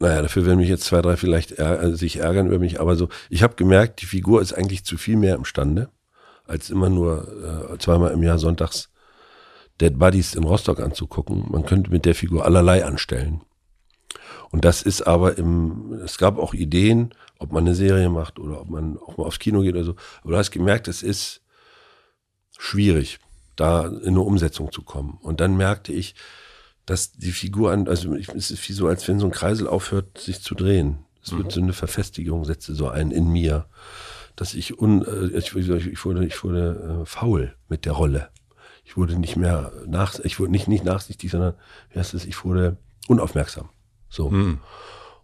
naja, 0.01 0.23
dafür 0.23 0.45
werden 0.45 0.59
mich 0.59 0.69
jetzt 0.69 0.83
zwei, 0.83 1.01
drei 1.01 1.15
vielleicht 1.15 1.53
ärger, 1.53 1.95
sich 1.95 2.17
ärgern 2.17 2.47
über 2.47 2.57
mich, 2.59 2.81
aber 2.81 2.95
so, 2.95 3.07
ich 3.29 3.43
habe 3.43 3.55
gemerkt, 3.55 4.01
die 4.01 4.07
Figur 4.07 4.41
ist 4.41 4.51
eigentlich 4.51 4.83
zu 4.83 4.97
viel 4.97 5.15
mehr 5.15 5.35
imstande, 5.35 5.89
als 6.45 6.71
immer 6.71 6.89
nur 6.89 7.71
äh, 7.71 7.77
zweimal 7.77 8.11
im 8.11 8.23
Jahr 8.23 8.39
sonntags 8.39 8.89
Dead 9.79 9.97
Buddies 9.97 10.33
in 10.33 10.43
Rostock 10.43 10.79
anzugucken. 10.79 11.45
Man 11.49 11.65
könnte 11.65 11.91
mit 11.91 12.05
der 12.05 12.15
Figur 12.15 12.45
allerlei 12.45 12.83
anstellen. 12.83 13.41
Und 14.49 14.65
das 14.65 14.81
ist 14.81 15.03
aber 15.03 15.37
im, 15.37 15.93
es 16.03 16.17
gab 16.17 16.37
auch 16.37 16.53
Ideen, 16.53 17.13
ob 17.39 17.51
man 17.51 17.63
eine 17.63 17.75
Serie 17.75 18.09
macht 18.09 18.39
oder 18.39 18.59
ob 18.59 18.69
man 18.69 18.97
auch 18.97 19.17
mal 19.17 19.25
aufs 19.25 19.39
Kino 19.39 19.61
geht 19.61 19.75
oder 19.75 19.83
so. 19.83 19.95
Aber 20.23 20.31
du 20.31 20.37
hast 20.37 20.51
gemerkt, 20.51 20.87
es 20.87 21.03
ist 21.03 21.41
schwierig, 22.57 23.19
da 23.55 23.85
in 23.85 24.09
eine 24.09 24.21
Umsetzung 24.21 24.71
zu 24.71 24.81
kommen. 24.81 25.19
Und 25.21 25.39
dann 25.39 25.55
merkte 25.57 25.93
ich, 25.93 26.15
dass 26.91 27.13
die 27.13 27.31
Figur 27.31 27.72
an, 27.72 27.88
also 27.88 28.13
es 28.15 28.51
ist 28.51 28.68
wie 28.68 28.73
so, 28.73 28.89
als 28.89 29.07
wenn 29.07 29.18
so 29.18 29.26
ein 29.26 29.31
Kreisel 29.31 29.65
aufhört, 29.65 30.18
sich 30.18 30.41
zu 30.41 30.55
drehen. 30.55 31.05
Es 31.23 31.31
wird 31.31 31.45
mhm. 31.45 31.51
so 31.51 31.61
eine 31.61 31.73
Verfestigung, 31.73 32.43
setze 32.43 32.76
so 32.76 32.89
ein 32.89 33.11
in 33.11 33.31
mir, 33.31 33.65
dass 34.35 34.53
ich 34.53 34.77
un, 34.77 35.01
äh, 35.05 35.38
ich, 35.38 35.55
ich 35.55 36.03
wurde, 36.05 36.26
ich 36.26 36.43
wurde 36.43 37.03
äh, 37.03 37.05
faul 37.05 37.55
mit 37.69 37.85
der 37.85 37.93
Rolle. 37.93 38.27
Ich 38.84 38.97
wurde 38.97 39.18
nicht 39.18 39.38
mehr 39.38 39.72
nach, 39.88 40.19
ich 40.19 40.38
wurde 40.38 40.51
nicht, 40.51 40.68
nicht 40.68 40.84
nachsichtig, 40.84 41.31
sondern, 41.31 41.53
wie 41.91 41.99
heißt 41.99 42.13
es, 42.13 42.26
ich 42.26 42.43
wurde 42.43 42.76
unaufmerksam. 43.07 43.69
So. 44.09 44.30
Mhm. 44.30 44.59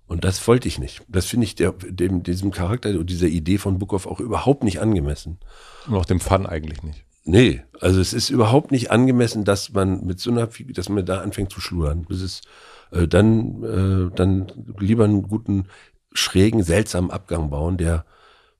Und 0.05 0.23
das 0.23 0.47
wollte 0.47 0.69
ich 0.69 0.79
nicht. 0.79 1.01
Das 1.09 1.25
finde 1.25 1.43
ich 1.43 1.55
der, 1.55 1.73
dem, 1.73 2.23
diesem 2.23 2.51
Charakter 2.51 2.91
und 2.91 3.09
dieser 3.09 3.27
Idee 3.27 3.57
von 3.57 3.77
Bookoff 3.77 4.07
auch 4.07 4.21
überhaupt 4.21 4.63
nicht 4.63 4.79
angemessen. 4.79 5.39
Und 5.85 5.95
auch 5.95 6.05
dem 6.05 6.21
Fun 6.21 6.45
eigentlich 6.45 6.81
nicht. 6.81 7.03
Nee, 7.27 7.61
also 7.81 7.99
es 7.99 8.13
ist 8.13 8.29
überhaupt 8.29 8.71
nicht 8.71 8.89
angemessen, 8.89 9.43
dass 9.43 9.73
man 9.73 10.05
mit 10.05 10.19
so 10.19 10.31
einer, 10.31 10.47
dass 10.47 10.87
man 10.87 11.05
da 11.05 11.19
anfängt 11.19 11.51
zu 11.51 11.59
schludern. 11.59 12.05
Das 12.07 12.21
ist 12.21 12.47
äh, 12.91 13.05
dann, 13.05 13.63
äh, 13.63 14.15
dann 14.15 14.47
lieber 14.79 15.03
einen 15.03 15.23
guten, 15.23 15.67
schrägen, 16.13 16.63
seltsamen 16.63 17.11
Abgang 17.11 17.49
bauen, 17.49 17.77
der 17.77 18.05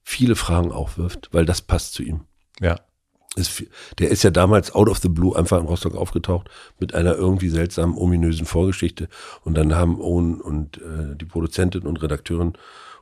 viele 0.02 0.36
Fragen 0.36 0.70
aufwirft, 0.70 1.30
weil 1.32 1.46
das 1.46 1.62
passt 1.62 1.94
zu 1.94 2.02
ihm. 2.02 2.20
Ja. 2.60 2.76
Ist, 3.36 3.64
der 3.98 4.10
ist 4.10 4.22
ja 4.22 4.30
damals 4.30 4.74
out 4.74 4.88
of 4.88 4.98
the 4.98 5.08
blue 5.08 5.36
einfach 5.36 5.58
in 5.58 5.66
Rostock 5.66 5.94
aufgetaucht 5.94 6.50
mit 6.78 6.94
einer 6.94 7.14
irgendwie 7.14 7.48
seltsamen, 7.48 7.96
ominösen 7.96 8.46
Vorgeschichte. 8.46 9.08
Und 9.44 9.56
dann 9.56 9.74
haben 9.74 10.00
Owen 10.00 10.40
und 10.40 10.78
äh, 10.78 11.16
die 11.16 11.24
Produzentin 11.24 11.82
und 11.82 12.02
Redakteurin 12.02 12.54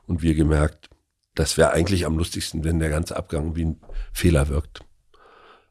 und 0.05 0.21
wir 0.21 0.33
gemerkt, 0.33 0.89
das 1.35 1.57
wäre 1.57 1.71
eigentlich 1.71 2.05
am 2.05 2.17
lustigsten, 2.17 2.63
wenn 2.63 2.79
der 2.79 2.89
ganze 2.89 3.15
Abgang 3.15 3.55
wie 3.55 3.65
ein 3.65 3.81
Fehler 4.13 4.47
wirkt. 4.47 4.86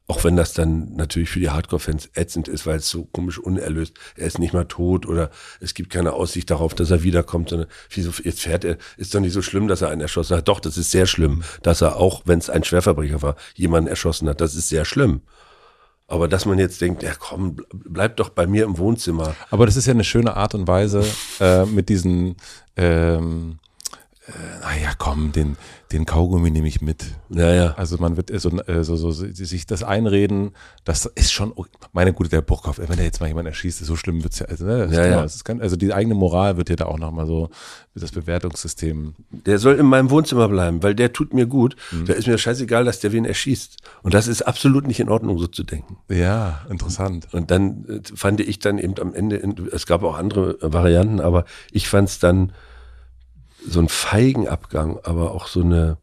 Auch 0.09 0.23
wenn 0.23 0.37
das 0.37 0.53
dann 0.53 0.95
natürlich 0.95 1.29
für 1.29 1.41
die 1.41 1.49
Hardcore-Fans 1.49 2.11
ätzend 2.13 2.47
ist, 2.47 2.65
weil 2.65 2.77
es 2.77 2.89
so 2.89 3.09
komisch 3.11 3.39
unerlöst, 3.39 3.93
er 4.15 4.27
ist 4.27 4.39
nicht 4.39 4.53
mal 4.53 4.63
tot 4.63 5.05
oder 5.05 5.29
es 5.59 5.73
gibt 5.73 5.89
keine 5.89 6.13
Aussicht 6.13 6.49
darauf, 6.49 6.73
dass 6.73 6.91
er 6.91 7.03
wiederkommt, 7.03 7.49
sondern 7.49 7.67
wieso, 7.89 8.11
jetzt 8.23 8.39
fährt 8.39 8.63
er, 8.63 8.77
ist 8.95 9.13
doch 9.13 9.19
nicht 9.19 9.33
so 9.33 9.41
schlimm, 9.41 9.67
dass 9.67 9.81
er 9.81 9.89
einen 9.89 9.99
erschossen 9.99 10.37
hat. 10.37 10.47
Doch, 10.47 10.61
das 10.61 10.77
ist 10.77 10.91
sehr 10.91 11.07
schlimm, 11.07 11.43
dass 11.61 11.81
er 11.81 11.97
auch, 11.97 12.21
wenn 12.23 12.39
es 12.39 12.49
ein 12.49 12.63
Schwerverbrecher 12.63 13.21
war, 13.21 13.35
jemanden 13.55 13.89
erschossen 13.89 14.29
hat. 14.29 14.39
Das 14.39 14.55
ist 14.55 14.69
sehr 14.69 14.85
schlimm. 14.85 15.21
Aber 16.07 16.29
dass 16.29 16.45
man 16.45 16.57
jetzt 16.57 16.79
denkt, 16.79 17.03
ja 17.03 17.11
komm, 17.13 17.57
bleib 17.73 18.15
doch 18.15 18.29
bei 18.29 18.47
mir 18.47 18.63
im 18.63 18.77
Wohnzimmer. 18.77 19.35
Aber 19.49 19.65
das 19.65 19.75
ist 19.75 19.87
ja 19.87 19.93
eine 19.93 20.05
schöne 20.05 20.37
Art 20.37 20.55
und 20.55 20.69
Weise, 20.69 21.03
äh, 21.41 21.65
mit 21.65 21.89
diesen 21.89 22.37
ähm, 22.77 23.59
äh, 24.27 24.59
naja, 24.61 24.91
komm, 24.97 25.31
den, 25.31 25.57
den 25.91 26.05
Kaugummi 26.05 26.51
nehme 26.51 26.67
ich 26.67 26.81
mit. 26.81 27.05
Ja, 27.29 27.53
ja. 27.53 27.73
Also 27.77 27.97
man 27.97 28.17
wird 28.17 28.31
so, 28.39 28.49
äh, 28.49 28.83
so, 28.83 28.95
so, 28.95 29.11
sich 29.11 29.65
das 29.65 29.83
einreden, 29.83 30.51
das 30.83 31.05
ist 31.05 31.31
schon, 31.31 31.53
meine 31.93 32.13
Gute, 32.13 32.29
der 32.29 32.41
Burgkopf, 32.41 32.79
wenn 32.79 32.97
der 32.97 33.05
jetzt 33.05 33.21
mal 33.21 33.27
jemand 33.27 33.47
erschießt, 33.47 33.83
so 33.85 33.95
schlimm 33.95 34.23
wird's 34.23 34.39
ja, 34.39 34.47
also, 34.47 34.65
ne, 34.65 34.89
ja, 34.91 35.07
ja. 35.07 35.27
Kann, 35.43 35.61
also 35.61 35.75
die 35.75 35.93
eigene 35.93 36.15
Moral 36.15 36.57
wird 36.57 36.69
ja 36.69 36.75
da 36.75 36.85
auch 36.85 36.99
nochmal 36.99 37.25
so, 37.25 37.49
das 37.99 38.11
Bewertungssystem. 38.11 39.15
Der 39.29 39.59
soll 39.59 39.75
in 39.75 39.85
meinem 39.85 40.09
Wohnzimmer 40.09 40.47
bleiben, 40.47 40.83
weil 40.83 40.95
der 40.95 41.13
tut 41.13 41.33
mir 41.33 41.45
gut. 41.45 41.75
Mhm. 41.91 42.05
Da 42.05 42.13
ist 42.13 42.27
mir 42.27 42.37
scheißegal, 42.37 42.85
dass 42.85 42.99
der 42.99 43.11
wen 43.11 43.25
erschießt. 43.25 43.77
Und 44.03 44.13
das 44.13 44.27
ist 44.27 44.41
absolut 44.41 44.87
nicht 44.87 44.99
in 44.99 45.09
Ordnung, 45.09 45.39
so 45.39 45.47
zu 45.47 45.63
denken. 45.63 45.97
Ja, 46.09 46.65
interessant. 46.69 47.27
Und 47.31 47.51
dann 47.51 47.85
äh, 47.85 48.01
fand 48.15 48.39
ich 48.41 48.59
dann 48.59 48.77
eben 48.77 48.99
am 48.99 49.13
Ende, 49.13 49.37
es 49.71 49.85
gab 49.85 50.03
auch 50.03 50.17
andere 50.17 50.57
Varianten, 50.61 51.19
aber 51.19 51.45
ich 51.71 51.87
fand 51.87 52.09
es 52.09 52.19
dann, 52.19 52.53
so 53.67 53.79
ein 53.79 53.89
feigen 53.89 54.47
Abgang, 54.47 54.99
aber 55.03 55.31
auch 55.31 55.47
so 55.47 55.61
eine, 55.61 55.97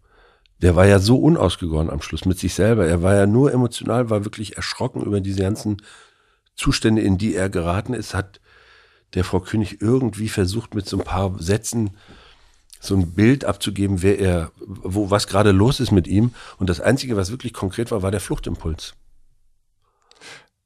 der 0.61 0.77
war 0.77 0.87
ja 0.87 0.99
so 0.99 1.17
unausgegoren 1.17 1.91
am 1.91 2.03
Schluss 2.03 2.25
mit 2.25 2.39
sich 2.39 2.55
selber. 2.55 2.87
Er 2.87 3.03
war 3.03 3.15
ja 3.15 3.27
nur 3.27 3.53
emotional, 3.53 4.11
war 4.11 4.25
wirklich 4.25 4.57
erschrocken 4.57 5.03
über 5.03 5.21
diese 5.21 5.43
ganzen 5.43 5.79
Zustände, 6.55 7.03
in 7.03 7.19
die 7.19 7.35
er 7.35 7.49
geraten 7.49 7.95
ist, 7.95 8.15
hat 8.15 8.41
der 9.15 9.25
Frau 9.25 9.41
König 9.41 9.81
irgendwie 9.81 10.29
versucht, 10.29 10.75
mit 10.75 10.89
so 10.89 10.99
ein 10.99 11.05
paar 11.05 11.35
Sätzen 11.39 11.91
so 12.81 12.95
ein 12.95 13.13
Bild 13.13 13.45
abzugeben, 13.45 14.03
wer 14.03 14.19
er, 14.19 14.53
wo, 14.59 15.11
was 15.11 15.27
gerade 15.27 15.53
los 15.53 15.81
ist 15.81 15.91
mit 15.91 16.07
ihm. 16.07 16.35
Und 16.59 16.69
das 16.69 16.81
Einzige, 16.81 17.17
was 17.17 17.31
wirklich 17.31 17.55
konkret 17.55 17.91
war, 17.91 18.03
war 18.03 18.11
der 18.11 18.21
Fluchtimpuls. 18.21 18.95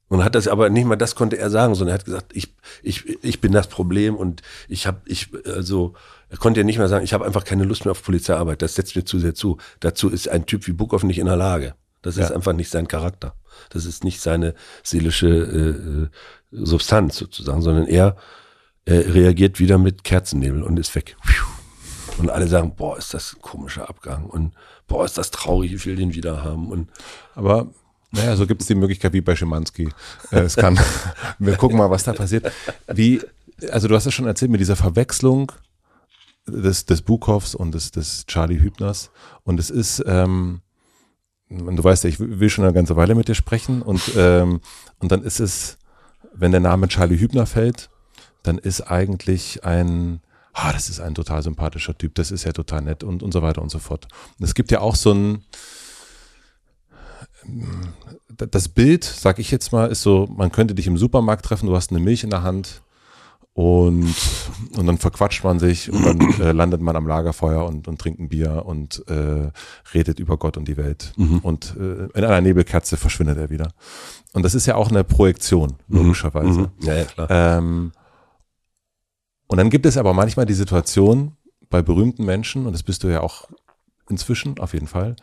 Und 0.09 0.23
hat 0.23 0.35
das 0.35 0.47
aber 0.47 0.69
nicht 0.69 0.85
mal 0.85 0.95
das 0.95 1.15
konnte 1.15 1.37
er 1.37 1.49
sagen, 1.49 1.75
sondern 1.75 1.95
er 1.95 1.99
hat 1.99 2.05
gesagt, 2.05 2.35
ich, 2.35 2.55
ich, 2.81 3.23
ich 3.23 3.41
bin 3.41 3.51
das 3.51 3.67
Problem 3.67 4.15
und 4.15 4.41
ich 4.67 4.87
habe, 4.87 5.01
ich, 5.05 5.29
also, 5.45 5.93
er 6.29 6.37
konnte 6.37 6.59
ja 6.59 6.63
nicht 6.63 6.77
mehr 6.77 6.87
sagen, 6.87 7.03
ich 7.03 7.13
habe 7.13 7.25
einfach 7.25 7.43
keine 7.43 7.63
Lust 7.63 7.85
mehr 7.85 7.91
auf 7.91 8.03
Polizeiarbeit, 8.03 8.61
das 8.61 8.75
setzt 8.75 8.95
mir 8.95 9.03
zu 9.03 9.19
sehr 9.19 9.33
zu. 9.33 9.57
Dazu 9.79 10.09
ist 10.09 10.29
ein 10.29 10.45
Typ 10.45 10.67
wie 10.67 10.73
Bukow 10.73 11.03
nicht 11.03 11.19
in 11.19 11.25
der 11.25 11.35
Lage. 11.35 11.75
Das 12.01 12.15
ja. 12.15 12.25
ist 12.25 12.31
einfach 12.31 12.53
nicht 12.53 12.69
sein 12.69 12.87
Charakter. 12.87 13.35
Das 13.71 13.85
ist 13.85 14.03
nicht 14.03 14.21
seine 14.21 14.53
seelische 14.83 15.27
äh, 15.27 16.03
äh 16.03 16.07
Substanz 16.51 17.17
sozusagen, 17.17 17.61
sondern 17.61 17.85
er, 17.85 18.15
er 18.85 19.13
reagiert 19.13 19.59
wieder 19.59 19.77
mit 19.77 20.03
Kerzennebel 20.03 20.63
und 20.63 20.79
ist 20.79 20.95
weg. 20.95 21.15
Und 22.17 22.31
alle 22.31 22.47
sagen, 22.47 22.75
boah, 22.75 22.97
ist 22.97 23.13
das 23.13 23.35
ein 23.35 23.41
komischer 23.41 23.87
Abgang 23.87 24.25
und 24.25 24.53
boah, 24.87 25.05
ist 25.05 25.17
das 25.17 25.29
traurig, 25.29 25.71
wie 25.71 25.77
viel 25.77 25.95
den 25.95 26.15
wieder 26.15 26.43
haben. 26.43 26.69
Und 26.69 26.89
aber 27.35 27.69
naja, 28.11 28.35
so 28.35 28.47
gibt 28.47 28.61
es 28.61 28.67
die 28.67 28.75
Möglichkeit 28.75 29.13
wie 29.13 29.21
bei 29.21 29.35
Schimanski. 29.35 29.89
Äh, 30.31 30.39
es 30.39 30.55
kann, 30.55 30.79
wir 31.39 31.55
gucken 31.55 31.77
mal, 31.77 31.91
was 31.91 32.03
da 32.03 32.13
passiert. 32.13 32.51
Wie, 32.87 33.21
also 33.69 33.87
du 33.87 33.95
hast 33.95 34.05
ja 34.05 34.11
schon 34.11 34.25
erzählt 34.25 34.49
mit 34.49 34.59
dieser 34.59 34.75
Verwechslung 34.75 35.51
des, 36.49 36.85
des 36.85 37.01
Buchhoffs 37.01 37.55
und 37.55 37.73
des, 37.73 37.91
des 37.91 38.25
Charlie 38.25 38.59
Hübners. 38.59 39.11
Und 39.43 39.59
es 39.59 39.69
ist, 39.69 40.03
ähm, 40.05 40.61
du 41.49 41.83
weißt 41.83 42.03
ja, 42.03 42.09
ich 42.09 42.19
will 42.19 42.49
schon 42.49 42.63
eine 42.63 42.73
ganze 42.73 42.95
Weile 42.95 43.15
mit 43.15 43.27
dir 43.27 43.35
sprechen. 43.35 43.81
Und, 43.81 44.01
ähm, 44.15 44.61
und 44.99 45.11
dann 45.11 45.23
ist 45.23 45.39
es, 45.39 45.77
wenn 46.33 46.51
der 46.51 46.61
Name 46.61 46.87
Charlie 46.87 47.19
Hübner 47.19 47.45
fällt, 47.45 47.89
dann 48.43 48.57
ist 48.57 48.81
eigentlich 48.81 49.63
ein, 49.65 50.21
ah, 50.53 50.71
das 50.71 50.89
ist 50.89 50.99
ein 50.99 51.15
total 51.15 51.43
sympathischer 51.43 51.97
Typ, 51.97 52.15
das 52.15 52.31
ist 52.31 52.45
ja 52.45 52.51
total 52.51 52.81
nett 52.81 53.03
und, 53.03 53.23
und 53.23 53.33
so 53.33 53.41
weiter 53.41 53.61
und 53.61 53.69
so 53.69 53.79
fort. 53.79 54.07
Und 54.39 54.45
es 54.45 54.53
gibt 54.53 54.71
ja 54.71 54.79
auch 54.79 54.95
so 54.95 55.13
ein, 55.13 55.43
das 58.37 58.69
Bild, 58.69 59.03
sag 59.03 59.39
ich 59.39 59.51
jetzt 59.51 59.71
mal, 59.71 59.87
ist 59.89 60.01
so, 60.01 60.27
man 60.35 60.51
könnte 60.51 60.75
dich 60.75 60.87
im 60.87 60.97
Supermarkt 60.97 61.45
treffen, 61.45 61.67
du 61.67 61.75
hast 61.75 61.91
eine 61.91 61.99
Milch 61.99 62.23
in 62.23 62.29
der 62.29 62.43
Hand 62.43 62.81
und, 63.59 64.15
und 64.77 64.87
dann 64.87 64.97
verquatscht 64.97 65.43
man 65.43 65.59
sich 65.59 65.91
und 65.91 66.05
dann 66.05 66.39
äh, 66.39 66.53
landet 66.53 66.79
man 66.79 66.95
am 66.95 67.05
Lagerfeuer 67.05 67.65
und, 67.65 67.89
und 67.89 67.99
trinkt 67.99 68.21
ein 68.21 68.29
Bier 68.29 68.63
und 68.65 69.03
äh, 69.09 69.51
redet 69.93 70.17
über 70.17 70.37
Gott 70.37 70.55
und 70.55 70.65
die 70.69 70.77
Welt. 70.77 71.11
Mhm. 71.17 71.39
Und 71.39 71.75
äh, 71.77 72.05
in 72.05 72.23
einer 72.23 72.39
Nebelkerze 72.39 72.95
verschwindet 72.95 73.37
er 73.37 73.49
wieder. 73.49 73.73
Und 74.31 74.43
das 74.43 74.55
ist 74.55 74.65
ja 74.65 74.75
auch 74.75 74.89
eine 74.89 75.03
Projektion, 75.03 75.73
mhm. 75.89 75.97
logischerweise. 75.97 76.61
Mhm. 76.61 76.69
Ja, 76.83 76.95
ja, 76.95 77.03
klar. 77.03 77.27
Ähm, 77.29 77.91
und 79.47 79.57
dann 79.57 79.69
gibt 79.69 79.85
es 79.85 79.97
aber 79.97 80.13
manchmal 80.13 80.45
die 80.45 80.53
Situation, 80.53 81.35
bei 81.69 81.81
berühmten 81.81 82.23
Menschen, 82.23 82.65
und 82.65 82.71
das 82.71 82.83
bist 82.83 83.03
du 83.03 83.09
ja 83.09 83.19
auch 83.19 83.49
inzwischen 84.07 84.57
auf 84.59 84.71
jeden 84.71 84.87
Fall, 84.87 85.17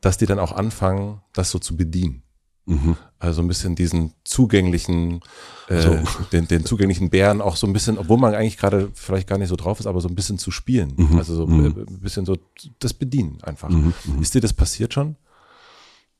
dass 0.00 0.18
die 0.18 0.26
dann 0.26 0.40
auch 0.40 0.50
anfangen, 0.50 1.20
das 1.32 1.52
so 1.52 1.60
zu 1.60 1.76
bedienen. 1.76 2.24
Mhm. 2.68 2.96
Also 3.18 3.40
ein 3.40 3.48
bisschen 3.48 3.74
diesen 3.74 4.12
zugänglichen, 4.24 5.20
äh, 5.68 5.80
so. 5.80 5.98
den, 6.32 6.46
den 6.46 6.64
zugänglichen 6.64 7.10
Bären 7.10 7.40
auch 7.40 7.56
so 7.56 7.66
ein 7.66 7.72
bisschen, 7.72 7.98
obwohl 7.98 8.18
man 8.18 8.34
eigentlich 8.34 8.58
gerade 8.58 8.90
vielleicht 8.94 9.26
gar 9.26 9.38
nicht 9.38 9.48
so 9.48 9.56
drauf 9.56 9.80
ist, 9.80 9.86
aber 9.86 10.00
so 10.00 10.08
ein 10.08 10.14
bisschen 10.14 10.38
zu 10.38 10.50
spielen. 10.50 10.92
Mhm. 10.96 11.18
Also 11.18 11.34
so 11.34 11.46
mhm. 11.46 11.64
Äh, 11.64 11.80
ein 11.80 12.00
bisschen 12.00 12.26
so 12.26 12.36
das 12.78 12.92
Bedienen 12.92 13.38
einfach. 13.42 13.70
Mhm. 13.70 13.94
mhm. 14.04 14.22
Ist 14.22 14.34
dir 14.34 14.40
das 14.40 14.52
passiert 14.52 14.92
schon? 14.92 15.16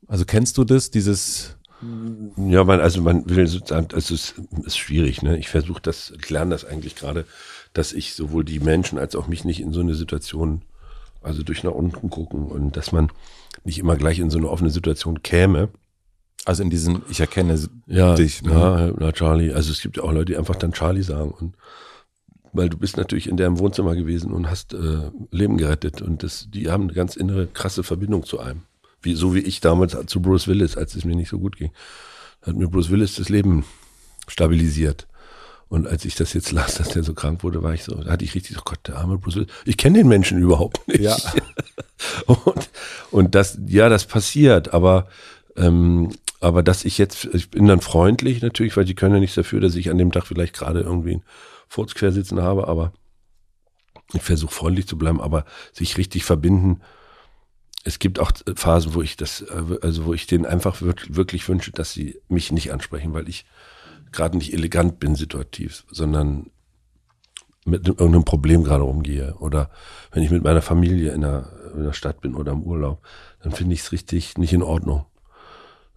Also 0.07 0.25
kennst 0.25 0.57
du 0.57 0.65
das, 0.65 0.91
dieses 0.91 1.59
ja, 2.37 2.65
man, 2.65 2.81
also 2.81 3.01
man 3.03 3.29
will 3.29 3.47
sozusagen, 3.47 3.95
also 3.95 4.15
es 4.15 4.35
ist 4.65 4.77
schwierig, 4.77 5.23
ne? 5.23 5.39
Ich 5.39 5.49
versuche 5.49 5.81
das, 5.81 6.12
ich 6.20 6.29
lerne 6.29 6.51
das 6.51 6.65
eigentlich 6.65 6.97
gerade, 6.97 7.25
dass 7.73 7.93
ich 7.93 8.15
sowohl 8.15 8.45
die 8.45 8.59
Menschen 8.59 8.99
als 8.99 9.15
auch 9.15 9.29
mich 9.29 9.45
nicht 9.45 9.61
in 9.61 9.73
so 9.73 9.81
eine 9.81 9.95
Situation, 9.95 10.62
also 11.23 11.45
durch 11.45 11.62
nach 11.62 11.73
unten 11.73 12.11
gucken 12.11 12.47
und 12.47 12.77
dass 12.77 12.91
man 12.91 13.12
nicht 13.65 13.79
immer 13.79 13.97
gleich 13.97 14.19
in 14.19 14.31
so 14.31 14.39
eine 14.39 14.49
offene 14.49 14.70
Situation 14.70 15.23
käme. 15.23 15.69
Also 16.44 16.62
in 16.62 16.70
diesen, 16.70 17.02
ich 17.10 17.20
erkenne 17.20 17.59
ja, 17.86 18.15
dich. 18.15 18.43
Ne? 18.43 18.52
Ja, 18.52 18.93
na 18.97 19.12
Charlie. 19.12 19.52
Also 19.52 19.70
es 19.70 19.81
gibt 19.81 19.97
ja 19.97 20.02
auch 20.02 20.12
Leute, 20.12 20.27
die 20.27 20.36
einfach 20.36 20.56
dann 20.56 20.73
Charlie 20.73 21.02
sagen 21.02 21.31
und 21.31 21.55
weil 22.52 22.69
du 22.69 22.78
bist 22.78 22.97
natürlich 22.97 23.28
in 23.28 23.36
deren 23.36 23.59
Wohnzimmer 23.59 23.94
gewesen 23.94 24.32
und 24.32 24.51
hast 24.51 24.73
äh, 24.73 25.10
Leben 25.31 25.59
gerettet 25.59 26.02
und 26.02 26.23
das, 26.23 26.48
die 26.51 26.70
haben 26.70 26.85
eine 26.85 26.94
ganz 26.94 27.16
innere 27.16 27.47
krasse 27.47 27.82
Verbindung 27.82 28.24
zu 28.24 28.40
einem. 28.40 28.62
Wie, 29.02 29.15
so 29.15 29.35
wie 29.35 29.40
ich 29.40 29.60
damals 29.60 29.97
zu 30.06 30.20
Bruce 30.20 30.48
Willis, 30.48 30.77
als 30.77 30.94
es 30.94 31.05
mir 31.05 31.15
nicht 31.15 31.28
so 31.28 31.39
gut 31.39 31.56
ging. 31.56 31.70
Hat 32.43 32.56
mir 32.56 32.69
Bruce 32.69 32.90
Willis 32.90 33.15
das 33.15 33.28
Leben 33.28 33.65
stabilisiert. 34.27 35.06
Und 35.69 35.86
als 35.86 36.05
ich 36.05 36.15
das 36.15 36.32
jetzt 36.32 36.51
las, 36.51 36.77
dass 36.77 36.89
der 36.89 37.05
so 37.05 37.12
krank 37.12 37.43
wurde, 37.44 37.62
war 37.62 37.74
ich 37.74 37.85
so, 37.85 37.94
da 37.94 38.12
hatte 38.12 38.24
ich 38.24 38.35
richtig 38.35 38.56
so, 38.56 38.62
Gott, 38.65 38.81
der 38.86 38.97
arme 38.97 39.19
Bruce 39.19 39.36
Willis. 39.36 39.48
Ich 39.66 39.77
kenne 39.77 39.98
den 39.98 40.09
Menschen 40.09 40.39
überhaupt 40.39 40.86
nicht. 40.89 41.01
Ja. 41.01 41.16
und, 42.27 42.70
und 43.10 43.35
das, 43.35 43.59
ja, 43.66 43.89
das 43.89 44.06
passiert, 44.06 44.73
aber, 44.73 45.09
ähm, 45.56 46.10
aber 46.40 46.62
dass 46.62 46.85
ich 46.85 46.98
jetzt, 46.98 47.27
ich 47.32 47.51
bin 47.51 47.66
dann 47.66 47.81
freundlich 47.81 48.43
natürlich, 48.43 48.77
weil 48.77 48.85
die 48.85 48.94
können 48.94 49.15
ja 49.15 49.20
nichts 49.20 49.36
dafür, 49.36 49.60
dass 49.60 49.74
ich 49.74 49.90
an 49.90 49.98
dem 49.98 50.12
Tag 50.12 50.27
vielleicht 50.27 50.55
gerade 50.55 50.81
irgendwie 50.81 51.15
einen 51.15 51.24
Furz 51.69 51.94
quersitzen 51.94 52.43
habe, 52.43 52.69
aber 52.69 52.93
ich 54.12 54.23
versuche 54.23 54.55
freundlich 54.55 54.86
zu 54.86 54.97
bleiben, 54.97 55.20
aber 55.20 55.44
sich 55.73 55.97
richtig 55.98 56.24
verbinden, 56.24 56.81
es 57.85 57.98
gibt 57.98 58.19
auch 58.19 58.32
Phasen, 58.55 58.94
wo 58.94 59.02
ich 59.02 59.16
das, 59.16 59.44
also 59.44 60.05
wo 60.05 60.15
ich 60.15 60.27
denen 60.27 60.47
einfach 60.47 60.77
wirklich 60.81 61.48
wünsche, 61.48 61.73
dass 61.73 61.93
sie 61.93 62.20
mich 62.28 62.52
nicht 62.52 62.73
ansprechen, 62.73 63.15
weil 63.15 63.28
ich 63.28 63.47
gerade 64.12 64.36
nicht 64.36 64.52
elegant 64.52 65.01
bin 65.01 65.15
situativ, 65.15 65.85
sondern 65.90 66.51
mit 67.65 67.86
irgendeinem 67.86 68.24
Problem 68.24 68.65
gerade 68.65 68.82
rumgehe. 68.82 69.35
Oder 69.39 69.70
wenn 70.10 70.23
ich 70.23 70.31
mit 70.31 70.43
meiner 70.43 70.62
Familie 70.62 71.12
in 71.12 71.20
der, 71.20 71.51
in 71.74 71.85
der 71.85 71.93
Stadt 71.93 72.20
bin 72.20 72.35
oder 72.35 72.52
im 72.52 72.62
Urlaub, 72.62 73.02
dann 73.43 73.52
finde 73.52 73.74
ich 73.74 73.81
es 73.81 73.93
richtig 73.93 74.39
nicht 74.39 74.52
in 74.52 74.62
Ordnung. 74.62 75.06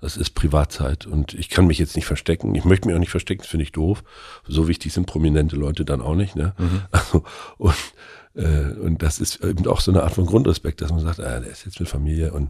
Das 0.02 0.18
ist 0.18 0.32
Privatzeit 0.32 1.06
und 1.06 1.36
ich 1.36 1.50
kann 1.50 1.68
mich 1.68 1.78
jetzt 1.78 1.96
nicht 1.96 2.06
verstecken. 2.06 2.56
Ich 2.56 2.66
möchte 2.66 2.88
mich 2.88 2.96
auch 2.96 3.00
nicht 3.00 3.12
verstecken, 3.12 3.44
das 3.44 3.50
finde 3.50 3.64
ich 3.64 3.72
doof. 3.72 4.04
So 4.48 4.68
wichtig 4.68 4.94
sind 4.94 5.06
prominente 5.06 5.56
Leute 5.56 5.86
dann 5.86 6.02
auch 6.02 6.16
nicht. 6.16 6.36
Ne? 6.36 6.54
Mhm. 6.58 6.82
Also, 6.92 7.24
und 7.58 7.76
äh, 8.36 8.72
und 8.80 9.02
das 9.04 9.20
ist 9.20 9.44
eben 9.44 9.68
auch 9.68 9.82
so 9.82 9.92
eine 9.92 10.04
Art 10.04 10.14
von 10.14 10.26
Grundrespekt, 10.26 10.82
dass 10.82 10.92
man 10.92 11.02
sagt, 11.02 11.20
ah, 11.20 11.40
der 11.40 11.52
ist 11.52 11.66
jetzt 11.66 11.80
mit 11.80 11.90
Familie 11.90 12.32
und 12.34 12.50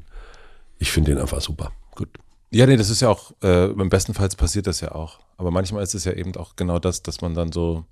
ich 0.79 0.91
finde 0.91 1.11
den 1.11 1.21
einfach 1.21 1.41
super. 1.41 1.71
Gut. 1.95 2.09
Ja, 2.51 2.65
nee, 2.65 2.75
das 2.75 2.89
ist 2.89 3.01
ja 3.01 3.09
auch, 3.09 3.31
äh, 3.41 3.71
im 3.71 3.89
besten 3.89 4.13
Fall 4.13 4.27
passiert 4.29 4.67
das 4.67 4.81
ja 4.81 4.91
auch. 4.91 5.19
Aber 5.37 5.51
manchmal 5.51 5.83
ist 5.83 5.95
es 5.95 6.03
ja 6.03 6.11
eben 6.11 6.35
auch 6.35 6.55
genau 6.55 6.79
das, 6.79 7.01
dass 7.01 7.21
man 7.21 7.33
dann 7.33 7.51
so. 7.51 7.85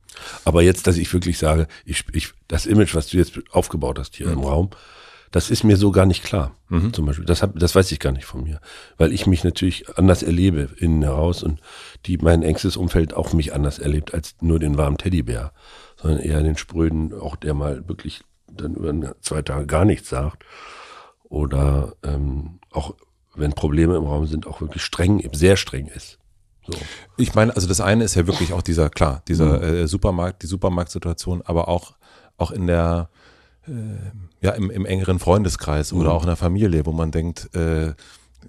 Aber 0.44 0.62
jetzt, 0.62 0.86
dass 0.86 0.98
ich 0.98 1.12
wirklich 1.14 1.40
sage, 1.40 1.68
ich, 1.86 2.04
ich, 2.14 2.34
das 2.48 2.66
Image, 2.66 2.94
was 2.94 3.08
du 3.08 3.18
jetzt 3.18 3.40
aufgebaut 3.52 3.98
hast 3.98 4.16
hier 4.16 4.28
mhm. 4.28 4.34
im 4.34 4.40
Raum, 4.40 4.70
das 5.32 5.50
ist 5.50 5.64
mir 5.64 5.78
so 5.78 5.92
gar 5.92 6.06
nicht 6.06 6.24
klar. 6.24 6.56
Mhm. 6.70 6.94
Zum 6.94 7.06
Beispiel. 7.06 7.26
Das, 7.26 7.42
hab, 7.42 7.58
das 7.60 7.76
weiß 7.76 7.92
ich 7.92 8.00
gar 8.00 8.12
nicht 8.12 8.26
von 8.26 8.44
mir. 8.44 8.60
Weil 8.98 9.14
ich 9.14 9.28
mich 9.28 9.44
natürlich 9.44 9.98
anders 9.98 10.24
erlebe 10.24 10.70
innen 10.78 11.04
heraus 11.04 11.44
und 11.44 11.60
die, 12.06 12.18
mein 12.18 12.44
engstes 12.44 12.78
Umfeld 12.78 13.14
auch 13.14 13.34
mich 13.34 13.54
anders 13.54 13.80
erlebt 13.80 14.14
als 14.14 14.36
nur 14.42 14.60
den 14.60 14.78
warmen 14.78 14.98
Teddybär 14.98 15.52
sondern 16.02 16.20
eher 16.22 16.42
den 16.42 16.58
Spröden, 16.58 17.14
auch 17.20 17.36
der 17.36 17.54
mal 17.54 17.88
wirklich 17.88 18.22
dann 18.48 18.76
über 18.76 19.16
zwei 19.22 19.42
Tage 19.42 19.66
gar 19.68 19.86
nichts 19.86 20.10
sagt. 20.10 20.44
Oder 21.24 21.94
ähm, 22.04 22.60
auch 22.72 22.96
wenn 23.36 23.54
Probleme 23.54 23.96
im 23.96 24.06
Raum 24.06 24.26
sind, 24.26 24.48
auch 24.48 24.62
wirklich 24.62 24.84
streng, 24.84 25.28
sehr 25.34 25.58
streng 25.58 25.88
ist. 25.88 26.18
So. 26.66 26.78
Ich 27.18 27.36
meine, 27.36 27.56
also 27.56 27.68
das 27.68 27.82
eine 27.82 28.04
ist 28.04 28.16
ja 28.16 28.28
wirklich 28.28 28.54
auch 28.54 28.62
dieser, 28.62 28.90
klar, 28.90 29.22
dieser 29.28 29.58
mhm. 29.58 29.64
äh, 29.64 29.88
Supermarkt, 29.88 30.44
die 30.44 30.48
Supermarktsituation, 30.48 31.42
aber 31.44 31.68
auch, 31.68 31.96
auch 32.38 32.52
in 32.52 32.68
der, 32.68 33.10
ja, 34.42 34.52
im, 34.52 34.72
im 34.72 34.86
engeren 34.86 35.20
Freundeskreis 35.20 35.92
mhm. 35.92 36.02
oder 36.02 36.14
auch 36.14 36.22
in 36.22 36.28
der 36.28 36.36
Familie, 36.36 36.86
wo 36.86 36.92
man 36.92 37.12
denkt, 37.12 37.54
äh, 37.56 37.94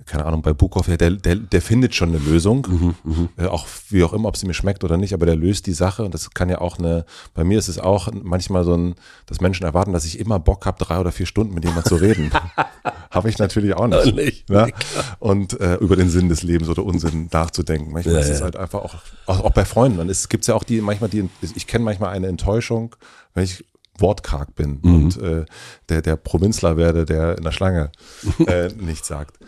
keine 0.07 0.25
Ahnung, 0.25 0.43
bei 0.43 0.53
Bukov, 0.53 0.87
der, 0.87 1.11
der, 1.11 1.37
der 1.37 1.63
findet 1.63 1.95
schon 1.95 2.11
eine 2.11 2.19
Lösung, 2.19 2.67
mhm, 2.69 2.95
mhm, 3.05 3.29
äh, 3.37 3.47
auch 3.47 3.67
wie 3.89 4.03
auch 4.03 4.13
immer, 4.13 4.29
ob 4.29 4.37
sie 4.37 4.47
mir 4.47 4.55
schmeckt 4.55 4.85
oder 4.85 4.97
nicht, 4.97 5.15
aber 5.15 5.27
der 5.27 5.37
löst 5.37 5.67
die 5.67 5.73
Sache 5.73 6.05
und 6.05 6.15
das 6.15 6.31
kann 6.31 6.49
ja 6.49 6.61
auch 6.61 6.79
eine, 6.79 7.05
bei 7.35 7.45
mir 7.45 7.59
ist 7.59 7.69
es 7.69 7.79
auch 7.79 8.09
manchmal 8.13 8.65
so 8.65 8.75
ein, 8.75 8.95
dass 9.27 9.41
Menschen 9.41 9.65
erwarten, 9.65 9.93
dass 9.93 10.05
ich 10.05 10.19
immer 10.19 10.39
Bock 10.39 10.65
habe, 10.67 10.83
drei 10.83 10.99
oder 10.99 11.13
vier 11.13 11.27
Stunden 11.27 11.55
mit 11.55 11.65
jemandem 11.65 11.89
zu 11.89 11.97
reden. 11.97 12.31
habe 13.11 13.29
ich 13.29 13.39
natürlich 13.39 13.75
auch 13.75 13.89
nicht. 13.89 14.15
nicht 14.15 14.49
ne? 14.49 14.73
Und 15.19 15.61
äh, 15.61 15.75
über 15.77 15.97
den 15.97 16.09
Sinn 16.09 16.29
des 16.29 16.43
Lebens 16.43 16.69
oder 16.69 16.85
Unsinn 16.85 17.29
nachzudenken. 17.33 17.93
Manchmal 17.93 18.15
ja, 18.15 18.21
ist 18.21 18.31
es 18.31 18.43
halt 18.43 18.57
einfach 18.57 18.81
auch, 18.81 18.95
auch, 19.27 19.45
auch 19.45 19.53
bei 19.53 19.65
Freunden. 19.65 19.99
Dann 19.99 20.07
gibt 20.07 20.43
es 20.43 20.47
ja 20.47 20.55
auch 20.55 20.65
die, 20.65 20.81
manchmal 20.81 21.11
die, 21.11 21.29
ich 21.43 21.67
kenne 21.67 21.85
manchmal 21.85 22.11
eine 22.11 22.29
Enttäuschung, 22.29 22.95
wenn 23.35 23.45
ich 23.45 23.65
wortkarg 24.01 24.55
bin 24.55 24.81
mhm. 24.83 24.95
und 24.95 25.23
äh, 25.23 25.45
der, 25.89 26.03
der 26.03 26.17
Provinzler 26.17 26.77
werde, 26.77 27.05
der 27.05 27.39
in 27.39 27.45
der 27.45 27.53
Schlange 27.53 27.93
äh, 28.47 28.69
nichts 28.69 29.09
sagt. 29.09 29.39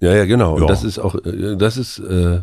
Ja, 0.00 0.14
ja, 0.14 0.24
genau. 0.24 0.56
Ja. 0.56 0.62
Und 0.62 0.70
das 0.70 0.84
ist 0.84 0.98
auch, 0.98 1.14
äh, 1.24 1.56
das 1.56 1.76
ist, 1.76 1.98
äh, 1.98 2.42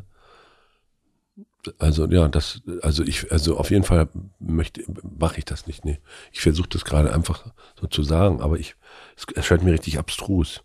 also 1.77 2.07
ja, 2.07 2.27
das, 2.27 2.61
also 2.81 3.03
ich, 3.03 3.31
also 3.31 3.57
auf 3.57 3.69
jeden 3.69 3.83
Fall 3.83 4.09
möchte, 4.39 4.83
mache 5.19 5.37
ich 5.39 5.45
das 5.45 5.67
nicht. 5.67 5.85
Nee. 5.85 5.99
Ich 6.31 6.41
versuche 6.41 6.69
das 6.69 6.85
gerade 6.85 7.13
einfach 7.13 7.45
so 7.79 7.87
zu 7.87 8.03
sagen, 8.03 8.41
aber 8.41 8.57
ich, 8.57 8.75
es 9.15 9.25
erscheint 9.35 9.63
mir 9.63 9.73
richtig 9.73 9.99
abstrus. 9.99 10.63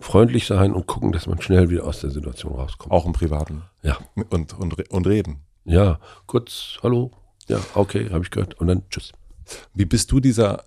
Freundlich 0.00 0.46
sein 0.46 0.72
und 0.72 0.86
gucken, 0.86 1.12
dass 1.12 1.26
man 1.26 1.40
schnell 1.40 1.70
wieder 1.70 1.84
aus 1.84 2.00
der 2.00 2.10
Situation 2.10 2.54
rauskommt. 2.54 2.92
Auch 2.92 3.06
im 3.06 3.12
Privaten. 3.12 3.62
Ja. 3.82 3.96
Und, 4.30 4.52
und, 4.58 4.90
und 4.90 5.06
reden. 5.06 5.44
Ja, 5.64 6.00
kurz, 6.26 6.78
hallo. 6.82 7.12
Ja, 7.48 7.60
okay, 7.74 8.10
habe 8.10 8.24
ich 8.24 8.30
gehört. 8.30 8.54
Und 8.54 8.66
dann 8.66 8.88
tschüss. 8.90 9.12
Wie 9.74 9.84
bist 9.84 10.10
du 10.12 10.20
dieser 10.20 10.64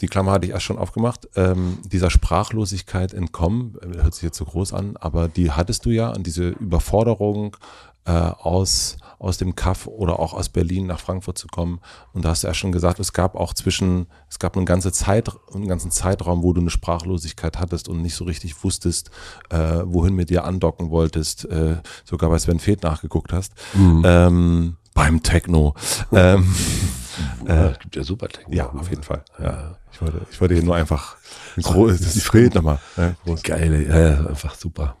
die 0.00 0.06
Klammer 0.06 0.32
hatte 0.32 0.46
ich 0.46 0.52
erst 0.52 0.64
schon 0.64 0.78
aufgemacht, 0.78 1.28
ähm, 1.34 1.78
dieser 1.84 2.10
Sprachlosigkeit 2.10 3.12
entkommen, 3.12 3.76
hört 4.00 4.14
sich 4.14 4.22
jetzt 4.22 4.38
so 4.38 4.44
groß 4.44 4.72
an, 4.72 4.96
aber 4.96 5.28
die 5.28 5.50
hattest 5.50 5.84
du 5.84 5.90
ja 5.90 6.10
und 6.10 6.26
diese 6.26 6.50
Überforderung 6.50 7.56
äh, 8.04 8.10
aus, 8.10 8.96
aus 9.18 9.36
dem 9.36 9.54
Kaff 9.54 9.86
oder 9.86 10.18
auch 10.18 10.32
aus 10.32 10.48
Berlin 10.48 10.86
nach 10.86 11.00
Frankfurt 11.00 11.36
zu 11.36 11.46
kommen. 11.48 11.80
Und 12.12 12.24
da 12.24 12.30
hast 12.30 12.42
du 12.42 12.46
ja 12.46 12.54
schon 12.54 12.72
gesagt, 12.72 13.00
es 13.00 13.12
gab 13.12 13.34
auch 13.34 13.52
zwischen, 13.52 14.06
es 14.30 14.38
gab 14.38 14.56
eine 14.56 14.64
ganze 14.64 14.92
Zeit, 14.92 15.30
einen 15.52 15.68
ganzen 15.68 15.90
Zeitraum, 15.90 16.42
wo 16.42 16.52
du 16.52 16.60
eine 16.60 16.70
Sprachlosigkeit 16.70 17.58
hattest 17.58 17.88
und 17.88 18.00
nicht 18.00 18.14
so 18.14 18.24
richtig 18.24 18.64
wusstest, 18.64 19.10
äh, 19.50 19.82
wohin 19.84 20.14
mit 20.14 20.30
dir 20.30 20.44
andocken 20.44 20.90
wolltest, 20.90 21.44
äh, 21.46 21.76
sogar 22.04 22.30
bei 22.30 22.38
Sven 22.38 22.60
Feth 22.60 22.82
nachgeguckt 22.82 23.32
hast. 23.32 23.52
Mhm. 23.74 24.02
Ähm, 24.06 24.76
beim 24.94 25.22
Techno. 25.22 25.74
ähm, 26.12 26.54
äh, 27.46 27.70
es 27.70 27.78
gibt 27.78 27.96
ja 27.96 28.04
super 28.04 28.28
Techno. 28.28 28.54
Ja, 28.54 28.70
auf 28.70 28.90
jeden 28.90 29.02
Fall. 29.02 29.24
Ja. 29.38 29.78
Ich 29.92 30.00
wollte, 30.00 30.20
ich 30.30 30.40
wollte 30.40 30.54
hier 30.54 30.62
nur 30.62 30.76
einfach 30.76 31.16
ein 31.56 31.62
groß, 31.62 31.98
das 31.98 32.22
Fred 32.22 32.54
nochmal. 32.54 32.78
Ja, 32.96 33.14
Geile, 33.42 33.86
ja, 33.86 33.98
ja, 33.98 34.26
einfach 34.26 34.54
super. 34.54 34.96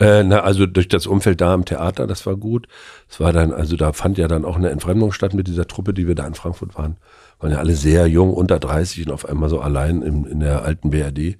Äh, 0.00 0.24
na, 0.24 0.40
also 0.40 0.66
durch 0.66 0.88
das 0.88 1.06
Umfeld 1.06 1.40
da 1.40 1.54
im 1.54 1.64
Theater, 1.64 2.06
das 2.06 2.26
war 2.26 2.36
gut. 2.36 2.66
Es 3.08 3.20
war 3.20 3.32
dann, 3.32 3.52
also 3.52 3.76
da 3.76 3.92
fand 3.92 4.18
ja 4.18 4.26
dann 4.26 4.44
auch 4.44 4.56
eine 4.56 4.70
Entfremdung 4.70 5.12
statt 5.12 5.34
mit 5.34 5.46
dieser 5.46 5.66
Truppe, 5.66 5.94
die 5.94 6.08
wir 6.08 6.14
da 6.14 6.26
in 6.26 6.34
Frankfurt 6.34 6.76
waren. 6.76 6.96
Waren 7.38 7.52
ja 7.52 7.58
alle 7.58 7.76
sehr 7.76 8.06
jung, 8.06 8.32
unter 8.32 8.58
30 8.58 9.06
und 9.06 9.12
auf 9.12 9.28
einmal 9.28 9.48
so 9.48 9.60
allein 9.60 10.02
in, 10.02 10.24
in 10.24 10.40
der 10.40 10.62
alten 10.62 10.90
BRD. 10.90 11.38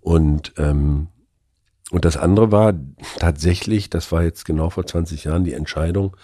Und 0.00 0.52
ähm, 0.56 1.08
und 1.90 2.04
das 2.04 2.16
andere 2.16 2.52
war 2.52 2.74
tatsächlich, 3.18 3.90
das 3.90 4.12
war 4.12 4.22
jetzt 4.22 4.44
genau 4.44 4.70
vor 4.70 4.86
20 4.86 5.24
Jahren 5.24 5.44
die 5.44 5.54
Entscheidung, 5.54 6.16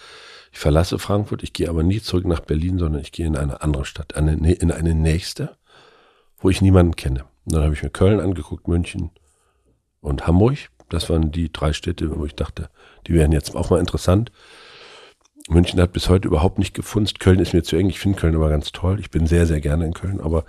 ich 0.57 0.61
verlasse 0.61 0.97
Frankfurt, 0.97 1.43
ich 1.43 1.53
gehe 1.53 1.69
aber 1.69 1.83
nicht 1.83 2.03
zurück 2.03 2.25
nach 2.25 2.39
Berlin, 2.39 2.79
sondern 2.79 2.99
ich 2.99 3.11
gehe 3.11 3.27
in 3.27 3.37
eine 3.37 3.61
andere 3.61 3.85
Stadt, 3.85 4.15
eine, 4.15 4.33
in 4.51 4.71
eine 4.71 4.95
nächste, 4.95 5.55
wo 6.39 6.49
ich 6.49 6.63
niemanden 6.63 6.95
kenne. 6.95 7.25
Und 7.45 7.53
dann 7.53 7.61
habe 7.61 7.75
ich 7.75 7.83
mir 7.83 7.91
Köln 7.91 8.19
angeguckt, 8.19 8.67
München 8.67 9.11
und 10.01 10.25
Hamburg. 10.25 10.57
Das 10.89 11.11
waren 11.11 11.31
die 11.31 11.53
drei 11.53 11.73
Städte, 11.73 12.17
wo 12.17 12.25
ich 12.25 12.33
dachte, 12.33 12.71
die 13.05 13.13
wären 13.13 13.33
jetzt 13.33 13.55
auch 13.55 13.69
mal 13.69 13.79
interessant. 13.79 14.31
München 15.47 15.79
hat 15.79 15.93
bis 15.93 16.09
heute 16.09 16.27
überhaupt 16.27 16.57
nicht 16.57 16.73
gefunzt. 16.73 17.19
Köln 17.19 17.37
ist 17.37 17.53
mir 17.53 17.61
zu 17.61 17.75
eng. 17.75 17.89
Ich 17.89 17.99
finde 17.99 18.17
Köln 18.17 18.35
aber 18.35 18.49
ganz 18.49 18.71
toll. 18.71 18.99
Ich 18.99 19.11
bin 19.11 19.27
sehr, 19.27 19.45
sehr 19.45 19.61
gerne 19.61 19.85
in 19.85 19.93
Köln, 19.93 20.19
aber 20.19 20.43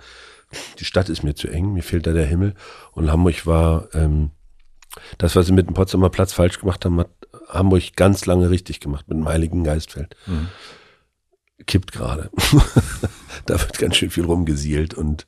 die 0.79 0.85
Stadt 0.85 1.09
ist 1.09 1.21
mir 1.21 1.35
zu 1.35 1.49
eng. 1.49 1.71
Mir 1.71 1.83
fehlt 1.83 2.07
da 2.07 2.13
der 2.13 2.25
Himmel. 2.25 2.55
Und 2.93 3.11
Hamburg 3.11 3.45
war 3.45 3.93
ähm, 3.93 4.31
das, 5.17 5.35
was 5.35 5.45
sie 5.45 5.53
mit 5.53 5.67
dem 5.67 5.73
Potsdamer 5.73 6.09
Platz 6.09 6.33
falsch 6.33 6.59
gemacht 6.59 6.83
haben, 6.85 6.99
hat 6.99 7.09
Hamburg 7.47 7.95
ganz 7.95 8.25
lange 8.25 8.49
richtig 8.49 8.79
gemacht 8.79 9.07
mit 9.07 9.17
dem 9.17 9.27
Heiligen 9.27 9.63
Geistfeld. 9.63 10.15
Mhm. 10.25 10.49
Kippt 11.65 11.91
gerade. 11.91 12.29
da 13.45 13.59
wird 13.59 13.77
ganz 13.77 13.97
schön 13.97 14.09
viel 14.09 14.25
rumgesielt 14.25 14.93
und 14.93 15.27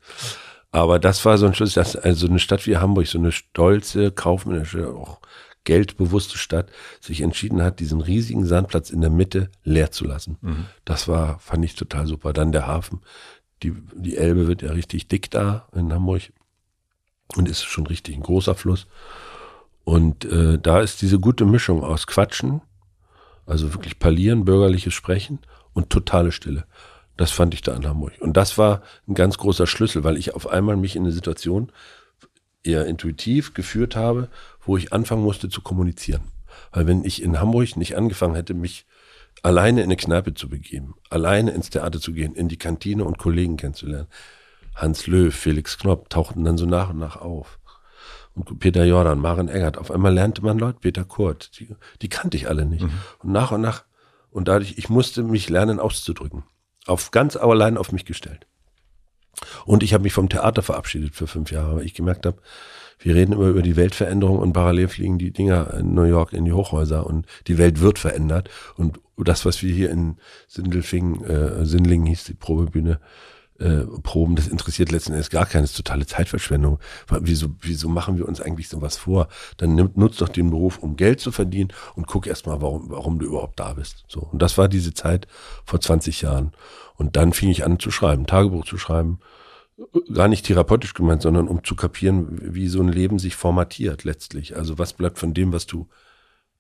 aber 0.72 1.00
das 1.00 1.26
war 1.26 1.38
so 1.38 1.46
ein 1.46 1.54
Schluss, 1.54 1.74
dass 1.74 1.98
also 1.98 2.28
eine 2.28 2.40
Stadt 2.40 2.66
wie 2.66 2.78
Hamburg, 2.78 3.08
so 3.08 3.18
eine 3.18 3.34
stolze, 3.34 4.12
kaufmännische, 4.12 4.88
auch 4.94 5.20
geldbewusste 5.64 6.38
Stadt, 6.38 6.72
sich 7.02 7.22
entschieden 7.22 7.62
hat, 7.62 7.80
diesen 7.80 8.02
riesigen 8.02 8.46
Sandplatz 8.46 8.90
in 8.90 9.02
der 9.02 9.10
Mitte 9.10 9.50
leer 9.64 9.92
zu 9.92 10.06
lassen. 10.06 10.38
Mhm. 10.42 10.66
Das 10.86 11.08
war, 11.08 11.40
fand 11.40 11.66
ich 11.66 11.76
total 11.76 12.08
super. 12.08 12.34
Dann 12.34 12.52
der 12.52 12.68
Hafen. 12.68 13.02
Die, 13.64 13.74
die 13.94 14.18
Elbe 14.18 14.48
wird 14.48 14.62
ja 14.62 14.72
richtig 14.72 15.08
dick 15.08 15.30
da 15.30 15.68
in 15.74 15.94
Hamburg 15.94 16.32
und 17.36 17.48
ist 17.48 17.64
schon 17.64 17.86
richtig 17.86 18.16
ein 18.16 18.24
großer 18.24 18.56
Fluss. 18.56 18.88
Und 19.84 20.26
äh, 20.26 20.60
da 20.60 20.82
ist 20.82 21.02
diese 21.02 21.20
gute 21.20 21.46
Mischung 21.46 21.84
aus 21.84 22.08
Quatschen, 22.08 22.62
also 23.46 23.74
wirklich 23.74 24.00
parlieren, 24.00 24.46
bürgerliches 24.46 24.94
Sprechen 24.94 25.40
und 25.74 25.90
totale 25.90 26.32
Stille. 26.32 26.66
Das 27.18 27.32
fand 27.32 27.54
ich 27.54 27.62
da 27.62 27.76
in 27.76 27.86
Hamburg. 27.86 28.14
Und 28.20 28.38
das 28.38 28.58
war 28.58 28.82
ein 29.08 29.16
ganz 29.16 29.38
großer 29.38 29.68
Schlüssel, 29.68 30.04
weil 30.04 30.18
ich 30.18 30.34
auf 30.34 30.48
einmal 30.48 30.78
mich 30.78 30.96
in 30.96 31.04
eine 31.04 31.12
Situation 31.12 31.72
eher 32.64 32.86
intuitiv 32.86 33.54
geführt 33.54 33.96
habe, 33.96 34.30
wo 34.64 34.78
ich 34.78 34.94
anfangen 34.94 35.24
musste 35.24 35.50
zu 35.50 35.62
kommunizieren. 35.62 36.32
Weil 36.72 36.88
wenn 36.88 37.04
ich 37.04 37.22
in 37.22 37.40
Hamburg 37.40 37.76
nicht 37.76 37.98
angefangen 37.98 38.36
hätte, 38.36 38.54
mich 38.54 38.86
alleine 39.44 39.82
in 39.82 39.86
eine 39.86 39.98
Kneipe 39.98 40.34
zu 40.34 40.50
begeben, 40.50 40.96
alleine 41.10 41.52
ins 41.52 41.70
Theater 41.70 42.00
zu 42.00 42.14
gehen, 42.14 42.36
in 42.36 42.48
die 42.48 42.58
Kantine 42.58 43.04
und 43.06 43.18
Kollegen 43.18 43.58
kennenzulernen, 43.58 44.08
Hans 44.76 45.08
Löw, 45.08 45.34
Felix 45.34 45.78
Knopp 45.78 46.10
tauchten 46.10 46.44
dann 46.44 46.58
so 46.58 46.66
nach 46.66 46.92
und 46.92 47.00
nach 47.00 47.18
auf. 47.18 47.60
Und 48.34 48.60
Peter 48.60 48.86
Jordan, 48.86 49.20
Maren 49.20 49.50
Eggert. 49.50 49.78
Auf 49.78 49.92
einmal 49.92 50.14
lernte 50.14 50.42
man 50.42 50.58
Leute, 50.58 50.80
Peter 50.80 51.04
Kurt, 51.04 51.60
die, 51.60 51.76
die 52.02 52.10
kannte 52.10 52.38
ich 52.38 52.48
alle 52.48 52.66
nicht. 52.66 52.84
Mhm. 52.84 52.92
Und 53.20 53.32
nach 53.32 53.52
und 53.52 53.62
nach, 53.62 53.84
und 54.30 54.48
dadurch, 54.48 54.78
ich 54.78 54.90
musste 54.90 55.24
mich 55.24 55.50
lernen 55.50 55.80
auszudrücken. 55.80 56.44
Auf 56.88 57.12
ganz 57.12 57.36
allein 57.36 57.78
auf 57.78 57.92
mich 57.92 58.06
gestellt. 58.06 58.48
Und 59.66 59.84
ich 59.84 59.94
habe 59.94 60.04
mich 60.04 60.14
vom 60.14 60.30
Theater 60.30 60.62
verabschiedet 60.62 61.16
für 61.16 61.28
fünf 61.28 61.52
Jahre, 61.52 61.78
weil 61.78 61.86
ich 61.86 61.94
gemerkt 61.94 62.26
habe, 62.26 62.42
wir 63.00 63.16
reden 63.16 63.34
immer 63.34 63.48
über 63.48 63.62
die 63.62 63.76
Weltveränderung 63.76 64.38
und 64.38 64.54
parallel 64.54 64.88
fliegen 64.88 65.18
die 65.18 65.32
Dinger 65.32 65.74
in 65.74 65.94
New 65.96 66.04
York 66.04 66.34
in 66.34 66.46
die 66.46 66.54
Hochhäuser 66.54 67.06
und 67.08 67.26
die 67.48 67.58
Welt 67.58 67.80
wird 67.82 67.98
verändert. 67.98 68.50
Und 68.78 69.00
das, 69.18 69.44
was 69.46 69.64
wir 69.64 69.74
hier 69.74 69.90
in 69.90 70.18
Sindelfingen, 70.48 71.24
äh, 71.24 71.66
Sinlingen 71.66 72.06
hieß 72.06 72.26
die 72.26 72.36
Probebühne, 72.36 73.00
äh, 73.62 73.86
Proben, 74.02 74.36
das 74.36 74.48
interessiert 74.48 74.92
letzten 74.92 75.14
Endes 75.14 75.30
gar 75.30 75.46
keine, 75.46 75.68
totale 75.68 76.06
Zeitverschwendung. 76.06 76.80
Wieso, 77.10 77.50
wieso 77.62 77.90
machen 77.90 78.18
wir 78.18 78.28
uns 78.28 78.42
eigentlich 78.42 78.70
sowas 78.70 78.98
vor? 78.98 79.28
Dann 79.58 79.76
nimm, 79.76 79.92
nutz 79.96 80.18
doch 80.18 80.30
den 80.30 80.50
Beruf, 80.50 80.80
um 80.80 80.96
Geld 80.96 81.20
zu 81.20 81.32
verdienen 81.32 81.72
und 81.96 82.08
guck 82.08 82.28
erstmal, 82.28 82.62
warum, 82.62 82.90
warum 82.90 83.20
du 83.20 83.28
überhaupt 83.28 83.60
da 83.60 83.74
bist. 83.74 84.04
So. 84.08 84.22
Und 84.22 84.42
das 84.42 84.58
war 84.58 84.68
diese 84.68 84.94
Zeit 84.94 85.28
vor 85.64 85.80
20 85.80 86.22
Jahren. 86.22 86.54
Und 86.96 87.16
dann 87.16 87.34
fing 87.34 87.50
ich 87.50 87.64
an 87.64 87.80
zu 87.80 87.92
schreiben, 87.92 88.26
Tagebuch 88.26 88.66
zu 88.66 88.78
schreiben, 88.78 89.20
gar 90.14 90.28
nicht 90.28 90.46
therapeutisch 90.46 90.94
gemeint, 90.94 91.22
sondern 91.22 91.48
um 91.48 91.64
zu 91.64 91.76
kapieren, 91.76 92.54
wie 92.54 92.68
so 92.68 92.82
ein 92.82 92.90
Leben 92.90 93.20
sich 93.20 93.36
formatiert 93.36 94.04
letztlich. 94.04 94.56
Also 94.56 94.78
was 94.78 94.94
bleibt 94.94 95.20
von 95.20 95.34
dem, 95.34 95.54
was 95.54 95.66
du 95.66 95.88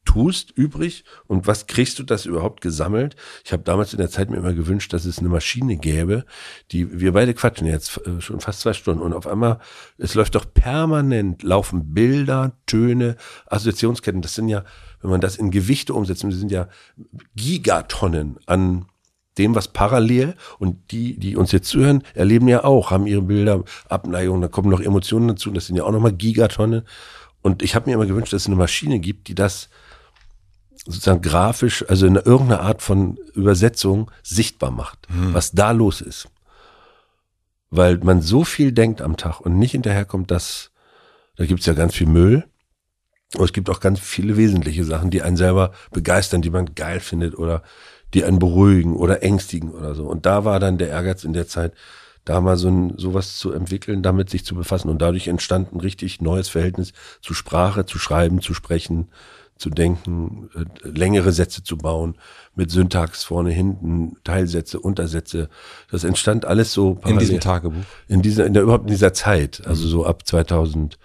tust, 0.05 0.51
übrig 0.51 1.03
und 1.27 1.47
was 1.47 1.67
kriegst 1.67 1.99
du 1.99 2.03
das 2.03 2.25
überhaupt 2.25 2.61
gesammelt? 2.61 3.15
Ich 3.45 3.53
habe 3.53 3.63
damals 3.63 3.93
in 3.93 3.99
der 3.99 4.09
Zeit 4.09 4.29
mir 4.29 4.37
immer 4.37 4.53
gewünscht, 4.53 4.93
dass 4.93 5.05
es 5.05 5.19
eine 5.19 5.29
Maschine 5.29 5.77
gäbe, 5.77 6.25
die 6.71 6.99
wir 6.99 7.13
beide 7.13 7.33
quatschen 7.33 7.67
jetzt 7.67 8.01
äh, 8.05 8.19
schon 8.19 8.39
fast 8.39 8.61
zwei 8.61 8.73
Stunden 8.73 9.01
und 9.01 9.13
auf 9.13 9.27
einmal 9.27 9.59
es 9.97 10.15
läuft 10.15 10.35
doch 10.35 10.45
permanent 10.53 11.43
laufen 11.43 11.93
Bilder, 11.93 12.53
Töne, 12.65 13.15
Assoziationsketten. 13.47 14.21
Das 14.21 14.35
sind 14.35 14.49
ja, 14.49 14.63
wenn 15.01 15.11
man 15.11 15.21
das 15.21 15.35
in 15.35 15.51
Gewichte 15.51 15.93
umsetzt, 15.93 16.23
das 16.23 16.35
sind 16.35 16.51
ja 16.51 16.67
Gigatonnen 17.35 18.37
an 18.47 18.85
dem, 19.37 19.55
was 19.55 19.69
parallel 19.69 20.35
und 20.59 20.91
die, 20.91 21.17
die 21.17 21.35
uns 21.35 21.51
jetzt 21.51 21.69
zuhören, 21.69 22.03
erleben 22.13 22.47
ja 22.47 22.63
auch, 22.63 22.91
haben 22.91 23.07
ihre 23.07 23.21
Bilder, 23.21 23.63
Abneigung, 23.87 24.41
da 24.41 24.47
kommen 24.47 24.69
noch 24.69 24.81
Emotionen 24.81 25.29
dazu, 25.29 25.51
das 25.51 25.67
sind 25.67 25.75
ja 25.75 25.83
auch 25.83 25.91
nochmal 25.91 26.13
Gigatonnen. 26.13 26.83
Und 27.41 27.63
ich 27.63 27.75
habe 27.75 27.89
mir 27.89 27.95
immer 27.95 28.05
gewünscht, 28.05 28.33
dass 28.33 28.43
es 28.43 28.47
eine 28.47 28.55
Maschine 28.55 28.99
gibt, 28.99 29.27
die 29.27 29.35
das 29.35 29.69
sozusagen 30.85 31.21
grafisch, 31.21 31.85
also 31.87 32.05
in 32.07 32.15
irgendeiner 32.15 32.61
Art 32.61 32.81
von 32.81 33.17
Übersetzung 33.33 34.09
sichtbar 34.23 34.71
macht, 34.71 35.07
hm. 35.07 35.33
was 35.33 35.51
da 35.51 35.71
los 35.71 36.01
ist. 36.01 36.27
Weil 37.69 37.97
man 37.99 38.21
so 38.21 38.43
viel 38.43 38.71
denkt 38.71 39.01
am 39.01 39.15
Tag 39.15 39.39
und 39.39 39.57
nicht 39.57 39.71
hinterherkommt, 39.71 40.31
dass, 40.31 40.71
da 41.37 41.45
gibt's 41.45 41.65
ja 41.65 41.73
ganz 41.73 41.95
viel 41.95 42.07
Müll, 42.07 42.45
aber 43.35 43.45
es 43.45 43.53
gibt 43.53 43.69
auch 43.69 43.79
ganz 43.79 43.99
viele 43.99 44.35
wesentliche 44.35 44.83
Sachen, 44.83 45.09
die 45.09 45.21
einen 45.21 45.37
selber 45.37 45.71
begeistern, 45.91 46.41
die 46.41 46.49
man 46.49 46.75
geil 46.75 46.99
findet 46.99 47.37
oder 47.37 47.63
die 48.13 48.25
einen 48.25 48.39
beruhigen 48.39 48.95
oder 48.95 49.23
ängstigen 49.23 49.71
oder 49.71 49.95
so. 49.95 50.05
Und 50.05 50.25
da 50.25 50.43
war 50.43 50.59
dann 50.59 50.77
der 50.77 50.89
Ehrgeiz 50.89 51.23
in 51.23 51.31
der 51.31 51.47
Zeit, 51.47 51.73
da 52.25 52.41
mal 52.41 52.57
so 52.57 52.67
ein, 52.67 52.97
sowas 52.97 53.37
zu 53.37 53.51
entwickeln, 53.51 54.03
damit 54.03 54.29
sich 54.29 54.45
zu 54.45 54.53
befassen. 54.53 54.89
Und 54.89 55.01
dadurch 55.01 55.27
entstand 55.27 55.73
ein 55.73 55.79
richtig 55.79 56.21
neues 56.21 56.49
Verhältnis 56.49 56.93
zu 57.21 57.33
Sprache, 57.33 57.85
zu 57.85 57.99
schreiben, 57.99 58.41
zu 58.41 58.53
sprechen, 58.53 59.09
zu 59.61 59.69
denken, 59.69 60.49
äh, 60.55 60.87
längere 60.87 61.31
Sätze 61.31 61.63
zu 61.63 61.77
bauen, 61.77 62.15
mit 62.55 62.71
Syntax 62.71 63.23
vorne, 63.23 63.51
hinten, 63.51 64.17
Teilsätze, 64.23 64.79
Untersätze. 64.79 65.49
Das 65.91 66.03
entstand 66.03 66.45
alles 66.45 66.73
so 66.73 66.95
parallel. 66.95 67.13
In 67.13 67.19
diesem 67.19 67.39
Tagebuch? 67.39 67.83
In 68.07 68.21
dieser, 68.21 68.45
in 68.45 68.53
der, 68.53 68.63
überhaupt 68.63 68.85
in 68.85 68.91
dieser 68.91 69.13
Zeit. 69.13 69.61
Also 69.65 69.87
so 69.87 70.05
ab 70.05 70.27
2003 70.27 70.97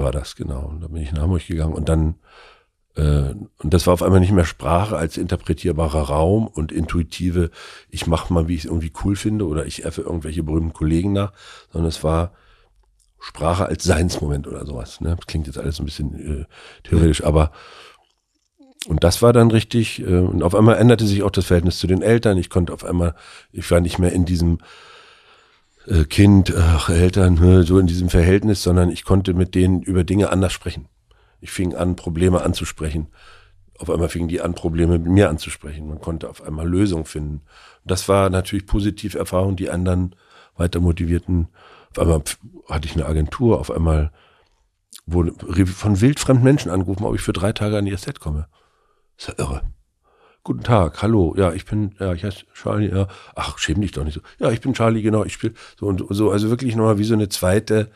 war 0.00 0.12
das, 0.12 0.36
genau. 0.36 0.66
Und 0.66 0.82
da 0.82 0.88
bin 0.88 1.02
ich 1.02 1.12
nach 1.12 1.22
Hamburg 1.22 1.46
gegangen 1.46 1.74
und 1.74 1.88
dann 1.88 2.16
äh, 2.94 3.34
und 3.62 3.74
das 3.74 3.86
war 3.86 3.94
auf 3.94 4.02
einmal 4.02 4.20
nicht 4.20 4.32
mehr 4.32 4.44
Sprache 4.44 4.96
als 4.96 5.16
interpretierbarer 5.16 6.02
Raum 6.02 6.46
und 6.46 6.72
intuitive, 6.72 7.50
ich 7.90 8.06
mache 8.06 8.32
mal, 8.32 8.48
wie 8.48 8.54
ich 8.54 8.60
es 8.60 8.66
irgendwie 8.66 8.92
cool 9.04 9.16
finde 9.16 9.46
oder 9.46 9.66
ich 9.66 9.84
erfe 9.84 10.02
irgendwelche 10.02 10.42
berühmten 10.42 10.74
Kollegen 10.74 11.12
nach, 11.12 11.32
sondern 11.72 11.88
es 11.88 12.04
war 12.04 12.32
Sprache 13.26 13.66
als 13.66 13.82
Seinsmoment 13.82 14.46
oder 14.46 14.64
sowas. 14.64 15.00
Ne? 15.00 15.16
klingt 15.26 15.48
jetzt 15.48 15.58
alles 15.58 15.80
ein 15.80 15.84
bisschen 15.84 16.42
äh, 16.42 16.44
theoretisch, 16.84 17.24
aber 17.24 17.50
und 18.86 19.02
das 19.02 19.20
war 19.20 19.32
dann 19.32 19.50
richtig, 19.50 20.00
äh, 20.00 20.18
und 20.18 20.44
auf 20.44 20.54
einmal 20.54 20.76
änderte 20.76 21.06
sich 21.06 21.24
auch 21.24 21.30
das 21.30 21.46
Verhältnis 21.46 21.78
zu 21.78 21.88
den 21.88 22.02
Eltern. 22.02 22.38
Ich 22.38 22.50
konnte 22.50 22.72
auf 22.72 22.84
einmal, 22.84 23.16
ich 23.50 23.68
war 23.68 23.80
nicht 23.80 23.98
mehr 23.98 24.12
in 24.12 24.26
diesem 24.26 24.58
äh, 25.88 26.04
Kind, 26.04 26.54
ach, 26.56 26.88
Eltern, 26.88 27.64
so 27.64 27.80
in 27.80 27.88
diesem 27.88 28.10
Verhältnis, 28.10 28.62
sondern 28.62 28.90
ich 28.90 29.04
konnte 29.04 29.34
mit 29.34 29.56
denen 29.56 29.82
über 29.82 30.04
Dinge 30.04 30.30
anders 30.30 30.52
sprechen. 30.52 30.86
Ich 31.40 31.50
fing 31.50 31.74
an, 31.74 31.96
Probleme 31.96 32.42
anzusprechen. 32.42 33.08
Auf 33.76 33.90
einmal 33.90 34.08
fingen 34.08 34.28
die 34.28 34.40
an, 34.40 34.54
Probleme 34.54 35.00
mit 35.00 35.10
mir 35.10 35.30
anzusprechen. 35.30 35.88
Man 35.88 36.00
konnte 36.00 36.30
auf 36.30 36.42
einmal 36.42 36.68
Lösungen 36.68 37.06
finden. 37.06 37.42
das 37.84 38.08
war 38.08 38.30
natürlich 38.30 38.66
positive 38.66 39.18
Erfahrung, 39.18 39.56
die 39.56 39.68
anderen 39.68 40.14
weiter 40.56 40.78
motivierten. 40.78 41.48
Auf 41.96 42.02
einmal 42.02 42.22
hatte 42.68 42.86
ich 42.86 42.94
eine 42.94 43.06
Agentur, 43.06 43.58
auf 43.58 43.70
einmal 43.70 44.12
wurde 45.06 45.32
von 45.66 46.00
wildfremden 46.00 46.44
Menschen 46.44 46.70
angerufen, 46.70 47.04
ob 47.04 47.14
ich 47.14 47.22
für 47.22 47.32
drei 47.32 47.52
Tage 47.52 47.78
an 47.78 47.86
ihr 47.86 47.96
Set 47.96 48.20
komme. 48.20 48.48
ist 49.16 49.28
ja 49.28 49.34
irre. 49.38 49.62
Guten 50.42 50.62
Tag, 50.62 51.00
hallo, 51.02 51.34
ja, 51.38 51.52
ich 51.54 51.64
bin, 51.64 51.94
ja, 51.98 52.12
ich 52.12 52.22
heiße 52.22 52.44
Charlie, 52.52 52.90
ja, 52.90 53.08
ach, 53.34 53.58
schäm 53.58 53.80
dich 53.80 53.92
doch 53.92 54.04
nicht 54.04 54.14
so. 54.14 54.20
Ja, 54.38 54.50
ich 54.50 54.60
bin 54.60 54.74
Charlie, 54.74 55.02
genau, 55.02 55.24
ich 55.24 55.32
spiele 55.32 55.54
so 55.80 55.86
und 55.86 56.04
so, 56.10 56.30
also 56.30 56.50
wirklich 56.50 56.76
nochmal 56.76 56.98
wie 56.98 57.04
so 57.04 57.14
eine 57.14 57.30
zweite 57.30 57.90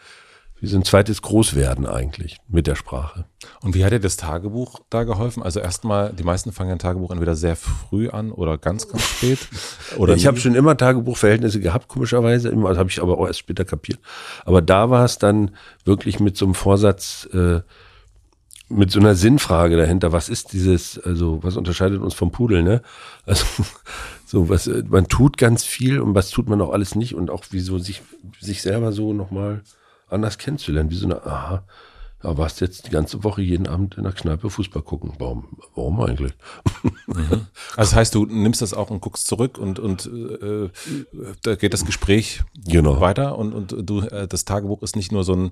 wie 0.61 0.67
so 0.67 0.77
ein 0.77 0.85
zweites 0.85 1.23
Großwerden 1.23 1.87
eigentlich 1.87 2.37
mit 2.47 2.67
der 2.67 2.75
Sprache. 2.75 3.25
Und 3.63 3.75
wie 3.75 3.85
hat 3.85 3.93
dir 3.93 4.01
das 4.01 4.19
Tagebuch 4.19 4.81
da 4.91 5.05
geholfen? 5.05 5.43
Also 5.43 5.59
erstmal, 5.59 6.13
die 6.13 6.23
meisten 6.23 6.53
fangen 6.53 6.73
ein 6.73 6.79
Tagebuch 6.79 7.11
entweder 7.11 7.35
sehr 7.35 7.57
früh 7.57 8.11
an 8.11 8.31
oder 8.31 8.59
ganz, 8.59 8.87
ganz 8.87 9.03
spät. 9.03 9.39
Oder 9.97 10.15
ich 10.15 10.27
habe 10.27 10.39
schon 10.39 10.55
immer 10.55 10.77
Tagebuchverhältnisse 10.77 11.61
gehabt, 11.61 11.89
komischerweise. 11.89 12.55
Das 12.55 12.79
habe 12.79 12.91
ich 12.91 13.03
aber 13.03 13.19
auch 13.19 13.27
erst 13.27 13.39
später 13.39 13.65
kapiert. 13.65 13.99
Aber 14.45 14.63
da 14.63 14.91
war 14.91 15.05
es 15.05 15.19
dann 15.19 15.53
wirklich 15.85 16.21
mit 16.21 16.37
so 16.37 16.45
einem 16.45 16.55
Vorsatz, 16.55 17.29
äh, 17.33 17.61
mit 18.69 18.93
so 18.93 19.01
einer 19.01 19.15
Sinnfrage 19.15 19.77
dahinter. 19.77 20.13
Was 20.13 20.29
ist 20.29 20.53
dieses, 20.53 20.99
also 20.99 21.43
was 21.43 21.57
unterscheidet 21.57 22.01
uns 22.01 22.15
vom 22.15 22.31
Pudel, 22.31 22.63
ne? 22.63 22.83
Also 23.27 23.45
so 24.27 24.49
was, 24.49 24.71
man 24.89 25.09
tut 25.09 25.39
ganz 25.39 25.65
viel 25.65 26.01
und 26.01 26.15
was 26.15 26.31
tut 26.31 26.49
man 26.49 26.61
auch 26.61 26.71
alles 26.71 26.95
nicht 26.95 27.15
und 27.15 27.31
auch 27.31 27.45
wie 27.51 27.61
so 27.61 27.79
sich, 27.79 28.03
sich 28.39 28.63
selber 28.63 28.93
so 28.93 29.13
nochmal 29.13 29.55
mal 29.55 29.63
anders 30.11 30.39
kennenzulernen. 30.39 30.91
Wie 30.91 30.97
so 30.97 31.07
eine, 31.07 31.25
aha, 31.25 31.65
ja, 32.23 32.37
warst 32.37 32.61
jetzt 32.61 32.87
die 32.87 32.91
ganze 32.91 33.25
Woche 33.25 33.41
jeden 33.41 33.67
Abend 33.67 33.97
in 33.97 34.03
der 34.03 34.13
Kneipe 34.13 34.51
Fußball 34.51 34.83
gucken. 34.83 35.15
Warum, 35.19 35.57
warum 35.75 36.01
eigentlich? 36.01 36.33
Mhm. 37.07 37.47
Also 37.77 37.93
das 37.93 37.95
heißt, 37.95 38.15
du 38.15 38.27
nimmst 38.27 38.63
das 38.63 38.75
auch 38.75 38.91
und 38.91 39.01
guckst 39.01 39.27
zurück 39.27 39.57
und, 39.57 39.79
und 39.79 40.07
äh, 40.07 40.69
da 41.43 41.55
geht 41.55 41.73
das 41.73 41.87
Gespräch 41.87 42.43
genau. 42.67 43.01
weiter 43.01 43.39
und, 43.39 43.55
und 43.55 43.75
du, 43.89 44.01
äh, 44.01 44.27
das 44.27 44.45
Tagebuch 44.45 44.83
ist 44.83 44.97
nicht 44.97 45.13
nur 45.13 45.25
so 45.25 45.35
ein, 45.35 45.51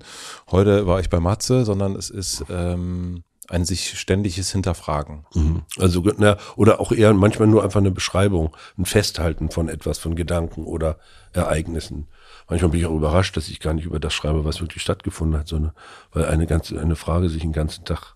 heute 0.51 0.85
war 0.85 0.99
ich 0.99 1.09
bei 1.09 1.19
Matze, 1.19 1.65
sondern 1.65 1.95
es 1.95 2.09
ist 2.09 2.45
ähm, 2.49 3.23
ein 3.47 3.65
sich 3.65 3.97
ständiges 3.99 4.51
Hinterfragen. 4.51 5.25
Mhm. 5.33 5.63
Also, 5.77 6.03
na, 6.17 6.37
oder 6.55 6.79
auch 6.79 6.91
eher 6.91 7.13
manchmal 7.13 7.47
nur 7.47 7.63
einfach 7.63 7.79
eine 7.79 7.91
Beschreibung, 7.91 8.55
ein 8.77 8.85
Festhalten 8.85 9.49
von 9.49 9.69
etwas, 9.69 9.97
von 9.97 10.15
Gedanken 10.15 10.65
oder 10.65 10.97
Ereignissen. 11.33 12.07
Manchmal 12.49 12.71
bin 12.71 12.79
ich 12.79 12.85
auch 12.87 12.95
überrascht, 12.95 13.37
dass 13.37 13.47
ich 13.47 13.59
gar 13.59 13.73
nicht 13.73 13.85
über 13.85 13.99
das 13.99 14.13
schreibe, 14.13 14.43
was 14.43 14.59
wirklich 14.59 14.81
stattgefunden 14.81 15.39
hat, 15.39 15.47
sondern 15.47 15.71
weil 16.11 16.25
eine 16.25 16.47
ganze, 16.47 16.81
eine 16.81 16.95
Frage 16.95 17.29
sich 17.29 17.41
den 17.41 17.53
ganzen 17.53 17.85
Tag 17.85 18.15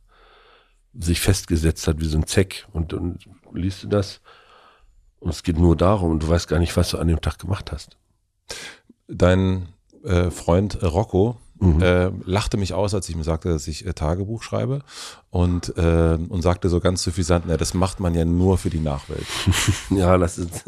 sich 0.93 1.21
festgesetzt 1.21 1.87
hat 1.87 1.99
wie 1.99 2.05
so 2.05 2.17
ein 2.17 2.27
Zeck 2.27 2.67
und, 2.73 2.93
und 2.93 3.19
liest 3.53 3.83
du 3.83 3.87
das 3.87 4.21
Und 5.19 5.29
es 5.29 5.43
geht 5.43 5.57
nur 5.57 5.75
darum, 5.75 6.11
und 6.11 6.23
du 6.23 6.27
weißt 6.27 6.47
gar 6.47 6.59
nicht, 6.59 6.75
was 6.75 6.89
du 6.89 6.97
an 6.97 7.07
dem 7.07 7.21
Tag 7.21 7.39
gemacht 7.39 7.71
hast. 7.71 7.97
Dein 9.07 9.69
äh, 10.03 10.31
Freund 10.31 10.81
Rocco 10.81 11.37
mhm. 11.63 11.81
äh, 11.81 12.11
lachte 12.25 12.57
mich 12.57 12.73
aus, 12.73 12.93
als 12.93 13.09
ich 13.09 13.15
mir 13.15 13.23
sagte, 13.23 13.49
dass 13.49 13.67
ich 13.67 13.85
äh, 13.85 13.93
Tagebuch 13.93 14.43
schreibe 14.43 14.81
und, 15.29 15.75
äh, 15.77 16.17
und 16.29 16.41
sagte 16.41 16.69
so 16.69 16.79
ganz 16.79 17.03
suffisant, 17.03 17.45
na, 17.47 17.57
das 17.57 17.73
macht 17.73 17.99
man 17.99 18.13
ja 18.15 18.25
nur 18.25 18.57
für 18.57 18.69
die 18.69 18.79
Nachwelt. 18.79 19.25
ja, 19.89 20.17
das 20.17 20.37
ist, 20.37 20.65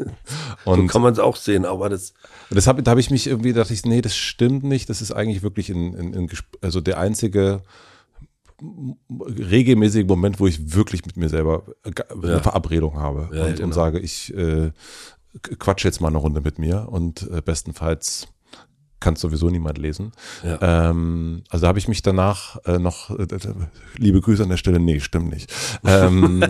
und, 0.64 0.80
so 0.80 0.86
kann 0.86 1.02
man 1.02 1.12
es 1.12 1.18
auch 1.18 1.36
sehen, 1.36 1.64
aber 1.64 1.88
das. 1.88 2.14
Das 2.50 2.66
habe 2.66 2.82
da 2.82 2.92
habe 2.92 3.00
ich 3.00 3.10
mich 3.10 3.26
irgendwie, 3.26 3.52
dachte 3.52 3.74
ich, 3.74 3.84
nee, 3.84 4.00
das 4.00 4.16
stimmt 4.16 4.64
nicht, 4.64 4.88
das 4.88 5.02
ist 5.02 5.12
eigentlich 5.12 5.42
wirklich 5.42 5.70
in, 5.70 5.94
in, 5.94 6.12
in 6.14 6.30
also 6.60 6.80
der 6.80 6.98
einzige 6.98 7.62
regelmäßige 8.60 10.06
Moment, 10.06 10.40
wo 10.40 10.46
ich 10.46 10.74
wirklich 10.74 11.04
mit 11.04 11.16
mir 11.16 11.28
selber 11.28 11.64
eine 11.82 12.30
ja. 12.30 12.40
Verabredung 12.40 12.98
habe 12.98 13.28
ja, 13.32 13.44
und, 13.44 13.56
genau. 13.56 13.66
und, 13.66 13.72
sage, 13.72 13.98
ich 13.98 14.34
äh, 14.34 14.70
quatsch 15.58 15.84
jetzt 15.84 16.00
mal 16.00 16.08
eine 16.08 16.18
Runde 16.18 16.40
mit 16.40 16.58
mir 16.58 16.88
und 16.90 17.28
äh, 17.30 17.42
bestenfalls 17.42 18.28
kann 19.06 19.14
sowieso 19.14 19.50
niemand 19.50 19.78
lesen. 19.78 20.10
Ja. 20.42 20.90
Ähm, 20.90 21.44
also 21.48 21.68
habe 21.68 21.78
ich 21.78 21.86
mich 21.86 22.02
danach 22.02 22.56
äh, 22.64 22.80
noch, 22.80 23.10
äh, 23.10 23.26
liebe 23.98 24.20
Grüße 24.20 24.42
an 24.42 24.48
der 24.48 24.56
Stelle, 24.56 24.80
nee, 24.80 24.98
stimmt 24.98 25.30
nicht. 25.30 25.52
Ähm, 25.84 26.42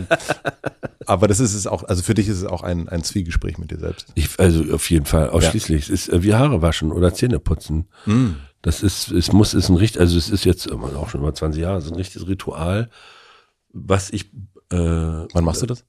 aber 1.07 1.29
das 1.29 1.39
ist 1.39 1.53
es 1.53 1.67
auch, 1.67 1.85
also 1.85 2.03
für 2.03 2.15
dich 2.15 2.29
ist 2.29 2.39
es 2.39 2.45
auch 2.47 2.63
ein, 2.63 2.89
ein 2.89 3.03
Zwiegespräch 3.05 3.59
mit 3.59 3.73
dir 3.73 3.79
selbst. 3.79 4.07
Ich, 4.15 4.41
also 4.41 4.73
auf 4.75 4.89
jeden 4.89 5.05
Fall, 5.05 5.29
ausschließlich. 5.29 5.89
Ja. 5.89 5.95
Es 5.95 6.07
ist 6.07 6.15
äh, 6.15 6.23
wie 6.23 6.33
Haare 6.33 6.63
waschen 6.63 6.93
oder 6.93 7.13
Zähne 7.13 7.41
putzen. 7.41 7.89
Mm. 8.07 8.29
Das 8.63 8.83
ist, 8.83 9.11
es 9.11 9.31
muss, 9.35 9.53
ist 9.53 9.69
ein 9.69 9.77
richtig, 9.77 10.01
also 10.01 10.17
es 10.17 10.31
ist 10.31 10.47
jetzt 10.47 10.73
auch 10.73 11.11
schon 11.11 11.21
über 11.21 11.35
20 11.35 11.61
Jahre, 11.61 11.77
es 11.77 11.85
ist 11.85 11.91
ein 11.91 11.99
richtiges 11.99 12.27
Ritual, 12.27 12.89
was 13.75 14.09
ich. 14.09 14.33
Äh, 14.71 14.79
Wann 14.79 15.45
machst 15.45 15.61
du 15.61 15.67
das? 15.67 15.85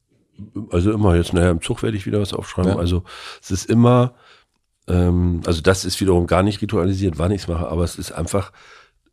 Also 0.69 0.91
immer 0.91 1.15
jetzt, 1.15 1.31
naja, 1.31 1.49
im 1.49 1.61
Zug 1.61 1.81
werde 1.81 1.95
ich 1.95 2.06
wieder 2.06 2.19
was 2.19 2.34
aufschreiben. 2.34 2.73
Ja. 2.73 2.77
Also 2.77 3.03
es 3.41 3.52
ist 3.52 3.69
immer, 3.69 4.15
ähm, 4.88 5.41
also 5.45 5.61
das 5.61 5.85
ist 5.85 5.99
wiederum 5.99 6.27
gar 6.27 6.43
nicht 6.43 6.61
ritualisiert, 6.61 7.18
wann 7.18 7.31
ich 7.31 7.43
es 7.43 7.47
mache, 7.47 7.68
aber 7.68 7.84
es 7.84 7.97
ist 7.97 8.11
einfach 8.11 8.51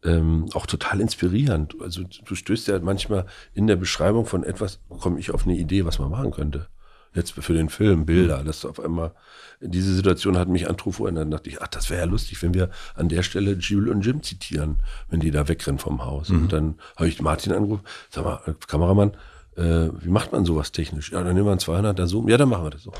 ähm, 0.04 0.46
auch 0.54 0.66
total 0.66 1.00
inspirierend. 1.00 1.74
Also 1.80 2.02
du 2.24 2.34
stößt 2.34 2.68
ja 2.68 2.78
manchmal 2.78 3.26
in 3.54 3.66
der 3.66 3.76
Beschreibung 3.76 4.26
von 4.26 4.44
etwas, 4.44 4.80
komme 5.00 5.18
ich 5.18 5.32
auf 5.32 5.46
eine 5.46 5.56
Idee, 5.56 5.84
was 5.84 5.98
man 5.98 6.10
machen 6.10 6.30
könnte. 6.30 6.68
Jetzt 7.14 7.32
für 7.32 7.52
den 7.52 7.68
Film, 7.68 8.06
Bilder, 8.06 8.40
mhm. 8.40 8.46
das 8.46 8.64
auf 8.64 8.80
einmal, 8.80 9.12
diese 9.60 9.94
Situation 9.94 10.36
hat 10.36 10.48
mich 10.48 10.68
an 10.68 10.76
Trufo 10.76 11.06
und 11.06 11.14
dann 11.14 11.30
dachte 11.30 11.48
ich, 11.48 11.62
ach, 11.62 11.68
das 11.68 11.88
wäre 11.88 12.00
ja 12.00 12.06
lustig, 12.06 12.42
wenn 12.42 12.54
wir 12.54 12.70
an 12.96 13.08
der 13.08 13.22
Stelle 13.22 13.52
Jules 13.52 13.94
und 13.94 14.04
Jim 14.04 14.22
zitieren, 14.22 14.80
wenn 15.08 15.20
die 15.20 15.30
da 15.30 15.46
wegrennen 15.46 15.78
vom 15.78 16.04
Haus. 16.04 16.28
Mhm. 16.28 16.42
Und 16.42 16.52
dann 16.52 16.74
habe 16.96 17.08
ich 17.08 17.22
Martin 17.22 17.52
angerufen, 17.52 17.84
sag 18.10 18.24
mal, 18.24 18.40
Kameramann, 18.66 19.12
äh, 19.56 19.90
wie 20.00 20.08
macht 20.08 20.32
man 20.32 20.44
sowas 20.44 20.72
technisch? 20.72 21.12
Ja, 21.12 21.22
dann 21.22 21.34
nehmen 21.34 21.46
wir 21.46 21.52
einen 21.52 21.60
200er 21.60 22.06
Zoom. 22.06 22.28
Ja, 22.28 22.36
dann 22.36 22.48
machen 22.48 22.64
wir 22.64 22.70
das 22.70 22.82
so. 22.82 22.92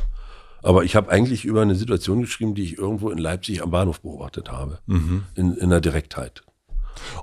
Aber 0.65 0.83
ich 0.85 0.97
habe 0.97 1.11
eigentlich 1.11 1.45
über 1.45 1.61
eine 1.61 1.75
Situation 1.75 2.23
geschrieben, 2.23 2.55
die 2.55 2.63
ich 2.63 2.79
irgendwo 2.79 3.11
in 3.11 3.19
Leipzig 3.19 3.63
am 3.63 3.71
Bahnhof 3.71 4.01
beobachtet 4.01 4.51
habe. 4.51 4.79
Mhm. 4.87 5.25
In, 5.35 5.55
in 5.57 5.69
der 5.69 5.83
Direktheit. 5.83 6.43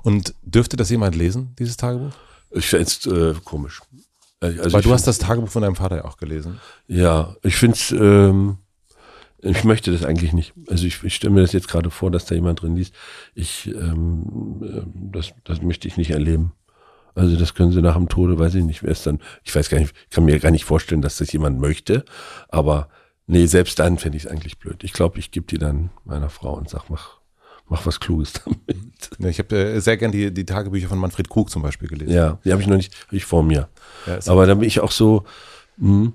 Und 0.02 0.34
dürfte 0.42 0.76
das 0.76 0.90
jemand 0.90 1.16
lesen, 1.16 1.54
dieses 1.58 1.76
Tagebuch? 1.76 2.12
Ich 2.52 2.66
fände 2.66 2.84
es 2.84 3.06
äh, 3.06 3.34
komisch. 3.44 3.80
Äh, 4.40 4.58
also 4.58 4.72
Weil 4.72 4.82
du 4.82 4.92
hast 4.92 5.08
das 5.08 5.18
Tagebuch 5.18 5.48
von 5.48 5.62
deinem 5.62 5.74
Vater 5.74 5.96
ja 5.96 6.04
auch 6.04 6.18
gelesen. 6.18 6.60
Ja, 6.86 7.34
ich 7.42 7.56
finde 7.56 7.76
es, 7.76 7.90
ähm, 7.90 8.58
ich 9.38 9.64
möchte 9.64 9.90
das 9.90 10.04
eigentlich 10.04 10.32
nicht. 10.32 10.52
Also 10.68 10.86
ich, 10.86 11.02
ich 11.02 11.16
stelle 11.16 11.34
mir 11.34 11.40
das 11.40 11.52
jetzt 11.52 11.66
gerade 11.66 11.90
vor, 11.90 12.12
dass 12.12 12.26
da 12.26 12.36
jemand 12.36 12.62
drin 12.62 12.76
liest. 12.76 12.94
Ich, 13.34 13.66
ähm, 13.66 14.62
äh, 14.62 14.82
das, 15.12 15.32
das 15.42 15.62
möchte 15.62 15.88
ich 15.88 15.96
nicht 15.96 16.10
erleben. 16.10 16.52
Also 17.16 17.36
das 17.36 17.54
können 17.54 17.72
sie 17.72 17.82
nach 17.82 17.96
dem 17.96 18.08
Tode, 18.08 18.38
weiß 18.38 18.54
ich 18.54 18.64
nicht, 18.64 18.84
wer 18.84 18.92
es 18.92 19.02
dann, 19.02 19.18
ich 19.42 19.54
weiß 19.54 19.68
gar 19.68 19.80
nicht, 19.80 19.94
ich 20.04 20.10
kann 20.14 20.24
mir 20.24 20.38
gar 20.38 20.52
nicht 20.52 20.64
vorstellen, 20.64 21.02
dass 21.02 21.16
das 21.16 21.32
jemand 21.32 21.60
möchte, 21.60 22.04
aber 22.48 22.88
Nee, 23.26 23.46
selbst 23.46 23.78
dann 23.78 23.98
fände 23.98 24.16
ich 24.16 24.24
es 24.24 24.30
eigentlich 24.30 24.58
blöd. 24.58 24.82
Ich 24.84 24.92
glaube, 24.92 25.18
ich 25.18 25.30
gebe 25.30 25.46
die 25.46 25.58
dann 25.58 25.90
meiner 26.04 26.28
Frau 26.28 26.54
und 26.54 26.68
sag, 26.68 26.90
mach, 26.90 27.18
mach 27.68 27.86
was 27.86 28.00
Kluges 28.00 28.32
damit. 28.44 29.10
Ja, 29.18 29.28
ich 29.28 29.38
habe 29.38 29.56
äh, 29.56 29.80
sehr 29.80 29.96
gern 29.96 30.12
die, 30.12 30.32
die 30.32 30.44
Tagebücher 30.44 30.88
von 30.88 30.98
Manfred 30.98 31.28
Krug 31.28 31.50
zum 31.50 31.62
Beispiel 31.62 31.88
gelesen. 31.88 32.12
Ja, 32.12 32.38
die 32.44 32.52
habe 32.52 32.62
ich 32.62 32.68
noch 32.68 32.76
nicht 32.76 32.94
ich 33.10 33.24
vor 33.24 33.42
mir. 33.42 33.68
Ja, 34.06 34.18
Aber 34.26 34.46
da 34.46 34.54
bin 34.54 34.66
ich 34.66 34.80
auch 34.80 34.90
so, 34.90 35.24
mh, 35.76 35.88
hm, 35.88 36.12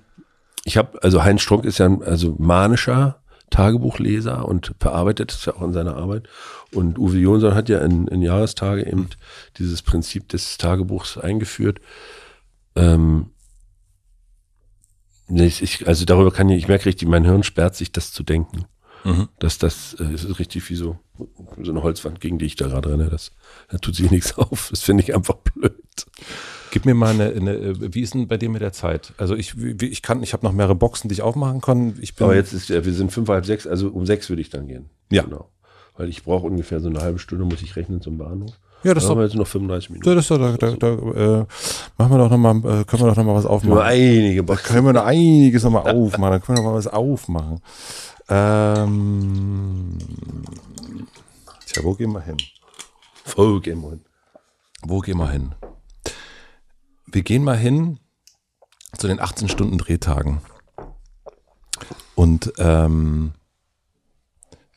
ich 0.66 0.76
habe, 0.76 1.02
also 1.02 1.24
Heinz 1.24 1.42
Strunk 1.42 1.64
ist 1.64 1.78
ja 1.78 1.86
ein 1.86 2.04
also 2.04 2.36
manischer 2.38 3.22
Tagebuchleser 3.50 4.46
und 4.46 4.74
verarbeitet 4.80 5.32
es 5.32 5.46
ja 5.46 5.56
auch 5.56 5.62
in 5.62 5.72
seiner 5.72 5.96
Arbeit. 5.96 6.28
Und 6.74 7.00
Uwe 7.00 7.18
Jonsson 7.18 7.56
hat 7.56 7.70
ja 7.70 7.80
in, 7.80 8.08
in 8.08 8.22
Jahrestage 8.22 8.86
eben 8.86 9.08
dieses 9.58 9.82
Prinzip 9.82 10.28
des 10.28 10.58
Tagebuchs 10.58 11.18
eingeführt. 11.18 11.80
Ähm, 12.76 13.32
ich, 15.30 15.88
also 15.88 16.06
darüber 16.06 16.32
kann 16.32 16.50
ich, 16.50 16.58
ich 16.58 16.68
merke 16.68 16.86
richtig, 16.86 17.08
mein 17.08 17.26
Hirn 17.26 17.44
sperrt 17.44 17.76
sich, 17.76 17.92
das 17.92 18.12
zu 18.12 18.24
denken. 18.24 18.66
Mhm. 19.04 19.30
Dass 19.40 19.58
das, 19.58 19.96
äh, 20.00 20.14
ist 20.14 20.40
richtig 20.40 20.70
wie 20.70 20.76
so, 20.76 20.98
so 21.62 21.72
eine 21.72 21.84
Holzwand, 21.84 22.20
gegen 22.20 22.40
die 22.40 22.46
ich 22.46 22.56
da 22.56 22.68
gerade 22.68 22.92
renne. 22.92 23.10
Das, 23.10 23.32
da 23.70 23.78
tut 23.78 23.96
sich 23.96 24.12
nichts 24.12 24.38
auf. 24.38 24.70
Das 24.70 24.82
finde 24.84 25.04
ich 25.04 25.16
einfach 25.16 25.36
blöd. 25.36 25.74
Gib 26.72 26.86
mir 26.86 26.94
mal 26.94 27.14
eine, 27.14 27.30
eine, 27.30 27.94
wie 27.94 28.02
ist 28.02 28.14
denn 28.14 28.28
bei 28.28 28.38
dir 28.38 28.50
mit 28.50 28.62
der 28.62 28.74
Zeit? 28.74 29.14
Also 29.18 29.36
ich, 29.36 29.56
ich 29.58 30.02
kann, 30.02 30.22
ich 30.24 30.34
habe 30.34 30.46
noch 30.46 30.52
mehrere 30.52 30.76
Boxen, 30.76 31.08
die 31.08 31.14
ich 31.14 31.22
aufmachen 31.22 31.62
kann. 31.62 31.98
Ich 32.02 32.16
bin 32.16 32.26
Aber 32.26 32.36
jetzt 32.36 32.54
ist, 32.54 32.70
ja, 32.70 32.84
wir 32.84 32.94
sind 32.94 33.12
fünf, 33.12 33.30
halb 33.30 33.46
sechs, 33.46 33.66
also 33.66 33.90
um 33.90 34.06
sechs 34.06 34.30
würde 34.30 34.42
ich 34.42 34.50
dann 34.50 34.68
gehen. 34.68 34.90
Ja. 35.10 35.24
Genau. 35.24 35.50
Weil 35.96 36.10
ich 36.10 36.24
brauche 36.24 36.46
ungefähr 36.46 36.80
so 36.80 36.90
eine 36.90 37.02
halbe 37.02 37.20
Stunde, 37.20 37.46
muss 37.46 37.62
ich 37.62 37.76
rechnen 37.76 38.02
zum 38.02 38.18
Bahnhof. 38.18 38.60
Ja, 38.84 38.94
das 38.94 39.04
da 39.04 39.10
haben 39.10 39.18
wir 39.18 39.26
jetzt 39.26 39.36
noch 39.36 39.48
35 39.48 39.90
Minuten. 39.90 40.10
Ja, 40.10 40.16
das 40.16 40.28
da, 40.28 40.38
da, 40.38 40.56
da, 40.56 40.72
da 40.72 40.88
äh, 40.88 41.46
machen 41.98 42.12
wir 42.12 42.18
doch 42.18 42.30
noch 42.30 42.38
mal, 42.38 42.56
äh, 42.58 42.84
können 42.86 43.04
wir 43.04 43.08
doch 43.10 43.16
noch 43.16 43.24
mal 43.24 43.36
was 43.36 43.46
aufmachen. 43.46 43.82
Einige 43.82 44.44
Da 44.44 44.56
können 44.56 44.86
wir 44.86 44.94
noch 44.94 45.04
einiges 45.06 45.64
noch 45.64 45.72
mal 45.72 45.92
aufmachen. 45.92 46.32
Dann 46.32 46.42
können 46.42 46.58
wir 46.58 46.64
noch 46.64 46.72
mal 46.72 46.78
was 46.78 46.88
aufmachen. 46.88 47.60
Ähm, 48.30 49.98
tja, 51.66 51.84
wo 51.84 51.94
gehen 51.94 52.12
wir 52.12 52.22
hin? 52.22 52.38
Wo 53.36 53.60
gehen 53.60 53.82
wir 53.82 53.90
hin? 53.90 54.02
Wo 54.84 55.00
gehen 55.00 55.18
wir 55.18 55.30
hin? 55.30 55.56
Wir 57.08 57.24
gehen 57.24 57.44
mal 57.44 57.58
hin 57.58 58.00
zu 58.98 59.08
den 59.08 59.20
18 59.20 59.50
Stunden 59.50 59.78
Drehtagen. 59.78 60.42
Und 62.16 62.54
ähm, 62.58 63.34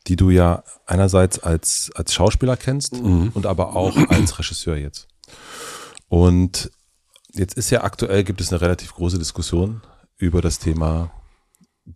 die 0.07 0.17
du 0.17 0.31
ja 0.31 0.65
einerseits 0.87 1.39
als, 1.39 1.91
als 1.95 2.15
Schauspieler 2.15 2.57
kennst 2.57 3.01
mhm. 3.01 3.31
und 3.35 3.47
aber 3.47 3.77
auch 3.77 3.97
als 4.09 4.39
Regisseur 4.39 4.77
jetzt. 4.77 5.09
Und 6.09 6.71
jetzt 7.33 7.55
ist 7.57 7.71
ja 7.71 7.85
aktuell, 7.85 8.25
gibt 8.25 8.41
es 8.41 8.53
eine 8.53 8.61
relativ 8.61 8.95
große 8.95 9.19
Diskussion 9.19 9.83
über 10.17 10.41
das 10.43 10.59
Thema 10.59 11.11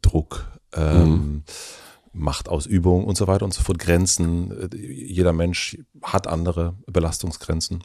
Druck, 0.02 0.46
ähm, 0.72 1.08
mhm. 1.08 1.42
Machtausübung 2.12 3.04
und 3.04 3.16
so 3.16 3.26
weiter 3.26 3.44
und 3.44 3.52
so 3.52 3.62
fort, 3.62 3.78
Grenzen. 3.78 4.70
Jeder 4.72 5.32
Mensch 5.32 5.78
hat 6.02 6.26
andere 6.26 6.74
Belastungsgrenzen. 6.86 7.82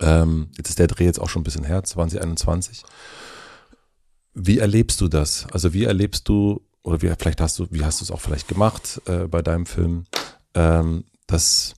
Ähm, 0.00 0.48
jetzt 0.56 0.68
ist 0.68 0.78
der 0.78 0.88
Dreh 0.88 1.04
jetzt 1.04 1.20
auch 1.20 1.28
schon 1.28 1.40
ein 1.40 1.44
bisschen 1.44 1.64
her, 1.64 1.82
2021. 1.84 2.82
Wie 4.34 4.58
erlebst 4.58 5.00
du 5.00 5.08
das? 5.08 5.46
Also 5.52 5.72
wie 5.72 5.84
erlebst 5.84 6.28
du 6.28 6.60
oder 6.84 7.02
wie, 7.02 7.12
vielleicht 7.18 7.40
hast 7.40 7.58
du, 7.58 7.66
wie 7.70 7.84
hast 7.84 8.00
du 8.00 8.04
es 8.04 8.10
auch 8.12 8.20
vielleicht 8.20 8.46
gemacht 8.46 9.00
äh, 9.06 9.26
bei 9.26 9.42
deinem 9.42 9.66
Film, 9.66 10.04
ähm, 10.54 11.04
dass 11.26 11.74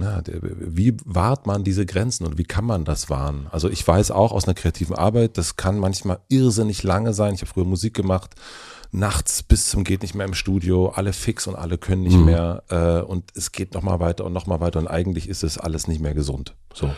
ja, 0.00 0.22
wie 0.24 0.96
wahrt 1.04 1.46
man 1.46 1.64
diese 1.64 1.84
Grenzen 1.84 2.24
und 2.26 2.38
wie 2.38 2.44
kann 2.44 2.64
man 2.64 2.84
das 2.84 3.10
wahren? 3.10 3.46
Also 3.50 3.68
ich 3.68 3.86
weiß 3.86 4.10
auch 4.10 4.32
aus 4.32 4.44
einer 4.44 4.54
kreativen 4.54 4.96
Arbeit, 4.96 5.36
das 5.36 5.56
kann 5.56 5.78
manchmal 5.78 6.20
irrsinnig 6.28 6.82
lange 6.82 7.12
sein. 7.12 7.34
Ich 7.34 7.42
habe 7.42 7.50
früher 7.52 7.66
Musik 7.66 7.92
gemacht, 7.94 8.34
nachts 8.90 9.42
bis 9.42 9.68
zum 9.68 9.84
geht 9.84 10.02
nicht 10.02 10.14
mehr 10.14 10.26
im 10.26 10.34
Studio, 10.34 10.88
alle 10.88 11.12
fix 11.12 11.46
und 11.46 11.56
alle 11.56 11.76
können 11.76 12.02
nicht 12.02 12.16
mhm. 12.16 12.24
mehr 12.24 12.62
äh, 12.70 13.00
und 13.02 13.36
es 13.36 13.52
geht 13.52 13.74
noch 13.74 13.82
mal 13.82 14.00
weiter 14.00 14.24
und 14.24 14.32
noch 14.32 14.46
mal 14.46 14.60
weiter 14.60 14.78
und 14.78 14.88
eigentlich 14.88 15.28
ist 15.28 15.42
es 15.42 15.58
alles 15.58 15.88
nicht 15.88 16.00
mehr 16.00 16.14
gesund. 16.14 16.54
So. 16.72 16.90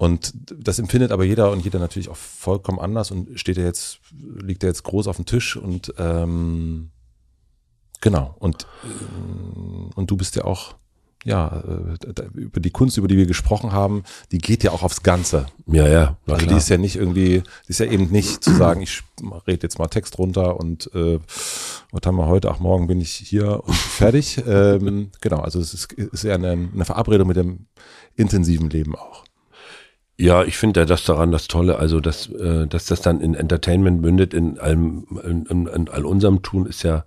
Und 0.00 0.32
das 0.56 0.78
empfindet 0.78 1.12
aber 1.12 1.24
jeder 1.24 1.50
und 1.50 1.62
jeder 1.62 1.78
natürlich 1.78 2.08
auch 2.08 2.16
vollkommen 2.16 2.78
anders 2.78 3.10
und 3.10 3.38
steht 3.38 3.58
ja 3.58 3.64
jetzt, 3.64 4.00
liegt 4.42 4.62
ja 4.62 4.70
jetzt 4.70 4.82
groß 4.82 5.06
auf 5.06 5.16
dem 5.16 5.26
Tisch 5.26 5.56
und 5.56 5.92
ähm, 5.98 6.88
genau. 8.00 8.34
Und, 8.38 8.66
äh, 8.82 9.94
und 9.94 10.10
du 10.10 10.16
bist 10.16 10.36
ja 10.36 10.46
auch, 10.46 10.76
ja, 11.26 11.62
äh, 12.08 12.22
über 12.32 12.60
die 12.60 12.70
Kunst, 12.70 12.96
über 12.96 13.08
die 13.08 13.18
wir 13.18 13.26
gesprochen 13.26 13.72
haben, 13.72 14.04
die 14.32 14.38
geht 14.38 14.64
ja 14.64 14.70
auch 14.70 14.82
aufs 14.82 15.02
Ganze. 15.02 15.48
Ja, 15.66 15.86
ja. 15.86 16.16
Also 16.26 16.46
klar. 16.46 16.54
die 16.54 16.56
ist 16.56 16.70
ja 16.70 16.78
nicht 16.78 16.96
irgendwie, 16.96 17.42
die 17.66 17.70
ist 17.70 17.80
ja 17.80 17.84
eben 17.84 18.10
nicht 18.10 18.42
zu 18.42 18.56
sagen, 18.56 18.80
ich 18.80 19.02
rede 19.46 19.64
jetzt 19.64 19.78
mal 19.78 19.88
Text 19.88 20.16
runter 20.16 20.58
und 20.58 20.90
äh, 20.94 21.18
was 21.90 22.00
haben 22.06 22.16
wir 22.16 22.26
heute? 22.26 22.50
Ach, 22.50 22.58
morgen 22.58 22.86
bin 22.86 23.02
ich 23.02 23.12
hier 23.12 23.62
und 23.66 23.76
fertig. 23.76 24.42
ähm, 24.46 25.10
genau, 25.20 25.40
also 25.40 25.60
es 25.60 25.74
ist, 25.74 25.92
ist 25.92 26.24
ja 26.24 26.36
eine, 26.36 26.52
eine 26.52 26.86
Verabredung 26.86 27.28
mit 27.28 27.36
dem 27.36 27.66
intensiven 28.16 28.70
Leben 28.70 28.96
auch. 28.96 29.26
Ja, 30.20 30.44
ich 30.44 30.58
finde 30.58 30.80
ja 30.80 30.86
das 30.86 31.04
daran 31.04 31.32
das 31.32 31.48
Tolle, 31.48 31.78
also 31.78 31.98
dass, 31.98 32.28
äh, 32.28 32.66
dass 32.66 32.84
das 32.84 33.00
dann 33.00 33.22
in 33.22 33.32
Entertainment 33.34 34.02
mündet, 34.02 34.34
in 34.34 34.58
allem, 34.58 35.06
in, 35.24 35.46
in, 35.46 35.66
in 35.66 35.88
all 35.88 36.04
unserem 36.04 36.42
Tun 36.42 36.66
ist 36.66 36.82
ja, 36.82 37.06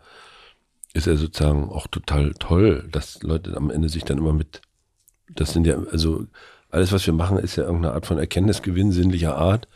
ist 0.94 1.06
ja 1.06 1.15
sozusagen 1.15 1.69
auch 1.69 1.85
total 1.85 2.34
toll, 2.40 2.90
dass 2.91 3.22
Leute 3.22 3.56
am 3.56 3.69
Ende 3.69 3.90
sich 3.90 4.03
dann 4.03 4.18
immer 4.18 4.34
mit, 4.34 4.61
das 5.30 5.53
sind 5.53 5.68
ja, 5.68 5.77
also 5.91 6.26
alles, 6.72 6.91
was 6.91 7.06
wir 7.06 7.14
machen, 7.14 7.38
ist 7.38 7.56
ja 7.56 7.65
irgendeine 7.65 7.94
Art 7.94 8.07
von 8.07 8.18
Erkenntnisgewinn 8.18 8.91
sinnlicher 8.91 9.38
Art. 9.38 9.68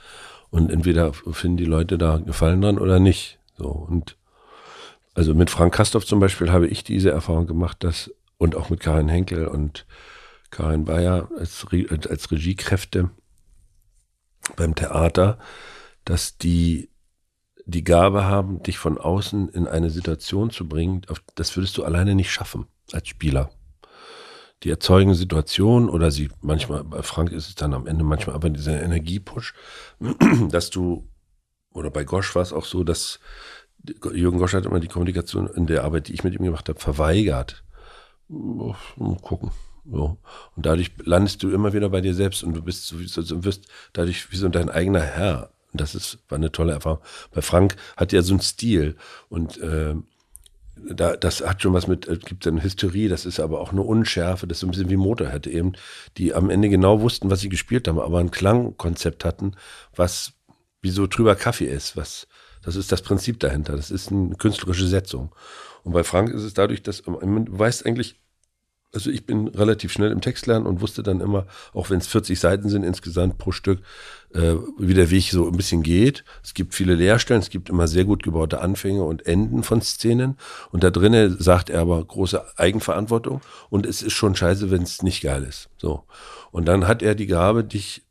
Und 0.50 0.72
entweder 0.72 1.14
finden 1.14 1.58
die 1.58 1.66
Leute 1.66 2.00
da 2.00 2.18
Gefallen 2.18 2.62
dran 2.62 2.80
oder 2.80 3.00
nicht. 3.00 3.38
So 3.56 3.68
und 3.68 4.18
also 5.14 5.36
mit 5.36 5.52
Frank 5.52 5.76
Kastorf 5.76 6.08
zum 6.08 6.20
Beispiel 6.20 6.52
habe 6.52 6.66
ich 6.66 6.84
diese 6.84 7.12
Erfahrung 7.12 7.46
gemacht, 7.46 7.84
dass 7.84 8.12
und 8.40 8.56
auch 8.56 8.72
mit 8.72 8.80
Karin 8.80 9.10
Henkel 9.10 9.46
und 9.46 9.86
Karin 10.50 10.86
Bayer 10.86 11.30
als, 11.38 11.68
als 12.10 12.32
Regiekräfte 12.32 13.12
beim 14.56 14.76
Theater, 14.76 15.38
dass 16.06 16.38
die 16.38 16.90
die 17.66 17.84
Gabe 17.84 18.24
haben, 18.24 18.64
dich 18.64 18.78
von 18.78 18.98
außen 18.98 19.50
in 19.50 19.68
eine 19.68 19.90
Situation 19.90 20.52
zu 20.52 20.70
bringen, 20.70 21.02
das 21.36 21.56
würdest 21.58 21.78
du 21.78 21.84
alleine 21.84 22.16
nicht 22.16 22.32
schaffen 22.32 22.68
als 22.94 23.10
Spieler. 23.10 23.50
Die 24.64 24.70
erzeugen 24.70 25.14
Situationen 25.14 25.90
oder 25.90 26.10
sie 26.10 26.30
manchmal, 26.42 26.86
bei 26.86 27.04
Frank 27.04 27.32
ist 27.32 27.50
es 27.50 27.56
dann 27.56 27.74
am 27.74 27.86
Ende 27.86 28.06
manchmal 28.06 28.36
aber 28.36 28.50
dieser 28.50 28.82
Energiepush, 28.82 29.54
dass 30.50 30.70
du, 30.70 31.10
oder 31.74 31.92
bei 31.92 32.06
Gosch 32.06 32.34
war 32.36 32.42
es 32.42 32.54
auch 32.54 32.66
so, 32.66 32.86
dass 32.86 33.20
Jürgen 34.14 34.40
Gosch 34.40 34.54
hat 34.54 34.66
immer 34.66 34.80
die 34.80 34.88
Kommunikation 34.88 35.48
in 35.48 35.68
der 35.68 35.84
Arbeit, 35.84 36.08
die 36.08 36.14
ich 36.14 36.24
mit 36.24 36.34
ihm 36.34 36.44
gemacht 36.44 36.70
habe, 36.70 36.80
verweigert. 36.80 37.64
Mal 38.30 38.76
gucken. 39.22 39.52
So. 39.90 40.18
Und 40.56 40.66
dadurch 40.66 40.92
landest 41.04 41.44
du 41.44 41.50
immer 41.50 41.74
wieder 41.74 41.90
bei 41.90 42.02
dir 42.02 42.14
selbst 42.14 42.44
und 42.44 42.54
du 42.54 42.62
bist 42.62 42.88
so, 42.88 42.98
so 43.06 43.44
wirst 43.44 43.68
dadurch 43.94 44.32
wie 44.32 44.38
so 44.38 44.50
dein 44.50 44.70
eigener 44.70 45.02
Herr. 45.02 45.52
Und 45.72 45.82
das 45.82 45.96
ist, 45.96 46.20
war 46.30 46.38
eine 46.38 46.52
tolle 46.52 46.74
Erfahrung. 46.74 47.00
Bei 47.32 47.42
Frank 47.42 47.76
hat 47.96 48.12
ja 48.12 48.22
so 48.22 48.34
ein 48.34 48.42
Stil 48.42 48.96
und 49.30 49.58
äh, 49.60 49.96
da, 50.76 51.16
das 51.16 51.42
hat 51.42 51.62
schon 51.62 51.74
was 51.74 51.88
mit, 51.88 52.08
es 52.08 52.20
gibt 52.20 52.46
eine 52.46 52.64
Hysterie, 52.64 53.10
das 53.10 53.26
ist 53.26 53.40
aber 53.40 53.60
auch 53.60 53.72
eine 53.72 53.82
Unschärfe, 53.82 54.48
das 54.48 54.58
ist 54.58 54.62
so 54.62 54.68
ein 54.68 54.72
bisschen 54.72 54.90
wie 54.90 54.98
Motorhead 54.98 55.48
eben, 55.48 55.74
die 56.18 56.34
am 56.34 56.50
Ende 56.50 56.70
genau 56.70 57.02
wussten, 57.02 57.30
was 57.30 57.40
sie 57.40 57.50
gespielt 57.50 57.88
haben, 57.88 58.00
aber 58.00 58.20
ein 58.20 58.32
Klangkonzept 58.32 59.26
hatten, 59.26 59.54
was 59.96 60.34
wie 60.82 60.90
so 60.90 61.08
trüber 61.08 61.36
Kaffee 61.36 61.66
ist, 61.66 61.98
was, 61.98 62.28
das 62.62 62.76
ist 62.76 62.92
das 62.92 63.02
Prinzip 63.02 63.40
dahinter, 63.40 63.76
das 63.76 63.92
ist 63.92 64.12
eine 64.12 64.36
künstlerische 64.36 64.88
Setzung. 64.88 65.34
Und 65.84 65.94
bei 65.94 66.04
Frank 66.04 66.30
ist 66.30 66.44
es 66.44 66.54
dadurch, 66.54 66.84
dass 66.84 67.02
du 67.02 67.18
weißt 67.20 67.86
eigentlich, 67.86 68.16
also 68.94 69.10
ich 69.10 69.26
bin 69.26 69.50
relativ 69.50 69.92
schnell 69.92 70.12
im 70.12 70.22
Text 70.22 70.48
lernen 70.48 70.66
und 70.66 70.82
wusste 70.82 71.04
dann 71.04 71.20
immer, 71.20 71.46
auch 71.74 71.90
wenn 71.90 72.00
es 72.00 72.08
40 72.08 72.40
Seiten 72.40 72.70
sind 72.70 72.84
insgesamt 72.84 73.38
pro 73.38 73.52
Stück, 73.52 73.82
äh, 74.34 74.56
wie 74.80 74.94
der 74.94 75.12
Weg 75.12 75.30
so 75.30 75.48
ein 75.48 75.58
bisschen 75.58 75.84
geht. 75.84 76.24
Es 76.44 76.54
gibt 76.54 76.74
viele 76.74 76.96
Leerstellen, 76.96 77.42
es 77.42 77.50
gibt 77.50 77.70
immer 77.70 77.88
sehr 77.88 78.06
gut 78.06 78.24
gebaute 78.24 78.62
Anfänge 78.62 79.04
und 79.04 79.26
Enden 79.26 79.64
von 79.64 79.82
Szenen. 79.82 80.38
Und 80.72 80.84
da 80.84 80.90
drinnen 80.90 81.38
sagt 81.40 81.70
er 81.70 81.82
aber 81.82 82.04
große 82.04 82.58
Eigenverantwortung 82.58 83.42
und 83.70 83.86
es 83.86 84.02
ist 84.02 84.14
schon 84.14 84.36
scheiße, 84.36 84.72
wenn 84.72 84.84
es 84.84 85.04
nicht 85.04 85.22
geil 85.22 85.44
ist. 85.44 85.70
So. 85.78 86.04
Und 86.52 86.66
dann 86.66 86.88
hat 86.88 87.02
er 87.02 87.14
die 87.14 87.28
Gabe, 87.28 87.64
dich 87.64 88.07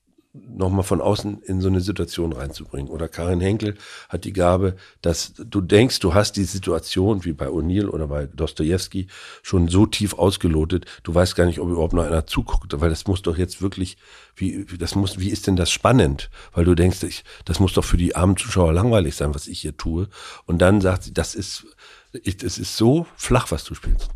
nochmal 0.48 0.84
von 0.84 1.00
außen 1.00 1.42
in 1.42 1.60
so 1.60 1.68
eine 1.68 1.80
Situation 1.80 2.32
reinzubringen. 2.32 2.90
Oder 2.90 3.08
Karin 3.08 3.40
Henkel 3.40 3.76
hat 4.08 4.24
die 4.24 4.32
Gabe, 4.32 4.76
dass 5.02 5.34
du 5.34 5.60
denkst, 5.60 6.00
du 6.00 6.14
hast 6.14 6.32
die 6.32 6.44
Situation, 6.44 7.24
wie 7.24 7.32
bei 7.32 7.48
O'Neill 7.48 7.88
oder 7.88 8.08
bei 8.08 8.26
Dostoevsky, 8.26 9.06
schon 9.42 9.68
so 9.68 9.86
tief 9.86 10.14
ausgelotet, 10.14 10.86
du 11.02 11.14
weißt 11.14 11.36
gar 11.36 11.46
nicht, 11.46 11.60
ob 11.60 11.68
überhaupt 11.68 11.92
noch 11.92 12.04
einer 12.04 12.26
zuguckt, 12.26 12.80
weil 12.80 12.90
das 12.90 13.06
muss 13.06 13.22
doch 13.22 13.38
jetzt 13.38 13.62
wirklich, 13.62 13.96
wie, 14.34 14.64
das 14.78 14.94
muss, 14.94 15.18
wie 15.18 15.30
ist 15.30 15.46
denn 15.46 15.56
das 15.56 15.70
spannend? 15.70 16.30
Weil 16.52 16.64
du 16.64 16.74
denkst, 16.74 17.02
ich, 17.02 17.24
das 17.44 17.60
muss 17.60 17.72
doch 17.72 17.84
für 17.84 17.96
die 17.96 18.16
armen 18.16 18.36
Zuschauer 18.36 18.72
langweilig 18.72 19.16
sein, 19.16 19.34
was 19.34 19.46
ich 19.46 19.60
hier 19.60 19.76
tue. 19.76 20.08
Und 20.46 20.58
dann 20.58 20.80
sagt 20.80 21.04
sie, 21.04 21.14
das 21.14 21.34
ist, 21.34 21.66
ich, 22.12 22.36
das 22.36 22.58
ist 22.58 22.76
so 22.76 23.06
flach, 23.16 23.50
was 23.50 23.64
du 23.64 23.74
spielst. 23.74 24.10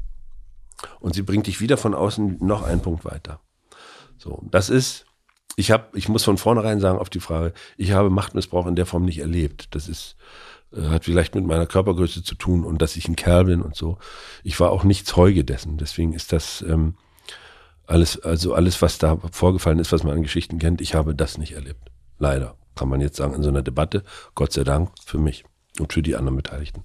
Und 0.98 1.14
sie 1.14 1.22
bringt 1.22 1.46
dich 1.46 1.60
wieder 1.60 1.76
von 1.76 1.94
außen 1.94 2.38
noch 2.40 2.62
einen 2.62 2.80
Punkt 2.80 3.04
weiter. 3.04 3.40
So, 4.18 4.42
das 4.50 4.70
ist, 4.70 5.06
ich 5.56 5.70
habe, 5.70 5.86
ich 5.94 6.08
muss 6.08 6.24
von 6.24 6.38
vornherein 6.38 6.80
sagen 6.80 6.98
auf 6.98 7.10
die 7.10 7.20
Frage, 7.20 7.52
ich 7.76 7.92
habe 7.92 8.10
Machtmissbrauch 8.10 8.66
in 8.66 8.76
der 8.76 8.86
Form 8.86 9.04
nicht 9.04 9.18
erlebt. 9.18 9.74
Das 9.74 9.88
ist, 9.88 10.16
äh, 10.72 10.88
hat 10.88 11.04
vielleicht 11.04 11.34
mit 11.34 11.46
meiner 11.46 11.66
Körpergröße 11.66 12.22
zu 12.22 12.34
tun 12.34 12.64
und 12.64 12.80
dass 12.80 12.96
ich 12.96 13.08
ein 13.08 13.16
Kerl 13.16 13.44
bin 13.44 13.62
und 13.62 13.76
so. 13.76 13.98
Ich 14.42 14.58
war 14.60 14.70
auch 14.70 14.84
nicht 14.84 15.06
Zeuge 15.06 15.44
dessen. 15.44 15.76
Deswegen 15.76 16.12
ist 16.12 16.32
das 16.32 16.62
ähm, 16.62 16.94
alles, 17.86 18.20
also 18.20 18.54
alles, 18.54 18.80
was 18.82 18.98
da 18.98 19.18
vorgefallen 19.32 19.78
ist, 19.78 19.92
was 19.92 20.04
man 20.04 20.14
an 20.14 20.22
Geschichten 20.22 20.58
kennt, 20.58 20.80
ich 20.80 20.94
habe 20.94 21.14
das 21.14 21.38
nicht 21.38 21.52
erlebt. 21.52 21.90
Leider, 22.18 22.54
kann 22.76 22.88
man 22.88 23.00
jetzt 23.00 23.16
sagen, 23.16 23.34
in 23.34 23.42
so 23.42 23.48
einer 23.48 23.62
Debatte. 23.62 24.04
Gott 24.34 24.52
sei 24.52 24.64
Dank 24.64 24.90
für 25.04 25.18
mich 25.18 25.44
und 25.78 25.92
für 25.92 26.02
die 26.02 26.16
anderen 26.16 26.36
Beteiligten. 26.36 26.84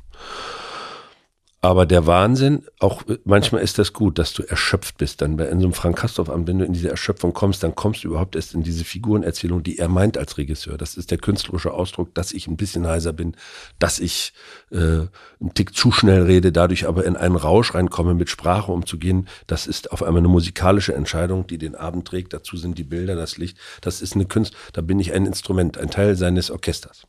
Aber 1.65 1.87
der 1.87 2.05
Wahnsinn, 2.05 2.63
auch 2.77 3.01
manchmal 3.23 3.63
ist 3.63 3.79
das 3.79 3.91
gut, 3.91 4.19
dass 4.19 4.33
du 4.33 4.43
erschöpft 4.43 4.99
bist. 4.99 5.23
Dann 5.23 5.35
bei 5.35 5.47
in 5.47 5.59
so 5.59 5.65
einem 5.65 5.73
Frank 5.73 5.97
Kastorf 5.97 6.29
an, 6.29 6.45
wenn 6.45 6.59
du 6.59 6.65
in 6.65 6.73
diese 6.73 6.91
Erschöpfung 6.91 7.33
kommst, 7.33 7.63
dann 7.63 7.73
kommst 7.73 8.03
du 8.03 8.09
überhaupt 8.09 8.35
erst 8.35 8.53
in 8.53 8.61
diese 8.61 8.83
Figurenerzählung, 8.85 9.63
die 9.63 9.79
er 9.79 9.87
meint 9.87 10.15
als 10.15 10.37
Regisseur. 10.37 10.77
Das 10.77 10.95
ist 10.95 11.09
der 11.09 11.17
künstlerische 11.17 11.73
Ausdruck, 11.73 12.13
dass 12.13 12.33
ich 12.33 12.45
ein 12.45 12.55
bisschen 12.55 12.85
heiser 12.85 13.13
bin, 13.13 13.35
dass 13.79 13.97
ich 13.97 14.33
äh, 14.69 14.77
einen 14.77 15.55
Tick 15.55 15.75
zu 15.75 15.91
schnell 15.91 16.21
rede, 16.21 16.51
dadurch 16.51 16.87
aber 16.87 17.03
in 17.03 17.17
einen 17.17 17.35
Rausch 17.35 17.73
reinkomme, 17.73 18.13
mit 18.13 18.29
Sprache 18.29 18.71
umzugehen. 18.71 19.27
Das 19.47 19.65
ist 19.65 19.91
auf 19.91 20.03
einmal 20.03 20.19
eine 20.19 20.27
musikalische 20.27 20.93
Entscheidung, 20.93 21.47
die 21.47 21.57
den 21.57 21.73
Abend 21.73 22.07
trägt. 22.07 22.31
Dazu 22.33 22.57
sind 22.57 22.77
die 22.77 22.83
Bilder, 22.83 23.15
das 23.15 23.39
Licht. 23.39 23.57
Das 23.81 24.03
ist 24.03 24.13
eine 24.13 24.25
Kunst. 24.25 24.55
Da 24.73 24.81
bin 24.81 24.99
ich 24.99 25.13
ein 25.13 25.25
Instrument, 25.25 25.79
ein 25.79 25.89
Teil 25.89 26.15
seines 26.15 26.51
Orchesters. 26.51 27.07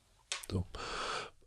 So 0.50 0.64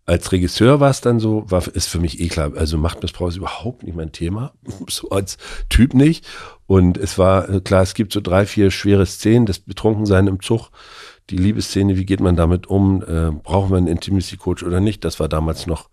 als 0.09 0.31
Regisseur 0.31 0.79
war 0.79 0.89
es 0.89 1.01
dann 1.01 1.19
so, 1.19 1.43
war, 1.51 1.67
ist 1.67 1.87
für 1.87 1.99
mich 1.99 2.19
eh 2.19 2.29
klar, 2.29 2.53
also 2.55 2.79
Machtmissbrauch 2.79 3.27
ist 3.27 3.37
überhaupt 3.37 3.83
nicht 3.83 3.95
mein 3.95 4.11
Thema, 4.11 4.53
so 4.89 5.09
als 5.09 5.37
Typ 5.69 5.93
nicht. 5.93 6.27
Und 6.65 6.97
es 6.97 7.19
war 7.19 7.47
äh, 7.47 7.61
klar, 7.61 7.83
es 7.83 7.93
gibt 7.93 8.11
so 8.11 8.19
drei, 8.19 8.47
vier 8.47 8.71
schwere 8.71 9.05
Szenen, 9.05 9.45
das 9.45 9.59
Betrunkensein 9.59 10.25
im 10.25 10.41
Zug, 10.41 10.71
die 11.29 11.37
Liebesszene, 11.37 11.95
wie 11.95 12.05
geht 12.05 12.21
man 12.21 12.35
damit 12.35 12.65
um, 12.65 13.03
äh, 13.03 13.31
brauchen 13.31 13.69
wir 13.69 13.77
einen 13.77 13.87
Intimacy-Coach 13.87 14.63
oder 14.63 14.79
nicht, 14.79 15.05
das 15.05 15.19
war 15.19 15.29
damals 15.29 15.67
noch 15.67 15.89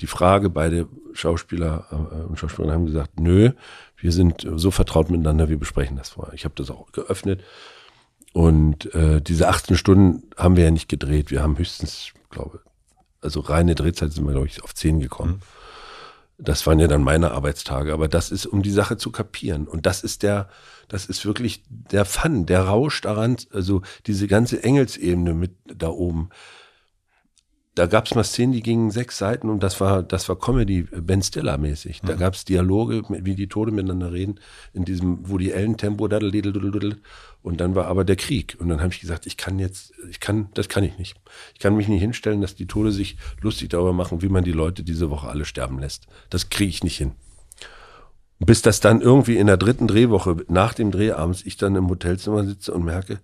die 0.00 0.06
Frage. 0.06 0.48
Beide 0.48 0.88
Schauspieler 1.12 1.84
äh, 1.90 2.28
und 2.28 2.38
Schauspielerinnen 2.38 2.74
haben 2.74 2.86
gesagt, 2.86 3.20
nö, 3.20 3.50
wir 3.98 4.12
sind 4.12 4.48
so 4.54 4.70
vertraut 4.70 5.10
miteinander, 5.10 5.50
wir 5.50 5.58
besprechen 5.58 5.98
das 5.98 6.08
vorher. 6.08 6.32
Ich 6.32 6.46
habe 6.46 6.54
das 6.56 6.70
auch 6.70 6.92
geöffnet. 6.92 7.42
Und 8.32 8.94
äh, 8.94 9.20
diese 9.20 9.48
18 9.48 9.76
Stunden 9.76 10.22
haben 10.38 10.56
wir 10.56 10.64
ja 10.64 10.70
nicht 10.70 10.88
gedreht. 10.88 11.30
Wir 11.30 11.42
haben 11.42 11.58
höchstens, 11.58 12.12
glaube 12.30 12.60
also 13.20 13.40
reine 13.40 13.74
Drehzeit 13.74 14.12
sind 14.12 14.24
wir, 14.24 14.32
glaube 14.32 14.46
ich, 14.46 14.62
auf 14.62 14.74
zehn 14.74 15.00
gekommen. 15.00 15.32
Mhm. 16.38 16.44
Das 16.44 16.66
waren 16.66 16.78
ja 16.78 16.88
dann 16.88 17.02
meine 17.02 17.32
Arbeitstage, 17.32 17.92
aber 17.92 18.08
das 18.08 18.30
ist, 18.30 18.46
um 18.46 18.62
die 18.62 18.70
Sache 18.70 18.96
zu 18.96 19.12
kapieren. 19.12 19.68
Und 19.68 19.84
das 19.84 20.02
ist 20.02 20.22
der, 20.22 20.48
das 20.88 21.04
ist 21.04 21.26
wirklich 21.26 21.62
der 21.68 22.06
Fun, 22.06 22.46
der 22.46 22.62
Rausch 22.62 23.02
daran, 23.02 23.36
also 23.52 23.82
diese 24.06 24.26
ganze 24.26 24.62
Engelsebene 24.62 25.34
mit 25.34 25.52
da 25.66 25.88
oben 25.88 26.30
da 27.76 27.86
gab 27.86 28.06
es 28.06 28.14
mal 28.14 28.24
Szenen, 28.24 28.52
die 28.52 28.62
gingen 28.62 28.90
sechs 28.90 29.16
Seiten 29.16 29.48
und 29.48 29.62
das 29.62 29.80
war, 29.80 30.02
das 30.02 30.28
war 30.28 30.36
Comedy 30.36 30.82
Ben 30.82 31.22
Stiller 31.22 31.56
mäßig. 31.56 32.00
Da 32.02 32.14
mhm. 32.14 32.18
gab 32.18 32.34
es 32.34 32.44
Dialoge, 32.44 33.02
wie 33.08 33.36
die 33.36 33.48
Tode 33.48 33.70
miteinander 33.70 34.12
reden, 34.12 34.40
in 34.72 34.84
diesem, 34.84 35.28
wo 35.28 35.38
die 35.38 35.52
Ellentempo 35.52 36.08
und 37.42 37.60
dann 37.60 37.74
war 37.74 37.86
aber 37.86 38.04
der 38.04 38.16
Krieg. 38.16 38.56
Und 38.58 38.68
dann 38.68 38.80
habe 38.80 38.92
ich 38.92 39.00
gesagt, 39.00 39.26
ich 39.26 39.36
kann 39.36 39.58
jetzt, 39.58 39.92
ich 40.10 40.18
kann, 40.18 40.48
das 40.54 40.68
kann 40.68 40.82
ich 40.82 40.98
nicht. 40.98 41.16
Ich 41.54 41.60
kann 41.60 41.76
mich 41.76 41.86
nicht 41.86 42.00
hinstellen, 42.00 42.40
dass 42.40 42.56
die 42.56 42.66
Tode 42.66 42.90
sich 42.90 43.16
lustig 43.40 43.68
darüber 43.68 43.92
machen, 43.92 44.20
wie 44.20 44.28
man 44.28 44.44
die 44.44 44.52
Leute 44.52 44.82
diese 44.82 45.08
Woche 45.10 45.28
alle 45.28 45.44
sterben 45.44 45.78
lässt. 45.78 46.08
Das 46.28 46.50
kriege 46.50 46.70
ich 46.70 46.82
nicht 46.82 46.98
hin. 46.98 47.12
Bis 48.40 48.62
das 48.62 48.80
dann 48.80 49.00
irgendwie 49.00 49.36
in 49.36 49.46
der 49.46 49.58
dritten 49.58 49.86
Drehwoche, 49.86 50.38
nach 50.48 50.74
dem 50.74 50.90
Dreh 50.90 51.12
abends, 51.12 51.42
ich 51.44 51.56
dann 51.56 51.76
im 51.76 51.88
Hotelzimmer 51.88 52.44
sitze 52.44 52.72
und 52.72 52.84
merke, 52.84 53.20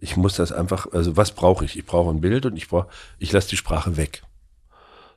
ich 0.00 0.16
muss 0.16 0.34
das 0.36 0.50
einfach, 0.50 0.92
also 0.92 1.16
was 1.16 1.32
brauche 1.32 1.64
ich? 1.64 1.78
Ich 1.78 1.86
brauche 1.86 2.10
ein 2.10 2.20
Bild 2.20 2.46
und 2.46 2.56
ich 2.56 2.68
brauche, 2.68 2.88
ich 3.18 3.32
lasse 3.32 3.50
die 3.50 3.56
Sprache 3.56 3.96
weg. 3.96 4.22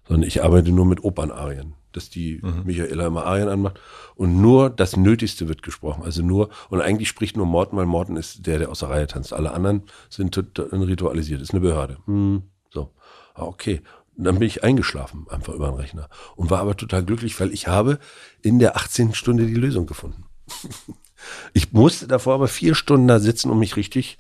Sondern 0.08 0.28
ich 0.28 0.44
arbeite 0.44 0.72
nur 0.72 0.86
mit 0.86 1.04
Opernarien, 1.04 1.76
dass 1.94 2.10
die 2.10 2.42
mhm. 2.42 2.64
Michaela 2.66 3.08
immer 3.08 3.26
Arien 3.26 3.48
anmacht 3.48 3.80
und 4.16 4.42
nur 4.42 4.70
das 4.70 4.98
Nötigste 4.98 5.48
wird 5.48 5.64
gesprochen. 5.64 6.04
Also 6.04 6.22
nur, 6.22 6.50
und 6.70 6.82
eigentlich 6.82 7.08
spricht 7.08 7.38
nur 7.38 7.46
Morten, 7.46 7.78
weil 7.78 7.86
Morten 7.86 8.18
ist 8.18 8.46
der, 8.46 8.60
der 8.60 8.70
aus 8.70 8.80
der 8.80 8.90
Reihe 8.90 9.08
tanzt. 9.08 9.32
Alle 9.32 9.54
anderen 9.54 9.84
sind 10.10 10.38
ritualisiert, 10.38 11.42
ist 11.42 11.52
eine 11.52 11.62
Behörde. 11.62 11.98
Hm, 12.06 12.44
so. 12.70 12.92
Ah, 13.34 13.44
okay. 13.44 13.82
Und 14.18 14.26
dann 14.26 14.38
bin 14.38 14.48
ich 14.48 14.64
eingeschlafen, 14.64 15.26
einfach 15.30 15.54
über 15.54 15.70
den 15.70 15.80
Rechner. 15.80 16.10
Und 16.36 16.52
war 16.52 16.60
aber 16.60 16.76
total 16.76 17.04
glücklich, 17.04 17.40
weil 17.40 17.52
ich 17.52 17.68
habe 17.68 17.98
in 18.42 18.60
der 18.60 18.76
18. 18.76 19.14
Stunde 19.16 19.46
die 19.46 19.56
Lösung 19.56 19.86
gefunden. 19.86 20.26
ich 21.54 21.72
musste 21.72 22.08
davor 22.08 22.36
aber 22.36 22.50
vier 22.50 22.76
Stunden 22.76 23.08
da 23.08 23.20
sitzen, 23.20 23.50
um 23.50 23.58
mich 23.58 23.78
richtig 23.78 24.20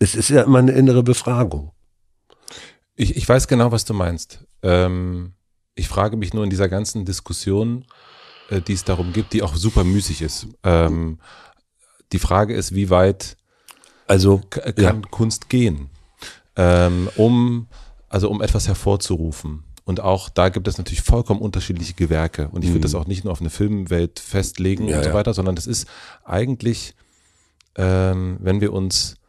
es 0.00 0.14
ist 0.16 0.30
ja 0.30 0.42
immer 0.42 0.58
eine 0.58 0.72
innere 0.72 1.04
Befragung. 1.04 1.72
Ich, 2.96 3.16
ich 3.16 3.28
weiß 3.28 3.46
genau, 3.46 3.70
was 3.70 3.84
du 3.84 3.94
meinst. 3.94 4.44
Ähm, 4.62 5.34
ich 5.74 5.88
frage 5.88 6.16
mich 6.16 6.34
nur 6.34 6.42
in 6.42 6.50
dieser 6.50 6.68
ganzen 6.68 7.04
Diskussion, 7.04 7.84
äh, 8.48 8.60
die 8.60 8.72
es 8.72 8.84
darum 8.84 9.12
gibt, 9.12 9.32
die 9.32 9.42
auch 9.42 9.54
super 9.54 9.84
müßig 9.84 10.22
ist. 10.22 10.48
Ähm, 10.64 11.20
die 12.12 12.18
Frage 12.18 12.54
ist, 12.54 12.74
wie 12.74 12.90
weit 12.90 13.36
also 14.08 14.40
kann 14.50 14.74
ja. 14.76 15.00
Kunst 15.10 15.48
gehen, 15.48 15.90
ähm, 16.56 17.08
um 17.16 17.68
also 18.08 18.28
um 18.28 18.42
etwas 18.42 18.66
hervorzurufen. 18.66 19.62
Und 19.84 20.00
auch 20.00 20.28
da 20.28 20.48
gibt 20.48 20.66
es 20.66 20.78
natürlich 20.78 21.02
vollkommen 21.02 21.40
unterschiedliche 21.40 21.94
Gewerke. 21.94 22.48
Und 22.48 22.64
ich 22.64 22.70
würde 22.70 22.78
mhm. 22.78 22.82
das 22.82 22.94
auch 22.94 23.06
nicht 23.06 23.24
nur 23.24 23.32
auf 23.32 23.40
eine 23.40 23.50
Filmwelt 23.50 24.18
festlegen 24.18 24.88
ja, 24.88 24.98
und 24.98 25.04
so 25.04 25.12
weiter, 25.12 25.32
sondern 25.32 25.54
das 25.54 25.66
ist 25.66 25.88
eigentlich, 26.24 26.94
ähm, 27.76 28.38
wenn 28.40 28.60
wir 28.60 28.72
uns 28.72 29.19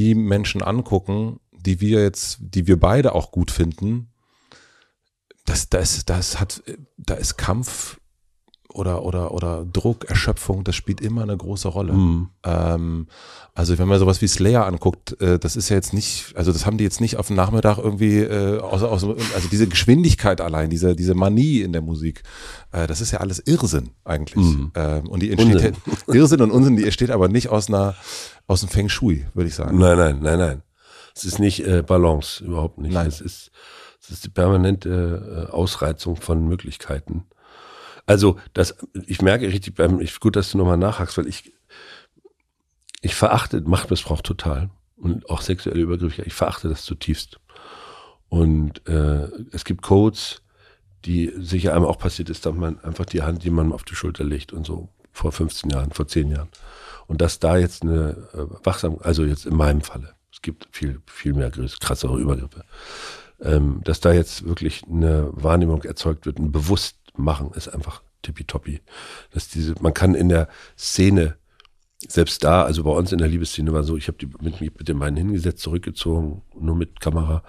die 0.00 0.14
Menschen 0.14 0.62
angucken, 0.62 1.40
die 1.52 1.80
wir 1.80 2.02
jetzt, 2.02 2.38
die 2.40 2.66
wir 2.66 2.80
beide 2.80 3.14
auch 3.14 3.30
gut 3.30 3.50
finden, 3.50 4.10
das, 5.44 5.68
das, 5.68 6.06
das 6.06 6.40
hat, 6.40 6.62
da 6.96 7.14
ist 7.14 7.36
Kampf 7.36 7.99
oder, 8.72 9.04
oder, 9.04 9.32
oder 9.32 9.66
Druck, 9.70 10.04
Erschöpfung, 10.04 10.64
das 10.64 10.76
spielt 10.76 11.00
immer 11.00 11.22
eine 11.22 11.36
große 11.36 11.68
Rolle. 11.68 11.92
Mhm. 11.92 12.28
Ähm, 12.44 13.06
also 13.54 13.78
wenn 13.78 13.88
man 13.88 13.98
sowas 13.98 14.22
wie 14.22 14.28
Slayer 14.28 14.66
anguckt, 14.66 15.20
äh, 15.20 15.38
das 15.38 15.56
ist 15.56 15.68
ja 15.68 15.76
jetzt 15.76 15.92
nicht, 15.92 16.32
also 16.36 16.52
das 16.52 16.66
haben 16.66 16.78
die 16.78 16.84
jetzt 16.84 17.00
nicht 17.00 17.16
auf 17.16 17.26
dem 17.26 17.36
Nachmittag 17.36 17.78
irgendwie, 17.78 18.18
äh, 18.18 18.58
aus, 18.58 18.82
aus, 18.82 19.04
also 19.04 19.48
diese 19.50 19.66
Geschwindigkeit 19.66 20.40
allein, 20.40 20.70
diese, 20.70 20.94
diese 20.94 21.14
Manie 21.14 21.60
in 21.62 21.72
der 21.72 21.82
Musik, 21.82 22.22
äh, 22.72 22.86
das 22.86 23.00
ist 23.00 23.10
ja 23.10 23.20
alles 23.20 23.40
Irrsinn 23.46 23.90
eigentlich. 24.04 24.44
Mhm. 24.44 24.72
Ähm, 24.74 25.08
und 25.08 25.22
die 25.22 25.32
entsteht, 25.32 25.54
Unsinn. 25.54 25.74
Irrsinn 26.14 26.40
und 26.42 26.50
Unsinn, 26.50 26.76
die 26.76 26.84
entsteht 26.84 27.10
aber 27.10 27.28
nicht 27.28 27.48
aus 27.48 27.68
einer, 27.68 27.94
aus 28.46 28.60
dem 28.60 28.68
Feng 28.68 28.88
Shui, 28.88 29.26
würde 29.34 29.48
ich 29.48 29.54
sagen. 29.54 29.78
Nein, 29.78 29.98
nein, 29.98 30.18
nein, 30.22 30.38
nein. 30.38 30.62
Es 31.14 31.24
ist 31.24 31.38
nicht 31.38 31.66
äh, 31.66 31.82
Balance, 31.82 32.44
überhaupt 32.44 32.78
nicht. 32.78 32.94
Nein. 32.94 33.08
Es 33.08 33.20
ist, 33.20 33.50
es 34.00 34.10
ist 34.10 34.24
die 34.24 34.30
permanente 34.30 35.48
äh, 35.48 35.52
Ausreizung 35.52 36.16
von 36.16 36.46
Möglichkeiten. 36.46 37.24
Also, 38.10 38.40
das, 38.54 38.74
ich 39.06 39.22
merke 39.22 39.46
richtig 39.46 39.76
beim, 39.76 40.00
ich, 40.00 40.18
gut, 40.18 40.34
dass 40.34 40.50
du 40.50 40.58
nochmal 40.58 40.76
nachhakst, 40.76 41.16
weil 41.16 41.28
ich, 41.28 41.52
ich 43.02 43.14
verachte 43.14 43.60
Machtmissbrauch 43.60 44.20
total 44.20 44.68
und 44.96 45.30
auch 45.30 45.42
sexuelle 45.42 45.80
Übergriffe, 45.80 46.22
ich 46.22 46.34
verachte 46.34 46.68
das 46.68 46.84
zutiefst. 46.84 47.38
Und 48.28 48.84
äh, 48.88 49.28
es 49.52 49.64
gibt 49.64 49.82
Codes, 49.82 50.42
die 51.04 51.32
sicher 51.36 51.72
einem 51.72 51.84
auch 51.84 51.98
passiert 51.98 52.30
ist, 52.30 52.46
dass 52.46 52.52
man 52.52 52.80
einfach 52.80 53.06
die 53.06 53.22
Hand 53.22 53.44
jemandem 53.44 53.72
auf 53.72 53.84
die 53.84 53.94
Schulter 53.94 54.24
legt 54.24 54.52
und 54.52 54.66
so 54.66 54.88
vor 55.12 55.30
15 55.30 55.70
Jahren, 55.70 55.92
vor 55.92 56.08
10 56.08 56.32
Jahren. 56.32 56.48
Und 57.06 57.20
dass 57.20 57.38
da 57.38 57.58
jetzt 57.58 57.82
eine 57.82 58.28
äh, 58.34 58.66
Wachsamkeit, 58.66 59.06
also 59.06 59.22
jetzt 59.22 59.46
in 59.46 59.54
meinem 59.54 59.82
Falle, 59.82 60.14
es 60.32 60.42
gibt 60.42 60.66
viel, 60.72 61.00
viel 61.06 61.34
mehr 61.34 61.52
krassere 61.78 62.18
Übergriffe, 62.18 62.64
ähm, 63.40 63.82
dass 63.84 64.00
da 64.00 64.12
jetzt 64.12 64.44
wirklich 64.46 64.82
eine 64.90 65.28
Wahrnehmung 65.32 65.84
erzeugt 65.84 66.26
wird, 66.26 66.38
ein 66.38 66.50
Bewusstmachen 67.20 67.52
ist 67.52 67.68
einfach 67.68 68.02
tippitoppi. 68.22 68.80
Dass 69.32 69.48
diese, 69.48 69.74
man 69.80 69.94
kann 69.94 70.14
in 70.14 70.28
der 70.28 70.48
Szene, 70.76 71.36
selbst 72.06 72.42
da, 72.44 72.64
also 72.64 72.84
bei 72.84 72.90
uns 72.90 73.12
in 73.12 73.18
der 73.18 73.28
Liebesszene 73.28 73.72
war 73.72 73.84
so, 73.84 73.96
ich 73.96 74.08
habe 74.08 74.18
die 74.18 74.28
mit, 74.40 74.60
mit 74.60 74.88
dem 74.88 75.02
einen 75.02 75.16
hingesetzt, 75.16 75.60
zurückgezogen, 75.60 76.42
nur 76.58 76.76
mit 76.76 77.00
Kamera. 77.00 77.42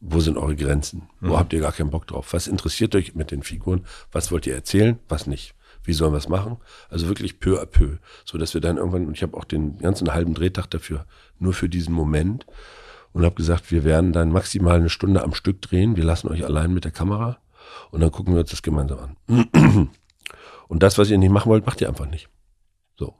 Wo 0.00 0.20
sind 0.20 0.38
eure 0.38 0.56
Grenzen? 0.56 1.08
Wo 1.20 1.32
mhm. 1.32 1.38
habt 1.38 1.52
ihr 1.52 1.60
gar 1.60 1.72
keinen 1.72 1.90
Bock 1.90 2.06
drauf? 2.06 2.32
Was 2.32 2.46
interessiert 2.46 2.94
euch 2.94 3.14
mit 3.14 3.30
den 3.30 3.42
Figuren? 3.42 3.84
Was 4.12 4.30
wollt 4.30 4.46
ihr 4.46 4.54
erzählen? 4.54 4.98
Was 5.08 5.26
nicht? 5.26 5.54
Wie 5.82 5.92
sollen 5.92 6.12
wir 6.12 6.18
es 6.18 6.28
machen? 6.28 6.58
Also 6.88 7.08
wirklich 7.08 7.40
peu 7.40 7.60
à 7.60 7.66
peu, 7.66 7.98
so 8.24 8.38
dass 8.38 8.54
wir 8.54 8.60
dann 8.60 8.76
irgendwann 8.76 9.06
und 9.06 9.16
ich 9.16 9.22
habe 9.22 9.36
auch 9.36 9.44
den 9.44 9.78
ganzen 9.78 10.12
halben 10.12 10.34
Drehtag 10.34 10.66
dafür 10.68 11.06
nur 11.38 11.52
für 11.52 11.68
diesen 11.68 11.94
Moment 11.94 12.46
und 13.12 13.24
habe 13.24 13.34
gesagt, 13.34 13.70
wir 13.70 13.84
werden 13.84 14.12
dann 14.12 14.30
maximal 14.30 14.76
eine 14.76 14.90
Stunde 14.90 15.22
am 15.22 15.34
Stück 15.34 15.62
drehen. 15.62 15.96
Wir 15.96 16.04
lassen 16.04 16.28
euch 16.28 16.44
allein 16.44 16.72
mit 16.72 16.84
der 16.84 16.92
Kamera 16.92 17.38
und 17.90 18.00
dann 18.00 18.10
gucken 18.10 18.34
wir 18.34 18.40
uns 18.40 18.50
das 18.50 18.62
gemeinsam 18.62 19.16
an. 19.28 19.90
Und 20.68 20.82
das, 20.82 20.98
was 20.98 21.08
ihr 21.08 21.16
nicht 21.16 21.30
machen 21.30 21.48
wollt, 21.48 21.64
macht 21.64 21.80
ihr 21.80 21.88
einfach 21.88 22.04
nicht. 22.04 22.28
So. 22.98 23.14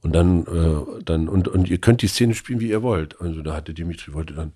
Und 0.00 0.12
dann, 0.14 0.46
äh, 0.46 1.02
dann, 1.02 1.28
und, 1.28 1.48
und 1.48 1.68
ihr 1.68 1.78
könnt 1.78 2.02
die 2.02 2.06
Szene 2.06 2.34
spielen, 2.34 2.60
wie 2.60 2.68
ihr 2.68 2.82
wollt. 2.82 3.20
Also 3.20 3.42
da 3.42 3.54
hatte 3.54 3.74
Dimitri, 3.74 4.14
wollte 4.14 4.34
dann 4.34 4.52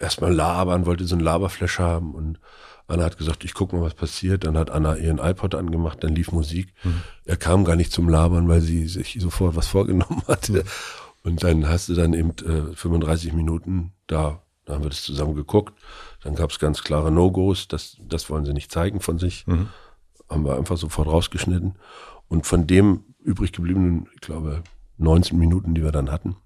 erstmal 0.00 0.34
labern, 0.34 0.84
wollte 0.84 1.04
so 1.04 1.14
ein 1.14 1.20
Laberflash 1.20 1.78
haben 1.78 2.12
und 2.12 2.40
Anna 2.86 3.04
hat 3.04 3.16
gesagt, 3.16 3.44
ich 3.44 3.54
guck 3.54 3.72
mal, 3.72 3.80
was 3.80 3.94
passiert. 3.94 4.44
Dann 4.44 4.58
hat 4.58 4.70
Anna 4.70 4.96
ihren 4.96 5.18
iPod 5.18 5.54
angemacht, 5.54 6.04
dann 6.04 6.14
lief 6.14 6.32
Musik. 6.32 6.74
Mhm. 6.82 7.02
Er 7.24 7.36
kam 7.36 7.64
gar 7.64 7.76
nicht 7.76 7.92
zum 7.92 8.08
Labern, 8.08 8.48
weil 8.48 8.60
sie 8.60 8.86
sich 8.88 9.16
sofort 9.20 9.56
was 9.56 9.68
vorgenommen 9.68 10.22
hatte. 10.28 10.52
Mhm. 10.52 10.62
Und 11.22 11.42
dann 11.42 11.68
hast 11.68 11.88
du 11.88 11.94
dann 11.94 12.12
eben 12.12 12.30
äh, 12.44 12.74
35 12.74 13.32
Minuten 13.32 13.92
da, 14.06 14.42
da 14.64 14.74
haben 14.74 14.82
wir 14.82 14.90
das 14.90 15.02
zusammen 15.02 15.34
geguckt. 15.34 15.74
Dann 16.22 16.34
gab 16.34 16.50
es 16.50 16.58
ganz 16.58 16.82
klare 16.82 17.10
No-Gos, 17.10 17.68
das, 17.68 17.96
das 18.00 18.30
wollen 18.30 18.44
sie 18.44 18.52
nicht 18.52 18.72
zeigen 18.72 19.00
von 19.00 19.18
sich. 19.18 19.46
Mhm. 19.46 19.68
Haben 20.28 20.44
wir 20.44 20.56
einfach 20.56 20.76
sofort 20.76 21.08
rausgeschnitten. 21.08 21.76
Und 22.28 22.46
von 22.46 22.66
dem 22.66 23.04
übrig 23.22 23.52
gebliebenen, 23.52 24.08
ich 24.14 24.20
glaube, 24.20 24.62
19 24.96 25.38
Minuten, 25.38 25.74
die 25.74 25.82
wir 25.82 25.92
dann 25.92 26.10
hatten, 26.10 26.36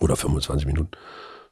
oder 0.00 0.16
25 0.16 0.66
Minuten, 0.66 0.90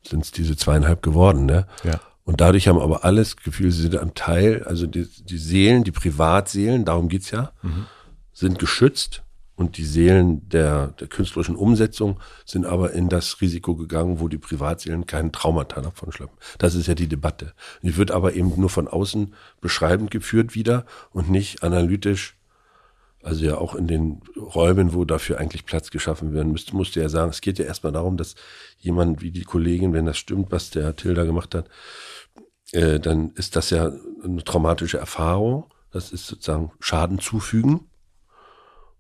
sind 0.03 0.25
es 0.25 0.31
diese 0.31 0.57
zweieinhalb 0.57 1.03
geworden. 1.03 1.47
Ne? 1.47 1.67
Ja. 1.83 2.01
Und 2.25 2.41
dadurch 2.41 2.69
haben 2.69 2.79
aber 2.79 3.05
alles 3.05 3.37
Gefühl, 3.37 3.73
sie 3.73 3.83
sind 3.83 3.97
ein 3.97 4.15
Teil, 4.15 4.63
also 4.65 4.87
die, 4.87 5.09
die 5.25 5.39
Seelen, 5.39 5.85
die 5.85 5.93
Privatseelen, 5.93 6.85
darum 6.85 7.09
geht's 7.09 7.31
ja, 7.33 7.53
mhm. 7.63 7.87
sind 8.33 8.59
geschützt 8.59 9.26
und 9.57 9.79
die 9.79 9.85
Seelen 9.85 10.47
der, 10.51 10.89
der 10.89 11.09
künstlerischen 11.09 11.57
Umsetzung 11.57 12.21
sind 12.45 12.67
aber 12.67 12.93
in 12.93 13.09
das 13.09 13.41
Risiko 13.41 13.75
gegangen, 13.75 14.21
wo 14.21 14.29
die 14.29 14.39
Privatseelen 14.39 15.07
keinen 15.07 15.33
Traumata 15.33 15.81
davon 15.81 16.13
schleppen. 16.13 16.37
Das 16.59 16.75
ist 16.75 16.87
ja 16.87 16.95
die 16.95 17.09
Debatte. 17.09 17.55
Die 17.83 17.97
wird 17.97 18.11
aber 18.11 18.35
eben 18.35 18.53
nur 18.57 18.69
von 18.69 18.87
außen 18.87 19.35
beschreibend 19.63 20.11
geführt 20.11 20.55
wieder 20.55 20.85
und 21.11 21.31
nicht 21.31 21.63
analytisch. 21.63 22.37
Also 23.23 23.47
ja 23.47 23.57
auch 23.57 23.75
in 23.75 23.89
den 23.89 24.21
Räumen, 24.37 24.93
wo 24.93 25.07
dafür 25.07 25.39
eigentlich 25.39 25.65
Platz 25.65 25.91
geschaffen 25.91 26.35
werden 26.35 26.53
müsste, 26.53 26.77
musste 26.77 27.01
ja 27.01 27.09
sagen, 27.09 27.31
es 27.31 27.41
geht 27.41 27.59
ja 27.59 27.65
erstmal 27.65 27.93
darum, 27.93 28.19
dass 28.19 28.35
jemand 28.79 29.23
wie 29.23 29.31
die 29.31 29.43
Kollegin, 29.43 29.95
wenn 29.95 30.07
das 30.07 30.19
stimmt, 30.19 30.53
was 30.53 30.71
der 30.71 30.95
Tilda 30.97 31.25
gemacht 31.25 31.55
hat, 31.55 31.69
äh, 32.73 33.01
dann 33.01 33.31
ist 33.31 33.57
das 33.57 33.71
ja 33.71 33.91
eine 34.23 34.45
traumatische 34.45 34.99
Erfahrung. 34.99 35.65
Das 35.91 36.13
ist 36.13 36.27
sozusagen 36.27 36.73
Schaden 36.79 37.21
zufügen 37.21 37.89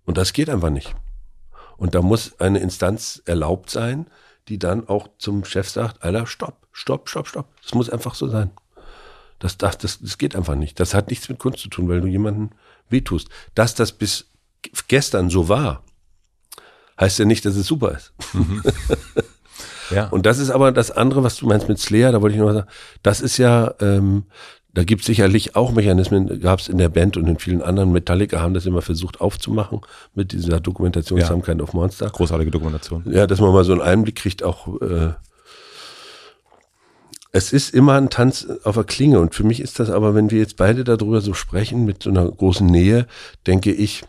und 0.07 0.17
das 0.17 0.33
geht 0.33 0.49
einfach 0.49 0.71
nicht. 0.71 0.95
Und 1.77 1.95
da 1.95 2.01
muss 2.01 2.41
eine 2.41 2.61
Instanz 2.61 3.23
erlaubt 3.27 3.69
sein, 3.71 4.07
die 4.49 4.59
dann 4.59 4.89
auch 4.89 5.09
zum 5.19 5.45
Chef 5.45 5.69
sagt, 5.69 6.03
Alter, 6.03 6.27
stopp, 6.27 6.67
stopp, 6.73 7.09
stopp, 7.09 7.29
stopp. 7.29 7.49
Das 7.63 7.75
muss 7.75 7.91
einfach 7.91 8.15
so 8.15 8.29
sein. 8.29 8.51
Das, 9.39 9.59
das, 9.59 9.77
das, 9.79 9.99
das 10.01 10.17
geht 10.17 10.35
einfach 10.35 10.55
nicht. 10.55 10.81
Das 10.81 10.95
hat 10.95 11.11
nichts 11.11 11.29
mit 11.29 11.39
Kunst 11.39 11.59
zu 11.59 11.69
tun, 11.69 11.89
weil 11.89 12.01
du 12.01 12.07
jemanden 12.07 12.51
wehtust. 12.89 13.29
Dass 13.55 13.75
das 13.75 13.93
bis 13.93 14.31
gestern 14.89 15.29
so 15.29 15.49
war, 15.49 15.83
heißt 16.99 17.19
ja 17.19 17.25
nicht, 17.25 17.45
dass 17.45 17.57
es 17.57 17.67
super 17.67 17.93
ist. 17.93 18.13
Mhm. 18.33 18.63
ja. 19.91 20.09
Und 20.09 20.25
das 20.25 20.39
ist 20.39 20.51
aber 20.51 20.73
das 20.73 20.91
andere, 20.91 21.23
was 21.23 21.37
du 21.37 21.47
meinst 21.47 21.69
mit 21.69 21.79
Slayer, 21.79 22.13
da 22.13 22.23
wollte 22.23 22.37
ich 22.37 22.41
noch 22.41 22.53
sagen, 22.53 22.69
das 23.03 23.21
ist 23.21 23.37
ja, 23.37 23.75
ähm, 23.81 24.25
da 24.77 24.85
gibt 24.85 25.01
es 25.01 25.07
sicherlich 25.07 25.57
auch 25.57 25.73
Mechanismen, 25.73 26.39
gab 26.39 26.61
es 26.61 26.69
in 26.69 26.77
der 26.77 26.91
Band 26.91 27.17
und 27.17 27.27
in 27.27 27.39
vielen 27.39 27.63
anderen. 27.63 27.93
Metallica 27.93 28.43
haben 28.43 28.53
das 28.53 28.67
immer 28.67 28.83
versucht 28.83 29.23
aufzumachen 29.23 29.81
mit 30.15 30.33
dieser 30.33 30.61
Dokumentation 30.61 31.19
ja. 31.19 31.27
Some 31.27 31.63
of 31.63 31.73
Monster. 31.73 32.11
Großartige 32.11 32.51
Dokumentation. 32.51 33.03
Ja, 33.11 33.27
dass 33.27 33.41
man 33.41 33.55
mal 33.55 33.65
so 33.65 33.73
einen 33.73 33.81
Einblick 33.81 34.17
kriegt, 34.17 34.43
auch 34.43 34.79
äh, 34.83 35.15
es 37.33 37.55
ist 37.55 37.73
immer 37.73 37.95
ein 37.95 38.11
Tanz 38.11 38.47
auf 38.65 38.75
der 38.75 38.85
Klinge. 38.85 39.19
Und 39.19 39.35
für 39.35 39.45
mich 39.45 39.61
ist 39.61 39.81
das 39.81 39.89
aber, 39.89 40.15
wenn 40.15 40.31
wir 40.31 40.41
jetzt 40.41 40.59
beide 40.59 40.85
darüber 40.85 41.23
so 41.23 41.33
sprechen, 41.33 41.87
mit 41.87 42.03
so 42.03 42.11
einer 42.11 42.31
großen 42.31 42.67
Nähe, 42.67 43.07
denke 43.47 43.73
ich, 43.73 44.05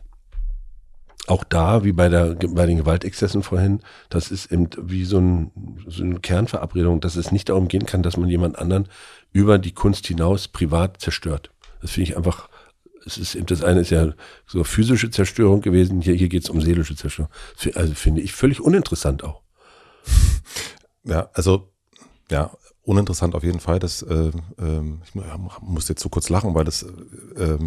auch 1.28 1.46
da, 1.46 1.86
wie 1.86 1.94
bei, 1.94 2.10
der, 2.10 2.36
bei 2.36 2.66
den 2.66 2.78
Gewaltexzessen 2.78 3.42
vorhin, 3.42 3.82
das 4.10 4.32
ist 4.32 4.52
eben 4.52 4.70
wie 4.82 5.06
so, 5.06 5.20
ein, 5.20 5.52
so 5.88 6.04
eine 6.04 6.20
Kernverabredung, 6.20 7.00
dass 7.00 7.16
es 7.16 7.32
nicht 7.32 7.48
darum 7.48 7.70
gehen 7.70 7.86
kann, 7.86 8.04
dass 8.04 8.18
man 8.18 8.30
jemand 8.30 8.58
anderen 8.58 8.88
über 9.32 9.58
die 9.60 9.74
Kunst 9.74 10.08
hinaus 10.08 10.48
privat 10.48 11.02
zerstört. 11.02 11.52
Das 11.82 11.92
finde 11.92 12.12
ich 12.12 12.18
einfach, 12.18 12.50
es 13.06 13.18
ist 13.18 13.36
eben 13.36 13.46
das 13.46 13.64
eine 13.64 13.82
ist 13.82 13.92
ja 13.92 14.14
so 14.46 14.64
physische 14.64 15.10
Zerstörung 15.12 15.62
gewesen, 15.62 16.02
hier, 16.02 16.16
hier 16.16 16.30
geht 16.30 16.44
es 16.44 16.50
um 16.50 16.62
seelische 16.62 16.96
Zerstörung. 16.96 17.32
Also 17.76 17.94
finde 17.94 18.22
ich 18.22 18.34
völlig 18.34 18.62
uninteressant 18.62 19.24
auch. 19.24 19.42
Ja, 21.04 21.30
also 21.32 21.72
ja, 22.30 22.52
uninteressant 22.88 23.36
auf 23.36 23.44
jeden 23.44 23.60
Fall. 23.60 23.80
Das, 23.80 24.02
äh, 24.02 24.32
äh, 24.60 24.82
ich 25.06 25.16
muss 25.62 25.88
jetzt 25.88 26.02
so 26.02 26.10
kurz 26.10 26.30
lachen, 26.30 26.54
weil 26.54 26.66
das, 26.66 26.84
äh, 26.84 27.58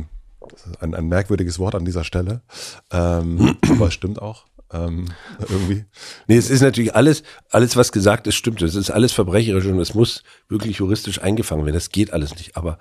das 0.48 0.66
ist 0.66 0.82
ein, 0.82 0.94
ein 0.94 1.08
merkwürdiges 1.08 1.58
Wort 1.58 1.74
an 1.74 1.84
dieser 1.84 2.04
Stelle. 2.04 2.42
Ähm, 2.90 3.56
aber 3.70 3.88
es 3.88 3.94
stimmt 3.94 4.20
auch. 4.20 4.46
Ähm, 4.72 5.06
irgendwie. 5.40 5.84
Nee, 6.28 6.36
es 6.36 6.48
ist 6.48 6.60
natürlich 6.60 6.94
alles, 6.94 7.22
alles, 7.50 7.76
was 7.76 7.90
gesagt 7.90 8.26
ist, 8.26 8.36
stimmt. 8.36 8.62
Es 8.62 8.76
ist 8.76 8.90
alles 8.90 9.12
verbrecherisch 9.12 9.66
und 9.66 9.80
es 9.80 9.94
muss 9.94 10.22
wirklich 10.48 10.76
juristisch 10.76 11.20
eingefangen 11.20 11.64
werden. 11.64 11.74
Das 11.74 11.90
geht 11.90 12.12
alles 12.12 12.36
nicht. 12.36 12.56
Aber 12.56 12.78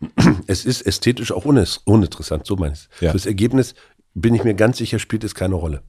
es 0.46 0.64
ist 0.64 0.82
ästhetisch 0.82 1.32
auch 1.32 1.44
uninteressant, 1.44 2.46
so 2.46 2.56
meine 2.56 2.74
ich 2.74 2.88
ja. 3.00 3.10
Fürs 3.10 3.26
Ergebnis 3.26 3.74
bin 4.14 4.34
ich 4.34 4.44
mir 4.44 4.54
ganz 4.54 4.78
sicher, 4.78 4.98
spielt 4.98 5.24
es 5.24 5.34
keine 5.34 5.54
Rolle. 5.54 5.82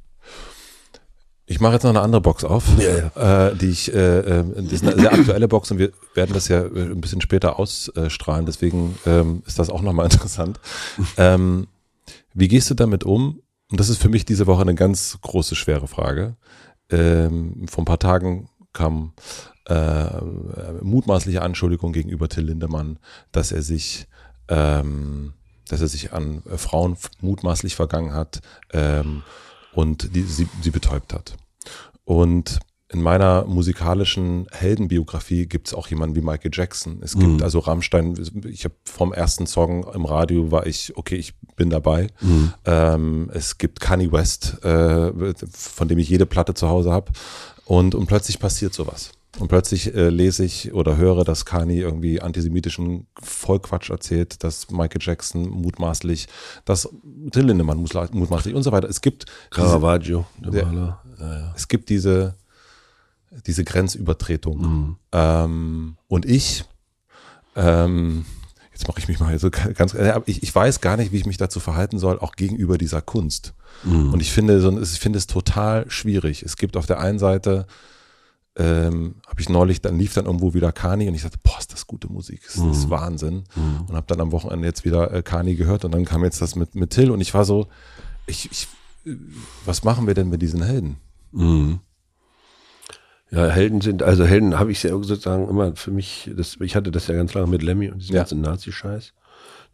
Ich 1.45 1.59
mache 1.59 1.73
jetzt 1.73 1.83
noch 1.83 1.89
eine 1.89 2.01
andere 2.01 2.21
Box 2.21 2.45
auf, 2.45 2.63
ja, 2.79 3.09
ja. 3.15 3.49
Äh, 3.49 3.55
die 3.55 3.69
ich, 3.69 3.93
äh, 3.93 4.19
äh, 4.19 4.43
das 4.55 4.71
ist 4.71 4.87
eine 4.87 4.99
sehr 4.99 5.11
aktuelle 5.11 5.49
Box 5.49 5.71
und 5.71 5.77
wir 5.77 5.91
werden 6.13 6.33
das 6.33 6.47
ja 6.47 6.61
äh, 6.61 6.91
ein 6.91 7.01
bisschen 7.01 7.19
später 7.19 7.59
ausstrahlen, 7.59 8.45
deswegen 8.45 8.97
ähm, 9.05 9.43
ist 9.45 9.59
das 9.59 9.69
auch 9.69 9.81
nochmal 9.81 10.05
interessant. 10.11 10.59
ähm, 11.17 11.67
wie 12.33 12.47
gehst 12.47 12.69
du 12.69 12.75
damit 12.75 13.03
um, 13.03 13.41
und 13.71 13.79
das 13.79 13.89
ist 13.89 14.01
für 14.01 14.09
mich 14.09 14.25
diese 14.25 14.47
Woche 14.47 14.61
eine 14.61 14.75
ganz 14.75 15.17
große, 15.21 15.55
schwere 15.55 15.87
Frage. 15.87 16.35
Ähm, 16.89 17.65
vor 17.67 17.81
ein 17.81 17.85
paar 17.85 17.99
Tagen 17.99 18.49
kam 18.73 19.13
äh, 19.65 20.21
mutmaßliche 20.81 21.41
Anschuldigung 21.41 21.93
gegenüber 21.93 22.27
Till 22.29 22.45
Lindemann, 22.45 22.99
dass 23.31 23.51
er 23.51 23.61
sich, 23.61 24.07
ähm, 24.49 25.33
dass 25.69 25.81
er 25.81 25.87
sich 25.87 26.13
an 26.13 26.43
Frauen 26.57 26.97
mutmaßlich 27.21 27.75
vergangen 27.75 28.13
hat 28.13 28.41
ähm, 28.71 29.23
und 29.73 30.15
die, 30.15 30.23
sie, 30.23 30.47
sie 30.61 30.71
betäubt 30.71 31.13
hat. 31.13 31.37
Und 32.03 32.59
in 32.93 33.01
meiner 33.01 33.45
musikalischen 33.45 34.47
Heldenbiografie 34.51 35.47
gibt 35.47 35.67
es 35.67 35.73
auch 35.73 35.87
jemanden 35.87 36.15
wie 36.15 36.21
Michael 36.21 36.51
Jackson. 36.53 36.99
Es 37.01 37.17
gibt 37.17 37.31
mhm. 37.31 37.43
also 37.43 37.57
Rammstein, 37.59 38.15
ich 38.47 38.65
habe 38.65 38.75
vom 38.85 39.11
ersten 39.11 39.47
Song 39.47 39.85
im 39.93 40.05
Radio 40.05 40.51
war 40.51 40.67
ich, 40.67 40.95
okay, 40.95 41.15
ich 41.15 41.33
bin 41.55 41.71
dabei. 41.71 42.07
Mhm. 42.21 42.53
Ähm, 42.65 43.31
es 43.33 43.57
gibt 43.57 43.79
Kanye 43.79 44.11
West, 44.11 44.63
äh, 44.63 45.11
von 45.51 45.87
dem 45.87 45.97
ich 45.97 46.07
jede 46.07 46.27
Platte 46.27 46.53
zu 46.53 46.69
Hause 46.69 46.91
habe. 46.91 47.11
Und, 47.65 47.95
und 47.95 48.05
plötzlich 48.05 48.39
passiert 48.39 48.75
sowas. 48.75 49.11
Und 49.39 49.47
plötzlich 49.47 49.95
äh, 49.95 50.09
lese 50.09 50.45
ich 50.45 50.73
oder 50.73 50.95
höre, 50.95 51.23
dass 51.23 51.45
Kanye 51.45 51.79
irgendwie 51.79 52.21
antisemitischen 52.21 53.07
Vollquatsch 53.19 53.89
erzählt, 53.89 54.43
dass 54.43 54.69
Michael 54.69 55.01
Jackson 55.01 55.49
mutmaßlich, 55.49 56.27
dass 56.65 56.87
Till 57.31 57.45
Lindemann 57.45 57.79
mutmaßlich 57.79 58.53
und 58.53 58.61
so 58.61 58.71
weiter. 58.71 58.87
Es 58.87 59.01
gibt 59.01 59.25
Caravaggio, 59.49 60.27
der, 60.37 60.65
Maler. 60.67 61.01
Ja, 61.19 61.39
ja. 61.39 61.53
Es 61.55 61.67
gibt 61.67 61.89
diese 61.89 62.35
diese 63.45 63.63
Grenzübertretung. 63.63 64.57
Mhm. 64.57 64.95
Ähm, 65.11 65.97
und 66.07 66.25
ich, 66.25 66.65
ähm, 67.55 68.25
jetzt 68.71 68.87
mache 68.87 68.99
ich 68.99 69.07
mich 69.07 69.19
mal 69.19 69.37
so 69.39 69.49
ganz, 69.49 69.95
ich, 70.25 70.43
ich 70.43 70.53
weiß 70.53 70.81
gar 70.81 70.97
nicht, 70.97 71.11
wie 71.11 71.17
ich 71.17 71.25
mich 71.25 71.37
dazu 71.37 71.59
verhalten 71.59 71.99
soll, 71.99 72.19
auch 72.19 72.35
gegenüber 72.35 72.77
dieser 72.77 73.01
Kunst. 73.01 73.53
Mhm. 73.83 74.13
Und 74.13 74.21
ich 74.21 74.31
finde, 74.31 74.61
so, 74.61 74.79
ich 74.79 74.99
finde 74.99 75.17
es 75.17 75.27
total 75.27 75.89
schwierig. 75.89 76.43
Es 76.43 76.57
gibt 76.57 76.77
auf 76.77 76.85
der 76.85 76.99
einen 76.99 77.19
Seite, 77.19 77.67
ähm, 78.55 79.15
habe 79.27 79.41
ich 79.41 79.49
neulich, 79.49 79.81
dann 79.81 79.97
lief 79.97 80.13
dann 80.13 80.25
irgendwo 80.25 80.53
wieder 80.53 80.71
Kani 80.71 81.07
und 81.07 81.15
ich 81.15 81.23
sagte, 81.23 81.39
boah, 81.41 81.57
ist 81.57 81.73
das 81.73 81.87
gute 81.87 82.07
Musik, 82.11 82.41
das 82.45 82.57
mhm. 82.57 82.71
ist 82.71 82.89
Wahnsinn. 82.89 83.45
Mhm. 83.55 83.85
Und 83.87 83.95
habe 83.95 84.05
dann 84.07 84.21
am 84.21 84.31
Wochenende 84.31 84.67
jetzt 84.67 84.85
wieder 84.85 85.11
äh, 85.11 85.23
Kani 85.23 85.55
gehört 85.55 85.85
und 85.85 85.91
dann 85.91 86.05
kam 86.05 86.23
jetzt 86.23 86.41
das 86.41 86.55
mit, 86.55 86.75
mit 86.75 86.91
Till 86.91 87.09
und 87.09 87.19
ich 87.19 87.33
war 87.33 87.45
so, 87.45 87.67
ich, 88.27 88.49
ich, 88.51 88.67
was 89.65 89.83
machen 89.83 90.05
wir 90.05 90.13
denn 90.13 90.29
mit 90.29 90.41
diesen 90.41 90.61
Helden? 90.61 90.97
Mhm. 91.31 91.79
Ja, 93.33 93.47
Helden 93.47 93.81
sind, 93.81 94.03
also 94.03 94.25
Helden 94.25 94.59
habe 94.59 94.71
ich 94.71 94.83
ja 94.83 94.91
sozusagen 94.91 95.49
immer 95.49 95.75
für 95.75 95.89
mich, 95.89 96.29
das, 96.37 96.57
ich 96.59 96.75
hatte 96.75 96.91
das 96.91 97.07
ja 97.07 97.15
ganz 97.15 97.33
lange 97.33 97.47
mit 97.47 97.63
Lemmy 97.63 97.89
und 97.89 97.99
diesem 97.99 98.15
ja. 98.15 98.21
ganzen 98.21 98.41
Nazi-Scheiß, 98.41 99.13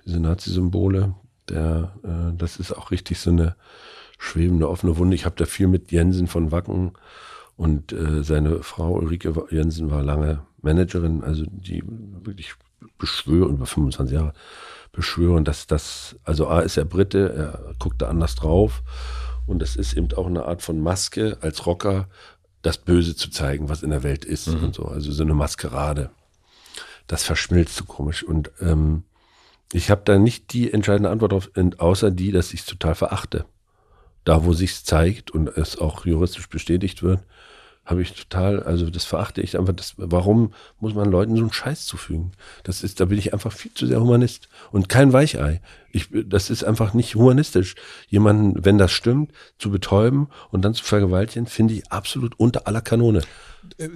diese 0.06 0.20
Nazi-Symbole, 0.22 1.14
der, 1.50 1.92
äh, 2.04 2.38
das 2.38 2.56
ist 2.56 2.72
auch 2.72 2.92
richtig 2.92 3.20
so 3.20 3.32
eine 3.32 3.58
schwebende, 4.18 4.70
offene 4.70 4.96
Wunde. 4.98 5.14
Ich 5.14 5.26
habe 5.26 5.36
da 5.36 5.44
viel 5.44 5.68
mit 5.68 5.92
Jensen 5.92 6.28
von 6.28 6.54
Wacken 6.54 6.94
und 7.58 7.92
äh, 7.92 8.24
seine 8.24 8.64
Frau 8.64 8.94
Ulrike 8.94 9.34
Jensen 9.50 9.92
war 9.92 10.04
lange 10.04 10.40
Managerin, 10.62 11.22
also 11.22 11.44
die 11.46 11.84
wirklich 12.24 12.54
beschwören, 12.98 13.56
über 13.56 13.66
25 13.66 14.16
Jahre 14.16 14.34
beschwören, 14.94 15.44
dass 15.44 15.68
das, 15.68 16.16
also 16.24 16.48
A 16.48 16.62
ist 16.62 16.78
er 16.78 16.86
Brite, 16.86 17.34
er 17.34 17.76
guckt 17.78 18.02
da 18.02 18.08
anders 18.08 18.36
drauf 18.36 18.84
und 19.48 19.62
das 19.62 19.76
ist 19.76 19.98
eben 19.98 20.08
auch 20.14 20.28
eine 20.28 20.46
Art 20.46 20.62
von 20.62 20.80
Maske 20.80 21.38
als 21.42 21.66
Rocker, 21.66 22.08
das 22.62 22.78
Böse 22.78 23.16
zu 23.16 23.30
zeigen, 23.30 23.70
was 23.70 23.84
in 23.84 23.90
der 23.90 24.04
Welt 24.04 24.26
ist 24.26 24.48
mhm. 24.48 24.66
und 24.66 24.76
so. 24.76 24.86
Also 24.86 25.12
so 25.12 25.24
eine 25.24 25.34
Maskerade. 25.34 26.10
Das 27.08 27.24
verschmilzt 27.24 27.76
so 27.76 27.86
komisch. 27.86 28.24
Und 28.24 28.52
ähm, 28.62 29.04
ich 29.72 29.90
habe 29.90 30.02
da 30.04 30.18
nicht 30.18 30.54
die 30.54 30.72
entscheidende 30.74 31.10
Antwort 31.10 31.32
drauf, 31.32 31.50
außer 31.78 32.12
die, 32.12 32.32
dass 32.32 32.54
ich 32.54 32.62
es 32.62 32.66
total 32.66 32.96
verachte. 32.96 33.46
Da, 34.26 34.46
wo 34.46 34.54
sich's 34.54 34.84
zeigt 34.84 35.32
und 35.32 35.48
es 35.48 35.78
auch 35.78 36.06
juristisch 36.06 36.50
bestätigt 36.50 37.02
wird, 37.02 37.22
habe 37.90 38.04
ich 38.04 38.14
total, 38.14 38.62
also 38.62 38.90
das 38.90 39.06
verachte 39.06 39.42
ich 39.42 39.58
einfach. 39.58 39.74
Das, 39.74 39.96
warum 39.98 40.54
muss 40.80 40.94
man 40.94 41.10
Leuten 41.10 41.36
so 41.36 41.42
einen 41.42 41.52
Scheiß 41.52 41.86
zufügen? 41.86 42.34
Das 42.64 42.84
ist, 42.84 43.00
da 43.00 43.06
bin 43.06 43.18
ich 43.18 43.34
einfach 43.34 43.52
viel 43.52 43.74
zu 43.74 43.88
sehr 43.88 44.00
Humanist 44.00 44.48
und 44.72 44.90
kein 44.90 45.12
Weichei. 45.12 45.60
Ich, 45.92 46.08
das 46.12 46.52
ist 46.52 46.64
einfach 46.64 46.94
nicht 46.94 47.16
humanistisch. 47.16 47.76
Jemanden, 48.08 48.64
wenn 48.64 48.78
das 48.78 48.92
stimmt, 48.92 49.32
zu 49.58 49.72
betäuben 49.72 50.28
und 50.52 50.64
dann 50.64 50.76
zu 50.76 50.84
vergewaltigen, 50.84 51.48
finde 51.48 51.74
ich 51.74 51.92
absolut 51.92 52.40
unter 52.40 52.68
aller 52.68 52.82
Kanone. 52.82 53.24
Äh, 53.80 53.88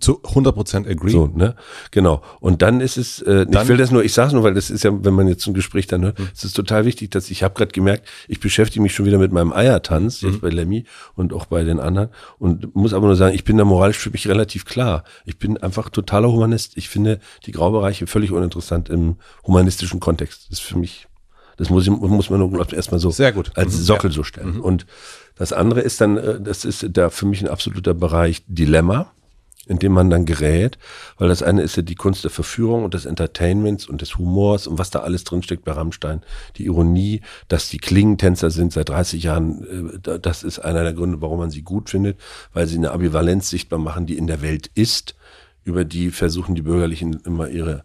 zu 0.00 0.20
100% 0.20 0.86
agree. 0.86 1.10
So, 1.10 1.28
ne? 1.34 1.56
Genau. 1.90 2.22
Und 2.40 2.60
dann 2.60 2.82
ist 2.82 2.98
es, 2.98 3.22
äh, 3.22 3.46
dann, 3.46 3.62
ich 3.62 3.68
will 3.68 3.78
das 3.78 3.90
nur, 3.90 4.04
ich 4.04 4.12
sage 4.12 4.28
es 4.28 4.32
nur, 4.34 4.42
weil 4.42 4.52
das 4.52 4.68
ist 4.68 4.84
ja, 4.84 4.92
wenn 5.02 5.14
man 5.14 5.28
jetzt 5.28 5.46
ein 5.46 5.54
Gespräch 5.54 5.86
dann 5.86 6.02
hört, 6.02 6.18
mhm. 6.18 6.28
es 6.34 6.44
ist 6.44 6.54
total 6.54 6.84
wichtig, 6.84 7.10
dass 7.10 7.30
ich 7.30 7.42
habe 7.42 7.54
gerade 7.54 7.72
gemerkt, 7.72 8.06
ich 8.28 8.38
beschäftige 8.38 8.82
mich 8.82 8.94
schon 8.94 9.06
wieder 9.06 9.16
mit 9.16 9.32
meinem 9.32 9.54
Eiertanz, 9.54 10.20
jetzt 10.20 10.34
mhm. 10.34 10.40
bei 10.40 10.50
Lemmy 10.50 10.84
und 11.14 11.32
auch 11.32 11.46
bei 11.46 11.64
den 11.64 11.80
anderen 11.80 12.10
und 12.38 12.74
muss 12.76 12.92
aber 12.92 13.06
nur 13.06 13.16
sagen, 13.16 13.34
ich 13.34 13.44
bin 13.44 13.56
da 13.56 13.64
moralisch 13.64 13.96
für 13.96 14.10
mich 14.10 14.28
relativ 14.28 14.66
klar. 14.66 15.04
Ich 15.24 15.38
bin 15.38 15.56
einfach 15.56 15.88
totaler 15.88 16.30
Humanist. 16.30 16.76
Ich 16.76 16.90
finde 16.90 17.18
die 17.46 17.52
Graubereiche 17.52 18.06
völlig 18.06 18.30
uninteressant 18.30 18.90
im 18.90 19.16
humanistischen 19.46 20.00
Kontext. 20.00 20.50
Das 20.50 20.58
ist 20.58 20.66
für 20.66 20.76
mich, 20.76 21.08
das 21.56 21.70
muss, 21.70 21.84
ich, 21.84 21.90
muss 21.90 22.28
man 22.28 22.40
nur 22.40 22.72
erstmal 22.74 23.00
so 23.00 23.10
Sehr 23.10 23.32
gut. 23.32 23.52
als 23.54 23.74
mhm. 23.74 23.82
Sockel 23.82 24.10
ja. 24.10 24.16
so 24.16 24.22
stellen. 24.22 24.56
Mhm. 24.56 24.60
Und 24.60 24.86
das 25.36 25.52
andere 25.52 25.80
ist 25.80 26.00
dann, 26.00 26.16
äh, 26.16 26.40
das 26.40 26.64
ist 26.64 26.86
da 26.90 27.10
für 27.10 27.26
mich 27.26 27.42
ein 27.42 27.48
absoluter 27.48 27.94
Bereich 27.94 28.42
Dilemma, 28.46 29.12
in 29.66 29.78
dem 29.78 29.92
man 29.92 30.10
dann 30.10 30.26
gerät, 30.26 30.78
weil 31.16 31.28
das 31.28 31.42
eine 31.42 31.62
ist 31.62 31.76
ja 31.76 31.82
die 31.82 31.94
Kunst 31.94 32.22
der 32.22 32.30
Verführung 32.30 32.84
und 32.84 32.94
des 32.94 33.06
Entertainments 33.06 33.86
und 33.86 34.02
des 34.02 34.18
Humors 34.18 34.66
und 34.66 34.78
was 34.78 34.90
da 34.90 35.00
alles 35.00 35.24
drinsteckt 35.24 35.64
bei 35.64 35.72
Rammstein. 35.72 36.22
Die 36.56 36.66
Ironie, 36.66 37.22
dass 37.48 37.70
die 37.70 37.78
Klingentänzer 37.78 38.50
sind 38.50 38.72
seit 38.72 38.90
30 38.90 39.22
Jahren, 39.22 40.00
äh, 40.04 40.18
das 40.18 40.42
ist 40.42 40.58
einer 40.58 40.82
der 40.82 40.92
Gründe, 40.92 41.20
warum 41.20 41.38
man 41.38 41.50
sie 41.50 41.62
gut 41.62 41.90
findet, 41.90 42.18
weil 42.52 42.66
sie 42.66 42.76
eine 42.76 42.92
Ambivalenz 42.92 43.48
sichtbar 43.50 43.78
machen, 43.78 44.06
die 44.06 44.18
in 44.18 44.26
der 44.26 44.42
Welt 44.42 44.70
ist. 44.74 45.14
Über 45.64 45.84
die 45.84 46.10
versuchen 46.10 46.54
die 46.54 46.62
Bürgerlichen 46.62 47.20
immer 47.24 47.48
ihre 47.48 47.84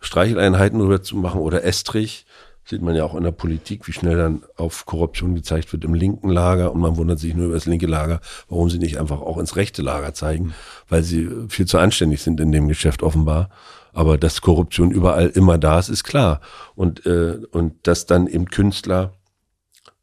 Streicheleinheiten 0.00 0.80
rüber 0.80 1.02
zu 1.02 1.16
machen 1.16 1.40
oder 1.40 1.64
Estrich 1.64 2.25
sieht 2.66 2.82
man 2.82 2.96
ja 2.96 3.04
auch 3.04 3.14
in 3.14 3.22
der 3.22 3.30
Politik, 3.30 3.86
wie 3.86 3.92
schnell 3.92 4.16
dann 4.16 4.42
auf 4.56 4.86
Korruption 4.86 5.36
gezeigt 5.36 5.72
wird 5.72 5.84
im 5.84 5.94
linken 5.94 6.28
Lager 6.28 6.72
und 6.72 6.80
man 6.80 6.96
wundert 6.96 7.20
sich 7.20 7.34
nur 7.34 7.46
über 7.46 7.54
das 7.54 7.66
linke 7.66 7.86
Lager, 7.86 8.20
warum 8.48 8.68
sie 8.68 8.78
nicht 8.78 8.98
einfach 8.98 9.20
auch 9.20 9.38
ins 9.38 9.54
rechte 9.54 9.82
Lager 9.82 10.14
zeigen, 10.14 10.52
weil 10.88 11.04
sie 11.04 11.30
viel 11.48 11.66
zu 11.66 11.78
anständig 11.78 12.22
sind 12.22 12.40
in 12.40 12.50
dem 12.50 12.66
Geschäft 12.66 13.04
offenbar. 13.04 13.50
Aber 13.92 14.18
dass 14.18 14.40
Korruption 14.40 14.90
überall 14.90 15.28
immer 15.28 15.58
da 15.58 15.78
ist, 15.78 15.88
ist 15.88 16.04
klar. 16.04 16.40
Und, 16.74 17.06
äh, 17.06 17.38
und 17.52 17.86
dass 17.86 18.04
dann 18.04 18.26
eben 18.26 18.46
Künstler 18.46 19.14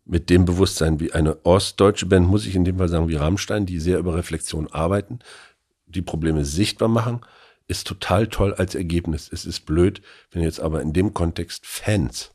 mit 0.05 0.29
dem 0.29 0.45
Bewusstsein 0.45 0.99
wie 0.99 1.11
eine 1.11 1.45
ostdeutsche 1.45 2.05
Band, 2.05 2.27
muss 2.27 2.45
ich 2.45 2.55
in 2.55 2.65
dem 2.65 2.77
Fall 2.77 2.89
sagen, 2.89 3.09
wie 3.09 3.15
Rammstein, 3.15 3.65
die 3.65 3.79
sehr 3.79 3.99
über 3.99 4.15
Reflexion 4.15 4.67
arbeiten, 4.71 5.19
die 5.85 6.01
Probleme 6.01 6.45
sichtbar 6.45 6.87
machen, 6.87 7.21
ist 7.67 7.87
total 7.87 8.27
toll 8.27 8.53
als 8.53 8.73
Ergebnis. 8.73 9.29
Es 9.31 9.45
ist 9.45 9.65
blöd, 9.65 10.01
wenn 10.31 10.41
jetzt 10.41 10.59
aber 10.59 10.81
in 10.81 10.93
dem 10.93 11.13
Kontext 11.13 11.65
Fans 11.65 12.31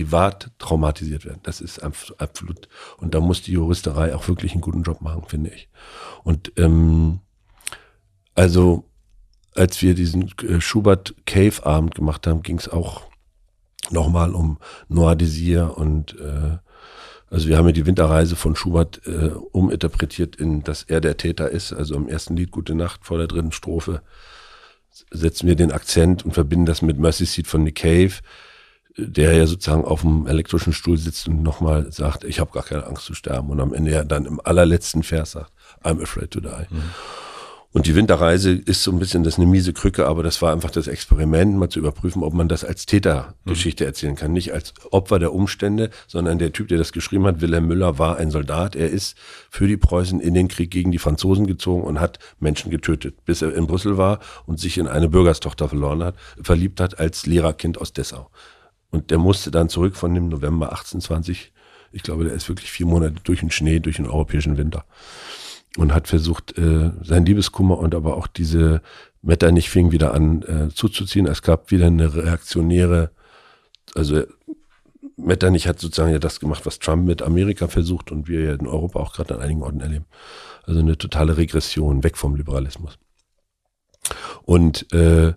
privat 0.00 0.50
traumatisiert 0.58 1.26
werden. 1.26 1.40
Das 1.42 1.60
ist 1.60 1.78
absolut. 1.80 2.68
Und 2.96 3.14
da 3.14 3.20
muss 3.20 3.42
die 3.42 3.52
Juristerei 3.52 4.14
auch 4.14 4.28
wirklich 4.28 4.52
einen 4.52 4.62
guten 4.62 4.82
Job 4.82 5.02
machen, 5.02 5.24
finde 5.26 5.50
ich. 5.50 5.68
Und 6.24 6.52
ähm, 6.56 7.20
also 8.34 8.84
als 9.54 9.82
wir 9.82 9.94
diesen 9.94 10.32
äh, 10.38 10.60
Schubert 10.60 11.14
Cave 11.26 11.66
Abend 11.66 11.94
gemacht 11.94 12.26
haben, 12.26 12.42
ging 12.42 12.58
es 12.58 12.68
auch 12.68 13.02
nochmal 13.90 14.34
um 14.34 14.58
Noir 14.88 15.16
Désir 15.16 15.74
und 15.74 16.18
äh, 16.18 16.56
also 17.28 17.46
wir 17.46 17.58
haben 17.58 17.66
ja 17.66 17.72
die 17.72 17.86
Winterreise 17.86 18.36
von 18.36 18.56
Schubert 18.56 19.02
äh, 19.06 19.30
uminterpretiert 19.52 20.34
in, 20.36 20.64
dass 20.64 20.82
er 20.84 21.00
der 21.00 21.16
Täter 21.16 21.50
ist. 21.50 21.72
Also 21.72 21.94
im 21.94 22.08
ersten 22.08 22.36
Lied 22.36 22.50
Gute 22.50 22.74
Nacht 22.74 23.04
vor 23.04 23.18
der 23.18 23.28
dritten 23.28 23.52
Strophe 23.52 24.02
setzen 25.10 25.46
wir 25.46 25.56
den 25.56 25.72
Akzent 25.72 26.24
und 26.24 26.32
verbinden 26.32 26.66
das 26.66 26.82
mit 26.82 26.98
Mercy 26.98 27.26
Seat 27.26 27.46
von 27.46 27.62
Nick 27.62 27.76
Cave 27.76 28.14
der 29.08 29.32
ja 29.32 29.46
sozusagen 29.46 29.84
auf 29.84 30.02
dem 30.02 30.26
elektrischen 30.26 30.72
Stuhl 30.72 30.98
sitzt 30.98 31.28
und 31.28 31.42
nochmal 31.42 31.90
sagt, 31.92 32.24
ich 32.24 32.40
habe 32.40 32.52
gar 32.52 32.62
keine 32.62 32.86
Angst 32.86 33.04
zu 33.04 33.14
sterben 33.14 33.50
und 33.50 33.60
am 33.60 33.74
Ende 33.74 33.90
ja 33.90 34.04
dann 34.04 34.26
im 34.26 34.40
allerletzten 34.42 35.02
Vers 35.02 35.32
sagt, 35.32 35.52
I'm 35.82 36.02
afraid 36.02 36.30
to 36.30 36.40
die. 36.40 36.48
Mhm. 36.48 36.82
Und 37.72 37.86
die 37.86 37.94
Winterreise 37.94 38.50
ist 38.50 38.82
so 38.82 38.90
ein 38.90 38.98
bisschen, 38.98 39.22
das 39.22 39.34
ist 39.34 39.38
eine 39.38 39.46
miese 39.46 39.72
Krücke, 39.72 40.08
aber 40.08 40.24
das 40.24 40.42
war 40.42 40.52
einfach 40.52 40.72
das 40.72 40.88
Experiment, 40.88 41.56
mal 41.56 41.68
zu 41.68 41.78
überprüfen, 41.78 42.24
ob 42.24 42.34
man 42.34 42.48
das 42.48 42.64
als 42.64 42.84
Tätergeschichte 42.84 43.84
mhm. 43.84 43.88
erzählen 43.88 44.16
kann. 44.16 44.32
Nicht 44.32 44.52
als 44.52 44.74
Opfer 44.90 45.20
der 45.20 45.32
Umstände, 45.32 45.90
sondern 46.08 46.40
der 46.40 46.52
Typ, 46.52 46.66
der 46.66 46.78
das 46.78 46.90
geschrieben 46.90 47.26
hat, 47.26 47.40
Wilhelm 47.40 47.68
Müller, 47.68 47.96
war 47.96 48.16
ein 48.16 48.32
Soldat. 48.32 48.74
Er 48.74 48.90
ist 48.90 49.16
für 49.50 49.68
die 49.68 49.76
Preußen 49.76 50.18
in 50.18 50.34
den 50.34 50.48
Krieg 50.48 50.72
gegen 50.72 50.90
die 50.90 50.98
Franzosen 50.98 51.46
gezogen 51.46 51.84
und 51.84 52.00
hat 52.00 52.18
Menschen 52.40 52.72
getötet, 52.72 53.24
bis 53.24 53.40
er 53.40 53.54
in 53.54 53.68
Brüssel 53.68 53.96
war 53.96 54.18
und 54.46 54.58
sich 54.58 54.76
in 54.76 54.88
eine 54.88 55.08
Bürgerstochter 55.08 55.68
verloren 55.68 56.02
hat, 56.02 56.16
verliebt 56.42 56.80
hat 56.80 56.98
als 56.98 57.24
Lehrerkind 57.26 57.80
aus 57.80 57.92
Dessau. 57.92 58.30
Und 58.90 59.10
der 59.10 59.18
musste 59.18 59.50
dann 59.50 59.68
zurück 59.68 59.96
von 59.96 60.14
dem 60.14 60.28
November 60.28 60.70
1820. 60.70 61.52
Ich 61.92 62.02
glaube, 62.02 62.24
der 62.24 62.34
ist 62.34 62.48
wirklich 62.48 62.70
vier 62.70 62.86
Monate 62.86 63.16
durch 63.22 63.40
den 63.40 63.50
Schnee, 63.50 63.80
durch 63.80 63.96
den 63.96 64.06
europäischen 64.06 64.56
Winter. 64.56 64.84
Und 65.76 65.94
hat 65.94 66.08
versucht, 66.08 66.58
äh, 66.58 66.90
sein 67.02 67.24
Liebeskummer 67.24 67.78
und 67.78 67.94
aber 67.94 68.16
auch 68.16 68.26
diese 68.26 68.82
Metternich 69.22 69.70
fing 69.70 69.92
wieder 69.92 70.14
an 70.14 70.42
äh, 70.42 70.74
zuzuziehen. 70.74 71.26
Es 71.26 71.42
gab 71.42 71.70
wieder 71.70 71.86
eine 71.86 72.14
reaktionäre, 72.14 73.10
also 73.94 74.24
Metternich 75.16 75.68
hat 75.68 75.78
sozusagen 75.78 76.12
ja 76.12 76.18
das 76.18 76.40
gemacht, 76.40 76.66
was 76.66 76.78
Trump 76.78 77.06
mit 77.06 77.22
Amerika 77.22 77.68
versucht 77.68 78.10
und 78.10 78.28
wir 78.28 78.40
ja 78.40 78.54
in 78.54 78.66
Europa 78.66 79.00
auch 79.00 79.12
gerade 79.12 79.34
an 79.34 79.40
einigen 79.40 79.62
Orten 79.62 79.80
erleben. 79.80 80.06
Also 80.64 80.80
eine 80.80 80.98
totale 80.98 81.36
Regression, 81.36 82.02
weg 82.02 82.16
vom 82.16 82.36
Liberalismus. 82.36 82.98
Und 84.42 84.92
äh, 84.92 85.34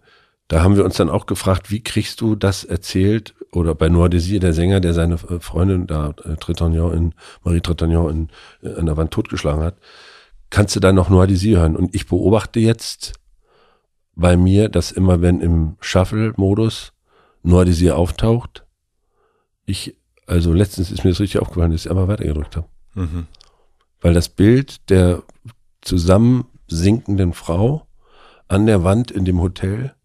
da 0.53 0.61
haben 0.61 0.75
wir 0.75 0.85
uns 0.85 0.97
dann 0.97 1.09
auch 1.09 1.25
gefragt, 1.25 1.71
wie 1.71 1.81
kriegst 1.81 2.21
du 2.21 2.35
das 2.35 2.63
erzählt? 2.63 3.33
Oder 3.51 3.73
bei 3.73 3.89
Noir 3.89 4.09
Désir, 4.09 4.39
der 4.39 4.53
Sänger, 4.53 4.81
der 4.81 4.93
seine 4.93 5.17
Freundin 5.17 5.87
da, 5.87 6.13
äh, 6.25 6.35
Tretagnon 6.35 6.93
in, 6.93 7.15
Marie 7.43 7.59
Tretagnon 7.59 8.11
in, 8.11 8.29
äh, 8.61 8.75
an 8.75 8.85
der 8.85 8.95
Wand 8.95 9.09
totgeschlagen 9.09 9.63
hat, 9.63 9.77
kannst 10.51 10.75
du 10.75 10.79
dann 10.79 10.93
noch 10.93 11.09
Noir 11.09 11.25
Désir 11.25 11.57
hören. 11.57 11.75
Und 11.75 11.95
ich 11.95 12.05
beobachte 12.05 12.59
jetzt 12.59 13.13
bei 14.13 14.37
mir, 14.37 14.69
dass 14.69 14.91
immer 14.91 15.21
wenn 15.21 15.41
im 15.41 15.75
Shuffle-Modus 15.79 16.93
Noir 17.41 17.63
Désir 17.63 17.93
auftaucht, 17.93 18.63
ich, 19.65 19.97
also 20.27 20.53
letztens 20.53 20.91
ist 20.91 21.03
mir 21.03 21.09
das 21.09 21.19
richtig 21.19 21.41
aufgefallen, 21.41 21.71
dass 21.71 21.85
ich 21.85 21.89
einmal 21.89 22.07
weitergedrückt 22.07 22.57
habe. 22.57 22.67
Mhm. 22.93 23.25
Weil 24.01 24.13
das 24.13 24.29
Bild 24.29 24.87
der 24.91 25.23
zusammen 25.81 26.45
sinkenden 26.67 27.33
Frau 27.33 27.87
an 28.47 28.67
der 28.67 28.83
Wand 28.83 29.09
in 29.09 29.25
dem 29.25 29.41
Hotel 29.41 29.95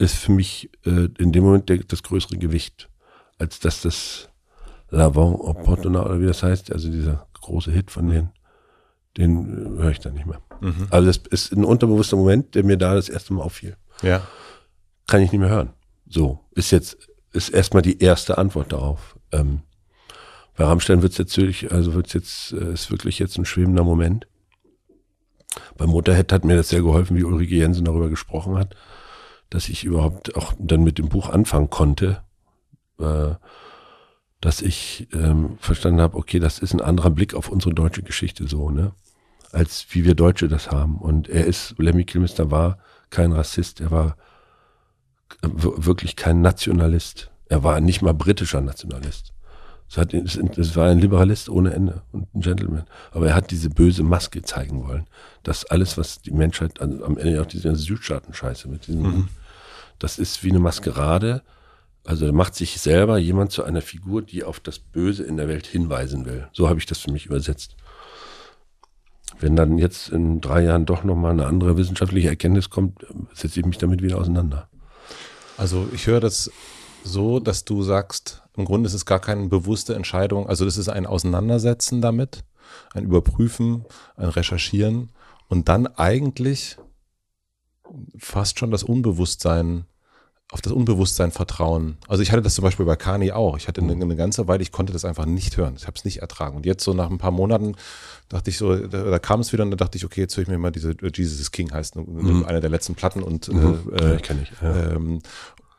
ist 0.00 0.16
für 0.16 0.32
mich 0.32 0.70
äh, 0.86 1.08
in 1.18 1.30
dem 1.32 1.44
Moment 1.44 1.68
der, 1.68 1.78
das 1.78 2.02
größere 2.02 2.38
Gewicht, 2.38 2.88
als 3.38 3.60
dass 3.60 3.82
das 3.82 4.28
L'Avant 4.90 5.40
Opportuna 5.40 6.04
oder 6.04 6.20
wie 6.20 6.26
das 6.26 6.42
heißt, 6.42 6.72
also 6.72 6.90
dieser 6.90 7.26
große 7.34 7.70
Hit 7.70 7.90
von 7.90 8.08
denen, 8.08 8.30
den 9.16 9.78
höre 9.78 9.90
ich 9.90 10.00
dann 10.00 10.14
nicht 10.14 10.26
mehr. 10.26 10.40
Mhm. 10.60 10.86
Also 10.90 11.06
das 11.06 11.18
ist 11.30 11.52
ein 11.52 11.64
unterbewusster 11.64 12.16
Moment, 12.16 12.54
der 12.54 12.64
mir 12.64 12.78
da 12.78 12.94
das 12.94 13.08
erste 13.08 13.34
Mal 13.34 13.42
auffiel. 13.42 13.76
Ja. 14.02 14.26
Kann 15.06 15.20
ich 15.20 15.32
nicht 15.32 15.40
mehr 15.40 15.50
hören. 15.50 15.70
So, 16.08 16.40
ist 16.52 16.70
jetzt, 16.70 16.96
ist 17.32 17.50
erstmal 17.50 17.82
die 17.82 18.00
erste 18.00 18.38
Antwort 18.38 18.72
darauf. 18.72 19.18
Ähm, 19.32 19.60
bei 20.56 20.64
Rammstein 20.64 21.02
wird 21.02 21.12
es 21.12 21.18
jetzt 21.18 21.36
wirklich, 21.36 21.70
also 21.72 21.94
wird 21.94 22.06
es 22.06 22.12
jetzt, 22.14 22.52
äh, 22.52 22.72
ist 22.72 22.90
wirklich 22.90 23.18
jetzt 23.18 23.36
ein 23.36 23.44
schwebender 23.44 23.84
Moment. 23.84 24.26
Bei 25.76 25.86
Motorhead 25.86 26.32
hat 26.32 26.44
mir 26.44 26.56
das 26.56 26.70
sehr 26.70 26.82
geholfen, 26.82 27.16
wie 27.16 27.24
Ulrike 27.24 27.54
Jensen 27.54 27.84
darüber 27.84 28.08
gesprochen 28.08 28.56
hat, 28.56 28.74
dass 29.50 29.68
ich 29.68 29.84
überhaupt 29.84 30.36
auch 30.36 30.54
dann 30.58 30.82
mit 30.82 30.98
dem 30.98 31.08
Buch 31.08 31.28
anfangen 31.28 31.70
konnte, 31.70 32.22
äh, 32.98 33.34
dass 34.40 34.62
ich 34.62 35.08
ähm, 35.12 35.58
verstanden 35.60 36.00
habe, 36.00 36.16
okay, 36.16 36.38
das 36.38 36.58
ist 36.58 36.72
ein 36.72 36.80
anderer 36.80 37.10
Blick 37.10 37.34
auf 37.34 37.50
unsere 37.50 37.74
deutsche 37.74 38.02
Geschichte 38.02 38.46
so, 38.46 38.70
ne? 38.70 38.92
Als 39.52 39.86
wie 39.90 40.04
wir 40.04 40.14
Deutsche 40.14 40.48
das 40.48 40.70
haben. 40.70 40.98
Und 40.98 41.28
er 41.28 41.44
ist, 41.44 41.74
Lemmy 41.76 42.04
Kilmister 42.04 42.50
war 42.50 42.78
kein 43.10 43.32
Rassist, 43.32 43.80
er 43.80 43.90
war 43.90 44.16
wirklich 45.42 46.16
kein 46.16 46.40
Nationalist. 46.40 47.30
Er 47.46 47.64
war 47.64 47.80
nicht 47.80 48.02
mal 48.02 48.14
britischer 48.14 48.60
Nationalist. 48.60 49.32
Es, 49.96 50.76
war 50.76 50.88
ein 50.88 51.00
Liberalist 51.00 51.48
ohne 51.48 51.72
Ende 51.72 52.02
und 52.12 52.32
ein 52.32 52.40
Gentleman. 52.40 52.84
Aber 53.10 53.26
er 53.26 53.34
hat 53.34 53.50
diese 53.50 53.70
böse 53.70 54.04
Maske 54.04 54.42
zeigen 54.42 54.86
wollen. 54.86 55.06
dass 55.42 55.64
alles, 55.64 55.98
was 55.98 56.22
die 56.22 56.30
Menschheit, 56.30 56.80
also 56.80 57.04
am 57.04 57.18
Ende 57.18 57.40
auch 57.42 57.46
diese 57.46 57.74
Südstaaten-Scheiße 57.74 58.68
mit 58.68 58.86
diesem, 58.86 59.02
mhm. 59.02 59.28
Das 60.00 60.18
ist 60.18 60.42
wie 60.42 60.50
eine 60.50 60.58
Maskerade. 60.58 61.42
Also 62.04 62.26
er 62.26 62.32
macht 62.32 62.56
sich 62.56 62.80
selber 62.80 63.18
jemand 63.18 63.52
zu 63.52 63.62
einer 63.62 63.82
Figur, 63.82 64.22
die 64.22 64.42
auf 64.42 64.58
das 64.58 64.80
Böse 64.80 65.22
in 65.22 65.36
der 65.36 65.46
Welt 65.46 65.66
hinweisen 65.66 66.24
will. 66.24 66.48
So 66.52 66.68
habe 66.68 66.80
ich 66.80 66.86
das 66.86 66.98
für 66.98 67.12
mich 67.12 67.26
übersetzt. 67.26 67.76
Wenn 69.38 69.54
dann 69.54 69.78
jetzt 69.78 70.08
in 70.08 70.40
drei 70.40 70.64
Jahren 70.64 70.86
doch 70.86 71.04
nochmal 71.04 71.32
eine 71.32 71.46
andere 71.46 71.76
wissenschaftliche 71.76 72.28
Erkenntnis 72.28 72.70
kommt, 72.70 73.06
setze 73.32 73.60
ich 73.60 73.66
mich 73.66 73.78
damit 73.78 74.02
wieder 74.02 74.18
auseinander. 74.18 74.68
Also 75.56 75.88
ich 75.94 76.06
höre 76.06 76.20
das 76.20 76.50
so, 77.04 77.38
dass 77.38 77.64
du 77.64 77.82
sagst, 77.82 78.42
im 78.56 78.64
Grunde 78.64 78.86
ist 78.86 78.94
es 78.94 79.06
gar 79.06 79.20
keine 79.20 79.48
bewusste 79.48 79.94
Entscheidung, 79.94 80.48
also 80.48 80.64
das 80.64 80.76
ist 80.76 80.88
ein 80.88 81.06
Auseinandersetzen 81.06 82.00
damit, 82.00 82.44
ein 82.92 83.04
Überprüfen, 83.04 83.84
ein 84.16 84.28
Recherchieren 84.28 85.10
und 85.48 85.68
dann 85.68 85.86
eigentlich 85.86 86.76
fast 88.18 88.58
schon 88.58 88.70
das 88.70 88.82
Unbewusstsein 88.82 89.86
auf 90.50 90.60
das 90.60 90.72
Unbewusstsein 90.72 91.30
vertrauen. 91.30 91.96
Also 92.08 92.22
ich 92.22 92.32
hatte 92.32 92.42
das 92.42 92.54
zum 92.54 92.62
Beispiel 92.62 92.84
bei 92.84 92.96
Kani 92.96 93.30
auch. 93.30 93.56
Ich 93.56 93.68
hatte 93.68 93.80
eine, 93.80 93.92
eine 93.92 94.16
ganze 94.16 94.48
Weile, 94.48 94.62
ich 94.62 94.72
konnte 94.72 94.92
das 94.92 95.04
einfach 95.04 95.24
nicht 95.24 95.56
hören. 95.56 95.74
Ich 95.76 95.86
habe 95.86 95.96
es 95.96 96.04
nicht 96.04 96.18
ertragen. 96.18 96.56
Und 96.56 96.66
jetzt 96.66 96.82
so 96.82 96.92
nach 96.92 97.08
ein 97.08 97.18
paar 97.18 97.30
Monaten 97.30 97.76
dachte 98.28 98.50
ich 98.50 98.58
so, 98.58 98.74
da, 98.74 99.04
da 99.04 99.18
kam 99.20 99.40
es 99.40 99.52
wieder 99.52 99.62
und 99.62 99.70
da 99.70 99.76
dachte 99.76 99.96
ich, 99.96 100.04
okay, 100.04 100.22
jetzt 100.22 100.36
höre 100.36 100.42
ich 100.42 100.48
mir 100.48 100.58
mal 100.58 100.72
diese 100.72 100.94
Jesus 101.14 101.38
is 101.38 101.52
King 101.52 101.72
heißt, 101.72 101.96
mhm. 101.96 102.44
eine 102.46 102.60
der 102.60 102.70
letzten 102.70 102.96
Platten 102.96 103.22
und 103.22 103.48
mhm. 103.48 103.92
äh, 103.92 104.14
ja, 104.14 104.16
kenne 104.16 104.42
ich. 104.42 104.50
Ja. 104.60 104.90
Ähm, 104.90 105.20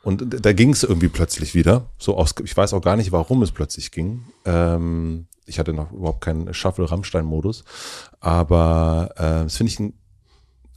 und 0.04 0.46
da 0.46 0.54
ging 0.54 0.72
es 0.72 0.84
irgendwie 0.84 1.10
plötzlich 1.10 1.54
wieder. 1.54 1.88
So 1.98 2.18
aus, 2.18 2.34
ich 2.44 2.56
weiß 2.56 2.74
auch 2.74 2.82
gar 2.82 2.96
nicht, 2.96 3.12
warum 3.12 3.44
es 3.44 3.52
plötzlich 3.52 3.92
ging. 3.92 4.24
Ähm, 4.46 5.28
ich 5.46 5.60
hatte 5.60 5.74
noch 5.74 5.92
überhaupt 5.92 6.22
keinen 6.22 6.54
Shuffle-Rammstein-Modus. 6.54 7.66
Aber 8.20 9.12
äh, 9.18 9.44
das 9.44 9.58
finde 9.58 9.72
ich 9.72 9.80
ein, 9.80 9.94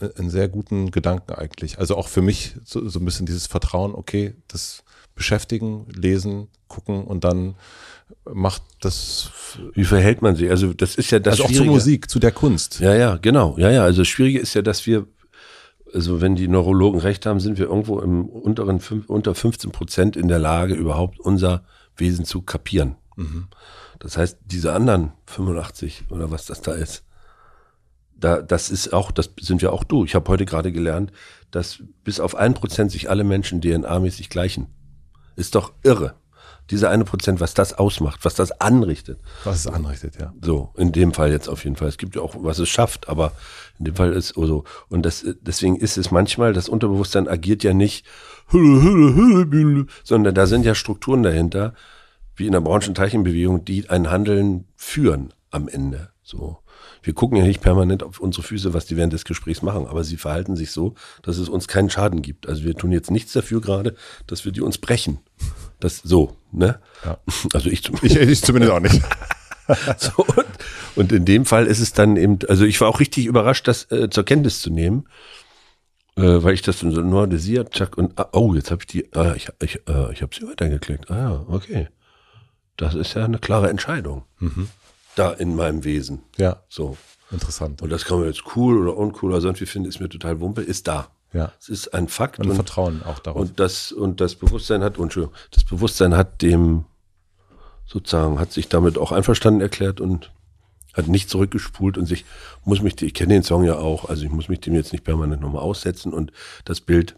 einen 0.01 0.31
sehr 0.31 0.49
guten 0.49 0.91
Gedanken 0.91 1.33
eigentlich. 1.33 1.79
Also 1.79 1.97
auch 1.97 2.09
für 2.09 2.23
mich 2.23 2.55
so, 2.65 2.89
so 2.89 2.99
ein 2.99 3.05
bisschen 3.05 3.27
dieses 3.27 3.47
Vertrauen, 3.47 3.95
okay, 3.95 4.35
das 4.49 4.85
beschäftigen, 5.15 5.87
lesen, 5.95 6.49
gucken 6.69 7.05
und 7.05 7.25
dann 7.25 7.55
macht 8.31 8.63
das. 8.81 9.31
Wie 9.75 9.85
verhält 9.85 10.23
man 10.23 10.37
sich? 10.37 10.51
Also 10.51 10.73
das 10.73 10.97
ist 10.97 11.11
ja 11.11 11.19
das. 11.19 11.41
Also 11.41 11.45
auch 11.45 11.53
zur 11.53 11.67
Musik, 11.67 12.11
zu 12.11 12.19
der 12.19 12.33
Kunst. 12.33 12.81
Ja, 12.81 12.95
ja, 12.95 13.17
genau. 13.17 13.57
Ja, 13.59 13.71
ja. 13.71 13.85
Also 13.85 14.03
das 14.03 14.09
Schwierige 14.09 14.41
ist 14.41 14.55
ja, 14.55 14.63
dass 14.63 14.87
wir 14.87 15.07
also 15.95 16.21
wenn 16.21 16.35
die 16.35 16.49
Neurologen 16.49 17.01
recht 17.01 17.25
haben, 17.25 17.39
sind 17.39 17.57
wir 17.59 17.67
irgendwo 17.67 18.01
im 18.01 18.27
unteren 18.27 18.81
unter 19.07 19.35
15 19.35 19.71
Prozent 19.71 20.17
in 20.17 20.27
der 20.27 20.41
Lage, 20.41 20.75
überhaupt 20.75 21.21
unser 21.21 21.65
Wesen 21.97 22.25
zu 22.25 22.43
kapieren. 22.43 22.97
Mhm. 23.17 23.47
Das 24.01 24.17
heißt, 24.17 24.39
diese 24.45 24.73
anderen 24.73 25.13
85 25.27 26.07
oder 26.11 26.31
was 26.33 26.47
das 26.47 26.63
da 26.63 26.73
ist, 26.73 27.05
da, 28.17 28.43
das 28.43 28.71
ist 28.71 28.93
auch, 28.93 29.11
das 29.11 29.31
sind 29.41 29.63
ja 29.63 29.71
auch 29.71 29.85
du. 29.85 30.05
Ich 30.05 30.15
habe 30.15 30.31
heute 30.31 30.47
gerade 30.47 30.73
gelernt, 30.73 31.13
dass 31.51 31.83
bis 32.03 32.21
auf 32.21 32.35
ein 32.35 32.55
Prozent 32.55 32.91
sich 32.93 33.11
alle 33.11 33.25
Menschen 33.25 33.61
DNA-mäßig 33.61 34.29
gleichen. 34.29 34.69
Ist 35.37 35.55
doch 35.55 35.73
irre 35.83 36.15
diese 36.71 36.89
eine 36.89 37.05
Prozent, 37.05 37.41
was 37.41 37.55
das 37.55 37.75
ausmacht, 37.75 38.25
was 38.25 38.35
das 38.35 38.53
anrichtet. 38.61 39.21
Was 39.45 39.57
es 39.57 39.67
anrichtet, 39.67 40.17
ja. 40.19 40.33
So, 40.41 40.71
in 40.77 40.93
dem 40.93 41.13
Fall 41.13 41.31
jetzt 41.31 41.49
auf 41.49 41.65
jeden 41.65 41.77
Fall. 41.77 41.89
Es 41.89 41.99
gibt 41.99 42.17
ja 42.17 42.23
auch, 42.23 42.35
was 42.39 42.59
es 42.59 42.69
schafft, 42.69 43.09
aber 43.09 43.33
in 43.79 43.85
dem 43.85 43.95
Fall 43.95 44.13
ist 44.13 44.29
so. 44.29 44.65
Und 44.89 45.05
das, 45.05 45.25
deswegen 45.43 45.77
ist 45.77 45.99
es 45.99 46.11
manchmal, 46.11 46.53
das 46.53 46.69
Unterbewusstsein 46.69 47.29
agiert 47.29 47.63
ja 47.65 47.75
nicht, 47.75 48.07
sondern 48.51 50.35
da 50.35 50.47
sind 50.47 50.65
ja 50.65 50.75
Strukturen 50.75 51.23
dahinter, 51.23 51.75
wie 52.37 52.47
in 52.47 52.53
der 52.53 52.63
Braunschen-Teilchenbewegung, 52.63 53.65
die 53.65 53.91
ein 53.91 54.11
Handeln 54.11 54.67
führen 54.75 55.35
am 55.51 55.69
Ende. 55.69 56.11
So. 56.23 56.59
Wir 57.05 57.13
gucken 57.13 57.37
ja 57.37 57.45
nicht 57.45 57.61
permanent 57.61 58.03
auf 58.03 58.19
unsere 58.19 58.43
Füße, 58.43 58.73
was 58.73 58.87
die 58.87 58.97
während 58.97 59.13
des 59.13 59.27
Gesprächs 59.27 59.61
machen, 59.61 59.87
aber 59.87 60.05
sie 60.05 60.17
verhalten 60.17 60.57
sich 60.57 60.71
so, 60.71 60.95
dass 61.23 61.37
es 61.37 61.51
uns 61.51 61.69
keinen 61.69 61.91
Schaden 61.91 62.23
gibt. 62.23 62.49
Also 62.49 62.65
wir 62.65 62.75
tun 62.75 62.93
jetzt 62.93 63.11
nichts 63.11 63.33
dafür 63.35 63.61
gerade, 63.61 63.95
dass 64.27 64.47
wir 64.47 64.53
die 64.53 64.63
uns 64.63 64.79
brechen. 64.79 65.19
Das 65.81 65.99
so, 65.99 66.37
ne? 66.51 66.81
Ja. 67.05 67.19
Also 67.53 67.69
ich 67.69 67.83
zumindest. 67.83 68.17
Ich, 68.17 68.29
ich 68.29 68.43
zumindest 68.43 68.73
auch 68.73 68.81
nicht. 68.81 69.03
so, 69.99 70.25
und, 70.25 70.47
und, 70.97 71.13
in 71.13 71.27
dem 71.27 71.45
Fall 71.45 71.67
ist 71.67 71.81
es 71.81 71.93
dann 71.93 72.17
eben, 72.17 72.39
also 72.49 72.65
ich 72.65 72.81
war 72.81 72.89
auch 72.89 73.01
richtig 73.01 73.27
überrascht, 73.27 73.69
das 73.69 73.91
äh, 73.91 74.09
zur 74.09 74.25
Kenntnis 74.25 74.61
zu 74.61 74.71
nehmen, 74.71 75.07
äh, 76.17 76.23
weil 76.23 76.55
ich 76.55 76.63
das 76.63 76.81
so 76.81 76.87
nur 76.87 77.27
Desir, 77.27 77.69
Chuck 77.69 77.99
und 77.99 78.19
ah, 78.19 78.31
oh, 78.33 78.55
jetzt 78.55 78.71
habe 78.71 78.81
ich 78.81 78.87
die, 78.87 79.15
ah, 79.15 79.35
ich, 79.35 79.49
ich, 79.63 79.77
äh, 79.89 80.13
ich 80.13 80.23
habe 80.23 80.35
sie 80.35 80.47
weitergeklickt. 80.47 81.11
Ah 81.11 81.19
ja, 81.19 81.45
okay. 81.49 81.89
Das 82.79 82.95
ist 82.95 83.15
ja 83.15 83.27
eine 83.27 83.39
klare 83.39 83.69
Entscheidung. 83.69 84.25
Mhm 84.39 84.69
da 85.15 85.33
in 85.33 85.57
meinem 85.57 85.85
Wesen. 85.85 86.23
Ja. 86.37 86.63
So. 86.69 86.97
Interessant. 87.31 87.83
Und 87.83 87.91
das 87.91 88.05
kann 88.05 88.19
man 88.19 88.29
jetzt 88.29 88.43
cool 88.55 88.79
oder 88.79 88.97
uncool 88.97 89.31
oder 89.31 89.41
sonst 89.41 89.61
wie 89.61 89.67
finden, 89.67 89.89
ist 89.89 90.01
mir 90.01 90.09
total 90.09 90.41
wumpe, 90.41 90.63
ist 90.63 90.87
da. 90.87 91.09
Ja. 91.33 91.53
Es 91.59 91.69
ist 91.69 91.95
ein 91.95 92.09
Fakt. 92.09 92.39
Und, 92.39 92.51
und 92.51 92.55
Vertrauen 92.55 93.03
auch 93.03 93.19
darauf. 93.19 93.41
Und 93.41 93.59
das, 93.59 93.91
und 93.93 94.21
das 94.21 94.37
Bewusstsein 94.37 94.83
hat, 94.83 94.99
und 94.99 95.19
das 95.51 95.65
Bewusstsein 95.65 96.17
hat 96.17 96.43
dem 96.43 96.85
sozusagen, 97.87 98.39
hat 98.39 98.53
sich 98.53 98.69
damit 98.69 98.99
auch 98.99 99.13
einverstanden 99.13 99.61
erklärt 99.61 100.01
und 100.01 100.33
hat 100.95 101.09
nicht 101.09 101.29
zurückgespult 101.29 101.99
und 101.99 102.07
sich, 102.07 102.25
muss 102.65 102.81
mich, 102.81 103.01
ich 103.03 103.15
kenne 103.15 103.35
den 103.35 103.43
Song 103.43 103.65
ja 103.65 103.77
auch, 103.77 104.09
also 104.09 104.25
ich 104.25 104.31
muss 104.31 104.49
mich 104.49 104.61
dem 104.61 104.75
jetzt 104.75 104.93
nicht 104.93 105.05
permanent 105.05 105.43
nochmal 105.43 105.63
aussetzen 105.63 106.13
und 106.13 106.33
das 106.65 106.81
Bild 106.81 107.17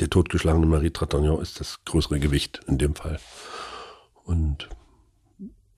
der 0.00 0.10
totgeschlagenen 0.10 0.68
Marie 0.68 0.90
Tratagnon 0.90 1.40
ist 1.40 1.60
das 1.60 1.84
größere 1.84 2.18
Gewicht 2.18 2.60
in 2.66 2.78
dem 2.78 2.94
Fall. 2.96 3.20
Und 4.24 4.68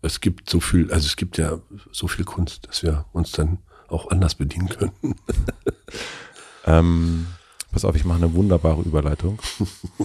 es 0.06 0.20
gibt 0.20 0.48
so 0.48 0.60
viel, 0.60 0.90
also 0.92 1.06
es 1.06 1.16
gibt 1.16 1.36
ja 1.36 1.60
so 1.92 2.08
viel 2.08 2.24
Kunst, 2.24 2.68
dass 2.68 2.82
wir 2.82 3.04
uns 3.12 3.32
dann 3.32 3.58
auch 3.88 4.10
anders 4.10 4.34
bedienen 4.36 4.68
könnten. 4.68 5.14
ähm, 6.64 7.26
pass 7.72 7.84
auf, 7.84 7.96
ich 7.96 8.04
mache 8.04 8.18
eine 8.18 8.32
wunderbare 8.32 8.82
Überleitung. 8.82 9.38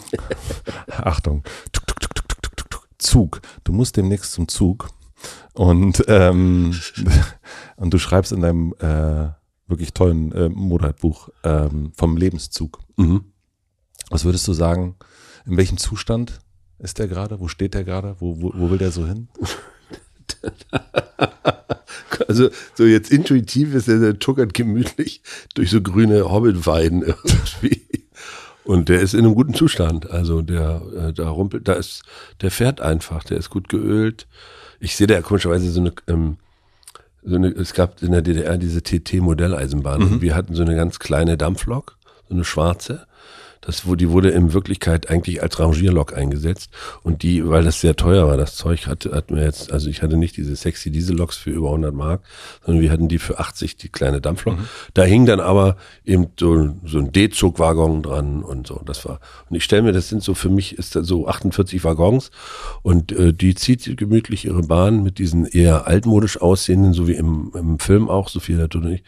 Achtung. 0.88 1.43
Zug. 2.97 3.41
Du 3.63 3.71
musst 3.73 3.97
demnächst 3.97 4.33
zum 4.33 4.47
Zug. 4.47 4.89
Und, 5.53 6.03
ähm, 6.07 6.75
und 7.75 7.93
du 7.93 7.99
schreibst 7.99 8.31
in 8.31 8.41
deinem 8.41 8.73
äh, 8.80 9.30
wirklich 9.67 9.93
tollen 9.93 10.31
äh, 10.31 10.49
Motorradbuch 10.49 11.30
ähm, 11.43 11.93
vom 11.95 12.17
Lebenszug. 12.17 12.80
Mhm. 12.97 13.25
Was 14.09 14.25
würdest 14.25 14.47
du 14.47 14.53
sagen, 14.53 14.95
in 15.45 15.57
welchem 15.57 15.77
Zustand 15.77 16.39
ist 16.80 16.99
der 16.99 17.07
gerade? 17.07 17.39
Wo 17.39 17.47
steht 17.47 17.73
der 17.73 17.83
gerade? 17.83 18.15
Wo, 18.19 18.41
wo, 18.41 18.51
wo 18.55 18.69
will 18.69 18.77
der 18.77 18.91
so 18.91 19.05
hin? 19.05 19.30
also 22.28 22.50
so 22.76 22.86
jetzt 22.86 23.11
intuitiv 23.11 23.74
ist 23.76 23.88
er, 23.88 24.00
der 24.00 24.20
tuckert 24.20 24.53
gemütlich 24.53 25.22
durch 25.53 25.70
so 25.70 25.82
grüne 25.82 26.32
Hobbitweiden 26.32 27.02
irgendwie. 27.03 27.82
Und 28.64 28.90
der 28.90 29.02
ist 29.02 29.14
in 29.14 29.26
einem 29.26 29.36
guten 29.36 29.53
Zustand. 29.53 30.10
Also 30.10 30.42
der, 30.42 30.82
äh, 30.95 31.14
da 31.14 31.30
rumpelt, 31.30 31.68
da 31.68 31.74
ist, 31.74 32.03
der 32.42 32.52
fährt 32.52 32.80
einfach, 32.80 33.24
der 33.24 33.38
ist 33.38 33.50
gut 33.50 33.70
geölt. 33.70 34.28
Ich 34.80 34.95
sehe 34.95 35.08
da 35.08 35.22
komischerweise 35.22 35.72
so 35.72 35.82
eine, 35.82 35.94
ähm, 36.08 36.38
so 37.24 37.36
eine, 37.36 37.50
es 37.50 37.74
gab 37.74 38.02
in 38.02 38.11
der 38.11 38.22
DDR 38.22 38.58
diese 38.58 38.82
TT-Modelleisenbahn. 38.82 40.16
Mhm. 40.16 40.22
Wir 40.22 40.36
hatten 40.36 40.56
so 40.56 40.61
eine 40.64 40.76
ganz 40.76 41.00
kleine 41.00 41.38
Dampflok, 41.38 41.98
so 42.30 42.36
eine 42.36 42.44
schwarze. 42.44 43.06
Das, 43.61 43.83
die 43.85 44.09
wurde 44.09 44.31
in 44.31 44.53
Wirklichkeit 44.53 45.09
eigentlich 45.09 45.43
als 45.43 45.59
Rangierlok 45.59 46.17
eingesetzt. 46.17 46.72
Und 47.03 47.22
die, 47.22 47.48
weil 47.48 47.64
das 47.64 47.80
sehr 47.80 47.95
teuer 47.95 48.27
war, 48.27 48.35
das 48.35 48.56
Zeug 48.56 48.88
hatte, 48.88 49.11
hatten 49.11 49.35
wir 49.35 49.43
jetzt, 49.43 49.72
also 49.72 49.90
ich 49.90 50.01
hatte 50.01 50.17
nicht 50.17 50.35
diese 50.35 50.56
sexy 50.56 50.90
Dieselloks 50.90 51.38
für 51.38 51.51
über 51.51 51.67
100 51.67 51.93
Mark, 51.93 52.23
sondern 52.65 52.81
wir 52.81 52.91
hatten 52.91 53.07
die 53.07 53.19
für 53.19 53.40
80, 53.40 53.77
die 53.77 53.90
kleine 53.90 54.19
Dampflok. 54.19 54.57
Mhm. 54.57 54.67
Da 54.95 55.03
hing 55.03 55.27
dann 55.27 55.40
aber 55.40 55.77
eben 56.03 56.27
so, 56.40 56.75
so 56.85 56.98
ein 56.98 57.11
D-Zug-Waggon 57.11 58.01
dran 58.01 58.41
und 58.41 58.65
so. 58.65 58.81
Das 58.85 59.06
war, 59.06 59.19
und 59.49 59.56
ich 59.56 59.64
stelle 59.64 59.83
mir, 59.83 59.91
das 59.91 60.09
sind 60.09 60.23
so, 60.23 60.33
für 60.33 60.49
mich 60.49 60.77
ist 60.80 60.95
da 60.95 61.03
so 61.03 61.27
48 61.27 61.83
Waggons 61.83 62.31
und 62.81 63.11
äh, 63.11 63.31
die 63.31 63.53
zieht 63.53 63.95
gemütlich 63.95 64.45
ihre 64.45 64.64
Bahn 64.64 65.03
mit 65.03 65.19
diesen 65.19 65.45
eher 65.45 65.85
altmodisch 65.85 66.41
aussehenden, 66.41 66.93
so 66.93 67.07
wie 67.07 67.14
im, 67.14 67.51
im 67.53 67.80
Film 67.80 68.09
auch, 68.09 68.27
so 68.27 68.40
viel 68.40 68.57
nicht 68.57 69.03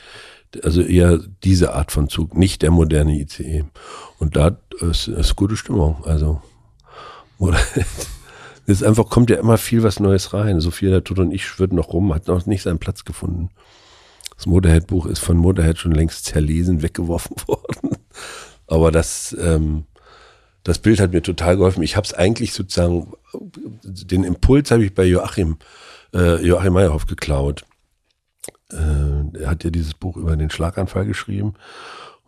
also 0.62 0.82
eher 0.82 1.20
diese 1.44 1.74
Art 1.74 1.92
von 1.92 2.10
Zug, 2.10 2.36
nicht 2.36 2.62
der 2.62 2.72
moderne 2.72 3.20
ICE. 3.20 3.66
Und 4.20 4.36
da 4.36 4.58
ist, 4.80 5.08
ist 5.08 5.36
gute 5.36 5.58
Stimmung. 5.58 6.04
Also 6.06 6.42
es 8.68 8.84
einfach, 8.84 9.10
kommt 9.10 9.30
ja 9.30 9.38
immer 9.38 9.58
viel 9.58 9.84
was 9.84 10.00
Neues 10.00 10.34
rein. 10.34 10.60
Sophia 10.60 11.02
Tod 11.02 11.20
und 11.20 11.32
ich 11.32 11.46
schwirren 11.46 11.76
noch 11.76 11.94
rum, 11.94 12.14
hat 12.14 12.28
noch 12.28 12.46
nicht 12.46 12.64
seinen 12.64 12.80
Platz 12.80 13.04
gefunden. 13.06 13.50
Das 14.36 14.46
Motorhead-Buch 14.46 15.06
ist 15.06 15.20
von 15.20 15.38
Motorhead 15.38 15.78
schon 15.78 15.92
längst 15.92 16.26
zerlesen, 16.26 16.82
weggeworfen 16.84 17.36
worden. 17.48 17.98
Aber 18.68 18.92
das, 18.92 19.36
ähm, 19.40 19.86
das 20.64 20.80
Bild 20.80 21.00
hat 21.00 21.12
mir 21.12 21.22
total 21.22 21.58
geholfen. 21.58 21.84
Ich 21.84 21.96
habe 21.96 22.06
es 22.06 22.14
eigentlich 22.14 22.54
sozusagen, 22.54 23.14
den 23.74 24.24
Impuls 24.24 24.72
habe 24.72 24.86
ich 24.86 24.94
bei 24.94 25.04
Joachim, 25.04 25.58
äh, 26.14 26.44
Joachim 26.46 26.74
Meyerhoff 26.74 27.06
geklaut 27.06 27.66
äh, 28.74 29.40
er 29.40 29.50
hat 29.50 29.64
ja 29.64 29.70
dieses 29.70 29.94
Buch 29.94 30.18
über 30.18 30.36
den 30.36 30.50
Schlaganfall 30.50 31.06
geschrieben. 31.06 31.54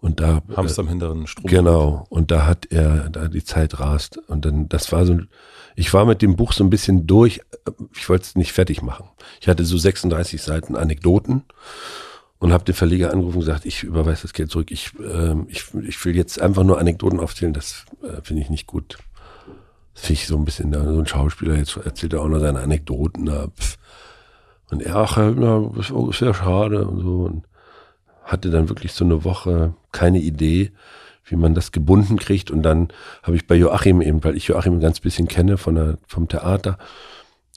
Und 0.01 0.19
da. 0.19 0.43
Hamster 0.56 0.82
am 0.82 0.90
hinteren 0.90 1.25
Strom. 1.25 1.48
Genau. 1.48 2.06
Und 2.09 2.30
da 2.30 2.45
hat 2.45 2.67
er, 2.69 3.09
da 3.09 3.27
die 3.27 3.43
Zeit 3.43 3.80
rast. 3.80 4.19
Und 4.27 4.45
dann, 4.45 4.69
das 4.69 4.91
war 4.91 5.06
so, 5.06 5.17
ich 5.75 5.93
war 5.93 6.06
mit 6.06 6.22
dem 6.22 6.35
Buch 6.35 6.53
so 6.53 6.64
ein 6.64 6.69
bisschen 6.69 7.07
durch. 7.07 7.41
Ich 7.95 8.07
wollte 8.07 8.24
es 8.24 8.35
nicht 8.35 8.53
fertig 8.53 8.82
machen. 8.82 9.07
Ich 9.41 9.48
hatte 9.48 9.65
so 9.65 9.77
36 9.77 10.41
Seiten 10.41 10.75
Anekdoten 10.75 11.43
und 12.40 12.53
habe 12.53 12.64
den 12.65 12.75
Verleger 12.75 13.11
angerufen 13.11 13.38
und 13.38 13.45
gesagt, 13.45 13.65
ich 13.65 13.83
überweise 13.83 14.24
das 14.24 14.33
Geld 14.33 14.51
zurück. 14.51 14.69
Ich, 14.69 14.91
äh, 14.99 15.35
ich, 15.48 15.74
ich 15.74 16.06
will 16.06 16.15
jetzt 16.15 16.40
einfach 16.40 16.64
nur 16.64 16.80
Anekdoten 16.80 17.19
aufzählen. 17.19 17.53
Das 17.53 17.85
äh, 18.03 18.22
finde 18.22 18.43
ich 18.43 18.49
nicht 18.49 18.67
gut. 18.67 18.98
Das 19.95 20.06
finde 20.06 20.22
ich 20.22 20.27
so 20.27 20.38
ein 20.38 20.45
bisschen, 20.45 20.74
so 20.74 20.99
ein 20.99 21.07
Schauspieler, 21.07 21.56
jetzt 21.56 21.77
erzählt 21.77 22.14
er 22.14 22.22
auch 22.22 22.27
noch 22.27 22.40
seine 22.40 22.59
Anekdoten. 22.59 23.25
Da, 23.25 23.48
pff. 23.48 23.77
Und 24.75 24.81
er, 24.81 24.97
ach, 24.97 25.15
na, 25.17 25.71
das 25.73 25.89
ist 25.89 26.19
ja 26.19 26.33
schade 26.33 26.85
und 26.85 26.99
so. 26.99 27.23
Und 27.23 27.45
hatte 28.25 28.49
dann 28.49 28.67
wirklich 28.67 28.91
so 28.91 29.05
eine 29.05 29.23
Woche 29.23 29.73
keine 29.93 30.19
Idee, 30.19 30.71
wie 31.23 31.37
man 31.37 31.53
das 31.53 31.71
gebunden 31.71 32.17
kriegt. 32.17 32.51
Und 32.51 32.61
dann 32.63 32.89
habe 33.23 33.37
ich 33.37 33.47
bei 33.47 33.55
Joachim 33.55 34.01
eben, 34.01 34.21
weil 34.25 34.35
ich 34.35 34.47
Joachim 34.47 34.73
ein 34.73 34.79
ganz 34.81 34.99
bisschen 34.99 35.29
kenne 35.29 35.57
von 35.57 35.75
der, 35.75 35.97
vom 36.07 36.27
Theater 36.27 36.77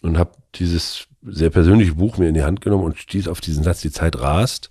und 0.02 0.16
habe 0.16 0.30
dieses 0.54 1.08
sehr 1.26 1.50
persönliche 1.50 1.94
Buch 1.94 2.18
mir 2.18 2.28
in 2.28 2.34
die 2.34 2.44
Hand 2.44 2.60
genommen 2.60 2.84
und 2.84 2.98
stieß 2.98 3.26
auf 3.26 3.40
diesen 3.40 3.64
Satz, 3.64 3.80
die 3.80 3.90
Zeit 3.90 4.20
rast 4.20 4.70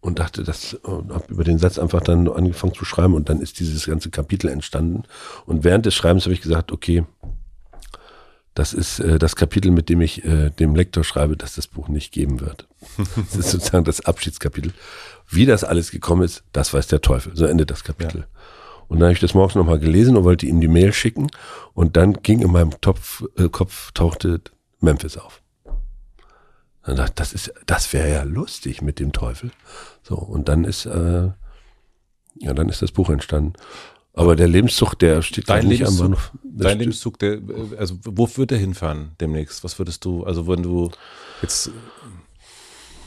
und 0.00 0.18
dachte, 0.18 0.44
das 0.44 0.80
habe 0.82 1.24
über 1.28 1.44
den 1.44 1.58
Satz 1.58 1.78
einfach 1.78 2.00
dann 2.00 2.26
angefangen 2.26 2.72
zu 2.72 2.86
schreiben 2.86 3.12
und 3.12 3.28
dann 3.28 3.42
ist 3.42 3.60
dieses 3.60 3.84
ganze 3.84 4.08
Kapitel 4.08 4.48
entstanden. 4.48 5.02
Und 5.44 5.62
während 5.62 5.84
des 5.84 5.94
Schreibens 5.94 6.24
habe 6.24 6.32
ich 6.32 6.40
gesagt, 6.40 6.72
okay, 6.72 7.04
das 8.54 8.74
ist 8.74 9.00
äh, 9.00 9.18
das 9.18 9.36
Kapitel, 9.36 9.70
mit 9.70 9.88
dem 9.88 10.00
ich 10.00 10.24
äh, 10.24 10.50
dem 10.50 10.74
Lektor 10.74 11.04
schreibe, 11.04 11.36
dass 11.36 11.54
das 11.54 11.66
Buch 11.66 11.88
nicht 11.88 12.12
geben 12.12 12.40
wird. 12.40 12.68
das 13.16 13.36
ist 13.36 13.50
sozusagen 13.50 13.84
das 13.84 14.04
Abschiedskapitel. 14.04 14.72
Wie 15.28 15.46
das 15.46 15.64
alles 15.64 15.90
gekommen 15.90 16.22
ist, 16.22 16.44
das 16.52 16.74
weiß 16.74 16.86
der 16.88 17.00
Teufel. 17.00 17.34
So 17.34 17.46
endet 17.46 17.70
das 17.70 17.84
Kapitel. 17.84 18.20
Ja. 18.20 18.26
Und 18.88 18.98
dann 18.98 19.06
habe 19.06 19.14
ich 19.14 19.20
das 19.20 19.32
morgens 19.32 19.54
nochmal 19.54 19.78
gelesen 19.78 20.16
und 20.16 20.24
wollte 20.24 20.44
ihm 20.44 20.60
die 20.60 20.68
Mail 20.68 20.92
schicken. 20.92 21.28
Und 21.72 21.96
dann 21.96 22.14
ging 22.22 22.42
in 22.42 22.52
meinem 22.52 22.78
Topf, 22.82 23.24
äh, 23.38 23.48
Kopf, 23.48 23.92
tauchte 23.92 24.42
Memphis 24.80 25.16
auf. 25.16 25.40
Dann 26.84 26.96
dachte 26.96 27.10
ich, 27.10 27.14
das 27.14 27.32
ist, 27.32 27.54
das 27.64 27.92
wäre 27.92 28.10
ja 28.10 28.22
lustig 28.24 28.82
mit 28.82 28.98
dem 28.98 29.12
Teufel. 29.12 29.50
So, 30.02 30.16
und 30.16 30.48
dann 30.48 30.64
ist, 30.64 30.84
äh, 30.84 31.30
ja, 32.40 32.52
dann 32.54 32.68
ist 32.68 32.82
das 32.82 32.92
Buch 32.92 33.08
entstanden. 33.08 33.54
Aber 34.14 34.36
der 34.36 34.48
Lebenszug, 34.48 34.98
der 34.98 35.22
steht 35.22 35.48
dein 35.48 35.66
nicht 35.68 35.86
am 35.86 35.96
Bahnhof. 35.96 36.32
Dein 36.44 36.78
Lebenszug, 36.78 37.18
der, 37.18 37.40
also 37.78 37.96
wo 38.04 38.28
wird 38.36 38.50
der 38.50 38.58
hinfahren 38.58 39.12
demnächst? 39.20 39.64
Was 39.64 39.78
würdest 39.78 40.04
du, 40.04 40.24
also 40.24 40.46
wenn 40.46 40.62
du 40.62 40.90
jetzt 41.40 41.70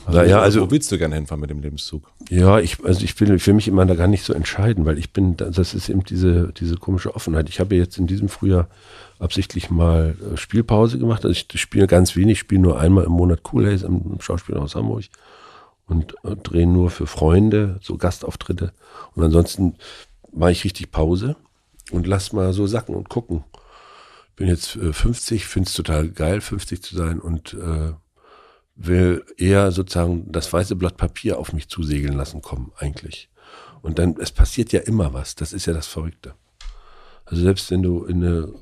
also 0.06 0.20
naja, 0.20 0.38
also 0.38 0.60
wo 0.60 0.70
willst 0.70 0.90
du 0.92 0.98
gerne 0.98 1.16
hinfahren 1.16 1.40
mit 1.40 1.50
dem 1.50 1.60
Lebenszug? 1.60 2.08
Ja, 2.30 2.60
ich 2.60 2.84
also 2.84 3.02
ich 3.02 3.18
will 3.20 3.40
für 3.40 3.52
mich 3.52 3.66
immer 3.66 3.84
da 3.86 3.96
gar 3.96 4.06
nicht 4.06 4.24
so 4.24 4.32
entscheiden, 4.32 4.84
weil 4.84 4.98
ich 4.98 5.12
bin 5.12 5.36
das 5.36 5.74
ist 5.74 5.88
eben 5.88 6.04
diese 6.04 6.52
diese 6.52 6.76
komische 6.76 7.14
Offenheit. 7.14 7.48
Ich 7.48 7.58
habe 7.58 7.74
jetzt 7.74 7.98
in 7.98 8.06
diesem 8.06 8.28
Frühjahr 8.28 8.68
absichtlich 9.18 9.68
mal 9.68 10.16
äh, 10.32 10.36
Spielpause 10.36 10.98
gemacht. 10.98 11.24
Also 11.24 11.32
ich 11.32 11.60
spiele 11.60 11.88
ganz 11.88 12.14
wenig, 12.14 12.38
spiele 12.38 12.60
nur 12.60 12.78
einmal 12.78 13.04
im 13.04 13.12
Monat 13.12 13.40
Cool 13.52 13.66
Haze 13.66 13.86
am 13.86 14.20
Schauspielhaus 14.20 14.76
Hamburg 14.76 15.06
und 15.88 16.14
äh, 16.24 16.36
drehe 16.36 16.68
nur 16.68 16.90
für 16.90 17.08
Freunde 17.08 17.80
so 17.82 17.96
Gastauftritte 17.96 18.72
und 19.16 19.24
ansonsten 19.24 19.74
mache 20.36 20.52
ich 20.52 20.64
richtig 20.64 20.90
Pause 20.90 21.36
und 21.90 22.06
lass 22.06 22.32
mal 22.32 22.52
so 22.52 22.66
sacken 22.66 22.94
und 22.94 23.08
gucken. 23.08 23.44
Bin 24.36 24.48
jetzt 24.48 24.76
äh, 24.76 24.92
50, 24.92 25.46
finde 25.46 25.68
es 25.68 25.74
total 25.74 26.10
geil, 26.10 26.40
50 26.40 26.82
zu 26.82 26.94
sein 26.94 27.20
und 27.20 27.54
äh, 27.54 27.92
will 28.74 29.24
eher 29.38 29.72
sozusagen 29.72 30.30
das 30.30 30.52
weiße 30.52 30.76
Blatt 30.76 30.98
Papier 30.98 31.38
auf 31.38 31.52
mich 31.52 31.68
zusegeln 31.68 32.14
lassen 32.14 32.42
kommen, 32.42 32.72
eigentlich. 32.76 33.30
Und 33.80 33.98
dann, 33.98 34.16
es 34.20 34.32
passiert 34.32 34.72
ja 34.72 34.80
immer 34.80 35.14
was. 35.14 35.36
Das 35.36 35.52
ist 35.52 35.66
ja 35.66 35.72
das 35.72 35.86
Verrückte. 35.86 36.34
Also 37.24 37.42
selbst 37.42 37.70
wenn 37.70 37.82
du 37.82 38.04
in 38.04 38.22
eine 38.22 38.52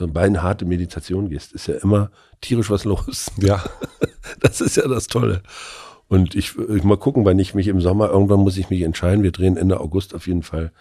äh, 0.00 0.06
beinharte 0.06 0.64
Meditation 0.64 1.28
gehst, 1.28 1.52
ist 1.52 1.68
ja 1.68 1.76
immer 1.76 2.10
tierisch 2.40 2.70
was 2.70 2.84
los. 2.84 3.30
Ja. 3.36 3.62
Das 4.40 4.60
ist 4.60 4.76
ja 4.76 4.86
das 4.86 5.06
Tolle. 5.08 5.42
Und 6.08 6.34
ich, 6.34 6.56
ich 6.56 6.84
mal 6.84 6.96
gucken, 6.96 7.24
wann 7.24 7.38
ich 7.38 7.54
mich 7.54 7.68
im 7.68 7.80
Sommer, 7.80 8.10
irgendwann 8.10 8.40
muss 8.40 8.56
ich 8.56 8.70
mich 8.70 8.82
entscheiden. 8.82 9.22
Wir 9.22 9.32
drehen 9.32 9.56
Ende 9.56 9.80
August 9.80 10.14
auf 10.14 10.26
jeden 10.26 10.42
Fall 10.42 10.72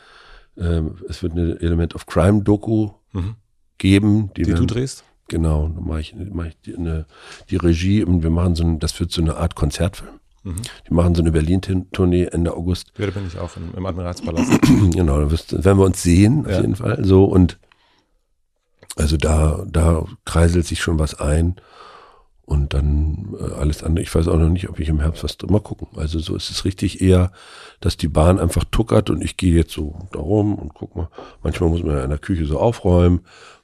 ähm, 0.59 0.95
es 1.07 1.23
wird 1.23 1.33
eine 1.33 1.59
Element 1.59 1.95
of 1.95 2.05
Crime 2.05 2.43
Doku 2.43 2.91
mhm. 3.13 3.35
geben, 3.77 4.31
die, 4.35 4.43
die 4.43 4.53
du 4.53 4.65
drehst. 4.65 5.03
Genau, 5.27 5.67
dann 5.67 5.85
mache 5.85 6.01
ich, 6.01 6.15
mach 6.31 6.45
ich 6.45 6.57
die, 6.61 6.75
eine, 6.75 7.05
die 7.49 7.57
Regie 7.57 8.03
und 8.03 8.23
wir 8.23 8.31
machen 8.31 8.55
so 8.55 8.63
ein, 8.63 8.79
das 8.79 8.99
wird 8.99 9.11
so 9.11 9.21
eine 9.21 9.37
Art 9.37 9.55
Konzertfilm. 9.55 10.19
Mhm. 10.43 10.61
Die 10.89 10.93
machen 10.93 11.15
so 11.15 11.21
eine 11.21 11.31
Berlin-Tournee 11.31 12.25
Ende 12.25 12.55
August. 12.55 12.91
Ja, 12.97 13.05
da 13.05 13.11
bin 13.11 13.27
ich 13.27 13.37
auch 13.37 13.55
im, 13.57 13.73
im 13.75 13.85
Admiralspalast. 13.85 14.61
genau, 14.91 15.19
da 15.19 15.31
werden 15.31 15.79
wir 15.79 15.85
uns 15.85 16.01
sehen, 16.01 16.45
auf 16.45 16.51
ja. 16.51 16.61
jeden 16.61 16.75
Fall. 16.75 17.03
So 17.03 17.25
und 17.25 17.59
also 18.95 19.17
da, 19.17 19.63
da 19.67 20.05
kreiselt 20.25 20.65
sich 20.65 20.81
schon 20.81 20.99
was 20.99 21.19
ein. 21.19 21.55
Und 22.49 22.73
dann 22.73 23.35
äh, 23.39 23.53
alles 23.59 23.83
andere. 23.83 24.01
Ich 24.01 24.13
weiß 24.13 24.27
auch 24.27 24.37
noch 24.37 24.49
nicht, 24.49 24.69
ob 24.69 24.79
ich 24.79 24.89
im 24.89 25.01
Herbst 25.01 25.23
was 25.23 25.37
mal 25.47 25.61
gucken. 25.61 25.87
Also 25.95 26.17
so 26.17 26.35
ist 26.35 26.49
es 26.49 26.65
richtig 26.65 26.99
eher, 26.99 27.31
dass 27.79 27.95
die 27.95 28.07
Bahn 28.07 28.39
einfach 28.39 28.63
tuckert 28.71 29.11
und 29.11 29.23
ich 29.23 29.37
gehe 29.37 29.53
jetzt 29.53 29.71
so 29.71 29.99
da 30.11 30.17
rum 30.17 30.55
und 30.55 30.73
guck 30.73 30.95
mal. 30.95 31.09
Manchmal 31.43 31.69
muss 31.69 31.83
man 31.83 31.97
ja 31.97 32.03
in 32.03 32.09
der 32.09 32.17
Küche 32.17 32.47
so 32.47 32.57
aufräumen, 32.59 33.19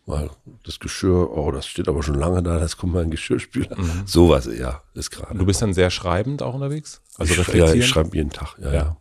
mal 0.05 0.29
das 0.63 0.79
Geschirr, 0.79 1.35
oh, 1.35 1.51
das 1.51 1.65
steht 1.65 1.87
aber 1.87 2.03
schon 2.03 2.19
lange 2.19 2.43
da, 2.43 2.59
das 2.59 2.77
kommt 2.77 2.93
mal 2.93 3.01
ein 3.01 3.09
Geschirrspüler. 3.09 3.75
Mhm. 3.75 4.03
Sowas, 4.05 4.47
ja, 4.55 4.83
ist 4.93 5.09
gerade. 5.09 5.35
Du 5.35 5.47
bist 5.47 5.63
dann 5.63 5.73
sehr 5.73 5.89
schreibend 5.89 6.43
auch 6.43 6.53
unterwegs? 6.53 7.01
Also 7.17 7.41
ich, 7.41 7.47
Ja, 7.55 7.73
ich 7.73 7.87
schreibe 7.87 8.15
jeden 8.15 8.29
Tag, 8.29 8.55
ja, 8.59 8.67
ja. 8.67 8.73
ja. 8.73 8.97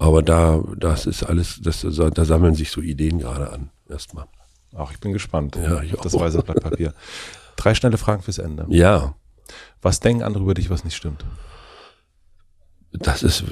Aber 0.00 0.24
da, 0.24 0.60
das 0.76 1.06
ist 1.06 1.22
alles, 1.22 1.60
das, 1.62 1.86
da 1.88 2.24
sammeln 2.24 2.56
sich 2.56 2.72
so 2.72 2.80
Ideen 2.80 3.20
gerade 3.20 3.52
an, 3.52 3.70
erstmal. 3.88 4.26
Ach, 4.76 4.90
ich 4.90 4.98
bin 4.98 5.12
gespannt. 5.12 5.54
Ja, 5.54 5.82
ich 5.82 5.94
auf 5.94 6.00
das 6.00 6.18
weiße 6.18 6.42
Blatt 6.42 6.62
Papier. 6.64 6.94
Drei 7.60 7.74
schnelle 7.74 7.98
Fragen 7.98 8.22
fürs 8.22 8.38
Ende. 8.38 8.64
Ja. 8.70 9.14
Was 9.82 10.00
denken 10.00 10.22
andere 10.22 10.42
über 10.42 10.54
dich, 10.54 10.70
was 10.70 10.82
nicht 10.82 10.96
stimmt? 10.96 11.26
Das 12.92 13.22
ist, 13.22 13.44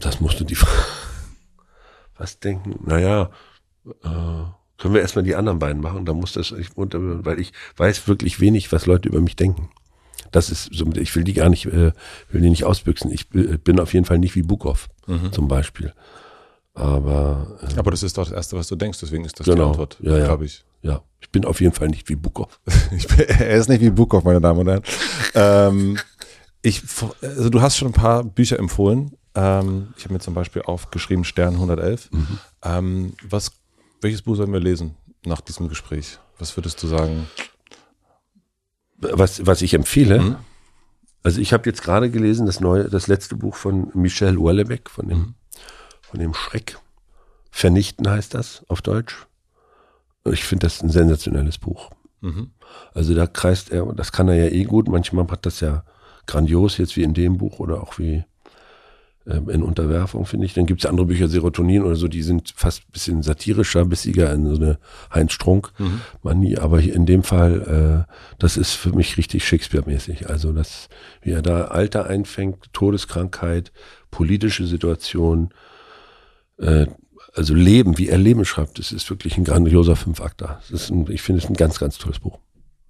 das 0.00 0.20
musst 0.20 0.38
du 0.38 0.44
die 0.44 0.54
Frage. 0.54 0.72
Was 2.18 2.38
denken? 2.38 2.78
Naja, 2.86 3.30
äh, 3.84 4.44
können 4.78 4.94
wir 4.94 5.02
erstmal 5.02 5.24
die 5.24 5.34
anderen 5.34 5.58
beiden 5.58 5.82
machen? 5.82 6.06
Da 6.06 6.14
muss 6.14 6.32
das, 6.32 6.50
ich, 6.52 6.70
weil 6.76 7.38
ich 7.38 7.52
weiß 7.76 8.08
wirklich 8.08 8.40
wenig, 8.40 8.72
was 8.72 8.86
Leute 8.86 9.10
über 9.10 9.20
mich 9.20 9.36
denken. 9.36 9.68
Das 10.30 10.48
ist 10.48 10.70
so, 10.72 10.86
ich 10.94 11.14
will 11.14 11.24
die 11.24 11.34
gar 11.34 11.50
nicht, 11.50 11.66
äh, 11.66 11.92
will 12.30 12.40
die 12.40 12.48
nicht 12.48 12.64
ausbüchsen. 12.64 13.10
Ich 13.10 13.28
bin 13.28 13.80
auf 13.80 13.92
jeden 13.92 14.06
Fall 14.06 14.18
nicht 14.18 14.34
wie 14.34 14.42
Bukov 14.42 14.88
mhm. 15.06 15.30
zum 15.32 15.48
Beispiel. 15.48 15.92
Aber, 16.72 17.58
äh, 17.62 17.78
Aber 17.78 17.90
das 17.90 18.02
ist 18.02 18.16
doch 18.16 18.24
das 18.24 18.32
Erste, 18.32 18.56
was 18.56 18.68
du 18.68 18.76
denkst, 18.76 19.00
deswegen 19.00 19.24
ist 19.24 19.40
das 19.40 19.46
genau, 19.46 19.64
die 19.64 19.68
Antwort, 19.70 19.96
ja, 20.00 20.18
ja. 20.18 20.24
glaube 20.24 20.44
ich. 20.44 20.64
Ja, 20.86 21.02
ich 21.20 21.30
bin 21.30 21.44
auf 21.44 21.60
jeden 21.60 21.74
Fall 21.74 21.88
nicht 21.88 22.08
wie 22.08 22.14
Bukov. 22.14 22.60
bin, 22.90 23.26
er 23.26 23.56
ist 23.56 23.68
nicht 23.68 23.80
wie 23.80 23.90
Bukov, 23.90 24.24
meine 24.24 24.40
Damen 24.40 24.60
und 24.60 24.68
Herren. 24.68 24.82
ähm, 25.34 25.98
ich, 26.62 26.82
also 27.20 27.50
du 27.50 27.60
hast 27.60 27.76
schon 27.76 27.88
ein 27.88 27.94
paar 27.94 28.24
Bücher 28.24 28.58
empfohlen. 28.58 29.16
Ähm, 29.34 29.94
ich 29.96 30.04
habe 30.04 30.14
mir 30.14 30.20
zum 30.20 30.34
Beispiel 30.34 30.62
aufgeschrieben 30.62 31.24
Stern 31.24 31.54
111. 31.54 32.10
Mhm. 32.12 32.38
Ähm, 32.62 33.14
was, 33.28 33.52
welches 34.00 34.22
Buch 34.22 34.36
sollen 34.36 34.52
wir 34.52 34.60
lesen 34.60 34.96
nach 35.24 35.40
diesem 35.40 35.68
Gespräch? 35.68 36.18
Was 36.38 36.56
würdest 36.56 36.82
du 36.82 36.86
sagen? 36.86 37.26
Was, 38.98 39.44
was 39.44 39.62
ich 39.62 39.74
empfehle? 39.74 40.20
Mhm. 40.20 40.36
Also 41.22 41.40
ich 41.40 41.52
habe 41.52 41.68
jetzt 41.68 41.82
gerade 41.82 42.10
gelesen, 42.10 42.46
das 42.46 42.60
neue, 42.60 42.88
das 42.88 43.08
letzte 43.08 43.34
Buch 43.34 43.56
von 43.56 43.90
Michel 43.94 44.36
Houellebecq, 44.36 44.88
von 44.88 45.08
dem, 45.08 45.34
von 46.00 46.20
dem 46.20 46.34
Schreck. 46.34 46.78
Vernichten 47.50 48.08
heißt 48.08 48.34
das 48.34 48.64
auf 48.68 48.80
Deutsch. 48.80 49.26
Ich 50.32 50.44
finde 50.44 50.66
das 50.66 50.82
ein 50.82 50.90
sensationelles 50.90 51.58
Buch. 51.58 51.90
Mhm. 52.20 52.50
Also 52.94 53.14
da 53.14 53.26
kreist 53.26 53.70
er, 53.70 53.86
das 53.94 54.12
kann 54.12 54.28
er 54.28 54.34
ja 54.34 54.50
eh 54.50 54.64
gut. 54.64 54.88
Manchmal 54.88 55.26
hat 55.28 55.46
das 55.46 55.60
ja 55.60 55.84
grandios, 56.26 56.78
jetzt 56.78 56.96
wie 56.96 57.02
in 57.02 57.14
dem 57.14 57.38
Buch 57.38 57.60
oder 57.60 57.82
auch 57.82 57.98
wie 57.98 58.24
ähm, 59.26 59.48
in 59.48 59.62
Unterwerfung, 59.62 60.24
finde 60.24 60.46
ich. 60.46 60.54
Dann 60.54 60.66
gibt 60.66 60.84
es 60.84 60.86
andere 60.88 61.06
Bücher, 61.06 61.28
Serotonin 61.28 61.82
oder 61.82 61.96
so, 61.96 62.08
die 62.08 62.22
sind 62.22 62.52
fast 62.56 62.82
ein 62.82 62.92
bisschen 62.92 63.22
satirischer, 63.22 63.84
bissiger 63.84 64.32
in 64.32 64.46
so 64.46 64.56
eine 64.56 64.78
Heinz 65.12 65.32
Strunk 65.32 65.72
mhm. 65.78 66.00
Aber 66.58 66.80
hier 66.80 66.94
in 66.94 67.06
dem 67.06 67.22
Fall, 67.22 68.06
äh, 68.08 68.12
das 68.38 68.56
ist 68.56 68.74
für 68.74 68.92
mich 68.92 69.16
richtig 69.16 69.46
Shakespeare-mäßig. 69.46 70.28
Also 70.28 70.52
das, 70.52 70.88
wie 71.22 71.32
er 71.32 71.42
da 71.42 71.66
Alter 71.66 72.06
einfängt, 72.06 72.72
Todeskrankheit, 72.72 73.72
politische 74.10 74.66
Situation, 74.66 75.50
äh, 76.58 76.86
also 77.36 77.54
Leben, 77.54 77.98
wie 77.98 78.08
er 78.08 78.18
Leben 78.18 78.44
schreibt, 78.44 78.78
das 78.78 78.92
ist 78.92 79.08
wirklich 79.10 79.36
ein 79.36 79.44
grandioser 79.44 79.96
Fünfakter. 79.96 80.60
Das 80.60 80.70
ist 80.70 80.90
ein, 80.90 81.10
ich 81.10 81.22
finde 81.22 81.42
es 81.42 81.48
ein 81.48 81.54
ganz, 81.54 81.78
ganz 81.78 81.98
tolles 81.98 82.18
Buch. 82.18 82.38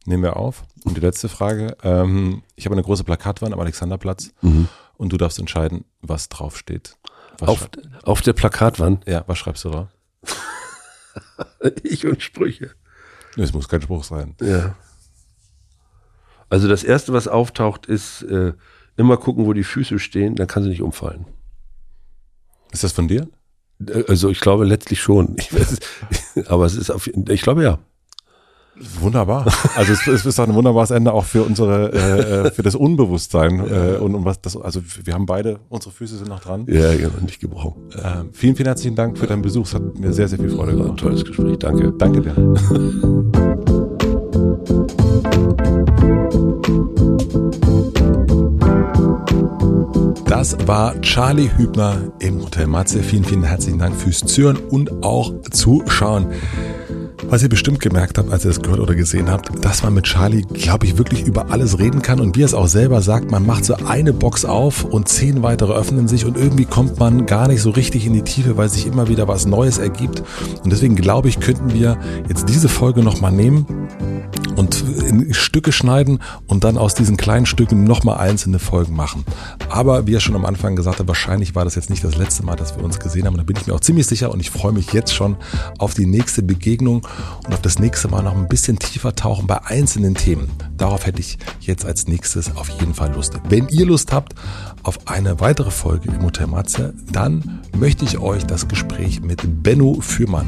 Nehmen 0.06 0.22
wir 0.22 0.36
auf. 0.36 0.64
Und 0.84 0.96
die 0.96 1.00
letzte 1.00 1.28
Frage. 1.28 1.76
Ähm, 1.82 2.42
ich 2.54 2.64
habe 2.64 2.74
eine 2.74 2.82
große 2.82 3.02
Plakatwand 3.04 3.52
am 3.52 3.60
Alexanderplatz. 3.60 4.32
Mhm 4.40 4.68
und 4.96 5.12
du 5.12 5.16
darfst 5.16 5.38
entscheiden, 5.38 5.84
was 6.00 6.28
draufsteht. 6.28 6.96
Was 7.38 7.48
auf, 7.48 7.68
auf 8.02 8.22
der 8.22 8.32
Plakatwand? 8.32 9.06
Ja, 9.06 9.24
was 9.26 9.38
schreibst 9.38 9.64
du 9.64 9.70
da? 9.70 9.90
ich 11.82 12.06
und 12.06 12.22
Sprüche. 12.22 12.70
Es 13.36 13.52
muss 13.52 13.68
kein 13.68 13.82
Spruch 13.82 14.04
sein. 14.04 14.34
Ja. 14.40 14.76
Also 16.48 16.68
das 16.68 16.84
Erste, 16.84 17.12
was 17.12 17.28
auftaucht, 17.28 17.86
ist 17.86 18.22
äh, 18.22 18.54
immer 18.96 19.16
gucken, 19.18 19.44
wo 19.44 19.52
die 19.52 19.64
Füße 19.64 19.98
stehen, 19.98 20.36
dann 20.36 20.46
kann 20.46 20.62
sie 20.62 20.70
nicht 20.70 20.80
umfallen. 20.80 21.26
Ist 22.72 22.84
das 22.84 22.92
von 22.92 23.08
dir? 23.08 23.28
Also 24.08 24.30
ich 24.30 24.40
glaube 24.40 24.64
letztlich 24.64 25.00
schon. 25.00 25.36
Weiß, 25.50 25.78
aber 26.46 26.64
es 26.64 26.76
ist 26.76 26.90
auf, 26.90 27.10
ich 27.28 27.42
glaube 27.42 27.62
ja. 27.62 27.78
Wunderbar. 29.00 29.46
Also 29.74 29.94
es, 29.94 30.06
es 30.06 30.26
ist 30.26 30.38
ein 30.38 30.54
wunderbares 30.54 30.90
Ende 30.90 31.12
auch 31.12 31.24
für 31.24 31.42
unsere, 31.42 31.92
äh, 31.92 32.48
äh, 32.48 32.50
für 32.50 32.62
das 32.62 32.74
Unbewusstsein 32.74 33.60
äh, 33.60 33.96
und 33.96 34.14
um 34.14 34.26
was 34.26 34.40
das, 34.42 34.56
also 34.56 34.80
wir 35.02 35.14
haben 35.14 35.24
beide, 35.24 35.60
unsere 35.70 35.92
Füße 35.92 36.18
sind 36.18 36.28
noch 36.28 36.40
dran. 36.40 36.66
Ja, 36.68 36.94
genau, 36.94 37.14
nicht 37.22 37.40
gebrochen. 37.40 37.72
Äh, 37.94 38.24
vielen, 38.32 38.54
vielen 38.54 38.66
herzlichen 38.66 38.94
Dank 38.94 39.16
für 39.16 39.26
deinen 39.26 39.42
Besuch. 39.42 39.66
Es 39.66 39.74
hat 39.74 39.98
mir 39.98 40.12
sehr, 40.12 40.28
sehr 40.28 40.38
viel 40.38 40.50
Freude 40.50 40.76
gemacht. 40.76 40.98
tolles 40.98 41.24
Gespräch. 41.24 41.58
Danke. 41.58 41.94
Danke 41.96 42.20
dir. 42.20 42.34
Das 50.28 50.56
war 50.66 51.00
Charlie 51.02 51.48
Hübner 51.56 52.12
im 52.18 52.42
Hotel 52.42 52.66
Matze. 52.66 53.02
Vielen, 53.02 53.24
vielen 53.24 53.44
herzlichen 53.44 53.78
Dank 53.78 53.94
fürs 53.94 54.18
Zuhören 54.18 54.56
und 54.56 55.04
auch 55.04 55.32
Zuschauen. 55.52 56.26
Was 57.28 57.44
ihr 57.44 57.48
bestimmt 57.48 57.80
gemerkt 57.80 58.18
habt, 58.18 58.30
als 58.32 58.44
ihr 58.44 58.50
es 58.50 58.60
gehört 58.60 58.80
oder 58.80 58.94
gesehen 58.94 59.30
habt, 59.30 59.64
dass 59.64 59.82
man 59.82 59.94
mit 59.94 60.04
Charlie, 60.04 60.42
glaube 60.42 60.86
ich, 60.86 60.98
wirklich 60.98 61.26
über 61.26 61.50
alles 61.50 61.78
reden 61.78 62.02
kann 62.02 62.20
und 62.20 62.36
wie 62.36 62.42
er 62.42 62.46
es 62.46 62.54
auch 62.54 62.66
selber 62.66 63.02
sagt, 63.02 63.30
man 63.30 63.46
macht 63.46 63.64
so 63.64 63.74
eine 63.74 64.12
Box 64.12 64.44
auf 64.44 64.84
und 64.84 65.08
zehn 65.08 65.42
weitere 65.42 65.72
öffnen 65.72 66.08
sich 66.08 66.26
und 66.26 66.36
irgendwie 66.36 66.66
kommt 66.66 66.98
man 66.98 67.26
gar 67.26 67.48
nicht 67.48 67.62
so 67.62 67.70
richtig 67.70 68.04
in 68.04 68.12
die 68.12 68.22
Tiefe, 68.22 68.56
weil 68.56 68.68
sich 68.68 68.86
immer 68.86 69.08
wieder 69.08 69.28
was 69.28 69.46
Neues 69.46 69.78
ergibt. 69.78 70.22
Und 70.62 70.72
deswegen 70.72 70.96
glaube 70.96 71.28
ich, 71.28 71.40
könnten 71.40 71.72
wir 71.72 71.98
jetzt 72.28 72.48
diese 72.48 72.68
Folge 72.68 73.02
nochmal 73.02 73.32
nehmen 73.32 73.66
und 74.56 74.82
in 74.82 75.32
Stücke 75.34 75.72
schneiden 75.72 76.20
und 76.46 76.64
dann 76.64 76.78
aus 76.78 76.94
diesen 76.94 77.16
kleinen 77.16 77.46
Stücken 77.46 77.84
nochmal 77.84 78.18
einzelne 78.18 78.58
Folgen 78.58 78.94
machen. 78.94 79.24
Aber 79.68 80.06
wie 80.06 80.14
er 80.14 80.20
schon 80.20 80.34
am 80.34 80.44
Anfang 80.44 80.76
gesagt 80.76 80.98
hat, 80.98 81.08
wahrscheinlich 81.08 81.54
war 81.54 81.64
das 81.64 81.74
jetzt 81.74 81.90
nicht 81.90 82.02
das 82.02 82.16
letzte 82.16 82.44
Mal, 82.44 82.56
dass 82.56 82.76
wir 82.76 82.84
uns 82.84 82.98
gesehen 82.98 83.26
haben. 83.26 83.36
da 83.36 83.42
bin 83.42 83.56
ich 83.56 83.66
mir 83.66 83.74
auch 83.74 83.80
ziemlich 83.80 84.06
sicher 84.06 84.30
und 84.30 84.40
ich 84.40 84.50
freue 84.50 84.72
mich 84.72 84.92
jetzt 84.92 85.14
schon 85.14 85.36
auf 85.78 85.94
die 85.94 86.06
nächste 86.06 86.42
Begegnung 86.42 87.06
und 87.46 87.52
auf 87.52 87.60
das 87.60 87.78
nächste 87.78 88.08
Mal 88.08 88.22
noch 88.22 88.34
ein 88.34 88.48
bisschen 88.48 88.78
tiefer 88.78 89.14
tauchen 89.14 89.46
bei 89.46 89.64
einzelnen 89.64 90.14
Themen. 90.14 90.48
Darauf 90.76 91.06
hätte 91.06 91.20
ich 91.20 91.38
jetzt 91.60 91.84
als 91.84 92.06
nächstes 92.06 92.54
auf 92.56 92.68
jeden 92.68 92.94
Fall 92.94 93.12
Lust. 93.14 93.34
Wenn 93.48 93.68
ihr 93.68 93.86
Lust 93.86 94.12
habt 94.12 94.34
auf 94.82 94.98
eine 95.06 95.40
weitere 95.40 95.70
Folge 95.70 96.08
im 96.08 96.22
Hotel 96.22 96.46
Matze, 96.46 96.94
dann 97.12 97.60
möchte 97.76 98.04
ich 98.04 98.18
euch 98.18 98.44
das 98.44 98.68
Gespräch 98.68 99.20
mit 99.20 99.62
Benno 99.62 99.98
Fürmann 100.00 100.46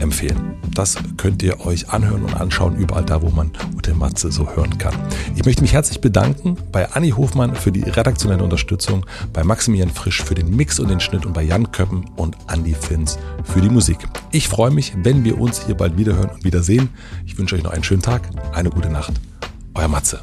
empfehlen. 0.00 0.54
Das 0.74 0.96
könnt 1.16 1.42
ihr 1.42 1.64
euch 1.66 1.90
anhören 1.90 2.24
und 2.24 2.36
anschauen, 2.40 2.76
überall 2.76 3.04
da, 3.04 3.22
wo 3.22 3.30
man 3.30 3.39
Hotel 3.74 3.94
Matze 3.94 4.30
so 4.30 4.48
hören 4.54 4.76
kann. 4.78 4.94
Ich 5.34 5.44
möchte 5.44 5.62
mich 5.62 5.72
herzlich 5.72 6.00
bedanken 6.00 6.56
bei 6.72 6.90
Anni 6.92 7.10
Hofmann 7.10 7.54
für 7.54 7.72
die 7.72 7.82
redaktionelle 7.82 8.42
Unterstützung, 8.42 9.06
bei 9.32 9.44
Maximilian 9.44 9.90
Frisch 9.90 10.22
für 10.22 10.34
den 10.34 10.54
Mix 10.54 10.78
und 10.78 10.88
den 10.88 11.00
Schnitt 11.00 11.24
und 11.24 11.32
bei 11.32 11.42
Jan 11.42 11.72
Köppen 11.72 12.04
und 12.16 12.36
Andy 12.52 12.74
Finz 12.74 13.18
für 13.44 13.60
die 13.60 13.70
Musik. 13.70 13.98
Ich 14.32 14.48
freue 14.48 14.70
mich, 14.70 14.92
wenn 15.02 15.24
wir 15.24 15.40
uns 15.40 15.64
hier 15.64 15.76
bald 15.76 15.96
wiederhören 15.96 16.30
und 16.30 16.44
wiedersehen. 16.44 16.90
Ich 17.24 17.38
wünsche 17.38 17.56
euch 17.56 17.62
noch 17.62 17.72
einen 17.72 17.84
schönen 17.84 18.02
Tag, 18.02 18.28
eine 18.52 18.70
gute 18.70 18.90
Nacht. 18.90 19.12
Euer 19.74 19.88
Matze. 19.88 20.20